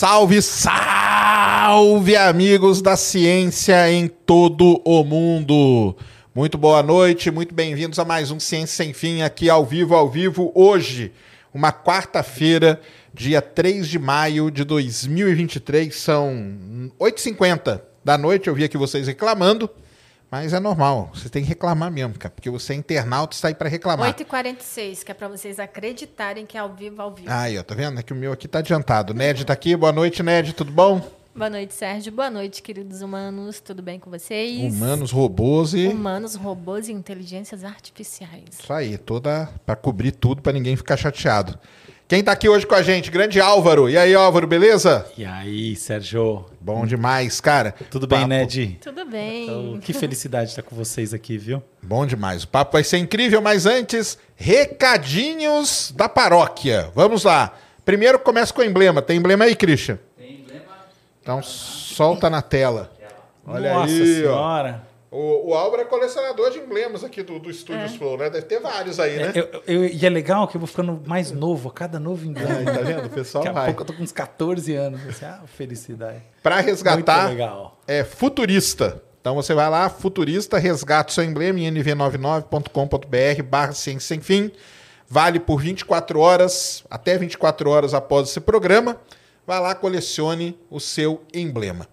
Salve, 0.00 0.40
salve, 0.40 2.16
amigos 2.16 2.80
da 2.80 2.96
ciência 2.96 3.92
em 3.92 4.08
todo 4.08 4.80
o 4.82 5.04
mundo. 5.04 5.94
Muito 6.34 6.56
boa 6.56 6.82
noite, 6.82 7.30
muito 7.30 7.54
bem-vindos 7.54 7.98
a 7.98 8.04
mais 8.06 8.30
um 8.30 8.40
Ciência 8.40 8.82
Sem 8.82 8.94
Fim 8.94 9.20
aqui 9.20 9.50
ao 9.50 9.62
vivo, 9.62 9.94
ao 9.94 10.08
vivo, 10.08 10.52
hoje, 10.54 11.12
uma 11.52 11.70
quarta-feira, 11.70 12.80
dia 13.12 13.42
3 13.42 13.86
de 13.86 13.98
maio 13.98 14.50
de 14.50 14.64
2023, 14.64 15.94
são 15.94 16.54
8h50 16.98 17.82
da 18.02 18.16
noite, 18.16 18.48
eu 18.48 18.54
vi 18.54 18.64
aqui 18.64 18.78
vocês 18.78 19.06
reclamando. 19.06 19.68
Mas 20.30 20.52
é 20.52 20.60
normal, 20.60 21.10
você 21.12 21.28
tem 21.28 21.42
que 21.42 21.48
reclamar 21.48 21.90
mesmo, 21.90 22.16
cara, 22.16 22.32
porque 22.32 22.48
você 22.48 22.72
é 22.72 22.76
internauta 22.76 23.36
e 23.42 23.46
aí 23.48 23.54
para 23.54 23.68
reclamar. 23.68 24.14
8h46, 24.14 25.02
que 25.02 25.10
é 25.10 25.14
para 25.14 25.26
vocês 25.26 25.58
acreditarem 25.58 26.46
que 26.46 26.56
é 26.56 26.60
ao 26.60 26.72
vivo, 26.72 27.02
ao 27.02 27.12
vivo. 27.12 27.28
Aí, 27.28 27.58
ó, 27.58 27.62
tá 27.64 27.74
vendo? 27.74 27.98
É 27.98 28.02
que 28.02 28.12
o 28.12 28.16
meu 28.16 28.30
aqui 28.30 28.46
tá 28.46 28.60
adiantado. 28.60 29.12
Ned 29.12 29.44
tá 29.44 29.52
aqui, 29.52 29.74
boa 29.74 29.90
noite, 29.90 30.22
Ned, 30.22 30.52
tudo 30.52 30.70
bom? 30.70 31.00
Boa 31.34 31.50
noite, 31.50 31.74
Sérgio. 31.74 32.12
Boa 32.12 32.30
noite, 32.30 32.62
queridos 32.62 33.02
humanos. 33.02 33.60
Tudo 33.60 33.82
bem 33.82 33.98
com 33.98 34.10
vocês? 34.10 34.72
Humanos, 34.72 35.10
robôs 35.10 35.74
e. 35.74 35.88
Humanos, 35.88 36.36
robôs 36.36 36.88
e 36.88 36.92
inteligências 36.92 37.64
artificiais. 37.64 38.44
Isso 38.60 38.72
aí, 38.72 38.98
toda. 38.98 39.48
para 39.66 39.74
cobrir 39.74 40.12
tudo, 40.12 40.42
para 40.42 40.52
ninguém 40.52 40.76
ficar 40.76 40.96
chateado. 40.96 41.58
Quem 42.10 42.24
tá 42.24 42.32
aqui 42.32 42.48
hoje 42.48 42.66
com 42.66 42.74
a 42.74 42.82
gente? 42.82 43.08
Grande 43.08 43.40
Álvaro. 43.40 43.88
E 43.88 43.96
aí, 43.96 44.12
Álvaro, 44.16 44.44
beleza? 44.44 45.06
E 45.16 45.24
aí, 45.24 45.76
Sérgio? 45.76 46.44
Bom 46.60 46.84
demais, 46.84 47.40
cara. 47.40 47.72
Tudo 47.88 48.04
bem, 48.04 48.26
Ned? 48.26 48.78
Tudo 48.82 49.04
bem. 49.04 49.44
Então, 49.44 49.78
que 49.78 49.92
felicidade 49.92 50.50
estar 50.50 50.62
com 50.62 50.74
vocês 50.74 51.14
aqui, 51.14 51.38
viu? 51.38 51.62
Bom 51.80 52.04
demais. 52.04 52.42
O 52.42 52.48
papo 52.48 52.72
vai 52.72 52.82
ser 52.82 52.98
incrível, 52.98 53.40
mas 53.40 53.64
antes, 53.64 54.18
recadinhos 54.34 55.94
da 55.96 56.08
paróquia. 56.08 56.90
Vamos 56.96 57.22
lá. 57.22 57.54
Primeiro 57.84 58.18
começa 58.18 58.52
com 58.52 58.60
o 58.60 58.64
emblema. 58.64 59.00
Tem 59.00 59.16
emblema 59.16 59.44
aí, 59.44 59.54
Christian? 59.54 59.96
Tem 60.18 60.40
emblema. 60.40 60.64
Então 61.22 61.40
solta 61.44 62.28
na 62.28 62.42
tela. 62.42 62.90
Olha 63.46 63.72
Nossa 63.72 63.92
aí, 63.92 64.14
senhora. 64.16 64.82
Ó. 64.84 64.89
O, 65.10 65.50
o 65.50 65.54
Álvaro 65.54 65.82
é 65.82 65.84
colecionador 65.84 66.52
de 66.52 66.58
emblemas 66.58 67.02
aqui 67.02 67.20
do, 67.22 67.40
do 67.40 67.52
Studios 67.52 67.94
é. 67.94 67.98
Flow, 67.98 68.16
né? 68.16 68.30
Deve 68.30 68.46
ter 68.46 68.60
vários 68.60 69.00
aí, 69.00 69.16
né? 69.16 69.32
É, 69.34 69.40
eu, 69.40 69.62
eu, 69.66 69.86
e 69.86 70.06
é 70.06 70.08
legal 70.08 70.46
que 70.46 70.56
eu 70.56 70.60
vou 70.60 70.68
ficando 70.68 71.02
mais 71.04 71.32
novo, 71.32 71.68
a 71.68 71.72
cada 71.72 71.98
novo 71.98 72.24
emblema. 72.24 72.70
tá 72.72 72.80
vendo? 72.80 73.06
O 73.06 73.10
pessoal 73.10 73.42
Daqui 73.42 73.58
a 73.58 73.64
pouco 73.64 73.82
eu 73.82 73.86
tô 73.86 73.92
com 73.92 74.04
uns 74.04 74.12
14 74.12 74.72
anos. 74.74 75.00
Assim, 75.08 75.24
ah, 75.24 75.42
felicidade. 75.46 76.22
Para 76.42 76.60
resgatar, 76.60 77.32
é 77.88 78.04
futurista. 78.04 79.02
Então 79.20 79.34
você 79.34 79.52
vai 79.52 79.68
lá, 79.68 79.90
futurista, 79.90 80.58
resgata 80.58 81.10
o 81.10 81.14
seu 81.14 81.24
emblema 81.24 81.58
em 81.58 81.70
nv99.com.br 81.74 83.42
barra 83.42 83.72
ciência 83.72 84.00
sem 84.06 84.20
fim. 84.20 84.50
Vale 85.08 85.40
por 85.40 85.60
24 85.60 86.20
horas, 86.20 86.84
até 86.88 87.18
24 87.18 87.68
horas 87.68 87.94
após 87.94 88.28
esse 88.28 88.40
programa. 88.40 88.96
Vai 89.44 89.58
lá, 89.58 89.74
colecione 89.74 90.56
o 90.70 90.78
seu 90.78 91.22
emblema. 91.34 91.88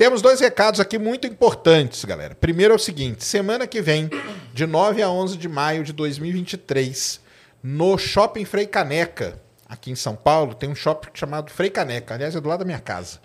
Temos 0.00 0.22
dois 0.22 0.40
recados 0.40 0.80
aqui 0.80 0.98
muito 0.98 1.26
importantes, 1.26 2.06
galera. 2.06 2.34
Primeiro 2.34 2.72
é 2.72 2.76
o 2.76 2.78
seguinte: 2.78 3.22
semana 3.22 3.66
que 3.66 3.82
vem, 3.82 4.08
de 4.50 4.66
9 4.66 5.02
a 5.02 5.10
11 5.10 5.36
de 5.36 5.46
maio 5.46 5.84
de 5.84 5.92
2023, 5.92 7.20
no 7.62 7.98
Shopping 7.98 8.46
Frei 8.46 8.66
Caneca, 8.66 9.38
aqui 9.68 9.90
em 9.90 9.94
São 9.94 10.16
Paulo, 10.16 10.54
tem 10.54 10.70
um 10.70 10.74
shopping 10.74 11.10
chamado 11.12 11.50
Frei 11.50 11.68
Caneca, 11.68 12.14
aliás, 12.14 12.34
é 12.34 12.40
do 12.40 12.48
lado 12.48 12.60
da 12.60 12.64
minha 12.64 12.80
casa. 12.80 13.20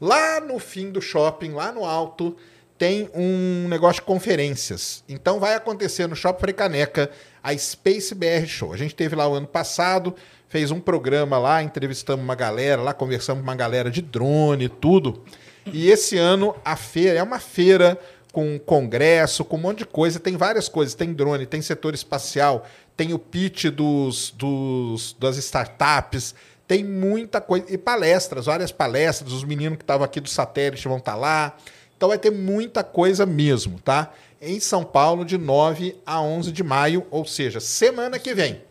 Lá 0.00 0.38
no 0.38 0.60
fim 0.60 0.92
do 0.92 1.02
shopping, 1.02 1.50
lá 1.50 1.72
no 1.72 1.84
alto, 1.84 2.36
tem 2.78 3.10
um 3.12 3.66
negócio 3.68 4.00
de 4.00 4.06
conferências. 4.06 5.02
Então 5.08 5.40
vai 5.40 5.56
acontecer 5.56 6.06
no 6.06 6.14
Shopping 6.14 6.40
Frei 6.42 6.54
Caneca 6.54 7.10
a 7.42 7.58
Space 7.58 8.14
BR 8.14 8.46
Show. 8.46 8.72
A 8.72 8.76
gente 8.76 8.94
teve 8.94 9.16
lá 9.16 9.26
o 9.26 9.34
ano 9.34 9.48
passado, 9.48 10.14
fez 10.48 10.70
um 10.70 10.78
programa 10.78 11.38
lá, 11.38 11.60
entrevistamos 11.60 12.22
uma 12.22 12.36
galera, 12.36 12.80
lá 12.80 12.94
conversamos 12.94 13.42
com 13.42 13.48
uma 13.48 13.56
galera 13.56 13.90
de 13.90 14.00
drone 14.00 14.66
e 14.66 14.68
tudo. 14.68 15.24
E 15.66 15.90
esse 15.90 16.16
ano 16.16 16.54
a 16.64 16.76
feira 16.76 17.18
é 17.18 17.22
uma 17.22 17.38
feira 17.38 17.98
com 18.32 18.58
congresso, 18.58 19.44
com 19.44 19.56
um 19.56 19.60
monte 19.60 19.78
de 19.78 19.86
coisa. 19.86 20.20
Tem 20.20 20.36
várias 20.36 20.68
coisas. 20.68 20.94
Tem 20.94 21.12
drone, 21.12 21.46
tem 21.46 21.60
setor 21.62 21.94
espacial, 21.94 22.66
tem 22.96 23.12
o 23.12 23.18
pitch 23.18 23.66
dos, 23.66 24.30
dos, 24.30 25.16
das 25.18 25.36
startups, 25.36 26.34
tem 26.66 26.84
muita 26.84 27.40
coisa. 27.40 27.66
E 27.68 27.76
palestras, 27.76 28.46
várias 28.46 28.72
palestras. 28.72 29.32
Os 29.32 29.44
meninos 29.44 29.78
que 29.78 29.84
estavam 29.84 30.04
aqui 30.04 30.20
do 30.20 30.28
satélite 30.28 30.86
vão 30.86 30.98
estar 30.98 31.12
tá 31.12 31.18
lá. 31.18 31.56
Então 31.96 32.08
vai 32.08 32.18
ter 32.18 32.30
muita 32.30 32.82
coisa 32.82 33.26
mesmo, 33.26 33.78
tá? 33.80 34.12
Em 34.40 34.58
São 34.58 34.84
Paulo, 34.84 35.22
de 35.24 35.36
9 35.36 35.96
a 36.06 36.22
11 36.22 36.50
de 36.50 36.62
maio, 36.62 37.06
ou 37.10 37.26
seja, 37.26 37.60
semana 37.60 38.18
que 38.18 38.32
vem. 38.32 38.62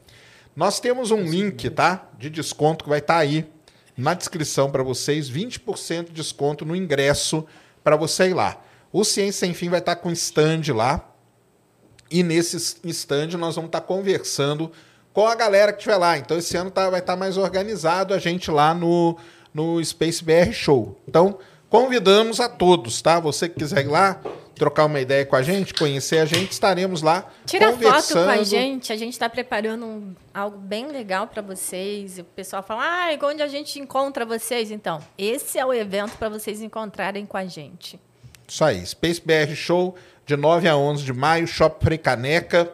Nós 0.55 0.79
temos 0.79 1.11
um 1.11 1.21
link, 1.21 1.69
tá? 1.69 2.09
De 2.17 2.27
desconto 2.27 2.83
que 2.83 2.89
vai 2.89 2.99
estar 2.99 3.13
tá 3.13 3.19
aí 3.19 3.45
na 3.99 4.13
descrição 4.13 4.71
para 4.71 4.81
vocês 4.81 5.29
20% 5.29 6.05
de 6.05 6.13
desconto 6.13 6.65
no 6.65 6.73
ingresso 6.73 7.45
para 7.83 7.97
você 7.97 8.29
ir 8.29 8.33
lá. 8.33 8.61
O 8.93 9.03
Ciência 9.03 9.45
Sem 9.45 9.53
Fim 9.53 9.67
vai 9.69 9.79
estar 9.79 9.95
tá 9.95 10.01
com 10.01 10.09
stand 10.11 10.73
lá. 10.73 11.05
E 12.09 12.23
nesse 12.23 12.55
stand 12.85 13.37
nós 13.37 13.55
vamos 13.55 13.67
estar 13.67 13.81
tá 13.81 13.85
conversando 13.85 14.71
com 15.13 15.27
a 15.27 15.35
galera 15.35 15.73
que 15.73 15.79
estiver 15.79 15.97
lá. 15.97 16.17
Então 16.17 16.37
esse 16.37 16.55
ano 16.55 16.71
tá, 16.71 16.89
vai 16.89 17.01
estar 17.01 17.13
tá 17.13 17.19
mais 17.19 17.35
organizado 17.35 18.13
a 18.13 18.17
gente 18.17 18.49
lá 18.49 18.73
no, 18.73 19.17
no 19.53 19.83
Space 19.83 20.23
BR 20.23 20.53
Show. 20.53 20.97
Então 21.05 21.37
convidamos 21.69 22.39
a 22.39 22.47
todos, 22.47 23.01
tá? 23.01 23.19
Você 23.19 23.49
que 23.49 23.59
quiser 23.59 23.85
ir 23.85 23.89
lá, 23.89 24.21
trocar 24.59 24.85
uma 24.85 24.99
ideia 24.99 25.25
com 25.25 25.37
a 25.37 25.41
gente, 25.41 25.73
conhecer 25.73 26.19
a 26.19 26.25
gente, 26.25 26.51
estaremos 26.51 27.01
lá 27.01 27.31
Tira 27.45 27.71
foto 27.71 28.13
com 28.13 28.29
a 28.29 28.43
gente, 28.43 28.91
a 28.91 28.97
gente 28.97 29.13
está 29.13 29.29
preparando 29.29 29.85
um, 29.85 30.13
algo 30.33 30.57
bem 30.57 30.87
legal 30.87 31.27
para 31.27 31.41
vocês. 31.41 32.19
O 32.19 32.25
pessoal 32.25 32.61
fala, 32.61 32.83
ah, 32.83 33.25
onde 33.25 33.41
a 33.41 33.47
gente 33.47 33.79
encontra 33.79 34.25
vocês? 34.25 34.69
Então, 34.69 34.99
esse 35.17 35.57
é 35.57 35.65
o 35.65 35.73
evento 35.73 36.17
para 36.17 36.27
vocês 36.27 36.61
encontrarem 36.61 37.25
com 37.25 37.37
a 37.37 37.45
gente. 37.45 37.97
Isso 38.45 38.63
aí, 38.63 38.85
Space 38.85 39.21
BR 39.23 39.55
Show, 39.55 39.95
de 40.25 40.35
9 40.35 40.67
a 40.67 40.75
11 40.75 41.03
de 41.05 41.13
maio, 41.13 41.47
Shop 41.47 41.81
Frei 41.81 41.97
Caneca. 41.97 42.69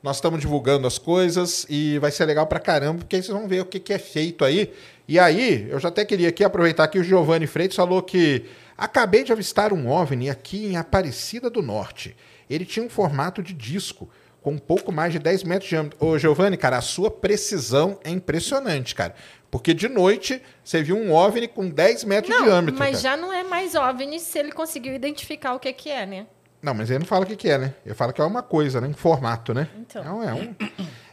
Nós 0.00 0.16
estamos 0.16 0.38
divulgando 0.38 0.86
as 0.86 0.98
coisas 0.98 1.66
e 1.68 1.98
vai 1.98 2.12
ser 2.12 2.26
legal 2.26 2.46
para 2.46 2.60
caramba, 2.60 2.98
porque 2.98 3.16
vocês 3.16 3.28
vão 3.36 3.48
ver 3.48 3.62
o 3.62 3.64
que, 3.64 3.80
que 3.80 3.92
é 3.92 3.98
feito 3.98 4.44
aí. 4.44 4.72
E 5.08 5.18
aí, 5.18 5.66
eu 5.68 5.80
já 5.80 5.88
até 5.88 6.04
queria 6.04 6.28
aqui 6.28 6.44
aproveitar 6.44 6.86
que 6.86 6.98
o 6.98 7.02
Giovanni 7.02 7.46
Freitas 7.46 7.74
falou 7.74 8.00
que 8.02 8.44
Acabei 8.76 9.22
de 9.24 9.32
avistar 9.32 9.72
um 9.72 9.88
OVNI 9.88 10.30
aqui 10.30 10.66
em 10.66 10.76
Aparecida 10.76 11.48
do 11.48 11.62
Norte. 11.62 12.16
Ele 12.48 12.64
tinha 12.64 12.84
um 12.84 12.90
formato 12.90 13.42
de 13.42 13.52
disco, 13.52 14.10
com 14.42 14.52
um 14.52 14.58
pouco 14.58 14.92
mais 14.92 15.12
de 15.12 15.18
10 15.18 15.44
metros 15.44 15.64
de 15.64 15.70
diâmetro. 15.70 16.04
Ô, 16.04 16.18
Giovanni, 16.18 16.56
cara, 16.56 16.76
a 16.76 16.82
sua 16.82 17.10
precisão 17.10 17.98
é 18.04 18.10
impressionante, 18.10 18.94
cara. 18.94 19.14
Porque 19.50 19.72
de 19.72 19.88
noite 19.88 20.42
você 20.62 20.82
viu 20.82 20.96
um 20.96 21.12
OVNI 21.12 21.48
com 21.48 21.68
10 21.68 22.04
metros 22.04 22.34
não, 22.34 22.42
de 22.42 22.50
diâmetro. 22.50 22.78
Mas 22.78 23.02
cara. 23.02 23.16
já 23.16 23.16
não 23.16 23.32
é 23.32 23.44
mais 23.44 23.74
OVNI 23.74 24.18
se 24.20 24.38
ele 24.38 24.52
conseguiu 24.52 24.94
identificar 24.94 25.54
o 25.54 25.60
que, 25.60 25.72
que 25.72 25.88
é, 25.88 26.04
né? 26.04 26.26
Não, 26.60 26.74
mas 26.74 26.90
ele 26.90 27.00
não 27.00 27.06
fala 27.06 27.24
o 27.24 27.26
que, 27.26 27.36
que 27.36 27.48
é, 27.48 27.58
né? 27.58 27.74
Ele 27.84 27.94
fala 27.94 28.12
que 28.12 28.20
é 28.20 28.24
uma 28.24 28.42
coisa, 28.42 28.80
né? 28.80 28.88
Em 28.88 28.94
formato, 28.94 29.54
né? 29.54 29.68
Então. 29.78 30.22
é 30.22 30.32
um. 30.32 30.54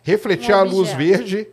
Refletia 0.02 0.58
um 0.58 0.60
a 0.60 0.64
luz 0.64 0.94
verde 0.94 1.48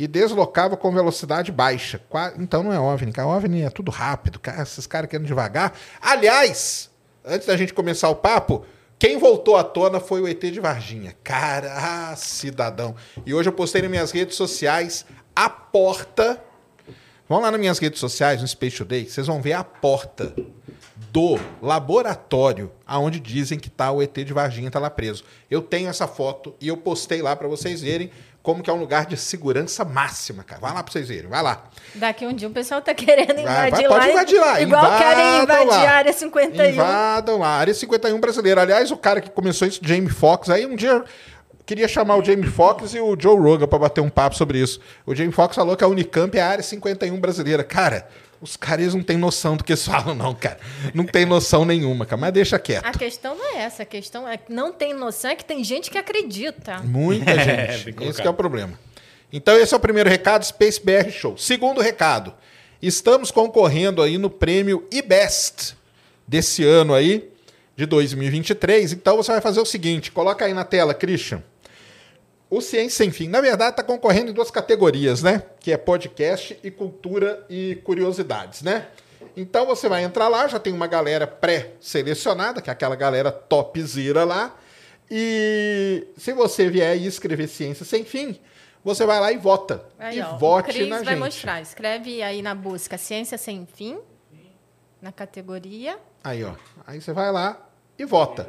e 0.00 0.06
deslocava 0.06 0.78
com 0.78 0.90
velocidade 0.90 1.52
baixa. 1.52 2.00
Então 2.38 2.62
não 2.62 2.72
é 2.72 2.80
OVNI, 2.80 3.12
cara. 3.12 3.28
OVNI 3.28 3.64
é 3.64 3.68
tudo 3.70 3.90
rápido, 3.90 4.38
cara. 4.38 4.62
Esses 4.62 4.86
caras 4.86 5.10
querendo 5.10 5.26
devagar. 5.26 5.74
Aliás, 6.00 6.90
antes 7.22 7.46
da 7.46 7.54
gente 7.54 7.74
começar 7.74 8.08
o 8.08 8.14
papo, 8.14 8.64
quem 8.98 9.18
voltou 9.18 9.58
à 9.58 9.62
tona 9.62 10.00
foi 10.00 10.22
o 10.22 10.26
ET 10.26 10.40
de 10.40 10.58
Varginha. 10.58 11.14
Cara, 11.22 11.74
ah, 11.76 12.16
cidadão. 12.16 12.96
E 13.26 13.34
hoje 13.34 13.50
eu 13.50 13.52
postei 13.52 13.82
nas 13.82 13.90
minhas 13.90 14.10
redes 14.10 14.36
sociais 14.36 15.04
a 15.36 15.50
porta. 15.50 16.42
Vão 17.28 17.42
lá 17.42 17.50
nas 17.50 17.60
minhas 17.60 17.78
redes 17.78 18.00
sociais, 18.00 18.40
no 18.40 18.48
Space 18.48 18.78
Today, 18.78 19.04
vocês 19.04 19.26
vão 19.26 19.42
ver 19.42 19.52
a 19.52 19.62
porta 19.62 20.34
do 21.12 21.38
laboratório 21.60 22.70
aonde 22.86 23.18
dizem 23.18 23.58
que 23.58 23.68
tá 23.68 23.90
o 23.90 24.00
ET 24.00 24.14
de 24.14 24.32
Varginha 24.32 24.70
tá 24.70 24.78
lá 24.78 24.88
preso. 24.88 25.24
Eu 25.50 25.60
tenho 25.60 25.88
essa 25.88 26.06
foto 26.06 26.54
e 26.60 26.68
eu 26.68 26.76
postei 26.76 27.20
lá 27.20 27.34
para 27.34 27.48
vocês 27.48 27.80
verem 27.80 28.10
como 28.42 28.62
que 28.62 28.70
é 28.70 28.72
um 28.72 28.78
lugar 28.78 29.06
de 29.06 29.16
segurança 29.16 29.84
máxima, 29.84 30.42
cara. 30.42 30.60
Vai 30.60 30.72
lá 30.72 30.82
pra 30.82 30.92
vocês 30.92 31.08
verem, 31.08 31.28
vai 31.28 31.42
lá. 31.42 31.64
Daqui 31.94 32.26
um 32.26 32.32
dia 32.32 32.48
o 32.48 32.50
pessoal 32.50 32.80
tá 32.80 32.94
querendo 32.94 33.38
invadir 33.38 33.44
vai, 33.44 33.70
vai, 33.70 33.82
lá. 33.82 33.88
Pode 33.88 34.10
invadir 34.10 34.40
lá. 34.40 34.60
Igual 34.60 34.84
Invadam 34.84 34.98
querem 34.98 35.42
invadir 35.42 35.66
lá. 35.66 35.90
a 35.90 35.92
área 35.92 36.12
51. 36.12 36.70
Invadam 36.70 37.38
lá, 37.38 37.48
área 37.48 37.74
51 37.74 38.20
brasileira. 38.20 38.62
Aliás, 38.62 38.90
o 38.90 38.96
cara 38.96 39.20
que 39.20 39.30
começou 39.30 39.68
isso, 39.68 39.80
Jamie 39.82 40.08
Foxx, 40.08 40.48
aí 40.48 40.64
um 40.64 40.74
dia 40.74 41.04
queria 41.66 41.86
chamar 41.86 42.16
o 42.16 42.24
Jamie 42.24 42.48
Foxx 42.48 42.94
e 42.94 43.00
o 43.00 43.16
Joe 43.18 43.38
Rogan 43.38 43.68
para 43.68 43.78
bater 43.78 44.00
um 44.00 44.08
papo 44.08 44.34
sobre 44.34 44.58
isso. 44.58 44.80
O 45.04 45.14
Jamie 45.14 45.32
Foxx 45.32 45.54
falou 45.54 45.76
que 45.76 45.84
a 45.84 45.88
Unicamp 45.88 46.36
é 46.36 46.40
a 46.40 46.48
área 46.48 46.62
51 46.62 47.20
brasileira. 47.20 47.62
Cara, 47.62 48.08
os 48.40 48.56
caras 48.56 48.94
não 48.94 49.02
têm 49.02 49.16
noção 49.16 49.56
do 49.56 49.62
que 49.64 49.72
eles 49.72 49.84
falam, 49.86 50.14
não, 50.14 50.34
cara. 50.34 50.58
Não 50.94 51.04
tem 51.04 51.26
noção 51.26 51.64
nenhuma, 51.64 52.06
cara. 52.06 52.20
Mas 52.20 52.32
deixa 52.32 52.58
quieto. 52.58 52.84
A 52.86 52.92
questão 52.92 53.34
não 53.36 53.56
é 53.56 53.62
essa. 53.62 53.82
A 53.82 53.86
questão 53.86 54.26
é 54.26 54.36
que 54.36 54.52
não 54.52 54.72
tem 54.72 54.94
noção, 54.94 55.30
é 55.30 55.34
que 55.34 55.44
tem 55.44 55.62
gente 55.62 55.90
que 55.90 55.98
acredita. 55.98 56.78
Muita 56.78 57.34
gente. 57.38 57.94
É, 58.02 58.08
Esse 58.08 58.22
é 58.22 58.30
o 58.30 58.34
problema. 58.34 58.78
Então, 59.32 59.56
esse 59.56 59.72
é 59.72 59.76
o 59.76 59.80
primeiro 59.80 60.10
recado, 60.10 60.44
Space 60.44 60.80
BR 60.82 61.10
Show. 61.10 61.36
Segundo 61.38 61.80
recado, 61.80 62.34
estamos 62.82 63.30
concorrendo 63.30 64.02
aí 64.02 64.18
no 64.18 64.28
prêmio 64.28 64.88
eBest 64.92 65.76
desse 66.26 66.64
ano 66.64 66.94
aí, 66.94 67.30
de 67.76 67.86
2023. 67.86 68.92
Então, 68.92 69.16
você 69.16 69.30
vai 69.30 69.40
fazer 69.40 69.60
o 69.60 69.64
seguinte, 69.64 70.10
coloca 70.10 70.44
aí 70.44 70.52
na 70.52 70.64
tela, 70.64 70.92
Christian. 70.94 71.42
O 72.50 72.60
Ciência 72.60 73.04
Sem 73.04 73.10
Fim. 73.12 73.28
Na 73.28 73.40
verdade, 73.40 73.70
está 73.70 73.82
concorrendo 73.82 74.30
em 74.30 74.34
duas 74.34 74.50
categorias, 74.50 75.22
né? 75.22 75.42
Que 75.60 75.72
é 75.72 75.76
podcast 75.76 76.58
e 76.62 76.70
cultura 76.70 77.46
e 77.48 77.76
curiosidades, 77.84 78.62
né? 78.62 78.88
Então 79.36 79.64
você 79.64 79.88
vai 79.88 80.02
entrar 80.02 80.28
lá, 80.28 80.48
já 80.48 80.58
tem 80.58 80.72
uma 80.72 80.88
galera 80.88 81.26
pré-selecionada, 81.26 82.60
que 82.60 82.68
é 82.68 82.72
aquela 82.72 82.96
galera 82.96 83.30
topzera 83.30 84.24
lá. 84.24 84.56
E 85.10 86.06
se 86.16 86.32
você 86.32 86.68
vier 86.68 86.96
e 86.96 87.06
escrever 87.06 87.48
Ciência 87.48 87.84
Sem 87.84 88.04
Fim, 88.04 88.38
você 88.84 89.04
vai 89.06 89.20
lá 89.20 89.32
e 89.32 89.36
vota. 89.36 89.84
Aí, 89.98 90.18
e 90.18 90.20
ó, 90.22 90.36
vote 90.36 90.70
o 90.70 90.72
Cris 90.72 90.88
na 90.88 90.96
vai 90.96 91.14
gente. 91.14 91.18
mostrar. 91.18 91.60
Escreve 91.60 92.22
aí 92.22 92.42
na 92.42 92.54
busca 92.54 92.98
Ciência 92.98 93.38
Sem 93.38 93.66
Fim, 93.74 93.98
na 95.00 95.12
categoria. 95.12 95.98
Aí, 96.24 96.44
ó. 96.44 96.52
Aí 96.86 97.00
você 97.00 97.12
vai 97.12 97.30
lá 97.30 97.68
e 97.98 98.04
vota. 98.04 98.44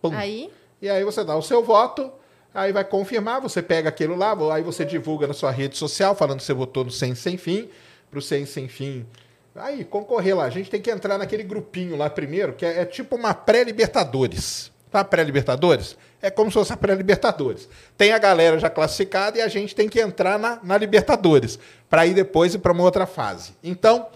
Pum. 0.00 0.12
Aí, 0.14 0.50
E 0.80 0.88
aí 0.88 1.04
você 1.04 1.22
dá 1.24 1.36
o 1.36 1.42
seu 1.42 1.62
voto, 1.62 2.12
aí 2.54 2.72
vai 2.72 2.84
confirmar, 2.84 3.40
você 3.40 3.62
pega 3.62 3.88
aquilo 3.88 4.14
lá, 4.14 4.36
aí 4.54 4.62
você 4.62 4.84
divulga 4.84 5.26
na 5.26 5.34
sua 5.34 5.50
rede 5.50 5.76
social, 5.76 6.14
falando 6.14 6.38
que 6.38 6.44
você 6.44 6.54
votou 6.54 6.84
no 6.84 6.90
Ciência 6.90 7.30
Sem 7.30 7.36
Fim, 7.36 7.68
pro 8.10 8.20
Ciência 8.20 8.54
Sem 8.54 8.68
Fim. 8.68 9.06
Aí, 9.54 9.84
concorrer 9.84 10.36
lá. 10.36 10.44
A 10.44 10.50
gente 10.50 10.70
tem 10.70 10.80
que 10.80 10.90
entrar 10.90 11.18
naquele 11.18 11.42
grupinho 11.42 11.96
lá 11.96 12.08
primeiro, 12.08 12.54
que 12.54 12.64
é, 12.64 12.80
é 12.80 12.84
tipo 12.84 13.16
uma 13.16 13.34
pré-Libertadores. 13.34 14.72
Tá? 14.90 15.04
Pré-Libertadores? 15.04 15.96
É 16.20 16.30
como 16.30 16.50
se 16.50 16.54
fosse 16.54 16.72
a 16.72 16.76
pré-Libertadores. 16.76 17.68
Tem 17.96 18.12
a 18.12 18.18
galera 18.18 18.58
já 18.58 18.70
classificada 18.70 19.38
e 19.38 19.42
a 19.42 19.48
gente 19.48 19.74
tem 19.74 19.88
que 19.88 20.00
entrar 20.00 20.38
na, 20.38 20.58
na 20.62 20.78
Libertadores, 20.78 21.58
para 21.88 22.06
ir 22.06 22.14
depois 22.14 22.54
ir 22.54 22.58
para 22.58 22.72
uma 22.72 22.82
outra 22.82 23.06
fase. 23.06 23.52
Então, 23.62 24.06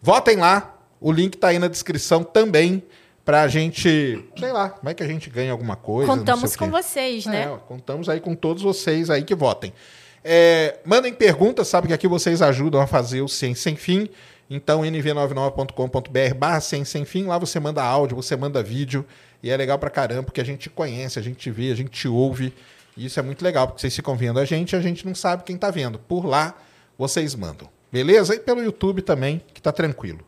votem 0.00 0.36
lá. 0.36 0.74
O 0.98 1.12
link 1.12 1.36
tá 1.36 1.48
aí 1.48 1.58
na 1.58 1.68
descrição 1.68 2.24
também 2.24 2.82
pra 3.26 3.48
gente, 3.48 4.24
sei 4.38 4.52
lá, 4.52 4.70
como 4.70 4.88
é 4.88 4.94
que 4.94 5.02
a 5.02 5.06
gente 5.06 5.28
ganha 5.28 5.50
alguma 5.50 5.74
coisa. 5.74 6.10
contamos 6.10 6.54
com 6.54 6.70
vocês, 6.70 7.26
né? 7.26 7.42
É, 7.42 7.58
contamos 7.66 8.08
aí 8.08 8.20
com 8.20 8.36
todos 8.36 8.62
vocês 8.62 9.10
aí 9.10 9.24
que 9.24 9.34
votem. 9.34 9.72
É, 10.22 10.78
mandem 10.84 11.12
perguntas, 11.12 11.66
sabe 11.66 11.88
que 11.88 11.92
aqui 11.92 12.06
vocês 12.06 12.40
ajudam 12.40 12.80
a 12.80 12.86
fazer 12.86 13.22
o 13.22 13.28
Ciência 13.28 13.64
Sem 13.64 13.76
Fim. 13.76 14.08
Então, 14.48 14.82
nv99.com.br 14.82 16.34
barra 16.38 16.60
Ciência 16.60 16.92
Sem 16.92 17.04
Fim, 17.04 17.26
lá 17.26 17.36
você 17.36 17.58
manda 17.58 17.82
áudio, 17.82 18.16
você 18.16 18.36
manda 18.36 18.62
vídeo, 18.62 19.04
e 19.42 19.50
é 19.50 19.56
legal 19.56 19.76
pra 19.76 19.90
caramba, 19.90 20.22
porque 20.22 20.40
a 20.40 20.44
gente 20.44 20.60
te 20.60 20.70
conhece, 20.70 21.18
a 21.18 21.22
gente 21.22 21.36
te 21.36 21.50
vê, 21.50 21.72
a 21.72 21.74
gente 21.74 21.90
te 21.90 22.06
ouve, 22.06 22.54
e 22.96 23.06
isso 23.06 23.18
é 23.18 23.22
muito 23.24 23.42
legal, 23.42 23.66
porque 23.66 23.80
vocês 23.80 23.94
ficam 23.94 24.16
vendo 24.16 24.38
a 24.38 24.44
gente 24.44 24.72
e 24.72 24.76
a 24.76 24.80
gente 24.80 25.04
não 25.04 25.16
sabe 25.16 25.42
quem 25.42 25.56
tá 25.56 25.68
vendo. 25.68 25.98
Por 25.98 26.24
lá, 26.24 26.54
vocês 26.96 27.34
mandam. 27.34 27.68
Beleza? 27.90 28.36
E 28.36 28.38
pelo 28.38 28.62
YouTube 28.62 29.02
também, 29.02 29.42
que 29.52 29.60
tá 29.60 29.72
tranquilo. 29.72 30.20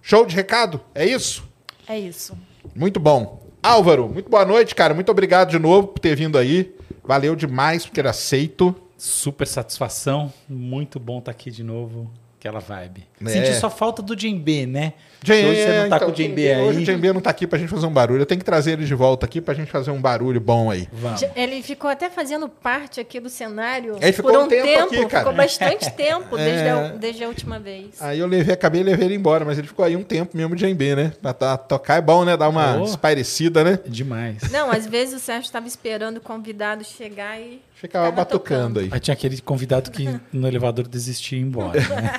Show 0.00 0.24
de 0.24 0.36
recado? 0.36 0.80
É 0.94 1.04
isso? 1.04 1.52
É 1.86 1.98
isso. 1.98 2.36
Muito 2.74 2.98
bom. 2.98 3.42
Álvaro, 3.62 4.08
muito 4.08 4.28
boa 4.28 4.44
noite, 4.44 4.74
cara. 4.74 4.94
Muito 4.94 5.10
obrigado 5.10 5.50
de 5.50 5.58
novo 5.58 5.88
por 5.88 5.98
ter 6.00 6.14
vindo 6.16 6.36
aí. 6.36 6.74
Valeu 7.02 7.34
demais 7.34 7.86
por 7.86 7.92
ter 7.92 8.06
aceito. 8.06 8.74
Super 8.96 9.46
satisfação. 9.46 10.32
Muito 10.48 10.98
bom 11.00 11.18
estar 11.18 11.30
aqui 11.30 11.50
de 11.50 11.62
novo. 11.62 12.10
Aquela 12.44 12.60
vibe. 12.60 13.06
É. 13.24 13.28
Senti 13.30 13.54
só 13.54 13.70
falta 13.70 14.02
do 14.02 14.14
Djembe, 14.14 14.66
né? 14.66 14.92
Djembe, 15.22 15.40
Que 15.40 15.48
hoje 15.48 15.62
você 15.62 15.68
não 15.80 15.88
tá 15.88 15.96
então, 15.96 15.98
com 16.00 16.12
o 16.12 16.14
Djembe 16.14 16.46
aí. 16.46 16.60
Hoje 16.62 16.78
o 16.80 16.84
Djembe 16.84 17.12
não 17.14 17.20
tá 17.22 17.30
aqui 17.30 17.46
pra 17.46 17.58
gente 17.58 17.70
fazer 17.70 17.86
um 17.86 17.90
barulho. 17.90 18.20
Eu 18.20 18.26
tenho 18.26 18.38
que 18.38 18.44
trazer 18.44 18.72
ele 18.72 18.84
de 18.84 18.94
volta 18.94 19.24
aqui 19.24 19.40
pra 19.40 19.54
gente 19.54 19.70
fazer 19.70 19.90
um 19.90 19.98
barulho 19.98 20.38
bom 20.42 20.70
aí. 20.70 20.86
Vamos. 20.92 21.24
Ele 21.34 21.62
ficou 21.62 21.88
até 21.88 22.10
fazendo 22.10 22.46
parte 22.46 23.00
aqui 23.00 23.18
do 23.18 23.30
cenário 23.30 23.96
Ele 23.98 24.12
ficou 24.12 24.30
por 24.30 24.40
um 24.40 24.44
um 24.44 24.48
tempo 24.48 24.66
tempo, 24.66 24.82
aqui, 24.82 25.06
cara. 25.06 25.24
ficou 25.24 25.34
bastante 25.34 25.90
tempo 25.96 26.36
desde, 26.36 26.66
É. 26.66 26.70
a, 26.70 26.88
desde 26.88 27.24
a 27.24 27.28
última 27.28 27.58
vez. 27.58 28.02
Aí 28.02 28.18
eu 28.18 28.26
levei, 28.26 28.52
acabei 28.52 28.82
e 28.82 28.84
levei 28.84 29.06
ele 29.06 29.14
embora, 29.14 29.42
mas 29.42 29.56
ele 29.56 29.66
ficou 29.66 29.82
aí 29.82 29.96
um 29.96 30.02
tempo 30.02 30.36
mesmo 30.36 30.54
de 30.54 30.66
Djembe, 30.66 30.94
né? 30.94 31.12
Pra 31.22 31.32
tá- 31.32 31.56
tocar 31.56 31.96
é 31.96 32.02
bom, 32.02 32.26
né? 32.26 32.36
Dar 32.36 32.50
uma 32.50 32.76
Oh. 32.78 32.84
espairecida, 32.84 33.64
né? 33.64 33.78
Demais. 33.86 34.50
Não, 34.50 34.70
às 34.70 34.86
vezes 34.86 35.14
o 35.14 35.18
Sérgio 35.18 35.46
estava 35.46 35.66
esperando 35.66 36.18
o 36.18 36.20
convidado 36.20 36.84
chegar 36.84 37.40
e. 37.40 37.62
Ficava 37.84 38.06
Tava 38.06 38.16
batucando 38.16 38.80
aí. 38.80 38.88
Aí 38.90 38.98
tinha 38.98 39.12
aquele 39.12 39.38
convidado 39.42 39.90
que 39.90 40.08
no 40.32 40.48
elevador 40.48 40.88
desistia 40.88 41.36
e 41.36 41.42
ia 41.42 41.46
embora. 41.46 41.78
Né? 41.78 42.12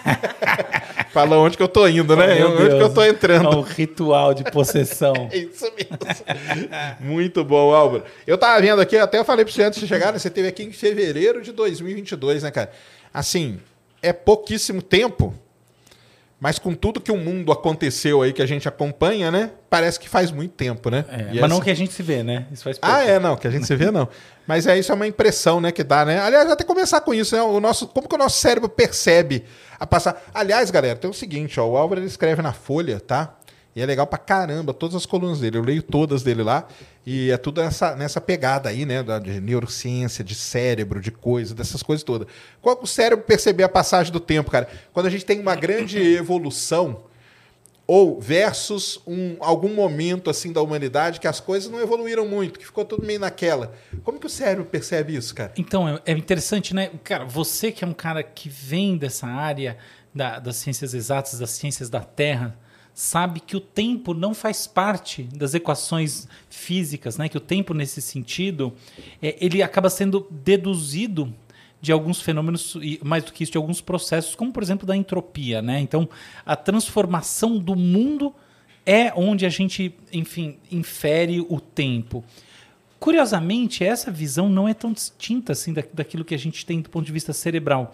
Fala 1.09 1.39
onde 1.39 1.57
que 1.57 1.63
eu 1.63 1.67
tô 1.67 1.87
indo, 1.87 2.15
né? 2.15 2.35
Meu 2.35 2.49
onde 2.49 2.57
que 2.57 2.63
eu 2.73 2.77
Deus. 2.77 2.93
tô 2.93 3.03
entrando. 3.03 3.49
É 3.51 3.55
um 3.55 3.61
ritual 3.61 4.35
de 4.35 4.43
possessão. 4.43 5.27
É 5.31 5.37
isso 5.41 5.65
mesmo. 5.75 5.97
Muito 6.99 7.43
bom, 7.43 7.73
Álvaro. 7.73 8.03
Eu 8.27 8.37
tava 8.37 8.61
vendo 8.61 8.79
aqui, 8.79 8.95
até 8.95 9.17
eu 9.17 9.25
falei 9.25 9.43
pra 9.43 9.51
você 9.51 9.63
antes 9.63 9.79
de 9.79 9.87
chegar, 9.87 10.13
né? 10.13 10.19
Você 10.19 10.29
teve 10.29 10.47
aqui 10.47 10.61
em 10.61 10.71
fevereiro 10.71 11.41
de 11.41 11.51
2022, 11.51 12.43
né, 12.43 12.51
cara? 12.51 12.69
Assim, 13.11 13.59
é 14.03 14.13
pouquíssimo 14.13 14.83
tempo, 14.83 15.33
mas 16.45 16.59
com 16.59 16.75
tudo 16.75 17.01
que 17.01 17.11
o 17.11 17.17
mundo 17.17 17.51
aconteceu 17.51 18.21
aí 18.21 18.31
que 18.31 18.39
a 18.39 18.45
gente 18.45 18.67
acompanha, 18.67 19.31
né? 19.31 19.49
Parece 19.67 19.99
que 19.99 20.07
faz 20.07 20.29
muito 20.29 20.51
tempo, 20.51 20.91
né? 20.91 21.03
É, 21.09 21.23
mas 21.23 21.49
não 21.49 21.55
essa- 21.57 21.61
que 21.63 21.71
a 21.71 21.73
gente 21.73 21.91
se 21.91 22.03
vê, 22.03 22.21
né? 22.21 22.45
Isso 22.51 22.63
faz 22.63 22.77
Ah, 22.83 22.97
pouco. 22.97 23.09
é, 23.09 23.19
não, 23.19 23.35
que 23.35 23.47
a 23.47 23.49
gente 23.49 23.65
se 23.65 23.75
vê, 23.75 23.89
não. 23.89 24.07
Mas 24.45 24.67
é 24.67 24.77
isso 24.77 24.91
é 24.91 24.95
uma 24.95 25.07
impressão, 25.07 25.59
né, 25.59 25.71
que 25.71 25.83
dá, 25.83 26.05
né? 26.05 26.19
Aliás, 26.19 26.47
até 26.51 26.63
começar 26.63 27.01
com 27.01 27.15
isso, 27.15 27.35
né? 27.35 27.41
O 27.41 27.59
nosso, 27.59 27.87
como 27.87 28.07
que 28.07 28.13
o 28.13 28.17
nosso 28.19 28.37
cérebro 28.39 28.69
percebe 28.69 29.43
a 29.79 29.87
passar. 29.87 30.21
Aliás, 30.31 30.69
galera, 30.69 30.95
tem 30.95 31.09
o 31.09 31.13
seguinte, 31.15 31.59
ó, 31.59 31.65
o 31.67 31.75
Álvaro 31.77 31.99
ele 31.99 32.05
escreve 32.07 32.43
na 32.43 32.53
folha, 32.53 32.99
tá? 32.99 33.33
E 33.75 33.81
é 33.81 33.85
legal 33.87 34.05
pra 34.05 34.19
caramba, 34.19 34.71
todas 34.71 34.95
as 34.95 35.05
colunas 35.07 35.39
dele. 35.39 35.57
Eu 35.57 35.63
leio 35.63 35.81
todas 35.81 36.21
dele 36.21 36.43
lá. 36.43 36.67
E 37.05 37.29
é 37.29 37.37
tudo 37.37 37.61
nessa, 37.61 37.95
nessa 37.95 38.19
pegada 38.19 38.69
aí, 38.69 38.85
né? 38.85 39.03
da- 39.03 39.19
De 39.19 39.39
neurociência, 39.39 40.23
de 40.23 40.33
cérebro, 40.33 40.99
de 40.99 41.11
coisa, 41.11 41.53
dessas 41.53 41.83
coisas 41.83 42.03
todas. 42.03 42.27
Qual 42.61 42.79
o 42.81 42.87
cérebro 42.87 43.23
perceber 43.25 43.63
a 43.63 43.69
passagem 43.69 44.11
do 44.11 44.19
tempo, 44.19 44.49
cara? 44.49 44.67
Quando 44.91 45.05
a 45.05 45.09
gente 45.09 45.25
tem 45.25 45.39
uma 45.39 45.55
grande 45.55 45.99
evolução, 46.15 47.03
ou 47.87 48.19
versus 48.19 48.99
um, 49.05 49.35
algum 49.39 49.71
momento 49.75 50.27
assim 50.31 50.51
da 50.51 50.59
humanidade 50.59 51.19
que 51.19 51.27
as 51.27 51.39
coisas 51.39 51.69
não 51.69 51.79
evoluíram 51.79 52.27
muito, 52.27 52.57
que 52.57 52.65
ficou 52.65 52.83
tudo 52.83 53.05
meio 53.05 53.19
naquela. 53.19 53.75
Como 54.03 54.19
que 54.19 54.25
o 54.25 54.29
cérebro 54.29 54.65
percebe 54.65 55.15
isso, 55.15 55.35
cara? 55.35 55.53
Então, 55.55 55.87
é, 55.87 56.01
é 56.07 56.11
interessante, 56.13 56.73
né? 56.73 56.89
Cara, 57.03 57.25
você 57.25 57.71
que 57.71 57.83
é 57.83 57.87
um 57.87 57.93
cara 57.93 58.23
que 58.23 58.49
vem 58.49 58.97
dessa 58.97 59.27
área 59.27 59.77
da- 60.13 60.39
das 60.39 60.55
ciências 60.55 60.95
exatas, 60.95 61.37
das 61.37 61.51
ciências 61.51 61.87
da 61.87 61.99
Terra, 61.99 62.57
sabe 62.95 63.41
que 63.41 63.57
o 63.57 63.59
tempo 63.59 64.13
não 64.13 64.33
faz 64.33 64.65
parte 64.65 65.23
das 65.23 65.53
equações 65.53 66.29
físicas, 66.49 67.17
né? 67.17 67.27
Que 67.27 67.35
o 67.35 67.41
tempo, 67.41 67.73
nesse 67.73 68.01
sentido, 68.01 68.73
é, 69.21 69.35
ele 69.39 69.61
acaba 69.61 69.89
sendo 69.89 70.25
deduzido 70.31 71.31
de 71.81 71.91
alguns 71.91 72.21
fenômenos, 72.21 72.77
e 72.81 72.97
mais 73.03 73.25
do 73.25 73.33
que 73.33 73.43
isso, 73.43 73.51
de 73.51 73.57
alguns 73.57 73.81
processos, 73.81 74.33
como, 74.33 74.51
por 74.51 74.63
exemplo, 74.63 74.87
da 74.87 74.95
entropia, 74.95 75.61
né? 75.61 75.81
Então, 75.81 76.09
a 76.45 76.55
transformação 76.55 77.59
do 77.59 77.75
mundo 77.75 78.33
é 78.85 79.11
onde 79.13 79.45
a 79.45 79.49
gente, 79.49 79.93
enfim, 80.13 80.57
infere 80.71 81.41
o 81.41 81.59
tempo. 81.59 82.23
Curiosamente, 82.97 83.83
essa 83.83 84.09
visão 84.09 84.47
não 84.47 84.69
é 84.69 84.73
tão 84.73 84.93
distinta 84.93 85.51
assim 85.51 85.73
da, 85.73 85.83
daquilo 85.93 86.23
que 86.23 86.33
a 86.33 86.39
gente 86.39 86.65
tem 86.65 86.79
do 86.79 86.89
ponto 86.89 87.05
de 87.05 87.11
vista 87.11 87.33
cerebral. 87.33 87.93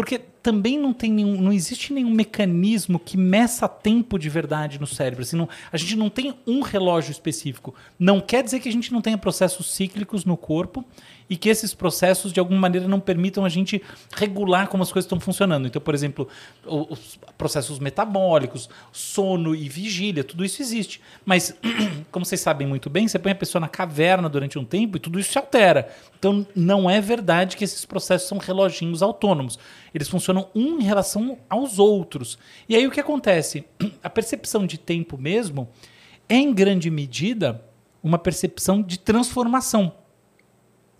Porque 0.00 0.18
também 0.18 0.78
não, 0.78 0.94
tem 0.94 1.12
nenhum, 1.12 1.38
não 1.38 1.52
existe 1.52 1.92
nenhum 1.92 2.10
mecanismo 2.10 2.98
que 2.98 3.18
meça 3.18 3.68
tempo 3.68 4.18
de 4.18 4.30
verdade 4.30 4.80
no 4.80 4.86
cérebro. 4.86 5.22
Assim, 5.22 5.36
não- 5.36 5.46
a 5.70 5.76
gente 5.76 5.94
não 5.94 6.08
tem 6.08 6.34
um 6.46 6.62
relógio 6.62 7.10
específico. 7.12 7.74
Não 7.98 8.18
quer 8.18 8.42
dizer 8.42 8.60
que 8.60 8.68
a 8.70 8.72
gente 8.72 8.90
não 8.94 9.02
tenha 9.02 9.18
processos 9.18 9.70
cíclicos 9.70 10.24
no 10.24 10.38
corpo 10.38 10.82
e 11.30 11.36
que 11.36 11.48
esses 11.48 11.72
processos, 11.72 12.32
de 12.32 12.40
alguma 12.40 12.58
maneira, 12.58 12.88
não 12.88 12.98
permitam 12.98 13.44
a 13.44 13.48
gente 13.48 13.80
regular 14.12 14.66
como 14.66 14.82
as 14.82 14.90
coisas 14.90 15.06
estão 15.06 15.20
funcionando. 15.20 15.68
Então, 15.68 15.80
por 15.80 15.94
exemplo, 15.94 16.26
os 16.66 17.16
processos 17.38 17.78
metabólicos, 17.78 18.68
sono 18.90 19.54
e 19.54 19.68
vigília, 19.68 20.24
tudo 20.24 20.44
isso 20.44 20.60
existe. 20.60 21.00
Mas, 21.24 21.56
como 22.10 22.26
vocês 22.26 22.40
sabem 22.40 22.66
muito 22.66 22.90
bem, 22.90 23.06
você 23.06 23.16
põe 23.16 23.30
a 23.30 23.36
pessoa 23.36 23.60
na 23.60 23.68
caverna 23.68 24.28
durante 24.28 24.58
um 24.58 24.64
tempo 24.64 24.96
e 24.96 25.00
tudo 25.00 25.20
isso 25.20 25.30
se 25.30 25.38
altera. 25.38 25.88
Então, 26.18 26.44
não 26.52 26.90
é 26.90 27.00
verdade 27.00 27.56
que 27.56 27.62
esses 27.62 27.84
processos 27.84 28.28
são 28.28 28.38
reloginhos 28.38 29.00
autônomos. 29.00 29.56
Eles 29.94 30.08
funcionam 30.08 30.48
um 30.52 30.80
em 30.80 30.82
relação 30.82 31.38
aos 31.48 31.78
outros. 31.78 32.36
E 32.68 32.74
aí 32.74 32.84
o 32.88 32.90
que 32.90 32.98
acontece? 32.98 33.64
A 34.02 34.10
percepção 34.10 34.66
de 34.66 34.78
tempo 34.78 35.16
mesmo 35.16 35.68
é, 36.28 36.34
em 36.34 36.52
grande 36.52 36.90
medida, 36.90 37.64
uma 38.02 38.18
percepção 38.18 38.82
de 38.82 38.98
transformação. 38.98 39.99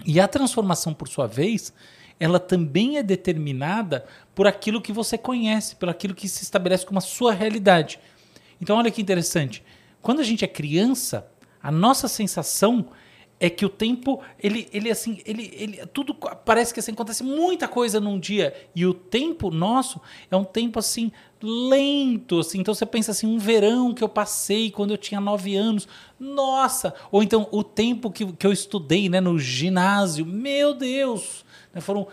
E 0.04 0.21
a 0.21 0.28
transformação, 0.28 0.95
por 0.95 1.09
sua 1.09 1.26
vez, 1.26 1.73
ela 2.19 2.38
também 2.38 2.99
é 2.99 3.02
determinada 3.02 4.04
por 4.35 4.47
aquilo 4.47 4.80
que 4.80 4.92
você 4.92 5.16
conhece, 5.16 5.76
por 5.76 5.88
aquilo 5.88 6.14
que 6.14 6.28
se 6.28 6.42
estabelece 6.42 6.85
como 6.85 6.99
a 6.99 7.02
sua 7.02 7.33
realidade. 7.33 7.99
Então, 8.61 8.76
olha 8.76 8.90
que 8.90 9.00
interessante. 9.00 9.62
Quando 10.02 10.21
a 10.21 10.25
gente 10.25 10.45
é 10.45 10.49
criança, 10.49 11.26
a 11.62 11.71
nossa 11.71 12.09
sensação 12.09 12.88
é 13.42 13.49
que 13.49 13.64
o 13.64 13.70
tempo, 13.70 14.20
ele, 14.38 14.68
ele 14.70 14.90
assim, 14.90 15.23
ele, 15.25 15.50
ele, 15.56 15.87
tudo 15.87 16.14
parece 16.14 16.75
que 16.75 16.78
assim, 16.78 16.92
acontece 16.92 17.25
muita 17.25 17.66
coisa 17.66 17.99
num 17.99 18.20
dia 18.20 18.54
e 18.76 18.85
o 18.85 18.92
tempo 18.92 19.50
nosso 19.50 19.99
é 20.30 20.37
um 20.37 20.44
tempo 20.44 20.78
assim 20.78 21.11
lento, 21.42 22.40
assim. 22.40 22.61
Então 22.61 22.75
você 22.75 22.85
pensa 22.85 23.12
assim, 23.12 23.26
um 23.26 23.38
verão 23.38 23.94
que 23.94 24.04
eu 24.04 24.11
passei 24.11 24.70
quando 24.70 24.90
eu 24.90 24.99
tinha 24.99 25.18
nove 25.23 25.56
anos, 25.56 25.88
nossa! 26.18 26.94
Ou 27.11 27.23
então 27.23 27.49
o 27.50 27.64
tempo 27.64 28.11
que, 28.11 28.30
que 28.30 28.47
eu 28.47 28.52
estudei, 28.52 29.09
né, 29.09 29.23
no 29.23 29.38
ginásio, 29.38 30.26
meu 30.26 30.75
Deus! 30.75 31.42
Né, 31.73 31.80
Foram, 31.80 32.09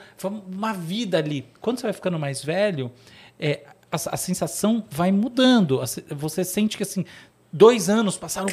uma 0.47 0.71
vida 0.71 1.17
ali. 1.17 1.45
Quando 1.59 1.77
você 1.79 1.83
vai 1.83 1.93
ficando 1.93 2.17
mais 2.17 2.41
velho, 2.41 2.89
é, 3.37 3.65
a, 3.91 3.95
a 3.95 4.17
sensação 4.17 4.85
vai 4.89 5.11
mudando. 5.11 5.81
Você 6.11 6.45
sente 6.45 6.77
que 6.77 6.83
assim, 6.83 7.03
dois 7.51 7.89
anos 7.89 8.17
passaram 8.17 8.47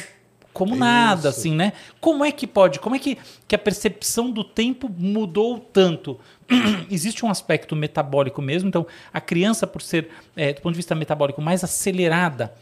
como 0.55 0.71
Isso. 0.71 0.79
nada, 0.79 1.27
assim, 1.27 1.53
né? 1.53 1.73
Como 1.99 2.23
é 2.23 2.31
que 2.31 2.47
pode? 2.47 2.79
Como 2.79 2.95
é 2.95 2.99
que, 2.99 3.17
que 3.45 3.53
a 3.53 3.57
percepção 3.59 4.31
do 4.31 4.41
tempo 4.41 4.89
mudou 4.89 5.59
tanto? 5.59 6.17
Existe 6.89 7.25
um 7.25 7.29
aspecto 7.29 7.75
metabólico 7.75 8.41
mesmo, 8.41 8.69
então 8.69 8.87
a 9.11 9.19
criança, 9.19 9.67
por 9.67 9.81
ser, 9.81 10.07
é, 10.33 10.53
do 10.53 10.61
ponto 10.61 10.71
de 10.71 10.77
vista 10.77 10.95
metabólico, 10.95 11.41
mais 11.41 11.61
acelerada, 11.61 12.55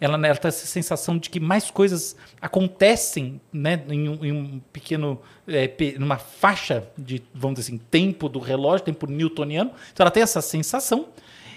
ela, 0.00 0.14
ela 0.24 0.36
tem 0.36 0.48
essa 0.48 0.66
sensação 0.66 1.18
de 1.18 1.28
que 1.28 1.40
mais 1.40 1.68
coisas 1.68 2.14
acontecem 2.40 3.40
né, 3.52 3.82
em, 3.88 4.08
um, 4.08 4.24
em 4.24 4.32
um 4.32 4.60
pequeno, 4.72 5.20
é, 5.48 5.68
numa 5.98 6.18
faixa 6.18 6.86
de, 6.96 7.24
vamos 7.34 7.58
dizer 7.58 7.72
assim, 7.72 7.82
tempo 7.90 8.28
do 8.28 8.38
relógio, 8.38 8.84
tempo 8.84 9.08
newtoniano. 9.08 9.72
Então 9.92 10.04
ela 10.04 10.12
tem 10.12 10.22
essa 10.22 10.40
sensação. 10.40 11.08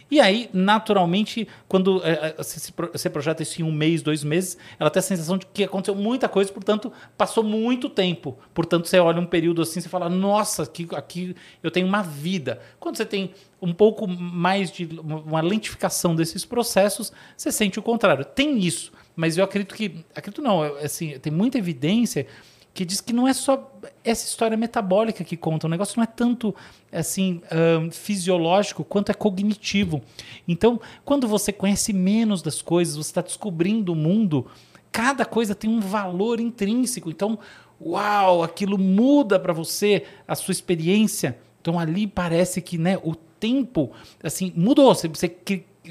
E 0.10 0.20
aí, 0.20 0.50
naturalmente, 0.54 1.48
quando 1.68 2.02
é, 2.06 2.36
você 2.38 3.10
projeta 3.10 3.42
isso 3.42 3.62
em 3.62 3.66
um 3.66 3.72
mês, 3.72 4.04
dois 4.04 4.24
meses, 4.24 4.58
ela 4.80 4.90
tem 4.92 5.00
a 5.00 5.04
sensação 5.04 5.38
de 5.38 5.48
que 5.48 5.64
aconteceu 5.64 5.96
muita 5.96 6.30
coisa, 6.30 6.52
portanto, 6.52 6.94
passou 7.18 7.44
muito 7.44 7.90
tempo. 7.90 8.38
Portanto, 8.54 8.88
você 8.88 9.00
olha 9.00 9.20
um 9.20 9.26
período 9.26 9.64
assim, 9.64 9.82
você 9.82 9.90
fala, 9.90 10.08
nossa, 10.08 10.64
aqui, 10.64 10.88
aqui 10.92 11.36
eu 11.64 11.72
tenho 11.72 11.88
uma 11.88 12.04
vida. 12.04 12.62
Quando 12.80 12.98
você 12.98 13.06
tem 13.06 13.34
um 13.60 13.74
pouco 13.74 14.08
mais 14.08 14.72
de 14.72 14.88
uma 15.04 15.42
lentificação 15.42 16.16
desses 16.16 16.46
processos, 16.46 17.12
você 17.36 17.52
sente 17.52 17.80
o 17.80 17.82
contrário. 17.82 18.24
Tem 18.24 18.60
isso, 18.60 18.92
mas 19.16 19.38
eu 19.38 19.44
acredito 19.44 19.74
que, 19.74 20.06
acredito 20.14 20.42
não, 20.42 20.62
assim, 20.62 21.18
tem 21.18 21.34
muita 21.34 21.58
evidência 21.58 22.28
que 22.76 22.84
diz 22.84 23.00
que 23.00 23.14
não 23.14 23.26
é 23.26 23.34
só 23.34 23.72
essa 24.04 24.28
história 24.28 24.58
metabólica 24.58 25.24
que 25.24 25.38
conta, 25.38 25.66
o 25.66 25.70
negócio 25.70 25.98
não 25.98 26.04
é 26.04 26.08
tanto 26.08 26.54
assim 26.92 27.42
fisiológico 27.90 28.84
quanto 28.84 29.12
é 29.12 29.14
cognitivo. 29.14 30.02
Então, 30.46 30.80
quando 31.06 31.26
você 31.26 31.54
conhece 31.54 31.94
menos 31.94 32.42
das 32.42 32.62
coisas, 32.62 32.98
você 32.98 33.10
está 33.10 33.22
descobrindo 33.22 33.94
o 33.94 33.96
mundo, 33.96 34.46
cada 34.92 35.26
coisa 35.26 35.56
tem 35.56 35.70
um 35.70 35.80
valor 35.80 36.42
intrínseco. 36.42 37.10
Então, 37.10 37.40
uau, 37.82 38.44
aquilo 38.44 38.78
muda 38.78 39.40
para 39.40 39.54
você 39.54 40.04
a 40.28 40.36
sua 40.36 40.52
experiência. 40.52 41.38
Então, 41.62 41.80
ali 41.80 42.06
parece 42.06 42.62
que 42.62 42.78
né, 42.78 42.98
o 43.04 43.16
tempo 43.16 43.92
assim 44.22 44.52
mudou. 44.54 44.94
Você, 44.94 45.08
você 45.08 45.34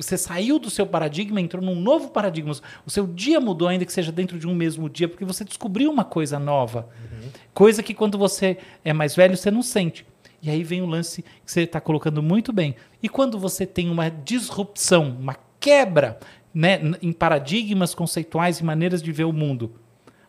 você 0.03 0.17
saiu 0.17 0.59
do 0.59 0.71
seu 0.71 0.87
paradigma, 0.87 1.41
entrou 1.41 1.63
num 1.63 1.75
novo 1.75 2.11
paradigma. 2.11 2.53
O 2.85 2.91
seu 2.91 3.07
dia 3.07 3.41
mudou, 3.41 3.69
ainda 3.69 3.85
que 3.85 3.93
seja 3.93 4.13
dentro 4.13 4.39
de 4.39 4.47
um 4.47 4.55
mesmo 4.55 4.89
dia, 4.89 5.09
porque 5.09 5.25
você 5.25 5.45
descobriu 5.45 5.91
uma 5.91 6.05
coisa 6.05 6.39
nova. 6.39 6.89
Uhum. 7.13 7.29
Coisa 7.53 7.83
que 7.83 7.95
quando 7.95 8.19
você 8.19 8.59
é 8.85 8.93
mais 8.93 9.15
velho, 9.15 9.37
você 9.37 9.51
não 9.51 9.63
sente. 9.63 10.07
E 10.43 10.51
aí 10.51 10.63
vem 10.63 10.83
o 10.83 10.87
lance 10.87 11.23
que 11.23 11.51
você 11.51 11.63
está 11.63 11.81
colocando 11.81 12.23
muito 12.23 12.53
bem. 12.53 12.77
E 13.03 13.09
quando 13.09 13.39
você 13.39 13.65
tem 13.65 13.91
uma 13.91 14.11
disrupção, 14.11 15.17
uma 15.19 15.37
quebra 15.59 16.19
né, 16.53 16.81
em 17.01 17.13
paradigmas 17.13 17.95
conceituais 17.95 18.61
e 18.61 18.65
maneiras 18.65 19.03
de 19.03 19.11
ver 19.11 19.25
o 19.25 19.33
mundo, 19.33 19.73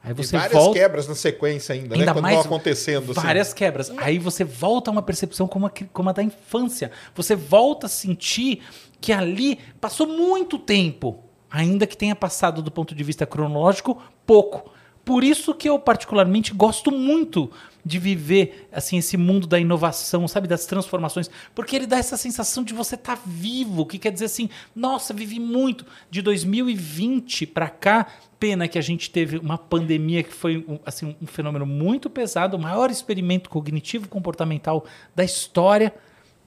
Aí 0.06 0.14
você 0.14 0.36
e 0.36 0.40
várias 0.40 0.54
volta... 0.64 0.80
quebras 0.80 1.08
na 1.08 1.16
sequência 1.16 1.74
ainda, 1.74 1.90
né, 1.90 1.96
ainda 1.96 2.06
né? 2.06 2.14
Quando 2.14 2.22
mais 2.22 2.36
vão 2.36 2.46
acontecendo. 2.46 3.12
Assim. 3.12 3.22
Várias 3.22 3.48
assim. 3.48 3.58
quebras. 3.58 3.92
Aí 3.98 4.20
você 4.20 4.44
volta 4.44 4.92
a 4.92 4.94
uma 4.94 5.02
percepção 5.02 5.48
como 5.48 5.66
a, 5.66 5.72
como 5.92 6.10
a 6.10 6.14
da 6.14 6.22
infância. 6.22 6.92
Você 7.16 7.36
volta 7.36 7.88
a 7.88 7.90
sentir 7.90 8.62
que 9.06 9.14
ali 9.14 9.60
passou 9.80 10.08
muito 10.08 10.58
tempo, 10.58 11.20
ainda 11.48 11.86
que 11.86 11.96
tenha 11.96 12.16
passado 12.16 12.60
do 12.64 12.72
ponto 12.72 12.96
de 12.96 13.04
vista 13.04 13.24
cronológico 13.24 14.02
pouco. 14.26 14.74
Por 15.06 15.24
isso 15.24 15.54
que 15.54 15.70
eu 15.70 15.78
particularmente 15.78 16.52
gosto 16.52 16.90
muito 16.90 17.52
de 17.86 18.00
viver 18.00 18.68
assim 18.72 18.98
esse 18.98 19.16
mundo 19.16 19.46
da 19.46 19.60
inovação, 19.60 20.28
sabe, 20.28 20.48
das 20.48 20.66
transformações, 20.66 21.30
porque 21.54 21.76
ele 21.76 21.86
dá 21.86 22.00
essa 22.00 22.18
sensação 22.18 22.64
de 22.64 22.74
você 22.74 22.96
estar 22.96 23.16
tá 23.16 23.22
vivo, 23.24 23.86
que 23.86 24.00
quer 24.00 24.12
dizer 24.12 24.26
assim, 24.26 24.50
nossa, 24.76 25.14
vivi 25.14 25.40
muito 25.40 25.86
de 26.10 26.24
2020 26.24 27.46
para 27.46 27.70
cá. 27.70 28.08
Pena 28.40 28.68
que 28.68 28.80
a 28.80 28.82
gente 28.82 29.12
teve 29.12 29.38
uma 29.38 29.60
pandemia 29.60 30.24
que 30.24 30.34
foi 30.34 30.66
assim 30.84 31.16
um 31.22 31.28
fenômeno 31.28 31.68
muito 31.68 32.10
pesado, 32.10 32.58
o 32.58 32.60
maior 32.60 32.90
experimento 32.90 33.52
cognitivo 33.52 34.10
comportamental 34.10 34.84
da 35.16 35.24
história 35.24 35.94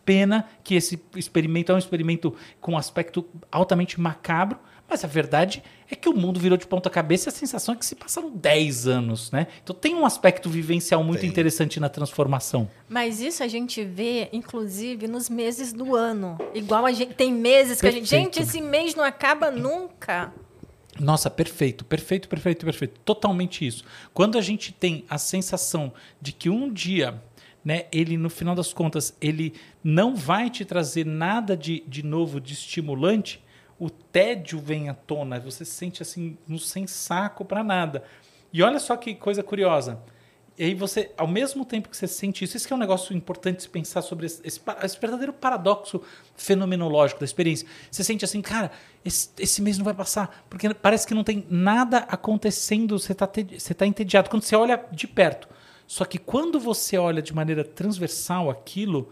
pena 0.09 0.47
que 0.65 0.75
esse 0.75 0.99
experimento 1.15 1.71
é 1.71 1.75
um 1.75 1.79
experimento 1.79 2.35
com 2.63 2.73
um 2.73 2.79
aspecto 2.79 3.27
altamente 3.53 4.01
macabro, 4.01 4.59
mas 4.89 5.05
a 5.05 5.07
verdade 5.07 5.63
é 5.91 5.95
que 5.95 6.09
o 6.09 6.15
mundo 6.15 6.41
virou 6.41 6.57
de 6.57 6.67
ponta 6.67 6.89
cabeça 6.89 7.29
e 7.29 7.31
a 7.31 7.33
sensação 7.33 7.75
é 7.75 7.77
que 7.77 7.85
se 7.85 7.95
passaram 7.95 8.31
10 8.31 8.87
anos, 8.87 9.31
né? 9.31 9.49
Então 9.63 9.77
tem 9.77 9.95
um 9.95 10.07
aspecto 10.07 10.49
vivencial 10.49 11.05
muito 11.05 11.21
tem. 11.21 11.29
interessante 11.29 11.79
na 11.79 11.91
transformação. 11.91 12.71
Mas 12.89 13.21
isso 13.21 13.43
a 13.43 13.49
gente 13.49 13.85
vê, 13.85 14.31
inclusive, 14.33 15.07
nos 15.07 15.29
meses 15.29 15.75
do 15.75 15.95
ano. 15.95 16.39
Igual 16.55 16.87
a 16.87 16.93
gente 16.93 17.13
tem 17.13 17.31
meses 17.31 17.77
que 17.79 17.83
perfeito. 17.83 18.05
a 18.05 18.07
gente. 18.07 18.39
Gente, 18.39 18.43
esse 18.49 18.63
mês 18.63 18.95
não 18.95 19.05
acaba 19.05 19.51
nunca. 19.51 20.33
Nossa, 20.99 21.29
perfeito, 21.29 21.85
perfeito, 21.85 22.31
perfeito, 22.31 22.65
perfeito. 22.65 23.01
Totalmente 23.05 23.67
isso. 23.67 23.85
Quando 24.15 24.39
a 24.39 24.41
gente 24.41 24.73
tem 24.73 25.05
a 25.11 25.19
sensação 25.19 25.93
de 26.19 26.33
que 26.33 26.49
um 26.49 26.73
dia 26.73 27.23
né, 27.69 27.85
ele 27.93 28.17
no 28.17 28.31
final 28.31 28.55
das 28.55 28.73
contas 28.73 29.15
ele 29.21 29.53
não 29.85 30.17
vai 30.17 30.49
te 30.49 30.65
trazer 30.65 31.05
nada 31.05 31.55
de, 31.55 31.85
de 31.87 32.03
novo, 32.03 32.41
de 32.41 32.55
estimulante, 32.55 33.45
o 33.79 33.91
tédio 33.91 34.59
vem 34.59 34.89
à 34.89 34.95
tona, 34.95 35.39
você 35.39 35.67
se 35.67 35.73
sente 35.73 36.01
assim, 36.01 36.39
no 36.49 36.59
sem 36.59 36.87
saco 36.87 37.45
para 37.45 37.63
nada. 37.63 38.03
E 38.55 38.63
olha 38.63 38.79
só 38.79 38.97
que 38.97 39.15
coisa 39.15 39.43
curiosa. 39.43 40.01
E 40.57 40.65
aí 40.65 40.75
você, 40.75 41.11
ao 41.19 41.29
mesmo 41.29 41.63
tempo 41.63 41.91
que 41.91 41.97
você 41.97 42.07
sente 42.07 42.43
isso, 42.43 42.57
isso 42.57 42.67
que 42.67 42.73
é 42.73 42.77
um 42.77 42.79
negócio 42.79 43.15
importante 43.15 43.63
se 43.63 43.69
pensar 43.69 44.01
sobre 44.01 44.25
esse, 44.25 44.41
esse, 44.47 44.63
esse, 44.83 44.99
verdadeiro 44.99 45.35
paradoxo 45.35 46.01
fenomenológico 46.37 47.21
da 47.21 47.27
experiência. 47.27 47.69
Você 47.91 48.03
sente 48.03 48.25
assim, 48.25 48.41
cara, 48.41 48.73
esse, 49.05 49.29
esse 49.39 49.61
mês 49.61 49.77
não 49.77 49.85
vai 49.85 49.95
passar, 49.95 50.47
porque 50.49 50.73
parece 50.73 51.07
que 51.07 51.13
não 51.13 51.23
tem 51.23 51.47
nada 51.51 51.99
acontecendo, 51.99 52.99
você 52.99 53.13
está 53.13 53.29
você 53.29 53.75
tá 53.75 53.87
entediado. 53.87 54.31
Quando 54.31 54.43
você 54.43 54.57
olha 54.57 54.83
de 54.91 55.07
perto, 55.07 55.58
só 55.89 56.05
que 56.05 56.19
quando 56.19 56.61
você 56.61 56.99
olha 56.99 57.23
de 57.23 57.35
maneira 57.35 57.65
transversal 57.65 58.51
aquilo, 58.51 59.09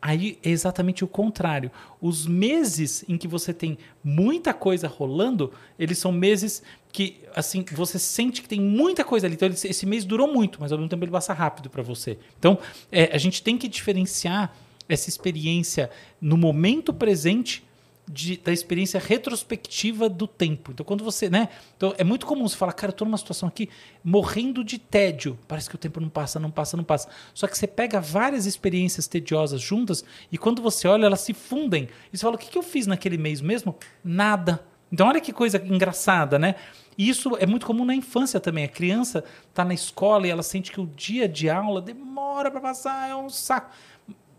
aí 0.00 0.38
é 0.40 0.50
exatamente 0.50 1.02
o 1.02 1.08
contrário. 1.08 1.68
Os 2.00 2.26
meses 2.26 3.04
em 3.08 3.18
que 3.18 3.26
você 3.26 3.52
tem 3.52 3.76
muita 4.04 4.54
coisa 4.54 4.86
rolando, 4.86 5.52
eles 5.76 5.98
são 5.98 6.12
meses 6.12 6.62
que 6.92 7.20
assim 7.34 7.64
você 7.72 7.98
sente 7.98 8.40
que 8.40 8.48
tem 8.48 8.60
muita 8.60 9.04
coisa 9.04 9.26
ali. 9.26 9.34
Então 9.34 9.48
esse 9.48 9.84
mês 9.84 10.04
durou 10.04 10.32
muito, 10.32 10.60
mas 10.60 10.70
ao 10.70 10.78
mesmo 10.78 10.88
tempo 10.88 11.04
ele 11.04 11.10
passa 11.10 11.32
rápido 11.32 11.68
para 11.68 11.82
você. 11.82 12.16
Então 12.38 12.56
é, 12.92 13.10
a 13.12 13.18
gente 13.18 13.42
tem 13.42 13.58
que 13.58 13.66
diferenciar 13.66 14.54
essa 14.88 15.08
experiência 15.08 15.90
no 16.20 16.36
momento 16.36 16.94
presente 16.94 17.64
de, 18.08 18.36
da 18.36 18.52
experiência 18.52 18.98
retrospectiva 18.98 20.08
do 20.08 20.26
tempo. 20.26 20.72
Então, 20.72 20.84
quando 20.84 21.04
você, 21.04 21.30
né? 21.30 21.48
Então, 21.76 21.94
é 21.96 22.04
muito 22.04 22.26
comum 22.26 22.46
você 22.46 22.56
falar, 22.56 22.72
cara, 22.72 22.90
eu 22.90 22.96
tô 22.96 23.04
numa 23.04 23.16
situação 23.16 23.48
aqui 23.48 23.68
morrendo 24.02 24.64
de 24.64 24.78
tédio. 24.78 25.38
Parece 25.46 25.68
que 25.68 25.74
o 25.74 25.78
tempo 25.78 26.00
não 26.00 26.08
passa, 26.08 26.40
não 26.40 26.50
passa, 26.50 26.76
não 26.76 26.84
passa. 26.84 27.08
Só 27.32 27.46
que 27.46 27.56
você 27.56 27.66
pega 27.66 28.00
várias 28.00 28.46
experiências 28.46 29.06
tediosas 29.06 29.60
juntas 29.60 30.04
e 30.30 30.38
quando 30.38 30.60
você 30.60 30.88
olha, 30.88 31.06
elas 31.06 31.20
se 31.20 31.32
fundem. 31.32 31.88
E 32.12 32.18
você 32.18 32.22
fala, 32.22 32.34
o 32.34 32.38
que, 32.38 32.50
que 32.50 32.58
eu 32.58 32.62
fiz 32.62 32.86
naquele 32.86 33.16
mês 33.16 33.40
mesmo? 33.40 33.76
Nada. 34.04 34.64
Então, 34.92 35.08
olha 35.08 35.20
que 35.20 35.32
coisa 35.32 35.62
engraçada, 35.64 36.38
né? 36.38 36.56
E 36.98 37.08
isso 37.08 37.36
é 37.38 37.46
muito 37.46 37.64
comum 37.64 37.84
na 37.84 37.94
infância 37.94 38.38
também. 38.38 38.64
A 38.64 38.68
criança 38.68 39.24
está 39.48 39.64
na 39.64 39.72
escola 39.72 40.26
e 40.26 40.30
ela 40.30 40.42
sente 40.42 40.70
que 40.70 40.80
o 40.80 40.86
dia 40.86 41.28
de 41.28 41.48
aula 41.48 41.80
demora 41.80 42.50
para 42.50 42.60
passar, 42.60 43.08
é 43.08 43.16
um 43.16 43.30
saco. 43.30 43.70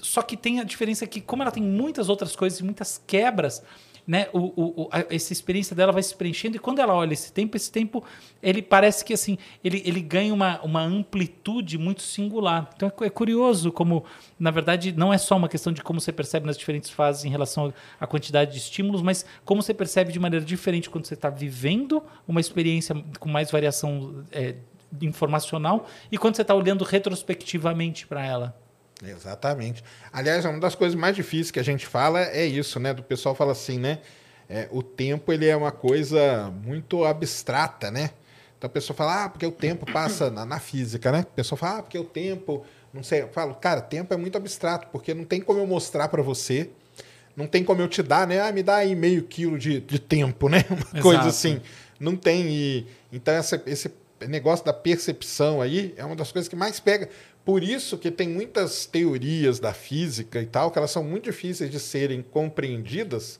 Só 0.04 0.22
que 0.22 0.36
tem 0.36 0.60
a 0.60 0.64
diferença 0.64 1.08
que, 1.08 1.22
como 1.22 1.42
ela 1.42 1.52
tem 1.52 1.64
muitas 1.64 2.10
outras 2.10 2.36
coisas 2.36 2.60
e 2.60 2.64
muitas 2.64 3.02
quebras, 3.08 3.64
né, 4.06 4.28
o, 4.34 4.84
o, 4.84 4.90
a, 4.92 5.06
essa 5.10 5.32
experiência 5.32 5.74
dela 5.74 5.92
vai 5.92 6.04
se 6.04 6.14
preenchendo 6.14 6.58
e 6.58 6.60
quando 6.60 6.80
ela 6.80 6.94
olha 6.94 7.14
esse 7.14 7.32
tempo, 7.32 7.56
esse 7.56 7.72
tempo, 7.72 8.04
ele 8.42 8.62
parece 8.62 9.04
que 9.04 9.14
assim, 9.14 9.38
ele, 9.64 9.82
ele 9.86 10.02
ganha 10.02 10.34
uma, 10.34 10.62
uma 10.62 10.82
amplitude 10.82 11.78
muito 11.78 12.02
singular. 12.02 12.70
Então 12.76 12.92
é, 13.02 13.06
é 13.06 13.10
curioso 13.10 13.72
como, 13.72 14.04
na 14.38 14.52
verdade, 14.52 14.92
não 14.92 15.14
é 15.14 15.18
só 15.18 15.38
uma 15.38 15.48
questão 15.48 15.72
de 15.72 15.82
como 15.82 16.02
você 16.02 16.12
percebe 16.12 16.46
nas 16.46 16.58
diferentes 16.58 16.90
fases 16.90 17.24
em 17.24 17.30
relação 17.30 17.74
à 18.00 18.06
quantidade 18.06 18.52
de 18.52 18.58
estímulos, 18.58 19.02
mas 19.02 19.26
como 19.46 19.62
você 19.62 19.74
percebe 19.74 20.12
de 20.12 20.20
maneira 20.20 20.46
diferente 20.46 20.90
quando 20.90 21.06
você 21.06 21.14
está 21.14 21.30
vivendo 21.30 22.04
uma 22.28 22.42
experiência 22.42 22.96
com 23.20 23.30
mais 23.30 23.50
variação 23.50 24.26
é, 24.32 24.56
informacional 25.02 25.88
e 26.12 26.18
quando 26.18 26.36
você 26.36 26.42
está 26.42 26.54
olhando 26.54 26.84
retrospectivamente 26.84 28.06
para 28.06 28.26
ela. 28.26 28.62
Exatamente. 29.04 29.84
Aliás, 30.12 30.46
uma 30.46 30.60
das 30.60 30.76
coisas 30.76 30.96
mais 30.96 31.16
difíceis 31.16 31.52
que 31.52 31.60
a 31.60 31.64
gente 31.64 31.86
fala 31.86 32.22
é 32.22 32.46
isso, 32.46 32.80
né? 32.80 32.94
Do 32.94 33.04
pessoal 33.04 33.36
fala 33.36 33.52
assim, 33.52 33.80
né? 33.80 34.00
É, 34.50 34.68
o 34.72 34.84
tempo 34.84 35.32
ele 35.32 35.48
é 35.48 35.56
uma 35.56 35.72
coisa 35.72 36.52
muito 36.64 37.04
abstrata, 37.06 37.90
né? 37.90 38.12
Então 38.58 38.68
a 38.68 38.72
pessoa 38.72 38.96
fala, 38.96 39.26
ah, 39.26 39.30
porque 39.30 39.46
o 39.46 39.52
tempo 39.52 39.86
passa 39.92 40.30
na, 40.30 40.46
na 40.46 40.60
física, 40.60 41.12
né? 41.12 41.20
A 41.20 41.24
pessoa 41.36 41.58
fala, 41.58 41.80
ah, 41.80 41.84
porque 41.84 41.98
o 41.98 42.04
tempo, 42.04 42.66
não 42.94 43.04
sei. 43.04 43.24
Eu 43.24 43.30
falo, 43.30 43.56
cara, 43.56 43.82
tempo 43.82 44.14
é 44.14 44.18
muito 44.18 44.38
abstrato, 44.38 44.88
porque 44.92 45.14
não 45.14 45.26
tem 45.26 45.42
como 45.42 45.60
eu 45.60 45.68
mostrar 45.68 46.08
para 46.08 46.22
você, 46.22 46.70
não 47.36 47.48
tem 47.48 47.64
como 47.64 47.82
eu 47.82 47.88
te 47.88 48.02
dar, 48.02 48.28
né? 48.28 48.40
Ah, 48.40 48.52
me 48.52 48.64
dá 48.64 48.78
aí 48.78 48.96
meio 48.96 49.24
quilo 49.24 49.58
de, 49.58 49.82
de 49.82 50.00
tempo, 50.00 50.48
né? 50.48 50.64
Uma 50.70 50.78
Exato. 50.78 51.02
coisa 51.02 51.28
assim. 51.28 51.62
Não 52.00 52.16
tem. 52.16 52.48
E, 52.48 52.88
então 53.12 53.34
essa, 53.34 53.62
esse 53.66 53.92
negócio 54.28 54.66
da 54.66 54.74
percepção 54.74 55.62
aí 55.62 55.94
é 55.98 56.06
uma 56.06 56.16
das 56.16 56.32
coisas 56.32 56.48
que 56.48 56.56
mais 56.56 56.80
pega. 56.80 57.10
Por 57.46 57.62
isso 57.62 57.98
que 57.98 58.10
tem 58.10 58.30
muitas 58.30 58.86
teorias 58.86 59.60
da 59.60 59.74
física 59.74 60.42
e 60.42 60.46
tal, 60.46 60.72
que 60.72 60.78
elas 60.78 60.92
são 60.92 61.04
muito 61.04 61.26
difíceis 61.26 61.70
de 61.70 61.80
serem 61.80 62.22
compreendidas, 62.22 63.40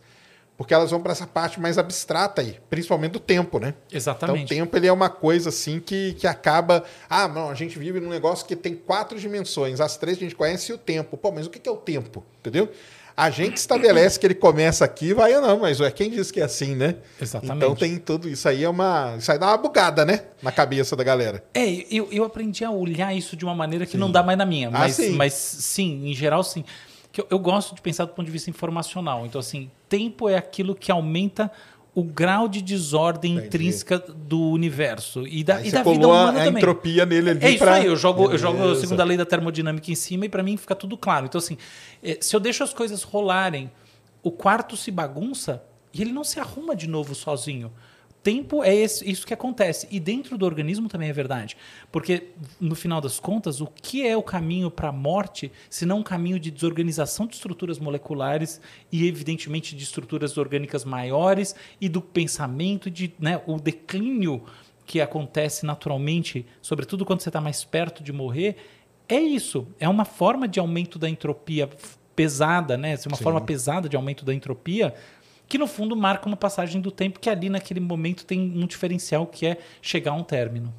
porque 0.57 0.74
elas 0.74 0.91
vão 0.91 1.01
para 1.01 1.13
essa 1.13 1.25
parte 1.25 1.60
mais 1.60 1.77
abstrata 1.77 2.41
aí, 2.41 2.60
principalmente 2.69 3.13
do 3.13 3.19
tempo, 3.19 3.60
né? 3.60 3.74
Exatamente. 3.91 4.43
Então 4.43 4.57
o 4.57 4.60
tempo 4.60 4.77
ele 4.77 4.88
é 4.88 4.91
uma 4.91 5.10
coisa 5.10 5.50
assim 5.50 5.79
que, 5.79 6.13
que 6.13 6.27
acaba. 6.27 6.83
Ah, 7.10 7.27
não, 7.27 7.50
a 7.50 7.55
gente 7.55 7.79
vive 7.79 8.00
num 8.00 8.10
negócio 8.10 8.45
que 8.45 8.55
tem 8.55 8.75
quatro 8.75 9.17
dimensões, 9.17 9.79
as 9.79 9.95
três 9.95 10.17
a 10.17 10.19
gente 10.19 10.36
conhece 10.36 10.72
e 10.72 10.75
o 10.75 10.77
tempo. 10.77 11.15
Pô, 11.15 11.31
mas 11.31 11.48
o 11.48 11.50
que 11.50 11.67
é 11.67 11.72
o 11.72 11.77
tempo? 11.77 12.24
Entendeu? 12.39 12.69
A 13.15 13.29
gente 13.29 13.58
estabelece 13.58 14.20
que 14.20 14.25
ele 14.25 14.34
começa 14.34 14.84
aqui, 14.84 15.13
vai 15.13 15.36
ou 15.36 15.41
não, 15.41 15.60
mas 15.60 15.79
é 15.79 15.91
quem 15.91 16.10
diz 16.10 16.32
que 16.32 16.41
é 16.41 16.43
assim, 16.43 16.75
né? 16.75 16.96
Exatamente. 17.22 17.58
Então 17.58 17.75
tem 17.75 17.98
tudo 17.98 18.27
isso 18.27 18.48
aí 18.50 18.63
é 18.63 18.70
uma, 18.70 19.15
isso 19.17 19.32
aí 19.32 19.38
dá 19.38 19.48
uma 19.48 19.58
bugada, 19.58 20.03
né, 20.03 20.24
na 20.41 20.51
cabeça 20.51 20.96
da 20.96 21.03
galera. 21.03 21.43
É, 21.53 21.86
eu, 21.91 22.08
eu 22.12 22.24
aprendi 22.24 22.65
a 22.65 22.72
olhar 22.72 23.15
isso 23.15 23.36
de 23.36 23.46
uma 23.46 23.53
maneira 23.53 23.86
que 23.86 23.93
sim. 23.93 23.98
não 23.98 24.12
dá 24.12 24.24
mais 24.24 24.38
na 24.38 24.46
minha, 24.46 24.70
ah, 24.70 24.72
mas, 24.72 24.96
sim. 24.96 25.12
mas 25.12 25.34
sim, 25.34 26.10
em 26.10 26.13
geral 26.13 26.43
sim 26.43 26.63
que 27.13 27.22
eu, 27.22 27.27
eu 27.29 27.38
gosto 27.38 27.75
de 27.75 27.82
pensar 27.82 28.05
do 28.05 28.13
ponto 28.13 28.25
de 28.25 28.32
vista 28.32 28.50
informacional. 28.50 29.24
Então, 29.24 29.39
assim, 29.39 29.70
tempo 29.88 30.27
é 30.27 30.36
aquilo 30.36 30.74
que 30.74 30.91
aumenta 30.91 31.50
o 31.95 32.03
grau 32.03 32.47
de 32.47 32.62
desordem 32.62 33.33
Entendi. 33.33 33.47
intrínseca 33.47 34.00
do 34.00 34.50
universo 34.50 35.27
e 35.27 35.43
da, 35.43 35.62
e 35.62 35.71
da 35.71 35.83
vida 35.83 36.07
humana 36.07 36.41
a, 36.41 36.45
também. 36.45 36.62
entropia 36.62 37.05
nele 37.05 37.29
ali. 37.29 37.45
É 37.45 37.50
isso 37.51 37.59
pra... 37.59 37.75
aí, 37.75 37.85
eu 37.85 37.95
jogo, 37.95 38.31
eu 38.31 38.38
jogo 38.38 38.63
a 38.71 38.75
segunda 38.75 39.03
lei 39.03 39.15
da 39.15 39.25
termodinâmica 39.25 39.91
em 39.91 39.95
cima 39.95 40.25
e 40.25 40.29
para 40.29 40.41
mim 40.41 40.57
fica 40.57 40.73
tudo 40.73 40.97
claro. 40.97 41.27
Então, 41.27 41.38
assim, 41.38 41.57
é, 42.01 42.17
se 42.19 42.35
eu 42.35 42.39
deixo 42.39 42.63
as 42.63 42.73
coisas 42.73 43.03
rolarem, 43.03 43.69
o 44.23 44.31
quarto 44.31 44.75
se 44.75 44.89
bagunça 44.89 45.63
e 45.93 46.01
ele 46.01 46.12
não 46.12 46.23
se 46.23 46.39
arruma 46.39 46.75
de 46.75 46.88
novo 46.88 47.13
sozinho 47.13 47.71
tempo 48.23 48.63
é 48.63 48.73
esse, 48.73 49.07
isso 49.09 49.27
que 49.27 49.33
acontece. 49.33 49.87
E 49.91 49.99
dentro 49.99 50.37
do 50.37 50.45
organismo 50.45 50.87
também 50.87 51.09
é 51.09 51.13
verdade. 51.13 51.57
Porque, 51.91 52.29
no 52.59 52.73
final 52.73 53.01
das 53.01 53.19
contas, 53.19 53.59
o 53.59 53.67
que 53.67 54.07
é 54.07 54.15
o 54.15 54.23
caminho 54.23 54.71
para 54.71 54.89
a 54.89 54.91
morte, 54.91 55.51
se 55.69 55.85
não 55.85 55.99
um 55.99 56.03
caminho 56.03 56.39
de 56.39 56.49
desorganização 56.49 57.27
de 57.27 57.35
estruturas 57.35 57.77
moleculares 57.77 58.61
e, 58.91 59.05
evidentemente, 59.05 59.75
de 59.75 59.83
estruturas 59.83 60.37
orgânicas 60.37 60.85
maiores 60.85 61.53
e 61.81 61.89
do 61.89 62.01
pensamento, 62.01 62.89
de 62.89 63.13
né, 63.19 63.41
o 63.45 63.59
declínio 63.59 64.41
que 64.85 65.01
acontece 65.01 65.65
naturalmente, 65.65 66.45
sobretudo 66.61 67.05
quando 67.05 67.21
você 67.21 67.29
está 67.29 67.41
mais 67.41 67.63
perto 67.63 68.01
de 68.03 68.13
morrer, 68.13 68.55
é 69.07 69.19
isso. 69.19 69.67
É 69.79 69.87
uma 69.87 70.05
forma 70.05 70.47
de 70.47 70.59
aumento 70.59 70.97
da 70.97 71.09
entropia 71.09 71.69
pesada, 72.15 72.77
né? 72.77 72.97
Uma 73.05 73.17
Sim. 73.17 73.23
forma 73.23 73.41
pesada 73.41 73.89
de 73.89 73.95
aumento 73.95 74.23
da 74.23 74.33
entropia 74.33 74.93
que 75.53 75.57
no 75.60 75.67
fundo 75.67 75.95
marca 75.95 76.25
uma 76.25 76.36
passagem 76.36 76.81
do 76.81 76.89
tempo 76.89 77.19
que 77.19 77.29
ali 77.29 77.48
naquele 77.48 77.79
momento 77.79 78.25
tem 78.25 78.39
um 78.39 78.65
diferencial 78.65 79.27
que 79.27 79.45
é 79.45 79.60
chegar 79.83 80.10
a 80.10 80.15
um 80.15 80.24
término. 80.24 80.74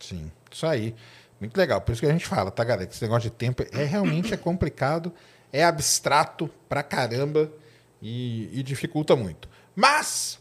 Sim, 0.00 0.32
isso 0.50 0.66
aí. 0.66 0.94
Muito 1.38 1.54
legal. 1.58 1.78
Por 1.82 1.92
isso 1.92 2.00
que 2.00 2.06
a 2.06 2.10
gente 2.10 2.24
fala, 2.24 2.50
tá, 2.50 2.64
galera? 2.64 2.86
Que 2.86 2.94
esse 2.94 3.02
negócio 3.02 3.28
de 3.28 3.36
tempo 3.36 3.62
é 3.70 3.84
realmente 3.84 4.32
é 4.32 4.36
complicado, 4.38 5.12
é 5.52 5.62
abstrato 5.62 6.48
pra 6.70 6.82
caramba 6.82 7.52
e, 8.00 8.48
e 8.58 8.62
dificulta 8.62 9.14
muito. 9.14 9.46
Mas 9.76 10.40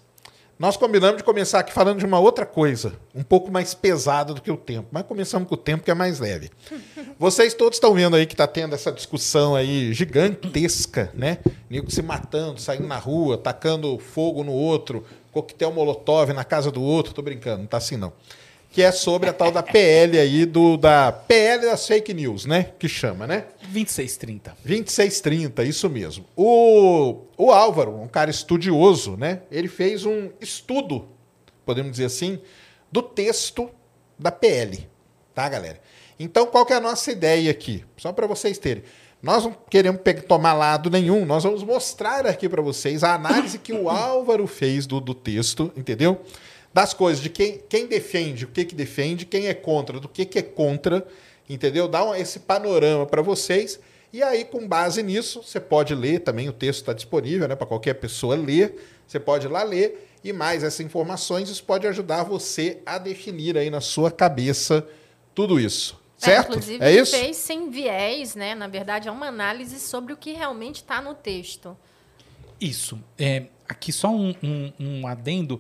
nós 0.64 0.78
combinamos 0.78 1.18
de 1.18 1.26
começar 1.26 1.60
aqui 1.60 1.74
falando 1.74 2.00
de 2.00 2.06
uma 2.06 2.22
outra 2.22 2.46
coisa, 2.46 2.94
um 3.14 3.22
pouco 3.22 3.52
mais 3.52 3.74
pesada 3.74 4.34
do 4.34 4.42
que 4.42 4.50
o 4.50 4.56
tempo. 4.56 4.88
Mas 4.94 5.06
começamos 5.06 5.46
com 5.46 5.56
o 5.56 5.58
tempo 5.58 5.84
que 5.84 5.92
é 5.92 5.94
mais 5.94 6.22
leve. 6.22 6.50
Vocês 7.20 7.54
todos 7.54 7.76
estão 7.76 7.94
vendo 7.94 8.16
aí 8.16 8.26
que 8.26 8.34
está 8.34 8.48
tendo 8.48 8.74
essa 8.74 8.90
discussão 8.90 9.58
aí 9.58 9.92
gigantesca, 9.92 11.12
né? 11.14 11.40
Nego 11.70 11.92
se 11.92 12.02
matando, 12.02 12.62
saindo 12.62 12.88
na 12.88 12.98
rua, 12.98 13.38
tacando 13.38 14.00
fogo 14.00 14.42
no 14.42 14.54
outro, 14.54 15.06
coquetel 15.34 15.74
molotov 15.74 16.32
na 16.32 16.46
casa 16.46 16.72
do 16.72 16.82
outro. 16.82 17.14
Tô 17.14 17.22
brincando, 17.22 17.60
não 17.60 17.68
tá 17.68 17.76
assim 17.76 17.98
não 17.98 18.14
que 18.74 18.82
é 18.82 18.92
sobre 18.92 19.30
a 19.30 19.34
tal 19.34 19.52
da 19.52 19.62
PL 19.62 20.18
aí, 20.18 20.48
do, 20.48 20.78
da 20.78 21.12
PL 21.12 21.64
das 21.68 21.86
fake 21.86 22.12
news, 22.12 22.48
né? 22.48 22.72
Que 22.80 22.90
chama, 22.90 23.28
né? 23.28 23.46
2630. 23.68 24.58
2630, 24.66 25.64
isso 25.64 25.88
mesmo. 25.88 26.26
O, 26.36 27.20
o 27.38 27.52
Álvaro, 27.52 28.02
um 28.02 28.08
cara 28.08 28.32
estudioso, 28.32 29.16
né? 29.16 29.44
Ele 29.52 29.68
fez 29.68 30.08
um 30.08 30.32
estudo, 30.42 31.08
podemos 31.64 31.92
dizer 31.92 32.06
assim, 32.06 32.42
do 32.92 33.04
texto 33.04 33.70
da 34.18 34.32
PL, 34.32 34.90
tá, 35.36 35.48
galera? 35.48 35.80
Então, 36.20 36.48
qual 36.48 36.66
que 36.66 36.74
é 36.74 36.78
a 36.78 36.82
nossa 36.82 37.12
ideia 37.12 37.52
aqui? 37.52 37.86
Só 37.96 38.12
para 38.12 38.26
vocês 38.26 38.58
terem. 38.58 38.82
Nós 39.22 39.44
não 39.44 39.56
queremos 39.70 40.02
tomar 40.28 40.54
lado 40.54 40.90
nenhum, 40.90 41.26
nós 41.26 41.44
vamos 41.44 41.64
mostrar 41.64 42.26
aqui 42.26 42.50
para 42.50 42.62
vocês 42.62 43.04
a 43.04 43.14
análise 43.14 43.60
que 43.60 43.72
o 43.72 43.88
Álvaro 43.88 44.48
fez 44.48 44.88
do, 44.88 45.00
do 45.00 45.14
texto, 45.14 45.72
entendeu? 45.78 46.22
Das 46.74 46.94
coisas, 46.94 47.22
de 47.22 47.30
quem, 47.30 47.62
quem 47.70 47.86
defende, 47.86 48.46
o 48.46 48.48
que, 48.48 48.66
que 48.66 48.74
defende, 48.74 49.26
quem 49.26 49.48
é 49.48 49.54
contra, 49.54 50.00
do 50.00 50.10
que, 50.10 50.26
que 50.26 50.40
é 50.40 50.42
contra, 50.42 51.06
entendeu? 51.48 51.88
Dá 51.88 52.04
um, 52.04 52.16
esse 52.16 52.40
panorama 52.40 53.06
para 53.06 53.22
vocês. 53.22 53.80
E 54.12 54.24
aí, 54.24 54.44
com 54.44 54.68
base 54.68 55.04
nisso, 55.04 55.44
você 55.44 55.60
pode 55.60 55.94
ler 55.94 56.20
também, 56.20 56.50
o 56.50 56.54
texto 56.54 56.80
está 56.80 56.94
disponível 56.94 57.48
né, 57.48 57.56
para 57.56 57.68
qualquer 57.68 57.94
pessoa 57.96 58.36
ler. 58.36 58.76
Você 59.08 59.20
pode 59.20 59.46
ir 59.46 59.50
lá 59.50 59.64
ler. 59.64 60.10
E 60.24 60.32
mais 60.32 60.64
essas 60.64 60.80
informações, 60.80 61.50
isso 61.50 61.64
pode 61.64 61.86
ajudar 61.86 62.24
você 62.24 62.82
a 62.86 62.98
definir 62.98 63.58
aí 63.58 63.70
na 63.70 63.82
sua 63.82 64.10
cabeça 64.10 64.88
tudo 65.36 65.60
isso. 65.60 66.00
É, 66.22 66.26
certo? 66.26 66.46
É, 66.46 66.56
inclusive, 66.56 66.84
é 66.86 66.92
isso? 66.92 67.18
fez 67.18 67.38
sem 67.38 67.70
viés, 67.70 68.34
né? 68.34 68.56
Na 68.56 68.68
verdade, 68.68 69.10
é 69.10 69.12
uma 69.12 69.28
análise 69.28 69.80
sobre 69.80 70.14
o 70.14 70.18
que 70.18 70.32
realmente 70.32 70.78
está 70.78 71.02
no 71.02 71.14
texto. 71.14 71.78
Isso. 72.60 72.98
É, 73.20 73.48
aqui 73.68 73.92
só 73.92 74.10
um, 74.10 74.34
um, 74.42 74.74
um 74.80 75.08
adendo 75.08 75.60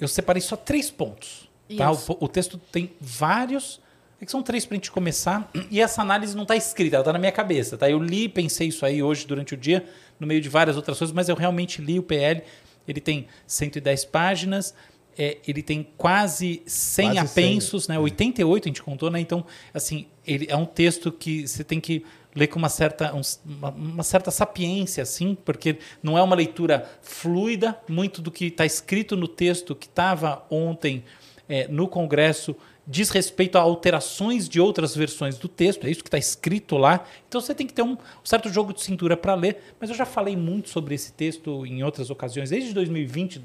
eu 0.00 0.08
separei 0.08 0.40
só 0.40 0.56
três 0.56 0.90
pontos. 0.90 1.48
Tá? 1.76 1.90
O, 1.92 1.98
o, 2.20 2.28
texto 2.28 2.58
tem 2.72 2.92
vários. 3.00 3.80
É 4.20 4.24
que 4.24 4.30
são 4.30 4.42
três 4.42 4.64
para 4.64 4.74
a 4.74 4.78
gente 4.78 4.90
começar. 4.90 5.50
E 5.70 5.80
essa 5.80 6.00
análise 6.02 6.34
não 6.34 6.42
está 6.42 6.56
escrita, 6.56 6.96
ela 6.96 7.02
está 7.02 7.12
na 7.12 7.18
minha 7.18 7.32
cabeça. 7.32 7.76
Tá? 7.76 7.90
Eu 7.90 7.98
li, 8.02 8.28
pensei 8.28 8.68
isso 8.68 8.86
aí 8.86 9.02
hoje 9.02 9.26
durante 9.26 9.54
o 9.54 9.56
dia, 9.56 9.84
no 10.18 10.26
meio 10.26 10.40
de 10.40 10.48
várias 10.48 10.76
outras 10.76 10.98
coisas, 10.98 11.14
mas 11.14 11.28
eu 11.28 11.36
realmente 11.36 11.82
li 11.82 11.98
o 11.98 12.02
PL. 12.02 12.42
Ele 12.86 13.00
tem 13.00 13.26
110 13.46 14.04
páginas. 14.06 14.74
É, 15.20 15.38
ele 15.46 15.62
tem 15.64 15.86
quase 15.96 16.62
100 16.64 17.06
quase 17.06 17.18
apensos, 17.18 17.84
100. 17.86 17.94
né? 17.96 18.00
88 18.00 18.64
a 18.64 18.68
gente 18.68 18.82
contou, 18.82 19.10
né? 19.10 19.18
Então, 19.18 19.44
assim, 19.74 20.06
ele 20.24 20.46
é 20.48 20.56
um 20.56 20.64
texto 20.64 21.10
que 21.10 21.46
você 21.46 21.64
tem 21.64 21.80
que 21.80 22.04
ler 22.34 22.46
com 22.48 22.58
uma 22.58 22.68
certa, 22.68 23.14
um, 23.14 23.20
uma, 23.44 23.70
uma, 23.70 24.02
certa 24.02 24.30
sapiência, 24.30 25.02
assim, 25.02 25.36
porque 25.44 25.78
não 26.02 26.16
é 26.16 26.22
uma 26.22 26.36
leitura 26.36 26.88
fluida. 27.02 27.78
Muito 27.88 28.20
do 28.22 28.30
que 28.30 28.46
está 28.46 28.64
escrito 28.64 29.16
no 29.16 29.28
texto 29.28 29.74
que 29.74 29.86
estava 29.86 30.44
ontem 30.50 31.04
é, 31.48 31.66
no 31.68 31.88
Congresso 31.88 32.54
diz 32.88 33.10
respeito 33.10 33.58
a 33.58 33.60
alterações 33.60 34.48
de 34.48 34.58
outras 34.58 34.96
versões 34.96 35.36
do 35.36 35.46
texto, 35.46 35.86
é 35.86 35.90
isso 35.90 36.02
que 36.02 36.08
está 36.08 36.16
escrito 36.16 36.78
lá. 36.78 37.04
Então 37.28 37.38
você 37.38 37.54
tem 37.54 37.66
que 37.66 37.74
ter 37.74 37.82
um 37.82 37.98
certo 38.24 38.48
jogo 38.48 38.72
de 38.72 38.80
cintura 38.80 39.14
para 39.14 39.34
ler. 39.34 39.58
Mas 39.78 39.90
eu 39.90 39.96
já 39.96 40.06
falei 40.06 40.34
muito 40.34 40.70
sobre 40.70 40.94
esse 40.94 41.12
texto 41.12 41.66
em 41.66 41.82
outras 41.82 42.08
ocasiões, 42.08 42.48
desde 42.48 42.72
2020, 42.72 43.42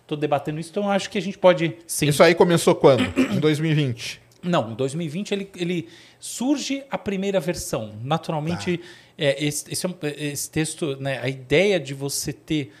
estou 0.00 0.16
debatendo 0.16 0.58
isso, 0.58 0.70
então 0.70 0.90
acho 0.90 1.10
que 1.10 1.18
a 1.18 1.22
gente 1.22 1.36
pode. 1.36 1.76
Sim. 1.86 2.08
Isso 2.08 2.22
aí 2.22 2.34
começou 2.34 2.74
quando? 2.74 3.02
em 3.30 3.38
2020? 3.38 4.22
Não, 4.48 4.72
em 4.72 4.74
2020 4.74 5.32
ele, 5.32 5.50
ele 5.56 5.88
surge 6.18 6.84
a 6.90 6.98
primeira 6.98 7.38
versão. 7.38 7.94
Naturalmente, 8.02 8.78
tá. 8.78 8.84
é, 9.16 9.44
esse, 9.44 9.72
esse, 9.72 9.86
é 9.86 10.24
esse, 10.24 10.50
texto, 10.50 10.96
né, 10.96 11.20
a 11.22 11.28
ideia 11.28 11.78
de 11.78 11.94
você 11.94 12.32
ter 12.32 12.72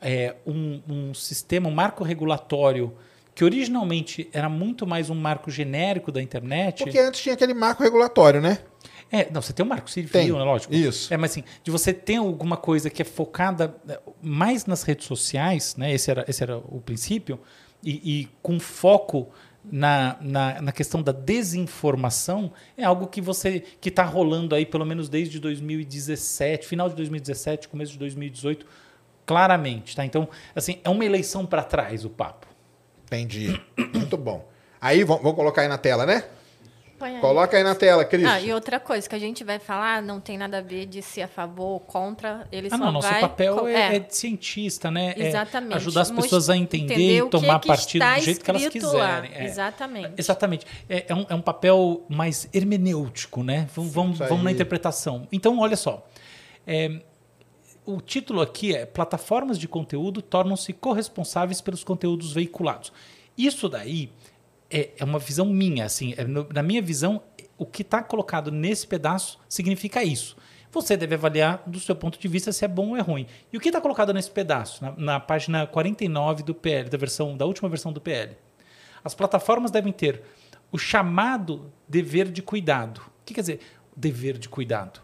é, 0.00 0.34
um, 0.46 0.80
um 0.88 1.14
sistema, 1.14 1.68
um 1.68 1.72
marco 1.72 2.02
regulatório 2.02 2.96
que 3.34 3.44
originalmente 3.44 4.28
era 4.32 4.48
muito 4.48 4.86
mais 4.86 5.08
um 5.08 5.14
marco 5.14 5.50
genérico 5.50 6.12
da 6.12 6.20
internet. 6.20 6.84
Porque 6.84 6.98
antes 6.98 7.20
tinha 7.20 7.34
aquele 7.34 7.54
marco 7.54 7.82
regulatório, 7.82 8.40
né? 8.40 8.58
É, 9.12 9.28
não, 9.30 9.42
você 9.42 9.52
tem 9.52 9.64
um 9.64 9.68
marco 9.68 9.90
civil, 9.90 10.10
tem, 10.10 10.30
né, 10.30 10.38
lógico. 10.38 10.74
Isso. 10.74 11.12
É, 11.12 11.16
mas 11.16 11.32
assim, 11.32 11.44
de 11.64 11.70
você 11.70 11.92
ter 11.92 12.16
alguma 12.16 12.56
coisa 12.56 12.88
que 12.88 13.02
é 13.02 13.04
focada 13.04 13.74
né, 13.84 13.98
mais 14.22 14.66
nas 14.66 14.82
redes 14.82 15.06
sociais, 15.06 15.74
né? 15.76 15.92
Esse 15.92 16.10
era, 16.10 16.24
esse 16.28 16.42
era 16.42 16.58
o 16.58 16.80
princípio, 16.80 17.40
e, 17.82 18.20
e 18.20 18.28
com 18.42 18.60
foco 18.60 19.30
na, 19.64 20.16
na, 20.20 20.62
na, 20.62 20.72
questão 20.72 21.02
da 21.02 21.12
desinformação 21.12 22.52
é 22.76 22.84
algo 22.84 23.06
que 23.06 23.20
você 23.20 23.60
que 23.80 23.88
está 23.90 24.02
rolando 24.04 24.54
aí 24.54 24.64
pelo 24.64 24.86
menos 24.86 25.08
desde 25.08 25.38
2017, 25.38 26.66
final 26.66 26.88
de 26.88 26.96
2017, 26.96 27.68
começo 27.68 27.92
de 27.92 27.98
2018, 27.98 28.66
claramente, 29.26 29.94
tá? 29.94 30.04
Então, 30.04 30.28
assim, 30.54 30.80
é 30.82 30.88
uma 30.88 31.04
eleição 31.04 31.44
para 31.44 31.62
trás 31.62 32.04
o 32.04 32.10
papo. 32.10 32.46
Entendi. 33.04 33.60
Muito 33.92 34.16
bom. 34.16 34.48
Aí, 34.80 35.04
vamos 35.04 35.34
colocar 35.34 35.62
aí 35.62 35.68
na 35.68 35.76
tela, 35.76 36.06
né? 36.06 36.24
Põe 37.00 37.14
aí. 37.14 37.20
Coloca 37.22 37.56
aí 37.56 37.64
na 37.64 37.74
tela, 37.74 38.04
Cris. 38.04 38.26
Ah, 38.26 38.38
e 38.38 38.52
outra 38.52 38.78
coisa 38.78 39.08
que 39.08 39.14
a 39.14 39.18
gente 39.18 39.42
vai 39.42 39.58
falar 39.58 40.02
não 40.02 40.20
tem 40.20 40.36
nada 40.36 40.58
a 40.58 40.60
ver 40.60 40.84
de 40.84 41.00
ser 41.00 41.22
a 41.22 41.28
favor 41.28 41.64
ou 41.64 41.80
contra. 41.80 42.46
Ele 42.52 42.68
ah, 42.70 42.76
só 42.76 42.92
não, 42.92 43.00
vai... 43.00 43.12
nosso 43.12 43.20
papel 43.20 43.66
é, 43.66 43.96
é, 43.96 43.98
de 43.98 44.14
cientista, 44.14 44.90
né? 44.90 45.14
É 45.16 45.28
Exatamente. 45.28 45.72
É 45.72 45.76
ajudar 45.76 46.02
as 46.02 46.10
pessoas 46.10 46.50
a 46.50 46.56
entender, 46.58 46.92
entender 46.92 47.26
e 47.26 47.30
tomar 47.30 47.58
que 47.58 47.68
partido 47.68 48.04
do 48.04 48.20
jeito 48.20 48.44
que 48.44 48.50
elas 48.50 48.68
quiserem. 48.68 49.30
É. 49.32 49.44
Exatamente. 49.44 50.12
Exatamente. 50.18 50.66
É, 50.90 51.06
é, 51.08 51.14
um, 51.14 51.26
é 51.30 51.34
um 51.34 51.40
papel 51.40 52.04
mais 52.06 52.46
hermenêutico, 52.52 53.42
né? 53.42 53.66
Vamos, 53.74 53.92
vamos, 53.92 54.18
vamos 54.18 54.44
na 54.44 54.52
interpretação. 54.52 55.26
Então, 55.32 55.58
olha 55.58 55.76
só. 55.78 56.06
É, 56.66 57.00
o 57.86 57.98
título 58.02 58.42
aqui 58.42 58.76
é 58.76 58.84
Plataformas 58.84 59.58
de 59.58 59.66
conteúdo 59.66 60.20
tornam-se 60.20 60.74
corresponsáveis 60.74 61.62
pelos 61.62 61.82
conteúdos 61.82 62.34
veiculados. 62.34 62.92
Isso 63.38 63.70
daí 63.70 64.12
é, 64.70 64.90
é 64.98 65.04
uma 65.04 65.18
visão 65.18 65.46
minha. 65.46 65.84
Assim, 65.84 66.14
é, 66.16 66.24
no, 66.24 66.48
na 66.52 66.62
minha 66.62 66.80
visão, 66.80 67.22
o 67.58 67.66
que 67.66 67.82
está 67.82 68.02
colocado 68.02 68.50
nesse 68.50 68.86
pedaço 68.86 69.38
significa 69.48 70.02
isso. 70.02 70.36
Você 70.72 70.96
deve 70.96 71.16
avaliar 71.16 71.62
do 71.66 71.80
seu 71.80 71.96
ponto 71.96 72.18
de 72.18 72.28
vista 72.28 72.52
se 72.52 72.64
é 72.64 72.68
bom 72.68 72.90
ou 72.90 72.96
é 72.96 73.00
ruim. 73.00 73.26
E 73.52 73.56
o 73.56 73.60
que 73.60 73.68
está 73.68 73.80
colocado 73.80 74.14
nesse 74.14 74.30
pedaço, 74.30 74.84
na, 74.84 74.92
na, 74.96 75.20
página 75.20 75.66
49 75.66 76.44
do 76.44 76.54
PL, 76.54 76.88
da, 76.88 76.96
versão, 76.96 77.36
da 77.36 77.44
última 77.44 77.68
versão 77.68 77.92
do 77.92 78.00
PL? 78.00 78.36
As 79.02 79.14
plataformas 79.14 79.72
devem 79.72 79.92
ter 79.92 80.22
o 80.70 80.78
chamado 80.78 81.72
dever 81.88 82.30
de 82.30 82.40
cuidado. 82.40 82.98
O 82.98 83.24
que 83.24 83.34
quer 83.34 83.40
dizer 83.40 83.60
dever 83.96 84.38
de 84.38 84.48
cuidado? 84.48 85.00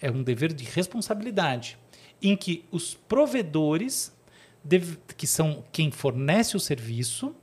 É 0.00 0.10
um 0.10 0.22
dever 0.22 0.52
de 0.52 0.64
responsabilidade, 0.64 1.78
em 2.22 2.34
que 2.34 2.64
os 2.70 2.94
provedores, 2.94 4.16
deve, 4.64 4.98
que 5.16 5.26
são 5.26 5.62
quem 5.70 5.90
fornece 5.90 6.56
o 6.56 6.60
serviço, 6.60 7.34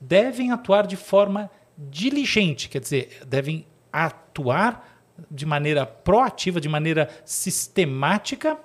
devem 0.00 0.50
atuar 0.50 0.86
de 0.86 0.96
forma 0.96 1.50
diligente, 1.76 2.68
quer 2.68 2.80
dizer, 2.80 3.22
devem 3.26 3.66
atuar 3.92 4.98
de 5.30 5.44
maneira 5.44 5.84
proativa, 5.86 6.60
de 6.60 6.68
maneira 6.68 7.08
sistemática, 7.24 8.58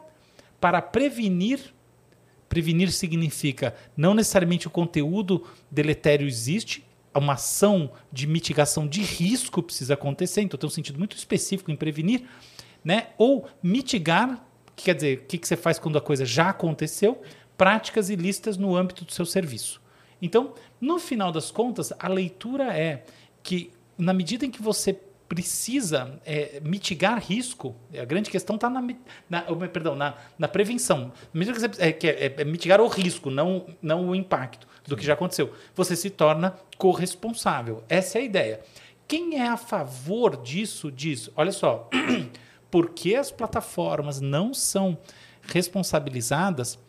para 0.60 0.82
prevenir. 0.82 1.74
Prevenir 2.48 2.92
significa 2.92 3.76
não 3.98 4.14
necessariamente 4.14 4.68
o 4.68 4.72
conteúdo 4.72 5.46
deletério 5.70 6.28
existe, 6.28 6.86
uma 7.16 7.34
ação 7.34 7.92
de 8.12 8.26
mitigação 8.26 8.88
de 8.88 9.02
risco 9.02 9.62
precisa 9.62 9.94
acontecer, 9.94 10.42
então 10.42 10.58
tem 10.58 10.68
um 10.68 10.72
sentido 10.72 10.98
muito 10.98 11.16
específico 11.16 11.72
em 11.72 11.76
prevenir, 11.76 12.24
né? 12.84 13.10
ou 13.18 13.48
mitigar, 13.62 14.44
que 14.76 14.86
quer 14.86 14.96
dizer, 14.96 15.20
o 15.20 15.26
que, 15.26 15.38
que 15.38 15.48
você 15.48 15.56
faz 15.56 15.78
quando 15.78 15.98
a 15.98 16.02
coisa 16.02 16.26
já 16.26 16.50
aconteceu, 16.50 17.22
práticas 17.56 18.10
ilícitas 18.10 18.58
no 18.58 18.76
âmbito 18.76 19.06
do 19.06 19.14
seu 19.14 19.26
serviço. 19.26 19.83
Então, 20.24 20.54
no 20.80 20.98
final 20.98 21.34
das 21.34 21.52
contas, 21.52 21.92
a 22.00 22.08
leitura 22.08 22.76
é 22.76 23.04
que, 23.44 23.72
na 23.98 24.14
medida 24.14 24.46
em 24.46 24.50
que 24.50 24.62
você 24.62 24.98
precisa 25.28 26.22
é, 26.26 26.62
mitigar 26.64 27.20
risco. 27.20 27.76
A 28.00 28.06
grande 28.06 28.30
questão 28.30 28.56
está 28.56 28.70
na, 28.70 28.82
na, 29.30 29.42
perdão, 29.68 29.96
na, 29.96 30.14
na 30.38 30.48
prevenção. 30.48 31.12
É, 31.80 31.92
que 31.92 32.08
é, 32.08 32.36
é, 32.38 32.46
mitigar 32.46 32.80
o 32.80 32.88
risco, 32.88 33.30
não, 33.30 33.66
não 33.82 34.10
o 34.10 34.16
impacto 34.16 34.66
do 34.86 34.92
Sim. 34.92 34.96
que 34.96 35.06
já 35.06 35.14
aconteceu. 35.14 35.52
Você 35.76 35.96
se 35.96 36.10
torna 36.10 36.56
corresponsável. 36.78 37.84
Essa 37.90 38.20
é 38.20 38.22
a 38.22 38.26
ideia. 38.26 38.62
Quem 39.08 39.40
é 39.42 39.48
a 39.48 39.58
favor 39.58 40.38
disso 40.38 40.90
diz, 40.90 41.30
olha 41.36 41.52
só, 41.52 41.90
porque 42.72 43.16
as 43.16 43.30
plataformas 43.30 44.22
não 44.22 44.54
são 44.54 44.98
responsabilizadas, 45.42 46.80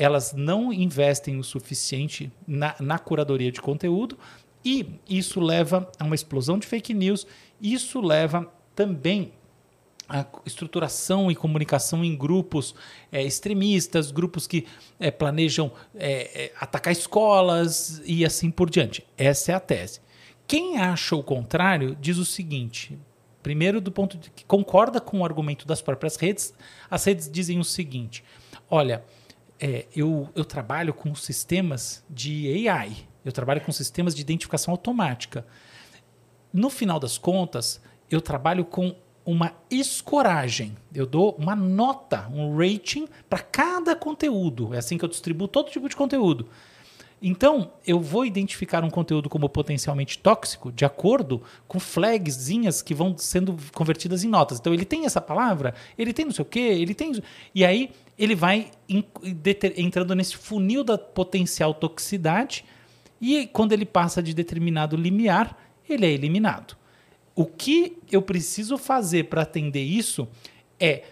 elas 0.00 0.32
não 0.32 0.72
investem 0.72 1.38
o 1.38 1.44
suficiente 1.44 2.32
na, 2.46 2.74
na 2.80 2.98
curadoria 2.98 3.52
de 3.52 3.60
conteúdo 3.60 4.18
e 4.64 4.98
isso 5.08 5.40
leva 5.40 5.90
a 5.98 6.04
uma 6.04 6.14
explosão 6.14 6.58
de 6.58 6.66
fake 6.66 6.94
news 6.94 7.26
isso 7.60 8.00
leva 8.00 8.50
também 8.74 9.32
a 10.08 10.26
estruturação 10.44 11.30
e 11.30 11.36
comunicação 11.36 12.04
em 12.04 12.16
grupos 12.16 12.74
é, 13.12 13.22
extremistas, 13.22 14.10
grupos 14.10 14.46
que 14.46 14.66
é, 14.98 15.08
planejam 15.08 15.70
é, 15.94 16.50
atacar 16.58 16.92
escolas 16.92 18.02
e 18.04 18.24
assim 18.24 18.50
por 18.50 18.68
diante. 18.68 19.06
Essa 19.16 19.52
é 19.52 19.54
a 19.54 19.60
tese. 19.60 20.00
Quem 20.48 20.78
acha 20.78 21.14
o 21.14 21.22
contrário 21.22 21.96
diz 22.00 22.16
o 22.16 22.24
seguinte: 22.24 22.98
primeiro, 23.40 23.80
do 23.80 23.92
ponto 23.92 24.18
de 24.18 24.30
que 24.30 24.44
concorda 24.44 25.00
com 25.00 25.20
o 25.20 25.24
argumento 25.24 25.64
das 25.64 25.80
próprias 25.80 26.16
redes, 26.16 26.52
as 26.90 27.04
redes 27.04 27.30
dizem 27.30 27.60
o 27.60 27.64
seguinte: 27.64 28.24
olha, 28.68 29.04
é, 29.60 29.86
eu, 29.94 30.28
eu 30.34 30.44
trabalho 30.44 30.94
com 30.94 31.14
sistemas 31.14 32.04
de 32.08 32.68
AI, 32.68 32.96
eu 33.24 33.32
trabalho 33.32 33.60
com 33.60 33.70
sistemas 33.70 34.14
de 34.14 34.22
identificação 34.22 34.72
automática 34.72 35.44
no 36.52 36.68
final 36.68 36.98
das 36.98 37.16
contas, 37.16 37.80
eu 38.10 38.20
trabalho 38.20 38.64
com 38.64 38.94
uma 39.24 39.52
escoragem. 39.70 40.76
Eu 40.92 41.06
dou 41.06 41.36
uma 41.38 41.54
nota, 41.54 42.28
um 42.28 42.56
rating 42.56 43.06
para 43.28 43.40
cada 43.40 43.94
conteúdo. 43.94 44.74
É 44.74 44.78
assim 44.78 44.98
que 44.98 45.04
eu 45.04 45.08
distribuo 45.08 45.46
todo 45.46 45.70
tipo 45.70 45.88
de 45.88 45.96
conteúdo. 45.96 46.48
Então, 47.22 47.72
eu 47.86 48.00
vou 48.00 48.24
identificar 48.24 48.82
um 48.82 48.88
conteúdo 48.88 49.28
como 49.28 49.48
potencialmente 49.48 50.18
tóxico 50.18 50.72
de 50.72 50.86
acordo 50.86 51.42
com 51.68 51.78
flagzinhas 51.78 52.80
que 52.80 52.94
vão 52.94 53.16
sendo 53.18 53.56
convertidas 53.74 54.24
em 54.24 54.28
notas. 54.28 54.58
Então, 54.58 54.72
ele 54.72 54.86
tem 54.86 55.04
essa 55.04 55.20
palavra, 55.20 55.74
ele 55.98 56.14
tem 56.14 56.24
não 56.24 56.32
sei 56.32 56.42
o 56.42 56.46
quê, 56.46 56.60
ele 56.60 56.94
tem. 56.94 57.12
E 57.54 57.62
aí, 57.62 57.90
ele 58.18 58.34
vai 58.34 58.70
entrando 59.76 60.14
nesse 60.14 60.36
funil 60.36 60.82
da 60.82 60.96
potencial 60.96 61.74
toxicidade. 61.74 62.64
E 63.20 63.46
quando 63.48 63.72
ele 63.72 63.84
passa 63.84 64.22
de 64.22 64.32
determinado 64.32 64.96
limiar, 64.96 65.58
ele 65.86 66.06
é 66.06 66.10
eliminado. 66.10 66.74
O 67.34 67.44
que 67.44 67.98
eu 68.10 68.22
preciso 68.22 68.78
fazer 68.78 69.24
para 69.24 69.42
atender 69.42 69.82
isso 69.82 70.26
é, 70.78 71.04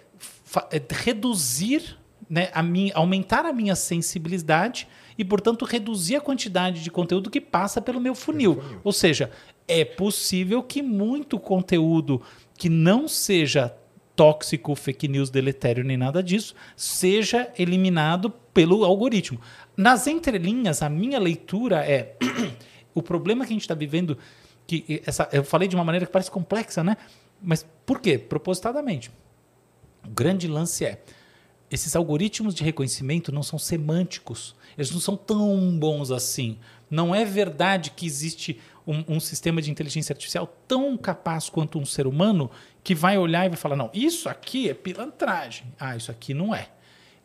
é 0.70 0.82
reduzir, 0.90 1.98
né, 2.28 2.50
a 2.54 2.62
minha, 2.62 2.94
aumentar 2.94 3.44
a 3.44 3.52
minha 3.52 3.76
sensibilidade 3.76 4.88
e, 5.18 5.24
portanto, 5.24 5.64
reduzir 5.64 6.14
a 6.14 6.20
quantidade 6.20 6.82
de 6.82 6.90
conteúdo 6.90 7.28
que 7.28 7.40
passa 7.40 7.82
pelo 7.82 8.00
meu 8.00 8.14
funil. 8.14 8.62
funil. 8.62 8.80
Ou 8.84 8.92
seja, 8.92 9.30
é 9.66 9.84
possível 9.84 10.62
que 10.62 10.80
muito 10.80 11.38
conteúdo 11.38 12.22
que 12.56 12.68
não 12.68 13.08
seja 13.08 13.74
tóxico, 14.14 14.74
fake 14.74 15.06
news, 15.08 15.30
deletério 15.30 15.84
nem 15.84 15.96
nada 15.96 16.22
disso, 16.22 16.54
seja 16.76 17.52
eliminado 17.58 18.30
pelo 18.52 18.84
algoritmo. 18.84 19.40
Nas 19.76 20.06
entrelinhas, 20.06 20.82
a 20.82 20.88
minha 20.88 21.18
leitura 21.18 21.84
é 21.84 22.16
o 22.94 23.02
problema 23.02 23.44
que 23.44 23.52
a 23.52 23.54
gente 23.54 23.62
está 23.62 23.74
vivendo 23.74 24.16
que 24.66 25.02
essa, 25.06 25.28
eu 25.32 25.42
falei 25.42 25.66
de 25.66 25.74
uma 25.74 25.84
maneira 25.84 26.04
que 26.04 26.12
parece 26.12 26.30
complexa, 26.30 26.84
né? 26.84 26.96
Mas 27.40 27.64
por 27.86 28.00
quê? 28.00 28.18
Propositadamente. 28.18 29.10
O 30.04 30.10
grande 30.10 30.46
lance 30.46 30.84
é 30.84 31.00
esses 31.70 31.94
algoritmos 31.94 32.54
de 32.54 32.64
reconhecimento 32.64 33.32
não 33.32 33.42
são 33.42 33.58
semânticos, 33.58 34.54
eles 34.78 34.92
não 34.92 35.00
são 35.00 35.16
tão 35.16 35.76
bons 35.76 36.12
assim. 36.12 36.56
Não 36.88 37.12
é 37.12 37.24
verdade 37.24 37.90
que 37.90 38.06
existe 38.06 38.60
um, 38.86 39.16
um, 39.16 39.20
sistema 39.20 39.60
de 39.60 39.70
inteligência 39.70 40.12
artificial 40.12 40.46
tão 40.66 40.96
capaz 40.96 41.50
quanto 41.50 41.78
um 41.78 41.84
ser 41.84 42.06
humano 42.06 42.48
que 42.82 42.94
vai 42.94 43.18
olhar 43.18 43.44
e 43.44 43.48
vai 43.48 43.58
falar: 43.58 43.76
não, 43.76 43.90
isso 43.92 44.28
aqui 44.28 44.70
é 44.70 44.74
pilantragem. 44.74 45.66
Ah, 45.78 45.96
isso 45.96 46.10
aqui 46.10 46.32
não 46.32 46.54
é. 46.54 46.68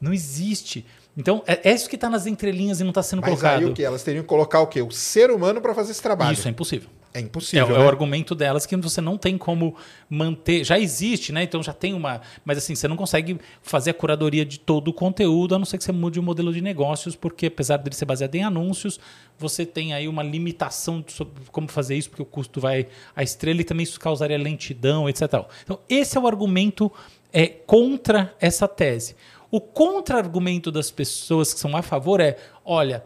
Não 0.02 0.12
existe. 0.12 0.86
Então, 1.16 1.44
é, 1.46 1.70
é 1.70 1.74
isso 1.74 1.88
que 1.88 1.96
está 1.96 2.10
nas 2.10 2.26
entrelinhas 2.26 2.82
e 2.82 2.84
não 2.84 2.90
está 2.90 3.04
sendo 3.04 3.22
Mas 3.22 3.30
colocado. 3.30 3.60
Aí 3.60 3.66
o 3.66 3.74
que? 3.74 3.84
Elas 3.84 4.04
teriam 4.04 4.24
que 4.24 4.28
colocar 4.28 4.60
o 4.60 4.68
quê? 4.68 4.82
O 4.82 4.92
ser 4.92 5.30
humano 5.30 5.62
para 5.62 5.74
fazer 5.74 5.92
esse 5.92 6.02
trabalho. 6.02 6.34
Isso 6.34 6.48
é 6.48 6.52
impossível. 6.52 6.90
É 7.14 7.20
impossível. 7.20 7.68
É, 7.68 7.70
né? 7.70 7.76
é, 7.76 7.80
o 7.80 7.84
né? 7.84 7.88
argumento 7.88 8.34
delas 8.34 8.66
que 8.66 8.76
você 8.76 9.00
não 9.00 9.18
tem 9.18 9.38
como 9.38 9.76
manter. 10.10 10.64
Já 10.64 10.80
existe, 10.80 11.32
né? 11.32 11.44
Então 11.44 11.62
já 11.62 11.72
tem 11.72 11.94
uma. 11.94 12.22
Mas 12.44 12.58
assim, 12.58 12.74
você 12.74 12.88
não 12.88 12.96
consegue 12.96 13.40
fazer 13.62 13.92
a 13.92 13.94
curadoria 13.94 14.44
de 14.44 14.60
todo 14.60 14.88
o 14.88 14.94
conteúdo, 14.94 15.54
a 15.54 15.60
não 15.60 15.66
ser 15.66 15.78
que 15.78 15.84
você 15.84 15.92
mude 15.92 16.20
o 16.20 16.24
modelo 16.24 16.52
de 16.52 16.60
negócios, 16.60 17.16
porque 17.16 17.46
apesar 17.46 17.78
dele 17.78 17.96
ser 17.96 18.06
baseado 18.06 18.34
em 18.34 18.44
anúncios, 18.44 19.00
você 19.38 19.66
tem 19.66 19.94
aí 19.94 20.08
uma 20.08 20.24
limitação 20.24 21.04
sobre 21.08 21.44
como 21.52 21.68
fazer 21.68 21.96
isso, 21.96 22.10
porque 22.10 22.24
o 22.24 22.26
custo 22.26 22.60
vai 22.60 22.88
à 23.16 23.22
estrela 23.22 23.62
e 23.62 23.64
também 23.64 23.84
isso 23.84 24.00
causaria 24.00 24.38
lentidão, 24.38 25.08
etc. 25.08 25.46
Então, 25.64 25.80
esse 25.88 26.18
é 26.18 26.22
o 26.22 26.26
argumento 26.26 26.92
é, 27.32 27.48
contra 27.48 28.34
essa 28.40 28.68
tese. 28.68 29.16
O 29.52 29.62
contra-argumento 29.62 30.72
das 30.72 30.90
pessoas 30.90 31.54
que 31.54 31.60
são 31.60 31.78
a 31.78 31.84
favor 31.84 32.20
é: 32.20 32.38
olha, 32.66 33.06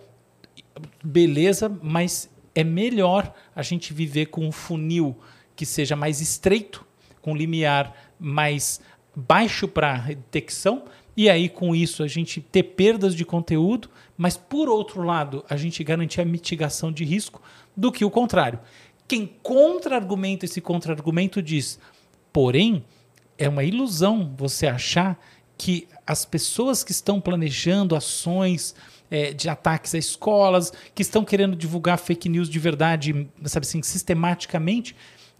beleza, 1.03 1.69
mas 1.81 2.29
é 2.57 2.63
melhor 2.63 3.31
a 3.55 3.61
gente 3.61 3.93
viver 3.93 4.25
com 4.25 4.43
um 4.43 4.51
funil 4.51 5.15
que 5.55 5.63
seja 5.63 5.95
mais 5.95 6.21
estreito, 6.21 6.83
com 7.21 7.35
limiar 7.35 7.95
mais 8.19 8.81
baixo 9.15 9.67
para 9.67 9.97
detecção, 9.97 10.85
e 11.15 11.29
aí 11.29 11.49
com 11.49 11.75
isso 11.75 12.01
a 12.01 12.07
gente 12.07 12.41
ter 12.41 12.63
perdas 12.63 13.13
de 13.13 13.23
conteúdo, 13.23 13.91
mas 14.17 14.37
por 14.37 14.69
outro 14.69 15.03
lado 15.03 15.45
a 15.47 15.55
gente 15.55 15.83
garantir 15.83 16.19
a 16.19 16.25
mitigação 16.25 16.91
de 16.91 17.05
risco, 17.05 17.43
do 17.75 17.91
que 17.91 18.03
o 18.03 18.09
contrário. 18.09 18.59
Quem 19.07 19.27
contra-argumenta 19.43 20.45
esse 20.45 20.59
contra-argumento 20.59 21.43
diz, 21.43 21.79
porém, 22.33 22.83
é 23.37 23.47
uma 23.47 23.63
ilusão 23.63 24.33
você 24.35 24.65
achar 24.65 25.23
que 25.55 25.87
as 26.07 26.25
pessoas 26.25 26.83
que 26.83 26.91
estão 26.91 27.21
planejando 27.21 27.95
ações 27.95 28.73
é, 29.09 29.33
de 29.33 29.49
ataques 29.49 29.95
a 29.95 29.97
escolas, 29.97 30.71
que 30.93 31.01
estão 31.01 31.23
querendo 31.23 31.55
divulgar 31.55 31.97
fake 31.97 32.29
news 32.29 32.49
de 32.49 32.59
verdade, 32.59 33.27
sabe 33.45 33.65
assim, 33.65 33.81
sistematicamente, 33.81 34.95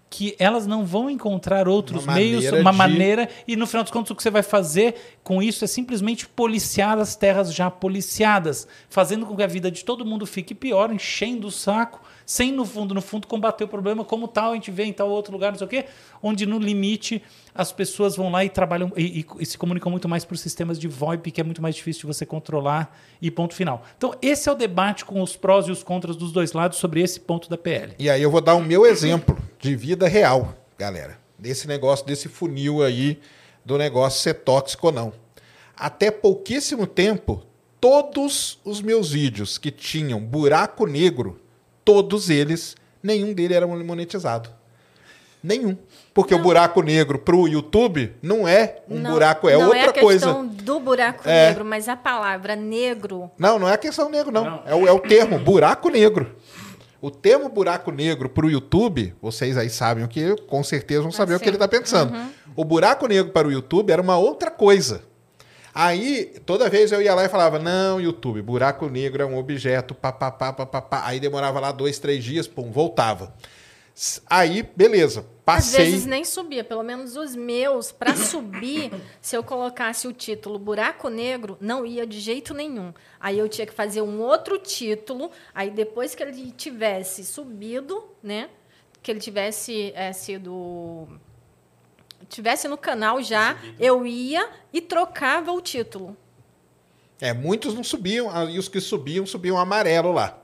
que 0.09 0.35
elas 0.39 0.65
não 0.65 0.85
vão 0.85 1.09
encontrar 1.09 1.67
outros 1.67 2.03
uma 2.05 2.13
meios, 2.13 2.45
maneira 2.45 2.61
uma 2.61 2.71
de... 2.71 2.77
maneira, 2.77 3.29
e 3.47 3.55
no 3.55 3.67
final 3.67 3.83
dos 3.83 3.91
contos 3.91 4.11
o 4.11 4.15
que 4.15 4.23
você 4.23 4.29
vai 4.29 4.43
fazer 4.43 4.95
com 5.23 5.41
isso 5.43 5.65
é 5.65 5.67
simplesmente 5.67 6.27
policiar 6.27 6.97
as 6.97 7.15
terras 7.15 7.53
já 7.53 7.69
policiadas, 7.69 8.67
fazendo 8.89 9.25
com 9.25 9.35
que 9.35 9.43
a 9.43 9.47
vida 9.47 9.69
de 9.69 9.83
todo 9.83 10.05
mundo 10.05 10.25
fique 10.25 10.55
pior, 10.55 10.93
enchendo 10.93 11.47
o 11.47 11.51
saco, 11.51 12.01
sem 12.27 12.51
no 12.51 12.65
fundo, 12.65 12.93
no 12.93 13.01
fundo, 13.01 13.25
combater 13.25 13.63
o 13.63 13.69
problema 13.69 14.03
como 14.03 14.27
tal, 14.27 14.51
a 14.51 14.55
gente 14.55 14.69
vê 14.69 14.83
em 14.83 14.91
tal 14.91 15.09
outro 15.09 15.31
lugar, 15.31 15.53
não 15.53 15.57
sei 15.57 15.65
o 15.65 15.69
quê, 15.69 15.85
onde 16.21 16.45
no 16.45 16.59
limite 16.59 17.23
as 17.55 17.71
pessoas 17.71 18.17
vão 18.17 18.29
lá 18.29 18.43
e 18.43 18.49
trabalham 18.49 18.91
e, 18.97 19.21
e, 19.21 19.25
e, 19.39 19.45
se 19.45 19.57
comunicam 19.57 19.89
muito 19.89 20.09
mais 20.09 20.25
por 20.25 20.37
sistemas 20.37 20.77
de 20.77 20.89
VoIP, 20.89 21.31
que 21.31 21.39
é 21.39 21.43
muito 21.43 21.61
mais 21.61 21.73
difícil 21.73 22.01
de 22.01 22.07
você 22.07 22.25
controlar, 22.25 22.93
e 23.21 23.31
ponto 23.31 23.55
final. 23.55 23.81
Então, 23.97 24.13
esse 24.21 24.49
é 24.49 24.51
o 24.51 24.55
debate 24.55 25.05
com 25.05 25.21
os 25.21 25.37
prós 25.37 25.67
e 25.67 25.71
os 25.71 25.83
contras 25.83 26.17
dos 26.17 26.33
dois 26.33 26.51
lados 26.51 26.77
sobre 26.79 27.01
esse 27.01 27.17
ponto 27.17 27.49
da 27.49 27.57
PL. 27.57 27.93
E 27.97 28.09
aí 28.09 28.21
eu 28.21 28.29
vou 28.29 28.41
dar 28.41 28.55
o 28.55 28.61
meu 28.61 28.85
exemplo 28.85 29.37
de 29.57 29.73
vida 29.73 30.05
real, 30.05 30.53
galera. 30.77 31.17
Desse 31.39 31.65
negócio, 31.65 32.05
desse 32.05 32.27
funil 32.27 32.83
aí 32.83 33.21
do 33.63 33.77
negócio 33.77 34.21
ser 34.21 34.33
tóxico 34.33 34.87
ou 34.87 34.93
não. 34.93 35.13
Até 35.77 36.11
pouquíssimo 36.11 36.85
tempo, 36.85 37.41
todos 37.79 38.59
os 38.65 38.81
meus 38.81 39.11
vídeos 39.11 39.57
que 39.57 39.71
tinham 39.71 40.19
buraco 40.19 40.85
negro, 40.85 41.39
todos 41.87 42.29
eles, 42.29 42.75
nenhum 43.01 43.33
deles 43.33 43.55
era 43.55 43.65
monetizado. 43.65 44.49
Nenhum. 45.41 45.77
Porque 46.13 46.33
não. 46.33 46.41
o 46.41 46.43
buraco 46.43 46.81
negro 46.81 47.17
para 47.17 47.33
o 47.33 47.47
YouTube 47.47 48.13
não 48.21 48.45
é 48.45 48.81
um 48.89 48.99
não, 48.99 49.11
buraco, 49.11 49.47
é 49.47 49.53
não 49.53 49.67
outra 49.67 49.93
coisa. 49.93 50.25
Não 50.25 50.33
é 50.33 50.39
a 50.39 50.43
questão 50.43 50.65
do 50.65 50.79
buraco 50.81 51.29
é. 51.29 51.47
negro, 51.47 51.63
mas 51.63 51.87
a 51.87 51.95
palavra 51.95 52.57
negro. 52.57 53.31
Não, 53.37 53.57
não 53.57 53.69
é 53.69 53.75
a 53.75 53.77
questão 53.77 54.09
negro, 54.09 54.33
não. 54.33 54.43
não. 54.43 54.63
É, 54.65 54.75
o, 54.75 54.85
é 54.85 54.91
o 54.91 54.99
termo 54.99 55.39
buraco 55.39 55.89
negro. 55.89 56.35
O 56.99 57.09
termo 57.09 57.47
buraco 57.47 57.89
negro 57.89 58.27
para 58.27 58.45
o 58.45 58.49
YouTube, 58.49 59.15
vocês 59.21 59.55
aí 59.55 59.69
sabem 59.69 60.03
o 60.03 60.09
que, 60.09 60.35
com 60.47 60.61
certeza 60.63 61.03
vão 61.03 61.11
saber 61.11 61.35
o 61.35 61.39
que 61.39 61.47
ele 61.47 61.55
está 61.55 61.67
pensando. 61.69 62.13
Uhum. 62.13 62.29
O 62.53 62.65
buraco 62.65 63.07
negro 63.07 63.31
para 63.31 63.47
o 63.47 63.51
YouTube 63.51 63.93
era 63.93 64.01
uma 64.01 64.17
outra 64.17 64.51
coisa. 64.51 65.03
Aí, 65.79 66.33
toda 66.43 66.71
vez 66.71 66.91
eu 66.91 66.99
ia 67.03 67.13
lá 67.13 67.25
e 67.25 67.29
falava, 67.29 67.59
não, 67.59 68.01
YouTube, 68.01 68.41
buraco 68.41 68.89
negro 68.89 69.21
é 69.21 69.25
um 69.27 69.37
objeto, 69.37 69.93
papapá, 69.93 70.51
papapá. 70.51 71.03
Aí 71.05 71.19
demorava 71.19 71.59
lá 71.59 71.71
dois, 71.71 71.99
três 71.99 72.23
dias, 72.23 72.47
pum, 72.47 72.71
voltava. 72.71 73.31
Aí, 74.27 74.63
beleza. 74.75 75.23
Passei. 75.45 75.85
Às 75.85 75.91
vezes 75.91 76.05
nem 76.07 76.25
subia, 76.25 76.63
pelo 76.63 76.81
menos 76.81 77.15
os 77.15 77.35
meus, 77.35 77.91
para 77.91 78.15
subir, 78.15 78.91
se 79.21 79.37
eu 79.37 79.43
colocasse 79.43 80.07
o 80.07 80.13
título 80.13 80.57
Buraco 80.57 81.09
Negro, 81.09 81.59
não 81.61 81.85
ia 81.85 82.07
de 82.07 82.19
jeito 82.19 82.55
nenhum. 82.55 82.91
Aí 83.19 83.37
eu 83.37 83.47
tinha 83.47 83.67
que 83.67 83.73
fazer 83.73 84.01
um 84.01 84.19
outro 84.19 84.57
título, 84.57 85.29
aí 85.53 85.69
depois 85.69 86.15
que 86.15 86.23
ele 86.23 86.51
tivesse 86.57 87.23
subido, 87.23 88.03
né? 88.23 88.49
Que 89.03 89.11
ele 89.11 89.19
tivesse 89.19 89.93
é, 89.95 90.11
sido. 90.11 91.07
Tivesse 92.29 92.67
no 92.67 92.77
canal 92.77 93.21
já, 93.21 93.57
eu 93.79 94.05
ia 94.05 94.49
e 94.71 94.81
trocava 94.81 95.51
o 95.51 95.61
título. 95.61 96.15
É, 97.19 97.33
muitos 97.33 97.73
não 97.73 97.83
subiam, 97.83 98.49
e 98.49 98.59
os 98.59 98.67
que 98.67 98.79
subiam, 98.79 99.25
subiam 99.25 99.57
amarelo 99.57 100.11
lá 100.11 100.39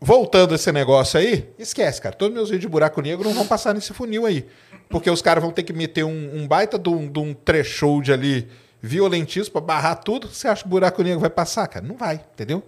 voltando 0.00 0.54
esse 0.54 0.70
negócio 0.70 1.18
aí, 1.18 1.48
esquece, 1.58 2.00
cara. 2.00 2.14
Todos 2.14 2.34
meus 2.34 2.48
vídeos 2.48 2.62
de 2.62 2.68
buraco 2.68 3.00
negro 3.00 3.28
não 3.28 3.34
vão 3.34 3.46
passar 3.46 3.74
nesse 3.74 3.92
funil 3.92 4.26
aí. 4.26 4.46
Porque 4.88 5.10
os 5.10 5.20
caras 5.20 5.42
vão 5.42 5.52
ter 5.52 5.62
que 5.62 5.72
meter 5.72 6.04
um, 6.04 6.36
um 6.36 6.46
baita 6.46 6.78
de 6.78 6.88
um, 6.88 7.10
de 7.10 7.18
um 7.18 7.34
threshold 7.34 8.12
ali 8.12 8.48
violentíssimo 8.80 9.52
pra 9.52 9.60
barrar 9.60 9.96
tudo. 9.96 10.28
Você 10.28 10.48
acha 10.48 10.62
que 10.62 10.68
o 10.68 10.70
buraco 10.70 11.02
negro 11.02 11.20
vai 11.20 11.30
passar, 11.30 11.66
cara? 11.66 11.84
Não 11.84 11.96
vai, 11.96 12.24
entendeu? 12.32 12.62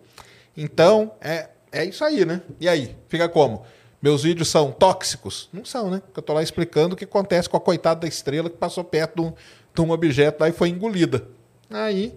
Então, 0.57 1.13
é, 1.21 1.49
é 1.73 1.85
isso 1.85 2.05
aí, 2.05 2.25
né? 2.25 2.43
E 2.59 2.69
aí? 2.69 2.97
Fica 3.09 3.29
como? 3.29 3.65
Meus 4.03 4.23
vídeos 4.23 4.49
são 4.49 4.73
tóxicos? 4.73 5.49
Não 5.53 5.65
são, 5.65 5.91
né? 5.91 6.01
Porque 6.01 6.19
eu 6.19 6.23
tô 6.23 6.33
lá 6.33 6.43
explicando 6.43 6.95
o 6.95 6.97
que 6.97 7.05
acontece 7.05 7.49
com 7.49 7.57
a 7.57 7.61
coitada 7.61 8.01
da 8.01 8.09
estrela 8.09 8.49
que 8.49 8.57
passou 8.57 8.83
perto 8.83 9.17
de 9.17 9.29
um, 9.29 9.33
de 9.75 9.81
um 9.83 9.91
objeto 9.91 10.41
lá 10.41 10.49
e 10.49 10.53
foi 10.53 10.71
engolida. 10.71 11.27
Aí, 11.69 12.15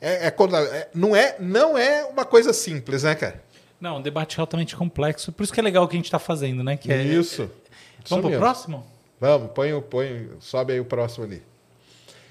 é, 0.00 0.26
é, 0.26 0.28
é, 0.28 0.88
não, 0.94 1.14
é, 1.14 1.36
não 1.38 1.76
é 1.76 2.04
uma 2.04 2.24
coisa 2.24 2.52
simples, 2.52 3.02
né, 3.02 3.14
cara? 3.14 3.42
Não, 3.80 3.98
um 3.98 4.02
debate 4.02 4.40
altamente 4.40 4.74
complexo. 4.74 5.30
Por 5.30 5.44
isso 5.44 5.52
que 5.52 5.60
é 5.60 5.62
legal 5.62 5.84
o 5.84 5.88
que 5.88 5.96
a 5.96 5.98
gente 5.98 6.06
está 6.06 6.18
fazendo, 6.18 6.64
né? 6.64 6.76
Que 6.76 6.90
é... 6.90 7.02
Isso. 7.02 7.50
Vamos 8.08 8.26
para 8.26 8.36
o 8.36 8.38
próximo? 8.38 8.86
Vamos, 9.20 9.50
põe, 9.52 9.80
põe, 9.82 10.30
sobe 10.40 10.74
aí 10.74 10.80
o 10.80 10.84
próximo 10.84 11.24
ali. 11.24 11.42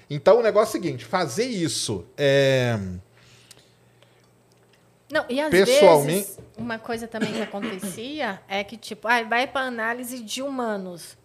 Então 0.08 0.38
o 0.38 0.42
negócio 0.42 0.76
é 0.76 0.78
o 0.78 0.82
seguinte: 0.82 1.04
fazer 1.04 1.44
isso 1.44 2.04
é. 2.16 2.78
Não, 5.10 5.24
e 5.28 5.40
às 5.40 5.50
Pessoalmente... 5.50 6.12
vezes, 6.12 6.38
uma 6.56 6.78
coisa 6.78 7.06
também 7.06 7.32
que 7.32 7.42
acontecia 7.42 8.40
é 8.48 8.64
que, 8.64 8.76
tipo, 8.76 9.06
ah, 9.06 9.22
vai 9.22 9.46
para 9.46 9.66
análise 9.66 10.20
de 10.22 10.42
humanos. 10.42 11.16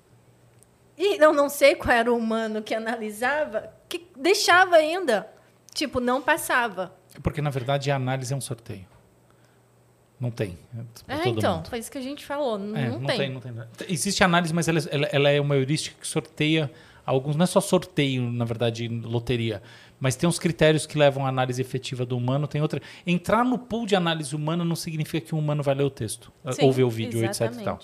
E 0.98 1.18
eu 1.22 1.34
não 1.34 1.50
sei 1.50 1.74
qual 1.76 1.96
era 1.96 2.12
o 2.12 2.18
humano 2.18 2.62
que 2.62 2.76
analisava, 2.76 3.74
que 3.90 4.08
deixava 4.16 4.76
ainda. 4.76 5.28
Tipo, 5.74 6.00
não 6.00 6.22
passava. 6.22 6.94
Porque, 7.24 7.42
na 7.42 7.50
verdade, 7.50 7.90
a 7.90 7.96
análise 7.96 8.34
é 8.34 8.36
um 8.36 8.42
sorteio. 8.42 8.86
Não 10.20 10.30
tem. 10.30 10.56
É, 11.08 11.28
então, 11.28 11.58
mundo. 11.58 11.70
foi 11.70 11.80
isso 11.80 11.92
que 11.92 11.98
a 11.98 12.02
gente 12.02 12.24
falou. 12.24 12.60
Não, 12.60 12.78
é, 12.78 12.90
não, 12.90 13.00
não 13.00 13.08
tem. 13.08 13.18
tem. 13.18 13.30
Não 13.32 13.42
tem. 13.42 13.54
Existe 13.90 14.24
análise, 14.24 14.54
mas 14.54 14.68
ela, 14.68 14.80
ela, 14.92 15.08
ela, 15.12 15.30
é 15.32 15.42
uma 15.42 15.56
heurística 15.56 15.96
que 16.00 16.06
sorteia 16.06 16.72
alguns. 17.04 17.36
Não 17.36 17.44
é 17.44 17.48
só 17.48 17.60
sorteio, 17.60 18.22
na 18.22 18.46
verdade, 18.46 18.88
loteria. 18.88 19.64
Mas 20.02 20.16
tem 20.16 20.28
uns 20.28 20.40
critérios 20.40 20.88
que 20.88 20.98
levam 20.98 21.28
à 21.28 21.30
análise 21.30 21.62
efetiva 21.62 22.04
do 22.04 22.18
humano. 22.18 22.48
Tem 22.48 22.60
outra. 22.60 22.82
Entrar 23.06 23.46
no 23.46 23.60
pool 23.60 23.86
de 23.86 23.96
análise 23.96 24.36
humana 24.36 24.66
não 24.66 24.76
significa 24.76 25.28
que 25.28 25.36
o 25.36 25.38
humano 25.38 25.62
vai 25.62 25.76
ler 25.76 25.84
o 25.84 25.92
texto, 25.92 26.32
Sim, 26.52 26.66
ou 26.66 26.72
ver 26.74 26.84
o 26.84 26.90
vídeo, 26.90 27.24
exatamente. 27.24 27.60
etc. 27.60 27.62
E 27.62 27.64
tal. 27.64 27.80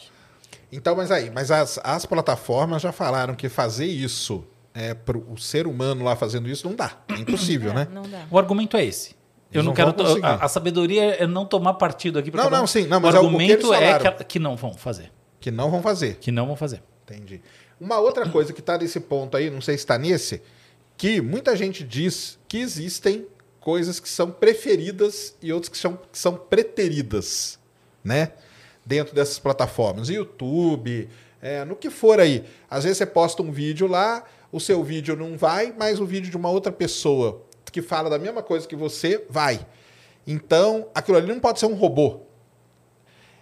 Então, 0.71 0.95
mas 0.95 1.11
aí, 1.11 1.29
mas 1.29 1.51
as, 1.51 1.79
as 1.83 2.07
plataformas 2.07 2.81
já 2.81 2.91
falaram 2.91 3.35
que 3.35 3.47
fazer 3.47 3.85
isso 3.85 4.43
é, 4.73 4.95
para 4.95 5.17
o 5.17 5.37
ser 5.37 5.67
humano 5.67 6.03
lá 6.03 6.15
fazendo 6.15 6.49
isso 6.49 6.67
não 6.67 6.75
dá. 6.75 6.97
É 7.07 7.13
impossível, 7.21 7.71
é, 7.71 7.75
né? 7.75 7.87
Não 7.93 8.01
dá. 8.01 8.25
O 8.31 8.39
argumento 8.39 8.75
é 8.75 8.83
esse. 8.83 9.15
Eu 9.51 9.61
não, 9.61 9.67
não 9.67 9.73
quero. 9.73 9.95
A, 10.23 10.45
a, 10.45 10.47
sabedoria 10.47 11.23
é 11.23 11.27
não 11.27 11.45
tomar 11.45 11.75
partido 11.75 12.17
aqui. 12.17 12.35
Não, 12.35 12.49
não, 12.49 12.65
sim. 12.65 12.87
Não, 12.87 12.99
mas 12.99 13.13
o 13.13 13.17
argumento 13.19 13.73
é, 13.73 13.91
é 13.91 13.99
que, 13.99 14.23
que, 14.23 14.39
não 14.39 14.55
vão 14.57 14.73
fazer. 14.73 15.11
Que 15.39 15.51
não 15.51 15.69
vão 15.69 15.83
fazer. 15.83 16.15
Que 16.15 16.31
não 16.31 16.47
vão 16.47 16.55
fazer. 16.55 16.81
Entendi. 17.03 17.41
Uma 17.79 17.99
outra 17.99 18.27
coisa 18.27 18.51
que 18.51 18.59
está 18.59 18.75
nesse 18.77 18.99
ponto 18.99 19.37
aí, 19.37 19.49
não 19.49 19.61
sei 19.61 19.77
se 19.77 19.83
está 19.83 19.97
nesse, 19.97 20.41
que 20.97 21.21
muita 21.21 21.55
gente 21.55 21.83
diz 21.83 22.39
que 22.47 22.57
existem 22.57 23.27
coisas 23.59 23.99
que 23.99 24.09
são 24.09 24.31
preferidas 24.31 25.35
e 25.41 25.53
outras 25.53 25.69
que 25.69 25.77
são, 25.77 25.99
que 26.11 26.17
são 26.17 26.35
preteridas, 26.35 27.59
né? 28.03 28.31
Dentro 28.85 29.13
dessas 29.13 29.37
plataformas. 29.37 30.09
YouTube, 30.09 31.07
é, 31.41 31.63
no 31.63 31.75
que 31.75 31.89
for 31.89 32.19
aí. 32.19 32.43
Às 32.69 32.83
vezes 32.83 32.97
você 32.97 33.05
posta 33.05 33.43
um 33.43 33.51
vídeo 33.51 33.87
lá, 33.87 34.23
o 34.51 34.59
seu 34.59 34.83
vídeo 34.83 35.15
não 35.15 35.37
vai, 35.37 35.73
mas 35.77 35.99
o 35.99 36.05
vídeo 36.05 36.31
de 36.31 36.37
uma 36.37 36.49
outra 36.49 36.71
pessoa 36.71 37.45
que 37.71 37.81
fala 37.81 38.09
da 38.09 38.17
mesma 38.17 38.41
coisa 38.41 38.67
que 38.67 38.75
você, 38.75 39.23
vai. 39.29 39.65
Então, 40.25 40.89
aquilo 40.95 41.17
ali 41.17 41.27
não 41.27 41.39
pode 41.39 41.59
ser 41.59 41.67
um 41.67 41.75
robô. 41.75 42.21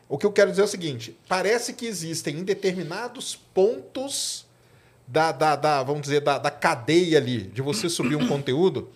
O 0.10 0.18
que 0.18 0.26
eu 0.26 0.32
quero 0.32 0.50
dizer 0.50 0.64
é 0.64 0.66
o 0.66 0.68
seguinte: 0.68 1.18
parece 1.28 1.74
que 1.74 1.86
existem 1.86 2.40
em 2.40 2.44
determinados 2.44 3.36
pontos 3.36 4.45
da, 5.08 5.32
da, 5.32 5.56
da 5.56 5.84
vamos 5.84 6.04
dizer, 6.04 6.22
da, 6.22 6.38
da 6.38 6.52
cadeia 6.52 7.18
ali 7.18 7.44
de 7.44 7.62
você 7.62 7.90
subir 7.90 8.16
um 8.16 8.28
conteúdo, 8.30 8.90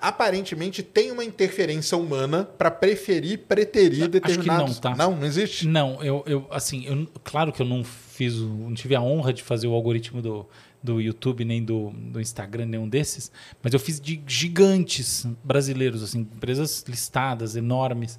aparentemente 0.00 0.82
tem 0.82 1.10
uma 1.10 1.24
interferência 1.24 1.96
humana 1.96 2.44
para 2.44 2.70
preferir, 2.70 3.40
preterir 3.40 4.08
determinados. 4.08 4.70
Acho 4.70 4.80
que 4.80 4.88
não, 4.88 4.94
tá? 4.94 4.96
Não, 4.96 5.16
não 5.16 5.26
existe? 5.26 5.66
Não, 5.66 6.02
eu, 6.02 6.22
eu 6.26 6.46
assim, 6.50 6.84
eu, 6.86 7.08
claro 7.24 7.52
que 7.52 7.60
eu 7.60 7.66
não 7.66 7.84
fiz, 7.84 8.36
não 8.36 8.74
tive 8.74 8.94
a 8.94 9.02
honra 9.02 9.32
de 9.32 9.42
fazer 9.42 9.66
o 9.66 9.74
algoritmo 9.74 10.22
do, 10.22 10.46
do 10.82 11.00
YouTube, 11.00 11.44
nem 11.44 11.62
do, 11.62 11.90
do 11.90 12.20
Instagram, 12.20 12.66
nenhum 12.66 12.88
desses, 12.88 13.30
mas 13.62 13.72
eu 13.72 13.80
fiz 13.80 14.00
de 14.00 14.22
gigantes 14.26 15.26
brasileiros, 15.44 16.02
assim, 16.02 16.20
empresas 16.20 16.84
listadas, 16.88 17.56
enormes. 17.56 18.18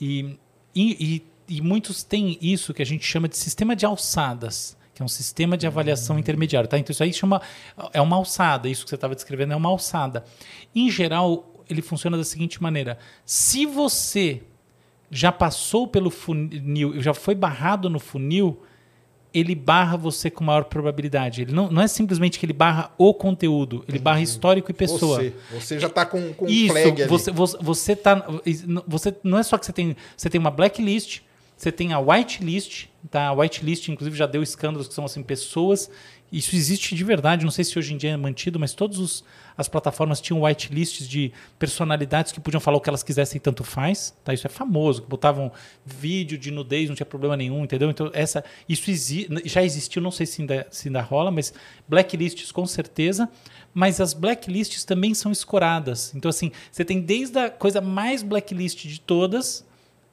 E, 0.00 0.38
e, 0.74 1.22
e, 1.48 1.56
e 1.56 1.62
muitos 1.62 2.02
têm 2.02 2.38
isso 2.40 2.74
que 2.74 2.82
a 2.82 2.86
gente 2.86 3.04
chama 3.04 3.28
de 3.28 3.36
sistema 3.36 3.74
de 3.74 3.86
alçadas 3.86 4.77
que 4.98 5.02
é 5.02 5.04
um 5.04 5.08
sistema 5.08 5.56
de 5.56 5.64
avaliação 5.64 6.16
uhum. 6.16 6.20
intermediário. 6.20 6.68
Tá? 6.68 6.76
Então, 6.76 6.92
isso 6.92 7.04
aí 7.04 7.12
chama. 7.12 7.40
É 7.92 8.00
uma 8.00 8.16
alçada, 8.16 8.68
isso 8.68 8.82
que 8.82 8.90
você 8.90 8.96
estava 8.96 9.14
descrevendo 9.14 9.52
é 9.52 9.56
uma 9.56 9.68
alçada. 9.68 10.24
Em 10.74 10.90
geral, 10.90 11.64
ele 11.70 11.80
funciona 11.80 12.16
da 12.16 12.24
seguinte 12.24 12.60
maneira: 12.60 12.98
se 13.24 13.64
você 13.64 14.42
já 15.08 15.30
passou 15.30 15.86
pelo 15.86 16.10
funil, 16.10 17.00
já 17.00 17.14
foi 17.14 17.36
barrado 17.36 17.88
no 17.88 18.00
funil, 18.00 18.60
ele 19.32 19.54
barra 19.54 19.96
você 19.96 20.28
com 20.30 20.42
maior 20.42 20.64
probabilidade. 20.64 21.42
Ele 21.42 21.52
não, 21.52 21.70
não 21.70 21.80
é 21.80 21.86
simplesmente 21.86 22.36
que 22.36 22.44
ele 22.44 22.52
barra 22.52 22.92
o 22.98 23.14
conteúdo, 23.14 23.84
ele 23.86 24.00
barra 24.00 24.20
histórico 24.20 24.72
e 24.72 24.74
pessoa. 24.74 25.18
Você, 25.18 25.34
você 25.52 25.78
já 25.78 25.86
está 25.86 26.04
com, 26.04 26.34
com 26.34 26.48
Isso, 26.48 26.72
flag 26.72 27.02
ali. 27.02 27.08
Você, 27.08 27.30
você, 27.30 27.56
você, 27.60 27.94
tá, 27.94 28.26
você 28.84 29.14
não 29.22 29.38
é 29.38 29.44
só 29.44 29.56
que 29.56 29.64
você 29.64 29.72
tem, 29.72 29.96
você 30.16 30.28
tem 30.28 30.40
uma 30.40 30.50
blacklist, 30.50 31.20
você 31.58 31.72
tem 31.72 31.92
a 31.92 31.98
whitelist, 31.98 32.86
tá? 33.10 33.26
A 33.26 33.32
whitelist, 33.32 33.88
inclusive, 33.88 34.16
já 34.16 34.26
deu 34.26 34.44
escândalos 34.44 34.86
que 34.86 34.94
são 34.94 35.04
assim 35.04 35.24
pessoas. 35.24 35.90
Isso 36.30 36.54
existe 36.54 36.94
de 36.94 37.02
verdade. 37.02 37.44
Não 37.44 37.50
sei 37.50 37.64
se 37.64 37.76
hoje 37.76 37.92
em 37.92 37.96
dia 37.96 38.10
é 38.10 38.16
mantido, 38.16 38.60
mas 38.60 38.74
todos 38.74 38.98
os 39.00 39.24
as 39.56 39.66
plataformas 39.66 40.20
tinham 40.20 40.44
whitelists 40.44 41.08
de 41.08 41.32
personalidades 41.58 42.30
que 42.30 42.38
podiam 42.38 42.60
falar 42.60 42.76
o 42.76 42.80
que 42.80 42.88
elas 42.88 43.02
quisessem, 43.02 43.40
tanto 43.40 43.64
faz. 43.64 44.14
Tá? 44.22 44.32
Isso 44.32 44.46
é 44.46 44.50
famoso, 44.50 45.02
que 45.02 45.08
botavam 45.08 45.50
vídeo 45.84 46.38
de 46.38 46.52
nudez, 46.52 46.88
não 46.88 46.94
tinha 46.94 47.04
problema 47.04 47.36
nenhum, 47.36 47.64
entendeu? 47.64 47.90
Então, 47.90 48.08
essa, 48.14 48.44
isso 48.68 48.88
exi 48.88 49.26
já 49.44 49.64
existiu, 49.64 50.00
não 50.00 50.12
sei 50.12 50.26
se 50.26 50.42
ainda, 50.42 50.64
se 50.70 50.86
ainda 50.86 51.00
rola, 51.00 51.32
mas 51.32 51.52
blacklists 51.88 52.52
com 52.52 52.64
certeza. 52.66 53.28
Mas 53.74 54.00
as 54.00 54.14
blacklists 54.14 54.84
também 54.84 55.12
são 55.12 55.32
escoradas. 55.32 56.14
Então, 56.14 56.28
assim, 56.28 56.52
você 56.70 56.84
tem 56.84 57.00
desde 57.00 57.36
a 57.36 57.50
coisa 57.50 57.80
mais 57.80 58.22
blacklist 58.22 58.86
de 58.86 59.00
todas 59.00 59.66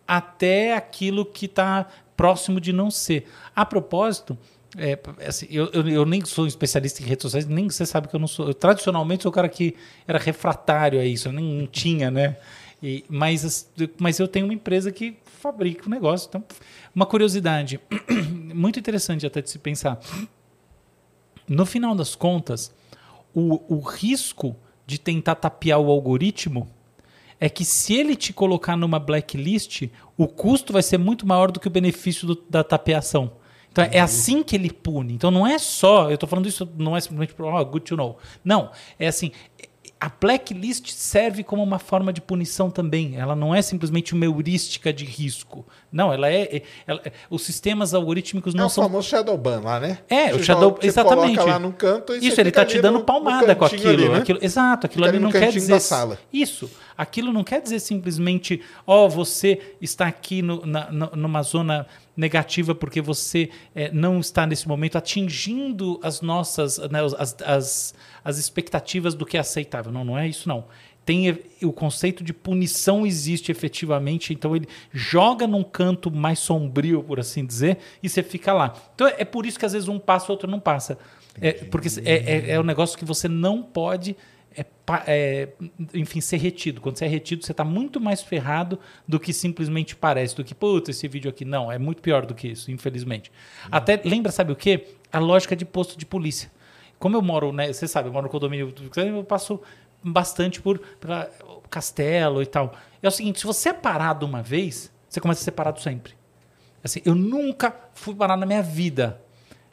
até 0.07 0.75
aquilo 0.75 1.25
que 1.25 1.45
está 1.45 1.87
próximo 2.15 2.59
de 2.59 2.71
não 2.71 2.89
ser. 2.89 3.27
A 3.55 3.65
propósito, 3.65 4.37
é, 4.77 4.99
assim, 5.25 5.47
eu, 5.49 5.69
eu, 5.71 5.87
eu, 5.87 6.05
nem 6.05 6.23
sou 6.25 6.45
especialista 6.45 7.01
em 7.01 7.05
redes 7.05 7.23
sociais, 7.23 7.45
nem 7.45 7.69
você 7.69 7.85
sabe 7.85 8.07
que 8.07 8.15
eu 8.15 8.19
não 8.19 8.27
sou. 8.27 8.47
Eu, 8.47 8.53
tradicionalmente 8.53 9.23
sou 9.23 9.31
o 9.31 9.33
cara 9.33 9.47
que 9.47 9.75
era 10.07 10.19
refratário 10.19 10.99
a 10.99 11.05
isso, 11.05 11.27
eu 11.27 11.31
nem 11.31 11.45
não 11.45 11.67
tinha, 11.67 12.11
né? 12.11 12.37
E, 12.83 13.05
mas, 13.09 13.71
mas 13.97 14.19
eu 14.19 14.27
tenho 14.27 14.45
uma 14.45 14.53
empresa 14.53 14.91
que 14.91 15.17
fabrica 15.25 15.85
o 15.85 15.87
um 15.87 15.91
negócio. 15.91 16.27
Então, 16.27 16.43
uma 16.93 17.05
curiosidade 17.05 17.79
muito 18.53 18.79
interessante 18.79 19.25
até 19.25 19.41
de 19.41 19.49
se 19.49 19.59
pensar. 19.59 19.99
No 21.47 21.65
final 21.65 21.95
das 21.95 22.15
contas, 22.15 22.73
o, 23.33 23.75
o 23.75 23.79
risco 23.79 24.55
de 24.85 24.99
tentar 24.99 25.35
tapear 25.35 25.79
o 25.79 25.89
algoritmo 25.89 26.67
é 27.45 27.49
que 27.49 27.63
se 27.63 27.93
ele 27.93 28.15
te 28.15 28.33
colocar 28.33 28.75
numa 28.75 28.97
blacklist, 28.97 29.83
o 30.17 30.27
custo 30.27 30.73
vai 30.73 30.81
ser 30.81 30.97
muito 30.97 31.27
maior 31.27 31.51
do 31.51 31.59
que 31.59 31.67
o 31.67 31.69
benefício 31.69 32.25
do, 32.25 32.43
da 32.49 32.63
tapeação. 32.63 33.33
Então 33.71 33.87
é 33.91 33.99
assim 33.99 34.41
que 34.41 34.55
ele 34.55 34.71
pune. 34.71 35.13
Então 35.13 35.29
não 35.29 35.45
é 35.45 35.59
só, 35.59 36.09
eu 36.09 36.15
estou 36.15 36.27
falando 36.27 36.47
isso 36.47 36.67
não 36.75 36.97
é 36.97 37.01
simplesmente 37.01 37.35
para 37.35 37.45
oh, 37.45 37.63
good 37.63 37.85
to 37.85 37.95
know. 37.95 38.17
Não, 38.43 38.71
é 38.97 39.05
assim, 39.05 39.31
a 39.99 40.09
blacklist 40.09 40.89
serve 40.91 41.43
como 41.43 41.63
uma 41.63 41.79
forma 41.79 42.11
de 42.11 42.21
punição 42.21 42.69
também. 42.69 43.15
Ela 43.17 43.35
não 43.35 43.53
é 43.53 43.61
simplesmente 43.61 44.13
uma 44.13 44.25
heurística 44.25 44.93
de 44.93 45.05
risco. 45.05 45.65
Não, 45.91 46.11
ela 46.11 46.29
é. 46.29 46.61
Ela, 46.85 47.01
os 47.29 47.43
sistemas 47.43 47.93
algorítmicos 47.93 48.53
não 48.53 48.65
é 48.65 48.69
são. 48.69 48.83
É 48.83 48.85
o 48.85 48.89
famoso 48.89 49.09
Shadow 49.09 49.37
Ban 49.37 49.61
lá, 49.61 49.79
né? 49.79 49.99
É, 50.09 50.29
você 50.29 50.35
o 50.35 50.43
Shadow 50.43 50.79
exatamente. 50.81 51.39
Lá 51.39 51.59
no 51.59 51.73
canto 51.73 52.13
e 52.15 52.27
Isso, 52.27 52.39
ele 52.39 52.49
está 52.49 52.65
te 52.65 52.81
dando 52.81 52.99
no, 52.99 53.05
palmada 53.05 53.47
no 53.47 53.55
com 53.55 53.65
aquilo, 53.65 53.89
ali, 53.89 54.09
né? 54.09 54.17
aquilo. 54.17 54.39
Exato, 54.41 54.85
aquilo 54.87 55.05
ali 55.05 55.19
não 55.19 55.31
quer 55.31 55.51
dizer. 55.51 55.81
Isso. 56.31 56.69
Aquilo 56.97 57.33
não 57.33 57.43
quer 57.43 57.61
dizer 57.61 57.79
simplesmente, 57.79 58.61
ó, 58.87 59.05
oh, 59.05 59.09
você 59.09 59.75
está 59.81 60.07
aqui 60.07 60.41
no, 60.41 60.65
na, 60.65 60.89
numa 60.91 61.41
zona 61.43 61.85
negativa 62.15 62.73
porque 62.73 63.01
você 63.01 63.49
é, 63.75 63.91
não 63.91 64.19
está 64.19 64.45
nesse 64.45 64.67
momento 64.67 64.97
atingindo 64.97 65.99
as 66.01 66.21
nossas, 66.21 66.77
né, 66.89 67.03
as, 67.17 67.35
as, 67.41 67.93
as 68.25 68.39
expectativas 68.39 69.13
do 69.13 69.25
que 69.25 69.37
é 69.37 69.39
aceitável. 69.39 69.91
Não, 69.91 70.03
não 70.03 70.17
é 70.17 70.27
isso 70.27 70.49
não. 70.49 70.65
Tem 71.05 71.39
o 71.61 71.71
conceito 71.71 72.23
de 72.23 72.33
punição 72.33 73.05
existe 73.05 73.51
efetivamente, 73.51 74.33
então 74.33 74.55
ele 74.55 74.67
joga 74.91 75.45
num 75.45 75.63
canto 75.63 76.09
mais 76.09 76.39
sombrio, 76.39 77.03
por 77.03 77.19
assim 77.19 77.45
dizer, 77.45 77.77
e 78.01 78.09
você 78.09 78.23
fica 78.23 78.51
lá. 78.51 78.73
Então 78.95 79.07
é 79.07 79.23
por 79.23 79.45
isso 79.45 79.59
que 79.59 79.65
às 79.67 79.73
vezes 79.73 79.87
um 79.87 79.99
passa, 79.99 80.29
o 80.29 80.31
outro 80.31 80.49
não 80.49 80.59
passa. 80.59 80.97
É, 81.39 81.51
porque 81.51 81.87
é, 82.03 82.13
é, 82.13 82.51
é 82.53 82.59
um 82.59 82.63
negócio 82.63 82.97
que 82.97 83.05
você 83.05 83.27
não 83.27 83.61
pode 83.61 84.15
é, 84.57 84.65
é, 85.05 85.49
enfim, 85.93 86.21
ser 86.21 86.37
retido. 86.37 86.79
Quando 86.79 86.97
você 86.97 87.05
é 87.05 87.07
retido, 87.07 87.45
você 87.45 87.51
está 87.51 87.63
muito 87.63 87.99
mais 87.99 88.23
ferrado 88.23 88.79
do 89.07 89.19
que 89.19 89.33
simplesmente 89.33 89.95
parece, 89.95 90.35
do 90.35 90.43
que, 90.43 90.55
puta, 90.55 90.91
esse 90.91 91.07
vídeo 91.07 91.29
aqui. 91.29 91.43
Não, 91.43 91.71
é 91.71 91.77
muito 91.77 92.01
pior 92.01 92.25
do 92.25 92.33
que 92.33 92.47
isso, 92.47 92.71
infelizmente. 92.71 93.29
Uhum. 93.65 93.69
Até, 93.71 94.01
lembra, 94.03 94.31
sabe 94.31 94.53
o 94.53 94.55
quê? 94.55 94.87
A 95.11 95.19
lógica 95.19 95.55
de 95.55 95.65
posto 95.65 95.97
de 95.97 96.05
polícia. 96.05 96.49
Como 97.05 97.15
eu 97.15 97.21
moro, 97.21 97.51
né, 97.51 97.71
você 97.71 97.87
sabe, 97.87 98.09
eu 98.09 98.11
moro 98.11 98.23
no 98.23 98.31
condomínio, 98.31 98.73
eu 98.97 99.23
passo 99.23 99.61
bastante 100.03 100.59
por 100.59 100.79
pela 100.99 101.29
castelo 101.69 102.41
e 102.41 102.47
tal. 102.47 102.73
É 102.99 103.07
o 103.07 103.11
seguinte, 103.11 103.41
se 103.41 103.45
você 103.45 103.69
é 103.69 103.73
parado 103.73 104.25
uma 104.25 104.41
vez, 104.41 104.91
você 105.07 105.21
começa 105.21 105.39
a 105.39 105.43
ser 105.43 105.51
parado 105.51 105.79
sempre. 105.79 106.15
Assim, 106.83 107.03
eu 107.05 107.13
nunca 107.13 107.75
fui 107.93 108.15
parado 108.15 108.39
na 108.39 108.47
minha 108.47 108.63
vida. 108.63 109.21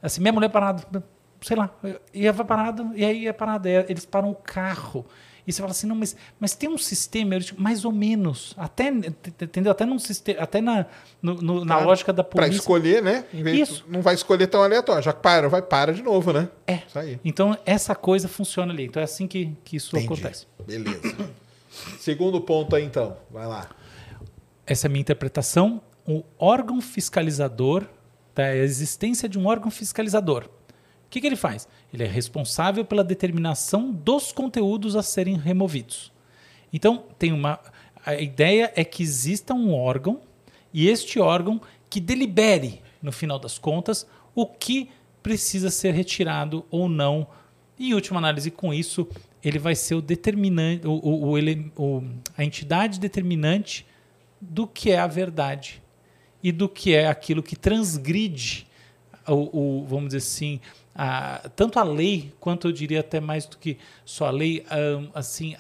Assim, 0.03 0.21
minha 0.21 0.35
mulher 0.35 0.51
parada, 0.51 1.03
sei 1.41 1.57
lá, 1.57 1.71
ia 2.13 2.35
parado, 2.35 2.93
e 2.95 3.03
aí 3.03 3.23
ia 3.23 3.33
parado. 3.33 3.67
Eles 3.67 4.05
param 4.05 4.31
o 4.31 4.35
carro. 4.35 5.07
E 5.47 5.53
você 5.53 5.61
fala 5.61 5.73
assim, 5.73 5.87
não, 5.87 5.97
mas, 5.97 6.15
mas 6.39 6.55
tem 6.55 6.69
um 6.69 6.79
sistema, 6.79 7.37
mais 7.59 7.85
ou 7.85 7.91
menos, 7.91 8.55
até, 8.57 8.89
entendeu? 8.89 9.73
Até, 9.73 9.85
num 9.85 9.99
sistema, 9.99 10.41
até 10.41 10.61
na, 10.61 10.87
no, 11.21 11.35
no, 11.35 11.65
na 11.65 11.79
lógica 11.79 12.13
da 12.13 12.23
polícia. 12.23 12.49
Para 12.49 12.57
escolher, 12.57 13.03
né? 13.03 13.25
Isso. 13.33 13.85
Não 13.89 14.01
vai 14.01 14.15
escolher 14.15 14.47
tão 14.47 14.63
aleatório. 14.63 15.03
Já 15.03 15.13
para, 15.13 15.49
vai 15.49 15.61
para 15.61 15.93
de 15.93 16.03
novo, 16.03 16.33
né? 16.33 16.49
É. 16.67 16.83
Isso 16.87 16.99
aí. 16.99 17.21
Então, 17.25 17.59
essa 17.67 17.95
coisa 17.95 18.29
funciona 18.29 18.73
ali. 18.73 18.85
Então, 18.85 19.01
é 19.01 19.05
assim 19.05 19.27
que, 19.27 19.57
que 19.65 19.77
isso 19.77 19.97
Entendi. 19.97 20.13
acontece. 20.13 20.47
Beleza. 20.65 21.33
Segundo 21.99 22.41
ponto 22.41 22.77
aí, 22.77 22.85
então. 22.85 23.17
Vai 23.29 23.47
lá. 23.47 23.69
Essa 24.65 24.87
é 24.87 24.89
a 24.89 24.91
minha 24.91 25.01
interpretação. 25.01 25.83
O 26.07 26.23
órgão 26.39 26.81
fiscalizador, 26.81 27.85
tá? 28.33 28.55
existência 28.55 29.29
de 29.29 29.39
um 29.39 29.47
órgão 29.47 29.71
fiscalizador 29.73 30.49
que, 31.13 31.21
que 31.21 31.27
ele 31.27 31.37
faz? 31.37 31.69
Ele 31.93 32.05
é 32.05 32.07
responsável 32.07 32.85
pela 32.85 33.05
determinação 33.05 33.91
dos 33.93 34.33
conteúdos 34.33 34.97
a 34.97 35.03
serem 35.03 35.37
removidos. 35.37 36.11
Então, 36.73 37.05
tem 37.19 37.33
uma. 37.33 37.61
A 38.05 38.15
ideia 38.15 38.73
é 38.75 38.83
que 38.83 39.03
exista 39.03 39.53
um 39.53 39.75
órgão 39.75 40.21
e 40.73 40.89
este 40.89 41.21
órgão 41.21 41.61
que 41.91 42.01
delibere, 42.01 42.81
no 43.03 43.13
final 43.13 43.39
das 43.39 43.59
contas, 43.59 44.07
o 44.35 44.47
que 44.47 44.89
precisa 45.23 45.71
ser 45.71 45.93
retirado 45.93 46.65
ou 46.71 46.89
não. 46.89 47.27
E, 47.79 47.91
em 47.91 47.95
última 47.95 48.19
análise, 48.19 48.51
com 48.51 48.73
isso, 48.73 49.07
ele 49.45 49.59
vai 49.59 49.75
ser 49.75 49.95
o 49.95 50.03
determinante, 50.03 50.87
o, 50.87 50.93
o, 50.93 51.37
o, 51.77 52.05
a 52.37 52.45
entidade 52.45 52.99
determinante 52.99 53.87
do 54.41 54.67
que 54.67 54.91
é 54.91 54.99
a 54.99 55.07
verdade 55.07 55.83
e 56.43 56.51
do 56.51 56.69
que 56.69 56.95
é 56.95 57.07
aquilo 57.07 57.43
que 57.43 57.55
transgride 57.55 58.67
o, 59.29 59.85
vamos 59.87 60.07
dizer 60.07 60.19
assim, 60.19 60.61
a, 60.95 61.51
tanto 61.57 61.79
a 61.79 61.83
lei 61.83 62.33
quanto 62.39 62.69
eu 62.69 62.73
diria 62.73 63.01
até 63.01 63.21
mais 63.21 63.47
do 63.47 63.57
que 63.57 63.79
só 64.05 64.27
a 64.27 64.31
lei, 64.31 64.65
um, 64.99 65.11
assim, 65.15 65.57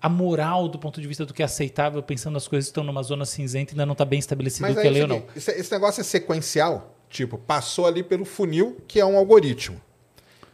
a 0.00 0.08
moral 0.08 0.68
do 0.68 0.78
ponto 0.78 1.00
de 1.00 1.06
vista 1.06 1.24
do 1.24 1.34
que 1.34 1.42
é 1.42 1.44
aceitável, 1.44 2.02
pensando 2.02 2.36
as 2.36 2.46
coisas 2.46 2.66
estão 2.66 2.84
numa 2.84 3.02
zona 3.02 3.24
cinzenta 3.24 3.72
ainda 3.72 3.86
não 3.86 3.92
está 3.92 4.04
bem 4.04 4.18
estabelecido 4.18 4.70
o 4.70 4.74
que 4.74 4.86
é 4.86 4.90
lei 4.90 5.02
ou 5.02 5.08
não. 5.08 5.22
Esse, 5.34 5.50
esse 5.52 5.72
negócio 5.72 6.00
é 6.00 6.04
sequencial, 6.04 6.96
tipo, 7.08 7.38
passou 7.38 7.86
ali 7.86 8.02
pelo 8.02 8.24
funil, 8.24 8.78
que 8.86 9.00
é 9.00 9.04
um 9.04 9.16
algoritmo. 9.16 9.80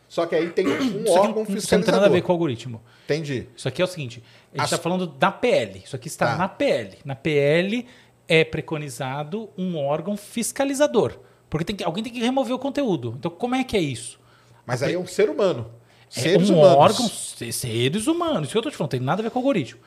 Só 0.09 0.27
que 0.27 0.35
aí 0.35 0.51
tem 0.51 0.67
um 0.69 1.03
isso 1.03 1.13
órgão 1.13 1.43
aqui, 1.43 1.53
fiscalizador. 1.53 1.59
Isso 1.59 1.75
não 1.75 1.83
tem 1.83 1.93
nada 1.93 2.07
a 2.07 2.09
ver 2.09 2.23
com 2.23 2.31
o 2.31 2.35
algoritmo. 2.35 2.81
Entendi. 3.05 3.49
Isso 3.57 3.67
aqui 3.67 3.83
é 3.83 3.85
o 3.85 3.89
seguinte, 3.89 4.23
a 4.53 4.59
gente 4.59 4.65
está 4.67 4.77
As... 4.77 4.83
falando 4.83 5.07
da 5.07 5.31
PL. 5.33 5.83
Isso 5.85 5.97
aqui 5.97 6.09
está 6.09 6.27
tá. 6.29 6.37
na 6.37 6.49
PL. 6.49 6.99
Na 7.05 7.15
PL 7.15 7.87
é 8.29 8.45
preconizado 8.45 9.51
um 9.59 9.77
órgão 9.77 10.17
fiscalizador. 10.17 11.19
Porque 11.55 11.65
tem 11.65 11.77
que, 11.77 11.85
alguém 11.85 12.03
tem 12.03 12.13
que 12.13 12.19
remover 12.19 12.53
o 12.53 12.59
conteúdo. 12.59 13.15
Então, 13.17 13.31
como 13.31 13.55
é 13.55 13.63
que 13.63 13.77
é 13.77 13.81
isso? 13.81 14.19
Mas 14.67 14.83
aí 14.83 14.95
é 14.95 14.99
um 14.99 15.07
ser 15.07 15.31
humano. 15.31 15.71
É 16.09 16.21
seres 16.21 16.51
um 16.51 16.59
humanos. 16.59 16.77
órgão, 16.77 17.09
seres 17.09 18.09
humanos. 18.09 18.43
Isso 18.49 18.51
que 18.51 18.57
eu 18.57 18.59
estou 18.59 18.73
te 18.73 18.77
falando, 18.77 18.91
tem 18.91 18.99
nada 18.99 19.23
a 19.23 19.23
ver 19.23 19.31
com 19.31 19.39
o 19.39 19.41
algoritmo. 19.41 19.81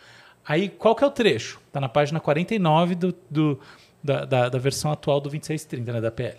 Aí, 0.47 0.69
qual 0.69 0.95
que 0.95 1.03
é 1.03 1.07
o 1.07 1.11
trecho? 1.11 1.59
Está 1.67 1.81
na 1.81 1.89
página 1.89 2.21
49 2.21 2.95
do, 2.95 3.15
do, 3.29 3.59
da, 4.01 4.23
da, 4.23 4.47
da, 4.47 4.57
versão 4.57 4.93
atual 4.93 5.19
do 5.19 5.23
2630, 5.23 5.91
né, 5.91 5.99
da 5.99 6.09
PL. 6.09 6.37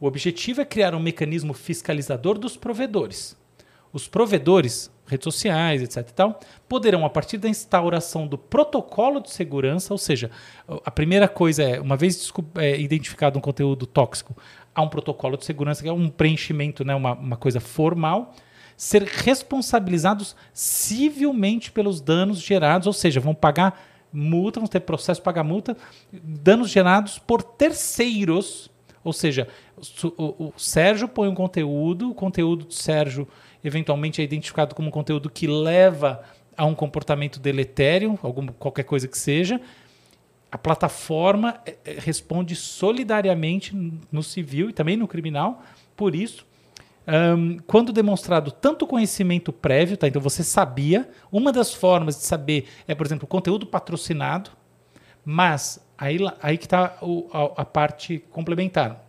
O 0.00 0.06
objetivo 0.06 0.62
é 0.62 0.64
criar 0.64 0.94
um 0.94 0.98
mecanismo 0.98 1.52
fiscalizador 1.52 2.38
dos 2.38 2.56
provedores. 2.56 3.36
Os 3.92 4.08
provedores, 4.08 4.90
redes 5.06 5.24
sociais, 5.24 5.82
etc. 5.82 6.08
E 6.08 6.14
tal, 6.14 6.40
poderão, 6.68 7.04
a 7.04 7.10
partir 7.10 7.38
da 7.38 7.48
instauração 7.48 8.26
do 8.26 8.38
protocolo 8.38 9.20
de 9.20 9.30
segurança, 9.30 9.92
ou 9.92 9.98
seja, 9.98 10.30
a 10.84 10.90
primeira 10.90 11.28
coisa 11.28 11.62
é, 11.62 11.80
uma 11.80 11.96
vez 11.96 12.32
é, 12.56 12.80
identificado 12.80 13.38
um 13.38 13.42
conteúdo 13.42 13.86
tóxico, 13.86 14.36
há 14.74 14.82
um 14.82 14.88
protocolo 14.88 15.36
de 15.36 15.44
segurança, 15.44 15.82
que 15.82 15.88
é 15.88 15.92
um 15.92 16.08
preenchimento, 16.08 16.84
né, 16.84 16.94
uma, 16.94 17.12
uma 17.12 17.36
coisa 17.36 17.60
formal, 17.60 18.34
ser 18.76 19.02
responsabilizados 19.02 20.34
civilmente 20.52 21.70
pelos 21.70 22.00
danos 22.00 22.40
gerados, 22.40 22.86
ou 22.86 22.92
seja, 22.92 23.20
vão 23.20 23.34
pagar 23.34 23.80
multa, 24.12 24.60
vão 24.60 24.68
ter 24.68 24.80
processo 24.80 25.20
para 25.20 25.32
pagar 25.32 25.44
multa, 25.44 25.76
danos 26.12 26.70
gerados 26.70 27.18
por 27.18 27.42
terceiros, 27.42 28.70
ou 29.02 29.12
seja, 29.12 29.46
o, 30.02 30.22
o, 30.22 30.48
o 30.48 30.52
Sérgio 30.56 31.06
põe 31.06 31.28
um 31.28 31.34
conteúdo, 31.34 32.10
o 32.10 32.14
conteúdo 32.14 32.64
do 32.64 32.72
Sérgio 32.74 33.28
eventualmente 33.64 34.20
é 34.20 34.24
identificado 34.24 34.74
como 34.74 34.90
conteúdo 34.90 35.30
que 35.30 35.46
leva 35.46 36.22
a 36.56 36.64
um 36.66 36.74
comportamento 36.74 37.40
deletério, 37.40 38.18
algum, 38.22 38.46
qualquer 38.46 38.84
coisa 38.84 39.08
que 39.08 39.18
seja, 39.18 39.60
a 40.52 40.58
plataforma 40.58 41.60
é, 41.66 41.76
é, 41.84 41.98
responde 41.98 42.54
solidariamente 42.54 43.74
no 44.12 44.22
civil 44.22 44.70
e 44.70 44.72
também 44.72 44.96
no 44.96 45.08
criminal 45.08 45.62
por 45.96 46.14
isso. 46.14 46.46
Um, 47.06 47.58
quando 47.66 47.92
demonstrado 47.92 48.50
tanto 48.50 48.86
conhecimento 48.86 49.52
prévio, 49.52 49.96
tá? 49.96 50.06
então 50.08 50.22
você 50.22 50.42
sabia, 50.42 51.08
uma 51.30 51.52
das 51.52 51.74
formas 51.74 52.16
de 52.16 52.22
saber 52.22 52.66
é, 52.86 52.94
por 52.94 53.04
exemplo, 53.04 53.26
conteúdo 53.26 53.66
patrocinado, 53.66 54.50
mas 55.24 55.84
aí, 55.98 56.18
aí 56.40 56.56
que 56.56 56.66
está 56.66 56.96
a, 57.32 57.62
a 57.62 57.64
parte 57.64 58.20
complementar. 58.30 59.04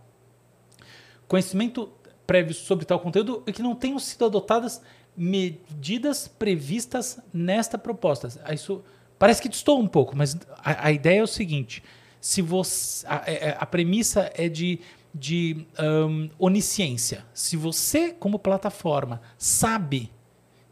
Conhecimento 1.27 1.89
prévio 2.26 2.53
sobre 2.53 2.86
tal 2.86 2.99
conteúdo 2.99 3.43
e 3.45 3.51
que 3.51 3.61
não 3.61 3.76
tenham 3.76 3.99
sido 3.99 4.26
adotadas 4.26 4.82
medidas 5.15 6.28
previstas 6.28 7.19
nesta 7.34 7.78
proposta. 7.78 8.30
Isso 8.53 8.84
parece 9.17 9.41
que 9.41 9.49
distou 9.49 9.80
um 9.80 9.88
pouco, 9.88 10.15
mas 10.15 10.36
a, 10.57 10.88
a 10.88 10.91
ideia 10.91 11.19
é 11.19 11.23
o 11.23 11.28
seguinte: 11.28 11.84
se 12.19 12.41
você 12.41 13.05
a, 13.07 13.23
é, 13.26 13.34
é, 13.49 13.57
a 13.59 13.65
premissa 13.65 14.32
é 14.36 14.49
de, 14.49 14.80
de 15.13 15.65
um, 15.80 16.30
onisciência. 16.38 17.26
Se 17.34 17.55
você, 17.55 18.11
como 18.11 18.39
plataforma, 18.39 19.21
sabe 19.38 20.11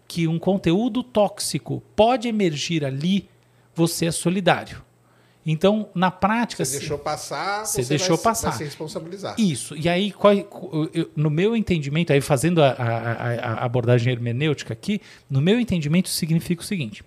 que 0.07 0.27
um 0.27 0.37
conteúdo 0.37 1.01
tóxico 1.01 1.81
pode 1.95 2.27
emergir 2.27 2.83
ali, 2.83 3.29
você 3.73 4.07
é 4.07 4.11
solidário. 4.11 4.83
Então, 5.45 5.89
na 5.93 6.09
prática. 6.09 6.63
Você 6.63 6.79
deixou 6.79 6.97
passar, 6.97 7.65
você, 7.65 7.83
você 7.83 7.89
deixou 7.89 8.15
vai, 8.15 8.23
passar. 8.23 8.49
vai 8.49 8.57
se 8.59 8.63
responsabilizar. 8.63 9.35
Isso. 9.37 9.75
E 9.75 9.89
aí, 9.89 10.13
no 11.15 11.29
meu 11.29 11.55
entendimento, 11.55 12.13
aí 12.13 12.21
fazendo 12.21 12.63
a, 12.63 12.71
a, 12.71 13.23
a, 13.33 13.65
abordagem 13.65 14.13
hermenêutica 14.13 14.73
aqui, 14.73 15.01
no 15.29 15.41
meu 15.41 15.59
entendimento, 15.59 16.07
significa 16.07 16.61
o 16.61 16.65
seguinte: 16.65 17.03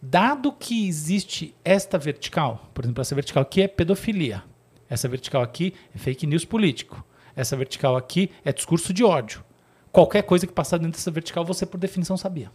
dado 0.00 0.52
que 0.52 0.86
existe 0.86 1.54
esta 1.64 1.98
vertical, 1.98 2.70
por 2.72 2.84
exemplo, 2.84 3.00
essa 3.00 3.14
vertical 3.14 3.42
aqui 3.42 3.62
é 3.62 3.68
pedofilia, 3.68 4.44
essa 4.88 5.08
vertical 5.08 5.42
aqui 5.42 5.74
é 5.92 5.98
fake 5.98 6.26
news 6.28 6.44
político, 6.44 7.04
essa 7.34 7.56
vertical 7.56 7.96
aqui 7.96 8.30
é 8.44 8.52
discurso 8.52 8.92
de 8.92 9.02
ódio. 9.02 9.44
qualquer 9.90 10.22
coisa 10.22 10.46
que 10.46 10.52
passar 10.52 10.78
dentro 10.78 10.92
dessa 10.92 11.10
vertical 11.10 11.44
você, 11.44 11.66
por 11.66 11.78
definição, 11.78 12.16
sabia. 12.16 12.52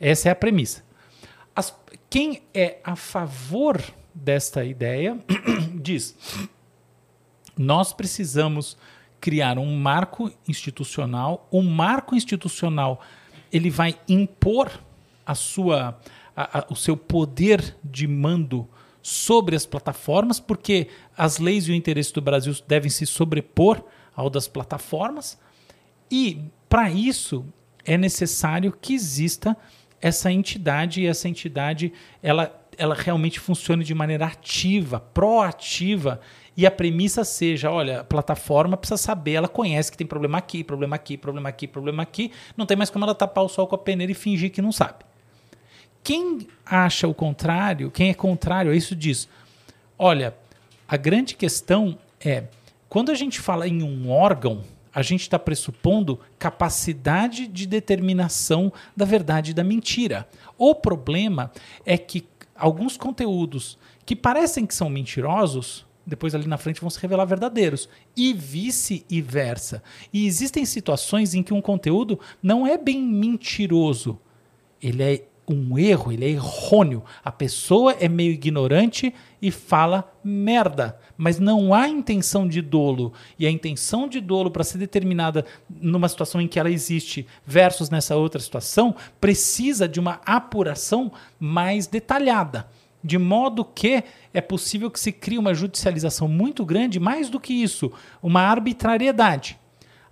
Essa 0.00 0.28
é 0.28 0.32
a 0.32 0.34
premissa. 0.34 0.82
As, 1.54 1.74
quem 2.10 2.42
é 2.54 2.78
a 2.82 2.96
favor 2.96 3.82
desta 4.14 4.64
ideia 4.64 5.18
diz: 5.74 6.16
nós 7.56 7.92
precisamos 7.92 8.76
criar 9.20 9.58
um 9.58 9.76
marco 9.76 10.32
institucional. 10.46 11.48
O 11.50 11.62
marco 11.62 12.14
institucional 12.14 13.00
ele 13.52 13.70
vai 13.70 13.98
impor 14.08 14.70
a 15.26 15.34
sua, 15.34 16.00
a, 16.34 16.60
a, 16.60 16.66
o 16.70 16.76
seu 16.76 16.96
poder 16.96 17.76
de 17.82 18.06
mando 18.06 18.68
sobre 19.02 19.56
as 19.56 19.66
plataformas, 19.66 20.38
porque 20.38 20.88
as 21.16 21.38
leis 21.38 21.66
e 21.66 21.72
o 21.72 21.74
interesse 21.74 22.12
do 22.12 22.20
Brasil 22.20 22.54
devem 22.66 22.90
se 22.90 23.06
sobrepor 23.06 23.82
ao 24.14 24.28
das 24.28 24.46
plataformas. 24.46 25.38
E 26.10 26.42
para 26.68 26.90
isso 26.90 27.44
é 27.84 27.96
necessário 27.96 28.72
que 28.72 28.94
exista 28.94 29.56
essa 30.00 30.30
entidade 30.30 31.00
e 31.00 31.06
essa 31.06 31.28
entidade 31.28 31.92
ela, 32.22 32.52
ela 32.76 32.94
realmente 32.94 33.40
funcione 33.40 33.84
de 33.84 33.94
maneira 33.94 34.26
ativa, 34.26 35.00
proativa 35.00 36.20
e 36.56 36.66
a 36.66 36.70
premissa 36.70 37.24
seja, 37.24 37.70
olha, 37.70 38.00
a 38.00 38.04
plataforma 38.04 38.76
precisa 38.76 38.96
saber, 38.96 39.34
ela 39.34 39.48
conhece 39.48 39.92
que 39.92 39.96
tem 39.96 40.06
problema 40.06 40.38
aqui, 40.38 40.64
problema 40.64 40.96
aqui, 40.96 41.16
problema 41.16 41.48
aqui, 41.48 41.68
problema 41.68 42.02
aqui, 42.02 42.32
não 42.56 42.66
tem 42.66 42.76
mais 42.76 42.90
como 42.90 43.04
ela 43.04 43.14
tapar 43.14 43.44
o 43.44 43.48
sol 43.48 43.66
com 43.66 43.76
a 43.76 43.78
peneira 43.78 44.10
e 44.10 44.14
fingir 44.14 44.50
que 44.50 44.60
não 44.60 44.72
sabe. 44.72 45.04
Quem 46.02 46.48
acha 46.66 47.06
o 47.06 47.14
contrário, 47.14 47.90
quem 47.90 48.10
é 48.10 48.14
contrário 48.14 48.72
a 48.72 48.74
isso 48.74 48.96
diz, 48.96 49.28
olha, 49.96 50.34
a 50.88 50.96
grande 50.96 51.36
questão 51.36 51.98
é, 52.20 52.44
quando 52.88 53.12
a 53.12 53.14
gente 53.14 53.38
fala 53.40 53.68
em 53.68 53.82
um 53.82 54.10
órgão, 54.10 54.64
a 54.98 55.02
gente 55.02 55.20
está 55.20 55.38
pressupondo 55.38 56.18
capacidade 56.40 57.46
de 57.46 57.68
determinação 57.68 58.72
da 58.96 59.04
verdade 59.04 59.52
e 59.52 59.54
da 59.54 59.62
mentira. 59.62 60.28
O 60.58 60.74
problema 60.74 61.52
é 61.86 61.96
que 61.96 62.26
alguns 62.52 62.96
conteúdos 62.96 63.78
que 64.04 64.16
parecem 64.16 64.66
que 64.66 64.74
são 64.74 64.90
mentirosos, 64.90 65.86
depois 66.04 66.34
ali 66.34 66.48
na 66.48 66.58
frente 66.58 66.80
vão 66.80 66.90
se 66.90 66.98
revelar 66.98 67.26
verdadeiros. 67.26 67.88
E 68.16 68.32
vice-versa. 68.32 69.84
E 70.12 70.26
existem 70.26 70.64
situações 70.64 71.32
em 71.32 71.44
que 71.44 71.54
um 71.54 71.62
conteúdo 71.62 72.18
não 72.42 72.66
é 72.66 72.76
bem 72.76 73.00
mentiroso. 73.00 74.18
Ele 74.82 75.00
é 75.04 75.27
um 75.54 75.78
erro, 75.78 76.12
ele 76.12 76.24
é 76.24 76.30
errôneo. 76.30 77.02
A 77.24 77.30
pessoa 77.30 77.92
é 77.92 78.08
meio 78.08 78.32
ignorante 78.32 79.14
e 79.40 79.50
fala 79.50 80.12
merda, 80.22 80.98
mas 81.16 81.38
não 81.38 81.72
há 81.72 81.88
intenção 81.88 82.46
de 82.46 82.60
dolo. 82.60 83.12
E 83.38 83.46
a 83.46 83.50
intenção 83.50 84.08
de 84.08 84.20
dolo 84.20 84.50
para 84.50 84.64
ser 84.64 84.78
determinada 84.78 85.44
numa 85.68 86.08
situação 86.08 86.40
em 86.40 86.48
que 86.48 86.58
ela 86.58 86.70
existe 86.70 87.26
versus 87.46 87.90
nessa 87.90 88.16
outra 88.16 88.40
situação 88.40 88.94
precisa 89.20 89.88
de 89.88 90.00
uma 90.00 90.20
apuração 90.24 91.12
mais 91.38 91.86
detalhada. 91.86 92.68
De 93.02 93.16
modo 93.16 93.64
que 93.64 94.02
é 94.34 94.40
possível 94.40 94.90
que 94.90 94.98
se 94.98 95.12
crie 95.12 95.38
uma 95.38 95.54
judicialização 95.54 96.26
muito 96.26 96.64
grande, 96.64 96.98
mais 96.98 97.30
do 97.30 97.38
que 97.38 97.52
isso, 97.52 97.92
uma 98.22 98.42
arbitrariedade. 98.42 99.58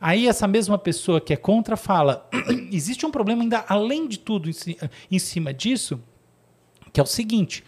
Aí 0.01 0.27
essa 0.27 0.47
mesma 0.47 0.79
pessoa 0.79 1.21
que 1.21 1.33
é 1.33 1.37
contra 1.37 1.77
fala: 1.77 2.29
existe 2.71 3.07
um 3.07 3.11
problema 3.11 3.43
ainda 3.43 3.65
além 3.69 4.07
de 4.07 4.19
tudo 4.19 4.51
em 5.11 5.19
cima 5.19 5.53
disso, 5.53 6.01
que 6.93 7.01
é 7.01 7.03
o 7.03 7.07
seguinte: 7.07 7.65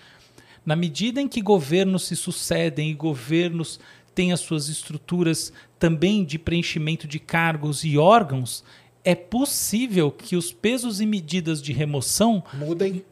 na 0.64 0.76
medida 0.76 1.20
em 1.20 1.28
que 1.28 1.40
governos 1.40 2.06
se 2.06 2.16
sucedem 2.16 2.90
e 2.90 2.94
governos 2.94 3.80
têm 4.14 4.32
as 4.32 4.40
suas 4.40 4.68
estruturas 4.68 5.52
também 5.78 6.24
de 6.24 6.38
preenchimento 6.38 7.06
de 7.06 7.18
cargos 7.18 7.84
e 7.84 7.96
órgãos, 7.96 8.64
é 9.04 9.14
possível 9.14 10.10
que 10.10 10.36
os 10.36 10.52
pesos 10.52 11.00
e 11.00 11.06
medidas 11.06 11.62
de 11.62 11.72
remoção 11.72 12.42
mudem, 12.52 13.02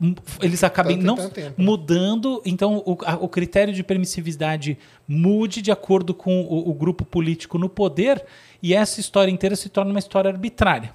eles 0.42 0.62
acabem 0.62 0.96
não 0.96 1.16
mudando, 1.56 2.42
então 2.44 2.82
o, 2.84 2.98
a, 3.04 3.14
o, 3.14 3.28
critério 3.28 3.72
de 3.72 3.82
permissividade 3.82 4.76
mude 5.08 5.62
de 5.62 5.70
acordo 5.70 6.12
com 6.12 6.42
o, 6.42 6.68
o 6.68 6.74
grupo 6.74 7.04
político 7.04 7.56
no 7.56 7.68
poder 7.68 8.22
e 8.66 8.74
essa 8.74 8.98
história 8.98 9.30
inteira 9.30 9.54
se 9.54 9.68
torna 9.68 9.92
uma 9.92 10.00
história 10.00 10.28
arbitrária. 10.28 10.92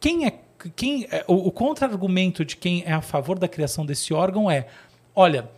Quem 0.00 0.26
é 0.26 0.38
quem 0.74 1.06
é, 1.10 1.22
o, 1.28 1.34
o 1.34 1.50
contra-argumento 1.50 2.42
de 2.46 2.56
quem 2.56 2.82
é 2.86 2.94
a 2.94 3.02
favor 3.02 3.38
da 3.38 3.46
criação 3.46 3.84
desse 3.84 4.14
órgão 4.14 4.50
é, 4.50 4.66
olha, 5.14 5.50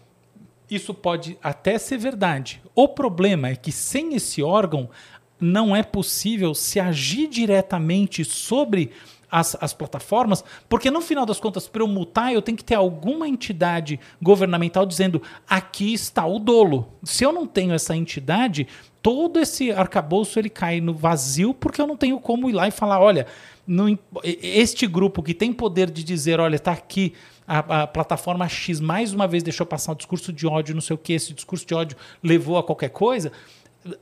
isso 0.68 0.92
pode 0.92 1.38
até 1.40 1.78
ser 1.78 1.98
verdade. 1.98 2.60
O 2.74 2.88
problema 2.88 3.48
é 3.48 3.54
que 3.54 3.70
sem 3.70 4.16
esse 4.16 4.42
órgão 4.42 4.90
não 5.38 5.76
é 5.76 5.84
possível 5.84 6.52
se 6.52 6.80
agir 6.80 7.28
diretamente 7.28 8.24
sobre 8.24 8.90
as, 9.30 9.56
as, 9.60 9.72
plataformas, 9.72 10.42
porque 10.68 10.90
no 10.90 11.00
final 11.00 11.24
das 11.24 11.38
contas, 11.38 11.68
para 11.68 11.82
eu 11.82 11.86
multar, 11.86 12.32
eu 12.32 12.42
tenho 12.42 12.58
que 12.58 12.64
ter 12.64 12.74
alguma 12.74 13.28
entidade 13.28 14.00
governamental 14.20 14.84
dizendo 14.84 15.22
aqui 15.48 15.92
está 15.92 16.26
o 16.26 16.40
dolo. 16.40 16.92
Se 17.04 17.22
eu 17.22 17.32
não 17.32 17.46
tenho 17.46 17.72
essa 17.72 17.94
entidade, 17.94 18.66
todo 19.06 19.38
esse 19.38 19.70
arcabouço 19.70 20.36
ele 20.36 20.50
cai 20.50 20.80
no 20.80 20.92
vazio, 20.92 21.54
porque 21.54 21.80
eu 21.80 21.86
não 21.86 21.96
tenho 21.96 22.18
como 22.18 22.50
ir 22.50 22.52
lá 22.52 22.66
e 22.66 22.72
falar, 22.72 22.98
olha, 22.98 23.24
no, 23.64 23.96
este 24.24 24.84
grupo 24.84 25.22
que 25.22 25.32
tem 25.32 25.52
poder 25.52 25.92
de 25.92 26.02
dizer, 26.02 26.40
olha, 26.40 26.56
está 26.56 26.72
aqui 26.72 27.14
a, 27.46 27.82
a, 27.82 27.86
plataforma 27.86 28.48
X 28.48 28.80
mais 28.80 29.14
uma 29.14 29.28
vez 29.28 29.44
deixou 29.44 29.64
passar 29.64 29.92
um 29.92 29.94
discurso 29.94 30.32
de 30.32 30.44
ódio, 30.44 30.74
não 30.74 30.80
sei 30.80 30.94
o 30.94 30.98
que, 30.98 31.12
esse 31.12 31.32
discurso 31.32 31.64
de 31.64 31.72
ódio 31.72 31.96
levou 32.20 32.58
a 32.58 32.64
qualquer 32.64 32.88
coisa, 32.88 33.30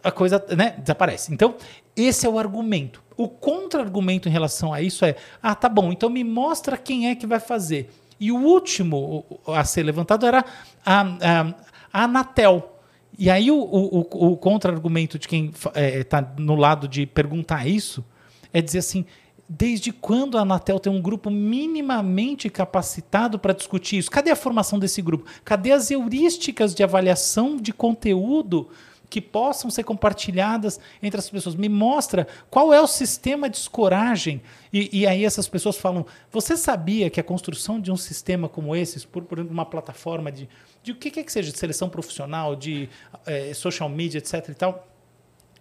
a 0.03 0.11
coisa 0.11 0.43
né, 0.57 0.75
desaparece. 0.79 1.35
Então, 1.35 1.55
esse 1.95 2.25
é 2.25 2.29
o 2.31 2.39
argumento. 2.39 3.03
O 3.15 3.29
contra-argumento 3.29 4.27
em 4.27 4.33
relação 4.33 4.73
a 4.73 4.81
isso 4.81 5.05
é: 5.05 5.17
ah, 5.43 5.55
tá 5.55 5.69
bom, 5.69 5.93
então 5.93 6.09
me 6.09 6.25
mostra 6.25 6.79
quem 6.79 7.11
é 7.11 7.15
que 7.15 7.27
vai 7.27 7.41
fazer. 7.41 7.91
E 8.19 8.33
o 8.33 8.37
último 8.37 9.39
a 9.49 9.65
ser 9.65 9.83
levantado 9.83 10.25
era 10.25 10.43
a, 10.83 11.01
a, 11.03 11.55
a 11.93 12.05
Anatel. 12.05 12.74
E 13.19 13.31
aí 13.31 13.51
o, 13.51 13.57
o, 13.57 14.33
o 14.33 14.37
contra-argumento 14.37 15.19
de 15.19 15.29
quem 15.29 15.47
está 15.47 15.71
é, 15.75 16.03
tá 16.03 16.35
no 16.37 16.57
lado 16.57 16.89
de 16.89 17.07
perguntar 17.07 17.67
isso 17.67 18.05
é 18.53 18.61
dizer 18.61 18.79
assim: 18.79 19.05
desde 19.49 19.93
quando 19.93 20.39
a 20.39 20.43
Anatel 20.43 20.81
tem 20.81 20.93
um 20.93 21.01
grupo 21.01 21.31
minimamente 21.31 22.49
capacitado 22.49 23.39
para 23.39 23.53
discutir 23.53 23.99
isso? 23.99 24.11
Cadê 24.11 24.31
a 24.31 24.37
formação 24.37 24.79
desse 24.79 25.01
grupo? 25.01 25.31
Cadê 25.45 25.73
as 25.73 25.91
heurísticas 25.91 26.75
de 26.75 26.83
avaliação 26.83 27.57
de 27.57 27.73
conteúdo 27.73 28.69
que 29.09 29.21
possam 29.21 29.71
ser 29.71 29.85
compartilhadas 29.85 30.81
entre 31.01 31.21
as 31.21 31.31
pessoas. 31.31 31.55
Me 31.55 31.69
mostra 31.69 32.27
qual 32.51 32.73
é 32.73 32.81
o 32.81 32.87
sistema 32.87 33.49
de 33.49 33.59
escoragem. 33.59 34.43
E, 34.73 35.01
e 35.01 35.07
aí 35.07 35.25
essas 35.25 35.47
pessoas 35.47 35.77
falam: 35.77 36.05
você 36.33 36.57
sabia 36.57 37.09
que 37.09 37.21
a 37.21 37.25
construção 37.25 37.81
de 37.81 37.93
um 37.93 37.97
sistema 37.97 38.49
como 38.49 38.75
esse, 38.75 39.07
por, 39.07 39.23
por 39.23 39.39
exemplo, 39.39 39.53
uma 39.53 39.67
plataforma 39.67 40.33
de, 40.33 40.49
de 40.85 40.93
o 40.93 40.95
que 40.95 41.11
quer 41.11 41.25
que 41.25 41.33
seja, 41.33 41.51
de 41.51 41.59
seleção 41.59 41.89
profissional, 41.89 42.55
de 42.55 42.91
é, 43.25 43.55
social 43.55 43.89
media, 43.89 44.19
etc. 44.19 44.51
e 44.51 44.55
tal, 44.55 44.87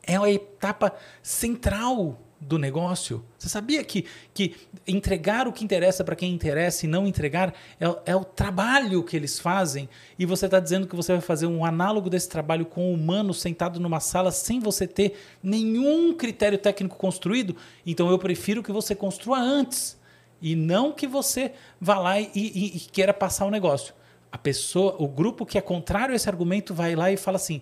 é 0.06 0.20
uma 0.20 0.30
etapa 0.30 0.94
central 1.22 2.20
do 2.42 2.60
negócio? 2.60 3.24
Você 3.40 3.48
sabia 3.48 3.82
que, 3.86 4.06
que 4.34 4.54
entregar 4.86 5.48
o 5.48 5.54
que 5.54 5.64
interessa 5.64 6.04
para 6.04 6.14
quem 6.14 6.34
interessa 6.34 6.86
e 6.86 6.90
não 6.90 7.08
entregar 7.08 7.54
é, 7.80 8.12
é, 8.12 8.16
o 8.18 8.26
trabalho 8.26 9.02
que 9.02 9.16
eles 9.16 9.40
fazem? 9.40 9.88
E 10.20 10.26
você 10.26 10.44
está 10.44 10.60
dizendo 10.60 10.88
que 10.88 10.96
você 10.96 11.14
vai 11.14 11.22
fazer 11.22 11.48
um 11.48 11.64
análogo 11.64 12.10
desse 12.10 12.28
trabalho 12.28 12.66
com 12.66 12.92
o 12.92 12.94
humano 12.94 13.34
sentado 13.34 13.80
numa 13.80 14.02
sala 14.02 14.30
sem 14.30 14.60
você 14.60 14.86
ter 14.86 15.18
nenhum 15.42 16.14
critério 16.14 16.58
técnico 16.58 16.98
construído? 16.98 17.56
Então 17.86 18.10
eu 18.10 18.20
prefiro 18.20 18.62
que 18.62 18.74
você 18.74 18.94
construa 18.94 19.40
antes 19.40 19.98
e 20.42 20.54
não 20.54 20.92
que 20.92 21.08
você 21.08 21.54
vá 21.80 21.98
lá 21.98 22.20
e, 22.20 22.30
e, 22.36 22.76
e 22.76 22.80
queira 22.92 23.14
passar 23.14 23.46
o 23.46 23.50
negócio. 23.50 23.94
A 24.34 24.38
pessoa, 24.40 24.96
o 24.98 25.08
grupo 25.08 25.46
que 25.46 25.60
é 25.60 25.62
contrário 25.62 26.14
a 26.14 26.16
esse 26.16 26.28
argumento 26.28 26.74
vai 26.74 26.96
lá 26.96 27.12
e 27.12 27.18
fala 27.18 27.38
assim: 27.38 27.62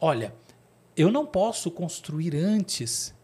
olha, 0.00 0.34
eu 0.96 1.12
não 1.12 1.24
posso 1.24 1.70
construir 1.70 2.34
antes 2.34 3.14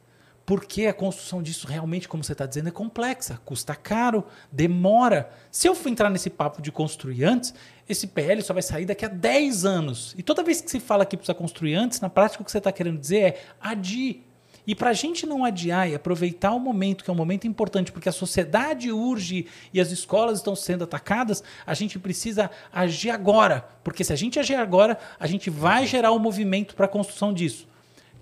porque 0.47 0.87
a 0.87 0.95
construção 0.95 1.43
disso 1.43 1.67
realmente, 1.67 2.07
como 2.07 2.23
você 2.23 2.31
está 2.31 2.47
dizendo, 2.47 2.69
é 2.69 2.71
complexa, 2.71 3.41
custa 3.45 3.75
caro, 3.75 4.25
demora. 4.53 5.29
Se 5.51 5.69
eu 5.69 5.75
for 5.75 5.89
entrar 5.89 6.09
nesse 6.09 6.31
papo 6.31 6.63
de 6.63 6.71
construir 6.71 7.25
antes, 7.25 7.53
esse 7.89 8.07
PL 8.07 8.41
só 8.43 8.55
vai 8.55 8.63
sair 8.63 8.85
daqui 8.85 9.05
a 9.05 9.09
10 9.09 9.65
anos. 9.65 10.15
E 10.17 10.23
toda 10.23 10.45
vez 10.45 10.61
que 10.61 10.71
se 10.71 10.79
fala 10.79 11.05
que 11.05 11.17
precisa 11.17 11.35
construir 11.35 11.75
antes, 11.75 12.01
na 12.01 12.09
prática 12.09 12.43
o 12.43 12.47
que 12.47 12.53
você 12.53 12.59
está 12.59 12.71
querendo 12.71 13.01
dizer 13.01 13.19
é 13.19 13.41
adie. 13.61 14.23
E 14.67 14.75
para 14.75 14.91
a 14.91 14.93
gente 14.93 15.25
não 15.27 15.45
adiar 15.45 15.89
e 15.89 15.95
aproveitar 15.95 16.53
o 16.53 16.59
momento, 16.59 17.05
que 17.05 17.11
é 17.11 17.13
um 17.13 17.17
momento 17.17 17.47
importante, 17.47 17.93
porque 17.93 18.09
a 18.09 18.13
sociedade 18.13 18.91
urge 18.91 19.47
e 19.73 19.81
as 19.81 19.93
escolas 19.93 20.39
estão 20.39 20.57
sendo 20.57 20.85
atacadas, 20.85 21.43
a 21.65 21.73
gente 21.73 21.99
precisa 21.99 22.51
agir 22.73 23.11
agora. 23.11 23.69
Porque 23.85 24.03
se 24.03 24.13
a 24.13 24.17
gente 24.17 24.39
agir 24.39 24.57
agora, 24.57 24.99
a 25.21 25.27
gente 25.27 25.49
vai 25.49 25.87
gerar 25.87 26.11
o 26.11 26.17
um 26.17 26.19
movimento 26.19 26.75
para 26.75 26.87
a 26.87 26.89
construção 26.89 27.33
disso. 27.33 27.69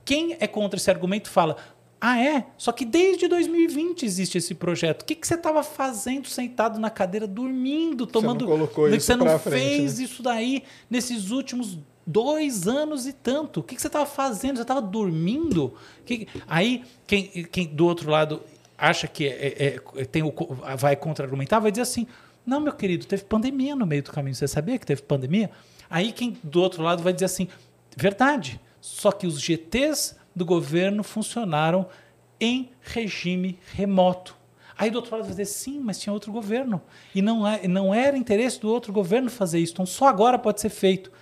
Quem 0.05 0.37
é 0.39 0.47
contra 0.47 0.79
esse 0.79 0.91
argumento 0.91 1.31
fala: 1.31 1.57
ah, 2.07 2.23
é? 2.23 2.45
Só 2.59 2.71
que 2.71 2.85
desde 2.85 3.27
2020 3.27 4.05
existe 4.05 4.37
esse 4.37 4.55
projeto. 4.55 5.01
O 5.01 5.05
que, 5.07 5.15
que 5.15 5.27
você 5.27 5.37
estava 5.37 5.63
fazendo 5.63 6.29
sentado 6.29 6.79
na 6.79 6.91
cadeira, 6.91 7.27
dormindo, 7.27 8.07
tomando. 8.07 8.45
Você 8.45 8.51
não 8.51 8.59
colocou 8.59 8.89
isso 8.89 9.01
Você 9.01 9.17
não 9.17 9.39
frente, 9.39 9.63
fez 9.63 9.99
né? 9.99 10.05
isso 10.05 10.23
daí 10.23 10.63
nesses 10.91 11.31
últimos 11.31 11.79
dois 12.07 12.67
anos 12.67 13.07
e 13.07 13.13
tanto. 13.13 13.61
O 13.61 13.63
que, 13.63 13.75
que 13.75 13.81
você 13.81 13.87
estava 13.87 14.07
fazendo? 14.07 14.57
Você 14.57 14.63
estava 14.63 14.83
dormindo? 14.83 15.75
Que... 16.05 16.29
Aí, 16.47 16.85
quem, 17.07 17.29
quem 17.45 17.67
do 17.67 17.87
outro 17.87 18.11
lado 18.11 18.43
acha 18.77 19.07
que 19.07 19.27
é, 19.27 19.81
é, 19.97 20.05
tem 20.05 20.23
o, 20.23 20.33
vai 20.77 20.97
contra-argumentar, 20.97 21.61
vai 21.61 21.71
dizer 21.71 21.83
assim: 21.83 22.07
não, 22.47 22.61
meu 22.61 22.73
querido, 22.73 23.07
teve 23.07 23.25
pandemia 23.25 23.75
no 23.75 23.87
meio 23.87 24.03
do 24.03 24.13
caminho. 24.13 24.35
Você 24.35 24.49
sabia 24.49 24.79
que 24.79 24.87
teve 24.87 25.03
pandemia? 25.03 25.51
Aí 25.89 26.13
quem 26.13 26.37
do 26.43 26.61
outro 26.61 26.83
lado 26.83 27.03
vai 27.03 27.13
dizer 27.13 27.27
assim: 27.27 27.49
verdade, 27.97 28.61
só 28.81 29.11
que 29.11 29.27
os 29.27 29.41
GTs 29.41 30.17
do 30.35 30.45
governo 30.45 31.03
funcionaram 31.03 31.87
em 32.41 32.71
regime 32.83 33.59
remoto. 33.73 34.37
Aí 34.77 34.91
do 34.91 34.97
outro 34.97 35.13
lado 35.13 35.23
vai 35.23 35.31
dizer, 35.31 35.45
sim, 35.47 35.79
mas 35.79 36.01
tinha 36.01 36.13
outro 36.13 36.33
governo. 36.33 36.83
E 37.15 37.23
não, 37.23 37.47
é, 37.47 37.67
não 37.69 37.95
era 37.95 38.17
interesse 38.17 38.61
do 38.61 38.69
outro 38.69 38.93
governo 38.93 39.31
fazer 39.31 39.61
isso. 39.61 39.73
Então 39.73 39.87
só 39.87 40.09
agora 40.09 40.39
pode 40.39 40.61
ser 40.61 40.69
feito. 40.69 41.13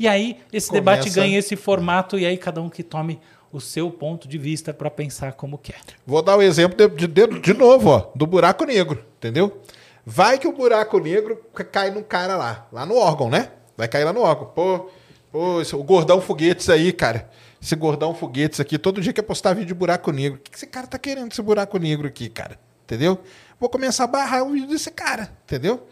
E 0.00 0.08
aí 0.08 0.38
esse 0.50 0.68
Começa... 0.68 0.72
debate 0.72 1.10
ganha 1.10 1.38
esse 1.38 1.54
formato 1.56 2.18
e 2.18 2.24
aí 2.24 2.38
cada 2.38 2.62
um 2.62 2.70
que 2.70 2.82
tome 2.82 3.20
o 3.52 3.60
seu 3.60 3.90
ponto 3.90 4.26
de 4.26 4.38
vista 4.38 4.72
para 4.72 4.90
pensar 4.90 5.34
como 5.34 5.58
quer. 5.58 5.78
Vou 6.06 6.22
dar 6.22 6.36
o 6.36 6.38
um 6.38 6.42
exemplo 6.42 6.88
de, 6.88 7.06
de, 7.06 7.26
de 7.26 7.52
novo, 7.52 7.90
ó, 7.90 8.10
do 8.14 8.26
buraco 8.26 8.64
negro, 8.64 9.04
entendeu? 9.18 9.60
Vai 10.06 10.38
que 10.38 10.48
o 10.48 10.52
buraco 10.52 10.98
negro 10.98 11.44
cai 11.70 11.90
no 11.90 12.02
cara 12.02 12.34
lá, 12.34 12.66
lá 12.72 12.86
no 12.86 12.96
órgão, 12.96 13.28
né? 13.28 13.50
Vai 13.76 13.88
cair 13.88 14.04
lá 14.04 14.12
no 14.14 14.22
órgão. 14.22 14.46
Pô, 14.46 14.88
pô 15.30 15.60
esse, 15.60 15.76
o 15.76 15.82
gordão 15.82 16.18
foguetes 16.18 16.70
aí, 16.70 16.94
cara. 16.94 17.28
Esse 17.60 17.76
gordão 17.76 18.14
foguetes 18.14 18.58
aqui, 18.58 18.78
todo 18.78 19.02
dia 19.02 19.12
quer 19.12 19.20
postar 19.20 19.52
vídeo 19.52 19.68
de 19.68 19.74
buraco 19.74 20.10
negro. 20.10 20.38
O 20.38 20.42
que 20.42 20.56
esse 20.56 20.66
cara 20.66 20.86
tá 20.86 20.98
querendo, 20.98 21.30
esse 21.30 21.42
buraco 21.42 21.76
negro 21.76 22.08
aqui, 22.08 22.30
cara? 22.30 22.58
Entendeu? 22.84 23.18
Vou 23.58 23.68
começar 23.68 24.04
a 24.04 24.06
barrar 24.06 24.44
o 24.44 24.52
vídeo 24.52 24.68
desse 24.68 24.90
cara, 24.90 25.30
entendeu? 25.44 25.86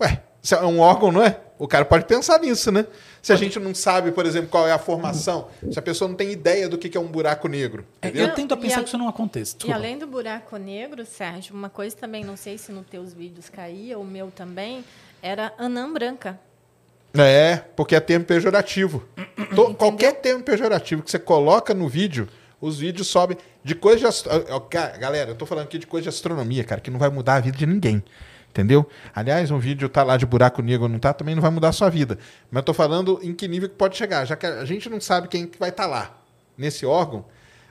Ué, 0.00 0.20
é 0.50 0.66
um 0.66 0.80
órgão, 0.80 1.12
não 1.12 1.22
é? 1.22 1.45
O 1.58 1.66
cara 1.66 1.84
pode 1.84 2.04
pensar 2.04 2.38
nisso, 2.40 2.70
né? 2.70 2.86
Se 3.22 3.32
a 3.32 3.36
gente 3.36 3.58
não 3.58 3.74
sabe, 3.74 4.12
por 4.12 4.26
exemplo, 4.26 4.48
qual 4.48 4.68
é 4.68 4.72
a 4.72 4.78
formação, 4.78 5.48
se 5.70 5.78
a 5.78 5.82
pessoa 5.82 6.08
não 6.08 6.14
tem 6.14 6.30
ideia 6.30 6.68
do 6.68 6.76
que 6.76 6.96
é 6.96 7.00
um 7.00 7.06
buraco 7.06 7.48
negro. 7.48 7.84
É, 8.02 8.08
entendeu? 8.08 8.28
Eu 8.28 8.34
tento 8.34 8.52
a 8.52 8.56
pensar 8.56 8.80
a, 8.80 8.82
que 8.82 8.88
isso 8.88 8.98
não 8.98 9.08
aconteça. 9.08 9.56
E 9.64 9.72
além 9.72 9.98
do 9.98 10.06
buraco 10.06 10.56
negro, 10.58 11.04
Sérgio, 11.06 11.54
uma 11.54 11.70
coisa 11.70 11.96
também, 11.96 12.24
não 12.24 12.36
sei 12.36 12.58
se 12.58 12.70
nos 12.72 12.86
teus 12.86 13.14
vídeos 13.14 13.48
caía, 13.48 13.98
o 13.98 14.04
meu 14.04 14.30
também, 14.30 14.84
era 15.22 15.52
anã 15.58 15.90
branca. 15.90 16.38
É, 17.14 17.56
porque 17.74 17.94
é 17.94 18.00
termo 18.00 18.26
pejorativo. 18.26 19.02
qualquer 19.78 20.20
termo 20.20 20.42
pejorativo 20.42 21.02
que 21.02 21.10
você 21.10 21.18
coloca 21.18 21.72
no 21.72 21.88
vídeo, 21.88 22.28
os 22.60 22.78
vídeos 22.78 23.08
sobem 23.08 23.38
de 23.64 23.74
coisa 23.74 23.98
de 24.00 24.06
astro... 24.06 24.30
Galera, 24.98 25.30
eu 25.30 25.34
tô 25.34 25.46
falando 25.46 25.64
aqui 25.64 25.78
de 25.78 25.86
coisa 25.86 26.04
de 26.04 26.08
astronomia, 26.10 26.64
cara, 26.64 26.80
que 26.80 26.90
não 26.90 26.98
vai 26.98 27.08
mudar 27.08 27.36
a 27.36 27.40
vida 27.40 27.56
de 27.56 27.66
ninguém. 27.66 28.02
Entendeu? 28.56 28.88
Aliás, 29.14 29.50
um 29.50 29.58
vídeo 29.58 29.86
tá 29.86 30.02
lá 30.02 30.16
de 30.16 30.24
buraco 30.24 30.62
negro 30.62 30.84
ou 30.84 30.88
não 30.88 30.98
tá, 30.98 31.12
também 31.12 31.34
não 31.34 31.42
vai 31.42 31.50
mudar 31.50 31.68
a 31.68 31.72
sua 31.72 31.90
vida. 31.90 32.18
Mas 32.50 32.62
eu 32.62 32.64
tô 32.64 32.72
falando 32.72 33.20
em 33.22 33.34
que 33.34 33.46
nível 33.46 33.68
que 33.68 33.74
pode 33.74 33.98
chegar. 33.98 34.24
Já 34.24 34.34
que 34.34 34.46
a 34.46 34.64
gente 34.64 34.88
não 34.88 34.98
sabe 34.98 35.28
quem 35.28 35.46
que 35.46 35.58
vai 35.58 35.68
estar 35.68 35.82
tá 35.82 35.88
lá 35.90 36.18
nesse 36.56 36.86
órgão, 36.86 37.26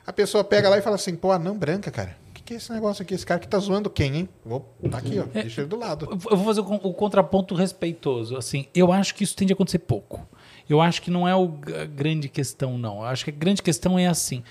a 0.05 0.13
pessoa 0.13 0.43
pega 0.43 0.69
lá 0.69 0.77
e 0.77 0.83
fala 0.83 0.95
assim, 0.95 1.15
pô, 1.15 1.31
anão 1.31 1.57
branca, 1.57 1.89
cara. 1.89 2.15
O 2.29 2.33
que, 2.33 2.43
que 2.43 2.53
é 2.53 2.57
esse 2.57 2.71
negócio 2.71 3.01
aqui? 3.01 3.15
Esse 3.15 3.25
cara 3.25 3.39
que 3.39 3.47
tá 3.47 3.57
zoando 3.57 3.89
quem, 3.89 4.15
hein? 4.15 4.29
Vou 4.45 4.71
tá 4.91 4.99
aqui, 4.99 5.17
ó. 5.17 5.23
É, 5.33 5.41
deixa 5.41 5.61
ele 5.61 5.69
do 5.69 5.75
lado. 5.75 6.07
Eu 6.07 6.37
vou 6.37 6.45
fazer 6.45 6.61
o, 6.61 6.73
o 6.75 6.93
contraponto 6.93 7.55
respeitoso. 7.55 8.37
Assim, 8.37 8.67
eu 8.75 8.91
acho 8.91 9.15
que 9.15 9.23
isso 9.23 9.35
tende 9.35 9.53
a 9.53 9.55
acontecer 9.55 9.79
pouco. 9.79 10.27
Eu 10.69 10.79
acho 10.81 11.01
que 11.01 11.09
não 11.09 11.27
é 11.27 11.35
o, 11.35 11.51
a 11.81 11.85
grande 11.85 12.29
questão, 12.29 12.77
não. 12.77 12.97
Eu 12.97 13.05
acho 13.05 13.25
que 13.25 13.31
a 13.31 13.35
grande 13.35 13.63
questão 13.63 13.97
é 13.97 14.05
assim. 14.05 14.43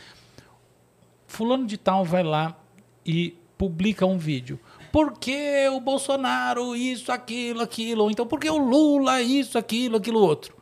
Fulano 1.28 1.64
de 1.64 1.78
tal 1.78 2.04
vai 2.04 2.24
lá 2.24 2.58
e 3.06 3.36
publica 3.56 4.04
um 4.04 4.18
vídeo 4.18 4.58
por 4.94 5.18
que 5.18 5.68
o 5.72 5.80
Bolsonaro 5.80 6.76
isso, 6.76 7.10
aquilo, 7.10 7.62
aquilo, 7.62 8.04
ou 8.04 8.12
então 8.12 8.24
por 8.24 8.38
que 8.38 8.48
o 8.48 8.56
Lula 8.56 9.20
isso, 9.20 9.58
aquilo, 9.58 9.96
aquilo 9.96 10.20
outro. 10.20 10.54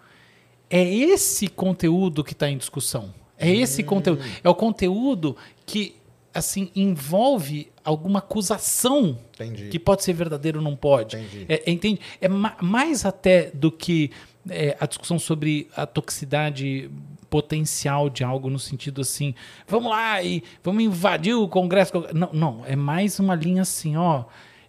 É 0.70 0.82
esse 0.82 1.48
conteúdo 1.48 2.24
que 2.24 2.32
está 2.32 2.48
em 2.48 2.56
discussão. 2.56 3.12
É 3.36 3.54
esse 3.54 3.82
hum. 3.82 3.84
conteúdo. 3.84 4.24
É 4.42 4.48
o 4.48 4.54
conteúdo 4.54 5.36
que 5.66 5.96
assim 6.34 6.70
envolve 6.74 7.70
alguma 7.84 8.20
acusação 8.20 9.18
Entendi. 9.34 9.68
que 9.68 9.78
pode 9.78 10.02
ser 10.02 10.12
verdadeiro 10.12 10.58
ou 10.58 10.64
não 10.64 10.76
pode. 10.76 11.16
Entendi. 11.16 11.46
É, 11.48 11.70
entende? 11.70 12.00
É 12.20 12.28
ma 12.28 12.56
mais 12.60 13.04
até 13.04 13.50
do 13.52 13.70
que 13.70 14.10
é, 14.48 14.76
a 14.80 14.86
discussão 14.86 15.18
sobre 15.18 15.68
a 15.76 15.86
toxicidade 15.86 16.90
potencial 17.28 18.10
de 18.10 18.22
algo 18.22 18.50
no 18.50 18.58
sentido 18.58 19.00
assim, 19.00 19.34
vamos 19.66 19.90
lá 19.90 20.22
e 20.22 20.42
vamos 20.62 20.84
invadir 20.84 21.34
o 21.34 21.48
Congresso. 21.48 21.92
Não, 22.12 22.30
não, 22.32 22.62
é 22.66 22.76
mais 22.76 23.18
uma 23.18 23.34
linha 23.34 23.62
assim, 23.62 23.96
ó. 23.96 24.24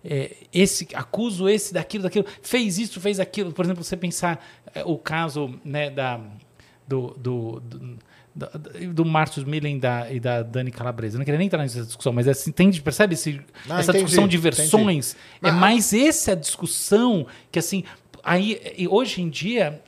É, 0.05 0.35
esse 0.53 0.87
acuso 0.93 1.47
esse 1.47 1.73
daquilo 1.73 2.03
daquilo 2.03 2.25
fez 2.41 2.77
isso 2.77 2.99
fez 2.99 3.21
aquilo 3.21 3.53
por 3.53 3.63
exemplo 3.63 3.85
você 3.85 3.95
pensar 3.95 4.45
é, 4.75 4.83
o 4.83 4.97
caso 4.97 5.57
né 5.63 5.89
da 5.89 6.19
do, 6.85 7.15
do, 7.17 7.61
do 7.61 7.97
do, 8.35 8.93
do 8.93 9.05
Marcos 9.05 9.43
Millen 9.43 9.79
da, 9.79 10.11
e 10.11 10.19
da 10.19 10.41
Dani 10.41 10.71
Calabresa. 10.71 11.15
Eu 11.15 11.19
não 11.19 11.25
queria 11.25 11.37
nem 11.37 11.47
entrar 11.47 11.59
nessa 11.59 11.83
discussão, 11.83 12.11
mas 12.11 12.27
assim, 12.27 12.49
entende, 12.49 12.81
percebe 12.81 13.13
esse, 13.13 13.41
não, 13.67 13.77
essa 13.77 13.91
entendi, 13.91 14.05
discussão 14.05 14.27
de 14.27 14.37
versões? 14.37 15.15
Entendi. 15.37 15.55
É 15.55 15.59
mais 15.59 15.93
essa 15.93 16.35
discussão 16.35 17.27
que 17.51 17.59
assim, 17.59 17.83
aí 18.23 18.87
hoje 18.89 19.21
em 19.21 19.29
dia 19.29 19.81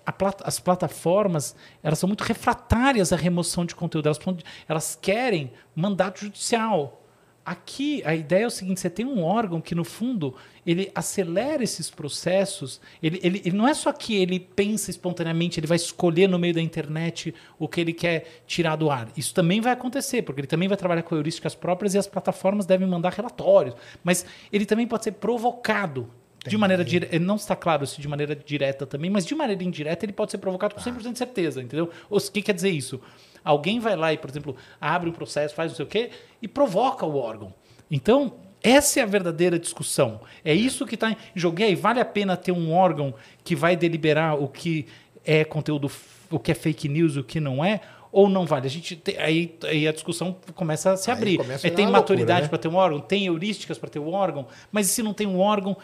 as 0.43 0.59
plataformas 0.59 1.55
elas 1.81 1.97
são 1.97 2.07
muito 2.07 2.23
refratárias 2.23 3.13
à 3.13 3.15
remoção 3.15 3.65
de 3.65 3.73
conteúdo 3.73 4.07
elas, 4.07 4.19
elas 4.67 4.99
querem 5.01 5.51
mandato 5.73 6.19
judicial 6.19 7.01
aqui 7.45 8.03
a 8.05 8.13
ideia 8.13 8.43
é 8.43 8.47
o 8.47 8.51
seguinte 8.51 8.81
você 8.81 8.89
tem 8.89 9.05
um 9.05 9.23
órgão 9.23 9.61
que 9.61 9.73
no 9.73 9.85
fundo 9.85 10.35
ele 10.65 10.91
acelera 10.95 11.63
esses 11.63 11.89
processos 11.89 12.81
ele, 13.01 13.19
ele, 13.23 13.41
ele 13.45 13.55
não 13.55 13.67
é 13.67 13.73
só 13.73 13.91
que 13.91 14.15
ele 14.15 14.39
pensa 14.39 14.89
espontaneamente 14.89 15.59
ele 15.59 15.67
vai 15.67 15.75
escolher 15.75 16.27
no 16.27 16.39
meio 16.39 16.53
da 16.53 16.61
internet 16.61 17.33
o 17.59 17.67
que 17.67 17.81
ele 17.81 17.93
quer 17.93 18.43
tirar 18.47 18.75
do 18.75 18.89
ar 18.89 19.07
isso 19.15 19.33
também 19.33 19.61
vai 19.61 19.73
acontecer 19.73 20.21
porque 20.21 20.41
ele 20.41 20.47
também 20.47 20.67
vai 20.67 20.77
trabalhar 20.77 21.03
com 21.03 21.15
heurísticas 21.15 21.55
próprias 21.55 21.93
e 21.93 21.97
as 21.97 22.07
plataformas 22.07 22.65
devem 22.65 22.87
mandar 22.87 23.13
relatórios 23.13 23.75
mas 24.03 24.25
ele 24.51 24.65
também 24.65 24.87
pode 24.87 25.03
ser 25.03 25.13
provocado 25.13 26.09
de 26.47 26.57
maneira 26.57 26.85
direta, 26.85 27.17
não 27.19 27.35
está 27.35 27.55
claro 27.55 27.85
se 27.87 27.99
de 27.99 28.07
maneira 28.07 28.35
direta 28.35 28.85
também, 28.85 29.09
mas 29.09 29.25
de 29.25 29.33
maneira 29.33 29.63
indireta 29.63 30.05
ele 30.05 30.13
pode 30.13 30.31
ser 30.31 30.37
provocado 30.37 30.75
com 30.75 30.81
100% 30.81 31.11
de 31.11 31.17
certeza, 31.17 31.61
entendeu? 31.61 31.89
O 32.09 32.19
que 32.19 32.41
quer 32.41 32.53
dizer 32.53 32.69
isso? 32.69 33.01
Alguém 33.43 33.79
vai 33.79 33.95
lá 33.95 34.13
e, 34.13 34.17
por 34.17 34.29
exemplo, 34.29 34.55
abre 34.79 35.09
um 35.09 35.13
processo, 35.13 35.55
faz 35.55 35.71
não 35.71 35.75
sei 35.75 35.85
o 35.85 35.87
quê 35.87 36.11
e 36.41 36.47
provoca 36.47 37.05
o 37.05 37.15
órgão. 37.15 37.53
Então, 37.89 38.33
essa 38.69 38.99
é 38.99 39.03
a 39.03 39.05
verdadeira 39.05 39.59
discussão. 39.59 40.21
É 40.43 40.53
isso 40.53 40.85
que 40.85 40.95
está 40.95 41.11
em 41.11 41.17
jogo. 41.35 41.59
E 41.61 41.63
aí, 41.63 41.75
vale 41.75 41.99
a 41.99 42.05
pena 42.05 42.35
ter 42.35 42.51
um 42.51 42.73
órgão 42.73 43.13
que 43.43 43.55
vai 43.55 43.75
deliberar 43.75 44.41
o 44.41 44.47
que 44.47 44.87
é 45.23 45.43
conteúdo, 45.43 45.91
o 46.29 46.39
que 46.39 46.51
é 46.51 46.55
fake 46.55 46.87
news, 46.87 47.15
o 47.15 47.23
que 47.23 47.39
não 47.39 47.63
é? 47.63 47.81
ou 48.15 48.29
não 48.29 48.45
vale? 48.45 48.65
A 48.65 48.69
gente 48.69 49.03
aí, 49.17 49.57
aí 49.63 49.85
a 49.85 49.91
discussão 49.91 50.37
começa 50.55 50.93
a 50.93 50.97
se 50.97 51.11
aí 51.11 51.17
abrir. 51.17 51.39
É, 51.61 51.69
tem 51.69 51.85
maturidade 51.85 52.43
né? 52.43 52.47
para 52.47 52.57
ter 52.57 52.69
um 52.69 52.75
órgão, 52.75 53.01
tem 53.01 53.25
heurísticas 53.25 53.77
para 53.77 53.89
ter 53.89 53.99
um 53.99 54.13
órgão, 54.13 54.47
mas 54.71 54.87
e 54.87 54.93
se 54.93 55.03
não 55.03 55.13
tem 55.13 55.27
um 55.27 55.37
órgão, 55.37 55.75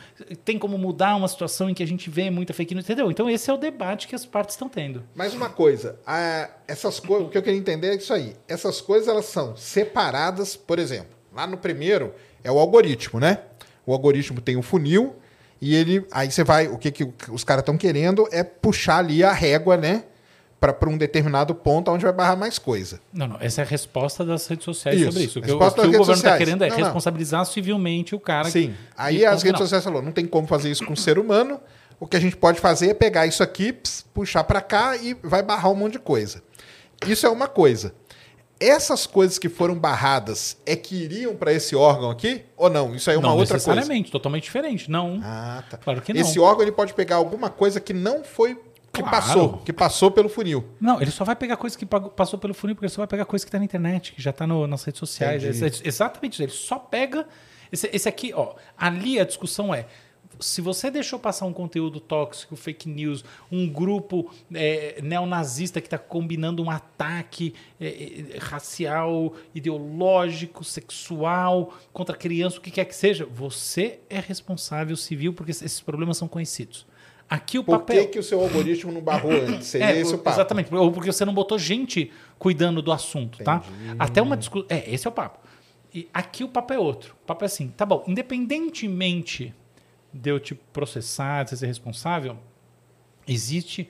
tem 0.45 0.57
como 0.57 0.77
mudar 0.77 1.17
uma 1.17 1.27
situação 1.27 1.69
em 1.69 1.73
que 1.73 1.83
a 1.83 1.85
gente 1.85 2.09
vê 2.09 2.29
muita 2.29 2.53
fake 2.53 2.73
news, 2.73 2.85
entendeu? 2.85 3.11
Então 3.11 3.29
esse 3.29 3.49
é 3.49 3.53
o 3.53 3.57
debate 3.57 4.07
que 4.07 4.15
as 4.15 4.25
partes 4.25 4.55
estão 4.55 4.69
tendo. 4.69 5.03
Mais 5.13 5.33
uma 5.33 5.49
coisa, 5.49 5.99
a, 6.07 6.49
essas 6.69 7.01
coisas, 7.01 7.27
o 7.27 7.29
que 7.29 7.37
eu 7.37 7.43
queria 7.43 7.59
entender 7.59 7.89
é 7.89 7.95
isso 7.95 8.13
aí. 8.13 8.33
Essas 8.47 8.79
coisas 8.79 9.09
elas 9.09 9.25
são 9.25 9.57
separadas, 9.57 10.55
por 10.55 10.79
exemplo, 10.79 11.11
lá 11.35 11.45
no 11.45 11.57
primeiro 11.57 12.13
é 12.43 12.51
o 12.51 12.59
algoritmo, 12.59 13.19
né? 13.19 13.39
O 13.85 13.93
algoritmo 13.93 14.41
tem 14.41 14.57
um 14.57 14.61
funil 14.61 15.15
e 15.59 15.75
ele 15.75 16.05
aí 16.11 16.31
você 16.31 16.43
vai, 16.43 16.67
o 16.67 16.77
que, 16.77 16.91
que 16.91 17.07
os 17.29 17.43
caras 17.43 17.61
estão 17.61 17.77
querendo 17.77 18.27
é 18.31 18.43
puxar 18.43 18.97
ali 18.97 19.23
a 19.23 19.31
régua, 19.31 19.77
né? 19.77 20.03
para 20.61 20.87
um 20.87 20.95
determinado 20.95 21.55
ponto 21.55 21.89
onde 21.89 22.03
vai 22.03 22.13
barrar 22.13 22.37
mais 22.37 22.59
coisa. 22.59 23.01
Não, 23.11 23.27
não. 23.27 23.37
Essa 23.39 23.61
é 23.61 23.63
a 23.63 23.67
resposta 23.67 24.23
das 24.23 24.45
redes 24.45 24.63
sociais 24.63 24.95
isso. 24.95 25.11
sobre 25.11 25.23
isso. 25.23 25.39
O 25.39 25.41
que, 25.41 25.51
o, 25.51 25.57
que 25.57 25.81
o 25.81 25.97
governo 25.97 26.13
está 26.13 26.37
querendo 26.37 26.63
é 26.63 26.69
não, 26.69 26.77
responsabilizar 26.77 27.39
não. 27.39 27.45
civilmente 27.45 28.13
o 28.13 28.19
cara. 28.19 28.47
Sim. 28.47 28.67
Que, 28.67 28.75
Aí 28.95 29.25
as 29.25 29.41
redes 29.41 29.59
sociais 29.59 29.83
falou, 29.83 30.03
não 30.03 30.11
tem 30.11 30.27
como 30.27 30.45
fazer 30.45 30.69
isso 30.69 30.85
com 30.85 30.93
o 30.93 30.97
ser 30.97 31.17
humano. 31.17 31.59
O 31.99 32.05
que 32.05 32.15
a 32.15 32.19
gente 32.19 32.37
pode 32.37 32.59
fazer 32.59 32.89
é 32.89 32.93
pegar 32.93 33.25
isso 33.25 33.41
aqui, 33.41 33.75
puxar 34.13 34.43
para 34.43 34.61
cá 34.61 34.95
e 34.97 35.15
vai 35.23 35.41
barrar 35.41 35.71
um 35.71 35.75
monte 35.75 35.93
de 35.93 35.99
coisa. 35.99 36.43
Isso 37.07 37.25
é 37.25 37.29
uma 37.29 37.47
coisa. 37.47 37.95
Essas 38.61 39.07
coisas 39.07 39.39
que 39.39 39.49
foram 39.49 39.73
barradas 39.73 40.55
é 40.67 40.75
que 40.75 40.95
iriam 40.95 41.35
para 41.35 41.51
esse 41.51 41.75
órgão 41.75 42.11
aqui 42.11 42.43
ou 42.55 42.69
não? 42.69 42.93
Isso 42.95 43.09
aí 43.09 43.15
é 43.15 43.19
uma 43.19 43.29
não, 43.29 43.37
outra 43.37 43.55
coisa. 43.55 43.71
necessariamente, 43.73 44.11
totalmente 44.11 44.43
diferente. 44.43 44.89
Não. 44.89 45.19
Ah, 45.23 45.63
tá. 45.67 45.77
Claro 45.77 45.99
que 46.01 46.13
não. 46.13 46.21
Esse 46.21 46.39
órgão 46.39 46.61
ele 46.61 46.71
pode 46.71 46.93
pegar 46.93 47.15
alguma 47.15 47.49
coisa 47.49 47.81
que 47.81 47.91
não 47.91 48.23
foi 48.23 48.55
que 48.93 49.01
claro. 49.01 49.09
passou, 49.09 49.57
que 49.59 49.73
passou 49.73 50.11
pelo 50.11 50.29
funil. 50.29 50.63
Não, 50.79 51.01
ele 51.01 51.11
só 51.11 51.23
vai 51.23 51.35
pegar 51.35 51.57
coisa 51.57 51.77
que 51.77 51.85
passou 51.85 52.37
pelo 52.37 52.53
funil, 52.53 52.75
porque 52.75 52.85
ele 52.85 52.93
só 52.93 53.01
vai 53.01 53.07
pegar 53.07 53.25
coisa 53.25 53.43
que 53.43 53.49
está 53.49 53.57
na 53.57 53.65
internet, 53.65 54.13
que 54.13 54.21
já 54.21 54.31
está 54.31 54.45
nas 54.45 54.83
redes 54.83 54.99
sociais. 54.99 55.43
É, 55.43 55.87
exatamente 55.87 56.33
isso. 56.33 56.43
Ele 56.43 56.51
só 56.51 56.77
pega. 56.77 57.25
Esse, 57.71 57.89
esse 57.91 58.07
aqui, 58.07 58.33
ó. 58.35 58.53
Ali 58.77 59.19
a 59.19 59.23
discussão 59.23 59.73
é 59.73 59.85
se 60.41 60.61
você 60.61 60.91
deixou 60.91 61.19
passar 61.19 61.45
um 61.45 61.53
conteúdo 61.53 61.99
tóxico, 61.99 62.55
fake 62.55 62.89
news, 62.89 63.23
um 63.51 63.67
grupo 63.67 64.31
é, 64.53 64.99
neonazista 65.01 65.79
que 65.79 65.87
está 65.87 65.97
combinando 65.97 66.63
um 66.63 66.69
ataque 66.69 67.53
é, 67.79 67.87
é, 67.87 68.37
racial, 68.39 69.33
ideológico, 69.53 70.63
sexual 70.63 71.73
contra 71.93 72.15
criança, 72.15 72.57
o 72.57 72.61
que 72.61 72.71
quer 72.71 72.85
que 72.85 72.95
seja, 72.95 73.25
você 73.25 73.99
é 74.09 74.19
responsável 74.19 74.95
civil 74.95 75.33
porque 75.33 75.51
esses 75.51 75.81
problemas 75.81 76.17
são 76.17 76.27
conhecidos. 76.27 76.85
Aqui 77.29 77.57
o 77.57 77.63
Por 77.63 77.79
papel. 77.79 77.95
Por 77.95 78.05
que, 78.07 78.11
que 78.13 78.19
o 78.19 78.23
seu 78.23 78.41
algoritmo 78.41 78.91
não 78.91 78.99
barrou 78.99 79.31
antes? 79.47 79.67
Seria 79.67 79.91
é, 79.91 79.99
esse 80.01 80.13
o 80.13 80.17
papo. 80.17 80.35
Exatamente. 80.35 80.75
Ou 80.75 80.91
porque 80.91 81.13
você 81.13 81.23
não 81.23 81.33
botou 81.33 81.57
gente 81.57 82.11
cuidando 82.37 82.81
do 82.81 82.91
assunto, 82.91 83.41
tá? 83.41 83.63
Entendi. 83.65 83.95
tá? 83.95 84.03
Até 84.03 84.21
uma 84.21 84.35
discussão. 84.35 84.67
É, 84.69 84.93
esse 84.93 85.07
é 85.07 85.09
o 85.09 85.13
papo. 85.13 85.39
E 85.93 86.09
aqui 86.13 86.43
o 86.43 86.49
papo 86.49 86.73
é 86.73 86.79
outro. 86.79 87.15
O 87.23 87.25
papo 87.25 87.45
é 87.45 87.47
assim, 87.47 87.69
tá 87.69 87.85
bom, 87.85 88.03
independentemente 88.05 89.53
de 90.13 90.29
eu 90.29 90.39
te 90.39 90.55
processar, 90.55 91.43
de 91.43 91.57
ser 91.57 91.67
responsável, 91.67 92.37
existe 93.27 93.89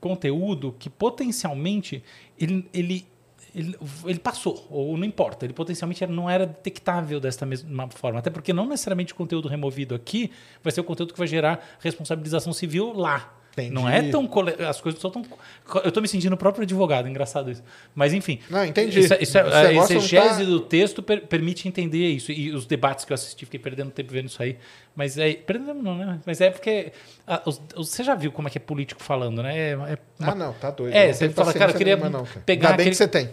conteúdo 0.00 0.74
que 0.78 0.88
potencialmente 0.88 2.02
ele, 2.38 2.68
ele, 2.72 3.06
ele, 3.54 3.76
ele, 4.04 4.18
passou, 4.18 4.66
ou 4.70 4.96
não 4.96 5.04
importa, 5.04 5.44
ele 5.44 5.52
potencialmente 5.52 6.06
não 6.06 6.30
era 6.30 6.46
detectável 6.46 7.18
desta 7.18 7.44
mesma 7.44 7.88
forma. 7.88 8.18
Até 8.18 8.30
porque 8.30 8.52
não 8.52 8.66
necessariamente 8.66 9.12
o 9.12 9.16
conteúdo 9.16 9.48
removido 9.48 9.94
aqui 9.94 10.30
vai 10.62 10.72
ser 10.72 10.80
o 10.80 10.84
conteúdo 10.84 11.12
que 11.12 11.18
vai 11.18 11.28
gerar 11.28 11.76
responsabilização 11.80 12.52
civil 12.52 12.92
lá. 12.92 13.37
Entendi. 13.66 13.74
Não 13.74 13.88
é 13.88 14.02
tão. 14.10 14.26
Cole... 14.26 14.54
As 14.66 14.80
coisas 14.80 15.02
não 15.02 15.10
são 15.10 15.22
tão. 15.22 15.38
Eu 15.82 15.88
estou 15.88 16.02
me 16.02 16.08
sentindo 16.08 16.32
o 16.32 16.36
próprio 16.36 16.62
advogado, 16.62 17.08
engraçado 17.08 17.50
isso. 17.50 17.62
Mas, 17.94 18.12
enfim. 18.12 18.38
Não, 18.48 18.64
entendi. 18.64 19.00
Isso, 19.00 19.14
é, 19.14 19.22
isso 19.22 19.38
é, 19.38 19.42
a 19.42 19.72
exegese 19.72 20.44
tá... 20.44 20.44
do 20.44 20.60
texto 20.60 21.02
per, 21.02 21.26
permite 21.26 21.66
entender 21.66 22.08
isso. 22.08 22.32
E 22.32 22.52
os 22.52 22.66
debates 22.66 23.04
que 23.04 23.12
eu 23.12 23.14
assisti, 23.14 23.44
fiquei 23.44 23.60
perdendo 23.60 23.90
tempo 23.90 24.12
vendo 24.12 24.26
isso 24.26 24.42
aí. 24.42 24.56
Mas 24.94 25.18
é. 25.18 25.34
Perdendo 25.34 25.82
não, 25.82 25.96
né? 25.96 26.20
Mas 26.24 26.40
é 26.40 26.50
porque. 26.50 26.92
A, 27.26 27.42
os, 27.44 27.60
você 27.76 28.02
já 28.04 28.14
viu 28.14 28.32
como 28.32 28.48
é 28.48 28.50
que 28.50 28.58
é 28.58 28.60
político 28.60 29.02
falando, 29.02 29.42
né? 29.42 29.56
É, 29.56 29.70
é 29.70 29.76
uma... 29.76 29.98
Ah, 30.20 30.34
não, 30.34 30.52
tá 30.52 30.70
doido. 30.70 30.94
É, 30.94 31.12
você 31.12 31.28
fala, 31.30 31.52
cara, 31.52 31.72
eu 31.72 31.76
queria 31.76 31.96
não, 31.96 32.24
cara. 32.24 32.42
pegar. 32.44 32.68
Ainda 32.68 32.76
bem 32.76 32.84
aquele... 32.84 32.90
que 32.90 32.96
você 32.96 33.08
tem. 33.08 33.30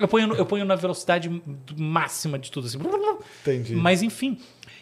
Eu 0.00 0.08
ponho, 0.08 0.34
eu 0.34 0.46
ponho 0.46 0.64
na 0.64 0.74
velocidade 0.74 1.30
máxima 1.76 2.38
de 2.38 2.50
tudo. 2.50 2.66
Assim. 2.66 2.78
Entendi. 3.42 3.74
Mas, 3.74 4.02
enfim. 4.02 4.38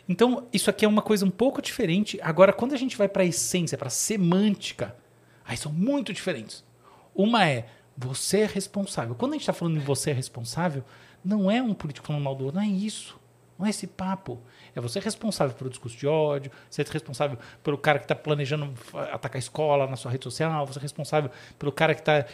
Então, 0.09 0.49
isso 0.53 0.71
aqui 0.71 0.85
é 0.85 0.89
uma 0.89 1.03
coisa 1.03 1.27
um 1.27 1.31
pouco 1.31 1.61
diferente. 1.61 2.19
Agora, 2.23 2.53
quando 2.53 2.73
a 2.73 2.79
gente 2.79 2.97
vai 2.97 3.09
para 3.09 3.23
a 3.23 3.27
essência, 3.27 3.77
para 3.77 3.89
a 3.89 3.91
semântica 3.91 4.97
Aí 5.49 5.57
são 5.57 5.73
muito 5.73 6.13
diferentes. 6.13 6.63
Uma 7.15 7.49
é 7.49 7.67
você 7.97 8.41
é 8.41 8.47
responsável. 8.47 9.15
Quando 9.15 9.33
a 9.33 9.35
gente 9.35 9.43
está 9.43 9.55
falando 9.55 9.79
em 9.79 9.81
você 9.81 10.11
é 10.11 10.13
responsável, 10.13 10.85
não 11.25 11.51
é 11.51 11.61
um 11.63 11.73
político 11.73 12.07
falando 12.07 12.23
mal 12.23 12.35
do 12.35 12.45
outro, 12.45 12.61
não 12.61 12.67
é 12.67 12.71
isso. 12.71 13.19
Não 13.59 13.67
é 13.67 13.71
esse 13.71 13.87
papo. 13.87 14.41
É 14.77 14.81
você 14.81 15.01
responsável 15.01 15.57
pelo 15.57 15.71
discurso 15.71 15.97
de 15.97 16.07
ódio, 16.07 16.53
você 16.71 16.83
é 16.83 16.85
responsável 16.89 17.39
pelo 17.65 17.79
cara 17.79 17.99
que 17.99 18.05
está 18.05 18.15
planejando 18.15 18.73
atacar 19.11 19.37
a 19.37 19.39
escola 19.39 19.87
na 19.87 19.97
sua 19.97 20.13
rede 20.13 20.23
social, 20.23 20.67
você 20.67 20.79
é 20.79 20.83
responsável 20.83 21.31
pelo 21.59 21.73
cara 21.73 21.95
que 21.95 22.03
está 22.03 22.27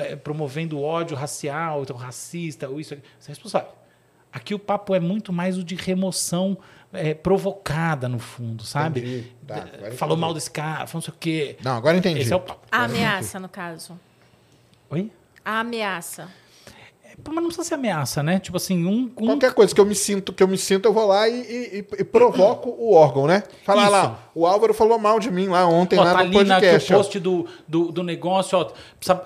é, 0.00 0.16
promovendo 0.16 0.80
ódio 0.80 1.16
racial, 1.16 1.82
então 1.82 1.96
racista, 1.96 2.68
ou 2.68 2.78
isso. 2.78 2.96
Você 3.18 3.30
é 3.30 3.34
responsável. 3.34 3.72
Aqui 4.34 4.52
o 4.52 4.58
papo 4.58 4.96
é 4.96 4.98
muito 4.98 5.32
mais 5.32 5.56
o 5.56 5.62
de 5.62 5.76
remoção 5.76 6.58
é, 6.92 7.14
provocada, 7.14 8.08
no 8.08 8.18
fundo, 8.18 8.64
sabe? 8.64 9.32
Tá, 9.46 9.64
falou 9.96 10.16
mal 10.16 10.34
desse 10.34 10.50
cara, 10.50 10.88
falou 10.88 10.94
não 10.94 11.00
sei 11.02 11.14
o 11.14 11.16
quê. 11.20 11.56
Não, 11.62 11.76
agora 11.76 11.96
entendi. 11.96 12.20
Esse 12.20 12.32
é 12.32 12.36
o 12.36 12.40
papo. 12.40 12.66
A 12.68 12.82
ameaça, 12.82 13.38
no 13.38 13.48
caso. 13.48 13.96
Oi? 14.90 15.12
A 15.44 15.60
ameaça. 15.60 16.28
Mas 17.26 17.34
não 17.36 17.44
precisa 17.44 17.64
ser 17.64 17.74
ameaça, 17.74 18.22
né? 18.22 18.38
Tipo 18.38 18.56
assim, 18.56 18.84
um, 18.84 19.10
um, 19.16 19.26
Qualquer 19.26 19.52
coisa 19.52 19.74
que 19.74 19.80
eu 19.80 19.84
me 19.84 19.94
sinto, 19.94 20.32
que 20.32 20.42
eu 20.42 20.48
me 20.48 20.58
sinto, 20.58 20.86
eu 20.86 20.92
vou 20.92 21.06
lá 21.06 21.28
e, 21.28 21.40
e, 21.40 21.86
e 22.00 22.04
provoco 22.04 22.70
o 22.70 22.92
órgão, 22.92 23.26
né? 23.26 23.44
Falar 23.64 23.88
lá, 23.88 24.30
o 24.34 24.46
Álvaro 24.46 24.74
falou 24.74 24.98
mal 24.98 25.20
de 25.20 25.30
mim 25.30 25.46
lá 25.48 25.66
ontem, 25.66 25.98
ó, 25.98 26.02
lá 26.02 26.14
tá 26.14 26.24
no 26.24 26.32
podcast. 26.32 26.90
Na, 26.90 26.96
o 26.96 27.00
post 27.00 27.20
do, 27.20 27.46
do, 27.68 27.92
do, 27.92 28.02
negócio, 28.02 28.58
ó, 28.58 28.70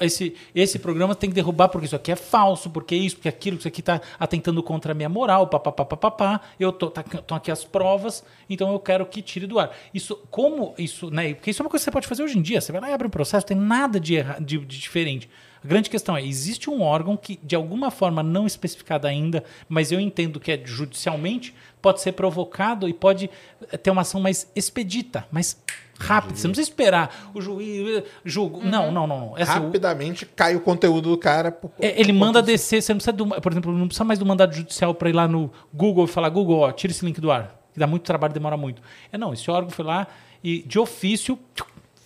esse, 0.01 0.34
esse 0.55 0.78
programa 0.78 1.14
tem 1.14 1.30
que 1.30 1.34
derrubar 1.34 1.68
porque 1.68 1.86
isso 1.86 1.97
aqui 1.97 2.12
é 2.12 2.16
falso, 2.16 2.68
porque 2.68 2.95
isso, 2.95 3.16
porque 3.16 3.28
aquilo, 3.28 3.57
isso 3.57 3.68
aqui 3.68 3.80
tá 3.80 4.01
atentando 4.18 4.62
contra 4.62 4.93
a 4.93 4.95
minha 4.95 5.09
moral, 5.09 5.47
papapá, 5.47 5.84
papapá. 5.84 6.41
Eu 6.61 6.72
tô, 6.72 6.91
tá, 6.91 7.03
tô 7.03 7.34
aqui 7.34 7.51
as 7.51 7.64
provas, 7.64 8.22
então 8.51 8.70
eu 8.72 8.78
quero 8.78 9.07
que 9.07 9.22
tire 9.22 9.47
do 9.47 9.59
ar. 9.59 9.70
Isso, 9.95 10.16
como 10.30 10.74
isso, 10.76 11.11
né? 11.11 11.34
Porque 11.34 11.51
isso 11.51 11.62
é 11.62 11.64
uma 11.64 11.70
coisa 11.70 11.82
que 11.82 11.84
você 11.84 11.93
pode 11.93 12.07
fazer 12.07 12.22
hoje 12.22 12.39
em 12.39 12.43
dia. 12.43 12.61
Você 12.61 12.70
vai 12.70 12.80
lá 12.80 12.91
e 12.91 12.93
abre 12.93 13.07
um 13.07 13.11
processo, 13.11 13.47
tem 13.47 13.57
nada 13.57 13.99
de, 13.99 14.16
de, 14.41 14.59
de 14.59 14.78
diferente. 14.78 15.28
A 15.62 15.66
grande 15.66 15.90
questão 15.90 16.16
é: 16.16 16.24
existe 16.24 16.70
um 16.70 16.82
órgão 16.82 17.16
que, 17.16 17.38
de 17.42 17.56
alguma 17.56 17.90
forma 17.90 18.22
não 18.22 18.46
especificada 18.46 19.09
ainda, 19.09 19.44
mas 19.68 19.92
eu 19.92 20.00
entendo 20.00 20.40
que 20.40 20.52
é 20.52 20.61
judicialmente, 20.64 21.54
pode 21.80 22.00
ser 22.00 22.12
provocado 22.12 22.88
e 22.88 22.92
pode 22.92 23.30
eh, 23.70 23.76
ter 23.76 23.90
uma 23.90 24.02
ação 24.02 24.20
mais 24.20 24.50
expedita, 24.54 25.26
mais 25.30 25.61
rápida. 25.98 26.36
Você 26.36 26.46
não 26.46 26.52
precisa 26.52 26.70
esperar 26.70 27.30
o 27.34 27.40
juiz 27.40 28.04
julgo. 28.24 28.59
Uhum. 28.59 28.70
Não, 28.70 28.92
não, 28.92 29.06
não. 29.06 29.20
não. 29.20 29.38
É 29.38 29.42
assim, 29.42 29.52
Rapidamente 29.52 30.26
cai 30.26 30.54
o 30.54 30.61
conteúdo 30.61 31.11
do 31.11 31.18
cara. 31.18 31.50
Por, 31.50 31.70
é, 31.80 32.00
ele 32.00 32.12
manda 32.12 32.40
descer. 32.40 32.82
Você 32.82 32.92
não 32.92 32.98
precisa, 32.98 33.12
do, 33.12 33.26
por 33.26 33.52
exemplo, 33.52 33.72
não 33.72 33.86
precisa 33.86 34.04
mais 34.04 34.18
do 34.18 34.26
mandado 34.26 34.54
judicial 34.54 34.94
para 34.94 35.11
ir 35.11 35.14
lá 35.14 35.26
no 35.26 35.50
Google 35.72 36.04
e 36.04 36.09
falar: 36.09 36.28
Google, 36.28 36.61
ó, 36.61 36.72
tira 36.72 36.92
esse 36.92 37.04
link 37.04 37.20
do 37.20 37.30
ar. 37.30 37.56
Que 37.72 37.80
dá 37.80 37.86
muito 37.86 38.02
trabalho, 38.02 38.32
demora 38.32 38.56
muito. 38.56 38.80
É 39.12 39.18
não. 39.18 39.32
Esse 39.32 39.50
órgão 39.50 39.70
foi 39.70 39.84
lá 39.84 40.06
e 40.42 40.62
de 40.62 40.78
ofício 40.78 41.38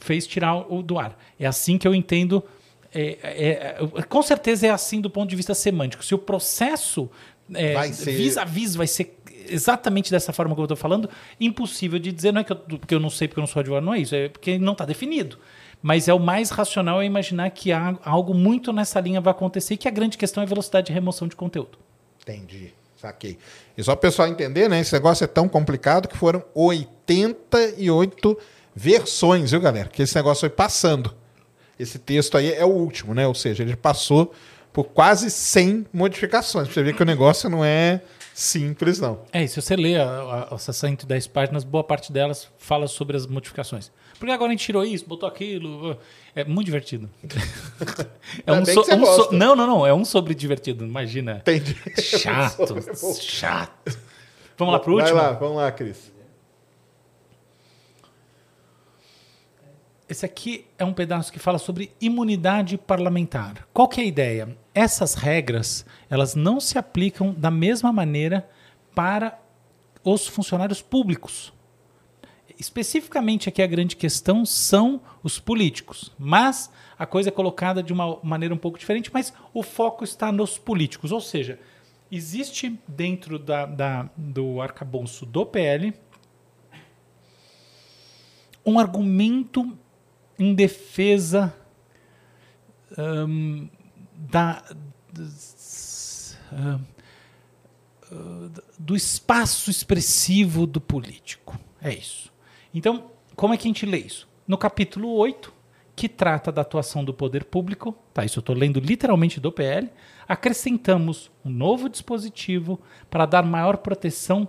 fez 0.01 0.27
tirar 0.27 0.73
o 0.73 0.83
do 0.83 0.99
ar. 0.99 1.17
É 1.39 1.47
assim 1.47 1.79
que 1.79 1.87
eu 1.87 1.95
entendo 1.95 2.43
é, 2.95 3.19
é, 3.23 3.77
é, 3.97 4.03
com 4.03 4.23
certeza 4.23 4.67
é 4.67 4.71
assim 4.71 5.01
do 5.01 5.09
ponto 5.09 5.31
de 5.31 5.37
vista 5.37 5.55
semântico. 5.55 6.05
Se 6.05 6.15
o 6.15 6.19
processo 6.19 7.11
é, 7.55 7.91
ser... 7.93 8.13
vis 8.13 8.37
a 8.37 8.45
vis 8.45 8.75
vai 8.75 8.87
ser 8.87 9.19
exatamente 9.49 10.11
dessa 10.11 10.33
forma 10.33 10.55
que 10.55 10.61
eu 10.61 10.65
estou 10.65 10.77
falando, 10.77 11.09
impossível 11.41 11.99
de 11.99 12.13
dizer, 12.13 12.33
não 12.33 12.41
é 12.41 12.45
que 12.45 12.53
eu, 12.53 12.57
porque 12.57 12.95
eu 12.95 13.01
não 13.01 13.11
sei 13.11 13.29
porque 13.29 13.41
eu 13.41 13.43
não 13.43 13.49
sou 13.49 13.61
advogado, 13.61 13.85
não 13.85 13.95
é 13.95 13.99
isso, 13.99 14.15
é 14.15 14.29
porque 14.29 14.59
não 14.59 14.73
está 14.73 14.85
definido. 14.85 15.39
Mas 15.83 16.07
é 16.07 16.15
o 16.15 16.21
mais 16.21 16.51
racional 16.51 17.03
é 17.03 17.05
imaginar 17.05 17.51
que 17.51 17.73
há, 17.73 17.99
algo 18.05 18.35
muito 18.35 18.73
nessa 18.73 19.01
linha 19.01 19.21
vai 19.21 19.33
acontecer 19.33 19.75
e 19.75 19.77
que 19.77 19.89
a 19.89 19.91
grande 19.91 20.17
questão 20.17 20.43
é 20.43 20.47
a 20.47 20.49
velocidade 20.49 20.87
de 20.87 20.93
remoção 20.93 21.27
de 21.27 21.35
conteúdo. 21.35 21.77
Entendi. 22.21 22.73
Saquei. 22.97 23.37
E 23.77 23.83
só 23.83 23.95
o 23.95 23.97
pessoal 23.97 24.29
entender, 24.29 24.69
né? 24.69 24.79
Esse 24.79 24.93
negócio 24.93 25.25
é 25.25 25.27
tão 25.27 25.49
complicado 25.49 26.07
que 26.07 26.17
foram 26.17 26.45
88 26.55 28.39
versões, 28.77 29.51
viu, 29.51 29.61
galera? 29.61 29.89
Que 29.89 30.03
esse 30.03 30.15
negócio 30.15 30.41
foi 30.41 30.51
passando. 30.51 31.13
Esse 31.79 31.99
texto 31.99 32.37
aí 32.37 32.53
é 32.53 32.65
o 32.65 32.69
último, 32.69 33.15
né? 33.15 33.27
Ou 33.27 33.35
seja, 33.35 33.63
ele 33.63 33.77
passou 33.77 34.33
por 34.73 34.85
quase 34.85 35.31
100 35.31 35.87
modificações. 35.93 36.67
Pra 36.67 36.75
você 36.75 36.83
ver 36.83 36.95
que 36.95 37.03
o 37.03 37.07
negócio 37.07 37.51
não 37.51 37.65
é 37.65 38.01
simples, 38.35 38.99
não. 38.99 39.21
É, 39.33 39.45
e 39.45 39.49
se 39.49 39.61
você 39.61 39.77
lê 39.77 39.95
as 39.97 40.63
110 40.63 41.27
páginas, 41.27 41.65
boa 41.65 41.85
parte 41.85 42.13
delas 42.13 42.49
fala 42.59 42.87
sobre 42.87 43.17
as 43.17 43.27
modificações. 43.27 43.91
Porque 44.19 44.33
agora 44.33 44.51
a 44.51 44.53
gente 44.53 44.65
tirou 44.65 44.85
isso, 44.85 45.05
botou 45.07 45.29
aquilo. 45.29 45.99
É 46.35 46.45
muito 46.45 46.67
divertido. 46.67 47.11
é 48.47 48.53
um, 48.53 48.65
so, 48.65 48.81
um 48.81 49.07
so, 49.07 49.33
Não, 49.33 49.57
não, 49.57 49.67
não. 49.67 49.87
É 49.87 49.93
um 49.93 50.05
sobre 50.05 50.35
divertido, 50.35 50.85
imagina. 50.85 51.39
Entendi. 51.41 51.77
Chato. 52.01 52.77
chato. 53.21 53.99
Vamos 54.57 54.75
lá 54.75 54.79
pro 54.79 54.95
último? 54.95 55.17
Vai 55.17 55.27
lá, 55.27 55.33
vamos 55.33 55.57
lá, 55.57 55.73
Cris. 55.73 56.12
Esse 60.13 60.27
aqui 60.27 60.67
é 60.77 60.85
um 60.85 60.93
pedaço 60.93 61.33
que 61.33 61.39
fala 61.39 61.57
sobre 61.57 61.91
imunidade 61.99 62.77
parlamentar. 62.77 63.67
Qual 63.73 63.89
que 63.89 63.99
é 63.99 64.05
a 64.05 64.07
ideia? 64.07 64.59
Essas 64.75 65.15
regras, 65.15 65.87
elas 66.11 66.35
não 66.35 66.61
se 66.61 66.77
aplicam 66.77 67.33
da 67.33 67.51
mesma 67.51 67.91
maneira 67.91 68.47
para 68.95 69.39
os 70.05 70.27
funcionários 70.27 70.83
públicos. 70.83 71.51
Especificamente 72.61 73.49
aqui 73.49 73.63
a 73.63 73.67
grande 73.67 73.97
questão 73.97 74.45
são 74.45 75.01
os 75.23 75.41
políticos, 75.41 76.13
mas 76.19 76.71
a 76.99 77.07
coisa 77.07 77.31
é 77.31 77.33
colocada 77.33 77.83
de 77.83 77.95
uma 77.95 78.19
maneira 78.23 78.55
um 78.55 78.59
pouco 78.59 78.79
diferente, 78.79 79.11
mas 79.11 79.33
o 79.55 79.63
foco 79.63 80.05
está 80.05 80.31
nos 80.31 80.59
políticos, 80.59 81.11
ou 81.11 81.23
seja, 81.23 81.59
existe 82.11 82.79
dentro 82.87 83.39
da, 83.39 83.65
da 83.65 84.11
do 84.15 84.61
arcabouço 84.61 85.25
do 85.25 85.47
PL 85.47 85.95
um 88.65 88.79
argumento 88.79 89.77
em 90.39 90.55
defesa 90.55 91.55
um, 92.99 93.69
da, 94.15 94.63
do 98.79 98.95
espaço 98.95 99.71
expressivo 99.71 100.67
do 100.67 100.81
político. 100.81 101.59
É 101.81 101.93
isso. 101.93 102.33
Então, 102.75 103.11
como 103.35 103.55
é 103.55 103.57
que 103.57 103.67
a 103.67 103.71
gente 103.71 103.87
lê 103.87 103.99
isso? 103.99 104.29
No 104.47 104.59
capítulo 104.59 105.13
8, 105.15 105.53
que 105.95 106.09
trata 106.09 106.51
da 106.51 106.63
atuação 106.63 107.05
do 107.05 107.15
poder 107.15 107.45
público, 107.45 107.97
tá, 108.13 108.25
isso 108.25 108.39
eu 108.39 108.41
estou 108.41 108.57
lendo 108.57 108.81
literalmente 108.81 109.41
do 109.41 109.53
PL, 109.53 109.91
acrescentamos 110.27 111.31
um 111.45 111.51
novo 111.51 111.89
dispositivo 111.89 112.81
para 113.11 113.27
dar 113.27 113.43
maior 113.43 113.79
proteção 113.79 114.49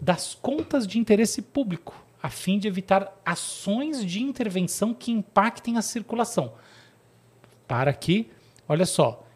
das 0.00 0.34
contas 0.34 0.86
de 0.86 0.98
interesse 0.98 1.42
público 1.42 2.07
a 2.28 2.30
fim 2.30 2.58
de 2.58 2.68
evitar 2.68 3.10
ações 3.24 4.04
de 4.04 4.22
intervenção 4.22 4.92
que 4.92 5.10
impactem 5.10 5.78
a 5.78 5.82
circulação. 5.82 6.52
Para 7.66 7.90
que, 7.94 8.30
olha 8.68 8.84
só, 8.84 9.26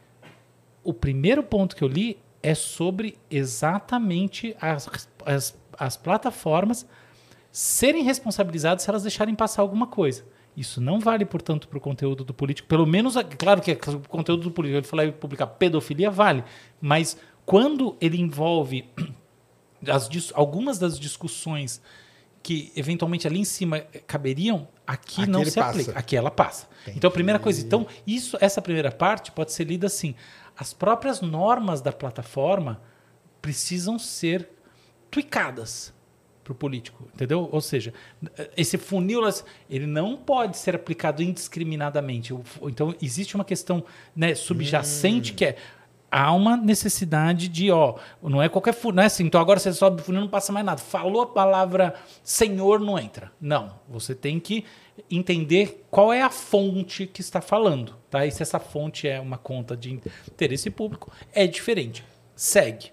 o 0.85 0.93
primeiro 0.93 1.43
ponto 1.43 1.75
que 1.75 1.83
eu 1.83 1.89
li 1.89 2.19
é 2.43 2.55
sobre 2.55 3.17
exatamente 3.31 4.55
as, 4.61 5.09
as, 5.25 5.59
as 5.79 5.97
plataformas 5.97 6.87
serem 7.51 8.03
responsabilizadas 8.03 8.83
se 8.83 8.91
elas 8.91 9.03
deixarem 9.03 9.35
passar 9.35 9.63
alguma 9.63 9.87
coisa. 9.87 10.23
Isso 10.55 10.79
não 10.79 11.01
vale, 11.01 11.25
portanto, 11.25 11.69
para 11.69 11.79
o 11.79 11.81
conteúdo 11.81 12.25
do 12.25 12.35
político. 12.35 12.69
Pelo 12.69 12.87
menos, 12.87 13.15
claro 13.39 13.63
que 13.63 13.73
o 13.73 14.01
conteúdo 14.01 14.43
do 14.43 14.51
político, 14.51 14.77
ele 14.81 14.87
falar 14.87 15.11
publicar 15.13 15.47
pedofilia, 15.47 16.11
vale. 16.11 16.45
Mas 16.79 17.17
quando 17.47 17.97
ele 18.03 18.21
envolve 18.21 18.85
as, 19.89 20.11
algumas 20.35 20.79
das 20.79 21.01
discussões 21.01 21.81
que 22.43 22.73
eventualmente 22.75 23.27
ali 23.27 23.39
em 23.39 23.45
cima 23.45 23.81
caberiam, 24.07 24.69
aqui, 24.87 25.23
aqui 25.23 25.31
não 25.31 25.45
se 25.45 25.55
passa. 25.55 25.71
aplica. 25.71 25.99
Aqui 25.99 26.17
ela 26.17 26.31
passa. 26.31 26.69
Entendi. 26.83 26.99
Então, 26.99 27.09
a 27.09 27.13
primeira 27.13 27.39
coisa, 27.39 27.65
então, 27.65 27.87
isso, 28.07 28.37
essa 28.41 28.61
primeira 28.61 28.91
parte 28.91 29.31
pode 29.31 29.53
ser 29.53 29.65
lida 29.65 29.87
assim. 29.87 30.15
As 30.57 30.75
próprias 30.75 31.21
normas 31.21 31.81
da 31.81 31.93
plataforma 31.93 32.83
precisam 33.41 33.99
ser 33.99 34.49
tuicadas 35.11 35.93
para 36.43 36.53
o 36.53 36.55
político, 36.55 37.09
entendeu? 37.15 37.49
Ou 37.53 37.61
seja, 37.61 37.95
esse 38.57 38.77
funil 38.77 39.23
ele 39.71 39.87
não 39.87 40.17
pode 40.17 40.57
ser 40.57 40.75
aplicado 40.75 41.23
indiscriminadamente. 41.23 42.35
Então 42.63 42.95
existe 43.01 43.35
uma 43.37 43.45
questão 43.45 43.85
né, 44.15 44.35
subjacente 44.35 45.33
hum. 45.33 45.37
que 45.37 45.45
é 45.45 45.57
há 46.13 46.31
uma 46.35 46.59
necessidade 46.59 47.49
de, 47.49 47.71
ó, 47.71 47.97
não 48.23 48.43
é 48.43 48.49
qualquer 48.49 48.75
funil, 48.75 48.97
não 48.97 49.03
é 49.03 49.07
assim, 49.07 49.25
então 49.25 49.41
agora 49.41 49.59
você 49.59 49.73
sobe 49.73 50.03
o 50.03 50.05
funil 50.05 50.21
não 50.21 50.29
passa 50.29 50.53
mais 50.53 50.65
nada. 50.65 50.79
Falou 50.79 51.23
a 51.23 51.27
palavra 51.27 51.95
Senhor, 52.23 52.79
não 52.79 52.99
entra. 52.99 53.33
Não, 53.41 53.73
você 53.89 54.15
tem 54.15 54.39
que 54.39 54.67
entender 55.11 55.87
qual 55.91 56.13
é 56.13 56.21
a 56.21 56.29
fonte 56.29 57.07
que 57.07 57.23
está 57.23 57.41
falando, 57.41 57.97
tá? 58.11 58.27
E 58.27 58.31
se 58.31 58.43
essa 58.43 58.61
fonte 58.61 59.09
é 59.09 59.19
uma 59.19 59.39
conta 59.39 59.75
de 59.75 59.91
interesse 59.91 60.69
público, 60.69 61.11
é 61.33 61.47
diferente. 61.47 62.05
Segue. 62.37 62.93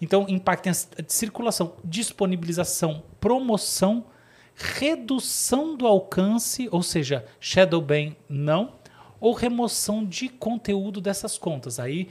Então, 0.00 0.26
impacta 0.28 0.70
em 0.70 0.72
circulação, 1.08 1.74
disponibilização, 1.84 3.02
promoção, 3.20 4.06
redução 4.54 5.76
do 5.76 5.86
alcance, 5.86 6.68
ou 6.70 6.82
seja, 6.82 7.24
shadow 7.40 7.80
ban 7.80 8.14
não, 8.28 8.74
ou 9.20 9.32
remoção 9.32 10.04
de 10.04 10.28
conteúdo 10.28 11.00
dessas 11.00 11.38
contas. 11.38 11.78
Aí 11.78 12.08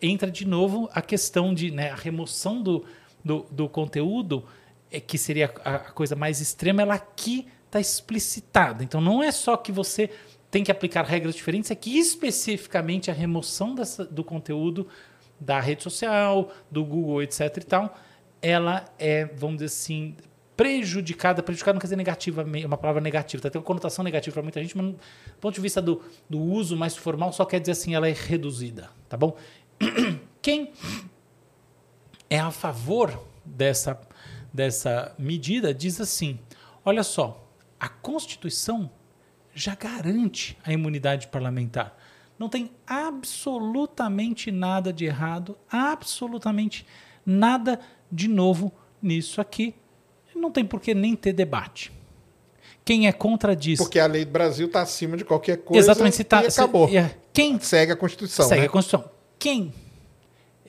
entra 0.00 0.30
de 0.30 0.46
novo 0.46 0.88
a 0.92 1.02
questão 1.02 1.52
de 1.52 1.70
né, 1.70 1.90
a 1.90 1.94
remoção 1.94 2.62
do, 2.62 2.84
do, 3.24 3.46
do 3.50 3.68
conteúdo, 3.68 4.44
é, 4.90 5.00
que 5.00 5.18
seria 5.18 5.52
a, 5.64 5.76
a 5.76 5.78
coisa 5.78 6.16
mais 6.16 6.40
extrema, 6.40 6.82
ela 6.82 6.94
aqui 6.94 7.46
está 7.66 7.80
explicitada. 7.80 8.82
Então 8.82 9.00
não 9.00 9.22
é 9.22 9.30
só 9.30 9.56
que 9.56 9.70
você 9.70 10.10
tem 10.50 10.64
que 10.64 10.72
aplicar 10.72 11.04
regras 11.04 11.34
diferentes, 11.34 11.70
é 11.70 11.74
que 11.74 11.98
especificamente 11.98 13.10
a 13.10 13.14
remoção 13.14 13.74
dessa, 13.74 14.04
do 14.04 14.24
conteúdo 14.24 14.88
da 15.38 15.60
rede 15.60 15.82
social, 15.82 16.52
do 16.70 16.84
Google, 16.84 17.22
etc. 17.22 17.56
e 17.56 17.60
tal, 17.60 17.98
ela 18.42 18.84
é, 18.98 19.24
vamos 19.24 19.56
dizer 19.56 19.66
assim, 19.66 20.16
prejudicada. 20.60 21.42
Prejudicada 21.42 21.74
não 21.74 21.80
quer 21.80 21.86
dizer 21.86 21.96
negativa, 21.96 22.42
é 22.42 22.66
uma 22.66 22.76
palavra 22.76 23.00
negativa, 23.00 23.42
tá? 23.42 23.48
tem 23.48 23.58
uma 23.58 23.64
conotação 23.64 24.04
negativa 24.04 24.34
para 24.34 24.42
muita 24.42 24.60
gente, 24.60 24.76
mas 24.76 24.88
do 24.88 24.98
ponto 25.40 25.54
de 25.54 25.60
vista 25.60 25.80
do, 25.80 26.02
do 26.28 26.38
uso 26.38 26.76
mais 26.76 26.94
formal, 26.94 27.32
só 27.32 27.46
quer 27.46 27.60
dizer 27.60 27.72
assim, 27.72 27.94
ela 27.94 28.06
é 28.06 28.12
reduzida, 28.12 28.90
tá 29.08 29.16
bom? 29.16 29.34
Quem 30.42 30.72
é 32.28 32.38
a 32.38 32.50
favor 32.50 33.26
dessa, 33.44 34.00
dessa 34.52 35.14
medida 35.18 35.74
diz 35.74 36.00
assim: 36.00 36.38
olha 36.84 37.02
só, 37.02 37.46
a 37.78 37.88
Constituição 37.88 38.90
já 39.54 39.74
garante 39.74 40.56
a 40.64 40.72
imunidade 40.72 41.28
parlamentar. 41.28 41.96
Não 42.38 42.48
tem 42.48 42.70
absolutamente 42.86 44.50
nada 44.50 44.92
de 44.92 45.04
errado, 45.04 45.58
absolutamente 45.70 46.86
nada 47.24 47.78
de 48.10 48.28
novo 48.28 48.72
nisso 49.02 49.40
aqui. 49.40 49.74
Não 50.34 50.50
tem 50.50 50.64
por 50.64 50.80
que 50.80 50.94
nem 50.94 51.14
ter 51.14 51.34
debate. 51.34 51.92
Quem 52.82 53.06
é 53.06 53.12
contra 53.12 53.54
diz. 53.54 53.78
Porque 53.78 53.98
a 53.98 54.06
lei 54.06 54.24
do 54.24 54.30
Brasil 54.30 54.66
está 54.66 54.80
acima 54.80 55.16
de 55.16 55.24
qualquer 55.24 55.58
coisa. 55.58 55.90
Exatamente. 55.90 56.16
Se 56.16 56.24
tá, 56.24 56.42
e 56.42 56.46
acabou. 56.46 56.88
Se, 56.88 56.96
é, 56.96 57.14
quem 57.32 57.60
segue 57.60 57.92
a 57.92 57.96
Constituição. 57.96 58.48
Segue 58.48 58.62
né? 58.62 58.66
a 58.66 58.70
Constituição. 58.70 59.19
Quem 59.40 59.74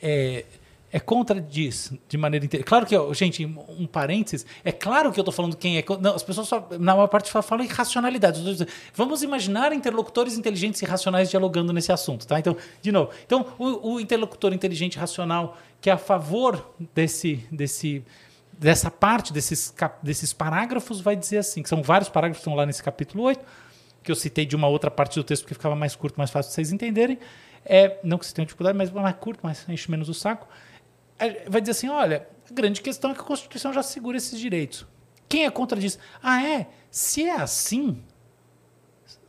é, 0.01 0.45
é 0.91 0.99
contra 0.99 1.39
disso 1.39 1.97
de 2.09 2.17
maneira 2.17 2.45
inteira. 2.45 2.65
Claro 2.65 2.85
que, 2.85 2.95
gente, 3.13 3.45
um 3.45 3.85
parênteses, 3.85 4.45
é 4.63 4.71
claro 4.71 5.11
que 5.11 5.19
eu 5.19 5.21
estou 5.21 5.33
falando 5.33 5.55
quem 5.55 5.77
é. 5.77 5.85
Não, 6.01 6.15
as 6.15 6.23
pessoas 6.23 6.47
só, 6.47 6.67
na 6.71 6.95
maior 6.95 7.07
parte 7.07 7.31
falam 7.31 7.63
irracionalidade. 7.63 8.67
Vamos 8.95 9.23
imaginar 9.23 9.71
interlocutores 9.71 10.37
inteligentes 10.37 10.81
e 10.81 10.85
racionais 10.85 11.29
dialogando 11.29 11.71
nesse 11.71 11.91
assunto, 11.91 12.25
tá? 12.25 12.39
Então, 12.39 12.57
de 12.81 12.91
novo, 12.91 13.11
então 13.25 13.45
o, 13.59 13.93
o 13.93 13.99
interlocutor 13.99 14.53
inteligente 14.53 14.95
e 14.95 14.99
racional 14.99 15.57
que 15.79 15.89
é 15.89 15.93
a 15.93 15.97
favor 15.97 16.73
desse, 16.93 17.45
desse, 17.51 18.03
dessa 18.53 18.91
parte 18.91 19.33
desses, 19.33 19.73
desses 20.03 20.31
parágrafos 20.31 21.01
vai 21.01 21.15
dizer 21.15 21.39
assim, 21.39 21.63
que 21.63 21.69
são 21.69 21.81
vários 21.81 22.09
parágrafos 22.09 22.39
que 22.39 22.49
estão 22.49 22.55
lá 22.55 22.65
nesse 22.65 22.83
capítulo 22.83 23.23
8, 23.23 23.43
que 24.03 24.11
eu 24.11 24.15
citei 24.15 24.45
de 24.45 24.55
uma 24.55 24.67
outra 24.67 24.91
parte 24.91 25.15
do 25.15 25.23
texto 25.23 25.43
porque 25.43 25.55
ficava 25.55 25.75
mais 25.75 25.95
curto, 25.95 26.17
mais 26.17 26.29
fácil 26.29 26.49
de 26.49 26.55
vocês 26.55 26.71
entenderem. 26.71 27.17
É, 27.63 27.99
não 28.03 28.17
que 28.17 28.25
você 28.25 28.33
tenha 28.33 28.45
dificuldade, 28.45 28.77
mas 28.77 28.91
mais 28.91 29.15
curto, 29.17 29.39
mas 29.43 29.67
enche 29.69 29.89
menos 29.89 30.09
o 30.09 30.13
saco 30.13 30.47
vai 31.47 31.61
dizer 31.61 31.71
assim: 31.71 31.89
olha, 31.89 32.27
a 32.49 32.53
grande 32.53 32.81
questão 32.81 33.11
é 33.11 33.13
que 33.13 33.21
a 33.21 33.23
Constituição 33.23 33.73
já 33.73 33.83
segura 33.83 34.17
esses 34.17 34.39
direitos. 34.39 34.85
Quem 35.27 35.45
é 35.45 35.51
contra 35.51 35.79
diz: 35.79 35.99
ah, 36.21 36.43
é? 36.43 36.67
Se 36.89 37.23
é 37.23 37.35
assim, 37.35 38.01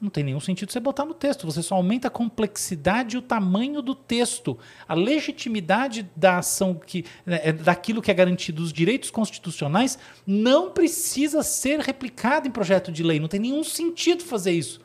não 0.00 0.10
tem 0.10 0.24
nenhum 0.24 0.40
sentido 0.40 0.72
você 0.72 0.80
botar 0.80 1.04
no 1.04 1.14
texto. 1.14 1.46
Você 1.46 1.62
só 1.62 1.76
aumenta 1.76 2.08
a 2.08 2.10
complexidade 2.10 3.16
e 3.16 3.18
o 3.18 3.22
tamanho 3.22 3.82
do 3.82 3.94
texto. 3.94 4.58
A 4.88 4.94
legitimidade 4.94 6.10
da 6.16 6.38
ação 6.38 6.74
que 6.74 7.04
né, 7.24 7.40
é, 7.44 7.52
daquilo 7.52 8.02
que 8.02 8.10
é 8.10 8.14
garantido 8.14 8.62
os 8.62 8.72
direitos 8.72 9.10
constitucionais 9.10 9.98
não 10.26 10.70
precisa 10.70 11.42
ser 11.42 11.80
replicada 11.80 12.48
em 12.48 12.50
projeto 12.50 12.90
de 12.90 13.02
lei. 13.02 13.20
Não 13.20 13.28
tem 13.28 13.40
nenhum 13.40 13.62
sentido 13.62 14.24
fazer 14.24 14.52
isso. 14.52 14.80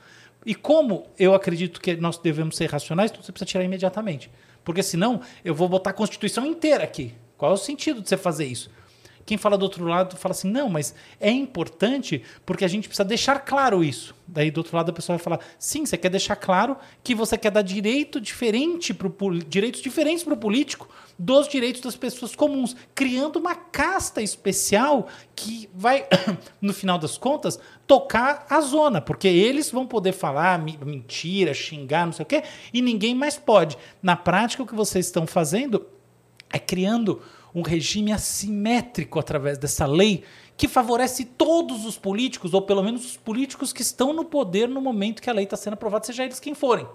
E 0.45 0.55
como 0.55 1.07
eu 1.17 1.33
acredito 1.33 1.81
que 1.81 1.95
nós 1.95 2.17
devemos 2.17 2.55
ser 2.55 2.69
racionais, 2.69 3.11
então 3.11 3.21
você 3.21 3.31
precisa 3.31 3.49
tirar 3.49 3.63
imediatamente. 3.63 4.31
Porque 4.63 4.83
senão 4.83 5.21
eu 5.43 5.55
vou 5.55 5.67
botar 5.67 5.91
a 5.91 5.93
Constituição 5.93 6.45
inteira 6.45 6.83
aqui. 6.83 7.13
Qual 7.37 7.51
é 7.51 7.53
o 7.53 7.57
sentido 7.57 8.01
de 8.01 8.09
você 8.09 8.17
fazer 8.17 8.45
isso? 8.45 8.69
Quem 9.27 9.37
fala 9.37 9.57
do 9.57 9.63
outro 9.63 9.83
lado 9.83 10.15
fala 10.15 10.31
assim, 10.31 10.49
não, 10.49 10.69
mas 10.69 10.95
é 11.19 11.29
importante 11.29 12.23
porque 12.45 12.63
a 12.63 12.67
gente 12.67 12.87
precisa 12.87 13.03
deixar 13.03 13.39
claro 13.39 13.83
isso. 13.83 14.15
Daí 14.25 14.49
do 14.49 14.59
outro 14.59 14.77
lado 14.77 14.89
a 14.89 14.93
pessoa 14.93 15.17
vai 15.17 15.23
falar, 15.23 15.41
sim, 15.59 15.85
você 15.85 15.97
quer 15.97 16.07
deixar 16.07 16.37
claro 16.37 16.77
que 17.03 17.13
você 17.13 17.37
quer 17.37 17.51
dar 17.51 17.61
direito 17.61 18.21
diferente 18.21 18.93
pro, 18.93 19.13
direitos 19.45 19.81
diferentes 19.81 20.23
para 20.23 20.33
o 20.33 20.37
político 20.37 20.87
dos 21.19 21.49
direitos 21.49 21.81
das 21.81 21.97
pessoas 21.97 22.37
comuns, 22.37 22.73
criando 22.95 23.37
uma 23.37 23.53
casta 23.53 24.21
especial 24.21 25.09
que 25.35 25.69
vai, 25.75 26.05
no 26.61 26.73
final 26.73 26.97
das 26.97 27.17
contas, 27.17 27.59
tocar 27.85 28.45
a 28.49 28.61
zona, 28.61 29.01
porque 29.01 29.27
eles 29.27 29.69
vão 29.69 29.85
poder 29.85 30.13
falar 30.13 30.57
mentira, 30.57 31.53
xingar, 31.53 32.05
não 32.05 32.13
sei 32.13 32.23
o 32.23 32.25
quê, 32.25 32.43
e 32.73 32.81
ninguém 32.81 33.13
mais 33.13 33.35
pode. 33.35 33.77
Na 34.01 34.15
prática, 34.15 34.63
o 34.63 34.65
que 34.65 34.73
vocês 34.73 35.07
estão 35.07 35.27
fazendo 35.27 35.85
é 36.49 36.59
criando 36.59 37.21
um 37.57 37.63
regime 37.63 38.11
assimétrico 38.11 39.19
através 39.19 39.57
dessa 39.57 39.87
lei 39.87 40.23
que 40.55 40.67
favorece 40.67 41.25
todos 41.25 41.85
os 41.85 41.97
políticos, 41.97 42.53
ou 42.53 42.61
pelo 42.61 42.83
menos 42.83 43.03
os 43.03 43.17
políticos 43.17 43.73
que 43.73 43.81
estão 43.81 44.13
no 44.13 44.23
poder 44.23 44.69
no 44.69 44.79
momento 44.79 45.21
que 45.21 45.29
a 45.29 45.33
lei 45.33 45.43
está 45.43 45.57
sendo 45.57 45.73
aprovada, 45.73 46.05
seja 46.05 46.23
eles 46.23 46.39
quem 46.39 46.53
forem. 46.53 46.87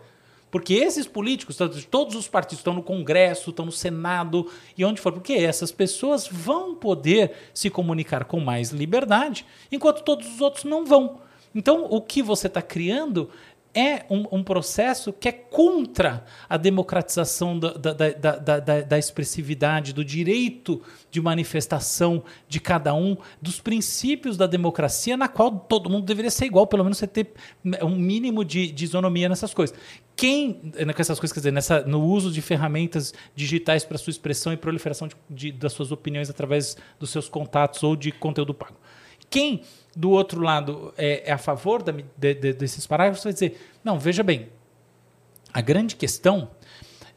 Porque 0.53 0.75
esses 0.75 1.07
políticos, 1.07 1.59
todos 1.91 2.15
os 2.15 2.29
partidos 2.29 2.61
estão 2.61 2.75
no 2.75 2.83
Congresso, 2.83 3.51
estão 3.51 3.67
no 3.67 3.73
Senado 3.73 4.49
e 4.77 4.85
onde 4.85 5.01
for, 5.01 5.13
porque 5.13 5.33
essas 5.33 5.73
pessoas 5.73 6.29
vão 6.29 6.77
poder 6.77 7.33
se 7.53 7.69
comunicar 7.69 8.25
com 8.25 8.39
mais 8.39 8.71
liberdade, 8.71 9.45
enquanto 9.71 10.05
todos 10.05 10.33
os 10.33 10.41
outros 10.41 10.65
não 10.65 10.85
vão. 10.85 11.21
Então, 11.55 11.87
o 11.91 12.01
que 12.01 12.23
você 12.23 12.47
está 12.47 12.63
criando 12.63 13.31
é 13.75 14.05
um, 14.11 14.27
um, 14.31 14.43
processo 14.43 15.13
que 15.13 15.29
é 15.29 15.33
contra 15.33 16.25
a 16.49 16.57
democratização 16.57 17.59
da, 17.59 17.73
da, 17.73 17.93
da, 17.93 18.59
da, 18.59 18.81
da 18.83 18.99
expressividade, 18.99 19.93
do 19.93 20.05
direito 20.05 20.83
de 21.11 21.21
manifestação 21.21 22.23
de 22.49 22.61
cada 22.61 22.95
um, 22.95 23.17
dos 23.41 23.61
princípios 23.61 24.37
da 24.37 24.47
democracia, 24.47 25.17
na 25.17 25.29
qual 25.29 25.51
todo 25.51 25.89
mundo 25.89 26.05
deveria 26.05 26.31
ser 26.31 26.47
igual, 26.47 26.67
pelo 26.67 26.85
menos 26.85 26.99
você 26.99 27.07
ter 27.07 27.33
um 27.83 27.97
mínimo 27.97 28.45
de, 28.45 28.71
de 28.71 28.85
isonomia 28.85 29.29
nessas 29.29 29.55
coisas. 29.55 29.77
Quem, 30.15 30.61
né, 30.63 30.93
com 30.93 31.01
essas 31.01 31.19
coisas, 31.19 31.33
quer 31.33 31.41
dizer, 31.41 31.53
nessa, 31.53 31.83
no 31.83 32.03
uso 32.05 32.31
de 32.31 32.43
ferramentas 32.43 33.15
digitais 33.35 33.85
para 33.85 33.97
sua 33.97 34.11
expressão 34.11 34.53
e 34.53 34.57
proliferação 34.57 35.09
de, 35.09 35.17
de, 35.31 35.53
das 35.53 35.73
suas 35.73 35.91
opiniões 35.91 36.29
através 36.29 36.77
dos 37.01 37.11
seus 37.11 37.29
contatos 37.29 37.83
ou 37.83 37.97
de 37.97 38.13
conteúdo 38.13 38.53
pago. 38.53 38.77
Quem 39.31 39.63
do 39.97 40.11
outro 40.11 40.41
lado 40.41 40.93
é, 40.97 41.31
é 41.31 41.33
a 41.33 41.39
favor 41.39 41.83
da, 41.83 41.93
de, 41.93 42.35
de, 42.35 42.53
desses 42.53 42.87
parágrafos, 42.87 43.25
vai 43.25 43.33
dizer: 43.33 43.61
não, 43.85 43.99
veja 43.99 44.23
bem, 44.23 44.49
a 45.53 45.61
grande 45.61 45.97
questão 45.97 46.51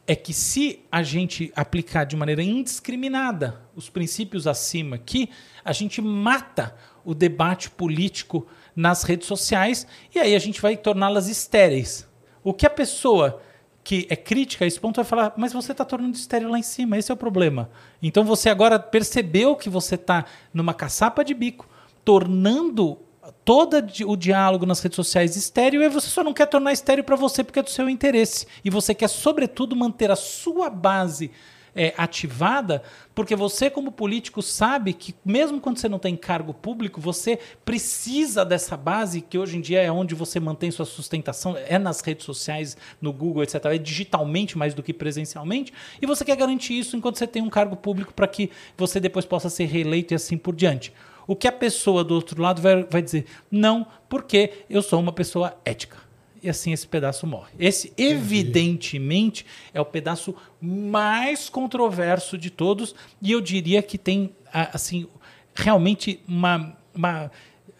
é 0.06 0.14
que 0.14 0.32
se 0.32 0.84
a 0.90 1.02
gente 1.02 1.52
aplicar 1.56 2.04
de 2.04 2.16
maneira 2.16 2.42
indiscriminada 2.42 3.60
os 3.74 3.90
princípios 3.90 4.46
acima 4.46 4.96
aqui, 4.96 5.30
a 5.64 5.72
gente 5.72 6.00
mata 6.00 6.76
o 7.04 7.12
debate 7.12 7.70
político 7.70 8.46
nas 8.74 9.02
redes 9.02 9.26
sociais 9.26 9.86
e 10.14 10.18
aí 10.18 10.34
a 10.34 10.38
gente 10.38 10.60
vai 10.60 10.76
torná-las 10.76 11.28
estéreis. 11.28 12.06
O 12.44 12.54
que 12.54 12.66
a 12.66 12.70
pessoa 12.70 13.42
que 13.82 14.06
é 14.10 14.16
crítica 14.16 14.64
a 14.64 14.68
esse 14.68 14.80
ponto 14.80 14.96
vai 14.96 15.04
falar, 15.04 15.32
mas 15.36 15.52
você 15.52 15.70
está 15.70 15.84
tornando 15.84 16.16
estéreo 16.16 16.50
lá 16.50 16.58
em 16.58 16.62
cima, 16.62 16.98
esse 16.98 17.10
é 17.10 17.14
o 17.14 17.16
problema. 17.16 17.70
Então 18.02 18.24
você 18.24 18.48
agora 18.48 18.80
percebeu 18.80 19.54
que 19.54 19.70
você 19.70 19.94
está 19.94 20.24
numa 20.52 20.74
caçapa 20.74 21.24
de 21.24 21.32
bico, 21.32 21.68
tornando 22.06 23.00
todo 23.44 23.76
o 24.06 24.16
diálogo 24.16 24.64
nas 24.64 24.78
redes 24.78 24.94
sociais 24.94 25.34
estéreo 25.34 25.82
e 25.82 25.88
você 25.88 26.06
só 26.06 26.22
não 26.22 26.32
quer 26.32 26.46
tornar 26.46 26.72
estéreo 26.72 27.02
para 27.02 27.16
você 27.16 27.42
porque 27.42 27.58
é 27.58 27.62
do 27.64 27.68
seu 27.68 27.90
interesse. 27.90 28.46
E 28.64 28.70
você 28.70 28.94
quer, 28.94 29.08
sobretudo, 29.08 29.74
manter 29.74 30.08
a 30.08 30.14
sua 30.14 30.70
base 30.70 31.32
é, 31.74 31.92
ativada, 31.98 32.80
porque 33.12 33.34
você, 33.34 33.68
como 33.68 33.90
político, 33.90 34.40
sabe 34.40 34.92
que 34.92 35.16
mesmo 35.24 35.60
quando 35.60 35.78
você 35.78 35.88
não 35.88 35.98
tem 35.98 36.16
cargo 36.16 36.54
público, 36.54 37.00
você 37.00 37.40
precisa 37.64 38.44
dessa 38.44 38.76
base, 38.76 39.20
que 39.20 39.36
hoje 39.36 39.56
em 39.56 39.60
dia 39.60 39.82
é 39.82 39.90
onde 39.90 40.14
você 40.14 40.38
mantém 40.38 40.70
sua 40.70 40.86
sustentação, 40.86 41.56
é 41.56 41.76
nas 41.76 42.00
redes 42.02 42.24
sociais, 42.24 42.76
no 43.02 43.12
Google, 43.12 43.42
etc., 43.42 43.64
é 43.64 43.78
digitalmente 43.78 44.56
mais 44.56 44.74
do 44.74 44.82
que 44.82 44.92
presencialmente, 44.92 45.72
e 46.00 46.06
você 46.06 46.24
quer 46.24 46.36
garantir 46.36 46.78
isso 46.78 46.96
enquanto 46.96 47.18
você 47.18 47.26
tem 47.26 47.42
um 47.42 47.50
cargo 47.50 47.74
público 47.74 48.14
para 48.14 48.28
que 48.28 48.48
você 48.78 49.00
depois 49.00 49.26
possa 49.26 49.50
ser 49.50 49.64
reeleito 49.64 50.14
e 50.14 50.16
assim 50.16 50.38
por 50.38 50.54
diante. 50.54 50.92
O 51.26 51.34
que 51.34 51.48
a 51.48 51.52
pessoa 51.52 52.04
do 52.04 52.14
outro 52.14 52.40
lado 52.40 52.62
vai, 52.62 52.84
vai 52.84 53.02
dizer? 53.02 53.26
Não, 53.50 53.86
porque 54.08 54.64
eu 54.70 54.82
sou 54.82 55.00
uma 55.00 55.12
pessoa 55.12 55.56
ética 55.64 56.06
e 56.46 56.48
assim 56.48 56.72
esse 56.72 56.86
pedaço 56.86 57.26
morre. 57.26 57.50
Esse, 57.58 57.92
evidentemente, 57.96 59.44
é 59.74 59.80
o 59.80 59.84
pedaço 59.84 60.34
mais 60.60 61.48
controverso 61.48 62.38
de 62.38 62.50
todos, 62.50 62.94
e 63.20 63.32
eu 63.32 63.40
diria 63.40 63.82
que 63.82 63.98
tem, 63.98 64.34
assim, 64.52 65.08
realmente 65.54 66.20
uma, 66.28 66.76
uma 66.94 67.30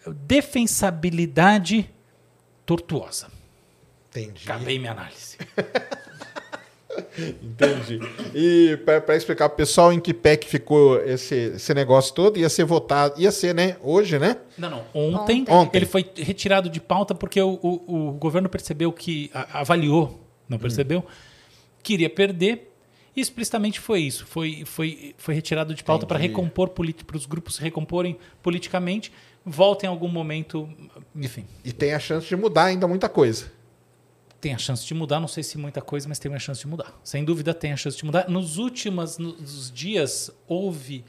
defensabilidade 0.05 1.89
tortuosa. 2.65 3.31
Entendi. 4.09 4.43
Acabei 4.43 4.77
minha 4.77 4.91
análise. 4.91 5.37
Entendi. 7.41 7.99
E 8.33 8.77
para 8.85 9.15
explicar 9.15 9.49
para 9.49 9.53
o 9.53 9.57
pessoal 9.57 9.91
em 9.91 9.99
que 9.99 10.13
pé 10.13 10.37
que 10.37 10.47
ficou 10.47 11.01
esse, 11.03 11.35
esse 11.35 11.73
negócio 11.73 12.13
todo, 12.13 12.37
ia 12.37 12.49
ser 12.49 12.65
votado, 12.65 13.19
ia 13.19 13.31
ser, 13.31 13.53
né? 13.53 13.77
Hoje, 13.81 14.19
né? 14.19 14.37
Não, 14.57 14.69
não. 14.69 14.83
Ontem, 14.93 15.45
Ontem. 15.49 15.77
ele 15.77 15.85
foi 15.85 16.05
retirado 16.15 16.69
de 16.69 16.79
pauta 16.79 17.15
porque 17.15 17.41
o, 17.41 17.59
o, 17.61 18.09
o 18.09 18.11
governo 18.13 18.49
percebeu 18.49 18.91
que, 18.91 19.31
avaliou, 19.53 20.19
não 20.47 20.57
percebeu, 20.57 20.99
hum. 20.99 21.03
queria 21.81 22.09
perder. 22.09 22.73
E 23.15 23.21
explicitamente 23.21 23.79
foi 23.79 24.01
isso. 24.01 24.27
Foi, 24.27 24.63
foi, 24.63 25.15
foi 25.17 25.33
retirado 25.33 25.73
de 25.73 25.83
pauta 25.83 26.05
para 26.05 26.19
recompor 26.19 26.69
para 26.69 27.17
os 27.17 27.25
grupos 27.25 27.55
se 27.55 27.61
recomporem 27.61 28.15
politicamente. 28.43 29.11
Volta 29.43 29.85
em 29.85 29.89
algum 29.89 30.07
momento, 30.07 30.69
enfim. 31.15 31.45
E 31.65 31.71
tem 31.71 31.93
a 31.93 31.99
chance 31.99 32.27
de 32.27 32.35
mudar 32.35 32.65
ainda 32.65 32.87
muita 32.87 33.09
coisa 33.09 33.56
tem 34.47 34.53
a 34.53 34.57
chance 34.57 34.85
de 34.85 34.93
mudar, 34.93 35.19
não 35.19 35.27
sei 35.27 35.43
se 35.43 35.57
muita 35.57 35.81
coisa, 35.81 36.07
mas 36.07 36.19
tem 36.19 36.31
uma 36.31 36.39
chance 36.39 36.61
de 36.61 36.67
mudar. 36.67 36.97
Sem 37.03 37.25
dúvida 37.25 37.53
tem 37.53 37.73
a 37.73 37.75
chance 37.75 37.97
de 37.97 38.05
mudar. 38.05 38.29
Nos 38.29 38.57
últimos 38.57 39.17
nos 39.17 39.69
dias 39.69 40.31
houve 40.47 41.03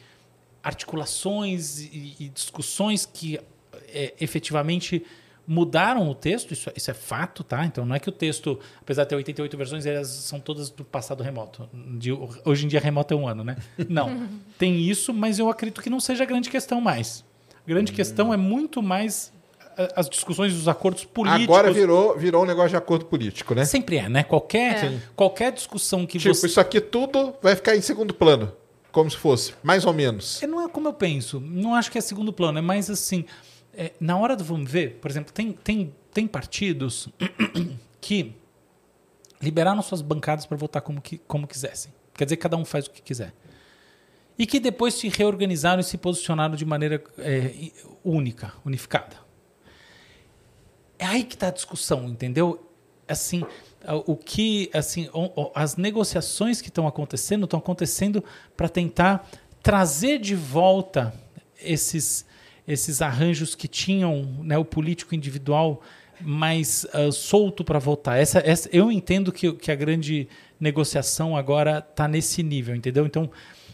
articulações 0.60 1.78
e, 1.78 2.16
e 2.18 2.28
discussões 2.30 3.06
que 3.06 3.38
é, 3.90 4.12
efetivamente 4.20 5.04
mudaram 5.46 6.10
o 6.10 6.16
texto, 6.16 6.50
isso, 6.52 6.68
isso, 6.74 6.90
é 6.90 6.94
fato, 6.94 7.44
tá? 7.44 7.64
Então 7.64 7.86
não 7.86 7.94
é 7.94 8.00
que 8.00 8.08
o 8.08 8.12
texto, 8.12 8.58
apesar 8.82 9.04
de 9.04 9.10
ter 9.10 9.14
88 9.14 9.56
versões, 9.56 9.86
elas 9.86 10.08
são 10.08 10.40
todas 10.40 10.68
do 10.68 10.84
passado 10.84 11.22
remoto. 11.22 11.70
De, 11.96 12.10
hoje 12.44 12.64
em 12.64 12.68
dia 12.68 12.80
remoto 12.80 13.14
é 13.14 13.16
um 13.16 13.28
ano, 13.28 13.44
né? 13.44 13.56
Não. 13.88 14.28
tem 14.58 14.80
isso, 14.80 15.14
mas 15.14 15.38
eu 15.38 15.48
acredito 15.48 15.80
que 15.80 15.88
não 15.88 16.00
seja 16.00 16.24
a 16.24 16.26
grande 16.26 16.50
questão 16.50 16.80
mais. 16.80 17.24
A 17.64 17.68
grande 17.68 17.92
hum. 17.92 17.94
questão 17.94 18.34
é 18.34 18.36
muito 18.36 18.82
mais 18.82 19.32
as 19.94 20.08
discussões 20.08 20.52
dos 20.52 20.66
acordos 20.66 21.04
políticos. 21.04 21.44
Agora 21.44 21.72
virou, 21.72 22.16
virou 22.16 22.42
um 22.42 22.46
negócio 22.46 22.70
de 22.70 22.76
acordo 22.76 23.04
político, 23.04 23.54
né? 23.54 23.64
Sempre 23.64 23.98
é, 23.98 24.08
né? 24.08 24.24
Qualquer, 24.24 24.84
é. 24.84 24.98
qualquer 25.14 25.52
discussão 25.52 26.04
que 26.04 26.18
tipo, 26.18 26.34
você. 26.34 26.46
isso 26.46 26.60
aqui 26.60 26.80
tudo 26.80 27.34
vai 27.40 27.54
ficar 27.54 27.76
em 27.76 27.80
segundo 27.80 28.12
plano. 28.12 28.52
Como 28.90 29.08
se 29.10 29.16
fosse, 29.16 29.54
mais 29.62 29.84
ou 29.84 29.92
menos. 29.92 30.42
É, 30.42 30.46
não 30.46 30.64
é 30.64 30.68
como 30.68 30.88
eu 30.88 30.92
penso. 30.92 31.38
Não 31.38 31.74
acho 31.74 31.92
que 31.92 31.98
é 31.98 32.00
segundo 32.00 32.32
plano. 32.32 32.58
É 32.58 32.62
mais 32.62 32.90
assim. 32.90 33.24
É, 33.72 33.92
na 34.00 34.18
hora 34.18 34.34
do 34.34 34.42
vamos 34.42 34.68
ver, 34.68 34.98
por 35.00 35.10
exemplo, 35.10 35.32
tem, 35.32 35.52
tem, 35.52 35.94
tem 36.12 36.26
partidos 36.26 37.08
que 38.00 38.34
liberaram 39.40 39.80
suas 39.82 40.02
bancadas 40.02 40.46
para 40.46 40.56
votar 40.56 40.82
como, 40.82 41.00
que, 41.00 41.18
como 41.18 41.46
quisessem. 41.46 41.92
Quer 42.14 42.24
dizer, 42.24 42.38
cada 42.38 42.56
um 42.56 42.64
faz 42.64 42.86
o 42.86 42.90
que 42.90 43.00
quiser. 43.00 43.32
E 44.36 44.46
que 44.46 44.58
depois 44.58 44.94
se 44.94 45.08
reorganizaram 45.08 45.80
e 45.80 45.84
se 45.84 45.96
posicionaram 45.96 46.56
de 46.56 46.64
maneira 46.64 47.02
é, 47.18 47.52
única, 48.02 48.52
unificada. 48.64 49.27
É 50.98 51.04
aí 51.04 51.24
que 51.24 51.34
está 51.34 51.48
a 51.48 51.52
discussão, 51.52 52.08
entendeu? 52.08 52.64
Assim, 53.06 53.42
o 54.06 54.16
que, 54.16 54.70
assim, 54.74 55.08
as 55.54 55.76
negociações 55.76 56.60
que 56.60 56.68
estão 56.68 56.86
acontecendo 56.86 57.44
estão 57.44 57.58
acontecendo 57.58 58.22
para 58.56 58.68
tentar 58.68 59.28
trazer 59.62 60.18
de 60.18 60.34
volta 60.34 61.14
esses 61.60 62.26
esses 62.68 63.00
arranjos 63.00 63.54
que 63.54 63.66
tinham 63.66 64.24
né, 64.42 64.58
o 64.58 64.64
político 64.64 65.14
individual 65.14 65.80
mais 66.20 66.86
uh, 66.92 67.10
solto 67.10 67.64
para 67.64 67.78
votar. 67.78 68.18
Essa, 68.18 68.40
essa, 68.44 68.68
eu 68.70 68.92
entendo 68.92 69.32
que, 69.32 69.50
que 69.54 69.72
a 69.72 69.74
grande 69.74 70.28
negociação 70.60 71.34
agora 71.34 71.78
está 71.78 72.06
nesse 72.06 72.42
nível, 72.42 72.74
entendeu? 72.74 73.06
Então, 73.06 73.30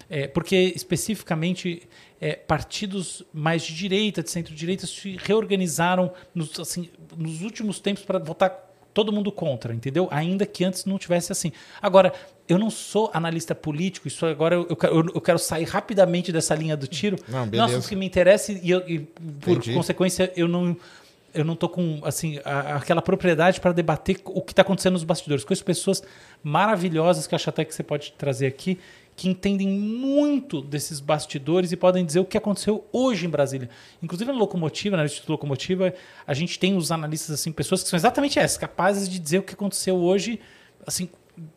é, 0.08 0.28
porque 0.28 0.72
especificamente 0.76 1.82
é, 2.20 2.34
partidos 2.34 3.22
mais 3.32 3.62
de 3.62 3.74
direita, 3.74 4.22
de 4.22 4.30
centro-direita, 4.30 4.86
se 4.86 5.16
reorganizaram 5.22 6.12
nos, 6.34 6.58
assim, 6.58 6.88
nos 7.16 7.42
últimos 7.42 7.80
tempos 7.80 8.04
para 8.04 8.18
votar 8.18 8.64
todo 8.94 9.12
mundo 9.12 9.32
contra, 9.32 9.74
entendeu? 9.74 10.06
Ainda 10.10 10.46
que 10.46 10.64
antes 10.64 10.84
não 10.84 10.96
tivesse 10.96 11.32
assim. 11.32 11.50
Agora, 11.82 12.12
eu 12.48 12.56
não 12.56 12.70
sou 12.70 13.10
analista 13.12 13.54
político, 13.54 14.06
isso 14.06 14.24
agora 14.24 14.54
eu, 14.54 14.68
eu, 14.68 15.06
eu 15.14 15.20
quero 15.20 15.38
sair 15.38 15.64
rapidamente 15.64 16.30
dessa 16.30 16.54
linha 16.54 16.76
do 16.76 16.86
tiro. 16.86 17.16
Não, 17.28 17.46
beleza. 17.46 17.74
Nossa, 17.74 17.86
o 17.86 17.88
que 17.88 17.96
me 17.96 18.06
interessa 18.06 18.52
e, 18.52 18.70
eu, 18.70 18.88
e 18.88 19.00
por 19.00 19.56
Entendi. 19.56 19.74
consequência 19.74 20.32
eu 20.36 20.46
não 20.46 20.76
eu 21.34 21.44
não 21.44 21.56
tô 21.56 21.68
com 21.68 22.00
assim 22.04 22.38
a, 22.44 22.76
aquela 22.76 23.02
propriedade 23.02 23.60
para 23.60 23.72
debater 23.72 24.20
o 24.24 24.40
que 24.40 24.52
está 24.52 24.62
acontecendo 24.62 24.92
nos 24.92 25.02
bastidores. 25.02 25.44
Com 25.44 25.52
as 25.52 25.60
pessoas 25.60 26.02
maravilhosas 26.42 27.26
que 27.26 27.34
acho 27.34 27.50
até 27.50 27.64
que 27.64 27.74
você 27.74 27.82
pode 27.82 28.12
trazer 28.16 28.46
aqui 28.46 28.78
que 29.16 29.28
entendem 29.28 29.68
muito 29.68 30.60
desses 30.60 30.98
bastidores 31.00 31.70
e 31.72 31.76
podem 31.76 32.04
dizer 32.04 32.20
o 32.20 32.24
que 32.24 32.36
aconteceu 32.36 32.84
hoje 32.92 33.26
em 33.26 33.28
Brasília. 33.28 33.68
Inclusive 34.02 34.32
na 34.32 34.38
locomotiva, 34.38 34.96
na 34.96 35.04
Instituto 35.04 35.30
Locomotiva, 35.30 35.94
a 36.26 36.34
gente 36.34 36.58
tem 36.58 36.76
os 36.76 36.90
analistas 36.90 37.30
assim, 37.40 37.52
pessoas 37.52 37.82
que 37.82 37.88
são 37.88 37.96
exatamente 37.96 38.38
essas, 38.38 38.56
capazes 38.56 39.08
de 39.08 39.18
dizer 39.18 39.38
o 39.38 39.42
que 39.42 39.54
aconteceu 39.54 39.96
hoje, 39.96 40.40
assim, 40.86 41.08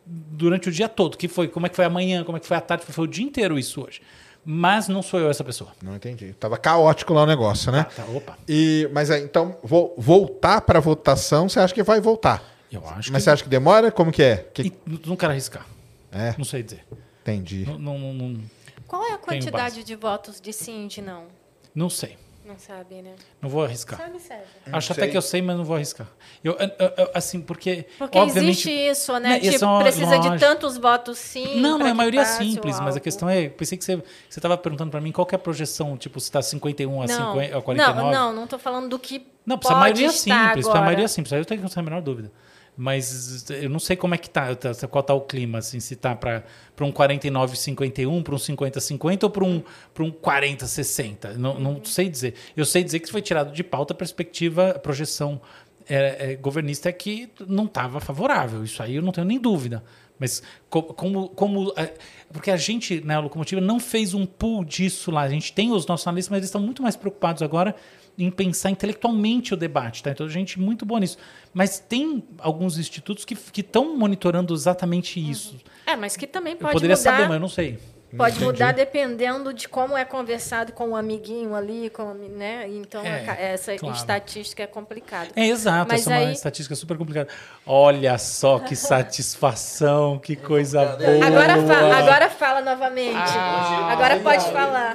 durante 0.06 0.68
o 0.68 0.72
dia 0.72 0.88
todo, 0.88 1.16
que 1.16 1.26
foi, 1.26 1.48
como 1.48 1.66
é 1.66 1.68
que 1.68 1.76
foi 1.76 1.84
amanhã, 1.84 2.22
como 2.24 2.36
é 2.36 2.40
que 2.40 2.46
foi 2.46 2.56
a 2.56 2.60
tarde, 2.60 2.84
foi 2.86 3.04
o 3.04 3.08
dia 3.08 3.24
inteiro 3.24 3.58
isso 3.58 3.84
hoje. 3.84 4.00
Mas 4.44 4.88
não 4.88 5.02
sou 5.02 5.20
eu 5.20 5.28
essa 5.28 5.44
pessoa. 5.44 5.72
Não 5.82 5.96
entendi. 5.96 6.32
Tava 6.32 6.56
caótico 6.56 7.12
lá 7.12 7.24
o 7.24 7.26
negócio, 7.26 7.70
né? 7.70 7.80
Ah, 7.80 7.84
tá, 7.84 8.04
opa. 8.04 8.38
E, 8.48 8.88
mas 8.94 9.10
é, 9.10 9.18
então, 9.18 9.56
vou 9.62 9.94
voltar 9.98 10.60
para 10.62 10.78
a 10.78 10.80
votação, 10.80 11.48
você 11.48 11.60
acha 11.60 11.74
que 11.74 11.82
vai 11.82 12.00
voltar? 12.00 12.42
Eu 12.70 12.82
acho. 12.86 13.12
Mas 13.12 13.22
que... 13.22 13.24
você 13.24 13.30
acha 13.30 13.42
que 13.42 13.48
demora? 13.48 13.90
Como 13.90 14.12
que 14.12 14.22
é? 14.22 14.36
Que... 14.54 14.72
não 15.04 15.16
quero 15.16 15.32
arriscar. 15.32 15.66
É. 16.10 16.34
Não 16.38 16.44
sei 16.44 16.62
dizer. 16.62 16.84
Entendi. 17.28 17.66
Não, 17.66 17.98
não, 17.98 18.14
não, 18.14 18.40
Qual 18.86 19.04
é 19.04 19.12
a 19.12 19.18
quantidade 19.18 19.84
de 19.84 19.94
votos 19.94 20.40
de 20.40 20.52
sim 20.52 20.86
e 20.86 20.88
de 20.88 21.02
não? 21.02 21.26
Não 21.74 21.90
sei. 21.90 22.16
Não 22.48 22.58
sabe, 22.58 23.02
né? 23.02 23.14
Não 23.42 23.50
vou 23.50 23.62
arriscar. 23.62 23.98
Sabe, 23.98 24.18
Sérgio? 24.18 24.46
Acho 24.72 24.92
até 24.94 25.06
que 25.06 25.14
eu 25.14 25.20
sei, 25.20 25.42
mas 25.42 25.54
não 25.54 25.66
vou 25.66 25.76
arriscar. 25.76 26.06
Eu, 26.42 26.54
eu, 26.54 26.70
eu 26.96 27.10
assim, 27.12 27.42
porque. 27.42 27.84
Porque 27.98 28.16
obviamente, 28.16 28.52
existe 28.52 28.70
isso, 28.70 29.12
né? 29.18 29.28
né 29.28 29.40
tipo, 29.40 29.66
é 29.66 29.82
precisa 29.82 30.16
lógico. 30.16 30.34
de 30.34 30.40
tantos 30.40 30.78
votos 30.78 31.18
sim. 31.18 31.60
Não, 31.60 31.78
não, 31.78 31.86
é 31.86 31.90
a 31.90 31.94
maioria 31.94 32.24
simples, 32.24 32.80
mas 32.80 32.96
a 32.96 33.00
questão 33.00 33.28
é. 33.28 33.50
Pensei 33.50 33.76
que 33.76 33.84
você 33.84 34.02
estava 34.30 34.56
perguntando 34.56 34.90
para 34.90 35.00
mim 35.02 35.12
qual 35.12 35.28
é 35.30 35.34
a 35.34 35.38
projeção, 35.38 35.94
tipo, 35.98 36.18
se 36.18 36.28
está 36.28 36.40
51 36.40 37.02
a, 37.02 37.06
não, 37.06 37.32
50, 37.34 37.58
a 37.58 37.60
49. 37.60 38.00
Não, 38.00 38.10
não, 38.10 38.32
não 38.32 38.44
estou 38.44 38.58
falando 38.58 38.88
do 38.88 38.98
que. 38.98 39.26
Não, 39.44 39.58
precisa 39.58 39.76
a 39.76 39.80
maioria 39.80 40.10
simples, 40.10 40.66
a 40.66 40.80
maioria 40.80 41.08
simples. 41.08 41.32
Aí 41.34 41.40
eu 41.40 41.44
tenho 41.44 41.62
a 41.62 41.82
menor 41.82 42.00
dúvida. 42.00 42.32
Mas 42.80 43.50
eu 43.50 43.68
não 43.68 43.80
sei 43.80 43.96
como 43.96 44.14
é 44.14 44.18
que 44.18 44.30
tá, 44.30 44.54
tá 44.54 44.86
qual 44.86 45.02
tá 45.02 45.12
o 45.12 45.22
clima, 45.22 45.58
assim, 45.58 45.80
se 45.80 45.96
tá 45.96 46.14
para 46.14 46.44
um 46.80 46.92
49-51, 46.92 48.22
para 48.22 48.34
um 48.36 48.38
50-50 48.38 49.24
ou 49.24 49.30
para 49.30 49.44
um, 49.44 49.62
um 49.98 50.12
40-60. 50.12 51.34
Não, 51.34 51.58
não 51.58 51.84
sei 51.84 52.08
dizer. 52.08 52.34
Eu 52.56 52.64
sei 52.64 52.84
dizer 52.84 53.00
que 53.00 53.10
foi 53.10 53.20
tirado 53.20 53.52
de 53.52 53.64
pauta 53.64 53.94
a 53.94 53.96
perspectiva, 53.96 54.70
a 54.70 54.78
projeção 54.78 55.40
é, 55.88 56.34
é, 56.34 56.36
governista 56.36 56.92
que 56.92 57.28
não 57.48 57.64
estava 57.64 57.98
favorável. 57.98 58.62
Isso 58.62 58.80
aí 58.80 58.94
eu 58.94 59.02
não 59.02 59.10
tenho 59.10 59.26
nem 59.26 59.40
dúvida. 59.40 59.82
Mas 60.16 60.40
como, 60.70 61.30
como 61.30 61.72
é, 61.76 61.94
porque 62.32 62.52
a 62.52 62.56
gente, 62.56 63.00
né, 63.00 63.16
a 63.16 63.20
locomotiva, 63.20 63.60
não 63.60 63.80
fez 63.80 64.14
um 64.14 64.24
pool 64.24 64.64
disso 64.64 65.10
lá. 65.10 65.22
A 65.22 65.28
gente 65.28 65.52
tem 65.52 65.72
os 65.72 65.84
nossos 65.84 66.06
analistas, 66.06 66.30
mas 66.30 66.38
eles 66.38 66.48
estão 66.48 66.60
muito 66.60 66.80
mais 66.80 66.94
preocupados 66.94 67.42
agora 67.42 67.74
em 68.18 68.30
pensar 68.30 68.70
intelectualmente 68.70 69.54
o 69.54 69.56
debate, 69.56 70.02
tá? 70.02 70.10
Então, 70.10 70.26
a 70.26 70.30
gente 70.30 70.58
muito 70.58 70.84
boa 70.84 70.98
nisso. 70.98 71.16
Mas 71.54 71.78
tem 71.78 72.24
alguns 72.38 72.76
institutos 72.76 73.24
que 73.24 73.60
estão 73.60 73.96
monitorando 73.96 74.52
exatamente 74.52 75.18
isso. 75.18 75.56
É, 75.86 75.94
mas 75.94 76.16
que 76.16 76.26
também 76.26 76.56
pode 76.56 76.70
eu 76.70 76.72
poderia 76.72 76.96
mudar. 76.96 77.10
saber, 77.10 77.22
mas 77.24 77.34
eu 77.34 77.40
não 77.40 77.48
sei. 77.48 77.78
Pode 78.16 78.36
Entendi. 78.36 78.44
mudar 78.46 78.72
dependendo 78.72 79.52
de 79.52 79.68
como 79.68 79.94
é 79.96 80.02
conversado 80.02 80.72
com 80.72 80.88
o 80.88 80.90
um 80.90 80.96
amiguinho 80.96 81.54
ali, 81.54 81.90
com, 81.90 82.14
né? 82.14 82.66
Então, 82.68 83.04
é, 83.04 83.52
essa 83.52 83.76
claro. 83.76 83.94
estatística 83.94 84.62
é 84.62 84.66
complicada. 84.66 85.28
É, 85.36 85.46
exato. 85.46 85.88
Mas 85.90 86.00
essa 86.00 86.14
aí... 86.14 86.22
é 86.22 86.26
uma 86.26 86.32
estatística 86.32 86.74
super 86.74 86.96
complicada. 86.96 87.28
Olha 87.66 88.16
só 88.16 88.60
que 88.60 88.74
satisfação, 88.76 90.18
que 90.18 90.36
coisa 90.36 90.84
boa. 90.96 91.26
Agora 91.26 91.62
fala, 91.66 91.96
agora 91.96 92.30
fala 92.30 92.60
novamente. 92.62 93.14
Ah, 93.14 93.92
agora 93.92 94.20
pode 94.20 94.44
falar. 94.52 94.94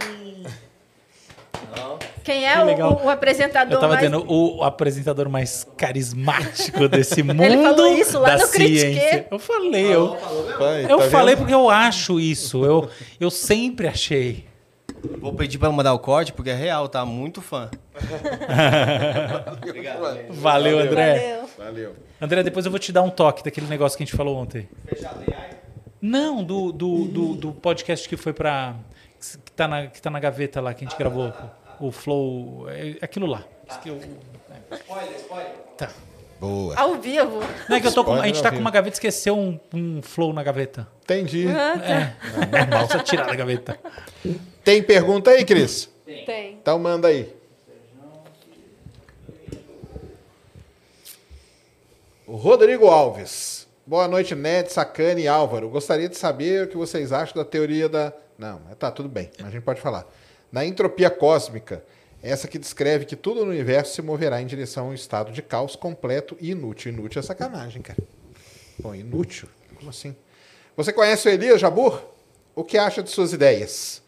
Não. 1.76 1.97
Quem 2.24 2.47
é 2.47 2.64
o, 2.64 3.06
o, 3.06 3.10
apresentador 3.10 3.74
Eu 3.74 3.80
tava 3.80 3.93
mais... 3.93 4.06
dizendo 4.06 4.32
o, 4.32 4.58
o, 4.58 4.64
apresentador 4.64 5.30
mais 5.30 5.68
carismático 5.76 6.88
desse 6.88 7.22
mundo 7.24 7.43
Ele 7.43 7.62
falou 7.62 7.88
isso 7.88 8.20
lá 8.20 8.36
da 8.36 8.38
no 8.38 8.47
ciência. 8.47 8.89
Critique. 8.89 9.28
Eu 9.30 9.39
falei, 9.39 9.86
eu, 9.86 10.18
eu 10.89 10.97
tá 10.99 11.10
falei 11.10 11.36
porque 11.36 11.54
eu 11.54 11.70
acho 11.70 12.20
isso. 12.20 12.66
Eu, 12.66 12.89
eu 13.20 13.30
sempre 13.30 13.88
achei. 13.88 14.45
Vou 15.20 15.34
pedir 15.34 15.58
para 15.58 15.70
mandar 15.70 15.93
o 15.93 15.99
corte 15.99 16.32
porque 16.32 16.49
é 16.49 16.56
real, 16.56 16.88
tá? 16.88 17.06
Muito 17.06 17.41
fã. 17.41 17.70
Obrigado, 19.62 19.99
Valeu, 20.30 20.80
André. 20.80 21.20
Valeu. 21.20 21.49
Valeu. 21.58 21.95
André, 22.22 22.41
depois 22.41 22.66
eu 22.66 22.72
vou 22.72 22.80
te 22.80 22.91
dar 22.91 23.01
um 23.01 23.10
toque 23.10 23.43
daquele 23.43 23.68
negócio 23.68 23.97
que 23.97 24.04
a 24.04 24.06
gente 24.06 24.16
falou 24.16 24.38
ontem. 24.38 24.70
Fechado 24.88 25.20
AI? 25.20 25.49
Não, 26.01 26.43
do, 26.43 26.72
do, 26.72 27.06
do, 27.06 27.34
do 27.36 27.51
podcast 27.51 28.08
que 28.08 28.16
foi 28.16 28.34
para 28.34 28.76
que 29.44 29.52
tá, 29.52 29.68
na, 29.68 29.88
que 29.88 30.02
tá 30.02 30.10
na 30.10 30.20
gaveta 30.20 30.62
lá 30.62 30.74
que 30.74 30.86
a 30.86 30.88
gente 30.88 30.98
gravou. 30.98 31.34
O 31.80 31.92
Flow. 31.92 32.68
É 32.70 32.98
aquilo 33.02 33.26
lá. 33.26 33.44
Eu, 33.86 33.96
é. 33.96 34.76
Spoiler, 34.76 35.16
spoiler. 35.18 35.52
Tá. 35.78 35.90
Boa. 36.40 36.76
Ao 36.78 36.96
vivo. 37.00 37.40
Não 37.70 37.78
é 37.78 37.80
que 37.80 37.88
eu 37.88 37.92
tô 37.94 38.04
com, 38.04 38.14
a 38.14 38.26
gente 38.28 38.42
tá 38.42 38.52
com 38.52 38.58
uma 38.58 38.70
gaveta 38.70 38.96
e 38.96 38.98
esqueceu 38.98 39.38
um, 39.38 39.58
um 39.74 40.02
flow 40.02 40.34
na 40.34 40.44
gaveta. 40.44 40.86
Entendi. 41.04 41.46
Uhum, 41.46 41.54
É, 41.54 42.16
é 42.42 42.60
normal, 42.60 42.88
só 42.90 43.00
tirar 43.00 43.28
da 43.28 43.36
gaveta. 43.36 43.80
Tem 44.64 44.84
pergunta 44.84 45.32
aí, 45.32 45.46
Cris? 45.46 45.90
Tem. 46.26 46.56
Então 46.62 46.78
manda 46.78 47.08
aí. 47.08 47.34
O 52.28 52.36
Rodrigo 52.36 52.88
Alves. 52.88 53.68
Boa 53.86 54.08
noite, 54.08 54.34
Ned, 54.34 54.72
Sacane 54.72 55.24
e 55.24 55.28
Álvaro. 55.28 55.70
Gostaria 55.70 56.08
de 56.08 56.18
saber 56.18 56.66
o 56.66 56.68
que 56.68 56.78
vocês 56.78 57.12
acham 57.12 57.36
da 57.36 57.46
teoria 57.46 57.90
da. 57.90 58.14
Não, 58.38 58.60
tá 58.78 58.92
tudo 58.92 59.10
bem, 59.10 59.30
a 59.40 59.50
gente 59.50 59.64
pode 59.64 59.82
falar. 59.82 60.06
Na 60.52 60.66
entropia 60.66 61.10
cósmica, 61.10 61.84
essa 62.22 62.48
que 62.48 62.58
descreve 62.58 63.06
que 63.06 63.16
tudo 63.16 63.44
no 63.44 63.52
universo 63.52 63.96
se 63.96 64.02
moverá 64.02 64.42
em 64.42 64.46
direção 64.46 64.86
a 64.86 64.90
um 64.90 64.94
estado 64.94 65.32
de 65.32 65.42
caos 65.42 65.76
completo 65.76 66.38
e 66.40 66.52
inútil. 66.52 66.92
Inútil 66.92 67.20
é 67.20 67.24
sacanagem, 67.24 67.82
cara. 67.82 68.00
Bom, 68.80 68.96
inútil? 68.96 69.50
Como 69.76 69.90
assim? 69.90 70.16
Você 70.78 70.94
conhece 70.94 71.28
o 71.28 71.32
Elias 71.32 71.60
Jabur? 71.60 72.02
O 72.56 72.64
que 72.64 72.78
acha 72.78 73.04
de 73.04 73.10
suas 73.10 73.34
ideias? 73.34 74.02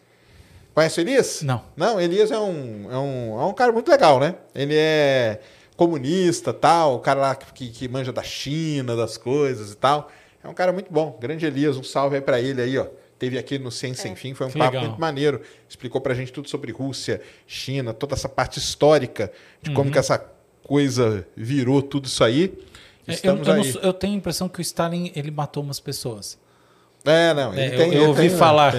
Conhece 0.73 0.99
o 0.99 1.01
Elias? 1.01 1.41
Não. 1.41 1.63
Não, 1.75 1.99
Elias 1.99 2.31
é 2.31 2.39
um, 2.39 2.91
é 2.91 2.97
um, 2.97 3.41
é 3.41 3.45
um 3.45 3.53
cara 3.53 3.71
muito 3.71 3.89
legal, 3.89 4.19
né? 4.19 4.35
Ele 4.53 4.75
é 4.75 5.39
comunista, 5.75 6.53
tal, 6.53 6.95
o 6.95 6.99
cara 6.99 7.19
lá 7.19 7.35
que, 7.35 7.69
que 7.69 7.87
manja 7.87 8.13
da 8.13 8.23
China, 8.23 8.95
das 8.95 9.17
coisas 9.17 9.71
e 9.71 9.75
tal. 9.75 10.09
É 10.43 10.47
um 10.47 10.53
cara 10.53 10.71
muito 10.71 10.91
bom. 10.91 11.17
Grande 11.19 11.45
Elias, 11.45 11.75
um 11.75 11.83
salve 11.83 12.15
aí 12.15 12.21
para 12.21 12.39
ele 12.39 12.61
aí, 12.61 12.77
ó. 12.77 12.87
Teve 13.17 13.37
aqui 13.37 13.57
no 13.57 13.71
Ciência 13.71 14.01
é. 14.01 14.03
Sem 14.03 14.15
Fim, 14.15 14.33
foi 14.33 14.47
um 14.47 14.49
que 14.49 14.57
papo 14.57 14.71
legal. 14.71 14.89
muito 14.89 14.99
maneiro. 14.99 15.41
Explicou 15.69 16.01
pra 16.01 16.13
gente 16.13 16.33
tudo 16.33 16.49
sobre 16.49 16.71
Rússia, 16.71 17.21
China, 17.47 17.93
toda 17.93 18.13
essa 18.13 18.27
parte 18.27 18.59
histórica 18.59 19.31
de 19.61 19.69
uhum. 19.69 19.75
como 19.75 19.91
que 19.91 19.97
essa 19.97 20.17
coisa 20.63 21.25
virou 21.35 21.81
tudo 21.81 22.05
isso 22.05 22.23
aí. 22.23 22.53
Estamos 23.07 23.47
eu, 23.47 23.53
eu, 23.53 23.61
aí. 23.61 23.73
Não, 23.73 23.81
eu 23.81 23.93
tenho 23.93 24.13
a 24.13 24.17
impressão 24.17 24.49
que 24.49 24.59
o 24.59 24.61
Stalin 24.61 25.11
ele 25.15 25.31
matou 25.31 25.63
umas 25.63 25.79
pessoas. 25.79 26.37
É, 27.05 27.33
não. 27.33 27.53
É, 27.53 27.69
tem, 27.69 27.93
eu, 27.93 28.01
eu 28.01 28.07
ouvi 28.09 28.29
tem, 28.29 28.37
falar 28.37 28.73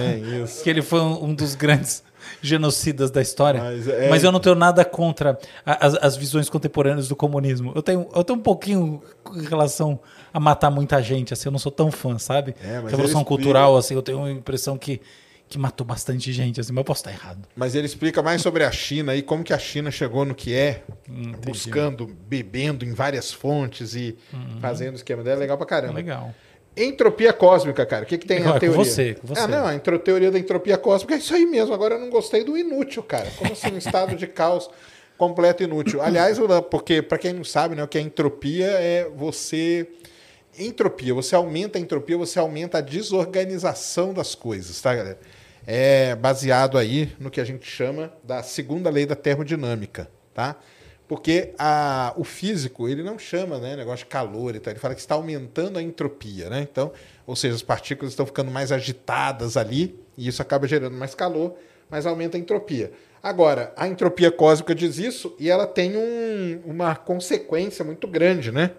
que 0.63 0.69
ele 0.69 0.81
foi 0.81 0.99
um 0.99 1.33
dos 1.33 1.55
grandes 1.55 2.03
genocidas 2.41 3.09
da 3.09 3.21
história. 3.21 3.61
Mas, 3.61 3.87
é... 3.87 4.09
mas, 4.09 4.23
eu 4.23 4.31
não 4.31 4.39
tenho 4.39 4.55
nada 4.55 4.83
contra 4.83 5.39
as, 5.65 5.95
as, 5.95 6.17
visões 6.17 6.49
contemporâneas 6.49 7.07
do 7.07 7.15
comunismo. 7.15 7.71
Eu 7.73 7.81
tenho, 7.81 8.07
eu 8.13 8.23
tenho 8.23 8.37
um 8.37 8.41
pouquinho 8.41 9.01
em 9.33 9.45
relação 9.45 9.99
a 10.37 10.39
matar 10.39 10.69
muita 10.69 11.01
gente, 11.01 11.33
assim, 11.33 11.47
eu 11.47 11.51
não 11.51 11.57
sou 11.57 11.71
tão 11.71 11.91
fã, 11.91 12.19
sabe? 12.19 12.53
É, 12.63 12.79
Revolução 12.79 13.23
cultural, 13.23 13.75
assim, 13.75 13.95
eu 13.95 14.03
tenho 14.03 14.23
a 14.23 14.31
impressão 14.31 14.77
que 14.77 15.01
que 15.49 15.57
matou 15.57 15.87
bastante 15.87 16.33
gente, 16.33 16.59
assim, 16.59 16.73
mas 16.73 16.79
eu 16.79 16.83
posso 16.83 16.99
estar 16.99 17.11
errado. 17.11 17.47
Mas 17.55 17.73
ele 17.73 17.85
explica 17.85 18.21
mais 18.21 18.41
sobre 18.41 18.65
a 18.65 18.71
China 18.71 19.15
e 19.15 19.21
como 19.21 19.45
que 19.45 19.53
a 19.53 19.57
China 19.57 19.89
chegou 19.89 20.25
no 20.25 20.35
que 20.35 20.53
é, 20.53 20.83
hum, 21.09 21.31
buscando, 21.41 22.05
bebendo 22.05 22.83
em 22.83 22.91
várias 22.91 23.31
fontes 23.31 23.95
e 23.95 24.17
uhum. 24.33 24.59
fazendo 24.59 24.95
esquema 24.95 25.23
dela. 25.23 25.37
É 25.37 25.39
legal 25.39 25.57
pra 25.57 25.65
caramba. 25.65 25.93
Legal. 25.93 26.35
Entropia 26.75 27.31
cósmica, 27.31 27.85
cara. 27.85 28.03
O 28.03 28.05
que, 28.05 28.17
que 28.17 28.27
tem 28.27 28.45
a 28.45 28.59
teoria? 28.59 28.75
Com 28.75 28.83
você, 28.83 29.13
com 29.13 29.25
você. 29.27 29.39
Ah, 29.39 29.47
não, 29.47 29.67
a 29.67 29.79
teoria 29.79 30.29
da 30.29 30.37
entropia 30.37 30.77
cósmica 30.77 31.15
é 31.15 31.17
isso 31.17 31.33
aí 31.33 31.45
mesmo. 31.45 31.73
Agora 31.73 31.95
eu 31.95 32.01
não 32.01 32.09
gostei 32.09 32.43
do 32.43 32.57
inútil, 32.57 33.01
cara. 33.01 33.31
Como 33.37 33.53
assim, 33.53 33.71
um 33.73 33.77
estado 33.77 34.17
de 34.17 34.27
caos 34.27 34.69
completo 35.17 35.63
inútil? 35.63 36.01
Aliás, 36.01 36.37
porque, 36.69 37.01
para 37.01 37.17
quem 37.17 37.31
não 37.31 37.45
sabe, 37.45 37.73
né, 37.73 37.83
o 37.83 37.87
que 37.87 37.97
é 37.97 38.01
entropia 38.01 38.67
é 38.67 39.09
você. 39.15 39.87
Entropia, 40.57 41.13
você 41.13 41.35
aumenta 41.35 41.77
a 41.77 41.81
entropia, 41.81 42.17
você 42.17 42.39
aumenta 42.39 42.79
a 42.79 42.81
desorganização 42.81 44.13
das 44.13 44.33
coisas, 44.33 44.81
tá, 44.81 44.95
galera? 44.95 45.19
É 45.65 46.15
baseado 46.15 46.77
aí 46.77 47.11
no 47.19 47.29
que 47.29 47.39
a 47.39 47.43
gente 47.43 47.69
chama 47.69 48.11
da 48.23 48.41
segunda 48.41 48.89
lei 48.89 49.05
da 49.05 49.15
termodinâmica, 49.15 50.09
tá? 50.33 50.55
Porque 51.07 51.53
a, 51.57 52.13
o 52.17 52.23
físico, 52.23 52.89
ele 52.89 53.01
não 53.01 53.17
chama 53.17 53.59
né, 53.59 53.75
negócio 53.75 54.05
de 54.05 54.09
calor 54.09 54.55
e 54.55 54.59
tal, 54.59 54.71
ele 54.73 54.79
fala 54.79 54.93
que 54.93 54.99
está 54.99 55.15
aumentando 55.15 55.79
a 55.79 55.81
entropia. 55.81 56.49
Né? 56.49 56.67
Então, 56.69 56.91
ou 57.25 57.35
seja, 57.35 57.55
as 57.55 57.61
partículas 57.61 58.11
estão 58.11 58.25
ficando 58.25 58.51
mais 58.51 58.71
agitadas 58.71 59.55
ali, 59.55 59.97
e 60.17 60.27
isso 60.27 60.41
acaba 60.41 60.67
gerando 60.67 60.97
mais 60.97 61.15
calor, 61.15 61.55
mas 61.89 62.05
aumenta 62.05 62.35
a 62.35 62.39
entropia. 62.39 62.91
Agora, 63.23 63.73
a 63.77 63.87
entropia 63.87 64.31
cósmica 64.31 64.75
diz 64.75 64.97
isso 64.97 65.35
e 65.39 65.49
ela 65.49 65.65
tem 65.65 65.95
um, 65.95 66.61
uma 66.65 66.95
consequência 66.95 67.83
muito 67.85 68.07
grande, 68.07 68.51
né? 68.51 68.71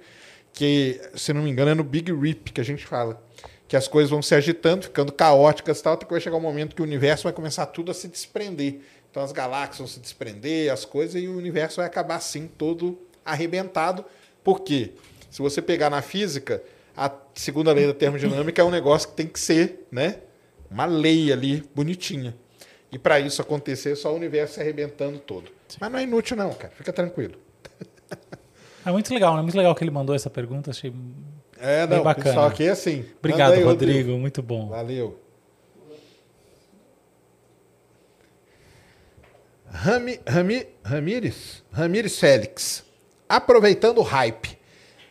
Que, 0.53 1.01
se 1.15 1.33
não 1.33 1.43
me 1.43 1.51
engano, 1.51 1.71
é 1.71 1.75
no 1.75 1.85
Big 1.85 2.13
Rip 2.13 2.53
que 2.53 2.61
a 2.61 2.65
gente 2.65 2.85
fala. 2.87 3.23
Que 3.67 3.77
as 3.77 3.87
coisas 3.87 4.11
vão 4.11 4.23
se 4.23 4.35
agitando, 4.35 4.85
ficando 4.85 5.13
caóticas 5.13 5.79
e 5.79 5.83
tal, 5.83 5.95
até 5.95 6.07
que 6.07 6.11
vai 6.13 6.21
chegar 6.21 6.37
um 6.37 6.41
momento 6.41 6.75
que 6.75 6.83
o 6.83 6.85
universo 6.85 7.25
vai 7.25 7.33
começar 7.33 7.67
tudo 7.67 7.91
a 7.91 7.95
se 7.95 8.09
desprender. 8.09 8.81
Então 9.11 9.23
as 9.23 9.33
galáxias 9.33 9.79
vão 9.79 9.87
se 9.87 10.01
desprender, 10.01 10.73
as 10.73 10.85
coisas, 10.85 11.23
e 11.23 11.29
o 11.29 11.37
universo 11.37 11.77
vai 11.77 11.87
acabar 11.87 12.17
assim, 12.17 12.47
todo 12.47 12.99
arrebentado. 13.25 14.05
Por 14.43 14.61
quê? 14.61 14.93
Se 15.31 15.43
você 15.43 15.61
pegar 15.61 15.91
na 15.91 16.01
física, 16.01 16.63
a 16.97 17.13
segunda 17.35 17.73
lei 17.73 17.87
da 17.87 17.95
termodinâmica 17.95 18.61
é 18.61 18.65
um 18.65 18.71
negócio 18.71 19.09
que 19.09 19.15
tem 19.15 19.27
que 19.27 19.39
ser, 19.39 19.87
né? 19.91 20.21
Uma 20.71 20.87
lei 20.87 21.33
ali 21.33 21.63
bonitinha. 21.75 22.35
E 22.91 22.99
para 22.99 23.21
isso 23.21 23.43
acontecer, 23.43 23.97
só 23.97 24.13
o 24.13 24.17
universo 24.17 24.55
se 24.55 24.61
arrebentando 24.61 25.19
todo. 25.19 25.51
Mas 25.79 25.93
não 25.93 25.99
é 25.99 26.03
inútil, 26.03 26.37
não, 26.37 26.53
cara. 26.55 26.73
Fica 26.75 26.93
tranquilo. 26.93 27.35
É 28.89 28.91
muito 28.91 29.13
legal, 29.13 29.37
né? 29.37 29.43
Muito 29.43 29.55
legal 29.55 29.75
que 29.75 29.85
ele 29.85 29.91
mandou 29.91 30.17
essa 30.17 30.31
pergunta. 30.31 30.71
Achei. 30.71 30.91
É, 31.61 31.87
não, 31.87 32.03
bacana. 32.03 32.25
pessoal 32.25 32.47
aqui 32.47 32.65
é 32.65 32.71
assim. 32.71 33.05
Obrigado, 33.19 33.53
aí, 33.53 33.63
Rodrigo. 33.63 33.99
Rodrigo. 33.99 34.19
Muito 34.19 34.43
bom. 34.43 34.69
Valeu. 34.71 35.21
Rami, 39.67 40.19
Rami, 40.27 40.67
Ramires, 40.83 41.63
Ramires 41.71 42.19
Félix, 42.19 42.83
aproveitando 43.29 43.99
o 43.99 44.03
hype, 44.03 44.57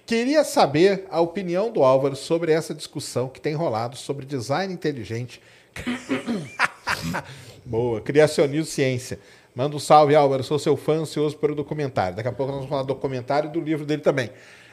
queria 0.07 0.43
saber 0.43 1.05
a 1.11 1.21
opinião 1.21 1.71
do 1.71 1.84
Álvaro 1.84 2.15
sobre 2.15 2.51
essa 2.51 2.73
discussão 2.73 3.30
que 3.30 3.39
tem 3.39 3.53
rolado 3.53 3.95
sobre 3.95 4.25
design 4.25 4.73
inteligente. 4.73 5.39
Boa, 7.63 8.01
criacionismo 8.01 8.65
ciência. 8.65 9.19
Manda 9.58 9.76
um 9.76 9.80
salve, 9.80 10.14
Álvaro. 10.14 10.43
Sou 10.43 10.60
seu 10.60 10.78
fã, 10.78 10.99
ansioso 10.99 11.36
pelo 11.36 11.55
documentário. 11.55 12.16
Daqui 12.16 12.30
a 12.30 12.32
pouco 12.32 12.51
nós 12.51 12.60
vamos 12.60 12.70
falar 12.70 12.84
do 12.84 12.89
documentário 12.89 13.49
e 13.49 13.51
do 13.51 13.60
livro 13.60 13.88
dele 13.88 14.03
também. 14.03 14.30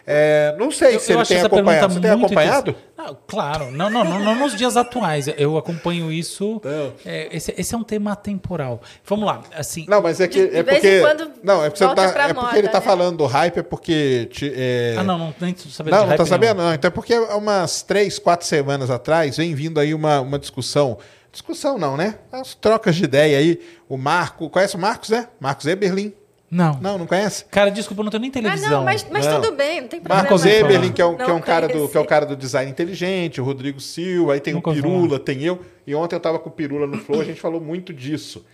É, 0.06 0.54
não 0.58 0.70
sei 0.70 0.96
eu, 0.96 1.00
se 1.00 1.10
eu 1.10 1.16
ele 1.16 1.26
tem 1.26 1.40
acompanhado. 1.40 1.94
Você 1.94 2.00
tem 2.00 2.10
acompanhado? 2.10 2.76
Não, 2.94 3.16
claro. 3.26 3.70
Não, 3.70 3.88
não, 3.88 4.04
não, 4.04 4.18
não, 4.18 4.34
nos 4.34 4.54
dias 4.54 4.76
atuais. 4.76 5.26
Eu 5.38 5.56
acompanho 5.56 6.12
isso. 6.12 6.60
É, 7.06 7.34
esse, 7.34 7.54
esse, 7.56 7.74
é 7.74 7.78
um 7.78 7.82
tema 7.82 8.14
temporal. 8.14 8.82
Vamos 9.06 9.24
lá. 9.24 9.40
Assim, 9.56 9.86
não, 9.88 10.02
mas 10.02 10.20
é 10.20 10.28
que. 10.28 10.38
É 10.38 10.62
porque, 10.62 11.00
não, 11.42 11.64
é 11.64 11.70
porque, 11.70 11.94
tá, 11.94 12.04
é 12.04 12.34
porque 12.34 12.58
ele 12.58 12.66
está 12.66 12.80
né? 12.80 12.84
falando 12.84 13.16
do 13.16 13.24
hype, 13.24 13.60
é 13.60 13.62
porque. 13.62 14.28
É... 14.42 14.96
Ah, 14.98 15.02
não, 15.02 15.16
não 15.16 15.34
nem 15.40 15.56
sabendo 15.56 15.96
Não, 15.96 16.04
não 16.04 16.12
está 16.12 16.26
sabendo? 16.26 16.62
Não. 16.62 16.74
Então 16.74 16.88
é 16.88 16.92
porque 16.92 17.18
umas 17.18 17.80
três, 17.80 18.18
quatro 18.18 18.46
semanas 18.46 18.90
atrás 18.90 19.38
vem 19.38 19.54
vindo 19.54 19.80
aí 19.80 19.94
uma, 19.94 20.20
uma 20.20 20.38
discussão. 20.38 20.98
Discussão 21.34 21.76
não, 21.78 21.96
né? 21.96 22.18
As 22.32 22.54
trocas 22.54 22.96
de 22.96 23.04
ideia 23.04 23.38
aí. 23.38 23.60
O 23.88 23.96
Marco. 23.96 24.48
Conhece 24.48 24.76
o 24.76 24.78
Marcos, 24.78 25.10
né? 25.10 25.28
Marcos 25.38 25.66
Eberlin 25.66 26.14
não. 26.54 26.78
Não, 26.80 26.98
não 26.98 27.06
conhece? 27.06 27.44
Cara, 27.46 27.68
desculpa, 27.68 28.00
eu 28.00 28.04
não 28.04 28.10
tenho 28.12 28.20
nem 28.20 28.30
televisão. 28.30 28.68
Ah, 28.68 28.70
não, 28.70 28.84
mas, 28.84 29.04
mas 29.10 29.26
não. 29.26 29.40
tudo 29.40 29.56
bem, 29.56 29.80
não 29.80 29.88
tem 29.88 30.00
problema. 30.00 30.22
Marcos 30.22 30.46
Eberlin, 30.46 30.92
que 30.92 31.02
é, 31.02 31.04
um, 31.04 31.16
que, 31.16 31.22
é 31.22 31.32
um 31.32 31.40
cara 31.40 31.66
do, 31.66 31.88
que 31.88 31.96
é 31.96 32.00
o 32.00 32.04
cara 32.04 32.24
do 32.24 32.36
design 32.36 32.70
inteligente, 32.70 33.40
o 33.40 33.44
Rodrigo 33.44 33.80
Silva, 33.80 34.34
aí 34.34 34.40
tem 34.40 34.54
Nunca 34.54 34.70
o 34.70 34.72
Pirula, 34.72 35.18
tem 35.18 35.42
eu. 35.42 35.60
E 35.84 35.92
ontem 35.96 36.14
eu 36.14 36.20
tava 36.20 36.38
com 36.38 36.48
o 36.48 36.52
Pirula 36.52 36.86
no 36.86 36.98
Flow, 36.98 37.20
a 37.20 37.24
gente 37.24 37.40
falou 37.40 37.60
muito 37.60 37.92
disso. 37.92 38.46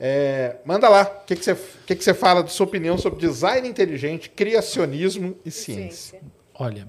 É, 0.00 0.56
manda 0.64 0.88
lá, 0.88 1.02
o 1.02 1.26
que, 1.26 1.36
que, 1.36 1.44
você, 1.44 1.56
que, 1.86 1.94
que 1.94 2.02
você 2.02 2.12
fala 2.12 2.42
da 2.42 2.48
sua 2.48 2.66
opinião 2.66 2.98
sobre 2.98 3.20
design 3.20 3.68
inteligente, 3.68 4.28
criacionismo 4.30 5.36
e 5.44 5.50
ciência? 5.52 6.20
Olha, 6.58 6.88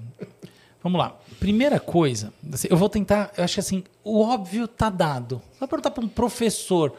vamos 0.82 0.98
lá. 0.98 1.16
Primeira 1.38 1.78
coisa, 1.78 2.32
assim, 2.52 2.68
eu 2.70 2.76
vou 2.76 2.88
tentar, 2.88 3.32
eu 3.36 3.44
acho 3.44 3.54
que 3.54 3.60
assim, 3.60 3.84
o 4.02 4.20
óbvio 4.22 4.66
tá 4.66 4.88
dado. 4.88 5.40
Vai 5.60 5.68
perguntar 5.68 5.90
para 5.90 6.04
um 6.04 6.08
professor, 6.08 6.94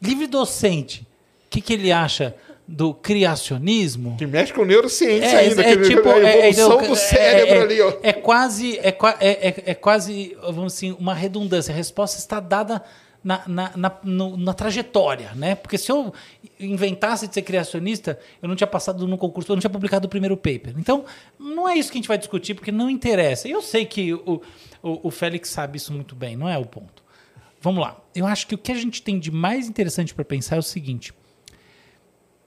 livre 0.00 0.26
docente, 0.26 1.02
o 1.46 1.50
que, 1.50 1.60
que 1.60 1.72
ele 1.72 1.90
acha 1.90 2.34
do 2.70 2.94
criacionismo. 2.94 4.16
Que 4.16 4.26
mexe 4.26 4.52
com 4.52 4.64
neurociência 4.64 5.26
é, 5.26 5.36
ainda, 5.38 5.62
é, 5.62 5.76
que 5.76 5.88
tipo, 5.88 6.08
a 6.08 6.20
é, 6.20 6.50
evolução 6.50 6.80
é, 6.80 6.86
do 6.86 6.94
cérebro 6.94 7.54
é, 7.54 7.62
ali, 7.62 7.80
ó. 7.80 7.92
É 8.00 8.12
quase, 8.12 8.78
é, 8.78 8.96
é, 9.20 9.54
é, 9.66 9.74
quase, 9.74 10.36
vamos 10.40 10.74
assim, 10.74 10.96
uma 10.98 11.12
redundância. 11.12 11.72
A 11.72 11.76
resposta 11.76 12.18
está 12.18 12.38
dada 12.38 12.80
na, 13.22 13.42
na, 13.46 13.76
na, 13.76 13.98
no, 14.02 14.36
na, 14.36 14.54
trajetória, 14.54 15.32
né? 15.34 15.54
Porque 15.54 15.76
se 15.76 15.92
eu 15.92 16.12
inventasse 16.58 17.28
de 17.28 17.34
ser 17.34 17.42
criacionista, 17.42 18.18
eu 18.40 18.48
não 18.48 18.56
tinha 18.56 18.66
passado 18.66 19.06
no 19.06 19.18
concurso, 19.18 19.52
eu 19.52 19.56
não 19.56 19.60
tinha 19.60 19.70
publicado 19.70 20.06
o 20.06 20.10
primeiro 20.10 20.36
paper. 20.36 20.74
Então, 20.78 21.04
não 21.38 21.68
é 21.68 21.76
isso 21.76 21.90
que 21.90 21.98
a 21.98 22.00
gente 22.00 22.08
vai 22.08 22.18
discutir, 22.18 22.54
porque 22.54 22.72
não 22.72 22.88
interessa. 22.88 23.46
Eu 23.46 23.60
sei 23.60 23.84
que 23.84 24.14
o, 24.14 24.40
o, 24.82 25.08
o 25.08 25.10
Félix 25.10 25.50
sabe 25.50 25.76
isso 25.76 25.92
muito 25.92 26.14
bem, 26.14 26.36
não 26.36 26.48
é 26.48 26.56
o 26.56 26.64
ponto. 26.64 27.02
Vamos 27.60 27.82
lá. 27.82 28.00
Eu 28.14 28.26
acho 28.26 28.46
que 28.46 28.54
o 28.54 28.58
que 28.58 28.72
a 28.72 28.76
gente 28.76 29.02
tem 29.02 29.18
de 29.18 29.30
mais 29.30 29.68
interessante 29.68 30.14
para 30.14 30.24
pensar 30.24 30.56
é 30.56 30.58
o 30.58 30.62
seguinte. 30.62 31.12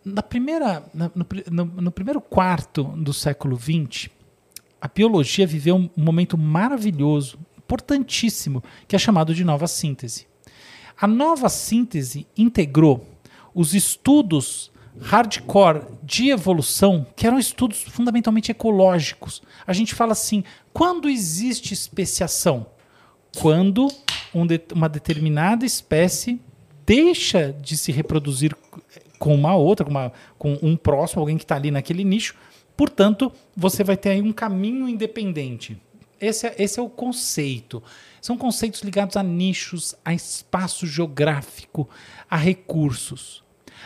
Na 0.03 0.23
primeira, 0.23 0.83
no, 0.93 1.11
no, 1.51 1.65
no 1.65 1.91
primeiro 1.91 2.19
quarto 2.19 2.83
do 2.83 3.13
século 3.13 3.55
XX, 3.55 4.09
a 4.81 4.87
biologia 4.87 5.45
viveu 5.45 5.75
um 5.75 5.89
momento 5.95 6.37
maravilhoso, 6.37 7.39
importantíssimo, 7.57 8.63
que 8.87 8.95
é 8.95 8.99
chamado 8.99 9.33
de 9.33 9.43
nova 9.43 9.67
síntese. 9.67 10.27
A 10.99 11.07
nova 11.07 11.49
síntese 11.49 12.27
integrou 12.37 13.05
os 13.53 13.73
estudos 13.73 14.71
hardcore 14.99 15.81
de 16.03 16.29
evolução, 16.29 17.05
que 17.15 17.25
eram 17.25 17.39
estudos 17.39 17.83
fundamentalmente 17.83 18.51
ecológicos. 18.51 19.41
A 19.65 19.73
gente 19.73 19.95
fala 19.95 20.11
assim: 20.11 20.43
quando 20.71 21.09
existe 21.09 21.73
especiação? 21.73 22.65
Quando 23.37 23.87
um 24.33 24.45
de, 24.45 24.61
uma 24.73 24.87
determinada 24.87 25.65
espécie 25.65 26.39
deixa 26.85 27.51
de 27.51 27.75
se 27.75 27.91
reproduzir 27.91 28.55
com 29.17 29.33
uma 29.33 29.55
outra, 29.55 29.85
com, 29.85 29.91
uma, 29.91 30.11
com 30.37 30.59
um 30.61 30.75
próximo, 30.75 31.21
alguém 31.21 31.37
que 31.37 31.43
está 31.43 31.55
ali 31.55 31.71
naquele 31.71 32.03
nicho, 32.03 32.35
Portanto, 32.75 33.31
você 33.55 33.83
vai 33.83 33.95
ter 33.95 34.09
aí 34.09 34.21
um 34.21 34.33
caminho 34.33 34.89
independente. 34.89 35.79
Esse 36.23 36.47
é, 36.47 36.55
esse 36.57 36.79
é 36.79 36.81
o 36.81 36.89
conceito. 36.89 37.83
São 38.21 38.37
conceitos 38.37 38.81
ligados 38.81 39.17
a 39.17 39.23
nichos, 39.23 39.93
a 40.05 40.13
espaço 40.13 40.87
geográfico, 40.87 41.89
a 42.29 42.37
recursos. 42.37 43.43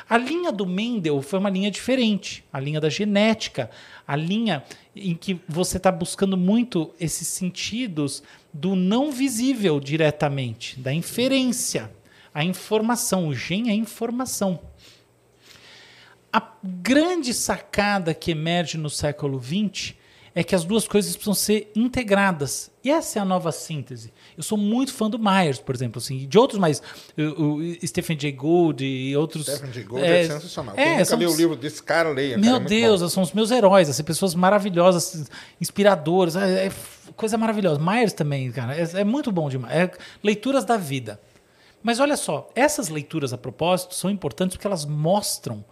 A 0.07 0.17
linha 0.17 0.51
do 0.51 0.65
Mendel 0.65 1.21
foi 1.23 1.39
uma 1.39 1.49
linha 1.49 1.71
diferente, 1.71 2.43
a 2.53 2.59
linha 2.59 2.79
da 2.79 2.89
genética, 2.89 3.71
a 4.07 4.15
linha 4.15 4.63
em 4.95 5.15
que 5.15 5.41
você 5.47 5.77
está 5.77 5.91
buscando 5.91 6.37
muito 6.37 6.93
esses 6.99 7.27
sentidos 7.27 8.21
do 8.53 8.75
não 8.75 9.11
visível 9.11 9.79
diretamente, 9.79 10.79
da 10.79 10.93
inferência, 10.93 11.91
a 12.31 12.43
informação. 12.43 13.27
O 13.29 13.33
gen 13.33 13.71
é 13.71 13.73
informação. 13.73 14.59
A 16.31 16.53
grande 16.63 17.33
sacada 17.33 18.13
que 18.13 18.29
emerge 18.29 18.77
no 18.77 18.91
século 18.91 19.41
XX 19.41 19.95
é 20.37 20.43
que 20.43 20.53
as 20.53 20.63
duas 20.63 20.87
coisas 20.87 21.13
precisam 21.13 21.33
ser 21.33 21.71
integradas. 21.75 22.69
E 22.83 22.91
essa 22.91 23.17
é 23.17 23.21
a 23.23 23.25
nova 23.25 23.51
síntese. 23.51 24.13
Eu 24.37 24.43
sou 24.43 24.55
muito 24.55 24.93
fã 24.93 25.09
do 25.09 25.17
Myers, 25.17 25.57
por 25.57 25.73
exemplo, 25.73 25.97
assim, 25.97 26.27
de 26.27 26.37
outros 26.37 26.59
mais. 26.59 26.79
O, 27.17 27.55
o 27.55 27.87
Stephen 27.87 28.19
Jay 28.19 28.33
Gould 28.33 28.85
e 28.85 29.17
outros. 29.17 29.47
Stephen 29.47 29.73
Jay 29.73 29.83
Gould 29.83 30.05
é, 30.05 30.21
é 30.21 30.27
sensacional. 30.27 30.75
É, 30.77 30.83
Quem 30.83 30.97
nunca 30.99 31.15
leu 31.15 31.31
o 31.31 31.35
livro 31.35 31.55
desse 31.55 31.81
cara, 31.81 32.09
leia. 32.09 32.37
Meu 32.37 32.51
cara, 32.51 32.65
é 32.65 32.67
Deus, 32.67 33.01
bom. 33.01 33.09
são 33.09 33.23
os 33.23 33.33
meus 33.33 33.49
heróis, 33.49 33.89
assim, 33.89 34.03
pessoas 34.03 34.35
maravilhosas, 34.35 35.27
inspiradoras. 35.59 36.35
É, 36.35 36.67
é 36.67 36.71
coisa 37.15 37.35
maravilhosa. 37.35 37.79
Myers 37.79 38.13
também, 38.13 38.51
cara, 38.51 38.75
é, 38.77 38.87
é 38.93 39.03
muito 39.03 39.31
bom 39.31 39.49
demais. 39.49 39.75
É 39.75 39.91
leituras 40.23 40.63
da 40.63 40.77
vida. 40.77 41.19
Mas 41.81 41.99
olha 41.99 42.15
só, 42.15 42.47
essas 42.53 42.89
leituras 42.89 43.33
a 43.33 43.39
propósito 43.39 43.95
são 43.95 44.07
importantes 44.07 44.55
porque 44.55 44.67
elas 44.67 44.85
mostram 44.85 45.65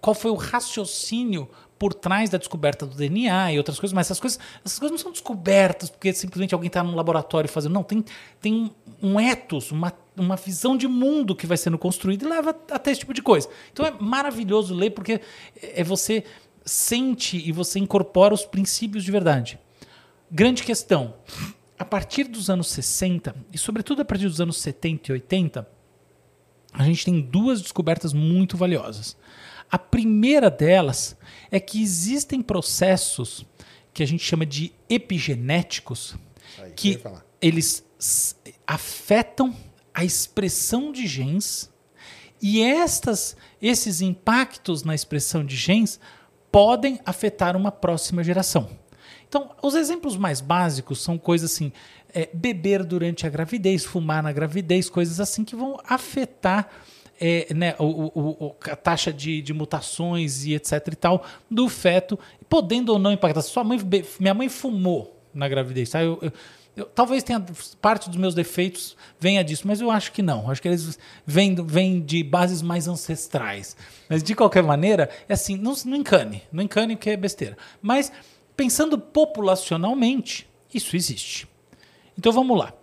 qual 0.00 0.14
foi 0.14 0.30
o 0.30 0.36
raciocínio 0.36 1.48
por 1.82 1.92
trás 1.92 2.30
da 2.30 2.38
descoberta 2.38 2.86
do 2.86 2.94
DNA 2.94 3.54
e 3.54 3.58
outras 3.58 3.76
coisas, 3.76 3.92
mas 3.92 4.06
essas 4.06 4.20
coisas, 4.20 4.38
essas 4.64 4.78
coisas 4.78 4.92
não 4.92 5.02
são 5.02 5.10
descobertas 5.10 5.90
porque 5.90 6.12
simplesmente 6.12 6.54
alguém 6.54 6.68
está 6.68 6.80
num 6.80 6.94
laboratório 6.94 7.50
fazendo. 7.50 7.72
Não, 7.72 7.82
tem, 7.82 8.04
tem 8.40 8.70
um 9.02 9.18
ethos, 9.18 9.72
uma, 9.72 9.92
uma 10.16 10.36
visão 10.36 10.76
de 10.76 10.86
mundo 10.86 11.34
que 11.34 11.44
vai 11.44 11.56
sendo 11.56 11.76
construída 11.76 12.24
e 12.24 12.28
leva 12.28 12.50
até 12.70 12.92
esse 12.92 13.00
tipo 13.00 13.12
de 13.12 13.20
coisa. 13.20 13.48
Então 13.72 13.84
é 13.84 13.90
maravilhoso 13.98 14.72
ler 14.76 14.90
porque 14.90 15.20
é 15.60 15.82
você 15.82 16.22
sente 16.64 17.36
e 17.36 17.50
você 17.50 17.80
incorpora 17.80 18.32
os 18.32 18.44
princípios 18.44 19.02
de 19.02 19.10
verdade. 19.10 19.58
Grande 20.30 20.62
questão. 20.62 21.14
A 21.76 21.84
partir 21.84 22.28
dos 22.28 22.48
anos 22.48 22.70
60, 22.70 23.34
e 23.52 23.58
sobretudo 23.58 24.02
a 24.02 24.04
partir 24.04 24.28
dos 24.28 24.40
anos 24.40 24.56
70 24.58 25.10
e 25.10 25.12
80, 25.14 25.68
a 26.72 26.84
gente 26.84 27.04
tem 27.04 27.20
duas 27.20 27.60
descobertas 27.60 28.12
muito 28.12 28.56
valiosas. 28.56 29.16
A 29.72 29.78
primeira 29.78 30.50
delas 30.50 31.16
é 31.50 31.58
que 31.58 31.82
existem 31.82 32.42
processos 32.42 33.46
que 33.94 34.02
a 34.02 34.06
gente 34.06 34.22
chama 34.22 34.44
de 34.44 34.70
epigenéticos 34.86 36.14
Aí, 36.58 36.72
que 36.72 37.00
eles 37.40 37.82
afetam 38.66 39.56
a 39.94 40.04
expressão 40.04 40.92
de 40.92 41.06
genes 41.06 41.70
e 42.40 42.60
estas, 42.60 43.34
esses 43.62 44.02
impactos 44.02 44.82
na 44.82 44.94
expressão 44.94 45.42
de 45.42 45.56
genes 45.56 45.98
podem 46.50 47.00
afetar 47.06 47.56
uma 47.56 47.72
próxima 47.72 48.22
geração. 48.22 48.68
Então, 49.26 49.56
os 49.62 49.74
exemplos 49.74 50.18
mais 50.18 50.42
básicos 50.42 51.02
são 51.02 51.16
coisas 51.16 51.50
assim: 51.50 51.72
é, 52.12 52.28
beber 52.34 52.84
durante 52.84 53.26
a 53.26 53.30
gravidez, 53.30 53.86
fumar 53.86 54.22
na 54.22 54.32
gravidez, 54.32 54.90
coisas 54.90 55.18
assim 55.18 55.44
que 55.44 55.56
vão 55.56 55.80
afetar 55.86 56.68
é, 57.24 57.54
né, 57.54 57.76
o, 57.78 57.84
o, 57.84 58.56
a 58.68 58.74
taxa 58.74 59.12
de, 59.12 59.40
de, 59.40 59.54
mutações 59.54 60.44
e 60.44 60.54
etc 60.54 60.88
e 60.90 60.96
tal 60.96 61.24
do 61.48 61.68
feto, 61.68 62.18
podendo 62.48 62.92
ou 62.92 62.98
não 62.98 63.12
impactar. 63.12 63.42
Sua 63.42 63.62
mãe, 63.62 63.78
minha 64.18 64.34
mãe 64.34 64.48
fumou 64.48 65.16
na 65.32 65.48
gravidez, 65.48 65.90
tá? 65.90 66.02
Eu, 66.02 66.18
eu, 66.20 66.32
eu, 66.76 66.86
talvez 66.86 67.22
tenha 67.22 67.40
parte 67.80 68.10
dos 68.10 68.18
meus 68.18 68.34
defeitos 68.34 68.96
venha 69.20 69.44
disso, 69.44 69.68
mas 69.68 69.80
eu 69.80 69.88
acho 69.88 70.10
que 70.10 70.20
não. 70.20 70.50
Acho 70.50 70.60
que 70.60 70.66
eles 70.66 70.98
vêm, 71.24 71.54
vêm 71.54 72.00
de 72.00 72.24
bases 72.24 72.60
mais 72.60 72.88
ancestrais. 72.88 73.76
Mas 74.08 74.20
de 74.20 74.34
qualquer 74.34 74.64
maneira, 74.64 75.08
é 75.28 75.34
assim, 75.34 75.56
não, 75.56 75.74
não 75.84 75.96
encane, 75.96 76.42
não 76.50 76.64
encane 76.64 76.96
que 76.96 77.08
é 77.08 77.16
besteira. 77.16 77.56
Mas 77.80 78.10
pensando 78.56 78.98
populacionalmente, 78.98 80.48
isso 80.74 80.96
existe. 80.96 81.46
Então 82.18 82.32
vamos 82.32 82.58
lá. 82.58 82.74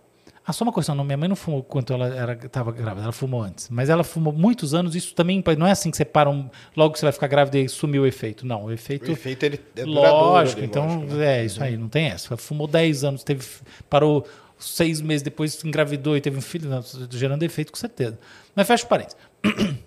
Ah, 0.44 0.52
só 0.52 0.64
uma 0.64 0.72
questão, 0.72 0.94
não, 0.94 1.04
minha 1.04 1.18
mãe 1.18 1.28
não 1.28 1.36
fumou 1.36 1.62
quando 1.62 1.92
ela 1.92 2.32
estava 2.32 2.72
grávida, 2.72 3.02
ela 3.02 3.12
fumou 3.12 3.42
antes. 3.42 3.68
Mas 3.68 3.90
ela 3.90 4.02
fumou 4.02 4.32
muitos 4.32 4.72
anos, 4.74 4.96
isso 4.96 5.14
também 5.14 5.44
não 5.56 5.66
é 5.66 5.70
assim 5.70 5.90
que 5.90 5.96
você 5.96 6.04
para 6.04 6.30
um, 6.30 6.48
logo 6.74 6.94
que 6.94 6.98
você 6.98 7.06
vai 7.06 7.12
ficar 7.12 7.26
grávida 7.26 7.58
e 7.58 7.68
sumiu 7.68 8.02
o 8.02 8.06
efeito. 8.06 8.46
Não, 8.46 8.64
o 8.64 8.72
efeito. 8.72 9.08
O 9.08 9.12
efeito 9.12 9.44
ele 9.44 9.60
é 9.76 9.84
Lógico, 9.84 10.62
então 10.62 10.86
lógico, 10.86 11.14
né? 11.14 11.40
é 11.40 11.44
isso 11.44 11.62
aí, 11.62 11.76
não 11.76 11.88
tem 11.88 12.06
essa. 12.06 12.36
Fumou 12.36 12.66
10 12.66 13.04
anos, 13.04 13.22
teve, 13.22 13.44
parou 13.88 14.26
seis 14.58 15.00
meses 15.00 15.22
depois, 15.22 15.62
engravidou 15.64 16.16
e 16.16 16.20
teve 16.20 16.38
um 16.38 16.42
filho, 16.42 16.68
não, 16.68 16.82
gerando 17.10 17.42
efeito 17.42 17.70
com 17.70 17.78
certeza. 17.78 18.18
Mas 18.54 18.66
fecha 18.66 18.84
o 18.84 18.88
parênteses. 18.88 19.18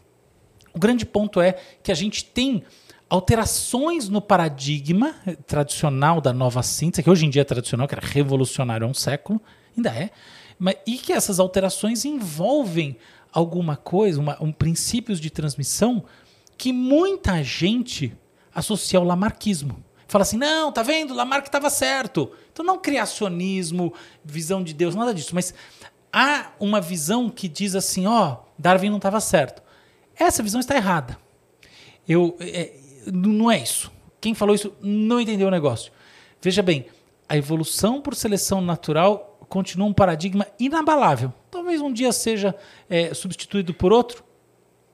o 0.73 0.79
grande 0.79 1.05
ponto 1.05 1.41
é 1.41 1.57
que 1.81 1.91
a 1.91 1.95
gente 1.95 2.25
tem 2.25 2.63
alterações 3.09 4.09
no 4.09 4.21
paradigma 4.21 5.15
tradicional 5.45 6.19
da 6.19 6.33
nova 6.33 6.63
síntese, 6.63 7.03
que 7.03 7.09
hoje 7.09 7.25
em 7.25 7.29
dia 7.29 7.41
é 7.41 7.45
tradicional, 7.45 7.87
que 7.87 7.93
era 7.93 8.05
revolucionário 8.05 8.87
há 8.87 8.89
um 8.89 8.93
século, 8.93 9.41
ainda 9.77 9.89
é 9.89 10.09
mas, 10.63 10.77
e 10.87 10.97
que 10.97 11.11
essas 11.11 11.41
alterações 11.41 12.05
envolvem 12.05 12.95
alguma 13.33 13.75
coisa, 13.75 14.17
uma, 14.17 14.41
um 14.41 14.49
princípios 14.49 15.19
de 15.19 15.29
transmissão 15.29 16.05
que 16.57 16.71
muita 16.71 17.43
gente 17.43 18.17
associa 18.55 18.97
ao 18.97 19.03
lamarquismo. 19.03 19.83
Fala 20.07 20.21
assim, 20.21 20.37
não, 20.37 20.71
tá 20.71 20.81
vendo? 20.81 21.13
Lamarck 21.13 21.47
estava 21.47 21.69
certo. 21.69 22.31
Então 22.53 22.63
não 22.63 22.79
criacionismo, 22.79 23.93
visão 24.23 24.63
de 24.63 24.73
Deus, 24.73 24.95
nada 24.95 25.13
disso. 25.13 25.35
Mas 25.35 25.53
há 26.13 26.53
uma 26.57 26.79
visão 26.79 27.29
que 27.29 27.49
diz 27.49 27.75
assim, 27.75 28.07
ó, 28.07 28.37
Darwin 28.57 28.89
não 28.89 28.97
estava 28.97 29.19
certo. 29.19 29.61
Essa 30.15 30.41
visão 30.41 30.61
está 30.61 30.77
errada. 30.77 31.17
Eu, 32.07 32.37
é, 32.39 32.71
não 33.11 33.51
é 33.51 33.61
isso. 33.61 33.91
Quem 34.21 34.33
falou 34.33 34.55
isso 34.55 34.73
não 34.81 35.19
entendeu 35.19 35.49
o 35.49 35.51
negócio. 35.51 35.91
Veja 36.41 36.61
bem, 36.61 36.85
a 37.27 37.35
evolução 37.35 37.99
por 37.99 38.15
seleção 38.15 38.61
natural 38.61 39.32
continua 39.53 39.87
um 39.87 39.93
paradigma 39.93 40.47
inabalável. 40.59 41.31
Talvez 41.51 41.79
um 41.79 41.93
dia 41.93 42.11
seja 42.11 42.55
é, 42.89 43.13
substituído 43.13 43.71
por 43.71 43.93
outro, 43.93 44.23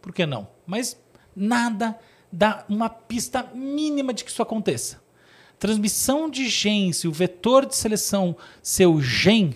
por 0.02 0.14
que 0.14 0.26
não? 0.26 0.50
Mas 0.68 1.02
nada 1.34 1.98
dá 2.30 2.66
uma 2.68 2.90
pista 2.90 3.50
mínima 3.56 4.14
de 4.14 4.26
que 4.26 4.30
isso 4.30 4.42
aconteça. 4.42 5.02
Transmissão 5.58 6.30
de 6.30 6.50
genes, 6.50 7.06
o 7.06 7.12
vetor 7.12 7.66
de 7.66 7.74
seleção 7.74 8.36
seu 8.62 9.00
gen, 9.00 9.56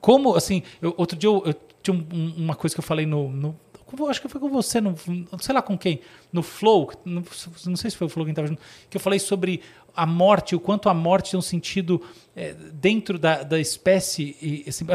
como 0.00 0.34
assim, 0.34 0.64
eu, 0.80 0.92
outro 0.96 1.16
dia 1.16 1.30
eu, 1.30 1.40
eu 1.46 1.54
tinha 1.80 1.96
um, 1.96 2.34
uma 2.38 2.56
coisa 2.56 2.74
que 2.74 2.80
eu 2.80 2.84
falei 2.84 3.06
no, 3.06 3.30
no 3.30 3.56
acho 4.08 4.20
que 4.20 4.28
foi 4.28 4.40
com 4.40 4.48
você, 4.48 4.80
no, 4.80 4.94
sei 5.40 5.54
lá 5.54 5.62
com 5.62 5.76
quem, 5.76 6.00
no 6.32 6.42
Flow, 6.42 6.90
no, 7.04 7.22
não 7.66 7.76
sei 7.76 7.90
se 7.90 7.96
foi 7.96 8.06
o 8.06 8.10
Flow 8.10 8.24
quem 8.24 8.32
estava 8.32 8.48
junto, 8.48 8.60
que 8.88 8.96
eu 8.96 9.00
falei 9.00 9.18
sobre 9.18 9.60
a 9.94 10.06
morte, 10.06 10.54
o 10.54 10.60
quanto 10.60 10.88
a 10.88 10.94
morte 10.94 11.32
tem 11.32 11.38
um 11.38 11.42
sentido 11.42 12.00
é, 12.34 12.54
dentro 12.54 13.18
da, 13.18 13.42
da 13.42 13.60
espécie. 13.60 14.36
E, 14.40 14.64
assim, 14.66 14.86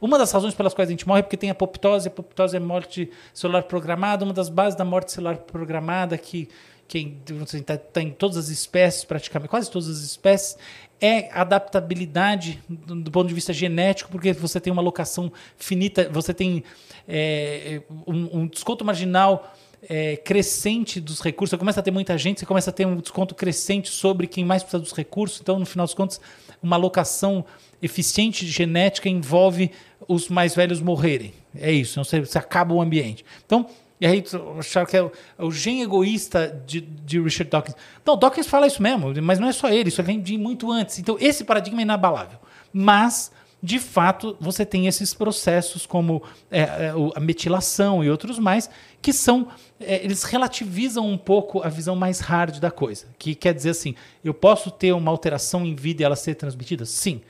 uma 0.00 0.16
das 0.16 0.30
razões 0.30 0.54
pelas 0.54 0.72
quais 0.72 0.88
a 0.88 0.92
gente 0.92 1.06
morre 1.06 1.20
é 1.20 1.22
porque 1.22 1.36
tem 1.36 1.50
apoptose, 1.50 2.08
apoptose 2.08 2.56
é 2.56 2.60
morte 2.60 3.10
celular 3.32 3.64
programada, 3.64 4.24
uma 4.24 4.34
das 4.34 4.48
bases 4.48 4.76
da 4.76 4.84
morte 4.84 5.12
celular 5.12 5.38
programada 5.38 6.16
que 6.16 6.48
que 6.86 7.16
está 7.54 7.78
tá 7.78 8.02
em 8.02 8.10
todas 8.10 8.36
as 8.36 8.48
espécies, 8.48 9.04
praticamente, 9.04 9.48
quase 9.48 9.70
todas 9.70 9.88
as 9.88 10.00
espécies, 10.00 10.58
é 11.04 11.28
adaptabilidade 11.32 12.62
do, 12.66 13.10
ponto 13.10 13.28
de 13.28 13.34
vista 13.34 13.52
genético, 13.52 14.10
porque 14.10 14.32
você 14.32 14.58
tem 14.58 14.72
uma 14.72 14.80
locação 14.80 15.30
finita, 15.58 16.08
você 16.10 16.32
tem 16.32 16.64
é, 17.06 17.82
um, 18.06 18.40
um, 18.40 18.46
desconto 18.46 18.84
marginal 18.84 19.54
é, 19.86 20.16
crescente 20.16 21.02
dos 21.02 21.20
recursos. 21.20 21.50
Você 21.50 21.58
começa 21.58 21.80
a 21.80 21.82
ter 21.82 21.90
muita 21.90 22.16
gente, 22.16 22.40
você 22.40 22.46
começa 22.46 22.70
a 22.70 22.72
ter 22.72 22.86
um 22.86 22.96
desconto 22.96 23.34
crescente 23.34 23.90
sobre 23.90 24.26
quem 24.26 24.46
mais 24.46 24.62
precisa 24.62 24.80
dos 24.80 24.92
recursos. 24.92 25.42
Então, 25.42 25.58
no 25.58 25.66
final 25.66 25.84
dos 25.84 25.94
contos, 25.94 26.18
uma 26.62 26.76
alocação 26.76 27.44
eficiente 27.82 28.46
genética 28.46 29.06
envolve 29.06 29.70
os 30.08 30.30
mais 30.30 30.54
velhos 30.54 30.80
morrerem. 30.80 31.34
É 31.54 31.70
isso, 31.70 32.02
você, 32.02 32.20
você 32.20 32.38
acaba 32.38 32.72
o 32.72 32.80
ambiente. 32.80 33.24
Então, 33.44 33.68
e 34.04 34.06
aí 34.06 34.24
acharam 34.58 34.86
que 34.86 34.94
é 34.98 35.02
o, 35.02 35.10
é 35.38 35.42
o 35.42 35.50
gen 35.50 35.80
egoísta 35.80 36.62
de, 36.66 36.82
de, 36.82 37.18
Richard 37.18 37.50
Dawkins. 37.50 37.74
Não, 38.04 38.18
Dawkins 38.18 38.46
fala 38.46 38.66
isso 38.66 38.82
mesmo, 38.82 39.14
mas 39.22 39.38
não 39.38 39.48
é 39.48 39.52
só 39.52 39.70
ele, 39.70 39.88
isso 39.88 40.02
vem 40.02 40.20
de 40.20 40.36
muito 40.36 40.70
antes. 40.70 40.98
Então, 40.98 41.16
esse 41.18 41.42
paradigma 41.42 41.80
é 41.80 41.84
inabalável. 41.84 42.38
Mas, 42.70 43.32
de 43.62 43.78
fato, 43.78 44.36
você 44.38 44.66
tem 44.66 44.86
esses 44.86 45.14
processos 45.14 45.86
como 45.86 46.22
é, 46.50 46.60
é 46.60 46.92
a 47.14 47.18
metilação 47.18 48.04
e 48.04 48.10
outros 48.10 48.38
mais, 48.38 48.68
que 49.00 49.10
são. 49.10 49.48
É, 49.80 50.04
eles 50.04 50.22
relativizam 50.24 51.08
um 51.08 51.16
pouco 51.16 51.62
a 51.62 51.70
visão 51.70 51.96
mais 51.96 52.20
hard 52.20 52.58
da 52.58 52.70
coisa. 52.70 53.06
Que 53.18 53.34
quer 53.34 53.54
dizer 53.54 53.70
assim: 53.70 53.94
eu 54.22 54.34
posso 54.34 54.70
ter 54.70 54.92
uma 54.92 55.10
alteração 55.10 55.64
em 55.64 55.74
vida 55.74 56.02
e 56.02 56.04
ela 56.04 56.14
ser 56.14 56.34
transmitida? 56.34 56.84
Sim 56.84 57.22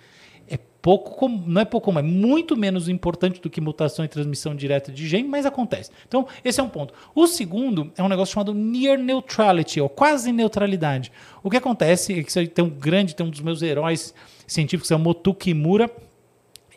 pouco, 0.84 1.30
não 1.30 1.62
é 1.62 1.64
pouco, 1.64 1.98
é 1.98 2.02
muito 2.02 2.54
menos 2.54 2.90
importante 2.90 3.40
do 3.40 3.48
que 3.48 3.58
mutação 3.58 4.04
e 4.04 4.08
transmissão 4.08 4.54
direta 4.54 4.92
de 4.92 5.08
gene, 5.08 5.26
mas 5.26 5.46
acontece. 5.46 5.90
Então, 6.06 6.26
esse 6.44 6.60
é 6.60 6.62
um 6.62 6.68
ponto. 6.68 6.92
O 7.14 7.26
segundo 7.26 7.90
é 7.96 8.02
um 8.02 8.08
negócio 8.08 8.34
chamado 8.34 8.52
near 8.52 8.98
neutrality, 8.98 9.80
ou 9.80 9.88
quase 9.88 10.30
neutralidade. 10.30 11.10
O 11.42 11.48
que 11.48 11.56
acontece 11.56 12.18
é 12.18 12.22
que 12.22 12.46
tem 12.48 12.62
um 12.62 12.68
grande, 12.68 13.16
tem 13.16 13.24
um 13.24 13.30
dos 13.30 13.40
meus 13.40 13.62
heróis 13.62 14.12
científicos, 14.46 14.90
é 14.90 14.96
o 14.96 14.98
Motu 14.98 15.32
Kimura. 15.32 15.90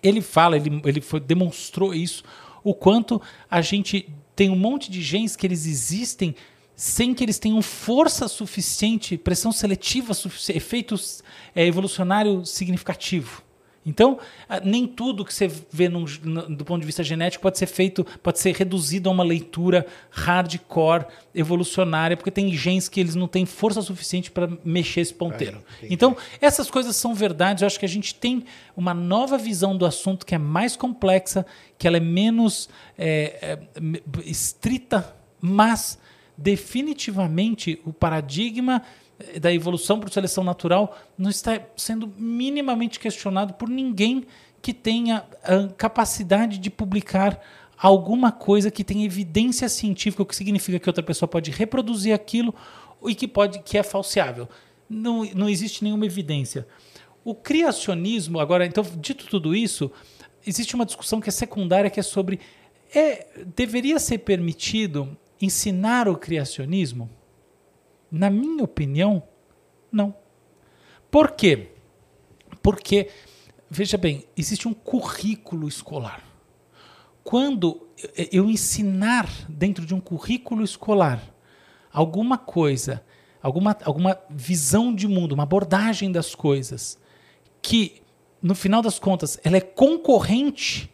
Ele 0.02 0.22
fala, 0.22 0.56
ele, 0.56 0.82
ele 0.86 1.02
foi, 1.02 1.20
demonstrou 1.20 1.94
isso, 1.94 2.24
o 2.64 2.74
quanto 2.74 3.22
a 3.52 3.60
gente 3.60 4.08
tem 4.34 4.50
um 4.50 4.56
monte 4.56 4.90
de 4.90 5.02
genes 5.02 5.36
que 5.36 5.46
eles 5.46 5.66
existem 5.66 6.34
sem 6.78 7.14
que 7.14 7.26
eles 7.26 7.40
tenham 7.40 7.62
força 7.62 8.30
suficiente, 8.30 9.18
pressão 9.18 9.52
seletiva 9.52 10.14
suficiente, 10.14 10.56
efeitos 10.56 11.22
é, 11.54 11.66
evolucionário 11.66 12.46
significativo. 12.46 13.46
Então, 13.88 14.20
nem 14.66 14.86
tudo 14.86 15.24
que 15.24 15.34
você 15.34 15.50
vê 15.72 15.88
num, 15.88 16.04
do 16.04 16.66
ponto 16.66 16.82
de 16.82 16.86
vista 16.86 17.02
genético 17.02 17.42
pode 17.42 17.58
ser 17.58 17.68
feito, 17.68 18.06
pode 18.22 18.38
ser 18.38 18.54
reduzido 18.54 19.08
a 19.08 19.12
uma 19.14 19.24
leitura 19.24 19.88
hardcore, 20.12 21.06
evolucionária, 21.34 22.18
porque 22.18 22.30
tem 22.30 22.54
genes 22.54 22.90
que 22.90 23.00
eles 23.00 23.16
não 23.16 23.30
têm 23.30 23.46
força 23.46 23.82
suficiente 23.82 24.30
para 24.30 24.50
mexer 24.66 25.02
esse 25.02 25.14
ponteiro. 25.14 25.64
então, 25.84 26.18
essas 26.42 26.70
coisas 26.70 26.98
são 26.98 27.16
verdades. 27.16 27.62
Eu 27.62 27.68
acho 27.68 27.80
que 27.80 27.86
a 27.86 27.90
gente 27.90 28.14
tem 28.14 28.44
uma 28.76 28.94
nova 28.94 29.38
visão 29.38 29.78
do 29.78 29.86
assunto 29.86 30.26
que 30.26 30.36
é 30.36 30.38
mais 30.38 30.76
complexa, 30.76 31.46
que 31.78 31.88
ela 31.88 31.96
é 31.96 32.02
menos 32.02 32.68
é, 32.98 33.38
é, 33.42 33.60
estrita, 34.26 35.16
mas 35.40 35.98
definitivamente 36.38 37.82
o 37.86 37.94
paradigma 37.94 38.84
da 39.42 39.52
evolução 39.52 40.00
por 40.00 40.10
seleção 40.12 40.44
natural 40.44 40.98
não 41.18 41.30
está 41.30 41.60
sendo 41.76 42.08
minimamente 42.18 43.00
questionado 43.00 43.54
por 43.54 43.68
ninguém 43.68 44.26
que 44.62 44.74
tenha 44.74 45.26
a 45.44 45.68
capacidade 45.76 46.58
de 46.58 46.70
publicar 46.70 47.42
alguma 47.78 48.32
coisa 48.32 48.72
que 48.72 48.84
tenha 48.84 49.06
evidência 49.06 49.70
científica, 49.70 50.24
o 50.24 50.26
que 50.26 50.36
significa 50.36 50.80
que 50.80 50.90
outra 50.90 51.04
pessoa 51.04 51.28
pode 51.28 51.52
reproduzir 51.52 52.14
aquilo 52.14 52.54
e 53.06 53.14
que 53.14 53.28
pode 53.28 53.60
que 53.60 53.78
é 53.78 53.84
falseável. 53.84 54.48
Não, 54.90 55.24
não 55.36 55.50
existe 55.50 55.84
nenhuma 55.84 56.06
evidência. 56.06 56.68
O 57.24 57.36
criacionismo, 57.36 58.40
agora, 58.40 58.66
então, 58.66 58.84
dito 58.98 59.28
tudo 59.28 59.56
isso, 59.56 59.92
existe 60.46 60.76
uma 60.76 60.86
discussão 60.86 61.20
que 61.20 61.30
é 61.30 61.32
secundária, 61.32 61.90
que 61.90 62.00
é 62.00 62.04
sobre 62.04 62.40
é, 62.96 63.28
deveria 63.56 64.00
ser 64.00 64.20
permitido 64.20 65.16
ensinar 65.42 66.08
o 66.08 66.16
criacionismo? 66.16 67.10
Na 68.12 68.30
minha 68.30 68.64
opinião, 68.64 69.24
não. 69.92 70.16
Por 71.12 71.32
quê? 71.32 71.72
Porque, 72.62 73.10
veja 73.70 73.98
bem, 73.98 74.26
existe 74.36 74.68
um 74.68 74.74
currículo 74.74 75.68
escolar. 75.68 76.24
Quando 77.24 77.88
eu 78.32 78.50
ensinar 78.50 79.28
dentro 79.50 79.86
de 79.86 79.94
um 79.94 80.00
currículo 80.00 80.64
escolar 80.64 81.22
alguma 81.92 82.38
coisa, 82.38 83.04
alguma, 83.42 83.76
alguma 83.84 84.20
visão 84.30 84.94
de 84.94 85.08
mundo, 85.08 85.34
uma 85.34 85.44
abordagem 85.44 86.12
das 86.12 86.34
coisas, 86.36 86.98
que, 87.62 88.02
no 88.42 88.56
final 88.56 88.82
das 88.82 89.00
contas, 89.00 89.40
ela 89.44 89.58
é 89.58 89.62
concorrente 89.62 90.94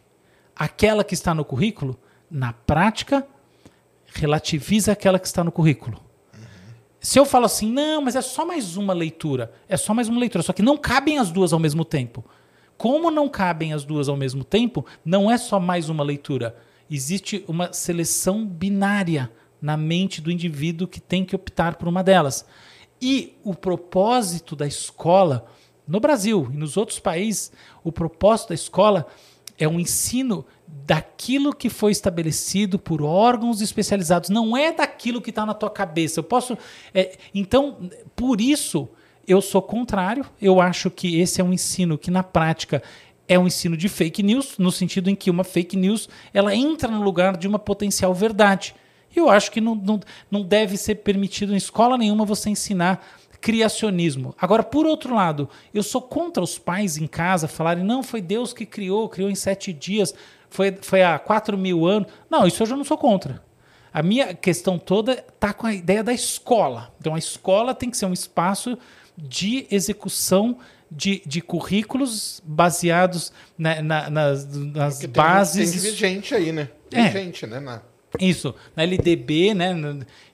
àquela 0.56 1.04
que 1.04 1.14
está 1.14 1.34
no 1.34 1.44
currículo, 1.44 1.98
na 2.30 2.52
prática, 2.52 3.26
relativiza 4.06 4.92
aquela 4.92 5.18
que 5.18 5.26
está 5.26 5.44
no 5.44 5.52
currículo. 5.52 6.03
Se 7.04 7.18
eu 7.18 7.26
falo 7.26 7.44
assim, 7.44 7.70
não, 7.70 8.00
mas 8.00 8.16
é 8.16 8.22
só 8.22 8.46
mais 8.46 8.78
uma 8.78 8.94
leitura, 8.94 9.52
é 9.68 9.76
só 9.76 9.92
mais 9.92 10.08
uma 10.08 10.18
leitura, 10.18 10.42
só 10.42 10.54
que 10.54 10.62
não 10.62 10.78
cabem 10.78 11.18
as 11.18 11.30
duas 11.30 11.52
ao 11.52 11.58
mesmo 11.58 11.84
tempo. 11.84 12.24
Como 12.78 13.10
não 13.10 13.28
cabem 13.28 13.74
as 13.74 13.84
duas 13.84 14.08
ao 14.08 14.16
mesmo 14.16 14.42
tempo, 14.42 14.86
não 15.04 15.30
é 15.30 15.36
só 15.36 15.60
mais 15.60 15.90
uma 15.90 16.02
leitura. 16.02 16.56
Existe 16.90 17.44
uma 17.46 17.74
seleção 17.74 18.46
binária 18.46 19.30
na 19.60 19.76
mente 19.76 20.22
do 20.22 20.30
indivíduo 20.30 20.88
que 20.88 20.98
tem 20.98 21.26
que 21.26 21.36
optar 21.36 21.76
por 21.76 21.88
uma 21.88 22.02
delas. 22.02 22.46
E 23.02 23.36
o 23.44 23.54
propósito 23.54 24.56
da 24.56 24.66
escola, 24.66 25.46
no 25.86 26.00
Brasil 26.00 26.48
e 26.54 26.56
nos 26.56 26.78
outros 26.78 26.98
países, 26.98 27.52
o 27.84 27.92
propósito 27.92 28.48
da 28.48 28.54
escola 28.54 29.06
é 29.58 29.68
um 29.68 29.78
ensino 29.78 30.44
daquilo 30.66 31.54
que 31.54 31.70
foi 31.70 31.92
estabelecido 31.92 32.78
por 32.78 33.02
órgãos 33.02 33.60
especializados, 33.60 34.28
não 34.28 34.56
é 34.56 34.72
daquilo 34.72 35.20
que 35.20 35.30
está 35.30 35.46
na 35.46 35.54
tua 35.54 35.70
cabeça. 35.70 36.20
Eu 36.20 36.24
posso. 36.24 36.58
É, 36.92 37.16
então, 37.34 37.90
por 38.14 38.40
isso, 38.40 38.88
eu 39.26 39.40
sou 39.40 39.62
contrário. 39.62 40.26
Eu 40.40 40.60
acho 40.60 40.90
que 40.90 41.20
esse 41.20 41.40
é 41.40 41.44
um 41.44 41.52
ensino 41.52 41.96
que, 41.96 42.10
na 42.10 42.22
prática, 42.22 42.82
é 43.26 43.38
um 43.38 43.46
ensino 43.46 43.76
de 43.76 43.88
fake 43.88 44.22
news, 44.22 44.58
no 44.58 44.70
sentido 44.70 45.08
em 45.08 45.14
que 45.14 45.30
uma 45.30 45.44
fake 45.44 45.76
news 45.76 46.08
ela 46.32 46.54
entra 46.54 46.90
no 46.90 47.02
lugar 47.02 47.36
de 47.36 47.48
uma 47.48 47.58
potencial 47.58 48.12
verdade. 48.12 48.74
Eu 49.14 49.30
acho 49.30 49.50
que 49.50 49.60
não, 49.60 49.74
não, 49.74 50.00
não 50.30 50.42
deve 50.42 50.76
ser 50.76 50.96
permitido 50.96 51.54
em 51.54 51.56
escola 51.56 51.96
nenhuma 51.96 52.24
você 52.24 52.50
ensinar 52.50 53.06
criacionismo. 53.44 54.34
Agora, 54.40 54.62
por 54.62 54.86
outro 54.86 55.14
lado, 55.14 55.50
eu 55.74 55.82
sou 55.82 56.00
contra 56.00 56.42
os 56.42 56.56
pais 56.56 56.96
em 56.96 57.06
casa 57.06 57.46
falarem, 57.46 57.84
não, 57.84 58.02
foi 58.02 58.22
Deus 58.22 58.54
que 58.54 58.64
criou, 58.64 59.06
criou 59.06 59.28
em 59.28 59.34
sete 59.34 59.70
dias 59.70 60.14
foi, 60.48 60.74
foi 60.80 61.02
há 61.02 61.18
4 61.18 61.58
mil 61.58 61.84
anos. 61.84 62.08
Não, 62.30 62.46
isso 62.46 62.62
eu 62.62 62.66
já 62.66 62.74
não 62.74 62.84
sou 62.84 62.96
contra. 62.96 63.42
A 63.92 64.02
minha 64.02 64.32
questão 64.32 64.78
toda 64.78 65.12
está 65.12 65.52
com 65.52 65.66
a 65.66 65.74
ideia 65.74 66.02
da 66.02 66.12
escola. 66.12 66.94
Então, 66.98 67.14
a 67.14 67.18
escola 67.18 67.74
tem 67.74 67.90
que 67.90 67.98
ser 67.98 68.06
um 68.06 68.14
espaço 68.14 68.78
de 69.18 69.66
execução 69.70 70.56
de, 70.90 71.20
de 71.26 71.42
currículos 71.42 72.40
baseados 72.46 73.30
na, 73.58 73.82
na, 73.82 74.08
nas, 74.08 74.46
nas 74.46 74.98
tem, 75.00 75.10
bases. 75.10 75.82
Tem 75.82 75.92
gente 75.92 76.34
aí, 76.34 76.50
né? 76.50 76.70
Tem 76.88 77.04
é. 77.04 77.10
gente, 77.10 77.46
né? 77.46 77.60
Na... 77.60 77.82
Isso, 78.18 78.54
na 78.74 78.84
LDB, 78.84 79.54
né? 79.54 79.74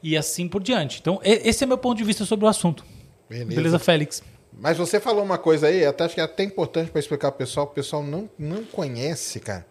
E 0.03 0.17
assim 0.17 0.47
por 0.47 0.63
diante. 0.63 0.99
Então, 1.01 1.19
esse 1.25 1.65
é 1.65 1.67
meu 1.67 1.79
ponto 1.79 1.97
de 1.99 2.05
vista 2.05 2.25
sobre 2.25 2.45
o 2.45 2.49
assunto. 2.49 2.85
Beleza, 3.31 3.55
Beleza 3.57 3.79
Félix? 3.79 4.23
Mas 4.53 4.77
você 4.77 5.01
falou 5.01 5.25
uma 5.25 5.39
coisa 5.39 5.69
aí, 5.69 5.87
até 5.87 6.05
acho 6.05 6.15
que 6.15 6.21
é 6.21 6.25
até 6.25 6.43
importante 6.43 6.91
para 6.91 6.99
explicar 6.99 7.31
para 7.31 7.37
o 7.37 7.39
pessoal, 7.39 7.67
o 7.67 7.71
pessoal 7.71 8.03
não, 8.03 8.29
não 8.39 8.63
conhece, 8.65 9.41
cara 9.41 9.65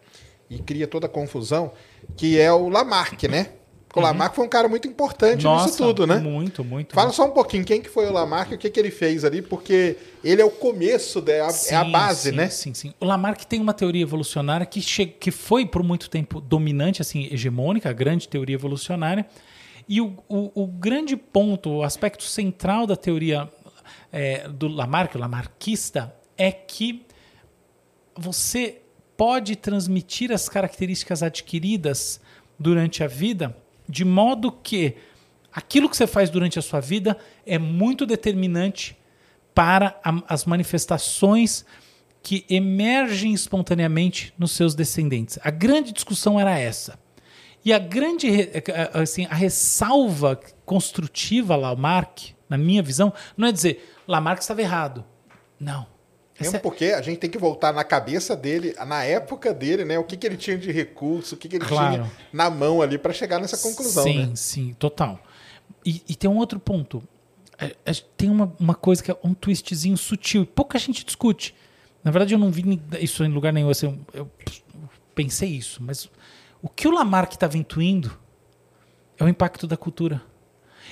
e 0.49 0.57
cria 0.57 0.87
toda 0.87 1.05
a 1.05 1.09
confusão, 1.09 1.71
que 2.17 2.39
é 2.39 2.51
o 2.51 2.69
Lamarck, 2.69 3.23
né? 3.23 3.49
O 3.95 3.99
uhum. 3.99 4.05
Lamarck 4.05 4.35
foi 4.35 4.45
um 4.45 4.49
cara 4.49 4.67
muito 4.67 4.87
importante 4.87 5.43
Nossa, 5.43 5.65
nisso 5.65 5.77
tudo, 5.77 6.05
né? 6.05 6.17
Muito, 6.17 6.63
muito. 6.63 6.93
Fala 6.93 7.07
muito. 7.07 7.15
só 7.15 7.25
um 7.25 7.31
pouquinho 7.31 7.65
quem 7.65 7.81
que 7.81 7.89
foi 7.89 8.07
o 8.07 8.11
Lamarck 8.11 8.51
e 8.51 8.55
o 8.55 8.57
que, 8.57 8.69
que 8.69 8.79
ele 8.79 8.91
fez 8.91 9.25
ali, 9.25 9.41
porque 9.41 9.97
ele 10.23 10.41
é 10.41 10.45
o 10.45 10.51
começo, 10.51 11.21
da, 11.21 11.33
é 11.33 11.49
sim, 11.49 11.73
é 11.73 11.77
a 11.77 11.83
base, 11.83 12.29
sim, 12.29 12.35
né? 12.35 12.49
Sim, 12.49 12.73
sim. 12.73 12.93
O 12.99 13.05
Lamarck 13.05 13.45
tem 13.45 13.59
uma 13.59 13.73
teoria 13.73 14.01
evolucionária 14.01 14.65
que, 14.65 14.81
che... 14.81 15.07
que 15.07 15.31
foi 15.31 15.65
por 15.65 15.83
muito 15.83 16.09
tempo 16.09 16.39
dominante, 16.39 17.01
assim, 17.01 17.27
hegemônica, 17.31 17.89
a 17.89 17.93
grande 17.93 18.27
teoria 18.27 18.55
evolucionária. 18.55 19.25
E 19.89 19.99
o, 19.99 20.23
o, 20.29 20.63
o 20.63 20.67
grande 20.67 21.17
ponto, 21.17 21.71
o 21.71 21.83
aspecto 21.83 22.23
central 22.23 22.85
da 22.85 22.95
teoria 22.95 23.51
é, 24.11 24.47
do 24.47 24.67
Lamarck, 24.67 25.15
o 25.15 25.19
lamarquista, 25.19 26.15
é 26.37 26.51
que 26.51 27.03
você 28.15 28.83
pode 29.17 29.55
transmitir 29.55 30.31
as 30.31 30.47
características 30.47 31.23
adquiridas 31.23 32.21
durante 32.59 33.03
a 33.03 33.07
vida, 33.07 33.57
de 33.87 34.05
modo 34.05 34.51
que 34.51 34.95
aquilo 35.51 35.89
que 35.89 35.97
você 35.97 36.05
faz 36.05 36.29
durante 36.29 36.59
a 36.59 36.61
sua 36.61 36.79
vida 36.79 37.17
é 37.43 37.57
muito 37.57 38.05
determinante 38.05 38.95
para 39.55 39.99
a, 40.03 40.21
as 40.27 40.45
manifestações 40.45 41.65
que 42.21 42.45
emergem 42.47 43.33
espontaneamente 43.33 44.35
nos 44.37 44.51
seus 44.51 44.75
descendentes. 44.75 45.39
A 45.41 45.49
grande 45.49 45.91
discussão 45.91 46.39
era 46.39 46.59
essa. 46.59 46.99
E 47.63 47.73
a 47.73 47.79
grande, 47.79 48.29
assim, 48.93 49.25
a 49.25 49.35
ressalva 49.35 50.39
construtiva 50.65 51.55
Lamarck, 51.55 52.33
na 52.47 52.57
minha 52.57 52.81
visão, 52.81 53.13
não 53.35 53.47
é 53.47 53.51
dizer 53.51 53.95
Lamarck 54.07 54.41
estava 54.41 54.61
errado. 54.61 55.05
Não. 55.59 55.85
Mesmo 56.39 56.55
é... 56.55 56.59
porque 56.59 56.85
a 56.85 57.01
gente 57.01 57.17
tem 57.17 57.29
que 57.29 57.37
voltar 57.37 57.73
na 57.73 57.83
cabeça 57.83 58.35
dele, 58.35 58.73
na 58.87 59.03
época 59.03 59.53
dele, 59.53 59.83
né? 59.83 59.99
O 59.99 60.03
que, 60.03 60.15
que 60.15 60.25
ele 60.25 60.37
tinha 60.37 60.57
de 60.57 60.71
recurso, 60.71 61.35
o 61.35 61.37
que, 61.37 61.49
que 61.49 61.57
ele 61.57 61.65
claro. 61.65 61.95
tinha 61.95 62.11
na 62.31 62.49
mão 62.49 62.81
ali 62.81 62.97
para 62.97 63.11
chegar 63.11 63.39
nessa 63.39 63.57
conclusão. 63.57 64.03
Sim, 64.03 64.25
né? 64.27 64.31
sim, 64.35 64.73
total. 64.79 65.19
E, 65.85 66.01
e, 66.07 66.15
tem 66.15 66.29
um 66.29 66.37
outro 66.37 66.59
ponto. 66.59 67.03
É, 67.57 67.75
é, 67.85 67.93
tem 68.15 68.29
uma, 68.29 68.53
uma 68.57 68.73
coisa 68.73 69.03
que 69.03 69.11
é 69.11 69.17
um 69.21 69.33
twistzinho 69.33 69.97
sutil, 69.97 70.45
pouca 70.45 70.79
gente 70.79 71.05
discute. 71.05 71.53
Na 72.03 72.11
verdade, 72.11 72.33
eu 72.33 72.39
não 72.39 72.49
vi 72.49 72.81
isso 73.01 73.23
em 73.23 73.29
lugar 73.29 73.51
nenhum. 73.51 73.69
Assim, 73.69 73.87
eu, 73.87 73.99
eu 74.13 74.31
pensei 75.13 75.49
isso, 75.49 75.83
mas 75.83 76.09
o 76.61 76.69
que 76.69 76.87
o 76.87 76.91
Lamarck 76.91 77.33
estava 77.33 77.57
intuindo 77.57 78.11
é 79.17 79.23
o 79.23 79.29
impacto 79.29 79.67
da 79.67 79.77
cultura. 79.77 80.21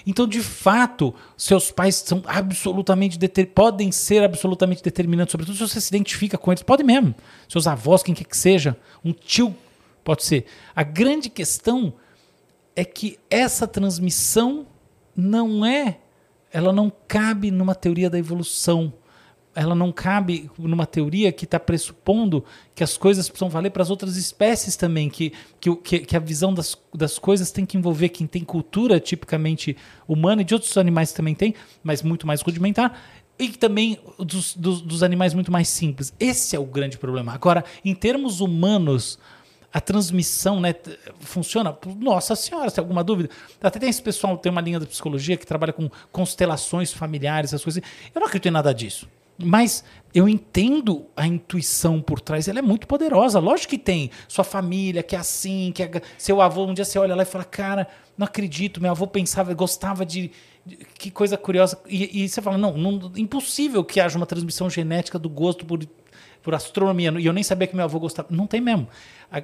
Então, 0.05 0.27
de 0.27 0.41
fato, 0.41 1.13
seus 1.35 1.71
pais 1.71 1.95
são 1.95 2.21
absolutamente 2.25 3.17
podem 3.47 3.91
ser 3.91 4.23
absolutamente 4.23 4.83
determinantes, 4.83 5.31
sobretudo 5.31 5.55
se 5.55 5.67
você 5.67 5.81
se 5.81 5.89
identifica 5.89 6.37
com 6.37 6.51
eles, 6.51 6.61
pode 6.61 6.83
mesmo. 6.83 7.15
Seus 7.49 7.67
avós, 7.67 8.03
quem 8.03 8.13
quer 8.13 8.25
que 8.25 8.37
seja, 8.37 8.77
um 9.03 9.11
tio 9.11 9.55
pode 10.03 10.23
ser. 10.23 10.45
A 10.75 10.83
grande 10.83 11.29
questão 11.29 11.95
é 12.75 12.85
que 12.85 13.19
essa 13.29 13.67
transmissão 13.67 14.67
não 15.15 15.65
é, 15.65 15.99
ela 16.51 16.71
não 16.71 16.91
cabe 17.07 17.49
numa 17.49 17.73
teoria 17.73 18.09
da 18.09 18.19
evolução 18.19 18.93
ela 19.57 19.73
não 19.73 19.91
cabe 19.91 20.51
numa 20.55 20.85
teoria 20.85 21.31
que 21.31 21.45
está 21.45 21.59
pressupondo 21.59 22.45
que 22.75 22.83
as 22.83 22.95
coisas 22.95 23.27
precisam 23.27 23.49
valer 23.49 23.71
para 23.71 23.81
as 23.81 23.89
outras 23.89 24.15
espécies 24.15 24.75
também, 24.75 25.09
que, 25.09 25.33
que, 25.59 25.99
que 25.99 26.15
a 26.15 26.19
visão 26.19 26.53
das, 26.53 26.77
das 26.93 27.17
coisas 27.17 27.51
tem 27.51 27.65
que 27.65 27.75
envolver 27.75 28.09
quem 28.09 28.27
tem 28.27 28.43
cultura 28.43 28.99
tipicamente 28.99 29.75
humana 30.07 30.43
e 30.43 30.45
de 30.45 30.53
outros 30.53 30.77
animais 30.77 31.11
também 31.11 31.33
tem, 31.33 31.55
mas 31.83 32.03
muito 32.03 32.27
mais 32.27 32.41
rudimentar, 32.41 33.01
e 33.39 33.49
também 33.49 33.99
dos, 34.19 34.55
dos, 34.55 34.79
dos 34.79 35.01
animais 35.01 35.33
muito 35.33 35.51
mais 35.51 35.69
simples. 35.69 36.13
Esse 36.19 36.55
é 36.55 36.59
o 36.59 36.65
grande 36.65 36.99
problema. 36.99 37.33
Agora, 37.33 37.65
em 37.83 37.95
termos 37.95 38.41
humanos, 38.41 39.17
a 39.73 39.81
transmissão 39.81 40.59
né, 40.59 40.75
funciona? 41.19 41.75
Nossa 41.99 42.35
senhora, 42.35 42.69
se 42.69 42.79
alguma 42.79 43.03
dúvida? 43.03 43.31
Até 43.59 43.79
tem 43.79 43.89
esse 43.89 44.03
pessoal, 44.03 44.37
tem 44.37 44.51
uma 44.51 44.61
linha 44.61 44.79
da 44.79 44.85
psicologia 44.85 45.35
que 45.35 45.47
trabalha 45.47 45.73
com 45.73 45.89
constelações 46.11 46.93
familiares, 46.93 47.49
essas 47.49 47.63
coisas. 47.63 47.81
Eu 48.13 48.19
não 48.19 48.27
acredito 48.27 48.49
em 48.49 48.51
nada 48.51 48.71
disso. 48.71 49.07
Mas 49.37 49.83
eu 50.13 50.27
entendo 50.27 51.05
a 51.15 51.27
intuição 51.27 52.01
por 52.01 52.19
trás, 52.19 52.47
ela 52.47 52.59
é 52.59 52.61
muito 52.61 52.87
poderosa. 52.87 53.39
Lógico 53.39 53.71
que 53.71 53.77
tem 53.77 54.09
sua 54.27 54.43
família, 54.43 55.03
que 55.03 55.15
é 55.15 55.19
assim, 55.19 55.71
que 55.73 55.83
é... 55.83 56.01
seu 56.17 56.41
avô, 56.41 56.65
um 56.65 56.73
dia 56.73 56.83
você 56.83 56.97
olha 56.97 57.15
lá 57.15 57.21
e 57.21 57.25
fala, 57.25 57.43
cara, 57.43 57.87
não 58.17 58.25
acredito, 58.25 58.81
meu 58.81 58.91
avô 58.91 59.05
pensava, 59.05 59.53
gostava 59.53 60.05
de. 60.05 60.31
Que 60.97 61.11
coisa 61.11 61.37
curiosa. 61.37 61.79
E, 61.87 62.23
e 62.23 62.29
você 62.29 62.41
fala, 62.41 62.57
não, 62.57 62.75
não, 62.75 63.11
impossível 63.15 63.83
que 63.83 63.99
haja 63.99 64.17
uma 64.17 64.25
transmissão 64.25 64.69
genética 64.69 65.19
do 65.19 65.29
gosto 65.29 65.65
por, 65.65 65.79
por 66.41 66.55
astronomia. 66.55 67.13
E 67.19 67.25
eu 67.25 67.31
nem 67.31 67.43
sabia 67.43 67.67
que 67.67 67.75
meu 67.75 67.85
avô 67.85 67.99
gostava. 67.99 68.27
Não 68.31 68.47
tem 68.47 68.59
mesmo. 68.59 68.87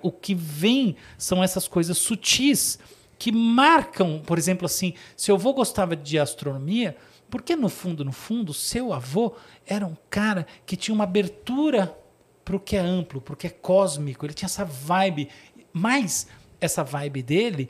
O 0.01 0.11
que 0.11 0.33
vem 0.33 0.95
são 1.17 1.43
essas 1.43 1.67
coisas 1.67 1.97
sutis 1.97 2.79
que 3.19 3.31
marcam, 3.31 4.21
por 4.25 4.37
exemplo, 4.37 4.65
assim, 4.65 4.95
se 5.15 5.31
eu 5.31 5.35
avô 5.35 5.53
gostava 5.53 5.95
de 5.95 6.17
astronomia 6.19 6.97
porque 7.29 7.55
no 7.55 7.69
fundo, 7.69 8.05
no 8.05 8.11
fundo, 8.11 8.53
seu 8.53 8.93
avô 8.93 9.33
era 9.65 9.85
um 9.85 9.95
cara 10.09 10.45
que 10.65 10.75
tinha 10.75 10.93
uma 10.93 11.03
abertura 11.03 11.97
para 12.43 12.55
o 12.55 12.59
que 12.59 12.75
é 12.75 12.79
amplo, 12.79 13.21
para 13.21 13.33
o 13.33 13.37
que 13.37 13.47
é 13.47 13.49
cósmico. 13.49 14.25
Ele 14.25 14.33
tinha 14.33 14.47
essa 14.47 14.65
vibe. 14.65 15.29
Mas 15.71 16.27
essa 16.61 16.83
vibe 16.83 17.23
dele 17.23 17.69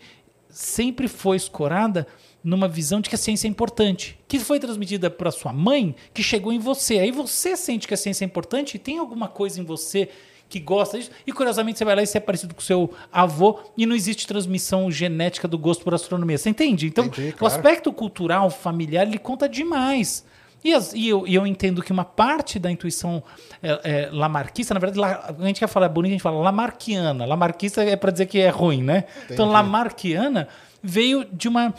sempre 0.49 1.07
foi 1.07 1.37
escorada 1.37 2.05
numa 2.43 2.67
visão 2.67 2.99
de 2.99 3.09
que 3.09 3.15
a 3.15 3.17
ciência 3.17 3.47
é 3.47 3.49
importante, 3.49 4.19
que 4.27 4.37
foi 4.37 4.59
transmitida 4.59 5.09
para 5.09 5.31
sua 5.31 5.53
mãe, 5.53 5.95
que 6.13 6.21
chegou 6.21 6.51
em 6.51 6.59
você. 6.59 6.99
Aí 6.99 7.11
você 7.11 7.55
sente 7.55 7.87
que 7.87 7.93
a 7.93 7.97
ciência 7.97 8.25
é 8.25 8.27
importante 8.27 8.75
e 8.75 8.79
tem 8.79 8.97
alguma 8.97 9.27
coisa 9.27 9.59
em 9.59 9.63
você 9.63 10.09
que 10.49 10.59
gosta 10.59 10.97
disso. 10.97 11.11
E 11.25 11.31
curiosamente 11.31 11.77
você 11.77 11.85
vai 11.85 11.95
lá 11.95 12.03
e 12.03 12.05
você 12.05 12.17
é 12.17 12.21
parecido 12.21 12.53
com 12.53 12.61
o 12.61 12.63
seu 12.63 12.93
avô 13.11 13.59
e 13.77 13.85
não 13.85 13.95
existe 13.95 14.27
transmissão 14.27 14.91
genética 14.91 15.47
do 15.47 15.57
gosto 15.57 15.83
por 15.83 15.93
astronomia. 15.93 16.37
Você 16.37 16.49
entende? 16.49 16.87
Então, 16.87 17.05
Entendi, 17.05 17.31
claro. 17.33 17.43
o 17.43 17.47
aspecto 17.47 17.91
cultural, 17.91 18.49
familiar, 18.49 19.07
ele 19.07 19.17
conta 19.17 19.49
demais. 19.49 20.25
E, 20.63 20.73
as, 20.73 20.93
e, 20.93 21.09
eu, 21.09 21.27
e, 21.27 21.35
eu, 21.35 21.45
entendo 21.45 21.81
que 21.81 21.91
uma 21.91 22.05
parte 22.05 22.57
da 22.57 22.71
intuição 22.71 23.21
é, 23.61 23.81
é, 23.83 24.09
lamarquista, 24.11 24.73
na 24.73 24.79
verdade, 24.79 24.99
la, 24.99 25.35
a 25.37 25.45
gente 25.45 25.59
quer 25.59 25.67
falar 25.67 25.89
bonito, 25.89 26.11
a 26.11 26.13
gente 26.13 26.21
fala 26.21 26.41
lamarquiana. 26.41 27.25
Lamarquista 27.25 27.83
é 27.83 27.95
para 27.97 28.11
dizer 28.11 28.27
que 28.27 28.39
é 28.39 28.49
ruim, 28.49 28.81
né? 28.81 28.99
Então, 28.99 29.15
Entendi. 29.17 29.33
Então, 29.33 29.51
lamarquiana 29.51 30.47
veio 30.81 31.25
de 31.25 31.47
uma 31.47 31.73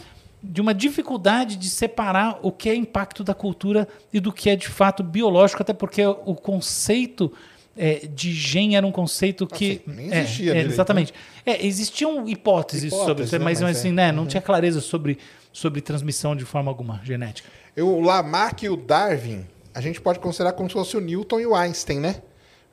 de 0.46 0.60
uma 0.60 0.74
dificuldade 0.74 1.56
de 1.56 1.70
separar 1.70 2.38
o 2.42 2.52
que 2.52 2.68
é 2.68 2.74
impacto 2.74 3.24
da 3.24 3.32
cultura 3.32 3.88
e 4.12 4.20
do 4.20 4.30
que 4.30 4.50
é 4.50 4.56
de 4.56 4.68
fato 4.68 5.02
biológico, 5.02 5.62
até 5.62 5.72
porque 5.72 6.04
o 6.04 6.34
conceito 6.34 7.32
é, 7.76 8.06
de 8.06 8.32
gen 8.32 8.76
era 8.76 8.86
um 8.86 8.92
conceito 8.92 9.46
que. 9.46 9.82
Assim, 9.86 9.96
nem 9.96 10.14
existia. 10.14 10.54
É, 10.54 10.58
é, 10.58 10.62
exatamente. 10.62 11.14
É, 11.44 11.66
existiam 11.66 12.28
hipóteses, 12.28 12.84
hipóteses 12.84 13.06
sobre 13.06 13.24
isso, 13.24 13.38
né? 13.38 13.44
mas, 13.44 13.60
mas 13.60 13.78
assim, 13.78 13.92
né, 13.92 14.12
não 14.12 14.22
uhum. 14.22 14.28
tinha 14.28 14.40
clareza 14.40 14.80
sobre, 14.80 15.18
sobre 15.52 15.80
transmissão 15.80 16.34
de 16.36 16.44
forma 16.44 16.70
alguma 16.70 17.00
genética. 17.04 17.48
Eu, 17.76 17.88
o 17.88 18.00
Lamarck 18.00 18.62
e 18.62 18.68
o 18.68 18.76
Darwin, 18.76 19.44
a 19.74 19.80
gente 19.80 20.00
pode 20.00 20.18
considerar 20.20 20.52
como 20.52 20.68
se 20.68 20.74
fosse 20.74 20.96
o 20.96 21.00
Newton 21.00 21.40
e 21.40 21.46
o 21.46 21.54
Einstein, 21.54 22.00
né? 22.00 22.22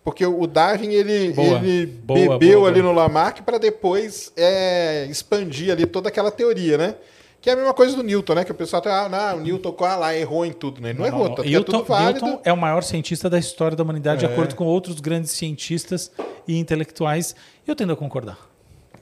Porque 0.04 0.26
o 0.26 0.48
Darwin 0.48 0.94
ele, 0.94 1.32
boa, 1.32 1.60
ele 1.60 1.86
boa, 1.86 2.40
bebeu 2.40 2.60
boa, 2.60 2.70
ali 2.70 2.82
no 2.82 2.92
Lamarck 2.92 3.42
para 3.42 3.60
depois 3.60 4.32
é, 4.36 5.06
expandir 5.10 5.72
ali 5.72 5.86
toda 5.86 6.10
aquela 6.10 6.32
teoria, 6.32 6.78
né? 6.78 6.96
Que 7.42 7.50
é 7.50 7.54
a 7.54 7.56
mesma 7.56 7.74
coisa 7.74 7.96
do 7.96 8.04
Newton, 8.04 8.36
né? 8.36 8.46
Que 8.46 8.52
o 8.52 8.56
pessoal 8.56 8.82
tá, 8.84 9.06
ah, 9.06 9.10
não, 9.10 9.38
o 9.38 9.42
Newton 9.42 9.76
ah, 9.80 9.96
lá 9.96 10.16
errou 10.16 10.46
em 10.46 10.54
tudo, 10.54 10.80
né? 10.80 10.92
Ele 10.92 11.00
não, 11.00 11.08
não 11.10 11.16
errou, 11.16 11.38
não, 11.38 11.44
Newton, 11.44 11.60
é 11.60 11.64
tudo 11.64 11.84
válido. 11.84 12.26
Newton 12.26 12.42
é 12.46 12.54
o 12.54 12.58
maior 12.58 12.84
cientista 12.84 13.28
da 13.28 13.40
história 13.40 13.76
da 13.76 13.82
humanidade, 13.82 14.24
é. 14.24 14.28
de 14.28 14.34
acordo 14.34 14.56
com 14.56 14.64
outros 14.64 15.00
grandes 15.00 15.32
cientistas 15.32 16.12
e 16.48 16.58
intelectuais. 16.58 17.36
Eu 17.66 17.76
tendo 17.76 17.94
a 17.94 17.96
concordar. 17.96 18.38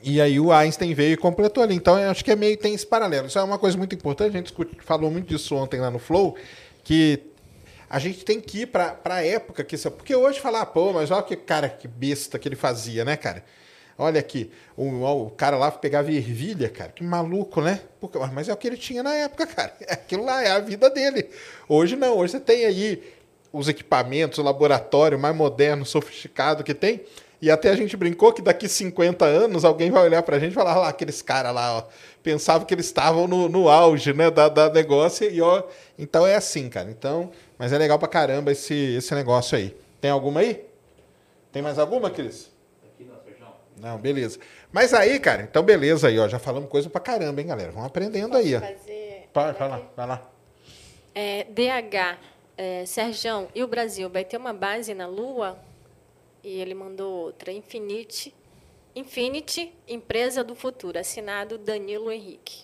E 0.01 0.21
aí 0.21 0.39
o 0.39 0.53
Einstein 0.53 0.93
veio 0.93 1.13
e 1.13 1.17
completou 1.17 1.61
ali. 1.61 1.75
Então 1.75 1.99
eu 1.99 2.09
acho 2.09 2.23
que 2.23 2.31
é 2.31 2.35
meio 2.35 2.55
tem 2.55 2.73
esse 2.73 2.85
paralelo. 2.85 3.27
Isso 3.27 3.37
é 3.37 3.43
uma 3.43 3.59
coisa 3.59 3.77
muito 3.77 3.93
importante. 3.93 4.35
A 4.35 4.39
gente 4.39 4.53
falou 4.85 5.11
muito 5.11 5.27
disso 5.27 5.55
ontem 5.55 5.81
lá 5.81 5.91
no 5.91 5.99
Flow, 5.99 6.37
que 6.83 7.21
a 7.89 7.99
gente 7.99 8.23
tem 8.23 8.39
que 8.39 8.61
ir 8.61 8.67
para 8.67 8.97
a 9.03 9.25
época 9.25 9.63
que 9.65 9.75
isso. 9.75 9.91
Porque 9.91 10.15
hoje 10.15 10.39
falar, 10.39 10.65
pô, 10.67 10.93
mas 10.93 11.11
olha 11.11 11.23
que 11.23 11.35
cara 11.35 11.67
que 11.67 11.87
besta 11.87 12.39
que 12.39 12.47
ele 12.47 12.55
fazia, 12.55 13.03
né, 13.03 13.17
cara? 13.17 13.43
Olha 14.01 14.21
aqui, 14.21 14.49
o, 14.77 15.03
o 15.03 15.29
cara 15.31 15.57
lá 15.57 15.69
pegava 15.69 16.09
ervilha, 16.09 16.69
cara, 16.69 16.89
que 16.89 17.03
maluco, 17.03 17.59
né? 17.59 17.81
Mas 18.33 18.47
é 18.47 18.53
o 18.53 18.55
que 18.55 18.65
ele 18.65 18.77
tinha 18.77 19.03
na 19.03 19.13
época, 19.13 19.45
cara. 19.53 19.73
Aquilo 19.89 20.23
lá 20.23 20.41
é 20.41 20.51
a 20.51 20.59
vida 20.59 20.89
dele. 20.89 21.29
Hoje 21.67 21.97
não, 21.97 22.17
hoje 22.17 22.31
você 22.31 22.39
tem 22.39 22.63
aí 22.63 23.03
os 23.51 23.67
equipamentos, 23.67 24.39
o 24.39 24.41
laboratório 24.41 25.19
mais 25.19 25.35
moderno, 25.35 25.85
sofisticado 25.85 26.63
que 26.63 26.73
tem. 26.73 27.01
E 27.41 27.51
até 27.51 27.71
a 27.71 27.75
gente 27.75 27.97
brincou 27.97 28.31
que 28.31 28.41
daqui 28.41 28.69
50 28.69 29.25
anos 29.25 29.65
alguém 29.65 29.91
vai 29.91 30.03
olhar 30.05 30.23
pra 30.23 30.39
gente 30.39 30.51
e 30.51 30.55
falar 30.55 30.77
lá, 30.77 30.87
aqueles 30.87 31.21
caras 31.21 31.53
lá, 31.53 31.79
ó, 31.79 31.83
pensavam 32.23 32.65
que 32.65 32.73
eles 32.73 32.85
estavam 32.85 33.27
no, 33.27 33.49
no 33.49 33.67
auge, 33.67 34.13
né, 34.13 34.31
da, 34.31 34.47
da 34.47 34.69
negócio 34.69 35.29
e 35.29 35.41
ó, 35.41 35.63
então 35.97 36.25
é 36.25 36.35
assim, 36.35 36.69
cara. 36.69 36.89
Então, 36.89 37.31
mas 37.57 37.73
é 37.73 37.77
legal 37.77 37.99
pra 37.99 38.07
caramba 38.07 38.49
esse, 38.53 38.95
esse 38.95 39.13
negócio 39.13 39.57
aí. 39.57 39.75
Tem 39.99 40.09
alguma 40.09 40.39
aí? 40.39 40.65
Tem 41.51 41.61
mais 41.61 41.77
alguma, 41.77 42.09
Cris? 42.09 42.48
Não, 43.79 43.97
beleza. 43.97 44.39
Mas 44.71 44.93
aí, 44.93 45.19
cara, 45.19 45.43
então 45.43 45.63
beleza 45.63 46.07
aí, 46.07 46.19
ó. 46.19 46.27
Já 46.27 46.39
falamos 46.39 46.69
coisa 46.69 46.89
pra 46.89 46.99
caramba, 46.99 47.39
hein, 47.39 47.47
galera? 47.47 47.71
Vamos 47.71 47.87
aprendendo 47.87 48.31
Posso 48.31 48.43
aí, 48.43 48.55
ó. 48.55 48.59
Fazer... 48.59 49.29
Vai, 49.33 49.53
vai 49.53 49.69
lá, 49.69 49.81
vai 49.95 50.07
lá. 50.07 50.31
É, 51.15 51.43
DH, 51.45 52.17
é, 52.57 52.85
Serjão, 52.85 53.47
e 53.55 53.63
o 53.63 53.67
Brasil? 53.67 54.09
Vai 54.09 54.25
ter 54.25 54.37
uma 54.37 54.53
base 54.53 54.93
na 54.93 55.07
Lua? 55.07 55.57
E 56.43 56.59
ele 56.59 56.73
mandou 56.73 57.25
outra, 57.25 57.51
Infinity, 57.51 58.33
Infinity, 58.95 59.73
Empresa 59.87 60.43
do 60.43 60.55
Futuro, 60.55 60.97
assinado 60.97 61.57
Danilo 61.57 62.11
Henrique. 62.11 62.63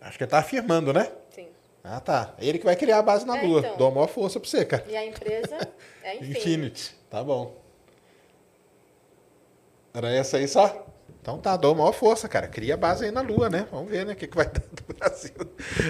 Acho 0.00 0.18
que 0.18 0.24
ele 0.24 0.30
tá 0.30 0.38
afirmando, 0.38 0.92
né? 0.92 1.10
Sim. 1.30 1.48
Ah, 1.82 2.00
tá. 2.00 2.34
Ele 2.38 2.58
que 2.58 2.64
vai 2.64 2.76
criar 2.76 2.98
a 2.98 3.02
base 3.02 3.26
na 3.26 3.38
é, 3.38 3.42
Lua. 3.42 3.60
Então. 3.60 3.76
Dou 3.76 3.88
a 3.88 3.90
maior 3.90 4.08
força 4.08 4.38
pra 4.38 4.48
você, 4.48 4.64
cara. 4.64 4.84
E 4.88 4.96
a 4.96 5.04
empresa 5.04 5.56
é 6.02 6.16
Infinity. 6.16 6.38
Infinity. 6.38 6.96
Tá 7.10 7.24
bom. 7.24 7.65
Era 9.96 10.10
essa 10.10 10.36
aí 10.36 10.46
só? 10.46 10.86
Então 11.22 11.38
tá, 11.38 11.56
dou 11.56 11.74
maior 11.74 11.92
força, 11.92 12.28
cara. 12.28 12.46
Cria 12.46 12.76
base 12.76 13.06
aí 13.06 13.10
na 13.10 13.22
Lua, 13.22 13.48
né? 13.48 13.66
Vamos 13.72 13.90
ver, 13.90 14.04
né? 14.04 14.12
O 14.12 14.16
que, 14.16 14.26
que 14.26 14.36
vai 14.36 14.44
dar 14.44 14.60
do 14.60 14.94
Brasil. 14.94 15.32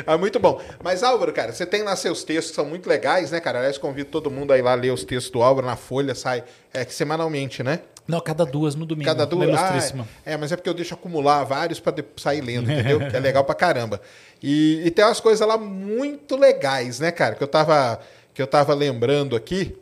Ah, 0.07 0.17
muito 0.17 0.39
bom. 0.39 0.63
Mas, 0.81 1.03
Álvaro, 1.03 1.33
cara, 1.33 1.53
você 1.53 1.67
tem 1.67 1.83
lá 1.83 1.97
seus 1.97 2.23
textos 2.23 2.55
são 2.55 2.65
muito 2.65 2.89
legais, 2.89 3.33
né, 3.33 3.41
cara? 3.41 3.59
Aliás, 3.59 3.77
convido 3.79 4.09
todo 4.09 4.31
mundo 4.31 4.53
aí 4.53 4.63
lá 4.63 4.73
a 4.73 4.75
ler 4.77 4.93
os 4.93 5.03
textos 5.03 5.33
do 5.33 5.43
Álvaro 5.43 5.67
na 5.67 5.75
Folha, 5.75 6.15
sai 6.15 6.45
é, 6.73 6.85
semanalmente, 6.85 7.65
né? 7.65 7.81
Não, 8.07 8.21
cada 8.21 8.47
duas 8.47 8.77
no 8.77 8.87
domingo. 8.87 9.09
Cada 9.09 9.27
duas. 9.27 9.51
Ah, 9.59 10.07
é, 10.25 10.37
mas 10.37 10.53
é 10.53 10.57
porque 10.57 10.71
eu 10.71 10.75
deixo 10.75 10.95
acumular 10.95 11.43
vários 11.43 11.81
para 11.81 11.93
sair 12.17 12.43
lendo, 12.43 12.71
entendeu? 12.71 13.01
que 13.01 13.17
é 13.17 13.19
legal 13.19 13.43
pra 13.43 13.57
caramba. 13.57 14.01
E, 14.41 14.83
e 14.85 14.91
tem 14.93 15.05
umas 15.05 15.19
coisas 15.19 15.45
lá 15.45 15.59
muito 15.59 16.37
legais, 16.37 17.01
né, 17.01 17.11
cara? 17.11 17.35
Que 17.35 17.43
eu 17.43 17.49
tava, 17.49 17.99
que 18.33 18.41
eu 18.41 18.47
tava 18.47 18.73
lembrando 18.73 19.35
aqui. 19.35 19.77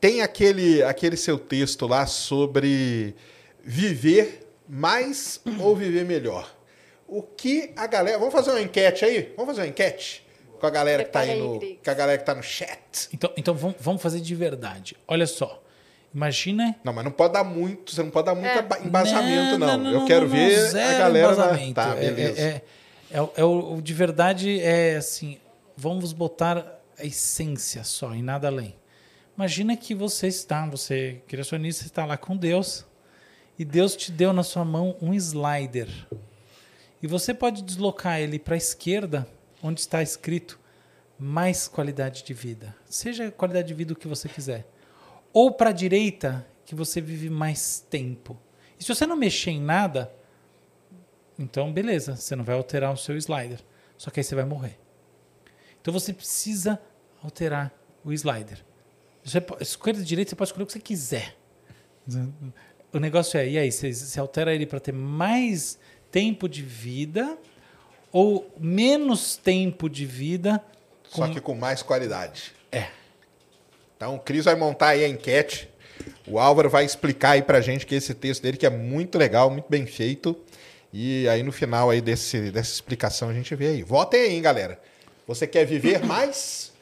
Tem 0.00 0.22
aquele, 0.22 0.84
aquele 0.84 1.16
seu 1.16 1.36
texto 1.36 1.84
lá 1.88 2.06
sobre 2.06 3.16
viver 3.66 4.48
mais 4.68 5.40
ou 5.58 5.74
viver 5.74 6.04
melhor? 6.04 6.54
O 7.08 7.22
que 7.22 7.72
a 7.76 7.86
galera. 7.86 8.18
Vamos 8.18 8.32
fazer 8.32 8.50
uma 8.50 8.60
enquete 8.62 9.04
aí? 9.04 9.32
Vamos 9.36 9.50
fazer 9.54 9.60
uma 9.62 9.68
enquete? 9.68 10.24
Com 10.58 10.66
a 10.66 10.70
galera 10.70 11.04
que 11.04 11.10
tá 11.10 11.20
aí 11.20 11.38
no. 11.38 11.60
Com 11.60 11.90
a 11.90 11.94
galera 11.94 12.18
que 12.18 12.24
tá 12.24 12.34
no 12.34 12.42
chat. 12.42 13.08
Então, 13.12 13.30
então 13.36 13.54
vamos, 13.54 13.76
vamos 13.78 14.00
fazer 14.02 14.20
de 14.20 14.34
verdade. 14.34 14.96
Olha 15.06 15.26
só. 15.26 15.62
Imagina. 16.14 16.74
Não, 16.82 16.92
mas 16.94 17.04
não 17.04 17.10
pode 17.12 17.34
dar 17.34 17.44
muito, 17.44 17.92
você 17.94 18.02
não 18.02 18.10
pode 18.10 18.24
dar 18.26 18.34
muito 18.34 18.46
É. 18.48 18.86
embasamento, 18.86 19.58
não. 19.58 19.66
Não, 19.66 19.78
não, 19.78 19.92
Eu 19.92 19.98
não, 20.00 20.06
quero 20.06 20.22
não, 20.26 20.34
ver 20.34 20.76
a 20.80 20.98
galera. 20.98 21.36
Na... 21.36 21.74
Tá, 21.74 21.90
É- 21.90 22.10
beleza. 22.10 22.40
É, 22.40 22.44
é, 22.44 22.62
é 23.10 23.22
o- 23.22 23.32
é 23.36 23.44
o, 23.44 23.74
o 23.74 23.82
de 23.82 23.92
verdade 23.92 24.60
é 24.60 24.96
assim, 24.96 25.38
vamos 25.76 26.12
botar 26.14 26.80
a 26.98 27.04
essência 27.04 27.84
só 27.84 28.14
e 28.14 28.22
nada 28.22 28.48
além. 28.48 28.74
Imagina 29.36 29.76
que 29.76 29.94
você 29.94 30.26
está, 30.28 30.64
você 30.66 31.20
criacionista, 31.28 31.84
está 31.84 32.06
lá 32.06 32.16
com 32.16 32.34
Deus 32.34 32.86
e 33.58 33.64
Deus 33.64 33.96
te 33.96 34.12
deu 34.12 34.32
na 34.32 34.42
sua 34.42 34.64
mão 34.64 34.96
um 35.00 35.14
slider. 35.14 35.88
E 37.02 37.06
você 37.06 37.32
pode 37.32 37.62
deslocar 37.62 38.20
ele 38.20 38.38
para 38.38 38.54
a 38.54 38.58
esquerda, 38.58 39.26
onde 39.62 39.80
está 39.80 40.02
escrito 40.02 40.58
mais 41.18 41.66
qualidade 41.66 42.22
de 42.22 42.34
vida. 42.34 42.74
Seja 42.84 43.28
a 43.28 43.32
qualidade 43.32 43.68
de 43.68 43.74
vida 43.74 43.92
o 43.92 43.96
que 43.96 44.08
você 44.08 44.28
quiser. 44.28 44.66
Ou 45.32 45.52
para 45.52 45.70
a 45.70 45.72
direita, 45.72 46.46
que 46.64 46.74
você 46.74 47.00
vive 47.00 47.30
mais 47.30 47.80
tempo. 47.88 48.36
E 48.78 48.84
se 48.84 48.94
você 48.94 49.06
não 49.06 49.16
mexer 49.16 49.52
em 49.52 49.60
nada, 49.60 50.12
então 51.38 51.72
beleza, 51.72 52.16
você 52.16 52.34
não 52.34 52.44
vai 52.44 52.56
alterar 52.56 52.92
o 52.92 52.96
seu 52.96 53.16
slider. 53.16 53.60
Só 53.96 54.10
que 54.10 54.20
aí 54.20 54.24
você 54.24 54.34
vai 54.34 54.44
morrer. 54.44 54.78
Então 55.80 55.92
você 55.92 56.12
precisa 56.12 56.80
alterar 57.22 57.72
o 58.04 58.12
slider. 58.12 58.64
Você 59.24 59.42
escolha 59.60 59.94
de 59.94 60.04
direita, 60.04 60.30
você 60.30 60.36
pode 60.36 60.48
escolher 60.48 60.64
o 60.64 60.66
que 60.66 60.72
você 60.72 60.80
quiser. 60.80 61.36
O 62.96 63.00
negócio 63.00 63.38
é, 63.38 63.46
e 63.46 63.58
aí, 63.58 63.70
você, 63.70 63.92
você 63.92 64.18
altera 64.18 64.54
ele 64.54 64.64
para 64.64 64.80
ter 64.80 64.92
mais 64.92 65.78
tempo 66.10 66.48
de 66.48 66.62
vida 66.62 67.36
ou 68.10 68.50
menos 68.58 69.36
tempo 69.36 69.86
de 69.90 70.06
vida? 70.06 70.64
Só 71.04 71.28
que 71.28 71.38
com 71.38 71.54
mais 71.54 71.82
qualidade. 71.82 72.54
É. 72.72 72.86
Então 73.94 74.14
o 74.14 74.18
Cris 74.18 74.46
vai 74.46 74.54
montar 74.54 74.88
aí 74.88 75.04
a 75.04 75.08
enquete. 75.08 75.68
O 76.26 76.38
Álvaro 76.38 76.70
vai 76.70 76.86
explicar 76.86 77.32
aí 77.32 77.42
pra 77.42 77.60
gente 77.60 77.84
que 77.84 77.94
esse 77.94 78.14
texto 78.14 78.42
dele 78.42 78.56
que 78.56 78.64
é 78.64 78.70
muito 78.70 79.18
legal, 79.18 79.50
muito 79.50 79.68
bem 79.68 79.84
feito. 79.84 80.34
E 80.90 81.28
aí 81.28 81.42
no 81.42 81.52
final 81.52 81.90
aí 81.90 82.00
desse, 82.00 82.50
dessa 82.50 82.72
explicação 82.72 83.28
a 83.28 83.34
gente 83.34 83.54
vê 83.54 83.68
aí. 83.68 83.82
Votem 83.82 84.22
aí, 84.22 84.34
hein, 84.36 84.40
galera. 84.40 84.80
Você 85.26 85.46
quer 85.46 85.66
viver 85.66 86.02
mais? 86.02 86.72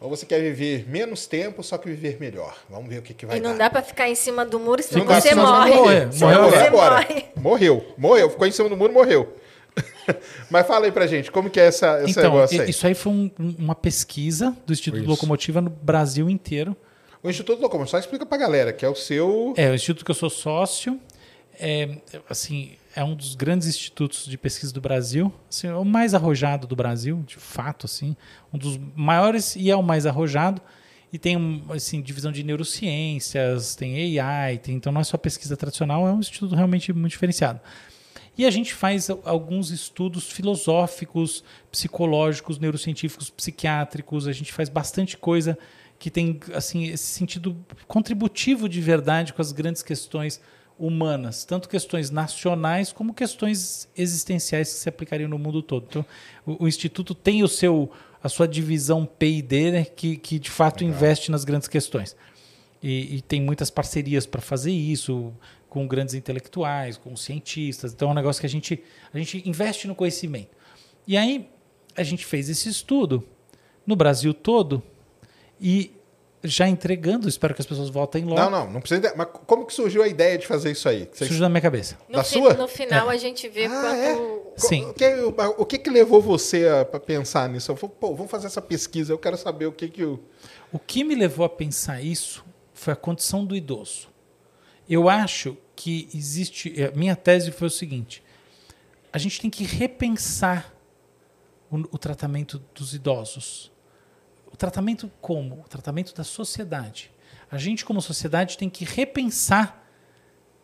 Ou 0.00 0.10
você 0.10 0.26
quer 0.26 0.40
viver 0.40 0.86
menos 0.88 1.26
tempo, 1.26 1.62
só 1.62 1.78
que 1.78 1.88
viver 1.88 2.18
melhor? 2.20 2.56
Vamos 2.68 2.88
ver 2.90 2.98
o 2.98 3.02
que, 3.02 3.14
que 3.14 3.24
vai 3.24 3.38
E 3.38 3.40
não 3.40 3.52
dar. 3.52 3.58
dá 3.58 3.70
pra 3.70 3.82
ficar 3.82 4.08
em 4.08 4.14
cima 4.14 4.44
do 4.44 4.58
muro, 4.60 4.82
senão 4.82 5.04
Não 5.04 5.14
você 5.20 5.34
morre. 5.34 5.70
morrer. 5.74 6.06
Morreu 6.18 6.42
agora. 6.44 6.66
agora. 6.66 6.96
Você 7.06 7.14
morre. 7.14 7.24
Morreu. 7.36 7.94
Morreu. 7.96 8.30
Ficou 8.30 8.46
em 8.46 8.50
cima 8.50 8.68
do 8.68 8.76
muro, 8.76 8.92
morreu. 8.92 9.34
Mas 10.50 10.66
fala 10.66 10.84
aí 10.86 10.92
pra 10.92 11.06
gente, 11.06 11.30
como 11.30 11.48
que 11.48 11.58
é 11.58 11.66
essa, 11.66 12.00
esse 12.02 12.10
Então, 12.10 12.24
negócio 12.24 12.60
aí? 12.60 12.70
isso 12.70 12.86
aí 12.86 12.94
foi 12.94 13.12
um- 13.12 13.30
um- 13.40 13.54
uma 13.58 13.74
pesquisa 13.74 14.54
do 14.66 14.72
Instituto 14.72 15.00
Isso. 15.00 15.08
Locomotiva 15.10 15.60
no 15.60 15.70
Brasil 15.70 16.28
inteiro. 16.28 16.76
O 17.22 17.30
Instituto 17.30 17.60
Locomoção, 17.62 17.92
só 17.92 17.98
explica 17.98 18.26
pra 18.26 18.36
galera, 18.36 18.72
que 18.72 18.84
é 18.84 18.88
o 18.88 18.94
seu... 18.94 19.54
É, 19.56 19.70
o 19.70 19.74
instituto 19.74 20.04
que 20.04 20.10
eu 20.10 20.14
sou 20.14 20.28
sócio, 20.28 21.00
é, 21.58 21.96
assim, 22.28 22.72
é 22.94 23.02
um 23.02 23.14
dos 23.14 23.34
grandes 23.34 23.66
institutos 23.66 24.26
de 24.26 24.38
pesquisa 24.38 24.72
do 24.72 24.80
Brasil, 24.80 25.32
assim, 25.50 25.66
é 25.66 25.74
o 25.74 25.84
mais 25.84 26.14
arrojado 26.14 26.66
do 26.66 26.76
Brasil, 26.76 27.22
de 27.26 27.36
fato, 27.36 27.86
assim, 27.86 28.16
um 28.52 28.58
dos 28.58 28.78
maiores 28.94 29.56
e 29.56 29.70
é 29.70 29.76
o 29.76 29.82
mais 29.82 30.06
arrojado. 30.06 30.62
E 31.12 31.18
tem 31.18 31.62
assim, 31.68 32.02
divisão 32.02 32.32
de 32.32 32.42
neurociências, 32.42 33.76
tem 33.76 34.18
AI, 34.20 34.58
tem, 34.58 34.74
então 34.74 34.92
não 34.92 35.00
é 35.00 35.04
só 35.04 35.16
pesquisa 35.16 35.56
tradicional, 35.56 36.08
é 36.08 36.12
um 36.12 36.18
instituto 36.18 36.54
realmente 36.54 36.92
muito 36.92 37.12
diferenciado. 37.12 37.60
E 38.36 38.44
a 38.44 38.50
gente 38.50 38.74
faz 38.74 39.08
alguns 39.24 39.70
estudos 39.70 40.28
filosóficos, 40.30 41.44
psicológicos, 41.70 42.58
neurocientíficos, 42.58 43.30
psiquiátricos, 43.30 44.26
a 44.26 44.32
gente 44.32 44.52
faz 44.52 44.68
bastante 44.68 45.16
coisa 45.16 45.56
que 46.00 46.10
tem 46.10 46.40
assim 46.52 46.86
esse 46.86 47.06
sentido 47.06 47.56
contributivo 47.86 48.68
de 48.68 48.80
verdade 48.80 49.32
com 49.32 49.40
as 49.40 49.52
grandes 49.52 49.82
questões 49.82 50.40
humanas, 50.78 51.44
tanto 51.44 51.68
questões 51.68 52.10
nacionais 52.10 52.92
como 52.92 53.14
questões 53.14 53.88
existenciais 53.96 54.72
que 54.72 54.78
se 54.80 54.88
aplicariam 54.88 55.28
no 55.28 55.38
mundo 55.38 55.62
todo. 55.62 55.86
Então, 55.88 56.04
o, 56.44 56.64
o 56.64 56.68
instituto 56.68 57.14
tem 57.14 57.42
o 57.42 57.48
seu 57.48 57.90
a 58.22 58.28
sua 58.30 58.48
divisão 58.48 59.04
P&D, 59.04 59.70
né, 59.70 59.84
que, 59.84 60.16
que 60.16 60.38
de 60.38 60.50
fato 60.50 60.82
investe 60.82 61.30
nas 61.30 61.44
grandes 61.44 61.68
questões. 61.68 62.16
E, 62.82 63.16
e 63.16 63.20
tem 63.20 63.38
muitas 63.38 63.68
parcerias 63.68 64.24
para 64.24 64.40
fazer 64.40 64.72
isso 64.72 65.30
com 65.68 65.86
grandes 65.86 66.14
intelectuais, 66.14 66.96
com 66.96 67.14
cientistas. 67.16 67.92
Então 67.92 68.08
é 68.08 68.12
um 68.12 68.14
negócio 68.14 68.40
que 68.40 68.46
a 68.46 68.50
gente, 68.50 68.82
a 69.12 69.18
gente 69.18 69.46
investe 69.46 69.86
no 69.86 69.94
conhecimento. 69.94 70.48
E 71.06 71.18
aí 71.18 71.50
a 71.94 72.02
gente 72.02 72.24
fez 72.24 72.48
esse 72.48 72.66
estudo 72.66 73.22
no 73.86 73.94
Brasil 73.94 74.32
todo 74.32 74.82
e 75.60 75.92
já 76.44 76.68
entregando, 76.68 77.28
espero 77.28 77.54
que 77.54 77.60
as 77.60 77.66
pessoas 77.66 77.88
votem 77.90 78.24
logo. 78.24 78.38
Não, 78.40 78.50
não, 78.50 78.70
não 78.70 78.80
precisa... 78.80 79.12
Mas 79.16 79.28
como 79.46 79.64
que 79.66 79.72
surgiu 79.74 80.02
a 80.02 80.08
ideia 80.08 80.36
de 80.38 80.46
fazer 80.46 80.70
isso 80.72 80.88
aí? 80.88 81.00
Vocês- 81.10 81.28
Surgiu 81.28 81.40
na 81.40 81.48
minha 81.48 81.60
cabeça. 81.62 81.98
No, 82.08 82.16
Da 82.16 82.24
fi- 82.24 82.34
sua? 82.34 82.54
no 82.54 82.68
final 82.68 83.10
É. 83.10 83.14
a 83.14 83.16
gente 83.16 83.48
vê 83.48 83.64
Ah, 83.66 83.70
quanto. 83.70 83.94
é? 83.94 84.58
Sim. 84.58 84.84
O 84.90 84.94
que, 84.94 85.04
o 85.58 85.66
que 85.66 85.78
que 85.78 85.90
levou 85.90 86.20
você 86.20 86.68
a 86.68 86.84
pensar 87.00 87.48
nisso? 87.48 87.72
Eu 87.72 87.76
falei, 87.76 87.96
pô, 87.98 88.14
vamos 88.14 88.30
fazer 88.30 88.46
essa 88.46 88.62
pesquisa, 88.62 89.12
eu 89.12 89.18
quero 89.18 89.36
saber 89.36 89.66
o 89.66 89.72
que 89.72 89.88
que 89.88 90.04
o... 90.04 90.20
O 90.72 90.78
que 90.78 91.02
me 91.04 91.14
levou 91.14 91.44
a 91.46 91.48
pensar 91.48 92.02
isso 92.02 92.44
foi 92.72 92.92
a 92.92 92.96
condição 92.96 93.44
do 93.44 93.54
idoso. 93.56 94.08
Eu 94.88 95.08
acho 95.08 95.56
que 95.74 96.08
existe. 96.14 96.74
A 96.82 96.90
minha 96.96 97.16
tese 97.16 97.50
foi 97.50 97.68
o 97.68 97.70
seguinte: 97.70 98.22
a 99.12 99.16
gente 99.18 99.40
tem 99.40 99.48
que 99.48 99.64
repensar 99.64 100.74
o, 101.70 101.76
o 101.92 101.98
tratamento 101.98 102.60
dos 102.74 102.92
idosos. 102.92 103.72
O 104.54 104.56
tratamento 104.56 105.10
como? 105.20 105.62
O 105.62 105.68
tratamento 105.68 106.14
da 106.14 106.22
sociedade. 106.22 107.10
A 107.50 107.58
gente, 107.58 107.84
como 107.84 108.00
sociedade, 108.00 108.56
tem 108.56 108.70
que 108.70 108.84
repensar 108.84 109.84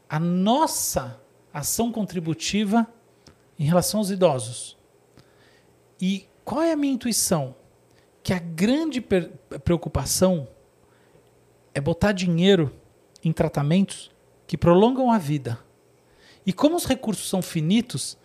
a 0.08 0.20
nossa 0.20 1.20
ação 1.52 1.90
contributiva 1.90 2.86
em 3.58 3.64
relação 3.64 3.98
aos 3.98 4.12
idosos. 4.12 4.78
E 6.00 6.28
qual 6.44 6.62
é 6.62 6.70
a 6.70 6.76
minha 6.76 6.94
intuição? 6.94 7.56
Que 8.22 8.32
a 8.32 8.38
grande 8.38 9.00
preocupação 9.00 10.46
é 11.74 11.80
botar 11.80 12.12
dinheiro 12.12 12.72
em 13.24 13.32
tratamentos 13.32 14.12
que 14.46 14.56
prolongam 14.56 15.10
a 15.10 15.18
vida. 15.18 15.58
E 16.46 16.52
como 16.52 16.76
os 16.76 16.84
recursos 16.84 17.28
são 17.28 17.42
finitos, 17.42 18.16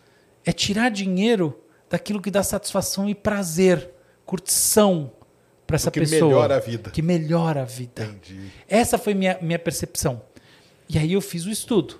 é 0.45 0.51
tirar 0.51 0.89
dinheiro 0.89 1.59
daquilo 1.89 2.21
que 2.21 2.29
dá 2.29 2.43
satisfação 2.43 3.09
e 3.09 3.15
prazer, 3.15 3.91
curtição 4.27 5.11
para 5.65 5.75
essa 5.75 5.91
que 5.91 5.99
pessoa. 5.99 6.29
melhora 6.29 6.55
a 6.55 6.59
vida. 6.59 6.89
Que 6.91 7.01
melhora 7.01 7.61
a 7.61 7.65
vida. 7.65 8.03
Entendi. 8.03 8.51
Essa 8.67 8.97
foi 8.97 9.13
minha, 9.13 9.37
minha 9.41 9.59
percepção. 9.59 10.21
E 10.87 10.97
aí 10.97 11.13
eu 11.13 11.21
fiz 11.21 11.45
o 11.45 11.49
estudo. 11.49 11.99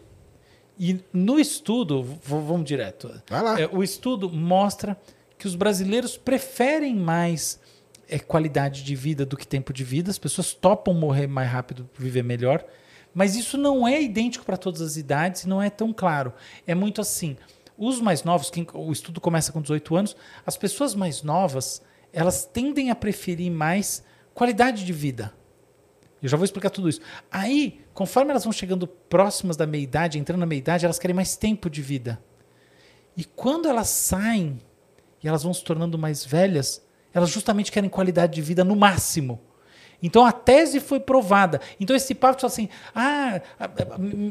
E 0.78 1.00
no 1.12 1.40
estudo, 1.40 2.04
vamos 2.24 2.66
direto. 2.66 3.10
Vai 3.30 3.42
lá. 3.42 3.60
É, 3.60 3.68
o 3.72 3.82
estudo 3.82 4.30
mostra 4.30 4.98
que 5.38 5.48
os 5.48 5.56
brasileiros 5.56 6.18
preferem 6.18 6.96
mais 6.96 7.60
é, 8.10 8.20
qualidade 8.20 8.84
de 8.84 8.96
vida 8.96 9.26
do 9.26 9.38
que 9.38 9.48
tempo 9.48 9.74
de 9.74 9.84
vida. 9.84 10.12
As 10.12 10.18
pessoas 10.18 10.54
topam 10.54 10.94
morrer 10.94 11.28
mais 11.28 11.50
rápido, 11.50 11.90
viver 11.98 12.24
melhor. 12.24 12.64
Mas 13.14 13.36
isso 13.36 13.58
não 13.58 13.88
é 13.88 14.02
idêntico 14.02 14.46
para 14.46 14.58
todas 14.58 14.82
as 14.82 14.98
idades 14.98 15.44
e 15.44 15.50
não 15.50 15.62
é 15.62 15.70
tão 15.70 15.94
claro. 15.94 16.34
É 16.68 16.76
muito 16.76 17.00
assim. 17.00 17.38
Os 17.78 18.02
mais 18.02 18.24
novos, 18.24 18.50
quem, 18.50 18.68
o 18.74 18.92
estudo 18.92 19.22
começa 19.22 19.52
com 19.52 19.62
18 19.62 19.96
anos, 19.96 20.16
as 20.46 20.58
pessoas 20.58 20.94
mais 20.94 21.24
novas, 21.24 21.82
elas 22.16 22.46
tendem 22.46 22.90
a 22.90 22.96
preferir 22.96 23.52
mais 23.52 24.04
qualidade 24.34 24.86
de 24.86 24.94
vida. 24.94 25.34
Eu 26.24 26.30
já 26.30 26.38
vou 26.38 26.46
explicar 26.46 26.70
tudo 26.70 26.88
isso. 26.88 27.02
Aí, 27.30 27.82
conforme 27.94 28.32
elas 28.32 28.46
vão 28.46 28.54
chegando 28.54 28.88
próximas 28.88 29.58
da 29.58 29.68
meia-idade, 29.68 30.18
entrando 30.18 30.40
na 30.40 30.46
meia-idade, 30.46 30.86
elas 30.86 30.98
querem 30.98 31.14
mais 31.14 31.36
tempo 31.36 31.70
de 31.70 31.82
vida. 31.82 32.20
E 33.18 33.26
quando 33.26 33.68
elas 33.68 33.90
saem 33.90 34.60
e 35.22 35.28
elas 35.28 35.44
vão 35.44 35.54
se 35.54 35.64
tornando 35.64 35.98
mais 35.98 36.26
velhas, 36.26 36.82
elas 37.14 37.30
justamente 37.30 37.72
querem 37.72 37.90
qualidade 37.90 38.34
de 38.34 38.42
vida 38.42 38.64
no 38.64 38.76
máximo. 38.76 39.42
Então 40.02 40.26
a 40.26 40.32
tese 40.32 40.80
foi 40.80 41.00
provada. 41.00 41.60
Então 41.80 41.96
esse 41.96 42.14
papo 42.14 42.36
tipo 42.36 42.48
assim, 42.48 42.70
ah, 42.94 43.42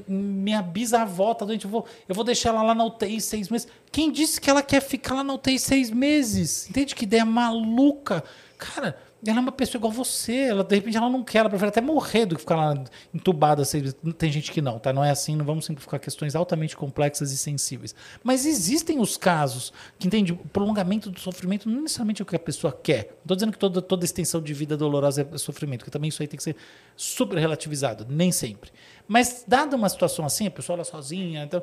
minha 0.06 0.62
bisavó 0.62 1.34
tá 1.34 1.44
doente, 1.44 1.64
eu 1.64 1.70
vou, 1.70 1.86
eu 2.08 2.14
vou 2.14 2.24
deixar 2.24 2.50
ela 2.50 2.62
lá 2.62 2.74
na 2.74 2.84
UTI 2.84 3.20
seis 3.20 3.48
meses. 3.48 3.68
Quem 3.90 4.10
disse 4.10 4.40
que 4.40 4.50
ela 4.50 4.62
quer 4.62 4.80
ficar 4.80 5.14
lá 5.14 5.24
na 5.24 5.34
UTI 5.34 5.58
seis 5.58 5.90
meses? 5.90 6.68
Entende 6.68 6.94
que 6.94 7.04
ideia 7.04 7.24
maluca? 7.24 8.24
Cara, 8.58 8.98
ela 9.26 9.38
é 9.38 9.40
uma 9.40 9.52
pessoa 9.52 9.78
igual 9.78 9.92
você. 9.92 10.34
Ela, 10.34 10.62
de 10.62 10.74
repente, 10.74 10.96
ela 10.96 11.08
não 11.08 11.24
quer, 11.24 11.38
ela 11.38 11.48
prefere 11.48 11.70
até 11.70 11.80
morrer 11.80 12.26
do 12.26 12.34
que 12.34 12.42
ficar 12.42 12.56
lá 12.56 12.84
entubada. 13.12 13.62
Assim. 13.62 13.82
Tem 14.18 14.30
gente 14.30 14.52
que 14.52 14.60
não, 14.60 14.78
tá? 14.78 14.92
Não 14.92 15.04
é 15.04 15.10
assim, 15.10 15.34
não 15.34 15.44
vamos 15.44 15.64
simplificar 15.64 15.98
questões 15.98 16.34
altamente 16.34 16.76
complexas 16.76 17.32
e 17.32 17.38
sensíveis. 17.38 17.94
Mas 18.22 18.44
existem 18.44 19.00
os 19.00 19.16
casos 19.16 19.72
que, 19.98 20.06
entende, 20.06 20.32
o 20.32 20.36
prolongamento 20.36 21.10
do 21.10 21.18
sofrimento 21.18 21.68
não 21.68 21.82
necessariamente 21.82 22.20
é 22.20 22.24
o 22.24 22.26
que 22.26 22.36
a 22.36 22.38
pessoa 22.38 22.72
quer. 22.72 23.08
Não 23.10 23.22
estou 23.22 23.36
dizendo 23.36 23.52
que 23.52 23.58
toda, 23.58 23.80
toda 23.80 24.04
extensão 24.04 24.42
de 24.42 24.52
vida 24.52 24.76
dolorosa 24.76 25.28
é 25.32 25.38
sofrimento, 25.38 25.80
porque 25.80 25.90
também 25.90 26.08
isso 26.08 26.22
aí 26.22 26.28
tem 26.28 26.36
que 26.36 26.44
ser 26.44 26.56
super 26.96 27.38
relativizado, 27.38 28.06
nem 28.08 28.30
sempre. 28.30 28.70
Mas, 29.08 29.44
dada 29.46 29.76
uma 29.76 29.88
situação 29.88 30.24
assim, 30.24 30.46
a 30.46 30.50
pessoa 30.50 30.76
ela 30.76 30.84
sozinha, 30.84 31.44
então. 31.44 31.62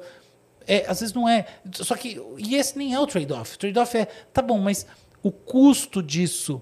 É, 0.67 0.85
às 0.87 0.99
vezes 0.99 1.13
não 1.13 1.27
é. 1.27 1.45
Só 1.73 1.95
que. 1.95 2.21
E 2.37 2.55
esse 2.55 2.77
nem 2.77 2.93
é 2.93 2.99
o 2.99 3.07
trade-off. 3.07 3.55
O 3.55 3.59
trade-off 3.59 3.97
é, 3.97 4.05
tá 4.05 4.41
bom, 4.41 4.59
mas 4.59 4.85
o 5.23 5.31
custo 5.31 6.03
disso 6.03 6.61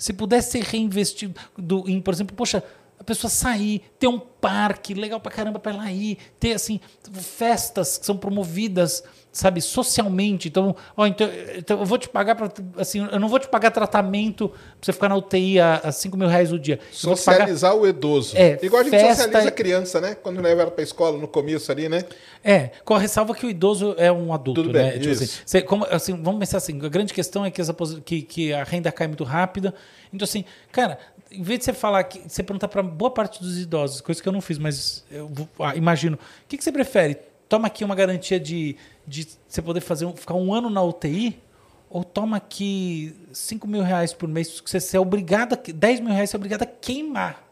se 0.00 0.14
pudesse 0.14 0.52
ser 0.52 0.64
reinvestido 0.64 1.38
em, 1.86 2.00
por 2.00 2.14
exemplo, 2.14 2.34
poxa, 2.34 2.64
a 3.00 3.04
pessoa 3.04 3.30
sair, 3.30 3.80
ter 3.98 4.06
um 4.06 4.18
parque 4.18 4.92
legal 4.92 5.18
pra 5.18 5.32
caramba 5.32 5.58
pra 5.58 5.72
ela 5.72 5.90
ir, 5.90 6.18
ter 6.38 6.52
assim, 6.52 6.78
festas 7.14 7.96
que 7.96 8.04
são 8.04 8.14
promovidas, 8.14 9.02
sabe, 9.32 9.62
socialmente. 9.62 10.48
Então, 10.48 10.76
ó, 10.94 11.06
então, 11.06 11.26
então 11.56 11.80
eu 11.80 11.86
vou 11.86 11.96
te 11.96 12.10
pagar 12.10 12.34
para 12.34 12.52
assim, 12.76 13.08
eu 13.10 13.18
não 13.18 13.26
vou 13.26 13.38
te 13.38 13.48
pagar 13.48 13.70
tratamento 13.70 14.50
pra 14.50 14.58
você 14.82 14.92
ficar 14.92 15.08
na 15.08 15.16
UTI 15.16 15.58
a, 15.58 15.76
a 15.76 15.92
5 15.92 16.14
mil 16.14 16.28
reais 16.28 16.52
o 16.52 16.58
dia. 16.58 16.78
Socializar 16.92 17.70
pagar... 17.70 17.82
o 17.82 17.88
idoso. 17.88 18.36
É, 18.36 18.58
Igual 18.62 18.82
a 18.82 18.84
gente 18.84 18.92
festa... 18.92 19.22
socializa 19.24 19.48
a 19.48 19.52
criança, 19.52 19.98
né? 19.98 20.14
Quando 20.14 20.42
leva 20.42 20.60
ela 20.60 20.70
pra 20.70 20.84
escola 20.84 21.16
no 21.16 21.26
começo 21.26 21.72
ali, 21.72 21.88
né? 21.88 22.04
É, 22.44 22.70
com 22.84 22.92
a 22.92 22.98
ressalva 22.98 23.34
que 23.34 23.46
o 23.46 23.50
idoso 23.50 23.94
é 23.96 24.12
um 24.12 24.34
adulto, 24.34 24.62
Tudo 24.62 24.74
né? 24.74 24.90
Bem, 24.90 25.00
tipo 25.00 25.14
assim, 25.14 25.28
você, 25.46 25.62
como, 25.62 25.86
assim, 25.86 26.22
vamos 26.22 26.38
pensar 26.38 26.58
assim, 26.58 26.78
a 26.84 26.88
grande 26.90 27.14
questão 27.14 27.46
é 27.46 27.50
que, 27.50 27.62
essa, 27.62 27.74
que, 28.04 28.20
que 28.20 28.52
a 28.52 28.62
renda 28.62 28.92
cai 28.92 29.06
muito 29.06 29.24
rápida. 29.24 29.72
Então, 30.12 30.24
assim, 30.24 30.44
cara, 30.70 30.98
em 31.30 31.42
vez 31.42 31.60
de 31.60 31.64
você 31.66 31.72
falar 31.72 32.04
que 32.04 32.20
você 32.28 32.42
perguntar 32.42 32.68
para 32.68 32.82
boa 32.82 33.10
parte 33.10 33.40
dos 33.40 33.58
idosos, 33.58 34.00
coisa 34.00 34.20
que 34.20 34.28
eu 34.28 34.32
não 34.32 34.40
fiz, 34.40 34.58
mas 34.58 35.04
eu 35.10 35.30
ah, 35.60 35.76
imagino, 35.76 36.16
o 36.16 36.48
que, 36.48 36.56
que, 36.56 36.64
você 36.64 36.72
prefere? 36.72 37.18
Toma 37.48 37.68
aqui 37.68 37.84
uma 37.84 37.94
garantia 37.94 38.38
de, 38.38 38.76
de 39.06 39.26
você 39.46 39.62
poder 39.62 39.80
fazer 39.80 40.10
ficar 40.14 40.34
um 40.34 40.52
ano 40.52 40.68
na 40.68 40.82
UTI? 40.82 41.40
Ou 41.88 42.04
toma 42.04 42.36
aqui 42.36 43.16
5 43.32 43.66
mil 43.66 43.82
reais 43.82 44.12
por 44.12 44.28
mês, 44.28 44.60
que 44.60 44.70
você 44.70 44.96
é 44.96 45.00
obrigado, 45.00 45.54
a, 45.54 45.56
10 45.56 46.00
mil 46.00 46.12
reais 46.12 46.30
você 46.30 46.36
é 46.36 46.38
obrigado 46.38 46.62
a 46.62 46.66
queimar 46.66 47.44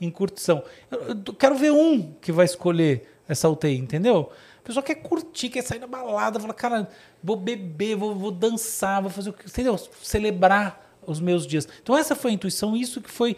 em 0.00 0.10
curtição. 0.10 0.62
Eu, 0.90 1.16
eu 1.26 1.34
quero 1.34 1.54
ver 1.56 1.72
um 1.72 2.12
que 2.20 2.30
vai 2.30 2.44
escolher 2.44 3.08
essa 3.26 3.48
UTI, 3.48 3.78
entendeu? 3.78 4.30
A 4.58 4.66
pessoa 4.66 4.82
quer 4.82 4.96
curtir, 4.96 5.48
quer 5.48 5.62
sair 5.62 5.78
da 5.78 5.86
balada, 5.86 6.38
fala, 6.38 6.52
cara, 6.52 6.88
vou 7.22 7.36
beber, 7.36 7.96
vou, 7.96 8.14
vou 8.14 8.30
dançar, 8.30 9.00
vou 9.00 9.10
fazer 9.10 9.30
o 9.30 9.32
que, 9.32 9.46
entendeu? 9.46 9.78
Celebrar 10.02 10.85
os 11.06 11.20
meus 11.20 11.46
dias. 11.46 11.68
Então 11.82 11.96
essa 11.96 12.14
foi 12.14 12.30
a 12.30 12.34
intuição, 12.34 12.76
isso 12.76 13.00
que 13.00 13.10
foi 13.10 13.36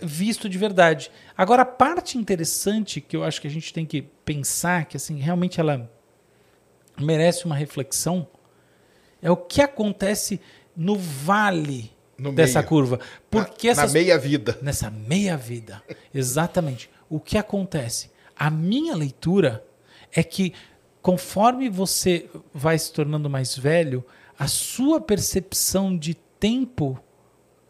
visto 0.00 0.48
de 0.48 0.58
verdade. 0.58 1.10
Agora 1.36 1.62
a 1.62 1.66
parte 1.66 2.16
interessante 2.18 3.00
que 3.00 3.16
eu 3.16 3.24
acho 3.24 3.40
que 3.40 3.46
a 3.46 3.50
gente 3.50 3.72
tem 3.72 3.84
que 3.84 4.02
pensar, 4.24 4.86
que 4.86 4.96
assim 4.96 5.18
realmente 5.18 5.60
ela 5.60 5.90
merece 6.98 7.44
uma 7.44 7.54
reflexão, 7.54 8.26
é 9.20 9.30
o 9.30 9.36
que 9.36 9.60
acontece 9.60 10.40
no 10.76 10.96
vale 10.96 11.90
no 12.18 12.32
dessa 12.32 12.60
meio. 12.60 12.68
curva. 12.68 13.00
Porque 13.30 13.68
na, 13.68 13.72
essas, 13.72 13.92
na 13.92 14.00
meia 14.00 14.18
vida. 14.18 14.58
Nessa 14.62 14.90
meia 14.90 15.36
vida. 15.36 15.82
Exatamente. 16.12 16.90
O 17.08 17.18
que 17.20 17.36
acontece? 17.36 18.10
A 18.36 18.50
minha 18.50 18.94
leitura 18.94 19.64
é 20.12 20.22
que 20.22 20.52
conforme 21.04 21.68
você 21.68 22.28
vai 22.52 22.78
se 22.78 22.92
tornando 22.92 23.28
mais 23.28 23.56
velho, 23.56 24.04
a 24.38 24.46
sua 24.46 25.00
percepção 25.00 25.96
de 25.96 26.16
tempo 26.44 27.02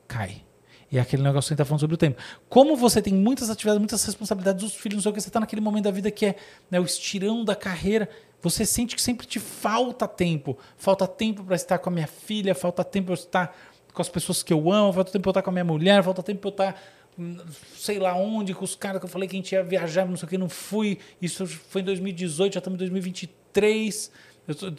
cai. 0.08 0.42
E 0.90 0.98
é 0.98 1.00
aquele 1.00 1.22
negócio 1.22 1.48
que 1.48 1.52
a 1.52 1.54
gente 1.54 1.60
está 1.60 1.64
falando 1.64 1.78
sobre 1.78 1.94
o 1.94 1.96
tempo. 1.96 2.20
Como 2.48 2.76
você 2.76 3.00
tem 3.00 3.14
muitas 3.14 3.48
atividades, 3.48 3.78
muitas 3.78 4.04
responsabilidades, 4.04 4.64
os 4.64 4.74
filhos, 4.74 4.96
não 4.96 5.02
sei 5.02 5.12
o 5.12 5.14
que, 5.14 5.20
você 5.20 5.28
está 5.28 5.38
naquele 5.38 5.62
momento 5.62 5.84
da 5.84 5.92
vida 5.92 6.10
que 6.10 6.26
é 6.26 6.34
né, 6.68 6.80
o 6.80 6.84
estirão 6.84 7.44
da 7.44 7.54
carreira, 7.54 8.08
você 8.42 8.66
sente 8.66 8.96
que 8.96 9.02
sempre 9.02 9.28
te 9.28 9.38
falta 9.38 10.08
tempo. 10.08 10.58
Falta 10.76 11.06
tempo 11.06 11.44
para 11.44 11.54
estar 11.54 11.78
com 11.78 11.88
a 11.88 11.92
minha 11.92 12.08
filha, 12.08 12.52
falta 12.52 12.82
tempo 12.82 13.06
para 13.06 13.14
estar 13.14 13.56
com 13.92 14.02
as 14.02 14.08
pessoas 14.08 14.42
que 14.42 14.52
eu 14.52 14.72
amo, 14.72 14.92
falta 14.92 15.12
tempo 15.12 15.22
para 15.22 15.30
estar 15.30 15.42
com 15.42 15.50
a 15.50 15.52
minha 15.52 15.64
mulher, 15.64 16.02
falta 16.02 16.20
tempo 16.20 16.50
para 16.50 16.70
estar 16.70 16.82
hum, 17.16 17.36
sei 17.76 18.00
lá 18.00 18.16
onde, 18.16 18.54
com 18.54 18.64
os 18.64 18.74
caras 18.74 18.98
que 18.98 19.04
eu 19.04 19.10
falei 19.10 19.28
que 19.28 19.36
a 19.36 19.38
gente 19.38 19.52
ia 19.52 19.62
viajar, 19.62 20.04
não 20.04 20.16
sei 20.16 20.26
o 20.26 20.30
que, 20.30 20.36
não 20.36 20.48
fui. 20.48 20.98
Isso 21.22 21.46
foi 21.46 21.82
em 21.82 21.84
2018, 21.84 22.54
já 22.54 22.58
estamos 22.58 22.76
em 22.76 22.80
2023. 22.80 24.10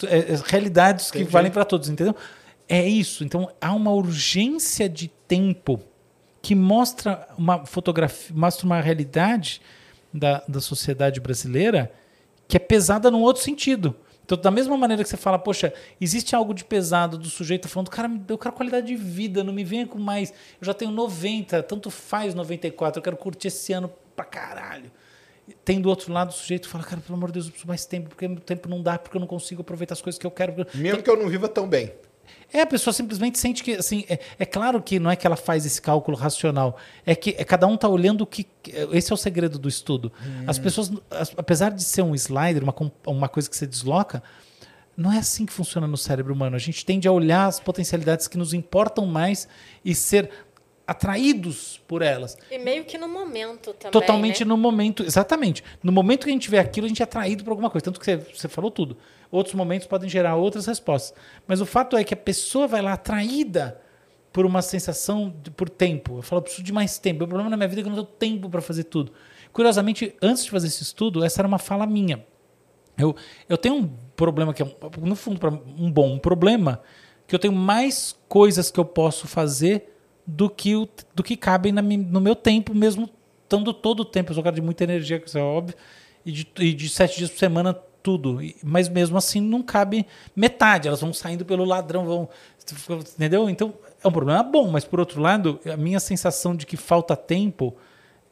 É, 0.10 0.34
é, 0.34 0.42
realidades 0.48 1.08
Entendi. 1.08 1.26
que 1.26 1.32
valem 1.32 1.50
para 1.50 1.64
todos, 1.64 1.88
entendeu? 1.88 2.14
É 2.68 2.88
isso. 2.88 3.24
Então 3.24 3.50
há 3.60 3.74
uma 3.74 3.92
urgência 3.92 4.90
de 4.90 5.08
tempo 5.28 5.80
que 6.42 6.54
mostra 6.54 7.28
uma 7.38 7.66
fotografia, 7.66 8.36
mostra 8.36 8.66
uma 8.66 8.80
realidade 8.80 9.62
da, 10.14 10.44
da 10.48 10.62
sociedade 10.62 11.20
brasileira 11.20 11.92
que 12.48 12.56
é 12.56 12.60
pesada 12.60 13.10
num 13.10 13.22
outro 13.22 13.42
sentido. 13.42 13.96
Então, 14.24 14.38
da 14.38 14.50
mesma 14.50 14.76
maneira 14.76 15.04
que 15.04 15.10
você 15.10 15.18
fala, 15.18 15.38
poxa, 15.38 15.72
existe 16.02 16.36
algo 16.36 16.54
de 16.54 16.66
pesado 16.66 17.18
do 17.18 17.30
sujeito 17.30 17.68
falando, 17.68 17.90
cara, 17.90 18.12
eu 18.28 18.38
quero 18.38 18.56
qualidade 18.56 18.88
de 18.88 18.96
vida, 18.96 19.44
não 19.44 19.54
me 19.54 19.64
venha 19.64 19.86
com 19.86 20.00
mais. 20.00 20.32
Eu 20.60 20.66
já 20.66 20.74
tenho 20.74 20.90
90, 20.90 21.62
tanto 21.64 21.92
faz 21.92 22.34
94, 22.34 23.00
eu 23.00 23.04
quero 23.04 23.18
curtir 23.18 23.50
esse 23.50 23.72
ano 23.72 23.92
pra 24.16 24.26
caralho. 24.26 24.92
Tem 25.64 25.80
do 25.80 25.90
outro 25.90 26.12
lado 26.12 26.30
o 26.30 26.34
sujeito 26.34 26.68
fala, 26.68 26.84
cara, 26.84 27.02
pelo 27.02 27.16
amor 27.16 27.30
de 27.30 27.34
Deus, 27.34 27.46
eu 27.46 27.52
preciso 27.52 27.68
mais 27.68 27.86
tempo, 27.86 28.10
porque 28.10 28.26
o 28.26 28.40
tempo 28.40 28.68
não 28.68 28.82
dá, 28.82 28.98
porque 28.98 29.16
eu 29.16 29.20
não 29.20 29.28
consigo 29.28 29.62
aproveitar 29.62 29.94
as 29.94 30.02
coisas 30.02 30.18
que 30.18 30.26
eu 30.26 30.32
quero. 30.32 30.66
Mesmo 30.74 31.04
que 31.04 31.10
eu 31.10 31.16
não 31.16 31.30
viva 31.30 31.48
tão 31.48 31.68
bem. 31.68 31.92
É, 32.56 32.62
a 32.62 32.66
pessoa 32.66 32.94
simplesmente 32.94 33.38
sente 33.38 33.62
que, 33.62 33.74
assim, 33.74 34.06
é, 34.08 34.18
é, 34.40 34.46
claro 34.46 34.82
que 34.82 34.98
não 34.98 35.12
é 35.12 35.18
que 35.18 35.28
ela 35.28 35.36
faz 35.36 35.66
esse 35.66 35.82
cálculo 35.82 36.16
racional, 36.16 36.78
é 37.06 37.14
que 37.14 37.32
é, 37.38 37.44
cada 37.44 37.68
um 37.68 37.76
está 37.76 37.90
olhando 37.90 38.22
o 38.22 38.26
que. 38.26 38.48
Esse 38.94 39.12
é 39.12 39.14
o 39.14 39.18
segredo 39.18 39.60
do 39.60 39.68
estudo. 39.68 40.10
Hum. 40.26 40.46
As 40.48 40.58
pessoas, 40.58 40.90
as, 41.12 41.34
apesar 41.36 41.72
de 41.72 41.84
ser 41.84 42.02
um 42.02 42.16
slider, 42.16 42.64
uma, 42.64 42.74
uma 43.06 43.28
coisa 43.28 43.50
que 43.50 43.58
você 43.58 43.68
desloca, 43.68 44.24
não 44.96 45.12
é 45.12 45.18
assim 45.18 45.46
que 45.46 45.52
funciona 45.52 45.86
no 45.86 45.98
cérebro 45.98 46.34
humano. 46.34 46.56
A 46.56 46.60
gente 46.60 46.86
tende 46.86 47.10
a 47.10 47.12
olhar 47.12 47.46
as 47.46 47.60
potencialidades 47.60 48.26
que 48.26 48.38
nos 48.38 48.54
importam 48.54 49.06
mais 49.06 49.50
e 49.84 49.94
ser 49.94 50.30
atraídos 50.88 51.82
por 51.88 52.02
elas. 52.02 52.38
E 52.52 52.58
meio 52.58 52.86
que 52.86 52.98
no 52.98 53.08
momento 53.08 53.74
também. 53.74 53.92
Totalmente 53.92 54.46
né? 54.46 54.50
no 54.50 54.58
momento, 54.58 55.04
exatamente. 55.04 55.64
No 55.82 55.92
momento 55.92 56.26
que 56.26 56.30
a 56.30 56.34
gente 56.34 56.50
vê 56.50 56.60
aquilo, 56.60 56.86
a 56.86 56.88
gente 56.88 57.02
é 57.02 57.04
atraído 57.04 57.44
por 57.44 57.52
alguma 57.52 57.70
coisa. 57.70 57.86
Tanto 57.86 58.00
que 58.00 58.06
você, 58.06 58.18
você 58.18 58.48
falou 58.48 58.70
tudo. 58.70 58.98
Outros 59.32 59.56
momentos 59.56 59.88
podem 59.88 60.10
gerar 60.10 60.36
outras 60.36 60.66
respostas. 60.66 61.18
Mas 61.48 61.62
o 61.62 61.66
fato 61.66 61.98
é 61.98 62.04
que 62.04 62.14
a 62.14 62.18
pessoa 62.18 62.68
vai 62.68 62.82
lá 62.82 62.94
atraída 62.94 63.82
por 64.32 64.46
uma 64.46 64.62
sensação, 64.62 65.34
de, 65.42 65.50
por 65.50 65.70
tempo. 65.70 66.18
Eu 66.18 66.22
falo, 66.22 66.40
eu 66.40 66.44
preciso 66.44 66.64
de 66.64 66.74
mais 66.74 66.98
tempo. 67.00 67.24
O 67.24 67.28
problema 67.28 67.50
na 67.50 67.58
minha 67.58 67.70
vida 67.70 67.82
é 67.82 67.84
que 67.84 67.90
eu 67.90 67.96
não 67.96 68.04
tenho 68.04 68.36
tempo 68.36 68.50
para 68.50 68.62
fazer 68.62 68.84
tudo. 68.84 69.12
Curiosamente, 69.52 70.14
antes 70.22 70.44
de 70.44 70.52
fazer 70.52 70.68
esse 70.68 70.84
estudo, 70.84 71.24
essa 71.24 71.42
era 71.42 71.48
uma 71.48 71.58
fala 71.58 71.86
minha. 71.86 72.26
Eu, 72.98 73.16
eu 73.48 73.58
tenho 73.58 73.76
um 73.76 73.88
problema 74.16 74.54
que 74.54 74.62
é, 74.62 74.76
no 75.02 75.16
fundo, 75.16 75.40
um 75.78 75.92
bom 75.92 76.14
um 76.14 76.20
problema, 76.20 76.82
que 77.28 77.34
eu 77.34 77.40
tenho 77.40 77.54
mais 77.54 78.18
coisas 78.28 78.70
que 78.70 78.80
eu 78.80 78.86
posso 78.86 79.28
fazer 79.28 79.95
do 80.26 80.50
que, 80.50 80.76
o, 80.76 80.88
do 81.14 81.24
que 81.24 81.38
cabem 81.38 81.72
na, 81.72 81.82
no 81.82 82.20
meu 82.20 82.36
tempo, 82.36 82.74
mesmo 82.74 83.10
estando 83.44 83.74
todo 83.74 84.02
o 84.02 84.06
tempo. 84.06 84.32
Eu 84.32 84.36
sou 84.36 84.42
um 84.42 84.44
cara 84.44 84.56
de 84.56 84.62
muita 84.62 84.84
energia, 84.84 85.20
que 85.20 85.28
isso 85.28 85.38
é 85.38 85.42
óbvio, 85.42 85.76
e 86.26 86.32
de, 86.32 86.48
e 86.60 86.74
de 86.74 86.90
sete 86.90 87.18
dias 87.18 87.30
por 87.30 87.38
semana, 87.38 87.74
tudo. 87.74 88.40
Mas 88.64 88.88
mesmo 88.88 89.18
assim 89.18 89.42
não 89.42 89.64
cabe 89.64 90.06
metade, 90.36 90.88
elas 90.88 91.02
vão 91.02 91.14
saindo 91.14 91.44
pelo 91.46 91.66
ladrão, 91.66 92.06
vão. 92.06 92.30
Entendeu? 93.16 93.50
Então 93.50 93.74
é 94.04 94.08
um 94.08 94.12
problema 94.12 94.44
bom, 94.44 94.70
mas 94.70 94.86
por 94.86 95.00
outro 95.00 95.22
lado, 95.22 95.60
a 95.72 95.78
minha 95.78 96.00
sensação 96.00 96.56
de 96.56 96.66
que 96.66 96.78
falta 96.78 97.16
tempo 97.16 97.76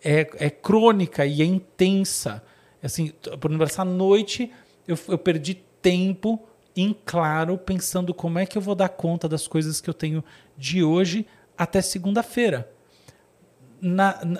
é, 0.03 0.29
é 0.37 0.49
crônica 0.49 1.25
e 1.25 1.41
é 1.41 1.45
intensa. 1.45 2.43
Assim, 2.81 3.11
por 3.39 3.49
exemplo, 3.49 3.65
essa 3.65 3.85
noite 3.85 4.51
eu, 4.87 4.97
eu 5.07 5.17
perdi 5.17 5.55
tempo 5.81 6.39
em 6.75 6.95
claro, 7.05 7.57
pensando 7.57 8.13
como 8.13 8.39
é 8.39 8.45
que 8.45 8.57
eu 8.57 8.61
vou 8.61 8.75
dar 8.75 8.89
conta 8.89 9.29
das 9.29 9.47
coisas 9.47 9.79
que 9.79 9.89
eu 9.89 9.93
tenho 9.93 10.23
de 10.57 10.83
hoje 10.83 11.25
até 11.57 11.81
segunda-feira. 11.81 12.69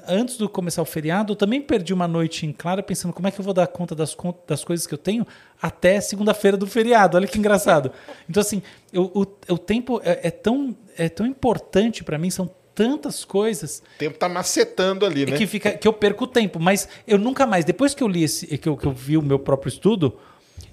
Antes 0.07 0.37
de 0.37 0.47
começar 0.47 0.81
o 0.81 0.85
feriado, 0.85 1.33
eu 1.33 1.35
também 1.35 1.61
perdi 1.61 1.93
uma 1.93 2.07
noite 2.07 2.45
em 2.45 2.53
claro 2.53 2.81
pensando 2.81 3.13
como 3.13 3.27
é 3.27 3.31
que 3.31 3.39
eu 3.39 3.43
vou 3.43 3.53
dar 3.53 3.67
conta 3.67 3.93
das, 3.93 4.15
das 4.47 4.63
coisas 4.63 4.87
que 4.87 4.93
eu 4.93 4.97
tenho 4.97 5.27
até 5.61 5.99
segunda-feira 5.99 6.55
do 6.55 6.65
feriado. 6.65 7.17
Olha 7.17 7.27
que 7.27 7.37
engraçado. 7.37 7.91
Então, 8.29 8.39
assim, 8.39 8.63
eu, 8.91 9.11
o, 9.13 9.21
o 9.53 9.57
tempo 9.57 9.99
é, 10.03 10.27
é, 10.27 10.31
tão, 10.31 10.75
é 10.97 11.09
tão 11.09 11.25
importante 11.25 12.05
para 12.05 12.17
mim, 12.17 12.29
são 12.29 12.49
tantas 12.73 13.25
coisas. 13.25 13.83
O 13.95 13.99
tempo 13.99 14.17
tá 14.17 14.29
macetando 14.29 15.05
ali, 15.05 15.25
né? 15.25 15.37
Que, 15.37 15.45
fica, 15.45 15.71
que 15.71 15.87
eu 15.87 15.93
perco 15.93 16.23
o 16.23 16.27
tempo. 16.27 16.59
Mas 16.59 16.87
eu 17.05 17.17
nunca 17.17 17.45
mais, 17.45 17.65
depois 17.65 17.93
que 17.93 18.01
eu 18.01 18.07
li 18.07 18.23
esse, 18.23 18.57
que 18.57 18.69
eu, 18.69 18.77
que 18.77 18.85
eu 18.85 18.93
vi 18.93 19.17
o 19.17 19.21
meu 19.21 19.39
próprio 19.39 19.69
estudo, 19.69 20.17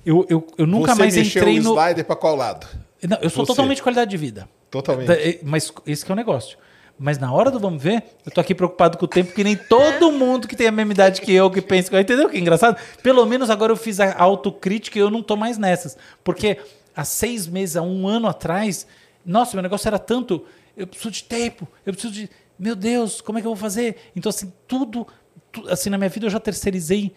eu, 0.04 0.24
eu, 0.28 0.46
eu 0.56 0.66
nunca 0.66 0.94
Você 0.94 1.00
mais 1.00 1.16
entrei 1.16 1.60
no. 1.60 1.74
slider 1.74 2.04
para 2.04 2.16
qual 2.16 2.36
lado? 2.36 2.66
Não, 3.08 3.18
eu 3.22 3.30
sou 3.30 3.44
Você. 3.44 3.52
totalmente 3.52 3.82
qualidade 3.82 4.10
de 4.10 4.16
vida. 4.16 4.48
Totalmente. 4.70 5.40
Mas 5.42 5.72
esse 5.86 6.04
que 6.04 6.10
é 6.10 6.14
o 6.14 6.16
negócio. 6.16 6.58
Mas 6.98 7.18
na 7.18 7.32
hora 7.32 7.50
do 7.50 7.58
vamos 7.58 7.82
ver, 7.82 8.02
eu 8.26 8.30
tô 8.30 8.40
aqui 8.42 8.54
preocupado 8.54 8.98
com 8.98 9.06
o 9.06 9.08
tempo, 9.08 9.32
que 9.32 9.42
nem 9.42 9.56
todo 9.56 10.12
mundo 10.12 10.46
que 10.46 10.54
tem 10.54 10.66
a 10.66 10.72
mesma 10.72 10.92
idade 10.92 11.20
que 11.22 11.32
eu, 11.32 11.50
que 11.50 11.62
pensa. 11.62 11.98
Entendeu 11.98 12.28
que 12.28 12.38
engraçado? 12.38 12.78
Pelo 13.02 13.24
menos 13.24 13.48
agora 13.48 13.72
eu 13.72 13.76
fiz 13.76 13.98
a 14.00 14.14
autocrítica 14.20 14.98
e 14.98 15.00
eu 15.00 15.10
não 15.10 15.22
tô 15.22 15.34
mais 15.34 15.56
nessas. 15.56 15.96
Porque 16.22 16.58
há 16.94 17.02
seis 17.04 17.46
meses, 17.46 17.76
há 17.76 17.82
um 17.82 18.06
ano 18.06 18.28
atrás, 18.28 18.86
nossa, 19.24 19.56
meu 19.56 19.62
negócio 19.62 19.88
era 19.88 19.98
tanto. 19.98 20.44
Eu 20.76 20.86
preciso 20.86 21.10
de 21.10 21.24
tempo, 21.24 21.66
eu 21.86 21.92
preciso 21.94 22.12
de. 22.12 22.28
Meu 22.58 22.76
Deus, 22.76 23.22
como 23.22 23.38
é 23.38 23.40
que 23.40 23.46
eu 23.46 23.54
vou 23.54 23.60
fazer? 23.60 23.96
Então, 24.14 24.28
assim, 24.28 24.52
tudo, 24.68 25.06
tu- 25.50 25.66
assim, 25.70 25.88
na 25.88 25.96
minha 25.96 26.10
vida 26.10 26.26
eu 26.26 26.30
já 26.30 26.38
terceirizei 26.38 27.14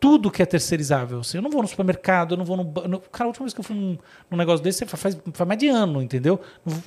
tudo 0.00 0.30
que 0.30 0.42
é 0.42 0.46
terceirizável. 0.46 1.20
Assim, 1.20 1.36
eu 1.38 1.42
não 1.42 1.50
vou 1.50 1.60
no 1.62 1.68
supermercado, 1.68 2.32
eu 2.32 2.38
não 2.38 2.44
vou 2.44 2.56
no, 2.56 2.64
no. 2.64 3.00
Cara, 3.00 3.24
a 3.24 3.26
última 3.28 3.44
vez 3.44 3.52
que 3.54 3.60
eu 3.60 3.64
fui 3.64 3.76
num, 3.76 3.98
num 4.30 4.36
negócio 4.38 4.64
desse 4.64 4.86
faz, 4.86 5.16
faz 5.32 5.46
mais 5.46 5.60
de 5.60 5.68
ano, 5.68 6.02
entendeu? 6.02 6.40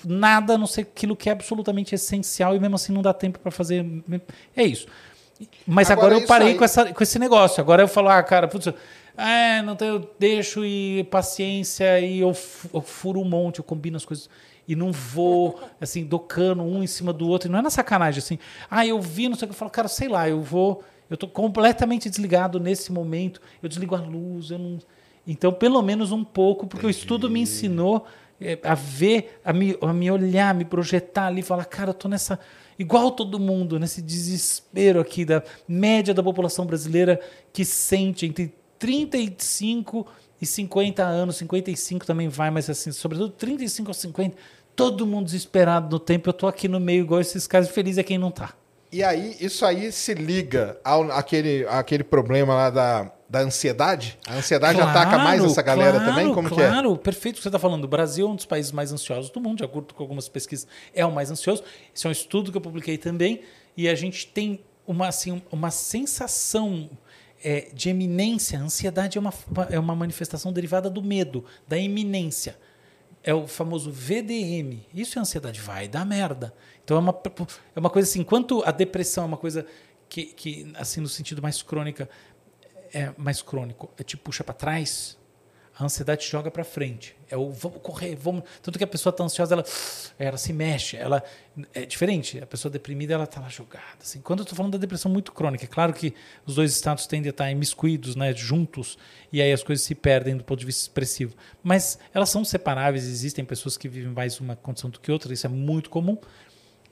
Nada 0.03 0.55
a 0.55 0.57
não 0.57 0.65
ser 0.65 0.81
aquilo 0.81 1.15
que 1.15 1.29
é 1.29 1.31
absolutamente 1.31 1.93
essencial 1.93 2.55
e 2.55 2.59
mesmo 2.59 2.75
assim 2.75 2.91
não 2.91 3.01
dá 3.03 3.13
tempo 3.13 3.37
para 3.39 3.51
fazer. 3.51 3.85
É 4.55 4.63
isso. 4.63 4.87
Mas 5.67 5.91
Agora, 5.91 6.07
agora, 6.07 6.13
eu 6.15 6.19
isso 6.19 6.27
parei 6.27 6.47
aí- 6.49 6.55
com, 6.55 6.63
essa, 6.63 6.91
com 6.93 7.03
esse 7.03 7.19
negócio. 7.19 7.61
Agora 7.61 7.83
eu 7.83 7.87
falo, 7.87 8.09
ah, 8.09 8.21
cara, 8.23 8.47
putz, 8.47 8.67
é, 9.17 9.61
não 9.61 9.75
tenho, 9.75 9.93
eu 9.93 10.15
deixo 10.19 10.65
e 10.65 11.03
paciência 11.05 11.99
e 11.99 12.19
eu, 12.19 12.35
eu 12.73 12.81
furo 12.81 13.19
um 13.19 13.25
monte, 13.25 13.59
eu 13.59 13.63
combino 13.63 13.97
as 13.97 14.05
coisas 14.05 14.29
e 14.67 14.75
não 14.75 14.91
vou, 14.91 15.59
assim, 15.79 16.05
docando 16.05 16.63
um 16.63 16.81
em 16.81 16.87
cima 16.87 17.11
do 17.11 17.27
outro. 17.27 17.49
E 17.49 17.51
não 17.51 17.59
é 17.59 17.61
na 17.61 17.69
sacanagem, 17.69 18.19
assim. 18.19 18.39
Ah, 18.69 18.85
eu 18.85 18.99
vi, 19.01 19.27
não 19.27 19.35
sei 19.35 19.45
o 19.45 19.49
que. 19.49 19.53
Eu 19.53 19.57
falo, 19.57 19.71
cara, 19.71 19.87
sei 19.87 20.07
lá, 20.07 20.27
eu 20.27 20.41
vou. 20.41 20.83
Eu 21.09 21.17
tô 21.17 21.27
completamente 21.27 22.09
desligado 22.09 22.59
nesse 22.59 22.91
momento. 22.91 23.41
Eu 23.61 23.67
desligo 23.67 23.95
a 23.95 23.99
luz, 23.99 24.51
eu 24.51 24.57
não. 24.57 24.79
Então, 25.27 25.53
pelo 25.53 25.81
menos 25.81 26.11
um 26.11 26.23
pouco, 26.23 26.65
porque 26.65 26.85
o 26.85 26.89
estudo 26.89 27.29
me 27.29 27.41
ensinou 27.41 28.05
é, 28.39 28.57
a 28.63 28.75
ver, 28.75 29.39
a 29.43 29.53
me, 29.53 29.77
a 29.81 29.93
me 29.93 30.11
olhar, 30.11 30.49
a 30.49 30.53
me 30.53 30.65
projetar 30.65 31.27
ali, 31.27 31.41
falar, 31.41 31.65
cara, 31.65 31.91
eu 31.91 31.93
tô 31.93 32.07
nessa. 32.07 32.39
Igual 32.77 33.11
todo 33.11 33.39
mundo, 33.39 33.79
nesse 33.79 34.01
desespero 34.01 34.99
aqui 34.99 35.23
da 35.23 35.43
média 35.67 36.13
da 36.13 36.23
população 36.23 36.65
brasileira 36.65 37.21
que 37.51 37.63
sente 37.63 38.25
entre 38.25 38.53
35 38.83 40.05
e 40.41 40.45
50 40.45 41.01
anos, 41.01 41.37
55 41.37 42.05
também 42.05 42.27
vai, 42.27 42.51
mas 42.51 42.69
assim, 42.69 42.91
sobretudo 42.91 43.29
35 43.29 43.91
a 43.91 43.93
50, 43.93 44.35
todo 44.75 45.07
mundo 45.07 45.23
desesperado 45.23 45.89
no 45.89 45.97
tempo. 45.97 46.27
Eu 46.27 46.33
tô 46.33 46.47
aqui 46.47 46.67
no 46.67 46.81
meio, 46.81 47.03
igual 47.03 47.21
esses 47.21 47.47
caras, 47.47 47.69
feliz 47.69 47.97
é 47.97 48.03
quem 48.03 48.17
não 48.17 48.29
tá. 48.29 48.53
E 48.91 49.01
aí, 49.01 49.37
isso 49.39 49.65
aí 49.65 49.89
se 49.89 50.13
liga 50.13 50.77
ao 50.83 51.09
aquele, 51.13 51.65
aquele 51.69 52.03
problema 52.03 52.53
lá 52.55 52.69
da, 52.69 53.11
da 53.29 53.39
ansiedade? 53.39 54.19
A 54.27 54.35
ansiedade 54.35 54.81
ataca 54.81 55.17
mais 55.17 55.41
essa 55.41 55.61
galera 55.61 55.99
claro, 55.99 56.05
também? 56.05 56.33
Como 56.33 56.49
que 56.49 56.61
é? 56.61 56.67
Claro, 56.67 56.97
perfeito 56.97 57.35
o 57.35 57.37
que 57.37 57.43
você 57.43 57.47
está 57.47 57.59
falando. 57.59 57.85
O 57.85 57.87
Brasil 57.87 58.27
é 58.27 58.29
um 58.29 58.35
dos 58.35 58.45
países 58.45 58.73
mais 58.73 58.91
ansiosos 58.91 59.31
do 59.31 59.39
mundo, 59.39 59.59
de 59.59 59.63
acordo 59.63 59.93
com 59.93 60.03
algumas 60.03 60.27
pesquisas, 60.27 60.67
é 60.93 61.05
o 61.05 61.11
mais 61.11 61.31
ansioso. 61.31 61.63
Esse 61.95 62.05
é 62.05 62.09
um 62.09 62.11
estudo 62.11 62.51
que 62.51 62.57
eu 62.57 62.61
publiquei 62.61 62.97
também, 62.97 63.43
e 63.77 63.87
a 63.87 63.95
gente 63.95 64.27
tem 64.27 64.59
uma, 64.85 65.07
assim, 65.07 65.41
uma 65.49 65.71
sensação 65.71 66.89
é, 67.43 67.69
de 67.73 67.89
eminência. 67.89 68.59
A 68.59 68.61
ansiedade 68.61 69.17
é 69.17 69.21
uma, 69.21 69.33
é 69.69 69.79
uma 69.79 69.95
manifestação 69.95 70.53
derivada 70.53 70.89
do 70.89 71.03
medo, 71.03 71.43
da 71.67 71.77
iminência. 71.77 72.57
É 73.23 73.33
o 73.33 73.47
famoso 73.47 73.91
VDM. 73.91 74.85
Isso 74.93 75.17
é 75.17 75.21
ansiedade. 75.21 75.59
Vai 75.59 75.87
dar 75.87 76.05
merda. 76.05 76.53
Então 76.83 76.97
é 76.97 76.99
uma, 76.99 77.21
é 77.75 77.79
uma 77.79 77.89
coisa 77.89 78.09
assim, 78.09 78.21
enquanto 78.21 78.63
a 78.65 78.71
depressão 78.71 79.23
é 79.23 79.27
uma 79.27 79.37
coisa 79.37 79.65
que, 80.09 80.25
que 80.25 80.71
assim, 80.75 81.01
no 81.01 81.07
sentido 81.07 81.41
mais 81.41 81.61
crônica, 81.61 82.09
é 82.93 83.11
mais 83.17 83.41
crônico, 83.41 83.89
é 83.97 84.03
te 84.03 84.15
puxa 84.15 84.43
para 84.43 84.53
trás, 84.53 85.17
a 85.77 85.85
ansiedade 85.85 86.21
te 86.21 86.31
joga 86.31 86.51
para 86.51 86.63
frente. 86.63 87.15
É 87.29 87.35
o 87.35 87.49
vamos 87.49 87.79
correr, 87.81 88.15
vamos. 88.15 88.43
Tanto 88.61 88.77
que 88.77 88.83
a 88.83 88.87
pessoa 88.87 89.09
está 89.09 89.23
ansiosa, 89.23 89.55
ela, 89.55 89.65
ela 90.19 90.37
se 90.37 90.53
mexe, 90.53 90.97
ela 90.97 91.23
é 91.73 91.83
diferente. 91.83 92.39
A 92.39 92.45
pessoa 92.45 92.71
deprimida, 92.71 93.15
ela 93.15 93.23
está 93.23 93.41
lá 93.41 93.49
jogada. 93.49 93.97
Assim. 93.99 94.21
Quando 94.21 94.39
eu 94.39 94.43
estou 94.43 94.55
falando 94.55 94.73
da 94.73 94.77
depressão 94.77 95.11
muito 95.11 95.31
crônica, 95.31 95.65
é 95.65 95.67
claro 95.67 95.91
que 95.91 96.13
os 96.45 96.55
dois 96.55 96.71
estados 96.71 97.07
tendem 97.07 97.29
a 97.29 97.31
estar 97.31 97.49
imiscuídos, 97.49 98.15
né, 98.15 98.33
juntos, 98.33 98.99
e 99.31 99.41
aí 99.41 99.51
as 99.51 99.63
coisas 99.63 99.83
se 99.83 99.95
perdem 99.95 100.37
do 100.37 100.43
ponto 100.43 100.59
de 100.59 100.65
vista 100.65 100.83
expressivo. 100.83 101.35
Mas 101.63 101.97
elas 102.13 102.29
são 102.29 102.45
separáveis, 102.45 103.05
existem 103.05 103.43
pessoas 103.43 103.75
que 103.75 103.89
vivem 103.89 104.11
mais 104.11 104.39
uma 104.39 104.55
condição 104.55 104.91
do 104.91 104.99
que 104.99 105.11
outra, 105.11 105.33
isso 105.33 105.47
é 105.47 105.49
muito 105.49 105.89
comum. 105.89 106.17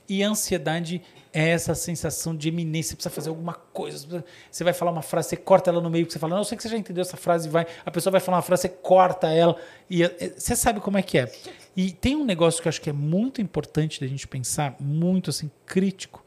E 0.08 0.22
a 0.22 0.28
ansiedade 0.28 1.00
é 1.32 1.48
essa 1.48 1.74
sensação 1.74 2.36
de 2.36 2.48
eminência, 2.48 2.90
você 2.90 2.96
precisa 2.96 3.14
fazer 3.14 3.28
alguma 3.30 3.54
coisa. 3.54 4.24
Você 4.50 4.62
vai 4.62 4.72
falar 4.72 4.90
uma 4.90 5.02
frase, 5.02 5.30
você 5.30 5.36
corta 5.36 5.70
ela 5.70 5.80
no 5.80 5.88
meio, 5.88 6.10
você 6.10 6.18
fala, 6.18 6.34
não, 6.34 6.40
eu 6.40 6.44
sei 6.44 6.56
que 6.56 6.62
você 6.62 6.68
já 6.68 6.76
entendeu 6.76 7.02
essa 7.02 7.16
frase, 7.16 7.48
vai. 7.48 7.66
A 7.86 7.90
pessoa 7.90 8.10
vai 8.10 8.20
falar 8.20 8.36
uma 8.36 8.42
frase, 8.42 8.62
você 8.62 8.68
corta 8.68 9.28
ela, 9.28 9.56
e 9.88 10.02
é, 10.02 10.34
você 10.36 10.54
sabe 10.54 10.80
como 10.80 10.98
é 10.98 11.02
que 11.02 11.18
é. 11.18 11.32
E 11.74 11.90
tem 11.90 12.14
um 12.16 12.24
negócio 12.24 12.60
que 12.60 12.68
eu 12.68 12.70
acho 12.70 12.80
que 12.80 12.90
é 12.90 12.92
muito 12.92 13.40
importante 13.40 14.00
da 14.00 14.06
gente 14.06 14.28
pensar, 14.28 14.76
muito 14.78 15.30
assim, 15.30 15.50
crítico, 15.64 16.22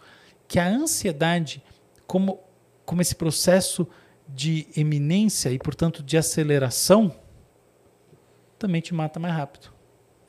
que 0.47 0.57
a 0.57 0.67
ansiedade, 0.67 1.61
como, 2.07 2.39
como 2.83 3.01
esse 3.01 3.13
processo 3.13 3.87
de 4.27 4.67
eminência 4.75 5.49
e, 5.49 5.59
portanto, 5.59 6.01
de 6.01 6.17
aceleração, 6.17 7.15
também 8.57 8.81
te 8.81 8.93
mata 8.93 9.19
mais 9.19 9.35
rápido. 9.35 9.71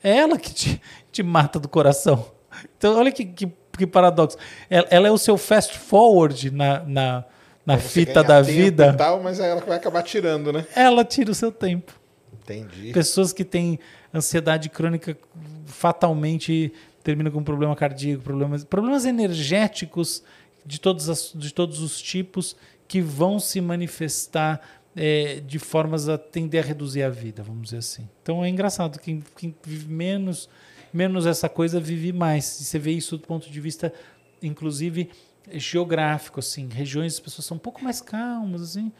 É 0.03 0.17
ela 0.17 0.37
que 0.37 0.53
te, 0.53 0.81
te 1.11 1.23
mata 1.23 1.59
do 1.59 1.67
coração. 1.67 2.36
Então, 2.77 2.97
olha 2.97 3.11
que, 3.11 3.25
que, 3.25 3.51
que 3.77 3.87
paradoxo. 3.87 4.37
Ela, 4.69 4.87
ela, 4.89 5.07
é 5.07 5.11
o 5.11 5.17
seu 5.17 5.37
fast 5.37 5.77
forward 5.77 6.51
na, 6.51 6.79
na, 6.85 7.25
na 7.65 7.77
fita 7.77 8.23
da 8.23 8.41
vida. 8.41 8.93
Tal, 8.93 9.21
mas 9.21 9.39
ela 9.39 9.61
vai 9.61 9.77
acabar 9.77 10.03
tirando, 10.03 10.51
né? 10.51 10.65
Ela 10.75 11.03
tira 11.03 11.31
o 11.31 11.35
seu 11.35 11.51
tempo. 11.51 11.93
Entendi. 12.33 12.91
Pessoas 12.91 13.33
que 13.33 13.43
têm 13.43 13.79
ansiedade 14.13 14.69
crônica 14.69 15.17
fatalmente 15.65 16.71
terminam 17.03 17.31
com 17.31 17.43
problema 17.43 17.75
cardíaco, 17.75 18.23
problemas, 18.23 18.63
problemas 18.63 19.05
energéticos 19.05 20.23
de 20.65 20.79
todos, 20.79 21.09
as, 21.09 21.31
de 21.33 21.53
todos 21.53 21.81
os 21.81 22.01
tipos 22.01 22.55
que 22.87 23.01
vão 23.01 23.39
se 23.39 23.61
manifestar 23.61 24.61
é, 24.95 25.41
de 25.45 25.59
formas 25.59 26.09
a 26.09 26.17
tender 26.17 26.63
a 26.63 26.67
reduzir 26.67 27.03
a 27.03 27.09
vida, 27.09 27.43
vamos 27.43 27.63
dizer 27.63 27.77
assim. 27.77 28.09
Então 28.21 28.43
é 28.43 28.49
engraçado, 28.49 28.99
quem, 28.99 29.23
quem 29.37 29.55
vive 29.63 29.87
menos 29.93 30.49
menos 30.97 31.27
essa 31.27 31.47
coisa 31.47 31.79
vive 31.79 32.11
mais. 32.11 32.59
E 32.59 32.65
você 32.65 32.79
vê 32.79 32.91
isso 32.91 33.17
do 33.17 33.27
ponto 33.27 33.49
de 33.49 33.61
vista, 33.61 33.93
inclusive, 34.41 35.09
geográfico, 35.53 36.39
assim. 36.39 36.67
Regiões, 36.67 37.13
as 37.13 37.19
pessoas 37.19 37.45
são 37.45 37.57
um 37.57 37.59
pouco 37.59 37.83
mais 37.83 38.01
calmas, 38.01 38.61
assim, 38.63 38.91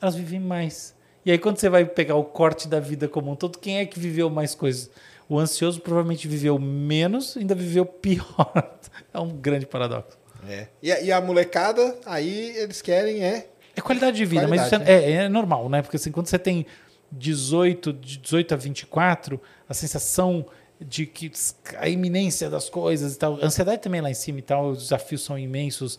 elas 0.00 0.14
vivem 0.14 0.38
mais. 0.38 0.94
E 1.24 1.32
aí, 1.32 1.38
quando 1.38 1.56
você 1.56 1.68
vai 1.68 1.84
pegar 1.84 2.14
o 2.14 2.24
corte 2.24 2.68
da 2.68 2.78
vida 2.78 3.08
como 3.08 3.32
um 3.32 3.34
todo, 3.34 3.58
quem 3.58 3.78
é 3.78 3.86
que 3.86 3.98
viveu 3.98 4.28
mais 4.28 4.54
coisas? 4.54 4.90
O 5.28 5.38
ansioso 5.38 5.80
provavelmente 5.80 6.28
viveu 6.28 6.58
menos, 6.58 7.36
ainda 7.36 7.54
viveu 7.54 7.86
pior. 7.86 8.52
É 9.12 9.18
um 9.18 9.28
grande 9.28 9.66
paradoxo. 9.66 10.18
É. 10.46 10.68
E, 10.82 10.92
a, 10.92 11.00
e 11.00 11.10
a 11.10 11.20
molecada, 11.20 11.98
aí 12.04 12.54
eles 12.56 12.82
querem 12.82 13.24
é. 13.24 13.48
É 13.74 13.80
qualidade 13.80 14.16
de 14.16 14.24
vida, 14.24 14.46
Qualidade, 14.46 14.70
mas 14.70 14.82
isso 14.82 14.90
é, 14.90 14.94
é, 14.94 15.12
é 15.24 15.28
normal, 15.28 15.68
né? 15.70 15.80
Porque 15.82 15.96
assim, 15.96 16.10
quando 16.10 16.26
você 16.26 16.38
tem 16.38 16.66
18, 17.12 17.92
de 17.94 18.18
18 18.18 18.54
a 18.54 18.56
24, 18.56 19.40
a 19.68 19.74
sensação 19.74 20.46
de 20.80 21.06
que 21.06 21.30
a 21.78 21.88
iminência 21.88 22.50
das 22.50 22.68
coisas 22.68 23.14
e 23.14 23.18
tal. 23.18 23.40
A 23.40 23.46
ansiedade 23.46 23.82
também 23.82 24.00
lá 24.00 24.10
em 24.10 24.14
cima 24.14 24.38
e 24.38 24.42
tal, 24.42 24.70
os 24.70 24.84
desafios 24.84 25.22
são 25.22 25.38
imensos. 25.38 25.98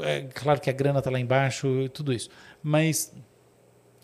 É 0.00 0.20
claro 0.34 0.60
que 0.60 0.70
a 0.70 0.72
grana 0.72 1.00
está 1.00 1.10
lá 1.10 1.18
embaixo, 1.18 1.88
tudo 1.92 2.12
isso. 2.12 2.30
Mas 2.62 3.12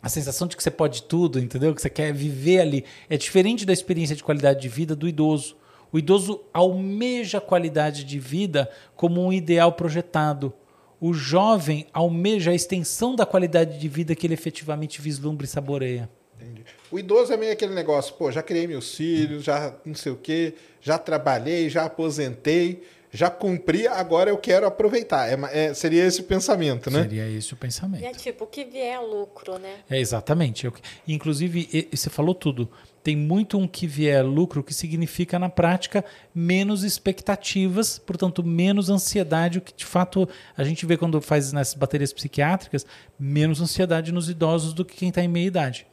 a 0.02 0.08
sensação 0.08 0.48
de 0.48 0.56
que 0.56 0.62
você 0.62 0.70
pode 0.70 1.04
tudo, 1.04 1.38
entendeu? 1.38 1.74
Que 1.74 1.82
você 1.82 1.90
quer 1.90 2.12
viver 2.12 2.60
ali. 2.60 2.84
É 3.08 3.16
diferente 3.16 3.64
da 3.64 3.72
experiência 3.72 4.16
de 4.16 4.22
qualidade 4.22 4.60
de 4.60 4.68
vida 4.68 4.96
do 4.96 5.08
idoso. 5.08 5.56
O 5.92 5.98
idoso 5.98 6.44
almeja 6.52 7.40
qualidade 7.40 8.04
de 8.04 8.18
vida 8.18 8.70
como 8.94 9.24
um 9.24 9.32
ideal 9.32 9.72
projetado. 9.72 10.52
O 11.00 11.14
jovem 11.14 11.86
almeja 11.92 12.50
a 12.50 12.54
extensão 12.54 13.14
da 13.14 13.24
qualidade 13.24 13.78
de 13.78 13.88
vida 13.88 14.14
que 14.14 14.26
ele 14.26 14.34
efetivamente 14.34 15.00
vislumbra 15.00 15.44
e 15.44 15.48
saboreia. 15.48 16.10
Entendi. 16.36 16.64
O 16.90 16.98
idoso 16.98 17.32
é 17.32 17.36
meio 17.36 17.52
aquele 17.52 17.74
negócio, 17.74 18.14
pô, 18.14 18.30
já 18.30 18.42
criei 18.42 18.66
meus 18.66 18.94
filhos, 18.94 19.44
já 19.44 19.74
não 19.84 19.94
sei 19.94 20.12
o 20.12 20.16
quê, 20.16 20.54
já 20.80 20.98
trabalhei, 20.98 21.68
já 21.68 21.84
aposentei, 21.84 22.82
já 23.10 23.30
cumpri, 23.30 23.86
agora 23.86 24.30
eu 24.30 24.38
quero 24.38 24.66
aproveitar. 24.66 25.28
É, 25.28 25.66
é, 25.66 25.74
seria 25.74 26.04
esse 26.04 26.20
o 26.20 26.24
pensamento, 26.24 26.90
né? 26.90 27.02
Seria 27.02 27.28
esse 27.28 27.52
o 27.52 27.56
pensamento. 27.56 28.02
E 28.02 28.06
é 28.06 28.12
tipo, 28.12 28.44
o 28.44 28.46
que 28.46 28.64
vier 28.64 28.94
é 28.94 29.00
lucro, 29.00 29.58
né? 29.58 29.76
É, 29.88 29.98
exatamente. 29.98 30.66
Eu, 30.66 30.72
inclusive, 31.06 31.88
você 31.90 32.10
falou 32.10 32.34
tudo. 32.34 32.68
Tem 33.02 33.16
muito 33.16 33.56
um 33.56 33.66
que 33.66 33.86
vier 33.86 34.24
lucro, 34.24 34.62
que 34.62 34.74
significa, 34.74 35.38
na 35.38 35.48
prática, 35.48 36.04
menos 36.34 36.84
expectativas, 36.84 37.98
portanto, 37.98 38.44
menos 38.44 38.90
ansiedade, 38.90 39.58
o 39.58 39.62
que 39.62 39.72
de 39.74 39.86
fato 39.86 40.28
a 40.56 40.64
gente 40.64 40.84
vê 40.84 40.96
quando 40.96 41.20
faz 41.22 41.52
nessas 41.52 41.74
baterias 41.74 42.12
psiquiátricas, 42.12 42.84
menos 43.18 43.60
ansiedade 43.60 44.12
nos 44.12 44.28
idosos 44.28 44.74
do 44.74 44.84
que 44.84 44.96
quem 44.96 45.08
está 45.08 45.22
em 45.22 45.28
meia 45.28 45.46
idade 45.46 45.86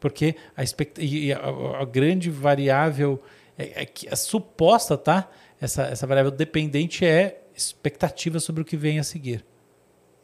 porque 0.00 0.34
a, 0.56 0.62
e 0.98 1.32
a, 1.32 1.38
a 1.80 1.84
grande 1.84 2.30
variável 2.30 3.22
é, 3.56 3.82
é 3.82 3.84
que 3.84 4.08
a 4.08 4.16
suposta, 4.16 4.96
tá? 4.96 5.28
Essa, 5.60 5.82
essa 5.82 6.06
variável 6.06 6.30
dependente 6.30 7.04
é 7.04 7.42
expectativa 7.54 8.40
sobre 8.40 8.62
o 8.62 8.64
que 8.64 8.76
vem 8.76 8.98
a 8.98 9.04
seguir. 9.04 9.44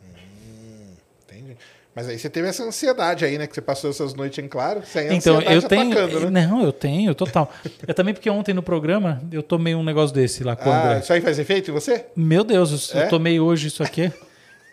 Hum, 0.02 0.94
entendi. 1.22 1.56
Mas 1.94 2.08
aí 2.08 2.18
você 2.18 2.30
teve 2.30 2.48
essa 2.48 2.64
ansiedade 2.64 3.26
aí, 3.26 3.36
né? 3.36 3.46
Que 3.46 3.54
você 3.54 3.60
passou 3.60 3.90
essas 3.90 4.14
noites 4.14 4.42
em 4.42 4.48
claro. 4.48 4.82
Sem 4.86 5.14
então, 5.14 5.40
eu 5.42 5.60
tenho. 5.62 5.92
Atacando, 5.92 6.30
né? 6.30 6.46
Não, 6.46 6.62
eu 6.62 6.72
tenho, 6.72 7.14
total. 7.14 7.52
é 7.86 7.92
também 7.92 8.14
porque 8.14 8.30
ontem 8.30 8.54
no 8.54 8.62
programa 8.62 9.22
eu 9.30 9.42
tomei 9.42 9.74
um 9.74 9.84
negócio 9.84 10.14
desse 10.14 10.42
lá 10.42 10.56
com 10.56 10.70
ah, 10.70 10.72
o 10.72 10.74
André. 10.74 10.98
Isso 11.00 11.12
aí 11.12 11.20
faz 11.20 11.38
efeito 11.38 11.70
em 11.70 11.74
você? 11.74 12.06
Meu 12.16 12.42
Deus, 12.42 12.92
eu, 12.94 13.00
é? 13.00 13.04
eu 13.04 13.08
tomei 13.08 13.38
hoje 13.38 13.68
isso 13.68 13.82
aqui. 13.82 14.10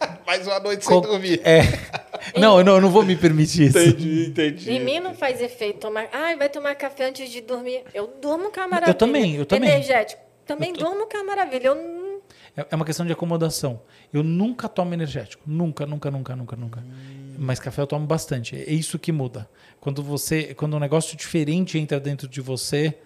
Mais 0.25 0.47
uma 0.47 0.59
noite 0.59 0.85
sem 0.85 1.01
dormir. 1.01 1.41
É. 1.43 1.61
Não, 2.39 2.57
eu 2.57 2.63
não, 2.63 2.75
eu 2.75 2.81
não 2.81 2.89
vou 2.89 3.03
me 3.03 3.17
permitir 3.17 3.67
isso. 3.67 3.77
Entendi, 3.77 4.27
entendi. 4.27 4.71
Em 4.71 4.79
mim 4.79 4.99
não 5.01 5.13
faz 5.13 5.41
efeito 5.41 5.79
tomar. 5.79 6.07
Ai, 6.13 6.37
vai 6.37 6.47
tomar 6.47 6.73
café 6.73 7.09
antes 7.09 7.29
de 7.29 7.41
dormir. 7.41 7.83
Eu 7.93 8.07
durmo 8.21 8.49
com 8.49 8.61
a 8.61 8.67
maravilha. 8.67 8.91
Eu 8.91 8.95
também, 8.95 9.35
eu 9.35 9.45
também. 9.45 9.69
Energético. 9.69 10.21
Também 10.45 10.71
tô... 10.71 10.85
durmo 10.85 11.05
com 11.05 11.17
a 11.17 11.23
maravilha. 11.23 11.67
Eu. 11.67 12.21
É, 12.55 12.65
é 12.71 12.75
uma 12.75 12.85
questão 12.85 13.05
de 13.05 13.11
acomodação. 13.11 13.81
Eu 14.13 14.23
nunca 14.23 14.69
tomo 14.69 14.93
energético. 14.93 15.43
Nunca, 15.45 15.85
nunca, 15.85 16.09
nunca, 16.09 16.33
nunca, 16.33 16.55
nunca. 16.55 16.79
Hum. 16.79 17.35
Mas 17.37 17.59
café 17.59 17.81
eu 17.81 17.87
tomo 17.87 18.07
bastante. 18.07 18.55
É 18.55 18.71
isso 18.71 18.97
que 18.97 19.11
muda. 19.11 19.49
Quando 19.81 20.01
você, 20.01 20.53
quando 20.53 20.77
um 20.77 20.79
negócio 20.79 21.17
diferente 21.17 21.77
entra 21.77 21.99
dentro 21.99 22.27
de 22.27 22.39
você, 22.39 22.97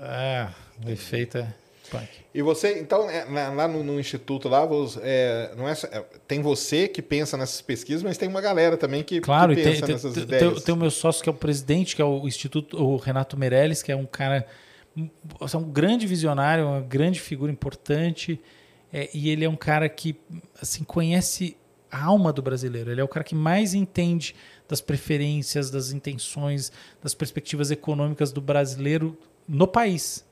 ah, 0.00 0.50
o 0.84 0.90
efeito 0.90 1.38
é 1.38 1.46
punk. 1.90 2.08
E 2.32 2.42
você, 2.42 2.78
então, 2.78 3.10
é, 3.10 3.24
lá 3.24 3.66
no, 3.66 3.82
no 3.82 3.98
instituto 3.98 4.48
lá, 4.48 4.66
é, 5.02 5.52
não 5.56 5.68
é, 5.68 5.72
é, 5.72 6.04
tem 6.26 6.40
você 6.40 6.86
que 6.86 7.02
pensa 7.02 7.36
nessas 7.36 7.60
pesquisas, 7.60 8.02
mas 8.02 8.16
tem 8.16 8.28
uma 8.28 8.40
galera 8.40 8.76
também 8.76 9.02
que, 9.02 9.20
claro, 9.20 9.54
que 9.54 9.62
pensa 9.62 9.86
tem, 9.86 9.94
nessas 9.94 10.14
tem, 10.14 10.22
ideias. 10.22 10.54
Tem, 10.54 10.62
tem 10.62 10.74
o 10.74 10.78
meu 10.78 10.90
sócio 10.90 11.22
que 11.22 11.28
é 11.28 11.32
o 11.32 11.34
presidente, 11.34 11.96
que 11.96 12.02
é 12.02 12.04
o 12.04 12.26
instituto, 12.26 12.80
o 12.80 12.96
Renato 12.96 13.36
Meirelles, 13.36 13.82
que 13.82 13.90
é 13.90 13.96
um 13.96 14.06
cara, 14.06 14.46
é 14.96 15.56
um 15.56 15.64
grande 15.64 16.06
visionário, 16.06 16.66
uma 16.66 16.80
grande 16.80 17.20
figura 17.20 17.50
importante. 17.50 18.40
É, 18.92 19.08
e 19.14 19.30
ele 19.30 19.44
é 19.44 19.48
um 19.48 19.56
cara 19.56 19.88
que 19.88 20.16
assim 20.60 20.82
conhece 20.84 21.56
a 21.90 22.04
alma 22.04 22.32
do 22.32 22.42
brasileiro. 22.42 22.90
Ele 22.90 23.00
é 23.00 23.04
o 23.04 23.08
cara 23.08 23.24
que 23.24 23.34
mais 23.34 23.74
entende 23.74 24.34
das 24.68 24.80
preferências, 24.80 25.70
das 25.70 25.90
intenções, 25.90 26.70
das 27.02 27.14
perspectivas 27.14 27.70
econômicas 27.70 28.32
do 28.32 28.40
brasileiro 28.40 29.18
no 29.48 29.66
país. 29.66 30.24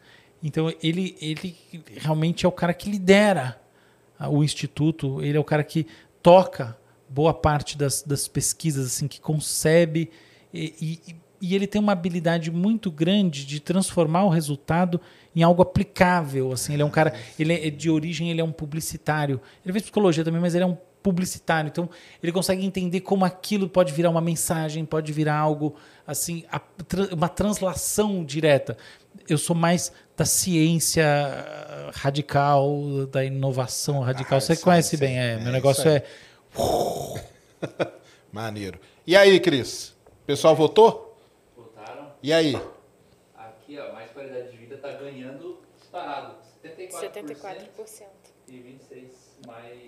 Então 0.43 0.73
ele, 0.82 1.16
ele 1.20 1.56
realmente 1.97 2.47
é 2.47 2.48
o 2.48 2.52
cara 2.52 2.73
que 2.73 2.90
lidera 2.90 3.60
o 4.31 4.43
instituto. 4.43 5.23
Ele 5.23 5.36
é 5.36 5.40
o 5.40 5.44
cara 5.44 5.65
que 5.65 5.86
toca 6.23 6.77
boa 7.09 7.32
parte 7.32 7.77
das, 7.77 8.02
das 8.02 8.28
pesquisas, 8.28 8.86
assim, 8.86 9.09
que 9.09 9.20
concebe 9.20 10.10
e, 10.52 11.01
e, 11.09 11.16
e 11.40 11.55
ele 11.55 11.66
tem 11.66 11.81
uma 11.81 11.93
habilidade 11.93 12.51
muito 12.51 12.90
grande 12.90 13.47
de 13.47 13.60
transformar 13.60 14.24
o 14.24 14.28
resultado 14.28 15.01
em 15.35 15.43
algo 15.43 15.62
aplicável. 15.62 16.52
Assim, 16.52 16.73
ele 16.73 16.82
é 16.82 16.85
um 16.85 16.90
cara, 16.90 17.15
ele 17.39 17.52
é 17.52 17.70
de 17.70 17.90
origem, 17.90 18.31
ele 18.31 18.40
é 18.40 18.44
um 18.44 18.52
publicitário. 18.52 19.40
Ele 19.65 19.73
fez 19.73 19.82
psicologia 19.85 20.24
também, 20.24 20.40
mas 20.40 20.55
ele 20.55 20.65
é 20.65 20.66
um 20.66 20.77
publicitário. 21.02 21.69
Então, 21.69 21.89
ele 22.23 22.32
consegue 22.32 22.65
entender 22.65 23.01
como 23.01 23.24
aquilo 23.24 23.69
pode 23.69 23.93
virar 23.93 24.10
uma 24.10 24.20
mensagem, 24.20 24.85
pode 24.85 25.12
virar 25.12 25.36
algo 25.36 25.77
assim, 26.06 26.44
uma 27.12 27.28
translação 27.28 28.24
direta. 28.24 28.77
Eu 29.28 29.38
sou 29.38 29.56
mais 29.56 29.92
da 30.16 30.24
ciência 30.24 31.06
radical, 31.94 33.06
da 33.10 33.24
inovação 33.24 34.00
radical. 34.00 34.38
Ah, 34.38 34.40
Você 34.40 34.56
conhece 34.56 34.96
bem, 34.96 35.18
é. 35.18 35.34
é 35.34 35.38
meu 35.38 35.52
negócio 35.52 35.88
é. 35.88 36.04
Maneiro. 38.32 38.78
E 39.06 39.16
aí, 39.16 39.40
Cris? 39.40 39.94
O 40.22 40.26
pessoal 40.26 40.54
votou? 40.54 41.16
Votaram. 41.56 42.12
E 42.22 42.32
aí? 42.32 42.60
Aqui, 43.36 43.78
ó, 43.78 43.92
mais 43.92 44.10
qualidade 44.10 44.50
de 44.50 44.56
vida 44.56 44.74
está 44.74 44.92
ganhando 44.92 45.58
disparado. 45.78 46.34
74%, 46.64 47.36
74%. 47.36 48.04
E 48.48 48.52
26% 48.52 49.46
mais 49.46 49.78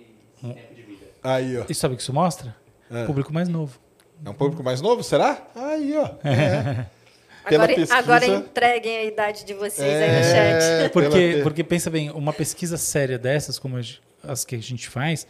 hum. 0.43 0.53
tempo 0.53 0.73
de 0.73 0.81
vida. 0.81 1.05
Aí, 1.23 1.57
ó. 1.57 1.65
E 1.69 1.75
sabe 1.75 1.93
o 1.93 1.97
que 1.97 2.03
isso 2.03 2.13
mostra? 2.13 2.55
É. 2.89 3.05
Público 3.05 3.33
mais 3.33 3.47
novo. 3.47 3.79
É 4.23 4.29
um 4.29 4.33
público 4.33 4.63
mais 4.63 4.81
novo, 4.81 5.03
será? 5.03 5.47
Aí, 5.55 5.95
ó. 5.97 6.05
É. 6.27 6.85
Agora, 7.43 7.67
pesquisa... 7.67 7.95
agora, 7.95 8.25
entreguem 8.25 8.97
a 8.97 9.03
idade 9.05 9.45
de 9.45 9.53
vocês 9.53 9.81
é, 9.81 10.03
aí 10.03 10.17
no 10.17 10.23
chat. 10.23 10.91
Porque, 10.91 11.39
porque 11.43 11.63
pensa 11.63 11.89
bem, 11.89 12.09
uma 12.11 12.33
pesquisa 12.33 12.77
séria 12.77 13.17
dessas, 13.17 13.57
como 13.57 13.77
as 14.23 14.45
que 14.45 14.55
a 14.55 14.59
gente 14.59 14.89
faz, 14.89 15.27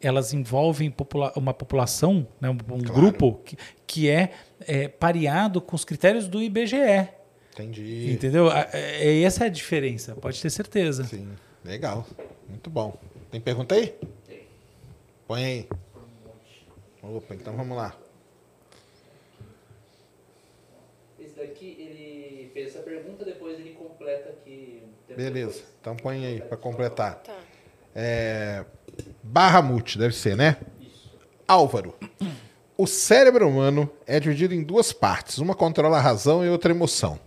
elas 0.00 0.32
envolvem 0.32 0.90
popula 0.90 1.32
uma 1.36 1.52
população, 1.52 2.26
né, 2.40 2.48
um, 2.48 2.52
um 2.52 2.56
claro. 2.56 2.94
grupo 2.94 3.40
que, 3.44 3.56
que 3.86 4.08
é, 4.08 4.32
é, 4.60 4.88
pareado 4.88 5.60
com 5.60 5.76
os 5.76 5.84
critérios 5.84 6.26
do 6.26 6.42
IBGE. 6.42 7.08
Entendi. 7.52 8.12
Entendeu? 8.12 8.50
É, 8.50 8.68
é, 8.72 9.22
essa 9.22 9.44
é 9.44 9.46
a 9.46 9.50
diferença, 9.50 10.14
pode 10.14 10.40
ter 10.40 10.50
certeza. 10.50 11.04
Sim, 11.04 11.28
legal. 11.64 12.06
Muito 12.48 12.70
bom. 12.70 12.98
Tem 13.30 13.40
pergunta 13.40 13.74
aí? 13.74 13.94
Tem. 14.26 14.46
Põe 15.26 15.44
aí. 15.44 15.68
Opa, 17.02 17.34
então 17.34 17.56
vamos 17.56 17.76
lá. 17.76 17.96
Esse 21.18 21.28
daqui, 21.40 21.76
ele 21.78 22.50
fez 22.52 22.68
essa 22.68 22.80
pergunta, 22.80 23.24
depois 23.24 23.58
ele 23.58 23.70
completa 23.70 24.30
aqui. 24.30 24.82
Beleza, 25.08 25.52
depois. 25.52 25.64
então 25.80 25.96
põe 25.96 26.24
aí 26.26 26.40
para 26.40 26.56
completar. 26.56 27.16
Tá. 27.16 27.36
É, 27.94 28.64
barra 29.22 29.60
multi, 29.60 29.98
deve 29.98 30.14
ser, 30.14 30.36
né? 30.36 30.56
Isso. 30.80 31.18
Álvaro. 31.48 31.94
O 32.76 32.86
cérebro 32.86 33.48
humano 33.48 33.90
é 34.06 34.20
dividido 34.20 34.54
em 34.54 34.62
duas 34.62 34.92
partes. 34.92 35.38
Uma 35.38 35.54
controla 35.54 35.98
a 35.98 36.00
razão 36.00 36.44
e 36.44 36.48
outra 36.48 36.72
a 36.72 36.74
emoção. 36.74 37.18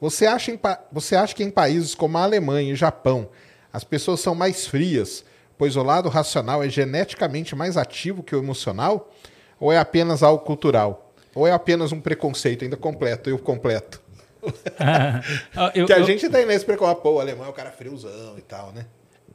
Você 0.00 0.26
acha, 0.26 0.50
em, 0.50 0.58
você 0.90 1.14
acha 1.14 1.34
que 1.34 1.44
em 1.44 1.50
países 1.50 1.94
como 1.94 2.16
a 2.16 2.22
Alemanha 2.22 2.72
e 2.72 2.76
Japão 2.76 3.28
as 3.72 3.84
pessoas 3.84 4.20
são 4.20 4.34
mais 4.34 4.66
frias, 4.66 5.24
pois 5.56 5.76
o 5.76 5.82
lado 5.82 6.08
racional 6.08 6.64
é 6.64 6.68
geneticamente 6.68 7.54
mais 7.54 7.76
ativo 7.76 8.22
que 8.22 8.34
o 8.34 8.38
emocional? 8.38 9.12
Ou 9.60 9.70
é 9.70 9.78
apenas 9.78 10.22
algo 10.22 10.42
cultural? 10.44 11.09
Ou 11.34 11.46
é 11.46 11.52
apenas 11.52 11.92
um 11.92 12.00
preconceito 12.00 12.64
ainda 12.64 12.76
completo, 12.76 13.30
eu 13.30 13.38
completo? 13.38 14.00
Ah, 14.78 15.22
eu, 15.74 15.84
que 15.86 15.92
a 15.92 15.98
eu, 15.98 16.06
gente 16.06 16.28
tem 16.28 16.46
nesse 16.46 16.64
preconceito, 16.64 17.00
pô, 17.00 17.12
o 17.14 17.20
alemão 17.20 17.46
é 17.46 17.48
o 17.48 17.52
cara 17.52 17.70
friozão 17.70 18.36
e 18.36 18.42
tal, 18.42 18.72
né? 18.72 18.86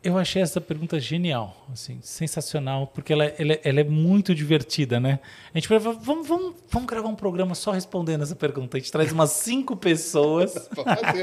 Eu 0.05 0.19
achei 0.19 0.39
essa 0.39 0.61
pergunta 0.61 0.99
genial, 0.99 1.65
assim, 1.73 1.97
sensacional, 1.99 2.85
porque 2.85 3.11
ela, 3.11 3.25
ela, 3.39 3.57
ela, 3.63 3.79
é 3.79 3.83
muito 3.83 4.35
divertida, 4.35 4.99
né? 4.99 5.19
A 5.51 5.57
gente 5.57 5.67
vamos, 5.67 6.27
vamos, 6.27 6.53
vamos 6.69 6.87
gravar 6.87 7.07
um 7.07 7.15
programa 7.15 7.55
só 7.55 7.71
respondendo 7.71 8.21
essa 8.21 8.35
pergunta. 8.35 8.77
A 8.77 8.79
gente 8.79 8.91
traz 8.91 9.11
umas 9.11 9.31
cinco 9.31 9.73
pessoas, 9.75 10.69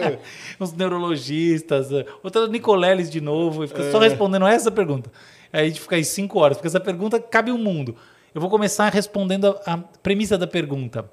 uns 0.58 0.72
neurologistas, 0.72 1.90
outra 2.24 2.48
Nicoleles 2.48 3.08
de 3.08 3.20
novo, 3.20 3.62
e 3.62 3.68
fica 3.68 3.84
é. 3.84 3.92
só 3.92 4.00
respondendo 4.00 4.48
essa 4.48 4.68
pergunta. 4.68 5.12
Aí 5.52 5.66
a 5.66 5.68
gente 5.68 5.80
fica 5.80 5.94
aí 5.94 6.04
cinco 6.04 6.40
horas, 6.40 6.56
porque 6.56 6.66
essa 6.66 6.80
pergunta 6.80 7.20
cabe 7.20 7.52
o 7.52 7.58
mundo. 7.58 7.94
Eu 8.34 8.40
vou 8.40 8.48
começar 8.48 8.90
respondendo 8.90 9.46
a, 9.66 9.74
a 9.74 9.78
premissa 9.78 10.38
da 10.38 10.46
pergunta. 10.46 11.10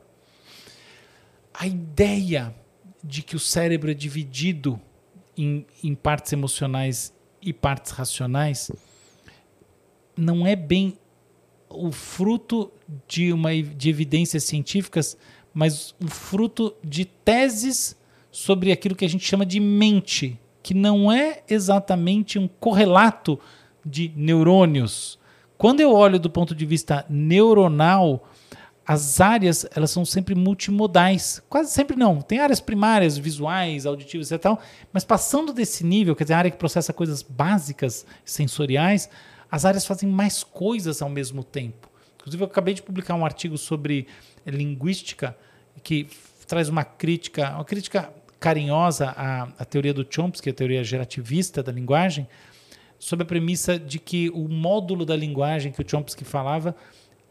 A 1.54 1.68
ideia 1.68 2.56
de 3.04 3.22
que 3.22 3.36
o 3.36 3.40
cérebro 3.40 3.92
é 3.92 3.94
dividido 3.94 4.80
em, 5.38 5.66
em 5.84 5.94
partes 5.94 6.32
emocionais 6.32 7.14
e 7.42 7.52
partes 7.52 7.92
racionais 7.92 8.72
não 10.16 10.48
é 10.48 10.56
bem 10.56 10.98
o 11.70 11.92
fruto 11.92 12.72
de 13.08 13.34
uma 13.34 13.52
de 13.62 13.90
evidências 13.90 14.46
científicas, 14.46 15.18
mas 15.54 15.94
o 16.02 16.08
fruto 16.08 16.74
de 16.82 17.04
teses 17.04 17.98
sobre 18.32 18.72
aquilo 18.72 18.96
que 18.96 19.06
a 19.06 19.10
gente 19.10 19.26
chama 19.26 19.46
de 19.46 19.60
mente, 19.60 20.40
que 20.64 20.74
não 20.74 21.12
é 21.12 21.44
exatamente 21.50 22.40
um 22.40 22.48
correlato 22.48 23.38
de 23.86 24.12
neurônios. 24.16 25.19
Quando 25.60 25.82
eu 25.82 25.92
olho 25.92 26.18
do 26.18 26.30
ponto 26.30 26.56
de 26.56 26.66
vista 26.66 27.06
neuronal, 27.10 28.26
as 28.88 29.20
áreas 29.20 29.68
elas 29.76 29.92
são 29.92 30.06
sempre 30.06 30.34
multimodais. 30.34 31.44
Quase 31.50 31.70
sempre 31.74 31.98
não. 31.98 32.22
Tem 32.22 32.40
áreas 32.40 32.62
primárias, 32.62 33.18
visuais, 33.18 33.86
auditivas 33.86 34.32
e 34.32 34.38
tal, 34.38 34.62
mas 34.94 35.04
passando 35.04 35.52
desse 35.52 35.84
nível, 35.84 36.16
quer 36.16 36.24
dizer, 36.24 36.36
a 36.36 36.38
área 36.38 36.50
que 36.50 36.56
processa 36.56 36.94
coisas 36.94 37.22
básicas, 37.22 38.06
sensoriais, 38.24 39.10
as 39.52 39.66
áreas 39.66 39.86
fazem 39.86 40.08
mais 40.08 40.46
coisas 40.46 41.02
ao 41.02 41.10
mesmo 41.10 41.44
tempo. 41.44 41.90
Inclusive, 42.16 42.42
eu 42.42 42.48
acabei 42.48 42.74
de 42.74 42.82
publicar 42.82 43.16
um 43.16 43.26
artigo 43.26 43.58
sobre 43.58 44.08
linguística 44.46 45.36
que 45.84 46.08
traz 46.48 46.70
uma 46.70 46.86
crítica, 46.86 47.50
uma 47.56 47.66
crítica 47.66 48.10
carinhosa 48.40 49.10
à, 49.10 49.50
à 49.60 49.66
teoria 49.66 49.94
do 49.94 50.08
Chomsky, 50.10 50.52
a 50.52 50.54
teoria 50.54 50.86
gerativista 50.86 51.62
da 51.62 51.74
linguagem, 51.74 52.30
sob 53.00 53.24
a 53.24 53.26
premissa 53.26 53.80
de 53.80 53.98
que 53.98 54.30
o 54.30 54.48
módulo 54.48 55.06
da 55.06 55.16
linguagem 55.16 55.72
que 55.72 55.82
o 55.82 55.90
Chomsky 55.90 56.24
falava 56.24 56.76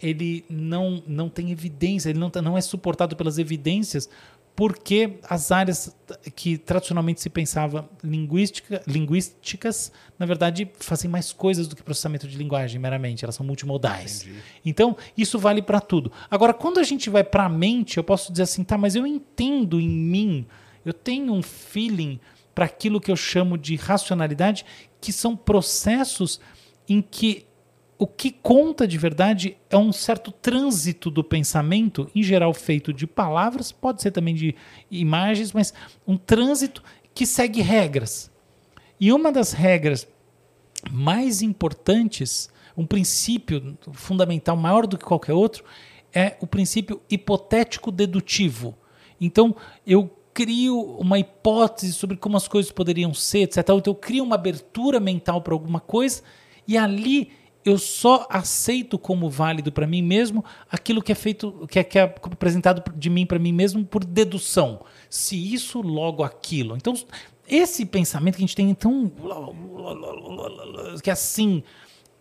ele 0.01 0.45
não, 0.49 1.03
não 1.07 1.28
tem 1.28 1.51
evidência, 1.51 2.11
ele 2.11 2.19
não, 2.19 2.31
tá, 2.31 2.40
não 2.40 2.57
é 2.57 2.61
suportado 2.61 3.16
pelas 3.16 3.39
evidências, 3.39 4.09
porque 4.55 5.19
as 5.23 5.53
áreas 5.53 5.97
que 6.35 6.59
tradicionalmente 6.59 7.20
se 7.20 7.31
pensava 7.31 7.89
linguística, 8.03 8.82
linguísticas, 8.89 9.93
na 10.19 10.27
verdade, 10.27 10.69
fazem 10.81 11.09
mais 11.09 11.32
coisas 11.32 11.69
do 11.69 11.77
que 11.77 11.82
processamento 11.82 12.27
de 12.27 12.36
linguagem 12.36 12.81
meramente, 12.81 13.24
elas 13.24 13.36
são 13.36 13.47
multimodais. 13.47 14.23
Entendi. 14.23 14.43
Então, 14.65 14.97
isso 15.16 15.39
vale 15.39 15.62
para 15.62 15.81
tudo. 15.81 16.11
Agora, 16.28 16.53
quando 16.53 16.81
a 16.81 16.82
gente 16.82 17.09
vai 17.09 17.23
para 17.23 17.45
a 17.45 17.49
mente, 17.49 17.99
eu 17.99 18.05
posso 18.05 18.32
dizer 18.32 18.45
assim, 18.45 18.65
tá, 18.65 18.77
mas 18.77 18.97
eu 18.97 19.07
entendo 19.07 19.81
em 19.81 19.89
mim, 19.89 20.47
eu 20.85 20.93
tenho 20.93 21.32
um 21.32 21.43
feeling 21.43 22.19
para 22.59 22.64
aquilo 22.64 23.01
que 23.01 23.09
eu 23.09 23.14
chamo 23.14 23.56
de 23.56 23.76
racionalidade, 23.76 24.66
que 25.01 25.12
são 25.12 25.36
processos 25.36 26.40
em 26.89 27.01
que 27.01 27.47
o 27.97 28.05
que 28.05 28.32
conta 28.32 28.85
de 28.85 28.98
verdade 28.98 29.56
é 29.70 29.76
um 29.76 29.93
certo 29.93 30.32
trânsito 30.32 31.09
do 31.09 31.22
pensamento, 31.22 32.10
em 32.16 32.20
geral 32.20 32.52
feito 32.52 32.93
de 32.93 33.06
palavras, 33.06 33.70
pode 33.70 34.02
ser 34.02 34.10
também 34.10 34.35
de 34.35 34.56
imagens, 34.90 35.52
mas 35.52 35.72
um 36.05 36.16
trânsito 36.16 36.82
que 37.14 37.24
segue 37.24 37.60
regras. 37.60 38.28
E 38.98 39.12
uma 39.12 39.30
das 39.30 39.52
regras 39.52 40.09
mais 40.90 41.43
importantes, 41.43 42.51
um 42.76 42.85
princípio 42.85 43.78
fundamental 43.93 44.56
maior 44.56 44.85
do 44.85 44.98
que 44.98 45.05
qualquer 45.05 45.35
outro, 45.35 45.62
é 46.12 46.36
o 46.40 46.47
princípio 46.47 47.01
hipotético 47.09 47.93
dedutivo. 47.93 48.76
Então, 49.20 49.55
eu 49.86 50.18
crio 50.39 50.81
uma 51.01 51.19
hipótese 51.19 51.93
sobre 51.93 52.16
como 52.16 52.36
as 52.36 52.47
coisas 52.47 52.70
poderiam 52.70 53.12
ser, 53.12 53.40
etc. 53.40 53.59
Então 53.59 53.82
eu 53.85 53.94
crio 53.97 54.23
uma 54.23 54.36
abertura 54.36 55.01
mental 55.01 55.43
para 55.43 55.52
alguma 55.52 55.81
coisa 55.81 56.23
e 56.65 56.78
ali 56.78 57.32
eu 57.65 57.77
só 57.77 58.24
aceito 58.31 58.97
como 59.01 59.28
válido 59.28 59.73
para 59.73 59.85
mim 59.85 60.01
mesmo 60.01 60.44
aquilo 60.70 61.02
que 61.02 61.10
é 61.10 61.15
feito, 61.16 61.66
que 61.69 61.81
é, 61.81 61.82
que 61.82 61.98
é 61.98 62.02
apresentado 62.02 62.85
de 62.94 63.10
mim 63.10 63.27
para 63.27 63.40
mim 63.40 63.52
mesmo 63.52 63.85
por 63.85 64.05
dedução. 64.05 64.85
Se 65.10 65.52
isso, 65.52 65.81
logo 65.81 66.23
aquilo. 66.23 66.77
Então, 66.77 66.94
esse 67.48 67.85
pensamento 67.85 68.36
que 68.36 68.44
a 68.44 68.47
gente 68.47 68.55
tem, 68.55 68.70
então, 68.70 69.10
que 71.02 71.10
é 71.10 71.12
assim, 71.12 71.65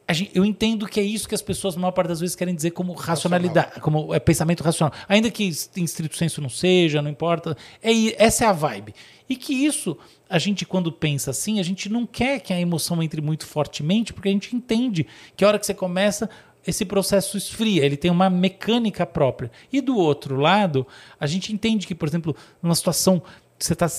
Gente, 0.09 0.31
eu 0.33 0.45
entendo 0.45 0.87
que 0.87 0.99
é 0.99 1.03
isso 1.03 1.27
que 1.27 1.35
as 1.35 1.41
pessoas, 1.41 1.75
na 1.75 1.81
maior 1.81 1.91
parte 1.91 2.07
das 2.07 2.21
vezes, 2.21 2.35
querem 2.35 2.55
dizer 2.55 2.71
como 2.71 2.93
racionalidade, 2.93 3.67
racional. 3.67 3.81
como 3.81 4.13
é, 4.13 4.19
pensamento 4.19 4.63
racional. 4.63 4.93
Ainda 5.07 5.29
que 5.29 5.43
em 5.43 5.83
estrito 5.83 6.15
senso 6.15 6.41
não 6.41 6.49
seja, 6.49 7.01
não 7.01 7.09
importa. 7.09 7.57
É, 7.83 7.91
essa 8.23 8.45
é 8.45 8.47
a 8.47 8.53
vibe. 8.53 8.93
E 9.29 9.35
que 9.35 9.53
isso, 9.53 9.97
a 10.29 10.39
gente, 10.39 10.65
quando 10.65 10.91
pensa 10.91 11.31
assim, 11.31 11.59
a 11.59 11.63
gente 11.63 11.89
não 11.89 12.05
quer 12.05 12.39
que 12.39 12.53
a 12.53 12.59
emoção 12.59 13.03
entre 13.03 13.21
muito 13.21 13.45
fortemente, 13.45 14.13
porque 14.13 14.29
a 14.29 14.31
gente 14.31 14.55
entende 14.55 15.05
que 15.35 15.43
a 15.43 15.49
hora 15.49 15.59
que 15.59 15.65
você 15.65 15.73
começa, 15.73 16.29
esse 16.65 16.85
processo 16.85 17.37
esfria, 17.37 17.85
ele 17.85 17.97
tem 17.97 18.09
uma 18.09 18.29
mecânica 18.29 19.05
própria. 19.05 19.51
E 19.71 19.81
do 19.81 19.97
outro 19.97 20.37
lado, 20.37 20.87
a 21.19 21.27
gente 21.27 21.51
entende 21.51 21.85
que, 21.85 21.95
por 21.95 22.07
exemplo, 22.07 22.35
numa 22.61 22.75
situação 22.75 23.21
você 23.59 23.73
está 23.73 23.89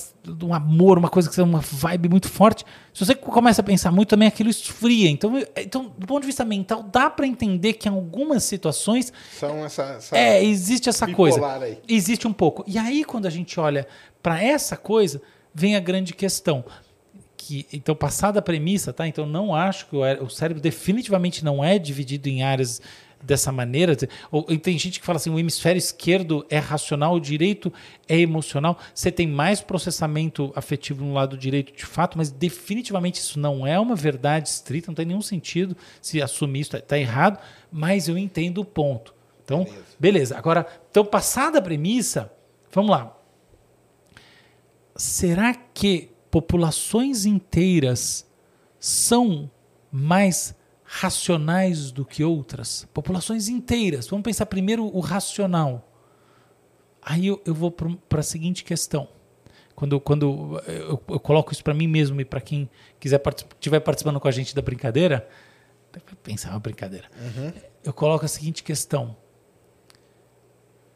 um 0.42 0.54
amor, 0.54 0.98
uma 0.98 1.08
coisa 1.08 1.28
que 1.28 1.40
é 1.40 1.42
uma 1.42 1.60
vibe 1.60 2.08
muito 2.08 2.28
forte. 2.28 2.64
Se 2.94 3.04
você 3.04 3.14
começa 3.14 3.60
a 3.60 3.64
pensar 3.64 3.90
muito, 3.90 4.10
também 4.10 4.28
aquilo 4.28 4.48
esfria. 4.48 5.10
Então, 5.10 5.32
então 5.56 5.92
do 5.98 6.06
ponto 6.06 6.20
de 6.20 6.26
vista 6.26 6.44
mental, 6.44 6.82
dá 6.82 7.10
para 7.10 7.26
entender 7.26 7.72
que 7.74 7.88
em 7.88 7.92
algumas 7.92 8.44
situações 8.44 9.12
são 9.32 9.64
essa, 9.64 9.82
essa 9.82 10.16
é 10.16 10.44
existe 10.44 10.88
essa 10.88 11.12
coisa, 11.12 11.44
aí. 11.56 11.78
existe 11.88 12.26
um 12.28 12.32
pouco. 12.32 12.64
E 12.66 12.78
aí 12.78 13.04
quando 13.04 13.26
a 13.26 13.30
gente 13.30 13.58
olha 13.58 13.86
para 14.22 14.42
essa 14.42 14.76
coisa, 14.76 15.20
vem 15.52 15.74
a 15.74 15.80
grande 15.80 16.14
questão. 16.14 16.64
Que, 17.36 17.66
então, 17.72 17.94
passada 17.94 18.40
a 18.40 18.42
premissa, 18.42 18.92
tá? 18.92 19.06
Então, 19.06 19.24
não 19.24 19.54
acho 19.54 19.86
que 19.86 19.96
o, 19.96 20.24
o 20.24 20.28
cérebro 20.28 20.60
definitivamente 20.60 21.44
não 21.44 21.64
é 21.64 21.78
dividido 21.78 22.28
em 22.28 22.42
áreas 22.42 22.82
dessa 23.22 23.50
maneira. 23.50 23.96
Ou, 24.30 24.44
tem 24.58 24.78
gente 24.78 25.00
que 25.00 25.06
fala 25.06 25.16
assim: 25.16 25.30
o 25.30 25.38
hemisfério 25.38 25.78
esquerdo 25.78 26.46
é 26.48 26.58
racional, 26.58 27.14
o 27.14 27.20
direito 27.20 27.72
é 28.08 28.18
emocional. 28.18 28.78
Você 28.94 29.10
tem 29.10 29.26
mais 29.26 29.60
processamento 29.60 30.52
afetivo 30.54 31.04
no 31.04 31.12
lado 31.12 31.36
direito 31.36 31.72
de 31.76 31.84
fato, 31.84 32.16
mas 32.16 32.30
definitivamente 32.30 33.20
isso 33.20 33.38
não 33.38 33.66
é 33.66 33.78
uma 33.78 33.94
verdade 33.94 34.48
estrita, 34.48 34.88
não 34.88 34.94
tem 34.94 35.06
nenhum 35.06 35.22
sentido 35.22 35.76
se 36.00 36.20
assumir 36.22 36.60
isso, 36.60 36.76
está 36.76 36.98
errado, 36.98 37.38
mas 37.70 38.08
eu 38.08 38.16
entendo 38.16 38.60
o 38.60 38.64
ponto. 38.64 39.14
Então, 39.44 39.64
beleza. 39.64 39.84
beleza. 39.98 40.38
Agora, 40.38 40.66
então, 40.90 41.04
passada 41.04 41.58
a 41.58 41.62
premissa, 41.62 42.30
vamos 42.72 42.90
lá. 42.90 43.16
Será 44.94 45.54
que 45.54 46.10
populações 46.30 47.24
inteiras 47.24 48.26
são 48.78 49.50
mais 49.90 50.54
racionais 50.90 51.92
do 51.92 52.02
que 52.02 52.24
outras, 52.24 52.88
populações 52.94 53.46
inteiras. 53.46 54.08
Vamos 54.08 54.24
pensar 54.24 54.46
primeiro 54.46 54.86
o 54.86 55.00
racional. 55.00 55.86
Aí 57.02 57.26
eu, 57.26 57.42
eu 57.44 57.54
vou 57.54 57.70
para 57.70 58.20
a 58.20 58.22
seguinte 58.22 58.64
questão. 58.64 59.06
Quando, 59.74 60.00
quando 60.00 60.60
eu, 60.66 61.02
eu 61.08 61.20
coloco 61.20 61.52
isso 61.52 61.62
para 61.62 61.74
mim 61.74 61.86
mesmo 61.86 62.20
e 62.22 62.24
para 62.24 62.40
quem 62.40 62.70
quiser 62.98 63.20
estiver 63.54 63.80
participando 63.80 64.18
com 64.18 64.26
a 64.26 64.30
gente 64.30 64.54
da 64.54 64.62
brincadeira, 64.62 65.28
pensar 66.22 66.50
uma 66.50 66.58
brincadeira. 66.58 67.06
Uhum. 67.20 67.52
Eu 67.84 67.92
coloco 67.92 68.24
a 68.24 68.28
seguinte 68.28 68.62
questão: 68.62 69.14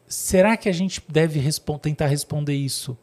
será 0.07 0.57
que 0.57 0.67
a 0.67 0.73
gente 0.73 1.03
deve 1.07 1.39
tentar 1.81 2.07
responder 2.07 2.55
isso 2.55 2.97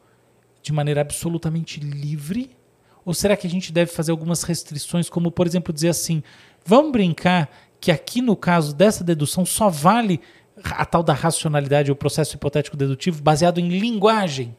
de 0.60 0.72
maneira 0.72 1.00
absolutamente 1.00 1.78
livre? 1.78 2.56
Ou 3.04 3.14
será 3.14 3.36
que 3.36 3.46
a 3.46 3.50
gente 3.50 3.72
deve 3.72 3.90
fazer 3.90 4.10
algumas 4.10 4.42
restrições, 4.42 5.08
como 5.08 5.30
por 5.30 5.46
exemplo 5.46 5.72
dizer 5.72 5.88
assim: 5.88 6.22
Vamos 6.70 6.92
brincar 6.92 7.50
que 7.80 7.90
aqui 7.90 8.22
no 8.22 8.36
caso 8.36 8.72
dessa 8.72 9.02
dedução 9.02 9.44
só 9.44 9.68
vale 9.68 10.20
a 10.62 10.84
tal 10.84 11.02
da 11.02 11.12
racionalidade, 11.12 11.90
o 11.90 11.96
processo 11.96 12.36
hipotético 12.36 12.76
dedutivo, 12.76 13.20
baseado 13.20 13.58
em 13.58 13.68
linguagem. 13.68 14.54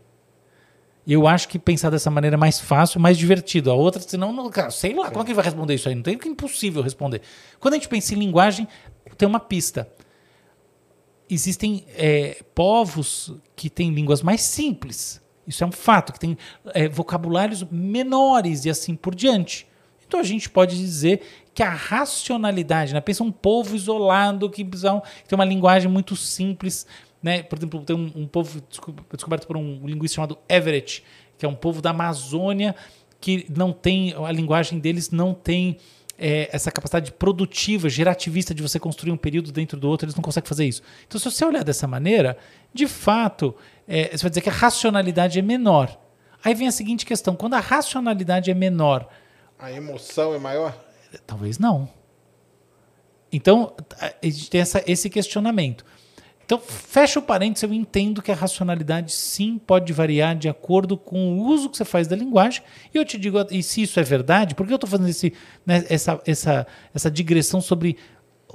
Eu 1.08 1.26
acho 1.26 1.48
que 1.48 1.58
pensar 1.58 1.90
dessa 1.90 2.12
maneira 2.12 2.36
é 2.36 2.38
mais 2.38 2.60
fácil, 2.60 3.00
mais 3.00 3.18
divertido. 3.18 3.72
A 3.72 3.76
outra, 3.76 4.02
senão, 4.02 4.34
não, 4.34 4.50
cara, 4.50 4.72
sei 4.72 4.94
lá, 4.94 5.10
como 5.10 5.22
é 5.22 5.24
que 5.24 5.30
ele 5.30 5.38
vai 5.38 5.46
responder 5.46 5.74
isso 5.74 5.88
aí? 5.88 5.96
Não 5.96 6.04
tem 6.04 6.18
que 6.18 6.28
é 6.28 6.32
impossível 6.32 6.82
responder. 6.82 7.22
Quando 7.62 7.76
a 7.76 7.78
gente 7.78 7.88
pensa 7.88 8.14
em 8.14 8.18
linguagem, 8.18 8.68
tem 9.18 9.26
uma 9.26 9.40
pista. 9.40 9.88
Existem 11.30 11.86
é, 11.96 12.44
povos 12.54 13.34
que 13.56 13.70
têm 13.70 13.94
línguas 13.94 14.22
mais 14.22 14.42
simples. 14.42 15.22
Isso 15.48 15.64
é 15.64 15.68
um 15.68 15.72
fato, 15.72 16.12
que 16.12 16.20
tem 16.20 16.38
é, 16.74 16.90
vocabulários 16.90 17.64
menores 17.72 18.66
e 18.66 18.70
assim 18.70 18.98
por 18.98 19.16
diante. 19.16 19.66
Então 20.12 20.20
a 20.20 20.24
gente 20.24 20.50
pode 20.50 20.76
dizer 20.76 21.22
que 21.54 21.62
a 21.62 21.70
racionalidade, 21.70 22.94
né? 22.94 23.02
pensa 23.02 23.24
um 23.24 23.32
povo 23.32 23.76
isolado 23.76 24.50
que 24.50 24.64
tem 24.64 25.36
uma 25.36 25.46
linguagem 25.46 25.92
muito 25.92 26.16
simples, 26.16 26.88
né? 27.22 27.44
Por 27.44 27.58
exemplo, 27.60 27.82
tem 27.82 27.96
um, 27.96 28.12
um 28.16 28.28
povo 28.28 28.64
descoberto 29.12 29.46
por 29.46 29.58
um 29.58 29.86
linguista 29.86 30.16
chamado 30.16 30.38
Everett, 30.48 31.04
que 31.38 31.46
é 31.46 31.50
um 31.50 31.56
povo 31.56 31.82
da 31.82 31.90
Amazônia 31.90 32.76
que 33.20 33.46
não 33.56 33.72
tem 33.72 34.14
a 34.14 34.32
linguagem 34.32 34.80
deles 34.80 35.12
não 35.12 35.34
tem 35.34 35.78
é, 36.18 36.50
essa 36.52 36.72
capacidade 36.72 37.12
produtiva, 37.12 37.90
gerativista 37.90 38.54
de 38.54 38.62
você 38.62 38.80
construir 38.80 39.12
um 39.12 39.18
período 39.18 39.52
dentro 39.52 39.80
do 39.80 39.88
outro, 39.88 40.06
eles 40.06 40.16
não 40.16 40.22
conseguem 40.22 40.48
fazer 40.48 40.66
isso. 40.66 40.82
Então, 41.08 41.20
se 41.20 41.30
você 41.30 41.44
olhar 41.44 41.64
dessa 41.64 41.88
maneira, 41.88 42.38
de 42.74 42.88
fato, 42.88 43.56
é, 43.88 44.16
você 44.16 44.24
vai 44.24 44.30
dizer 44.30 44.42
que 44.42 44.50
a 44.50 44.54
racionalidade 44.54 45.40
é 45.40 45.42
menor. 45.42 46.00
Aí 46.44 46.54
vem 46.54 46.68
a 46.68 46.72
seguinte 46.72 47.06
questão: 47.06 47.36
quando 47.36 47.56
a 47.56 47.60
racionalidade 47.60 48.52
é 48.52 48.54
menor, 48.54 49.08
a 49.58 49.72
emoção 49.72 50.34
é 50.34 50.40
maior? 50.40 50.91
Talvez 51.26 51.60
não. 51.60 51.90
Então, 53.32 53.74
a 54.00 54.26
gente 54.26 54.50
tem 54.50 54.62
essa, 54.62 54.84
esse 54.86 55.10
questionamento. 55.10 55.86
Então, 56.44 56.60
fecha 56.60 57.18
o 57.18 57.22
parênteses, 57.22 57.64
eu 57.64 57.74
entendo 57.74 58.22
que 58.22 58.30
a 58.30 58.36
racionalidade 58.36 59.14
sim 59.14 59.58
pode 59.58 59.94
variar 59.94 60.36
de 60.36 60.50
acordo 60.50 60.98
com 60.98 61.38
o 61.38 61.46
uso 61.46 61.70
que 61.70 61.78
você 61.78 61.86
faz 61.86 62.08
da 62.10 62.16
linguagem. 62.16 62.62
E 62.94 62.98
eu 62.98 63.06
te 63.06 63.18
digo, 63.18 63.38
e 63.50 63.64
se 63.64 63.84
isso 63.84 63.98
é 64.00 64.04
verdade, 64.04 64.54
por 64.54 64.68
que 64.68 64.74
eu 64.74 64.76
estou 64.76 64.90
fazendo 64.90 65.08
esse, 65.08 65.32
né, 65.66 65.86
essa, 65.90 66.22
essa, 66.26 66.68
essa 66.94 67.10
digressão 67.10 67.62
sobre 67.62 67.96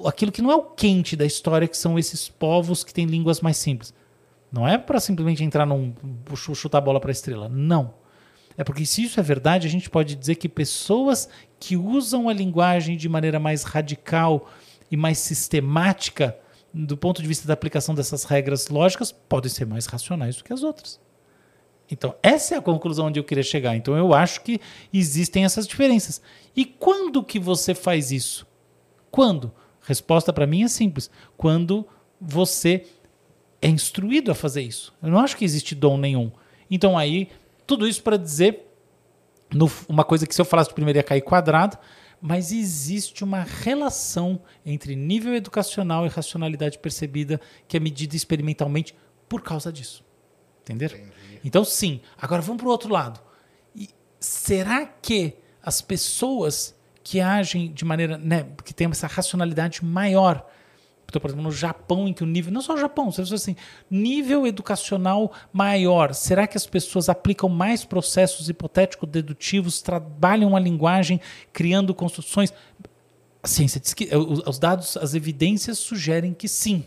aquilo 0.05 0.31
que 0.31 0.43
não 0.43 0.53
é 0.53 0.55
o 0.55 0.62
quente 0.62 1.16
da 1.16 1.24
história, 1.24 1.66
que 1.66 1.77
são 1.77 1.99
esses 1.99 2.28
povos 2.28 2.85
que 2.85 2.93
têm 2.93 3.07
línguas 3.07 3.41
mais 3.41 3.57
simples? 3.57 3.95
Não 4.53 4.69
é 4.69 4.77
para 4.77 5.01
simplesmente 5.01 5.43
entrar 5.43 5.65
num. 5.65 5.95
chutar 6.55 6.78
a 6.78 6.83
bola 6.83 7.01
para 7.01 7.11
a 7.11 7.12
estrela. 7.12 7.49
Não. 7.49 7.95
É 8.57 8.65
porque 8.65 8.87
se 8.87 9.03
isso 9.03 9.20
é 9.20 9.23
verdade, 9.23 9.66
a 9.66 9.70
gente 9.70 9.91
pode 9.91 10.15
dizer 10.15 10.37
que 10.37 10.49
pessoas 10.49 11.28
que 11.61 11.77
usam 11.77 12.28
a 12.28 12.33
linguagem 12.33 12.97
de 12.97 13.09
maneira 13.09 13.39
mais 13.39 13.62
radical 13.62 14.51
e 14.91 14.97
mais 14.97 15.19
sistemática, 15.19 16.37
do 16.73 16.97
ponto 16.97 17.20
de 17.20 17.28
vista 17.28 17.47
da 17.47 17.55
aplicação 17.55 17.95
dessas 17.95 18.24
regras 18.24 18.69
lógicas, 18.69 19.12
podem 19.12 19.51
ser 19.51 19.66
mais 19.66 19.87
racionais 19.87 20.37
do 20.37 20.45
que 20.45 20.53
as 20.53 20.62
outras. 20.62 21.01
Então, 21.91 22.15
essa 22.23 22.55
é 22.55 22.59
a 22.59 22.62
conclusão 22.62 23.07
onde 23.07 23.20
eu 23.20 23.24
queria 23.24 23.45
chegar. 23.45 23.77
Então, 23.77 23.97
eu 23.97 24.12
acho 24.12 24.41
que 24.43 24.61
existem 24.93 25.45
essas 25.45 25.66
diferenças. 25.66 26.20
E 26.55 26.65
quando 26.65 27.23
que 27.23 27.39
você 27.39 27.74
faz 27.74 28.11
isso? 28.11 28.47
Quando? 29.11 29.53
Resposta 29.83 30.33
para 30.33 30.47
mim 30.47 30.65
é 30.65 30.69
simples. 30.69 31.11
Quando 31.37 31.87
você 32.20 32.87
é 33.62 33.69
instruído 33.69 34.31
a 34.31 34.35
fazer 34.35 34.62
isso. 34.62 34.93
Eu 35.03 35.11
não 35.11 35.20
acho 35.20 35.37
que 35.37 35.45
existe 35.45 35.74
dom 35.74 35.97
nenhum. 35.97 36.31
Então, 36.69 36.99
aí 36.99 37.28
tudo 37.66 37.86
isso 37.86 38.02
para 38.02 38.16
dizer 38.16 38.66
no, 39.52 39.70
uma 39.88 40.05
coisa 40.05 40.26
que 40.26 40.34
se 40.34 40.40
eu 40.40 40.44
falasse 40.44 40.72
primeiro 40.72 40.98
ia 40.98 41.02
cair 41.02 41.22
quadrado, 41.22 41.78
mas 42.20 42.52
existe 42.52 43.22
uma 43.22 43.43
relação 43.43 44.40
entre 44.64 44.97
nível 44.97 45.34
educacional 45.34 46.06
e 46.06 46.09
racionalidade 46.09 46.78
percebida 46.78 47.40
que 47.68 47.76
é 47.76 47.80
medida 47.80 48.16
experimentalmente 48.16 48.94
por 49.28 49.43
causa 49.43 49.72
disso. 49.72 50.05
Entenderam? 50.62 50.97
Entendi. 50.97 51.40
Então, 51.44 51.64
sim. 51.64 52.01
Agora 52.20 52.43
vamos 52.43 52.60
para 52.60 52.68
o 52.68 52.72
outro 52.72 52.93
lado. 52.93 53.20
E 53.74 53.88
será 54.18 54.86
que 54.86 55.36
as 55.62 55.80
pessoas 55.80 56.76
que 57.06 57.20
agem 57.20 57.72
de 57.72 57.84
maneira. 57.84 58.18
Né, 58.18 58.48
que 58.64 58.74
têm 58.74 58.90
essa 58.90 59.06
racionalidade 59.06 59.84
maior 59.84 60.44
então, 61.09 61.20
por 61.20 61.28
exemplo, 61.28 61.45
no 61.45 61.53
Japão, 61.53 62.09
em 62.09 62.12
que 62.12 62.23
o 62.23 62.27
nível. 62.27 62.53
Não 62.53 62.61
só 62.61 62.74
o 62.74 62.78
Japão, 62.78 63.11
você 63.11 63.23
assim, 63.23 63.57
nível 63.91 64.47
educacional 64.47 65.33
maior. 65.53 66.12
Será 66.15 66.47
que 66.47 66.57
as 66.57 66.66
pessoas 66.66 67.09
aplicam 67.09 67.49
mais 67.49 67.85
processos 67.85 68.49
hipotéticos 68.49 69.09
dedutivos, 69.09 69.81
trabalham 69.81 70.57
a 70.57 70.61
linguagem, 70.61 71.20
criando 71.53 71.95
construções? 71.95 72.53
A 73.43 73.47
ciência 73.47 73.81
diz 73.81 73.95
que. 73.95 74.09
Os 74.15 74.59
dados, 74.59 74.97
as 74.97 75.15
evidências 75.15 75.78
sugerem 75.78 76.35
que 76.35 76.49
sim. 76.49 76.85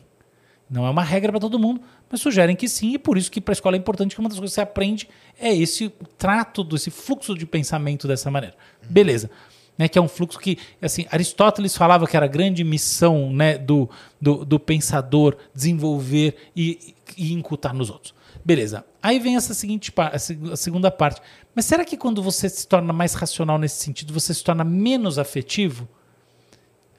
Não 0.70 0.86
é 0.86 0.90
uma 0.90 1.04
regra 1.04 1.32
para 1.32 1.40
todo 1.40 1.58
mundo, 1.58 1.82
mas 2.12 2.22
sugerem 2.22 2.56
que 2.56 2.70
sim, 2.70 2.94
e 2.94 3.00
por 3.00 3.18
isso 3.18 3.32
que 3.32 3.42
para 3.42 3.54
a 3.54 3.56
escola 3.56 3.76
é 3.76 3.80
importante 3.80 4.14
que 4.14 4.20
uma 4.20 4.30
das 4.30 4.38
coisas 4.38 4.54
que 4.54 4.56
você 4.56 4.62
aprende 4.62 5.10
é 5.40 5.52
esse 5.56 5.90
trato, 6.16 6.64
desse 6.64 6.92
fluxo 6.92 7.36
de 7.36 7.44
pensamento 7.44 8.08
dessa 8.08 8.30
maneira. 8.30 8.56
Beleza 8.88 9.32
né, 9.80 9.88
que 9.88 9.98
é 9.98 10.02
um 10.02 10.10
fluxo 10.10 10.38
que, 10.38 10.58
assim, 10.82 11.06
Aristóteles 11.10 11.78
falava 11.78 12.06
que 12.06 12.18
era 12.18 12.26
a 12.26 12.30
grande 12.30 12.66
missão 12.66 13.32
né, 13.32 13.58
do, 13.58 13.90
do, 14.20 14.44
do 14.44 14.60
pensador 14.60 15.38
desenvolver 15.56 16.36
e, 16.54 16.94
e 17.16 17.32
incutar 17.32 17.74
nos 17.74 17.90
outros. 17.90 18.14
Beleza. 18.44 18.86
Aí 19.02 19.20
vem 19.20 19.38
essa 19.38 19.54
seguinte 19.54 19.94
a 19.96 20.56
segunda 20.58 20.92
parte. 20.92 21.22
Mas 21.56 21.64
será 21.64 21.86
que 21.86 21.96
quando 21.96 22.22
você 22.22 22.50
se 22.50 22.68
torna 22.68 22.92
mais 22.92 23.14
racional 23.14 23.58
nesse 23.58 23.82
sentido, 23.82 24.14
você 24.14 24.34
se 24.34 24.44
torna 24.44 24.66
menos 24.66 25.18
afetivo? 25.18 25.88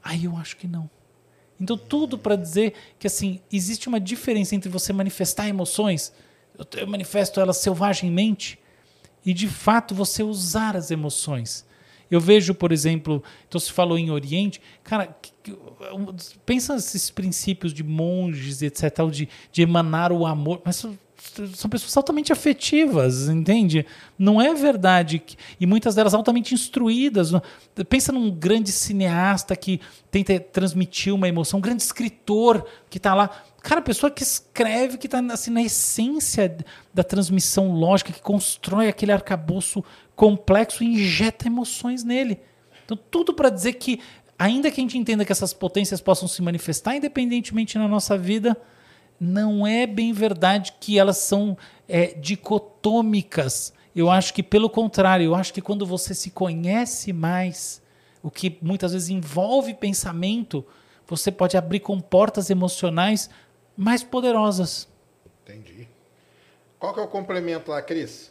Aí 0.02 0.24
eu 0.24 0.34
acho 0.38 0.56
que 0.56 0.66
não. 0.66 0.88
Então 1.60 1.76
tudo 1.76 2.16
para 2.16 2.34
dizer 2.34 2.72
que 2.98 3.06
assim 3.06 3.40
existe 3.52 3.88
uma 3.88 4.00
diferença 4.00 4.54
entre 4.54 4.70
você 4.70 4.90
manifestar 4.90 5.46
emoções, 5.46 6.14
eu 6.78 6.86
manifesto 6.86 7.40
elas 7.40 7.58
selvagemmente, 7.58 8.58
e 9.24 9.34
de 9.34 9.48
fato 9.48 9.94
você 9.94 10.22
usar 10.22 10.76
as 10.76 10.90
emoções. 10.90 11.68
Eu 12.10 12.20
vejo, 12.20 12.54
por 12.54 12.72
exemplo, 12.72 13.22
então 13.48 13.60
se 13.60 13.70
falou 13.70 13.96
em 13.96 14.10
Oriente, 14.10 14.60
cara, 14.82 15.16
pensa 16.44 16.74
esses 16.76 17.10
princípios 17.10 17.72
de 17.72 17.84
monges, 17.84 18.62
etc., 18.62 19.06
de, 19.10 19.28
de 19.52 19.62
emanar 19.62 20.10
o 20.10 20.26
amor, 20.26 20.60
mas 20.64 20.84
são 21.54 21.68
pessoas 21.68 21.96
altamente 21.96 22.32
afetivas, 22.32 23.28
entende? 23.28 23.84
Não 24.18 24.40
é 24.40 24.54
verdade. 24.54 25.18
Que, 25.18 25.36
e 25.60 25.66
muitas 25.66 25.94
delas 25.94 26.14
altamente 26.14 26.54
instruídas. 26.54 27.30
Pensa 27.88 28.10
num 28.10 28.30
grande 28.30 28.72
cineasta 28.72 29.54
que 29.54 29.80
tenta 30.10 30.40
transmitir 30.40 31.14
uma 31.14 31.28
emoção, 31.28 31.58
um 31.58 31.62
grande 31.62 31.82
escritor 31.82 32.66
que 32.88 32.96
está 32.96 33.14
lá. 33.14 33.30
Cara, 33.62 33.82
pessoa 33.82 34.10
que 34.10 34.22
escreve, 34.22 34.96
que 34.96 35.06
está 35.06 35.20
assim, 35.32 35.50
na 35.50 35.62
essência 35.62 36.56
da 36.94 37.04
transmissão 37.04 37.72
lógica, 37.72 38.12
que 38.12 38.22
constrói 38.22 38.88
aquele 38.88 39.12
arcabouço 39.12 39.84
complexo 40.20 40.84
injeta 40.84 41.46
emoções 41.46 42.04
nele. 42.04 42.38
Então, 42.84 42.94
tudo 42.94 43.32
para 43.32 43.48
dizer 43.48 43.72
que, 43.72 44.02
ainda 44.38 44.70
que 44.70 44.78
a 44.78 44.84
gente 44.84 44.98
entenda 44.98 45.24
que 45.24 45.32
essas 45.32 45.54
potências 45.54 45.98
possam 45.98 46.28
se 46.28 46.42
manifestar 46.42 46.94
independentemente 46.94 47.78
na 47.78 47.88
nossa 47.88 48.18
vida, 48.18 48.54
não 49.18 49.66
é 49.66 49.86
bem 49.86 50.12
verdade 50.12 50.74
que 50.78 50.98
elas 50.98 51.16
são 51.16 51.56
é, 51.88 52.08
dicotômicas. 52.08 53.72
Eu 53.96 54.10
acho 54.10 54.34
que, 54.34 54.42
pelo 54.42 54.68
contrário, 54.68 55.24
eu 55.24 55.34
acho 55.34 55.54
que 55.54 55.62
quando 55.62 55.86
você 55.86 56.14
se 56.14 56.30
conhece 56.30 57.14
mais, 57.14 57.80
o 58.22 58.30
que 58.30 58.58
muitas 58.60 58.92
vezes 58.92 59.08
envolve 59.08 59.72
pensamento, 59.72 60.62
você 61.06 61.32
pode 61.32 61.56
abrir 61.56 61.80
comportas 61.80 62.50
emocionais 62.50 63.30
mais 63.74 64.02
poderosas. 64.02 64.86
Entendi. 65.44 65.88
Qual 66.78 66.92
que 66.92 67.00
é 67.00 67.02
o 67.02 67.08
complemento 67.08 67.70
lá, 67.70 67.80
Cris? 67.80 68.30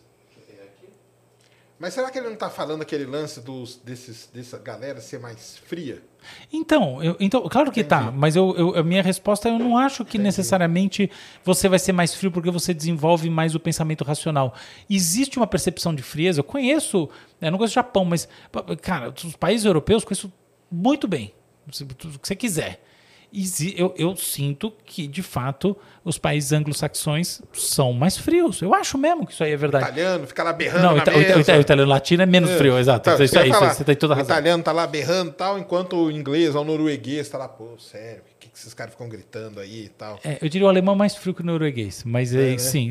Mas 1.79 1.93
será 1.93 2.11
que 2.11 2.17
ele 2.17 2.27
não 2.27 2.33
está 2.33 2.49
falando 2.49 2.81
aquele 2.81 3.05
lance 3.05 3.39
dos, 3.39 3.77
desses, 3.77 4.29
dessa 4.33 4.57
galera 4.57 4.99
ser 4.99 5.17
mais 5.17 5.57
fria? 5.57 6.03
Então, 6.51 7.01
eu, 7.01 7.15
então 7.21 7.47
claro 7.47 7.71
que 7.71 7.79
está. 7.79 8.11
mas 8.11 8.35
eu, 8.35 8.53
eu, 8.57 8.75
a 8.75 8.83
minha 8.83 9.01
resposta 9.01 9.47
é 9.47 9.51
eu 9.51 9.57
não 9.57 9.77
acho 9.77 10.03
que 10.03 10.17
Entendi. 10.17 10.23
necessariamente 10.23 11.09
você 11.43 11.69
vai 11.69 11.79
ser 11.79 11.93
mais 11.93 12.13
frio 12.13 12.31
porque 12.31 12.51
você 12.51 12.73
desenvolve 12.73 13.29
mais 13.29 13.55
o 13.55 13.59
pensamento 13.61 14.03
racional. 14.03 14.53
Existe 14.89 15.37
uma 15.37 15.47
percepção 15.47 15.95
de 15.95 16.03
frieza, 16.03 16.41
eu 16.41 16.43
conheço, 16.43 17.09
né, 17.39 17.47
eu 17.47 17.51
não 17.51 17.57
conheço 17.57 17.71
o 17.71 17.75
Japão, 17.75 18.03
mas, 18.03 18.27
cara, 18.81 19.13
os 19.23 19.37
países 19.37 19.65
europeus 19.65 20.03
eu 20.03 20.07
conheço 20.09 20.33
muito 20.69 21.07
bem, 21.07 21.33
o 21.65 21.71
que 21.71 22.07
você 22.21 22.35
quiser 22.35 22.81
eu, 23.75 23.93
eu 23.95 24.15
sinto 24.15 24.73
que, 24.83 25.07
de 25.07 25.21
fato, 25.21 25.77
os 26.03 26.17
países 26.17 26.51
anglo-saxões 26.51 27.41
são 27.53 27.93
mais 27.93 28.17
frios. 28.17 28.61
Eu 28.61 28.73
acho 28.73 28.97
mesmo 28.97 29.25
que 29.27 29.33
isso 29.33 29.43
aí 29.43 29.51
é 29.51 29.57
verdade. 29.57 29.85
O 29.85 29.87
italiano 29.87 30.27
fica 30.27 30.43
lá 30.43 30.51
berrando 30.51 30.83
Não, 30.83 30.93
o, 30.95 30.97
ita 30.97 31.11
o, 31.11 31.57
o, 31.57 31.61
italiano 31.61 31.89
latino 31.89 32.23
é 32.23 32.25
menos 32.25 32.49
é. 32.49 32.57
frio, 32.57 32.79
exato. 32.79 33.03
Tá, 33.03 33.23
isso, 33.23 33.37
aí, 33.37 33.51
você 33.51 33.83
tem 33.83 33.95
toda 33.95 34.13
a 34.13 34.17
razão. 34.17 34.35
O 34.35 34.39
italiano 34.39 34.63
tá 34.63 34.71
lá 34.71 34.87
berrando 34.87 35.29
e 35.29 35.33
tal, 35.33 35.59
enquanto 35.59 35.95
o 35.95 36.11
inglês 36.11 36.55
ou 36.55 36.63
o 36.63 36.65
norueguês 36.65 37.29
tá 37.29 37.37
lá, 37.37 37.47
pô, 37.47 37.77
sério, 37.77 38.21
o 38.21 38.39
que, 38.39 38.49
que 38.49 38.57
esses 38.57 38.73
caras 38.73 38.93
ficam 38.93 39.07
gritando 39.07 39.59
aí 39.59 39.85
e 39.85 39.89
tal? 39.89 40.19
É, 40.23 40.39
eu 40.41 40.49
diria 40.49 40.65
o 40.65 40.69
alemão 40.69 40.95
mais 40.95 41.15
frio 41.15 41.33
que 41.33 41.41
o 41.41 41.45
norueguês, 41.45 42.03
mas 42.03 42.33
é, 42.33 42.49
é 42.49 42.51
né? 42.51 42.57
sim, 42.57 42.89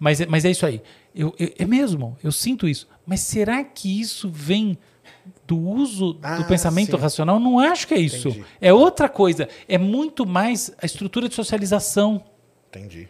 mas, 0.00 0.20
mas 0.26 0.44
é 0.44 0.50
isso 0.50 0.66
aí. 0.66 0.82
Eu, 1.14 1.32
eu, 1.38 1.52
é 1.58 1.64
mesmo, 1.64 2.16
eu 2.24 2.32
sinto 2.32 2.66
isso. 2.66 2.88
Mas 3.06 3.20
será 3.20 3.62
que 3.62 4.00
isso 4.00 4.28
vem 4.28 4.76
do 5.50 5.58
uso 5.58 6.16
ah, 6.22 6.36
do 6.36 6.44
pensamento 6.44 6.96
sim. 6.96 7.02
racional, 7.02 7.40
não 7.40 7.58
acho 7.58 7.88
que 7.88 7.94
é 7.94 7.98
isso. 7.98 8.28
Entendi. 8.28 8.46
É 8.60 8.72
outra 8.72 9.08
coisa. 9.08 9.48
É 9.66 9.76
muito 9.76 10.24
mais 10.24 10.72
a 10.80 10.86
estrutura 10.86 11.28
de 11.28 11.34
socialização. 11.34 12.22
Entendi. 12.68 13.08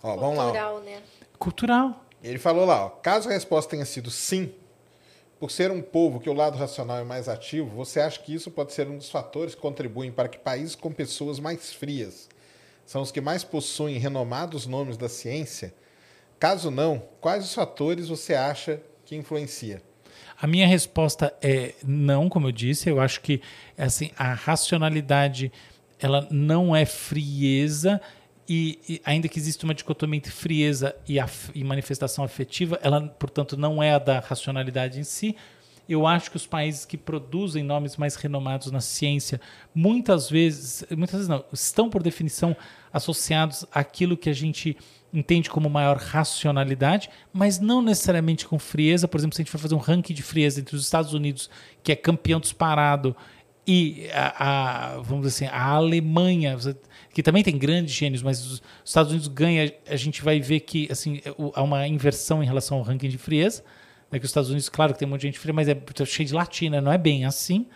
Ó, 0.00 0.16
vamos 0.16 0.38
Cultural, 0.38 0.74
lá. 0.74 0.80
né? 0.82 1.02
Cultural. 1.40 2.04
Ele 2.22 2.38
falou 2.38 2.64
lá, 2.64 2.86
ó, 2.86 2.88
caso 2.90 3.28
a 3.28 3.32
resposta 3.32 3.72
tenha 3.72 3.84
sido 3.84 4.08
sim, 4.08 4.52
por 5.40 5.50
ser 5.50 5.72
um 5.72 5.82
povo 5.82 6.20
que 6.20 6.30
o 6.30 6.32
lado 6.32 6.56
racional 6.56 6.98
é 6.98 7.02
mais 7.02 7.28
ativo, 7.28 7.74
você 7.74 7.98
acha 7.98 8.20
que 8.20 8.32
isso 8.32 8.48
pode 8.48 8.72
ser 8.72 8.86
um 8.86 8.96
dos 8.96 9.10
fatores 9.10 9.56
que 9.56 9.60
contribuem 9.60 10.12
para 10.12 10.28
que 10.28 10.38
países 10.38 10.76
com 10.76 10.92
pessoas 10.92 11.40
mais 11.40 11.72
frias 11.72 12.28
são 12.86 13.02
os 13.02 13.10
que 13.10 13.20
mais 13.20 13.42
possuem 13.42 13.98
renomados 13.98 14.64
nomes 14.64 14.96
da 14.96 15.08
ciência? 15.08 15.74
Caso 16.38 16.70
não, 16.70 17.02
quais 17.20 17.44
os 17.44 17.52
fatores 17.52 18.06
você 18.06 18.34
acha 18.34 18.80
que 19.04 19.16
influencia? 19.16 19.82
A 20.42 20.46
minha 20.48 20.66
resposta 20.66 21.32
é 21.40 21.72
não, 21.86 22.28
como 22.28 22.48
eu 22.48 22.52
disse. 22.52 22.90
Eu 22.90 23.00
acho 23.00 23.20
que 23.20 23.40
assim 23.78 24.10
a 24.18 24.34
racionalidade 24.34 25.52
ela 26.00 26.26
não 26.32 26.74
é 26.74 26.84
frieza 26.84 28.00
e, 28.48 28.80
e 28.88 29.00
ainda 29.04 29.28
que 29.28 29.38
exista 29.38 29.64
uma 29.64 29.72
dicotomia 29.72 30.18
entre 30.18 30.32
frieza 30.32 30.96
e, 31.08 31.18
e 31.54 31.62
manifestação 31.62 32.24
afetiva, 32.24 32.76
ela, 32.82 33.00
portanto, 33.02 33.56
não 33.56 33.80
é 33.80 33.92
a 33.94 34.00
da 34.00 34.18
racionalidade 34.18 34.98
em 34.98 35.04
si. 35.04 35.36
Eu 35.88 36.08
acho 36.08 36.28
que 36.28 36.36
os 36.36 36.46
países 36.46 36.84
que 36.84 36.96
produzem 36.96 37.62
nomes 37.62 37.96
mais 37.96 38.16
renomados 38.16 38.72
na 38.72 38.80
ciência, 38.80 39.40
muitas 39.72 40.28
vezes, 40.28 40.84
muitas 40.90 41.20
vezes 41.20 41.28
não, 41.28 41.44
estão 41.52 41.88
por 41.88 42.02
definição 42.02 42.56
associados 42.92 43.64
àquilo 43.72 44.16
que 44.16 44.28
a 44.28 44.32
gente 44.32 44.76
entende 45.12 45.50
como 45.50 45.68
maior 45.68 45.98
racionalidade, 45.98 47.10
mas 47.32 47.60
não 47.60 47.82
necessariamente 47.82 48.46
com 48.46 48.58
frieza. 48.58 49.06
Por 49.06 49.18
exemplo, 49.18 49.36
se 49.36 49.42
a 49.42 49.44
gente 49.44 49.50
for 49.50 49.58
fazer 49.58 49.74
um 49.74 49.78
ranking 49.78 50.14
de 50.14 50.22
frieza 50.22 50.60
entre 50.60 50.74
os 50.74 50.82
Estados 50.82 51.12
Unidos, 51.12 51.50
que 51.82 51.92
é 51.92 51.96
campeão 51.96 52.40
disparado, 52.40 53.14
e 53.66 54.08
a, 54.12 54.94
a 54.94 55.00
vamos 55.02 55.26
dizer 55.26 55.46
assim, 55.46 55.54
a 55.54 55.64
Alemanha, 55.68 56.56
que 57.12 57.22
também 57.22 57.44
tem 57.44 57.56
grandes 57.56 57.94
gênios, 57.94 58.22
mas 58.22 58.44
os 58.44 58.62
Estados 58.84 59.12
Unidos 59.12 59.28
ganha, 59.28 59.72
a 59.86 59.96
gente 59.96 60.22
vai 60.22 60.40
ver 60.40 60.60
que 60.60 60.88
assim 60.90 61.20
há 61.54 61.62
uma 61.62 61.86
inversão 61.86 62.42
em 62.42 62.46
relação 62.46 62.78
ao 62.78 62.82
ranking 62.82 63.08
de 63.08 63.18
frieza. 63.18 63.62
Né, 64.10 64.18
que 64.18 64.24
os 64.24 64.30
Estados 64.30 64.50
Unidos, 64.50 64.68
claro 64.68 64.92
que 64.92 64.98
tem 64.98 65.08
um 65.08 65.10
monte 65.10 65.22
de 65.22 65.28
gente 65.28 65.38
fria, 65.38 65.54
mas 65.54 65.68
é 65.68 65.76
cheio 66.04 66.28
de 66.28 66.34
latina, 66.34 66.80
não 66.80 66.92
é 66.92 66.98
bem 66.98 67.24
assim. 67.24 67.66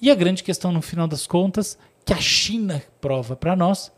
E 0.00 0.10
a 0.10 0.14
grande 0.14 0.42
questão, 0.42 0.72
no 0.72 0.80
final 0.80 1.06
das 1.06 1.26
contas, 1.26 1.78
que 2.02 2.14
a 2.14 2.20
China 2.20 2.82
prova 2.98 3.36
para 3.36 3.54
nós, 3.54 3.92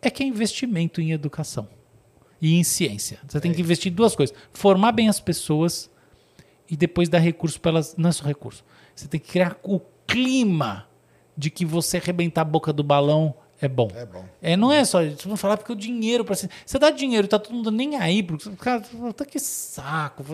é 0.00 0.08
que 0.10 0.22
é 0.22 0.26
investimento 0.26 1.00
em 1.00 1.10
educação 1.10 1.68
e 2.42 2.56
em 2.56 2.64
ciência. 2.64 3.20
Você 3.26 3.40
tem 3.40 3.52
que 3.52 3.60
é 3.60 3.64
investir 3.64 3.92
em 3.92 3.94
duas 3.94 4.16
coisas: 4.16 4.36
formar 4.52 4.90
bem 4.90 5.08
as 5.08 5.20
pessoas 5.20 5.88
e 6.68 6.76
depois 6.76 7.08
dar 7.08 7.20
recurso 7.20 7.60
para 7.60 7.70
elas. 7.70 7.94
Não 7.96 8.10
é 8.10 8.12
só 8.12 8.24
recurso. 8.24 8.64
Você 8.94 9.06
tem 9.06 9.20
que 9.20 9.30
criar 9.30 9.56
o 9.62 9.80
clima 10.06 10.88
de 11.36 11.48
que 11.48 11.64
você 11.64 11.98
arrebentar 11.98 12.42
a 12.42 12.44
boca 12.44 12.72
do 12.72 12.82
balão 12.82 13.32
é 13.60 13.68
bom. 13.68 13.88
É 13.94 14.04
bom. 14.04 14.24
É, 14.42 14.56
não 14.56 14.72
é 14.72 14.84
só. 14.84 14.98
Vamos 15.22 15.40
falar 15.40 15.56
porque 15.56 15.72
o 15.72 15.76
dinheiro 15.76 16.24
para 16.24 16.34
você 16.34 16.78
dá 16.80 16.90
dinheiro, 16.90 17.28
tá 17.28 17.38
todo 17.38 17.54
mundo 17.54 17.70
nem 17.70 17.94
aí, 17.94 18.20
porque 18.20 18.50
cara, 18.56 18.82
tá 19.14 19.24
que 19.24 19.38
saco, 19.38 20.24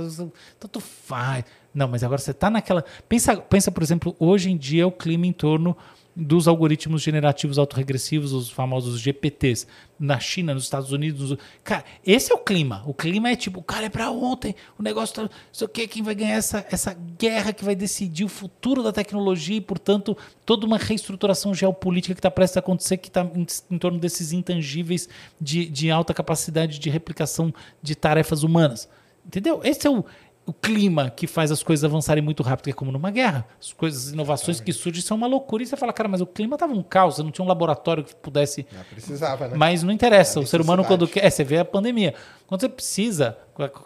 tanto 0.59 0.81
faz. 0.81 1.45
Não, 1.75 1.87
mas 1.87 2.03
agora 2.03 2.19
você 2.19 2.33
tá 2.33 2.49
naquela. 2.49 2.83
Pensa, 3.07 3.37
pensa, 3.37 3.71
por 3.71 3.83
exemplo, 3.83 4.17
hoje 4.19 4.51
em 4.51 4.57
dia 4.57 4.87
o 4.87 4.91
clima 4.91 5.27
em 5.27 5.33
torno 5.33 5.77
dos 6.21 6.49
algoritmos 6.49 7.01
generativos 7.01 7.59
autorregressivos, 7.59 8.33
os 8.33 8.51
famosos 8.51 8.99
GPTs, 8.99 9.69
na 9.99 10.19
China, 10.19 10.53
nos 10.53 10.65
Estados 10.65 10.91
Unidos. 10.91 11.39
Cara, 11.63 11.85
esse 12.05 12.33
é 12.33 12.35
o 12.35 12.39
clima. 12.39 12.83
O 12.87 12.93
clima 12.93 13.31
é 13.31 13.37
tipo, 13.37 13.61
o 13.61 13.63
cara 13.63 13.87
é 13.87 13.89
para 13.89 14.11
ontem, 14.11 14.53
o 14.77 14.83
negócio 14.83 15.15
tá. 15.15 15.23
Não 15.23 15.31
o 15.65 15.69
que, 15.69 15.87
quem 15.87 16.03
vai 16.03 16.17
ganhar 16.17 16.35
essa, 16.35 16.67
essa 16.73 16.93
guerra 17.17 17.53
que 17.53 17.65
vai 17.65 17.77
decidir 17.77 18.25
o 18.25 18.29
futuro 18.29 18.83
da 18.83 18.93
tecnologia 18.93 19.57
e, 19.57 19.61
portanto, 19.61 20.17
toda 20.45 20.67
uma 20.67 20.77
reestruturação 20.77 21.55
geopolítica 21.55 22.15
que 22.15 22.19
está 22.19 22.31
prestes 22.31 22.57
a 22.57 22.61
acontecer, 22.61 22.97
que 22.97 23.09
está 23.09 23.23
em, 23.23 23.47
em, 23.71 23.79
torno 23.79 24.01
desses 24.01 24.33
intangíveis 24.33 25.09
de, 25.41 25.67
de 25.67 25.89
alta 25.89 26.13
capacidade 26.13 26.81
de 26.81 26.91
replicação 26.91 27.55
de 27.81 27.95
tarefas 27.95 28.43
humanas. 28.43 28.89
Entendeu? 29.25 29.61
Esse 29.63 29.87
é 29.87 29.91
o, 29.91 30.05
o 30.49 30.53
clima 30.55 31.11
que 31.11 31.27
faz 31.27 31.53
as 31.53 31.63
coisas 31.63 31.85
avançarem 31.85 32.25
muito 32.25 32.43
rápido, 32.43 32.65
que 32.65 32.71
é 32.71 32.73
como 32.73 32.91
numa 32.91 33.11
guerra. 33.11 33.47
As 33.61 33.71
coisas, 33.75 34.07
as 34.07 34.13
inovações 34.15 34.61
que 34.61 34.73
surgem 34.73 35.03
são 35.03 35.15
uma 35.15 35.27
loucura. 35.27 35.63
E 35.63 35.67
você 35.67 35.77
fala, 35.77 35.93
cara, 35.93 36.09
mas 36.09 36.23
o 36.23 36.27
clima 36.27 36.57
estava 36.57 36.73
um 36.73 36.83
caos, 36.83 37.19
não 37.19 37.31
tinha 37.31 37.45
um 37.45 37.49
laboratório 37.49 38.03
que 38.03 38.17
pudesse. 38.17 38.67
Não 38.73 38.83
precisava, 38.85 39.49
né? 39.49 39.57
Mas 39.59 39.83
não 39.83 39.93
interessa. 39.93 40.41
O 40.41 40.47
ser 40.47 40.63
humano, 40.63 40.83
quando 40.87 41.07
quer. 41.07 41.23
É, 41.23 41.29
você 41.29 41.45
vê 41.45 41.59
a 41.59 41.67
pandemia. 41.67 42.15
Quando 42.47 42.63
você 42.63 42.69
precisa, 42.69 43.37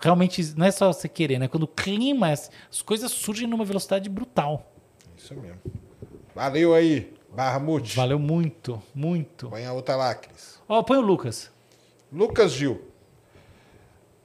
realmente, 0.01 0.55
não 0.56 0.64
é 0.64 0.70
só 0.70 0.93
você 0.93 1.09
querer, 1.09 1.40
né? 1.40 1.48
Quando 1.48 1.64
o 1.64 1.68
clima, 1.68 2.30
as 2.30 2.51
coisas 2.84 3.10
surgem 3.10 3.48
numa 3.48 3.64
velocidade 3.64 4.09
brutal. 4.09 4.72
Isso 5.16 5.34
mesmo. 5.34 5.59
Valeu 6.32 6.74
aí, 6.74 7.12
Barra 7.34 7.59
Mute. 7.59 7.97
Valeu 7.97 8.20
muito, 8.20 8.80
muito. 8.94 9.48
Põe 9.48 9.66
a 9.66 9.72
outra 9.72 9.97
lá, 9.97 10.14
Cris. 10.14 10.60
Ó, 10.68 10.78
oh, 10.78 10.84
põe 10.84 10.98
o 10.98 11.01
Lucas. 11.01 11.51
Lucas 12.12 12.52
Gil. 12.52 12.91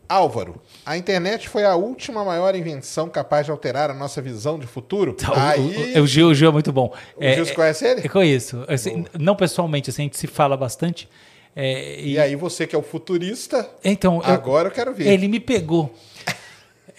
Álvaro, 0.09 0.61
a 0.85 0.97
internet 0.97 1.49
foi 1.49 1.65
a 1.65 1.75
última 1.75 2.23
maior 2.23 2.55
invenção 2.55 3.09
capaz 3.09 3.45
de 3.45 3.51
alterar 3.51 3.89
a 3.89 3.93
nossa 3.93 4.21
visão 4.21 4.57
de 4.57 4.65
futuro? 4.65 5.15
Então, 5.19 5.33
Aí... 5.35 5.97
o, 5.97 6.03
o, 6.03 6.07
Gil, 6.07 6.29
o 6.29 6.33
Gil 6.33 6.49
é 6.49 6.53
muito 6.53 6.71
bom. 6.71 6.93
O 7.15 7.23
é, 7.23 7.35
Gil, 7.35 7.45
você 7.45 7.53
conhece 7.53 7.85
ele? 7.85 8.05
Eu 8.05 8.09
conheço. 8.09 8.63
Assim, 8.67 9.05
não 9.19 9.35
pessoalmente, 9.35 9.89
assim, 9.89 10.03
a 10.03 10.05
gente 10.05 10.17
se 10.17 10.27
fala 10.27 10.55
bastante. 10.55 11.09
É, 11.55 11.99
e... 11.99 12.13
e... 12.13 12.19
aí 12.19 12.35
você 12.35 12.65
que 12.65 12.75
é 12.75 12.79
o 12.79 12.83
futurista, 12.83 13.69
então, 13.83 14.21
agora 14.23 14.67
eu, 14.67 14.71
eu 14.71 14.75
quero 14.75 14.93
ver. 14.93 15.07
Ele 15.07 15.27
me 15.27 15.39
pegou. 15.39 15.93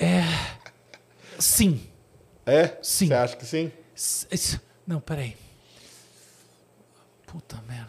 É... 0.01 0.23
Sim. 1.41 1.81
É? 2.47 2.77
Sim. 2.81 3.09
Você 3.09 3.15
acha 3.15 3.37
que 3.37 3.45
sim? 3.45 3.73
Não, 4.87 5.01
peraí. 5.01 5.37
Puta 7.27 7.61
merda. 7.69 7.88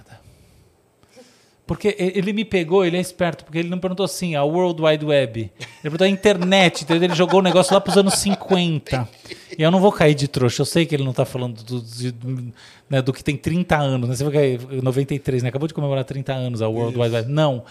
Porque 1.70 1.96
ele 2.00 2.34
me 2.34 2.44
pegou, 2.44 2.84
ele 2.84 2.98
é 2.98 3.00
esperto, 3.00 3.46
porque 3.46 3.60
ele 3.60 3.70
não 3.70 3.78
perguntou 3.78 4.04
assim, 4.04 4.34
a 4.34 4.44
World 4.44 4.82
Wide 4.82 5.06
Web. 5.06 5.40
Ele 5.40 5.70
perguntou 5.84 6.06
a 6.06 6.10
internet, 6.10 6.82
entendeu? 6.82 7.04
Ele 7.04 7.14
jogou 7.14 7.42
o 7.42 7.44
negócio 7.44 7.76
lá 7.76 7.80
para 7.80 7.92
os 7.92 7.96
anos 7.96 8.16
50. 8.16 9.08
E 9.56 9.62
eu 9.62 9.70
não 9.70 9.80
vou 9.80 9.92
cair 9.92 10.16
de 10.16 10.28
trouxa, 10.28 10.64
eu 10.64 10.66
sei 10.66 10.88
que 10.88 10.96
ele 10.96 11.04
não 11.04 11.12
está 11.12 11.26
falando 11.26 11.62
do, 11.62 11.80
do, 11.80 12.54
né, 12.90 13.04
do, 13.04 13.14
que 13.14 13.24
tem 13.24 13.38
30 13.38 13.78
anos, 13.78 14.10
né? 14.10 14.16
Você 14.16 14.24
vai 14.24 14.34
cair 14.34 14.60
93, 14.82 15.44
né? 15.44 15.50
Acabou 15.50 15.68
de 15.68 15.76
comemorar 15.76 16.04
30 16.04 16.34
anos 16.34 16.64
a 16.64 16.68
World 16.68 16.94
Isso. 16.94 17.04
Wide 17.04 17.16
Web. 17.16 17.32
Não. 17.32 17.64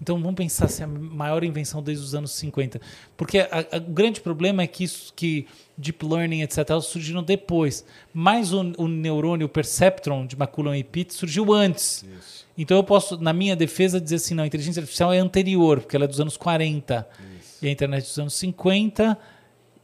Então 0.00 0.20
vamos 0.20 0.34
pensar 0.34 0.68
se 0.68 0.82
é 0.82 0.84
a 0.84 0.88
maior 0.88 1.44
invenção 1.44 1.82
desde 1.82 2.04
os 2.04 2.14
anos 2.14 2.32
50. 2.32 2.80
Porque 3.16 3.38
a, 3.38 3.48
a, 3.72 3.76
o 3.78 3.92
grande 3.92 4.20
problema 4.20 4.62
é 4.62 4.66
que 4.66 4.84
isso 4.84 5.12
que 5.14 5.46
deep 5.76 6.04
learning, 6.04 6.42
etc., 6.42 6.80
surgiram 6.82 7.22
depois. 7.22 7.84
Mas 8.12 8.52
o, 8.52 8.60
o 8.78 8.88
neurônio, 8.88 9.46
o 9.46 9.48
perceptron 9.48 10.26
de 10.26 10.36
McCullum 10.36 10.74
e 10.74 10.84
Pitt 10.84 11.14
surgiu 11.14 11.52
antes. 11.52 12.04
Isso. 12.18 12.46
Então 12.56 12.76
eu 12.76 12.84
posso, 12.84 13.16
na 13.18 13.32
minha 13.32 13.56
defesa, 13.56 14.00
dizer 14.00 14.16
assim, 14.16 14.34
não, 14.34 14.44
a 14.44 14.46
inteligência 14.46 14.80
artificial 14.80 15.12
é 15.12 15.18
anterior, 15.18 15.80
porque 15.80 15.96
ela 15.96 16.04
é 16.04 16.08
dos 16.08 16.20
anos 16.20 16.36
40. 16.36 17.08
Isso. 17.38 17.64
E 17.64 17.68
a 17.68 17.70
internet 17.70 18.02
é 18.02 18.06
dos 18.06 18.18
anos 18.18 18.34
50 18.34 19.18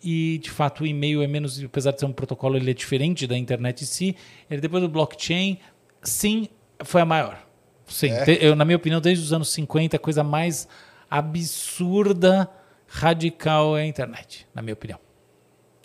e 0.02 0.38
de 0.38 0.50
fato 0.50 0.82
o 0.82 0.86
e-mail 0.86 1.22
é 1.22 1.26
menos, 1.26 1.62
apesar 1.62 1.92
de 1.92 2.00
ser 2.00 2.06
um 2.06 2.12
protocolo, 2.12 2.56
ele 2.56 2.70
é 2.70 2.74
diferente 2.74 3.26
da 3.26 3.36
internet 3.36 3.82
em 3.82 3.86
si. 3.86 4.16
Ele 4.50 4.60
depois 4.60 4.82
do 4.82 4.88
blockchain, 4.88 5.58
sim, 6.02 6.48
foi 6.84 7.00
a 7.00 7.04
maior. 7.04 7.49
Sim, 7.90 8.12
é. 8.12 8.24
eu, 8.40 8.54
na 8.54 8.64
minha 8.64 8.76
opinião, 8.76 9.00
desde 9.00 9.24
os 9.24 9.32
anos 9.32 9.52
50, 9.52 9.96
a 9.96 9.98
coisa 9.98 10.22
mais 10.22 10.66
absurda, 11.10 12.48
radical 12.86 13.76
é 13.76 13.82
a 13.82 13.86
internet, 13.86 14.46
na 14.54 14.62
minha 14.62 14.74
opinião. 14.74 14.98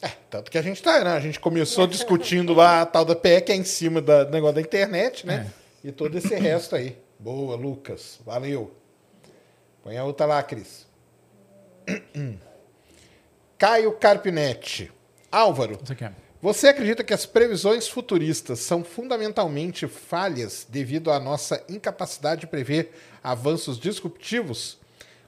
É, 0.02 0.10
tanto 0.30 0.52
que 0.52 0.58
a 0.58 0.62
gente 0.62 0.82
tá, 0.84 1.04
né? 1.04 1.12
A 1.12 1.20
gente 1.20 1.40
começou 1.40 1.88
discutindo 1.88 2.54
lá 2.54 2.82
a 2.82 2.86
tal 2.86 3.04
da 3.04 3.16
PE, 3.16 3.42
que 3.42 3.52
é 3.52 3.56
em 3.56 3.64
cima 3.64 4.02
da, 4.02 4.24
do 4.24 4.32
negócio 4.32 4.56
da 4.56 4.62
internet, 4.62 5.26
né? 5.26 5.52
É. 5.84 5.88
E 5.88 5.92
todo 5.92 6.16
esse 6.18 6.36
resto 6.36 6.76
aí. 6.76 6.98
Boa, 7.18 7.56
Lucas. 7.56 8.20
Valeu. 8.26 8.76
Põe 9.84 9.98
a 9.98 10.04
outra 10.04 10.26
lá, 10.26 10.44
Cris. 10.44 10.86
Caio 13.58 13.92
Carpinetti. 13.94 14.92
Álvaro. 15.32 15.80
Você 15.84 15.96
quer? 15.96 16.14
Você 16.42 16.68
acredita 16.68 17.04
que 17.04 17.14
as 17.14 17.26
previsões 17.26 17.88
futuristas 17.88 18.60
são 18.60 18.84
fundamentalmente 18.84 19.88
falhas 19.88 20.68
devido 20.70 21.12
à 21.12 21.20
nossa 21.20 21.64
incapacidade 21.70 22.42
de 22.42 22.48
prever 22.48 22.92
avanços 23.24 23.80
disruptivos? 23.80 24.78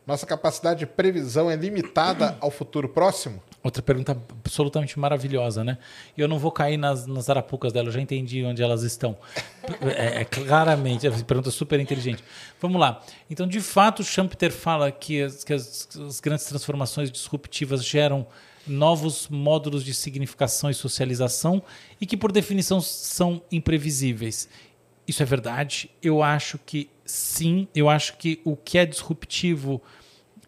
Nossa 0.06 0.26
capacidade 0.26 0.80
de 0.80 0.86
previsão 0.86 1.50
é 1.50 1.56
limitada 1.56 2.38
ao 2.42 2.52
futuro 2.52 2.88
próximo? 2.88 3.42
Outra 3.64 3.82
pergunta 3.82 4.18
absolutamente 4.46 4.98
maravilhosa, 4.98 5.64
né? 5.64 5.78
E 6.16 6.22
eu 6.22 6.28
não 6.28 6.40
vou 6.40 6.52
cair 6.52 6.78
nas, 6.78 7.06
nas 7.06 7.30
arapucas 7.30 7.74
dela, 7.74 7.88
eu 7.88 7.92
já 7.92 8.00
entendi 8.00 8.44
onde 8.46 8.62
elas 8.62 8.84
estão. 8.84 9.18
É, 9.82 10.22
é 10.22 10.26
claramente, 10.26 11.06
é 11.08 11.10
uma 11.10 11.24
pergunta 11.24 11.52
super 11.52 11.80
inteligente. 11.80 12.24
Vamos 12.62 12.80
lá. 12.80 13.04
Então, 13.30 13.48
de 13.48 13.60
fato, 13.60 14.04
Schumpeter 14.04 14.52
fala 14.52 14.92
que 14.92 15.22
as, 15.22 15.44
que 15.44 15.52
as, 15.52 15.90
as 16.00 16.20
grandes 16.20 16.46
transformações 16.46 17.12
disruptivas 17.12 17.84
geram 17.84 18.26
novos 18.68 19.28
módulos 19.30 19.84
de 19.84 19.94
significação 19.94 20.70
e 20.70 20.74
socialização 20.74 21.64
e 22.00 22.06
que, 22.06 22.18
por 22.18 22.32
definição, 22.32 22.82
são 22.82 23.42
imprevisíveis. 23.52 24.50
Isso 25.08 25.24
é 25.24 25.26
verdade. 25.26 25.90
Eu 26.02 26.22
acho 26.22 26.60
que 26.60 26.90
sim. 27.06 27.68
Eu 27.74 27.90
acho 27.90 28.18
que 28.18 28.42
o 28.44 28.56
que 28.56 28.78
é 28.78 28.86
disruptivo 28.86 29.82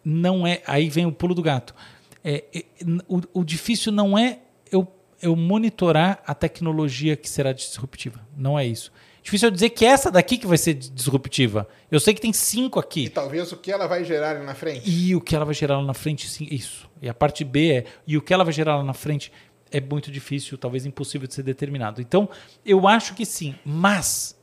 não 0.04 0.46
é. 0.46 0.62
Aí 0.66 0.88
vem 0.88 1.06
o 1.06 1.12
pulo 1.12 1.34
do 1.34 1.42
gato. 1.42 1.74
É, 2.22 2.44
é, 2.54 2.64
o, 3.08 3.40
o 3.40 3.44
difícil 3.44 3.90
não 3.90 4.18
é 4.18 4.40
eu, 4.70 4.86
eu 5.22 5.34
monitorar 5.34 6.22
a 6.26 6.34
tecnologia 6.34 7.16
que 7.16 7.28
será 7.28 7.52
disruptiva. 7.52 8.20
Não 8.36 8.58
é 8.58 8.66
isso. 8.66 8.92
Difícil 9.30 9.46
eu 9.46 9.52
dizer 9.52 9.70
que 9.70 9.86
essa 9.86 10.10
daqui 10.10 10.36
que 10.36 10.46
vai 10.46 10.58
ser 10.58 10.74
disruptiva. 10.74 11.68
Eu 11.88 12.00
sei 12.00 12.12
que 12.12 12.20
tem 12.20 12.32
cinco 12.32 12.80
aqui. 12.80 13.04
E 13.04 13.08
talvez 13.08 13.52
o 13.52 13.56
que 13.56 13.70
ela 13.70 13.86
vai 13.86 14.04
gerar 14.04 14.30
ali 14.30 14.44
na 14.44 14.56
frente. 14.56 14.90
E 14.90 15.14
o 15.14 15.20
que 15.20 15.36
ela 15.36 15.44
vai 15.44 15.54
gerar 15.54 15.78
lá 15.78 15.84
na 15.84 15.94
frente, 15.94 16.28
sim, 16.28 16.48
isso. 16.50 16.90
E 17.00 17.08
a 17.08 17.14
parte 17.14 17.44
B 17.44 17.70
é, 17.70 17.84
e 18.04 18.16
o 18.16 18.22
que 18.22 18.34
ela 18.34 18.42
vai 18.42 18.52
gerar 18.52 18.78
lá 18.78 18.82
na 18.82 18.92
frente 18.92 19.30
é 19.70 19.80
muito 19.80 20.10
difícil, 20.10 20.58
talvez 20.58 20.84
impossível 20.84 21.28
de 21.28 21.34
ser 21.34 21.44
determinado. 21.44 22.00
Então, 22.00 22.28
eu 22.66 22.88
acho 22.88 23.14
que 23.14 23.24
sim, 23.24 23.54
mas 23.64 24.36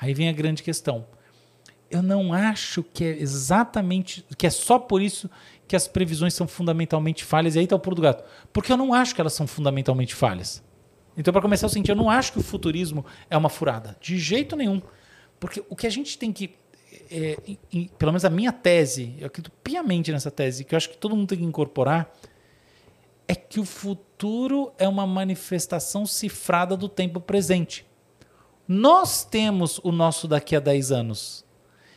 aí 0.00 0.14
vem 0.14 0.30
a 0.30 0.32
grande 0.32 0.62
questão. 0.62 1.06
Eu 1.90 2.02
não 2.02 2.32
acho 2.32 2.82
que 2.82 3.04
é 3.04 3.20
exatamente, 3.20 4.24
que 4.38 4.46
é 4.46 4.50
só 4.50 4.78
por 4.78 5.02
isso 5.02 5.28
que 5.68 5.76
as 5.76 5.86
previsões 5.86 6.32
são 6.32 6.48
fundamentalmente 6.48 7.24
falhas. 7.24 7.56
E 7.56 7.58
aí 7.58 7.64
está 7.64 7.76
o 7.76 7.78
pulo 7.78 7.96
do 7.96 8.00
gato. 8.00 8.24
Porque 8.54 8.72
eu 8.72 8.78
não 8.78 8.94
acho 8.94 9.14
que 9.14 9.20
elas 9.20 9.34
são 9.34 9.46
fundamentalmente 9.46 10.14
falhas. 10.14 10.62
Então, 11.16 11.32
para 11.32 11.42
começar, 11.42 11.66
eu 11.66 11.70
senti, 11.70 11.90
eu 11.90 11.96
não 11.96 12.08
acho 12.08 12.32
que 12.32 12.38
o 12.38 12.42
futurismo 12.42 13.04
é 13.28 13.36
uma 13.36 13.48
furada. 13.48 13.96
De 14.00 14.18
jeito 14.18 14.56
nenhum. 14.56 14.80
Porque 15.38 15.62
o 15.68 15.76
que 15.76 15.86
a 15.86 15.90
gente 15.90 16.18
tem 16.18 16.32
que. 16.32 16.54
É, 17.10 17.36
em, 17.72 17.88
pelo 17.98 18.12
menos 18.12 18.24
a 18.24 18.30
minha 18.30 18.52
tese, 18.52 19.14
eu 19.18 19.26
acredito 19.26 19.52
piamente 19.62 20.12
nessa 20.12 20.30
tese, 20.30 20.64
que 20.64 20.74
eu 20.74 20.76
acho 20.76 20.90
que 20.90 20.98
todo 20.98 21.16
mundo 21.16 21.28
tem 21.28 21.38
que 21.38 21.44
incorporar, 21.44 22.12
é 23.26 23.34
que 23.34 23.60
o 23.60 23.64
futuro 23.64 24.72
é 24.76 24.88
uma 24.88 25.06
manifestação 25.06 26.04
cifrada 26.04 26.76
do 26.76 26.88
tempo 26.88 27.20
presente. 27.20 27.86
Nós 28.66 29.24
temos 29.24 29.78
o 29.82 29.92
nosso 29.92 30.28
daqui 30.28 30.54
a 30.54 30.60
10 30.60 30.92
anos. 30.92 31.44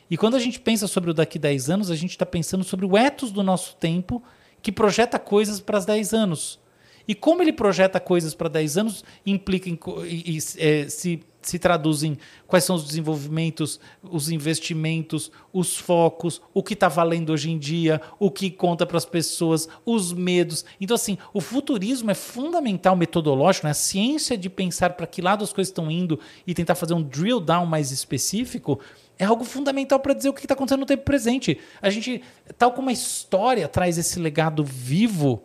E 0.10 0.18
quando 0.18 0.36
a 0.36 0.40
gente 0.40 0.60
pensa 0.60 0.88
sobre 0.88 1.12
o 1.12 1.14
daqui 1.14 1.38
a 1.38 1.42
10 1.42 1.70
anos, 1.70 1.92
a 1.92 1.96
gente 1.96 2.12
está 2.12 2.26
pensando 2.26 2.64
sobre 2.64 2.86
o 2.86 2.98
ethos 2.98 3.32
do 3.32 3.42
nosso 3.42 3.76
tempo 3.78 4.24
que 4.62 4.72
projeta 4.72 5.18
coisas 5.20 5.60
para 5.60 5.78
os 5.78 5.86
10 5.86 6.14
anos. 6.14 6.60
E 7.08 7.14
como 7.14 7.42
ele 7.42 7.54
projeta 7.54 8.00
coisas 8.00 8.34
para 8.34 8.50
10 8.50 8.78
anos, 8.78 9.04
implica 9.26 9.70
em, 9.70 9.78
e, 10.06 10.38
e, 10.38 10.38
é, 10.58 10.88
se, 10.88 11.22
se 11.42 11.60
traduz 11.60 12.04
em 12.04 12.18
quais 12.48 12.64
são 12.64 12.76
os 12.76 12.86
desenvolvimentos, 12.86 13.80
os 14.02 14.30
investimentos, 14.30 15.32
os 15.52 15.78
focos, 15.78 16.42
o 16.54 16.64
que 16.64 16.74
está 16.74 16.88
valendo 16.88 17.32
hoje 17.32 17.52
em 17.52 17.58
dia, 17.58 18.02
o 18.20 18.32
que 18.32 18.50
conta 18.50 18.86
para 18.86 18.98
as 18.98 19.06
pessoas, 19.06 19.68
os 19.86 20.14
medos. 20.14 20.64
Então, 20.80 20.96
assim, 20.96 21.18
o 21.34 21.42
futurismo 21.42 22.10
é 22.10 22.16
fundamental 22.16 22.96
metodológico, 22.96 23.68
né? 23.68 23.72
a 23.72 23.76
ciência 23.76 24.38
de 24.38 24.50
pensar 24.50 24.92
para 24.92 25.08
que 25.08 25.22
lado 25.22 25.44
as 25.44 25.52
coisas 25.52 25.70
estão 25.70 25.92
indo 25.92 26.20
e 26.48 26.54
tentar 26.54 26.76
fazer 26.76 26.94
um 26.94 27.04
drill 27.04 27.40
down 27.40 27.66
mais 27.66 27.92
específico 27.92 28.80
é 29.20 29.26
algo 29.26 29.44
fundamental 29.44 30.00
para 30.00 30.14
dizer 30.14 30.30
o 30.30 30.34
que 30.34 30.42
está 30.42 30.54
acontecendo 30.54 30.80
no 30.80 30.86
tempo 30.86 31.04
presente. 31.04 31.60
A 31.82 31.90
gente, 31.90 32.22
tal 32.58 32.72
como 32.72 32.90
a 32.90 32.94
história 32.94 33.68
traz 33.68 33.98
esse 33.98 34.20
legado 34.20 34.64
vivo 34.64 35.44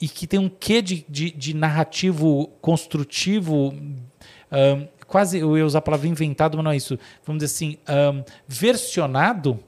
e 0.00 0.08
que 0.08 0.26
tem 0.26 0.40
um 0.40 0.48
quê 0.48 0.80
de, 0.80 1.04
de, 1.08 1.30
de 1.30 1.54
narrativo 1.54 2.48
construtivo, 2.60 3.74
um, 4.50 4.88
quase, 5.06 5.38
eu 5.38 5.58
ia 5.58 5.66
usar 5.66 5.80
a 5.80 5.82
palavra 5.82 6.08
inventado, 6.08 6.56
mas 6.56 6.64
não 6.64 6.70
é 6.70 6.76
isso, 6.76 6.98
vamos 7.24 7.42
dizer 7.42 7.54
assim, 7.54 7.78
um, 7.88 8.24
versionado, 8.48 9.58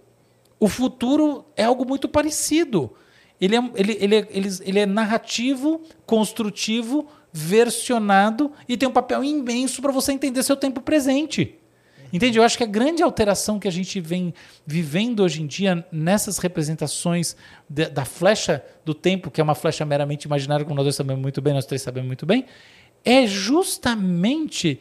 o 0.59 0.68
futuro 0.68 1.44
é 1.56 1.64
algo 1.64 1.84
muito 1.84 2.09
parecido. 2.09 2.92
Ele 3.40 3.56
é, 3.56 3.70
ele, 3.74 3.98
ele, 4.00 4.14
é, 4.14 4.28
ele, 4.30 4.48
ele 4.60 4.78
é 4.78 4.86
narrativo, 4.86 5.82
construtivo, 6.06 7.09
versionado 7.32 8.52
e 8.68 8.76
tem 8.76 8.88
um 8.88 8.92
papel 8.92 9.24
imenso 9.24 9.82
para 9.82 9.90
você 9.90 10.12
entender 10.12 10.42
seu 10.44 10.54
tempo 10.54 10.80
presente. 10.80 11.59
Entende? 12.12 12.39
Eu 12.39 12.44
acho 12.44 12.59
que 12.59 12.64
a 12.64 12.66
grande 12.66 13.02
alteração 13.02 13.59
que 13.59 13.66
a 13.66 13.70
gente 13.70 13.98
vem 14.01 14.34
vivendo 14.66 15.20
hoje 15.20 15.43
em 15.43 15.47
dia 15.47 15.86
nessas 15.90 16.36
representações 16.39 17.34
de, 17.68 17.86
da 17.86 18.05
flecha 18.05 18.62
do 18.84 18.93
tempo, 18.93 19.30
que 19.30 19.40
é 19.40 19.44
uma 19.44 19.55
flecha 19.55 19.84
meramente 19.86 20.26
imaginária, 20.26 20.64
como 20.64 20.76
nós 20.76 20.84
dois 20.84 20.97
sabemos 20.97 21.22
muito 21.22 21.40
bem, 21.40 21.55
nós 21.55 21.64
três 21.64 21.80
sabemos 21.80 22.06
muito 22.06 22.26
bem, 22.26 22.44
é 23.02 23.26
justamente 23.26 24.78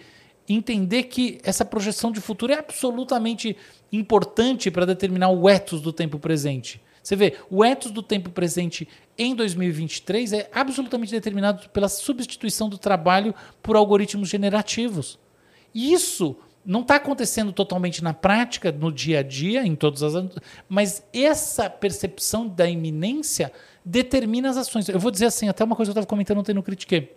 entender 0.47 1.03
que 1.03 1.39
essa 1.43 1.63
projeção 1.63 2.11
de 2.11 2.19
futuro 2.19 2.51
é 2.51 2.59
absolutamente 2.59 3.55
importante 3.91 4.69
para 4.69 4.85
determinar 4.85 5.29
o 5.29 5.49
ethos 5.49 5.79
do 5.79 5.93
tempo 5.93 6.19
presente. 6.19 6.81
Você 7.01 7.15
vê, 7.15 7.37
o 7.49 7.63
ethos 7.63 7.91
do 7.91 8.03
tempo 8.03 8.29
presente 8.29 8.87
em 9.17 9.33
2023 9.33 10.33
é 10.33 10.49
absolutamente 10.53 11.11
determinado 11.11 11.69
pela 11.69 11.87
substituição 11.87 12.69
do 12.69 12.77
trabalho 12.77 13.33
por 13.63 13.75
algoritmos 13.75 14.29
generativos. 14.29 15.17
Isso 15.73 16.35
não 16.65 16.81
está 16.81 16.95
acontecendo 16.95 17.51
totalmente 17.51 18.03
na 18.03 18.13
prática, 18.13 18.71
no 18.71 18.91
dia 18.91 19.19
a 19.19 19.23
dia, 19.23 19.65
em 19.65 19.75
todas 19.75 20.03
as. 20.03 20.13
Mas 20.69 21.03
essa 21.13 21.69
percepção 21.69 22.47
da 22.47 22.69
iminência 22.69 23.51
determina 23.83 24.49
as 24.49 24.57
ações. 24.57 24.87
Eu 24.87 24.99
vou 24.99 25.11
dizer 25.11 25.25
assim, 25.25 25.49
até 25.49 25.63
uma 25.63 25.75
coisa 25.75 25.91
que 25.91 25.97
eu 25.97 26.01
estava 26.01 26.09
comentando 26.09 26.39
ontem 26.39 26.53
no 26.53 26.63
Critique. 26.63 27.09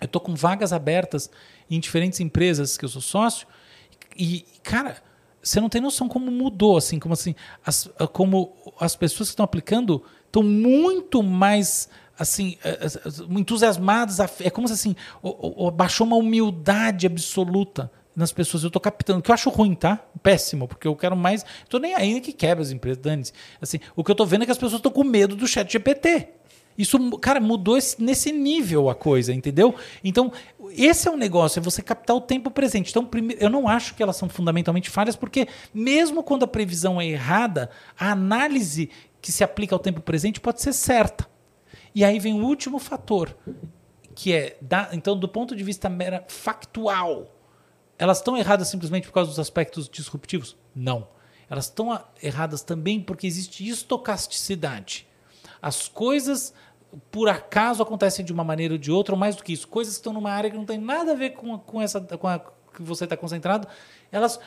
Eu 0.00 0.06
estou 0.06 0.20
com 0.20 0.34
vagas 0.34 0.72
abertas 0.72 1.30
em 1.70 1.78
diferentes 1.78 2.18
empresas 2.18 2.76
que 2.76 2.84
eu 2.84 2.88
sou 2.88 3.00
sócio, 3.00 3.46
e, 4.16 4.44
cara, 4.62 4.96
você 5.42 5.60
não 5.60 5.68
tem 5.68 5.80
noção 5.80 6.08
como 6.08 6.30
mudou, 6.30 6.76
assim, 6.76 6.98
como 6.98 7.14
assim, 7.14 7.34
as, 7.64 7.90
como 8.12 8.56
as 8.80 8.96
pessoas 8.96 9.28
que 9.28 9.32
estão 9.32 9.44
aplicando 9.44 10.02
estão 10.26 10.42
muito 10.42 11.22
mais 11.22 11.88
assim, 12.18 12.56
é, 12.64 12.70
é, 12.70 13.38
entusiasmadas, 13.38 14.20
é 14.40 14.50
como 14.50 14.68
se 14.68 14.74
assim, 14.74 14.96
baixou 15.74 16.06
uma 16.06 16.16
humildade 16.16 17.06
absoluta 17.06 17.90
nas 18.14 18.32
pessoas. 18.32 18.64
Eu 18.64 18.70
tô 18.70 18.80
captando, 18.80 19.22
que 19.22 19.30
eu 19.30 19.34
acho 19.34 19.50
ruim, 19.50 19.74
tá? 19.74 20.04
Péssimo, 20.22 20.68
porque 20.68 20.86
eu 20.86 20.96
quero 20.96 21.16
mais. 21.16 21.44
Tô 21.68 21.78
nem 21.78 21.94
aí 21.94 22.20
que 22.20 22.32
quebra 22.32 22.62
as 22.62 22.70
empresas, 22.70 22.98
dane 23.02 23.24
Assim, 23.60 23.78
o 23.96 24.04
que 24.04 24.10
eu 24.10 24.14
tô 24.14 24.26
vendo 24.26 24.42
é 24.42 24.44
que 24.46 24.52
as 24.52 24.58
pessoas 24.58 24.78
estão 24.78 24.92
com 24.92 25.04
medo 25.04 25.36
do 25.36 25.46
chat 25.46 25.70
GPT. 25.70 26.28
Isso, 26.76 26.98
cara, 27.18 27.40
mudou 27.40 27.76
esse, 27.76 28.02
nesse 28.02 28.32
nível 28.32 28.90
a 28.90 28.94
coisa, 28.94 29.32
entendeu? 29.32 29.74
Então, 30.02 30.32
esse 30.70 31.06
é 31.06 31.10
um 31.10 31.16
negócio, 31.16 31.60
é 31.60 31.62
você 31.62 31.80
captar 31.80 32.16
o 32.16 32.20
tempo 32.20 32.50
presente. 32.50 32.90
Então, 32.90 33.04
primeiro, 33.04 33.40
eu 33.40 33.48
não 33.48 33.68
acho 33.68 33.94
que 33.94 34.02
elas 34.02 34.16
são 34.16 34.28
fundamentalmente 34.28 34.90
falhas, 34.90 35.14
porque 35.14 35.46
mesmo 35.72 36.22
quando 36.22 36.42
a 36.42 36.48
previsão 36.48 37.00
é 37.00 37.06
errada, 37.06 37.70
a 37.98 38.10
análise 38.10 38.90
que 39.22 39.30
se 39.30 39.44
aplica 39.44 39.74
ao 39.74 39.78
tempo 39.78 40.00
presente 40.00 40.40
pode 40.40 40.60
ser 40.60 40.72
certa. 40.72 41.28
E 41.94 42.04
aí 42.04 42.18
vem 42.18 42.40
o 42.40 42.44
último 42.44 42.80
fator, 42.80 43.36
que 44.14 44.32
é, 44.32 44.56
da, 44.60 44.88
então, 44.92 45.16
do 45.16 45.28
ponto 45.28 45.54
de 45.54 45.62
vista 45.62 45.88
mera 45.88 46.24
factual, 46.26 47.33
elas 47.98 48.18
estão 48.18 48.36
erradas 48.36 48.68
simplesmente 48.68 49.06
por 49.06 49.14
causa 49.14 49.30
dos 49.30 49.38
aspectos 49.38 49.88
disruptivos? 49.88 50.56
Não. 50.74 51.08
Elas 51.48 51.66
estão 51.66 51.98
erradas 52.22 52.62
também 52.62 53.00
porque 53.00 53.26
existe 53.26 53.68
estocasticidade. 53.68 55.06
As 55.60 55.88
coisas 55.88 56.52
por 57.10 57.28
acaso 57.28 57.82
acontecem 57.82 58.24
de 58.24 58.32
uma 58.32 58.44
maneira 58.44 58.74
ou 58.74 58.78
de 58.78 58.90
outra, 58.90 59.14
ou 59.14 59.18
mais 59.18 59.34
do 59.36 59.42
que 59.42 59.52
isso, 59.52 59.66
coisas 59.66 59.94
que 59.94 60.00
estão 60.00 60.12
numa 60.12 60.30
área 60.30 60.50
que 60.50 60.56
não 60.56 60.64
tem 60.64 60.78
nada 60.78 61.12
a 61.12 61.14
ver 61.14 61.30
com, 61.30 61.58
com 61.58 61.82
essa 61.82 62.00
com 62.00 62.28
a 62.28 62.38
que 62.38 62.82
você 62.82 63.04
está 63.04 63.16
concentrado, 63.16 63.68
elas 64.10 64.38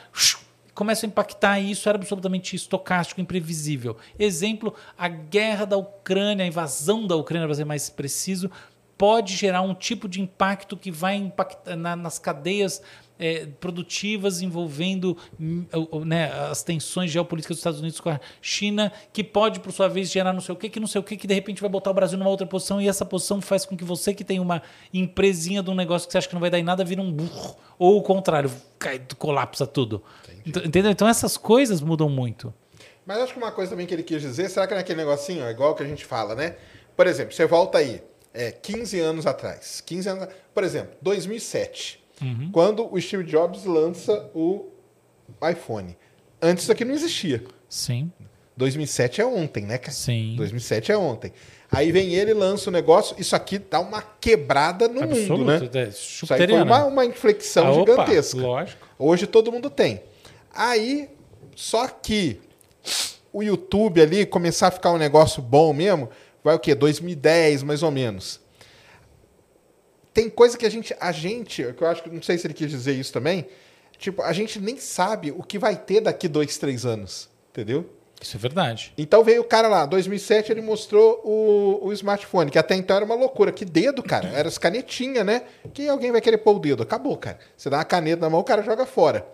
começam 0.74 1.08
a 1.08 1.10
impactar 1.10 1.58
e 1.58 1.70
isso 1.70 1.88
era 1.88 1.96
absolutamente 1.96 2.54
estocástico, 2.54 3.20
imprevisível. 3.20 3.96
Exemplo, 4.18 4.74
a 4.96 5.08
guerra 5.08 5.64
da 5.64 5.76
Ucrânia, 5.76 6.44
a 6.44 6.48
invasão 6.48 7.06
da 7.06 7.16
Ucrânia, 7.16 7.48
para 7.48 7.54
ser 7.54 7.64
mais 7.64 7.88
preciso, 7.88 8.50
pode 8.96 9.34
gerar 9.34 9.62
um 9.62 9.74
tipo 9.74 10.08
de 10.08 10.20
impacto 10.20 10.76
que 10.76 10.90
vai 10.90 11.16
impactar 11.16 11.74
na, 11.74 11.96
nas 11.96 12.18
cadeias 12.18 12.82
é, 13.18 13.46
produtivas 13.60 14.40
envolvendo 14.40 15.16
hum, 15.40 15.64
né, 16.04 16.30
as 16.50 16.62
tensões 16.62 17.10
geopolíticas 17.10 17.56
dos 17.56 17.60
Estados 17.60 17.80
Unidos 17.80 18.00
com 18.00 18.10
a 18.10 18.20
China, 18.40 18.92
que 19.12 19.24
pode, 19.24 19.60
por 19.60 19.72
sua 19.72 19.88
vez, 19.88 20.10
gerar 20.10 20.32
não 20.32 20.40
sei 20.40 20.54
o 20.54 20.56
que, 20.56 20.68
que 20.68 20.80
não 20.80 20.86
sei 20.86 21.00
o 21.00 21.04
que, 21.04 21.16
que 21.16 21.26
de 21.26 21.34
repente 21.34 21.60
vai 21.60 21.70
botar 21.70 21.90
o 21.90 21.94
Brasil 21.94 22.18
numa 22.18 22.30
outra 22.30 22.46
posição 22.46 22.80
e 22.80 22.88
essa 22.88 23.04
posição 23.04 23.40
faz 23.40 23.64
com 23.64 23.76
que 23.76 23.84
você 23.84 24.14
que 24.14 24.24
tem 24.24 24.40
uma 24.40 24.62
empresinha 24.92 25.62
de 25.62 25.70
um 25.70 25.74
negócio 25.74 26.06
que 26.06 26.12
você 26.12 26.18
acha 26.18 26.28
que 26.28 26.34
não 26.34 26.40
vai 26.40 26.50
dar 26.50 26.58
em 26.58 26.64
nada, 26.64 26.84
vira 26.84 27.02
um 27.02 27.12
burro. 27.12 27.56
Ou 27.78 27.98
o 27.98 28.02
contrário, 28.02 28.50
cai, 28.78 29.00
colapsa 29.18 29.66
tudo. 29.66 30.02
Entendeu? 30.46 30.90
Então 30.90 31.08
essas 31.08 31.36
coisas 31.36 31.80
mudam 31.80 32.08
muito. 32.08 32.52
Mas 33.04 33.18
acho 33.18 33.32
que 33.32 33.38
uma 33.38 33.52
coisa 33.52 33.70
também 33.70 33.86
que 33.86 33.94
ele 33.94 34.02
quis 34.02 34.20
dizer, 34.20 34.50
será 34.50 34.66
que 34.66 34.74
é 34.74 34.78
aquele 34.78 34.98
negocinho, 34.98 35.44
é 35.44 35.50
igual 35.50 35.74
que 35.74 35.82
a 35.82 35.86
gente 35.86 36.04
fala, 36.04 36.34
né? 36.34 36.56
Por 36.94 37.06
exemplo, 37.06 37.32
você 37.32 37.46
volta 37.46 37.78
aí, 37.78 38.02
é, 38.34 38.50
15 38.50 39.00
anos 39.00 39.26
atrás. 39.26 39.80
15 39.80 40.08
anos, 40.08 40.28
por 40.52 40.62
exemplo, 40.62 40.94
2007. 41.00 42.04
Uhum. 42.22 42.50
Quando 42.52 42.92
o 42.92 43.00
Steve 43.00 43.24
Jobs 43.24 43.64
lança 43.64 44.30
o 44.34 44.66
iPhone. 45.50 45.96
Antes 46.40 46.64
isso 46.64 46.72
aqui 46.72 46.84
não 46.84 46.94
existia. 46.94 47.44
Sim. 47.68 48.10
2007 48.56 49.20
é 49.20 49.26
ontem, 49.26 49.64
né, 49.64 49.78
cara? 49.78 49.92
Sim. 49.92 50.34
2007 50.36 50.90
é 50.90 50.96
ontem. 50.96 51.32
Aí 51.70 51.92
vem 51.92 52.14
ele, 52.14 52.34
lança 52.34 52.70
o 52.70 52.72
negócio, 52.72 53.14
isso 53.18 53.36
aqui 53.36 53.58
dá 53.58 53.78
uma 53.78 54.02
quebrada 54.02 54.88
no 54.88 55.02
Absoluto, 55.02 55.38
mundo, 55.38 55.44
né? 55.44 55.70
É 55.74 55.88
isso 55.88 56.26
aí 56.32 56.46
foi 56.46 56.62
uma, 56.62 56.84
uma 56.86 57.04
inflexão 57.04 57.68
ah, 57.68 57.72
gigantesca. 57.74 58.38
Opa, 58.38 58.46
lógico. 58.46 58.88
Hoje 58.98 59.26
todo 59.26 59.52
mundo 59.52 59.70
tem. 59.70 60.02
Aí, 60.52 61.08
só 61.54 61.86
que 61.86 62.40
o 63.32 63.42
YouTube 63.42 64.00
ali 64.00 64.26
começar 64.26 64.68
a 64.68 64.70
ficar 64.70 64.92
um 64.92 64.98
negócio 64.98 65.40
bom 65.42 65.72
mesmo, 65.72 66.08
vai 66.42 66.54
o 66.54 66.58
quê? 66.58 66.74
2010, 66.74 67.62
mais 67.62 67.82
ou 67.82 67.90
menos 67.90 68.40
tem 70.18 70.28
coisa 70.28 70.58
que 70.58 70.66
a 70.66 70.68
gente, 70.68 70.92
a 70.98 71.12
gente, 71.12 71.62
que 71.74 71.80
eu 71.80 71.86
acho 71.86 72.02
que 72.02 72.10
não 72.10 72.20
sei 72.20 72.36
se 72.36 72.44
ele 72.44 72.54
quis 72.54 72.68
dizer 72.68 72.92
isso 72.92 73.12
também, 73.12 73.46
tipo, 73.96 74.20
a 74.20 74.32
gente 74.32 74.58
nem 74.58 74.76
sabe 74.76 75.30
o 75.30 75.44
que 75.44 75.60
vai 75.60 75.76
ter 75.76 76.00
daqui 76.00 76.26
dois, 76.26 76.58
três 76.58 76.84
anos, 76.84 77.28
entendeu? 77.52 77.88
Isso 78.20 78.36
é 78.36 78.40
verdade. 78.40 78.92
Então 78.98 79.22
veio 79.22 79.42
o 79.42 79.44
cara 79.44 79.68
lá, 79.68 79.86
2007 79.86 80.50
ele 80.50 80.60
mostrou 80.60 81.22
o, 81.24 81.86
o 81.86 81.92
smartphone, 81.92 82.50
que 82.50 82.58
até 82.58 82.74
então 82.74 82.96
era 82.96 83.04
uma 83.04 83.14
loucura. 83.14 83.52
Que 83.52 83.64
dedo, 83.64 84.02
cara? 84.02 84.26
Era 84.30 84.48
as 84.48 84.58
canetinhas, 84.58 85.24
né? 85.24 85.42
Que 85.72 85.88
alguém 85.88 86.10
vai 86.10 86.20
querer 86.20 86.38
pôr 86.38 86.56
o 86.56 86.58
dedo. 86.58 86.82
Acabou, 86.82 87.16
cara. 87.16 87.38
Você 87.56 87.70
dá 87.70 87.76
uma 87.76 87.84
caneta 87.84 88.22
na 88.22 88.28
mão, 88.28 88.40
o 88.40 88.44
cara 88.44 88.60
joga 88.60 88.84
fora. 88.84 89.24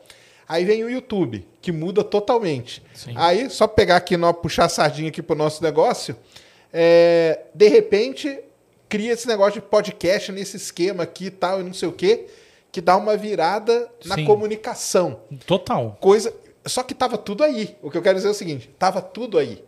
Aí 0.46 0.66
vem 0.66 0.84
o 0.84 0.90
YouTube, 0.90 1.48
que 1.62 1.72
muda 1.72 2.04
totalmente. 2.04 2.82
Sim. 2.92 3.14
Aí, 3.16 3.48
só 3.48 3.66
pegar 3.66 3.96
aqui, 3.96 4.18
nó, 4.18 4.34
puxar 4.34 4.66
a 4.66 4.68
sardinha 4.68 5.08
aqui 5.08 5.22
pro 5.22 5.34
nosso 5.34 5.62
negócio, 5.62 6.14
é, 6.70 7.40
de 7.54 7.68
repente, 7.68 8.38
cria 8.88 9.12
esse 9.12 9.26
negócio 9.26 9.60
de 9.60 9.66
podcast 9.66 10.30
nesse 10.32 10.56
esquema 10.56 11.02
aqui 11.02 11.26
e 11.26 11.30
tal, 11.30 11.60
e 11.60 11.64
não 11.64 11.72
sei 11.72 11.88
o 11.88 11.92
quê, 11.92 12.26
que 12.70 12.80
dá 12.80 12.96
uma 12.96 13.16
virada 13.16 13.90
na 14.04 14.16
Sim. 14.16 14.24
comunicação. 14.24 15.20
Total. 15.46 15.96
Coisa. 16.00 16.34
Só 16.66 16.82
que 16.82 16.94
tava 16.94 17.18
tudo 17.18 17.44
aí. 17.44 17.76
O 17.82 17.90
que 17.90 17.98
eu 17.98 18.02
quero 18.02 18.16
dizer 18.16 18.28
é 18.28 18.30
o 18.30 18.34
seguinte: 18.34 18.70
tava 18.78 19.00
tudo 19.00 19.38
aí. 19.38 19.62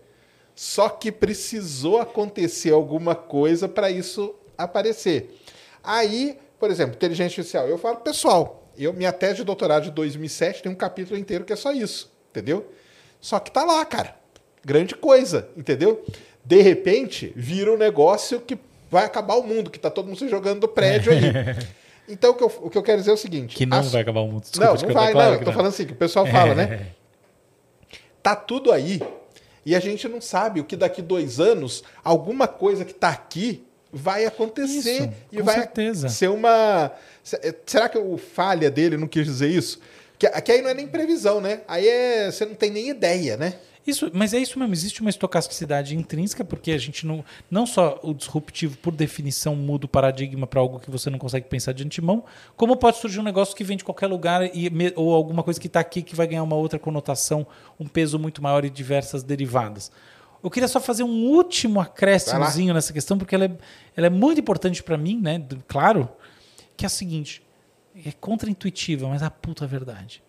Só 0.54 0.88
que 0.88 1.12
precisou 1.12 2.00
acontecer 2.00 2.72
alguma 2.72 3.14
coisa 3.14 3.68
para 3.68 3.90
isso 3.90 4.34
aparecer. 4.56 5.38
Aí, 5.84 6.38
por 6.58 6.70
exemplo, 6.70 6.96
inteligência 6.96 7.40
artificial. 7.40 7.68
Eu 7.68 7.76
falo, 7.76 7.98
pessoal, 7.98 8.66
eu, 8.76 8.92
minha 8.92 9.12
tese 9.12 9.36
de 9.36 9.44
doutorado 9.44 9.84
de 9.84 9.90
2007 9.90 10.62
tem 10.62 10.72
um 10.72 10.74
capítulo 10.74 11.18
inteiro 11.18 11.44
que 11.44 11.52
é 11.52 11.56
só 11.56 11.72
isso, 11.72 12.10
entendeu? 12.30 12.66
Só 13.20 13.38
que 13.38 13.50
tá 13.50 13.64
lá, 13.64 13.84
cara. 13.84 14.16
Grande 14.64 14.94
coisa, 14.94 15.48
entendeu? 15.56 16.04
De 16.44 16.60
repente, 16.60 17.32
vira 17.36 17.72
um 17.72 17.76
negócio 17.76 18.40
que 18.40 18.58
vai 18.90 19.04
acabar 19.04 19.34
o 19.34 19.42
mundo, 19.42 19.70
que 19.70 19.78
tá 19.78 19.90
todo 19.90 20.06
mundo 20.06 20.18
se 20.18 20.28
jogando 20.28 20.60
do 20.60 20.68
prédio 20.68 21.12
aí. 21.12 21.20
Então, 22.08 22.30
o 22.30 22.34
que, 22.34 22.44
eu, 22.44 22.52
o 22.60 22.70
que 22.70 22.78
eu 22.78 22.84
quero 22.84 22.98
dizer 22.98 23.10
é 23.10 23.14
o 23.14 23.16
seguinte... 23.16 23.56
Que 23.56 23.66
não 23.66 23.78
as... 23.78 23.90
vai 23.90 24.02
acabar 24.02 24.20
o 24.20 24.28
mundo. 24.28 24.42
Desculpa, 24.42 24.64
não, 24.64 24.74
não 24.74 24.94
vai, 24.94 25.10
claro 25.10 25.32
não. 25.32 25.40
Eu 25.40 25.44
tô 25.44 25.50
falando 25.50 25.70
assim, 25.70 25.84
que 25.84 25.92
o 25.92 25.96
pessoal 25.96 26.24
fala, 26.24 26.54
né? 26.54 26.86
Tá 28.22 28.36
tudo 28.36 28.70
aí 28.70 29.00
e 29.66 29.74
a 29.74 29.80
gente 29.80 30.06
não 30.06 30.20
sabe 30.20 30.60
o 30.60 30.64
que 30.64 30.76
daqui 30.76 31.02
dois 31.02 31.40
anos, 31.40 31.82
alguma 32.04 32.46
coisa 32.46 32.84
que 32.84 32.94
tá 32.94 33.08
aqui 33.08 33.64
vai 33.92 34.24
acontecer. 34.24 35.02
Isso, 35.02 35.12
e 35.32 35.42
vai 35.42 35.56
certeza. 35.56 36.08
ser 36.08 36.30
uma... 36.30 36.92
Será 37.64 37.88
que 37.88 37.98
o 37.98 38.16
falha 38.16 38.70
dele 38.70 38.96
não 38.96 39.08
quis 39.08 39.24
dizer 39.24 39.48
isso? 39.48 39.80
Que, 40.16 40.28
que 40.40 40.52
aí 40.52 40.62
não 40.62 40.70
é 40.70 40.74
nem 40.74 40.86
previsão, 40.86 41.40
né? 41.40 41.62
Aí 41.66 41.88
é, 41.88 42.30
você 42.30 42.46
não 42.46 42.54
tem 42.54 42.70
nem 42.70 42.90
ideia, 42.90 43.36
né? 43.36 43.54
Isso, 43.86 44.10
mas 44.12 44.34
é 44.34 44.38
isso 44.38 44.58
mesmo, 44.58 44.74
existe 44.74 45.00
uma 45.00 45.10
estocasticidade 45.10 45.94
intrínseca, 45.94 46.44
porque 46.44 46.72
a 46.72 46.78
gente 46.78 47.06
não. 47.06 47.24
Não 47.48 47.64
só 47.64 48.00
o 48.02 48.12
disruptivo, 48.12 48.76
por 48.78 48.92
definição, 48.92 49.54
muda 49.54 49.86
o 49.86 49.88
paradigma 49.88 50.46
para 50.46 50.58
algo 50.58 50.80
que 50.80 50.90
você 50.90 51.08
não 51.08 51.18
consegue 51.18 51.46
pensar 51.46 51.72
de 51.72 51.84
antemão, 51.84 52.24
como 52.56 52.76
pode 52.76 52.98
surgir 52.98 53.20
um 53.20 53.22
negócio 53.22 53.54
que 53.54 53.62
vem 53.62 53.76
de 53.76 53.84
qualquer 53.84 54.08
lugar 54.08 54.44
e, 54.44 54.72
ou 54.96 55.14
alguma 55.14 55.44
coisa 55.44 55.60
que 55.60 55.68
está 55.68 55.78
aqui 55.78 56.02
que 56.02 56.16
vai 56.16 56.26
ganhar 56.26 56.42
uma 56.42 56.56
outra 56.56 56.80
conotação, 56.80 57.46
um 57.78 57.86
peso 57.86 58.18
muito 58.18 58.42
maior 58.42 58.64
e 58.64 58.70
diversas 58.70 59.22
derivadas. 59.22 59.92
Eu 60.42 60.50
queria 60.50 60.68
só 60.68 60.80
fazer 60.80 61.04
um 61.04 61.24
último 61.26 61.80
acréscimozinho 61.80 62.74
nessa 62.74 62.92
questão, 62.92 63.16
porque 63.16 63.34
ela 63.34 63.44
é, 63.44 63.56
ela 63.96 64.06
é 64.08 64.10
muito 64.10 64.40
importante 64.40 64.82
para 64.82 64.98
mim, 64.98 65.20
né? 65.20 65.44
Claro, 65.68 66.08
que 66.76 66.84
é 66.84 66.88
a 66.88 66.90
seguinte: 66.90 67.40
é 68.04 68.10
contraintuitiva, 68.12 69.08
mas 69.08 69.22
a 69.22 69.30
puta 69.30 69.64
verdade. 69.64 70.22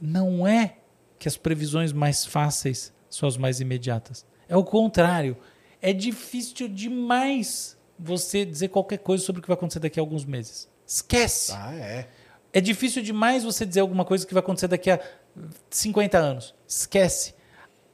Não 0.00 0.46
é 0.46 0.76
que 1.20 1.28
as 1.28 1.36
previsões 1.36 1.92
mais 1.92 2.24
fáceis 2.24 2.92
são 3.10 3.28
as 3.28 3.36
mais 3.36 3.60
imediatas. 3.60 4.24
É 4.48 4.56
o 4.56 4.64
contrário. 4.64 5.36
É 5.80 5.92
difícil 5.92 6.66
demais 6.66 7.76
você 7.98 8.44
dizer 8.44 8.68
qualquer 8.68 8.98
coisa 8.98 9.22
sobre 9.22 9.40
o 9.40 9.42
que 9.42 9.48
vai 9.48 9.54
acontecer 9.54 9.80
daqui 9.80 10.00
a 10.00 10.02
alguns 10.02 10.24
meses. 10.24 10.66
Esquece. 10.86 11.52
Ah, 11.54 11.74
é. 11.74 12.08
É 12.54 12.60
difícil 12.60 13.02
demais 13.02 13.44
você 13.44 13.66
dizer 13.66 13.80
alguma 13.80 14.04
coisa 14.04 14.26
que 14.26 14.32
vai 14.32 14.40
acontecer 14.40 14.66
daqui 14.66 14.90
a 14.90 14.98
50 15.68 16.16
anos. 16.18 16.54
Esquece. 16.66 17.34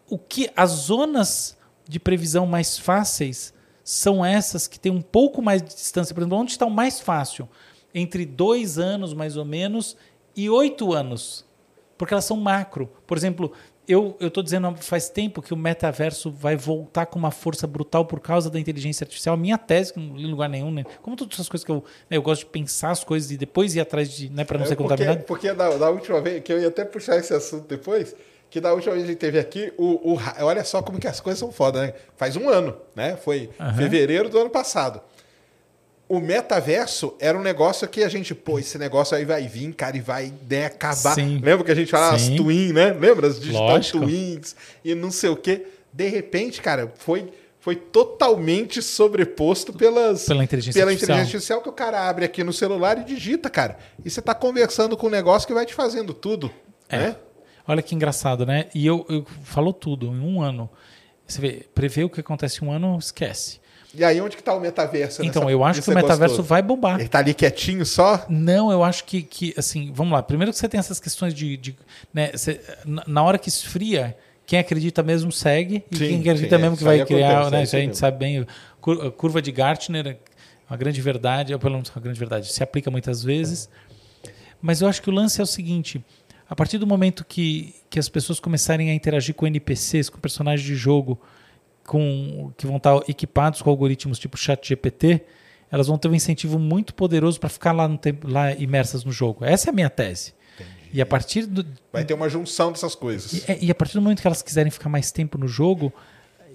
O 0.08 0.16
que 0.16 0.48
as 0.56 0.70
zonas 0.70 1.58
de 1.86 1.98
previsão 1.98 2.46
mais 2.46 2.78
fáceis 2.78 3.52
são 3.82 4.24
essas 4.24 4.68
que 4.68 4.78
têm 4.78 4.92
um 4.92 5.02
pouco 5.02 5.42
mais 5.42 5.60
de 5.60 5.74
distância. 5.74 6.14
Por 6.14 6.20
exemplo, 6.20 6.38
onde 6.38 6.52
está 6.52 6.64
o 6.64 6.70
mais 6.70 7.00
fácil? 7.00 7.48
Entre 7.92 8.24
dois 8.24 8.78
anos, 8.78 9.12
mais 9.12 9.36
ou 9.36 9.44
menos, 9.44 9.96
e 10.34 10.48
oito 10.48 10.92
anos 10.92 11.45
porque 11.96 12.14
elas 12.14 12.24
são 12.24 12.36
macro. 12.36 12.90
Por 13.06 13.16
exemplo, 13.16 13.52
eu 13.88 14.16
estou 14.20 14.42
dizendo 14.42 14.74
faz 14.76 15.08
tempo 15.08 15.40
que 15.40 15.54
o 15.54 15.56
metaverso 15.56 16.30
vai 16.30 16.56
voltar 16.56 17.06
com 17.06 17.18
uma 17.18 17.30
força 17.30 17.66
brutal 17.66 18.04
por 18.04 18.20
causa 18.20 18.50
da 18.50 18.58
inteligência 18.58 19.04
artificial. 19.04 19.36
Minha 19.36 19.56
tese, 19.56 19.92
que 19.92 20.00
não 20.00 20.16
li 20.16 20.24
em 20.24 20.30
lugar 20.30 20.48
nenhum, 20.48 20.70
né? 20.70 20.84
como 21.02 21.16
todas 21.16 21.34
essas 21.34 21.48
coisas 21.48 21.64
que 21.64 21.70
eu, 21.70 21.84
né, 22.10 22.16
eu 22.16 22.22
gosto 22.22 22.40
de 22.40 22.46
pensar 22.46 22.90
as 22.90 23.04
coisas 23.04 23.30
e 23.30 23.36
depois 23.36 23.74
ir 23.74 23.80
atrás 23.80 24.10
de, 24.10 24.28
né, 24.30 24.44
para 24.44 24.58
não 24.58 24.64
é, 24.64 24.68
ser 24.68 24.76
contaminado. 24.76 25.22
Porque 25.24 25.52
da, 25.52 25.70
da, 25.70 25.90
última 25.90 26.20
vez, 26.20 26.42
que 26.42 26.52
eu 26.52 26.60
ia 26.60 26.68
até 26.68 26.84
puxar 26.84 27.16
esse 27.16 27.32
assunto 27.32 27.66
depois, 27.68 28.14
que 28.50 28.60
da 28.60 28.72
última 28.72 28.94
vez 28.94 29.04
que 29.04 29.10
a 29.10 29.12
gente 29.12 29.20
teve 29.20 29.38
aqui, 29.38 29.72
o, 29.76 30.14
o, 30.14 30.18
olha 30.40 30.64
só 30.64 30.82
como 30.82 30.98
que 30.98 31.06
as 31.06 31.20
coisas 31.20 31.38
são 31.38 31.52
foda, 31.52 31.86
né? 31.86 31.94
Faz 32.16 32.36
um 32.36 32.48
ano, 32.48 32.76
né? 32.94 33.16
Foi 33.16 33.50
uhum. 33.60 33.74
fevereiro 33.74 34.28
do 34.28 34.38
ano 34.38 34.50
passado 34.50 35.00
o 36.08 36.20
metaverso 36.20 37.14
era 37.18 37.36
um 37.36 37.42
negócio 37.42 37.86
que 37.88 38.02
a 38.02 38.08
gente, 38.08 38.34
pô, 38.34 38.58
esse 38.58 38.78
negócio 38.78 39.16
aí 39.16 39.24
vai 39.24 39.46
vir, 39.48 39.72
cara, 39.72 39.96
e 39.96 40.00
vai 40.00 40.32
né, 40.48 40.66
acabar. 40.66 41.14
Sim. 41.14 41.40
Lembra 41.42 41.64
que 41.64 41.72
a 41.72 41.74
gente 41.74 41.90
falava 41.90 42.18
Sim. 42.18 42.34
as 42.34 42.40
twins, 42.40 42.72
né? 42.72 42.92
Lembra? 42.92 43.26
As 43.26 43.40
digital 43.40 43.68
Lógico. 43.68 44.00
twins 44.00 44.54
e 44.84 44.94
não 44.94 45.10
sei 45.10 45.30
o 45.30 45.36
quê. 45.36 45.66
De 45.92 46.08
repente, 46.08 46.62
cara, 46.62 46.92
foi, 46.96 47.28
foi 47.58 47.74
totalmente 47.74 48.80
sobreposto 48.80 49.72
pelas, 49.72 50.26
pela 50.26 50.44
inteligência, 50.44 50.80
pela 50.80 50.90
artificial. 50.92 51.16
inteligência 51.16 51.36
artificial 51.36 51.62
que 51.62 51.68
o 51.68 51.72
cara 51.72 52.08
abre 52.08 52.24
aqui 52.24 52.44
no 52.44 52.52
celular 52.52 52.98
e 52.98 53.04
digita, 53.04 53.50
cara. 53.50 53.76
E 54.04 54.10
você 54.10 54.20
está 54.20 54.34
conversando 54.34 54.96
com 54.96 55.08
um 55.08 55.10
negócio 55.10 55.46
que 55.48 55.54
vai 55.54 55.66
te 55.66 55.74
fazendo 55.74 56.14
tudo. 56.14 56.52
É. 56.88 56.98
Né? 56.98 57.16
Olha 57.66 57.82
que 57.82 57.96
engraçado, 57.96 58.46
né? 58.46 58.66
E 58.72 58.86
eu, 58.86 59.04
eu 59.08 59.26
falou 59.42 59.72
tudo 59.72 60.06
em 60.06 60.20
um 60.20 60.40
ano. 60.40 60.70
Você 61.26 61.40
vê, 61.40 61.66
prever 61.74 62.04
o 62.04 62.10
que 62.10 62.20
acontece 62.20 62.64
em 62.64 62.68
um 62.68 62.70
ano, 62.70 62.96
esquece. 62.96 63.58
E 63.96 64.04
aí, 64.04 64.20
onde 64.20 64.36
que 64.36 64.42
está 64.42 64.54
o 64.54 64.60
metaverso? 64.60 65.24
Então, 65.24 65.48
eu 65.48 65.64
acho 65.64 65.80
que 65.80 65.90
o 65.90 65.94
metaverso 65.94 66.42
vai 66.42 66.60
bombar. 66.60 66.96
Ele 66.96 67.04
está 67.04 67.18
ali 67.18 67.32
quietinho 67.32 67.86
só? 67.86 68.26
Não, 68.28 68.70
eu 68.70 68.84
acho 68.84 69.04
que, 69.04 69.22
que, 69.22 69.54
assim, 69.56 69.90
vamos 69.94 70.12
lá. 70.12 70.22
Primeiro 70.22 70.52
que 70.52 70.58
você 70.58 70.68
tem 70.68 70.78
essas 70.78 71.00
questões 71.00 71.32
de. 71.32 71.56
de 71.56 71.76
né, 72.12 72.30
você, 72.32 72.60
na 72.84 73.22
hora 73.22 73.38
que 73.38 73.48
esfria, 73.48 74.14
quem 74.44 74.58
acredita 74.58 75.02
mesmo 75.02 75.32
segue, 75.32 75.82
e 75.90 75.96
sim, 75.96 76.08
quem 76.08 76.20
acredita 76.20 76.56
sim, 76.56 76.62
mesmo 76.62 76.76
que 76.76 76.84
vai 76.84 77.04
criar, 77.06 77.50
né? 77.50 77.62
Isso 77.62 77.74
a 77.74 77.80
gente 77.80 77.96
sabe 77.96 78.18
bem. 78.18 78.46
Curva 79.16 79.40
de 79.40 79.50
Gartner, 79.50 80.06
é 80.08 80.16
uma 80.68 80.76
grande 80.76 81.00
verdade, 81.00 81.54
ou 81.54 81.58
pelo 81.58 81.74
menos 81.74 81.90
uma 81.90 82.02
grande 82.02 82.18
verdade, 82.18 82.52
se 82.52 82.62
aplica 82.62 82.90
muitas 82.90 83.22
vezes. 83.24 83.68
Mas 84.60 84.82
eu 84.82 84.88
acho 84.88 85.00
que 85.00 85.08
o 85.08 85.12
lance 85.12 85.40
é 85.40 85.42
o 85.42 85.46
seguinte: 85.46 86.04
a 86.48 86.54
partir 86.54 86.76
do 86.78 86.86
momento 86.86 87.24
que, 87.24 87.74
que 87.88 87.98
as 87.98 88.08
pessoas 88.08 88.38
começarem 88.38 88.90
a 88.90 88.94
interagir 88.94 89.34
com 89.34 89.46
NPCs, 89.46 90.10
com 90.10 90.18
personagens 90.18 90.66
de 90.66 90.74
jogo, 90.74 91.18
com 91.86 92.52
que 92.56 92.66
vão 92.66 92.76
estar 92.76 93.00
equipados 93.08 93.62
com 93.62 93.70
algoritmos 93.70 94.18
tipo 94.18 94.36
ChatGPT, 94.36 95.22
elas 95.70 95.86
vão 95.86 95.98
ter 95.98 96.08
um 96.08 96.14
incentivo 96.14 96.58
muito 96.58 96.94
poderoso 96.94 97.40
para 97.40 97.48
ficar 97.48 97.72
lá, 97.72 97.88
no 97.88 97.98
tempo, 97.98 98.28
lá 98.28 98.52
imersas 98.52 99.04
no 99.04 99.12
jogo. 99.12 99.44
Essa 99.44 99.68
é 99.68 99.70
a 99.70 99.74
minha 99.74 99.90
tese. 99.90 100.34
Entendi. 100.54 100.70
E 100.92 101.02
a 101.02 101.06
partir 101.06 101.46
do. 101.46 101.66
Vai 101.92 102.04
ter 102.04 102.14
uma 102.14 102.28
junção 102.28 102.70
dessas 102.72 102.94
coisas. 102.94 103.32
E, 103.32 103.52
é, 103.52 103.58
e, 103.62 103.70
a 103.70 103.74
partir 103.74 103.94
do 103.94 104.02
momento 104.02 104.20
que 104.20 104.26
elas 104.26 104.42
quiserem 104.42 104.70
ficar 104.70 104.88
mais 104.88 105.10
tempo 105.10 105.36
no 105.38 105.48
jogo 105.48 105.92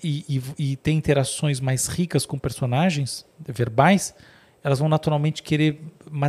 e, 0.04 0.42
e, 0.58 0.72
e 0.72 0.76
ter 0.76 0.92
interações 0.92 1.60
mais 1.60 1.88
ricas 1.88 2.26
com 2.26 2.40
personagens 2.40 3.26
verbais, 3.46 4.14
elas 4.64 4.80
vão 4.80 4.88
naturalmente 4.88 5.44
querer 5.44 5.82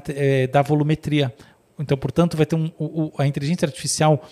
é, 0.09 0.47
dar 0.47 0.63
volumetria. 0.63 1.33
Então, 1.79 1.97
portanto, 1.97 2.37
vai 2.37 2.47
ter 2.47 2.57
um, 2.57 2.71
o, 2.79 3.13
a 3.19 3.27
inteligência 3.27 3.67
artificial, 3.67 4.29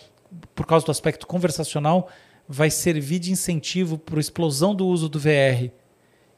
por 0.54 0.66
causa 0.66 0.84
do 0.84 0.92
aspecto 0.92 1.26
conversacional, 1.26 2.08
vai 2.52 2.68
servir 2.68 3.20
de 3.20 3.30
incentivo 3.30 3.96
para 3.96 4.16
a 4.16 4.20
explosão 4.20 4.74
do 4.74 4.84
uso 4.84 5.08
do 5.08 5.20
VR. 5.20 5.70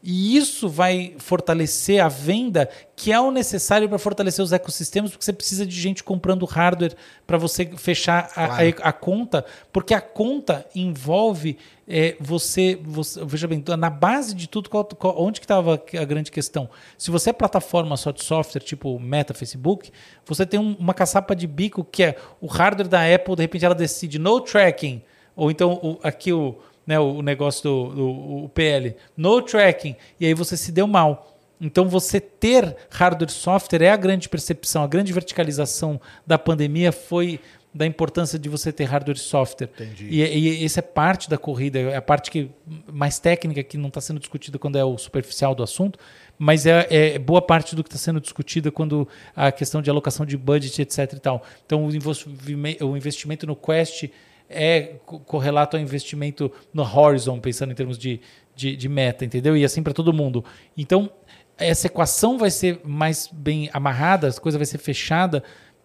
E 0.02 0.36
isso 0.36 0.68
vai 0.68 1.14
fortalecer 1.16 2.05
a 2.05 2.09
venda, 2.09 2.68
que 2.97 3.12
é 3.12 3.20
o 3.20 3.30
necessário 3.30 3.89
para 3.89 3.98
fortalecer 3.98 4.44
os 4.44 4.52
ecossistemas, 4.52 5.12
porque 5.12 5.24
você 5.24 5.32
precisa 5.32 5.64
de 5.64 5.80
gente 5.80 6.02
comprando 6.02 6.44
hardware 6.44 6.94
para 7.24 7.39
você 7.39 7.64
fechar 7.76 8.28
a, 8.34 8.47
claro. 8.48 8.74
a, 8.82 8.89
a, 8.89 8.93
conta, 8.93 9.44
porque 9.72 9.94
a 9.94 10.01
conta 10.01 10.66
envolve 10.74 11.56
é, 11.89 12.16
você, 12.18 12.78
você, 12.82 13.24
Veja 13.24 13.47
bem, 13.47 13.62
na 13.78 13.89
base 13.89 14.34
de 14.34 14.48
tudo, 14.48 14.68
qual, 14.68 14.84
qual, 14.84 15.18
onde 15.22 15.40
que 15.40 15.44
estava 15.44 15.74
a 15.74 16.05
grande 16.05 16.32
questão? 16.32 16.68
Se 16.98 17.10
você 17.10 17.30
é 17.30 17.32
plataforma 17.32 17.97
só 17.97 18.10
de 18.10 18.24
software, 18.24 18.60
tipo 18.60 18.98
Meta, 18.98 19.32
Facebook, 19.32 19.90
você 20.26 20.44
tem 20.44 20.59
um, 20.59 20.74
uma 20.80 20.94
caçapa 20.94 21.34
de 21.34 21.47
bico 21.47 21.84
que 21.84 22.02
é 22.02 22.16
o 22.40 22.48
hardware 22.48 22.89
da 22.89 23.14
Apple, 23.14 23.36
de 23.36 23.43
repente 23.43 23.64
ela 23.64 23.74
decide 23.74 24.18
no 24.18 24.40
tracking, 24.40 25.01
ou 25.34 25.50
então 25.50 25.72
o, 25.82 25.98
aqui 26.02 26.32
o 26.32 26.56
né, 26.86 26.98
o 26.98 27.22
negócio 27.22 27.62
do, 27.62 27.94
do 27.94 28.44
o 28.44 28.48
PL, 28.48 28.96
no 29.16 29.40
tracking, 29.40 29.96
e 30.18 30.26
aí 30.26 30.34
você 30.34 30.56
se 30.56 30.72
deu 30.72 30.86
mal. 30.86 31.38
Então, 31.60 31.88
você 31.88 32.20
ter 32.20 32.76
hardware 32.90 33.30
e 33.30 33.32
software 33.32 33.82
é 33.82 33.90
a 33.90 33.96
grande 33.96 34.28
percepção, 34.28 34.82
a 34.82 34.86
grande 34.88 35.12
verticalização 35.12 36.00
da 36.26 36.36
pandemia 36.36 36.90
foi 36.90 37.38
da 37.74 37.86
importância 37.86 38.38
de 38.38 38.48
você 38.48 38.72
ter 38.72 38.84
hardware 38.84 39.16
e 39.16 39.20
software. 39.20 39.70
Entendi. 39.74 40.09
E, 40.10 40.60
e 40.60 40.64
essa 40.64 40.80
é 40.80 40.82
parte 40.82 41.30
da 41.30 41.38
corrida, 41.38 41.78
é 41.78 41.96
a 41.96 42.02
parte 42.02 42.30
que, 42.30 42.50
mais 42.92 43.18
técnica 43.18 43.62
que 43.62 43.78
não 43.78 43.88
está 43.88 44.00
sendo 44.00 44.18
discutida 44.18 44.59
quando 44.59 44.76
é 44.76 44.84
o 44.84 44.98
superficial 44.98 45.54
do 45.54 45.62
assunto, 45.62 45.98
mas 46.36 46.66
é, 46.66 46.86
é 46.90 47.18
boa 47.18 47.40
parte 47.40 47.76
do 47.76 47.84
que 47.84 47.88
está 47.88 47.98
sendo 47.98 48.20
discutida 48.20 48.70
quando 48.72 49.09
a 49.34 49.52
questão 49.52 49.80
de 49.80 49.88
alocação 49.88 50.26
de 50.26 50.36
budget, 50.36 50.82
etc. 50.82 51.12
E 51.14 51.20
tal. 51.20 51.44
Então, 51.64 51.86
o 51.86 52.96
investimento 52.96 53.46
no 53.46 53.54
Quest 53.54 54.10
é 54.53 55.01
correlato 55.07 55.77
ao 55.77 55.83
investimento 55.83 56.51
no 56.73 56.83
Horizon, 56.83 57.39
pensando 57.41 57.73
em 57.73 57.74
termos 57.74 57.99
de, 57.99 58.20
de, 58.55 58.77
de 58.77 58.89
meta, 58.89 59.24
entendeu? 59.24 59.57
E 59.57 59.65
assim 59.65 59.83
para 59.83 59.93
todo 59.93 60.12
mundo. 60.12 60.45
Então, 60.77 61.11
essa 61.59 61.87
equação 61.87 62.39
vai 62.39 62.51
ser 62.51 62.81
mais 62.85 63.29
bem 63.33 63.70
amarrada, 63.73 64.29
a 64.29 64.33
coisa 64.33 64.59
vai 64.59 64.66
ser 64.66 64.79
fechada 64.79 65.43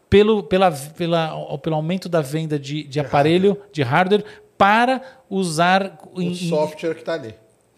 pelo, 0.10 0.44
pela, 0.44 0.72
pela, 0.72 1.58
pelo 1.60 1.76
aumento 1.76 2.08
da 2.08 2.22
venda 2.22 2.58
de, 2.58 2.84
de, 2.84 2.90
de 2.90 3.00
aparelho, 3.00 3.50
hardware. 3.50 3.72
de 3.72 3.84
hardware, 3.84 4.26
para 4.58 5.02
usar. 5.30 6.00
O 6.14 6.22
em, 6.22 6.34
software 6.34 6.94
que 6.94 7.02
está 7.02 7.14
ali. 7.14 7.34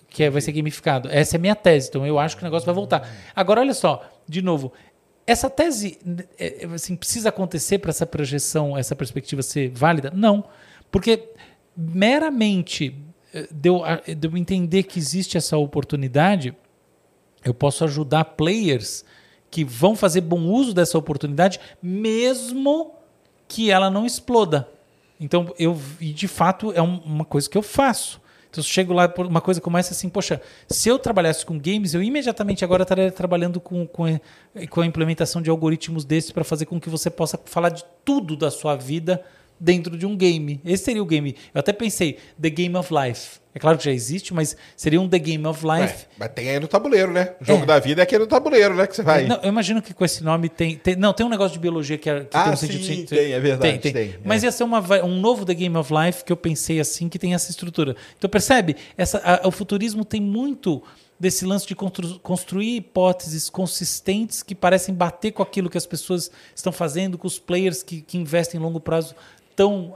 Que 0.10 0.24
é, 0.24 0.30
vai 0.30 0.42
ser 0.42 0.52
gamificado. 0.52 1.10
Essa 1.12 1.36
é 1.36 1.38
a 1.38 1.42
minha 1.42 1.56
tese. 1.56 1.90
Então, 1.90 2.06
eu 2.06 2.18
acho 2.18 2.36
que 2.36 2.44
o 2.44 2.46
negócio 2.46 2.66
vai 2.66 2.74
voltar. 2.74 3.08
Agora, 3.36 3.62
olha 3.62 3.74
só, 3.74 4.04
de 4.28 4.42
novo. 4.42 4.72
Essa 5.28 5.48
tese 5.48 6.00
é, 6.40 6.66
assim, 6.74 6.96
precisa 6.96 7.30
acontecer 7.30 7.78
para 7.78 7.92
essa 7.92 8.06
projeção, 8.06 8.76
essa 8.76 8.96
perspectiva 8.96 9.44
ser 9.44 9.70
válida? 9.70 10.12
Não. 10.16 10.44
Porque 10.92 11.30
meramente 11.76 12.96
eh, 13.34 13.48
de 13.52 13.70
eu, 13.70 13.82
de 14.18 14.28
eu 14.28 14.38
entender 14.38 14.84
que 14.84 15.00
existe 15.00 15.38
essa 15.38 15.58
oportunidade, 15.58 16.56
eu 17.44 17.54
posso 17.54 17.84
ajudar 17.84 18.26
players 18.26 19.06
que 19.50 19.64
vão 19.64 19.96
fazer 19.96 20.22
bom 20.22 20.42
uso 20.42 20.74
dessa 20.74 20.98
oportunidade, 20.98 21.60
mesmo 21.82 22.94
que 23.48 23.72
ela 23.72 23.90
não 23.90 24.06
exploda. 24.06 24.70
Então, 25.20 25.54
eu, 25.58 25.80
e 26.00 26.14
de 26.14 26.28
fato, 26.28 26.72
é 26.72 26.82
uma 26.82 27.26
coisa 27.26 27.50
que 27.50 27.58
eu 27.58 27.64
faço. 27.64 28.22
Então, 28.50 28.62
eu 28.62 28.66
chego 28.66 28.94
lá, 28.94 29.12
uma 29.18 29.42
coisa 29.42 29.60
começa 29.60 29.94
assim, 29.94 30.08
poxa, 30.08 30.42
se 30.68 30.90
eu 30.90 30.98
trabalhasse 30.98 31.46
com 31.46 31.60
games, 31.60 31.94
eu 31.94 32.02
imediatamente 32.02 32.64
agora 32.64 32.84
estaria 32.84 33.12
trabalhando 33.12 33.60
com, 33.60 33.86
com, 33.86 34.20
com 34.70 34.82
a 34.82 34.86
implementação 34.86 35.42
de 35.42 35.50
algoritmos 35.50 36.06
desses 36.06 36.32
para 36.32 36.44
fazer 36.44 36.66
com 36.66 36.80
que 36.80 36.90
você 36.90 37.10
possa 37.10 37.40
falar 37.46 37.70
de 37.70 37.84
tudo 38.06 38.36
da 38.36 38.50
sua 38.50 38.76
vida 38.76 39.24
dentro 39.60 39.98
de 39.98 40.06
um 40.06 40.16
game. 40.16 40.62
Esse 40.64 40.86
seria 40.86 41.04
o 41.04 41.06
game. 41.06 41.36
Eu 41.54 41.60
até 41.60 41.74
pensei, 41.74 42.18
The 42.42 42.50
Game 42.50 42.76
of 42.76 42.94
Life. 42.94 43.40
É 43.54 43.58
claro 43.58 43.78
que 43.78 43.84
já 43.84 43.92
existe, 43.92 44.34
mas 44.34 44.56
seria 44.78 45.02
um 45.02 45.10
The 45.10 45.18
Game 45.18 45.46
of 45.48 45.66
Life. 45.66 46.06
mas 46.18 46.30
tem 46.30 46.50
aí 46.50 46.60
no 46.60 46.68
tabuleiro, 46.68 47.12
né? 47.12 47.34
O 47.42 47.46
jogo 47.46 47.64
é. 47.64 47.66
da 47.66 47.80
vida 47.80 48.02
é 48.02 48.04
aqui 48.04 48.18
no 48.18 48.28
tabuleiro, 48.28 48.76
né? 48.76 48.86
Que 48.86 48.96
você 48.96 49.02
vai. 49.02 49.26
Não, 49.26 49.38
eu 49.42 49.50
imagino 49.50 49.82
que 49.82 49.94
com 49.94 50.06
esse 50.06 50.24
nome 50.24 50.50
tem, 50.50 50.78
tem, 50.78 50.96
Não, 50.96 51.14
tem 51.14 51.26
um 51.26 51.30
negócio 51.30 51.54
de 51.54 51.60
biologia 51.60 51.98
que, 51.98 52.10
é, 52.10 52.22
que 52.22 52.38
ah, 52.38 52.44
tem 52.44 52.54
um 52.54 52.56
sim, 52.56 52.68
sentido. 52.68 53.10
Tem, 53.10 53.34
é 53.34 53.40
verdade. 53.40 53.80
Tem, 53.80 53.92
tem. 53.92 54.12
tem 54.12 54.20
mas 54.24 54.44
é. 54.44 54.48
ia 54.48 54.52
ser 54.52 54.64
uma, 54.64 54.80
um 55.04 55.20
novo 55.20 55.46
The 55.46 55.56
Game 55.56 55.76
of 55.76 55.92
Life 55.92 56.24
que 56.24 56.32
eu 56.32 56.38
pensei 56.38 56.80
assim, 56.80 57.10
que 57.10 57.18
tem 57.18 57.34
essa 57.34 57.50
estrutura. 57.50 57.96
Então 58.18 58.30
percebe? 58.30 58.76
Essa, 58.96 59.20
a, 59.44 59.48
o 59.48 59.52
futurismo 59.52 60.06
tem 60.06 60.22
muito 60.22 60.84
desse 61.20 61.44
lance 61.46 61.68
de 61.68 61.76
constru 61.76 62.20
construir 62.20 62.78
hipóteses 62.78 63.50
consistentes 63.50 64.42
que 64.42 64.56
parecem 64.56 64.96
bater 64.96 65.32
com 65.32 65.44
aquilo 65.44 65.70
que 65.70 65.78
as 65.78 65.86
pessoas 65.86 66.32
estão 66.56 66.72
fazendo, 66.72 67.18
com 67.18 67.28
os 67.28 67.38
players 67.38 67.84
que, 67.84 68.02
que 68.02 68.18
investem 68.18 68.60
em 68.60 68.64
longo 68.64 68.80
prazo 68.80 69.16
estão, 69.60 69.94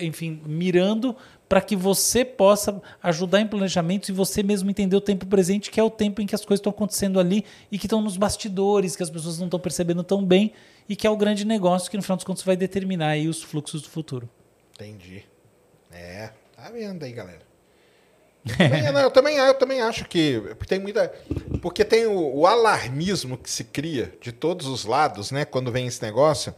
enfim, 0.00 0.42
mirando 0.44 1.16
para 1.48 1.60
que 1.60 1.76
você 1.76 2.24
possa 2.24 2.82
ajudar 3.02 3.40
em 3.40 3.46
planejamentos 3.46 4.08
e 4.08 4.12
você 4.12 4.42
mesmo 4.42 4.70
entender 4.70 4.96
o 4.96 5.00
tempo 5.00 5.26
presente, 5.26 5.70
que 5.70 5.78
é 5.78 5.82
o 5.82 5.90
tempo 5.90 6.20
em 6.20 6.26
que 6.26 6.34
as 6.34 6.44
coisas 6.44 6.58
estão 6.58 6.70
acontecendo 6.70 7.20
ali 7.20 7.44
e 7.70 7.78
que 7.78 7.86
estão 7.86 8.02
nos 8.02 8.16
bastidores, 8.16 8.96
que 8.96 9.02
as 9.02 9.10
pessoas 9.10 9.38
não 9.38 9.46
estão 9.46 9.60
percebendo 9.60 10.02
tão 10.02 10.24
bem 10.24 10.52
e 10.88 10.96
que 10.96 11.06
é 11.06 11.10
o 11.10 11.16
grande 11.16 11.44
negócio 11.44 11.90
que 11.90 11.96
no 11.96 12.02
final 12.02 12.16
dos 12.16 12.24
contos 12.24 12.42
vai 12.42 12.56
determinar 12.56 13.08
aí 13.08 13.28
os 13.28 13.42
fluxos 13.42 13.82
do 13.82 13.88
futuro. 13.88 14.28
Entendi. 14.74 15.24
É, 15.92 16.30
tá 16.56 16.70
vendo 16.70 17.04
aí, 17.04 17.12
galera. 17.12 17.42
também, 18.58 18.92
não, 18.92 19.00
eu, 19.00 19.10
também, 19.10 19.36
eu 19.38 19.54
também 19.54 19.80
acho 19.80 20.04
que 20.06 20.42
tem 20.66 20.78
muita. 20.78 21.08
Porque 21.62 21.82
tem 21.82 22.06
o, 22.06 22.36
o, 22.36 22.46
alarmismo 22.46 23.38
que 23.38 23.48
se 23.48 23.64
cria 23.64 24.12
de 24.20 24.32
todos 24.32 24.66
os 24.66 24.84
lados, 24.84 25.30
né? 25.30 25.46
Quando 25.46 25.72
vem 25.72 25.86
esse 25.86 26.02
negócio. 26.02 26.54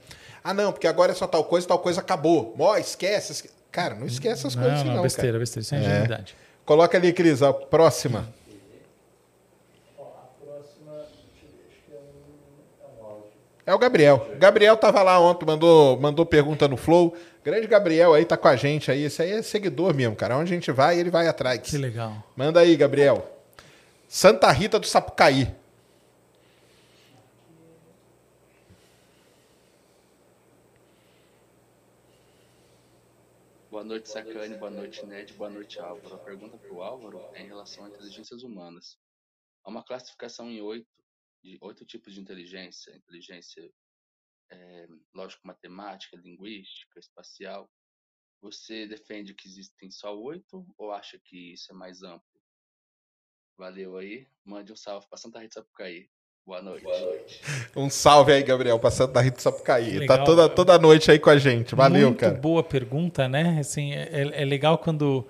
Ah, 0.46 0.54
não, 0.54 0.70
porque 0.70 0.86
agora 0.86 1.10
é 1.10 1.14
só 1.16 1.26
tal 1.26 1.42
coisa, 1.42 1.66
tal 1.66 1.80
coisa 1.80 2.00
acabou. 2.00 2.54
Ó, 2.56 2.76
esquece, 2.76 3.32
esquece. 3.32 3.54
Cara, 3.72 3.96
não 3.96 4.06
esquece 4.06 4.46
essas 4.46 4.54
não, 4.54 4.62
coisas 4.62 4.84
não. 4.84 4.94
não 4.94 5.02
besteira, 5.02 5.32
cara. 5.32 5.38
besteira, 5.40 5.66
sem 5.66 5.78
é. 5.78 5.80
ingenuidade. 5.80 6.36
Coloca 6.64 6.96
ali, 6.96 7.12
Cris, 7.12 7.42
a 7.42 7.52
próxima. 7.52 8.28
É 13.66 13.74
o 13.74 13.78
Gabriel. 13.78 14.28
Gabriel 14.38 14.76
tava 14.76 15.02
lá 15.02 15.18
ontem, 15.18 15.44
mandou, 15.44 15.98
mandou 16.00 16.24
pergunta 16.24 16.68
no 16.68 16.76
Flow. 16.76 17.16
Grande 17.44 17.66
Gabriel 17.66 18.14
aí 18.14 18.24
tá 18.24 18.36
com 18.36 18.46
a 18.46 18.54
gente 18.54 18.88
aí. 18.88 19.02
Esse 19.02 19.22
aí 19.22 19.32
é 19.32 19.42
seguidor 19.42 19.92
mesmo, 19.92 20.14
cara. 20.14 20.36
Onde 20.36 20.52
a 20.52 20.54
gente 20.54 20.70
vai, 20.70 20.96
ele 20.96 21.10
vai 21.10 21.26
atrás. 21.26 21.58
Que 21.60 21.76
legal. 21.76 22.12
Manda 22.36 22.60
aí, 22.60 22.76
Gabriel. 22.76 23.28
Santa 24.08 24.48
Rita 24.52 24.78
do 24.78 24.86
Sapucaí. 24.86 25.52
Noite, 33.86 34.08
Sacane. 34.08 34.58
Boa 34.58 34.70
noite, 34.70 35.06
Ned. 35.06 35.32
Boa 35.34 35.48
noite, 35.48 35.78
Álvaro. 35.78 36.16
A 36.16 36.18
pergunta 36.18 36.58
para 36.58 36.72
o 36.72 36.82
Álvaro 36.82 37.20
é 37.34 37.42
em 37.42 37.46
relação 37.46 37.84
a 37.84 37.88
inteligências 37.88 38.42
humanas. 38.42 38.98
Há 39.64 39.70
uma 39.70 39.84
classificação 39.84 40.50
em 40.50 40.60
oito, 40.60 40.90
de 41.42 41.56
oito 41.60 41.86
tipos 41.86 42.12
de 42.12 42.20
inteligência: 42.20 42.96
inteligência 42.96 43.72
é, 44.50 44.88
lógico-matemática, 45.14 46.16
linguística, 46.16 46.98
espacial. 46.98 47.70
Você 48.42 48.88
defende 48.88 49.34
que 49.34 49.46
existem 49.46 49.88
só 49.88 50.18
oito 50.18 50.66
ou 50.76 50.90
acha 50.90 51.18
que 51.24 51.52
isso 51.52 51.70
é 51.70 51.74
mais 51.74 52.02
amplo? 52.02 52.42
Valeu 53.56 53.96
aí. 53.96 54.28
Mande 54.44 54.72
um 54.72 54.76
salve 54.76 55.08
para 55.08 55.16
Santa 55.16 55.38
Rita 55.38 55.60
Sapucaí. 55.60 56.10
Boa 56.46 56.62
noite. 56.62 56.84
Boa 56.84 57.00
noite. 57.00 57.40
Um 57.74 57.90
salve 57.90 58.32
aí, 58.32 58.40
Gabriel, 58.40 58.78
para 58.78 58.92
Santa 58.92 59.20
Rita 59.20 59.40
Sapucaí. 59.40 59.98
Legal, 59.98 60.18
tá 60.18 60.24
toda, 60.24 60.48
toda 60.48 60.78
noite 60.78 61.10
aí 61.10 61.18
com 61.18 61.28
a 61.28 61.36
gente. 61.36 61.74
Valeu, 61.74 62.10
Muito 62.10 62.20
cara. 62.20 62.34
boa 62.34 62.62
pergunta, 62.62 63.28
né? 63.28 63.58
Assim, 63.58 63.92
é, 63.92 64.30
é 64.32 64.44
legal 64.44 64.78
quando 64.78 65.26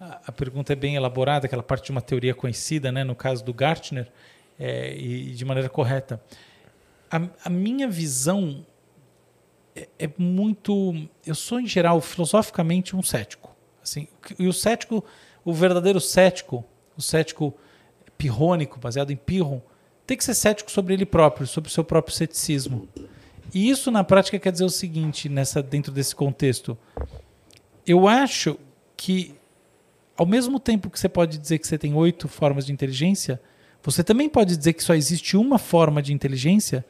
a, 0.00 0.20
a, 0.28 0.32
pergunta 0.32 0.72
é 0.72 0.76
bem 0.76 0.94
elaborada, 0.94 1.46
aquela 1.46 1.64
parte 1.64 1.86
de 1.86 1.90
uma 1.90 2.00
teoria 2.00 2.32
conhecida, 2.34 2.92
né? 2.92 3.02
No 3.02 3.16
caso 3.16 3.44
do 3.44 3.52
Gartner, 3.52 4.06
é, 4.60 4.94
e, 4.94 5.32
de 5.32 5.44
maneira 5.44 5.68
correta. 5.68 6.22
A, 7.10 7.20
a 7.46 7.50
minha 7.50 7.88
visão 7.88 8.64
é, 9.74 9.88
é 9.98 10.08
muito. 10.16 10.94
Eu 11.26 11.34
sou, 11.34 11.58
em 11.58 11.66
geral, 11.66 12.00
filosoficamente 12.00 12.94
um 12.94 13.02
cético. 13.02 13.56
Assim, 13.82 14.06
e 14.38 14.46
o 14.46 14.52
cético, 14.52 15.04
o 15.44 15.52
verdadeiro 15.52 16.00
cético, 16.00 16.64
o 16.96 17.02
cético 17.02 17.52
pirrônico, 18.16 18.78
baseado 18.78 19.10
em 19.10 19.16
Pirron, 19.16 19.60
tem 20.10 20.16
que 20.16 20.24
ser 20.24 20.34
cético 20.34 20.72
sobre 20.72 20.92
ele 20.92 21.06
próprio, 21.06 21.46
sobre 21.46 21.70
o 21.70 21.72
seu 21.72 21.84
próprio 21.84 22.12
ceticismo. 22.12 22.88
E 23.54 23.70
isso 23.70 23.92
na 23.92 24.02
prática 24.02 24.40
quer 24.40 24.50
dizer 24.50 24.64
o 24.64 24.70
seguinte, 24.70 25.28
nessa 25.28 25.62
dentro 25.62 25.92
desse 25.92 26.16
contexto. 26.16 26.76
Eu 27.86 28.08
acho 28.08 28.58
que 28.96 29.36
ao 30.16 30.26
mesmo 30.26 30.58
tempo 30.58 30.90
que 30.90 30.98
você 30.98 31.08
pode 31.08 31.38
dizer 31.38 31.58
que 31.58 31.66
você 31.66 31.78
tem 31.78 31.94
oito 31.94 32.26
formas 32.26 32.66
de 32.66 32.72
inteligência, 32.72 33.40
você 33.84 34.02
também 34.02 34.28
pode 34.28 34.56
dizer 34.56 34.72
que 34.72 34.82
só 34.82 34.94
existe 34.94 35.36
uma 35.36 35.58
forma 35.58 36.02
de 36.02 36.12
inteligência 36.12 36.84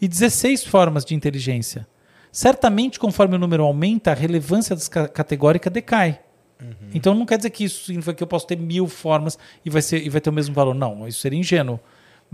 e 0.00 0.08
16 0.08 0.64
formas 0.64 1.04
de 1.04 1.14
inteligência. 1.14 1.86
Certamente, 2.32 2.98
conforme 2.98 3.36
o 3.36 3.38
número 3.38 3.64
aumenta, 3.64 4.12
a 4.12 4.14
relevância 4.14 4.74
categórica 5.08 5.68
decai. 5.68 6.20
Uhum. 6.58 6.90
Então 6.94 7.12
não 7.12 7.26
quer 7.26 7.36
dizer 7.36 7.50
que 7.50 7.64
isso 7.64 7.84
significa 7.84 8.14
que 8.14 8.22
eu 8.22 8.26
posso 8.26 8.46
ter 8.46 8.56
mil 8.56 8.88
formas 8.88 9.38
e 9.62 9.68
vai, 9.68 9.82
ser, 9.82 10.02
e 10.02 10.08
vai 10.08 10.22
ter 10.22 10.30
o 10.30 10.32
mesmo 10.32 10.54
valor. 10.54 10.74
Não, 10.74 11.06
isso 11.06 11.20
seria 11.20 11.38
ingênuo. 11.38 11.78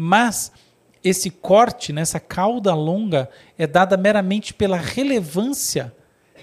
Mas 0.00 0.52
esse 1.02 1.28
corte, 1.28 1.92
nessa 1.92 2.20
cauda 2.20 2.72
longa, 2.72 3.28
é 3.58 3.66
dada 3.66 3.96
meramente 3.96 4.54
pela 4.54 4.76
relevância 4.76 5.92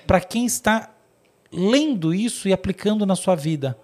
para 0.06 0.20
quem 0.20 0.46
está 0.46 0.94
lendo 1.50 2.14
isso 2.14 2.50
e 2.50 2.54
aplicando 2.54 3.06
na 3.06 3.16
sua 3.16 3.34
vida. 3.34 3.78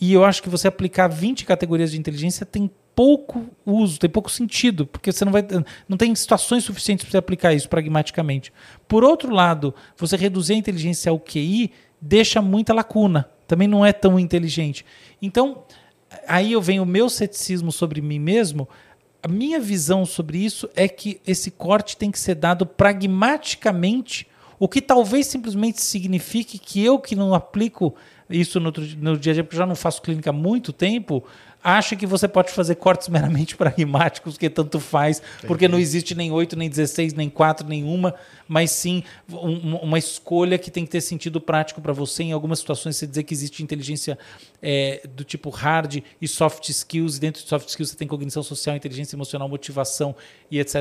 E 0.00 0.12
eu 0.12 0.24
acho 0.24 0.42
que 0.42 0.48
você 0.48 0.66
aplicar 0.66 1.06
20 1.06 1.46
categorias 1.46 1.92
de 1.92 1.98
inteligência 1.98 2.44
tem 2.44 2.68
pouco 2.92 3.46
uso, 3.64 4.00
tem 4.00 4.10
pouco 4.10 4.28
sentido, 4.28 4.84
porque 4.84 5.12
você 5.12 5.24
não 5.24 5.30
vai 5.30 5.46
não 5.88 5.96
tem 5.96 6.12
situações 6.16 6.64
suficientes 6.64 7.04
para 7.04 7.12
você 7.12 7.18
aplicar 7.18 7.54
isso 7.54 7.68
pragmaticamente. 7.68 8.52
Por 8.88 9.04
outro 9.04 9.32
lado, 9.32 9.72
você 9.96 10.16
reduzir 10.16 10.54
a 10.54 10.56
inteligência 10.56 11.10
ao 11.10 11.20
QI 11.20 11.70
deixa 12.00 12.42
muita 12.42 12.74
lacuna. 12.74 13.30
Também 13.46 13.68
não 13.68 13.86
é 13.86 13.92
tão 13.92 14.18
inteligente. 14.18 14.84
Então, 15.22 15.62
aí 16.26 16.52
eu 16.52 16.60
venho 16.60 16.82
o 16.82 16.86
meu 16.86 17.08
ceticismo 17.08 17.72
sobre 17.72 18.00
mim 18.00 18.18
mesmo. 18.18 18.68
A 19.22 19.28
minha 19.28 19.58
visão 19.58 20.06
sobre 20.06 20.38
isso 20.38 20.68
é 20.76 20.88
que 20.88 21.20
esse 21.26 21.50
corte 21.50 21.96
tem 21.96 22.10
que 22.10 22.18
ser 22.18 22.36
dado 22.36 22.64
pragmaticamente, 22.64 24.28
o 24.58 24.68
que 24.68 24.80
talvez 24.80 25.26
simplesmente 25.26 25.80
signifique 25.80 26.58
que 26.58 26.84
eu 26.84 26.98
que 26.98 27.16
não 27.16 27.34
aplico 27.34 27.94
isso 28.30 28.60
no, 28.60 28.72
no 28.98 29.16
dia 29.16 29.32
a 29.32 29.34
dia, 29.34 29.44
porque 29.44 29.56
já 29.56 29.66
não 29.66 29.74
faço 29.74 30.02
clínica 30.02 30.30
há 30.30 30.32
muito 30.32 30.72
tempo, 30.72 31.24
acha 31.62 31.96
que 31.96 32.06
você 32.06 32.28
pode 32.28 32.52
fazer 32.52 32.76
cortes 32.76 33.08
meramente 33.08 33.56
pragmáticos, 33.56 34.36
que 34.36 34.48
tanto 34.50 34.80
faz, 34.80 35.18
Entendi. 35.18 35.46
porque 35.46 35.68
não 35.68 35.78
existe 35.78 36.14
nem 36.14 36.30
8, 36.30 36.56
nem 36.56 36.68
16, 36.68 37.14
nem 37.14 37.28
4, 37.28 37.66
nenhuma, 37.66 38.14
mas 38.46 38.70
sim 38.70 39.02
um, 39.30 39.76
uma 39.76 39.98
escolha 39.98 40.58
que 40.58 40.70
tem 40.70 40.84
que 40.84 40.90
ter 40.90 41.00
sentido 41.00 41.40
prático 41.40 41.80
para 41.80 41.92
você. 41.92 42.24
Em 42.24 42.32
algumas 42.32 42.58
situações, 42.58 42.96
você 42.96 43.06
dizer 43.06 43.22
que 43.22 43.34
existe 43.34 43.62
inteligência 43.62 44.18
é, 44.62 45.02
do 45.14 45.24
tipo 45.24 45.50
hard 45.50 46.02
e 46.20 46.28
soft 46.28 46.68
skills, 46.68 47.16
e 47.16 47.20
dentro 47.20 47.42
de 47.42 47.48
soft 47.48 47.68
skills 47.68 47.90
você 47.90 47.96
tem 47.96 48.08
cognição 48.08 48.42
social, 48.42 48.74
inteligência 48.76 49.16
emocional, 49.16 49.48
motivação 49.48 50.14
e 50.50 50.58
etc. 50.58 50.76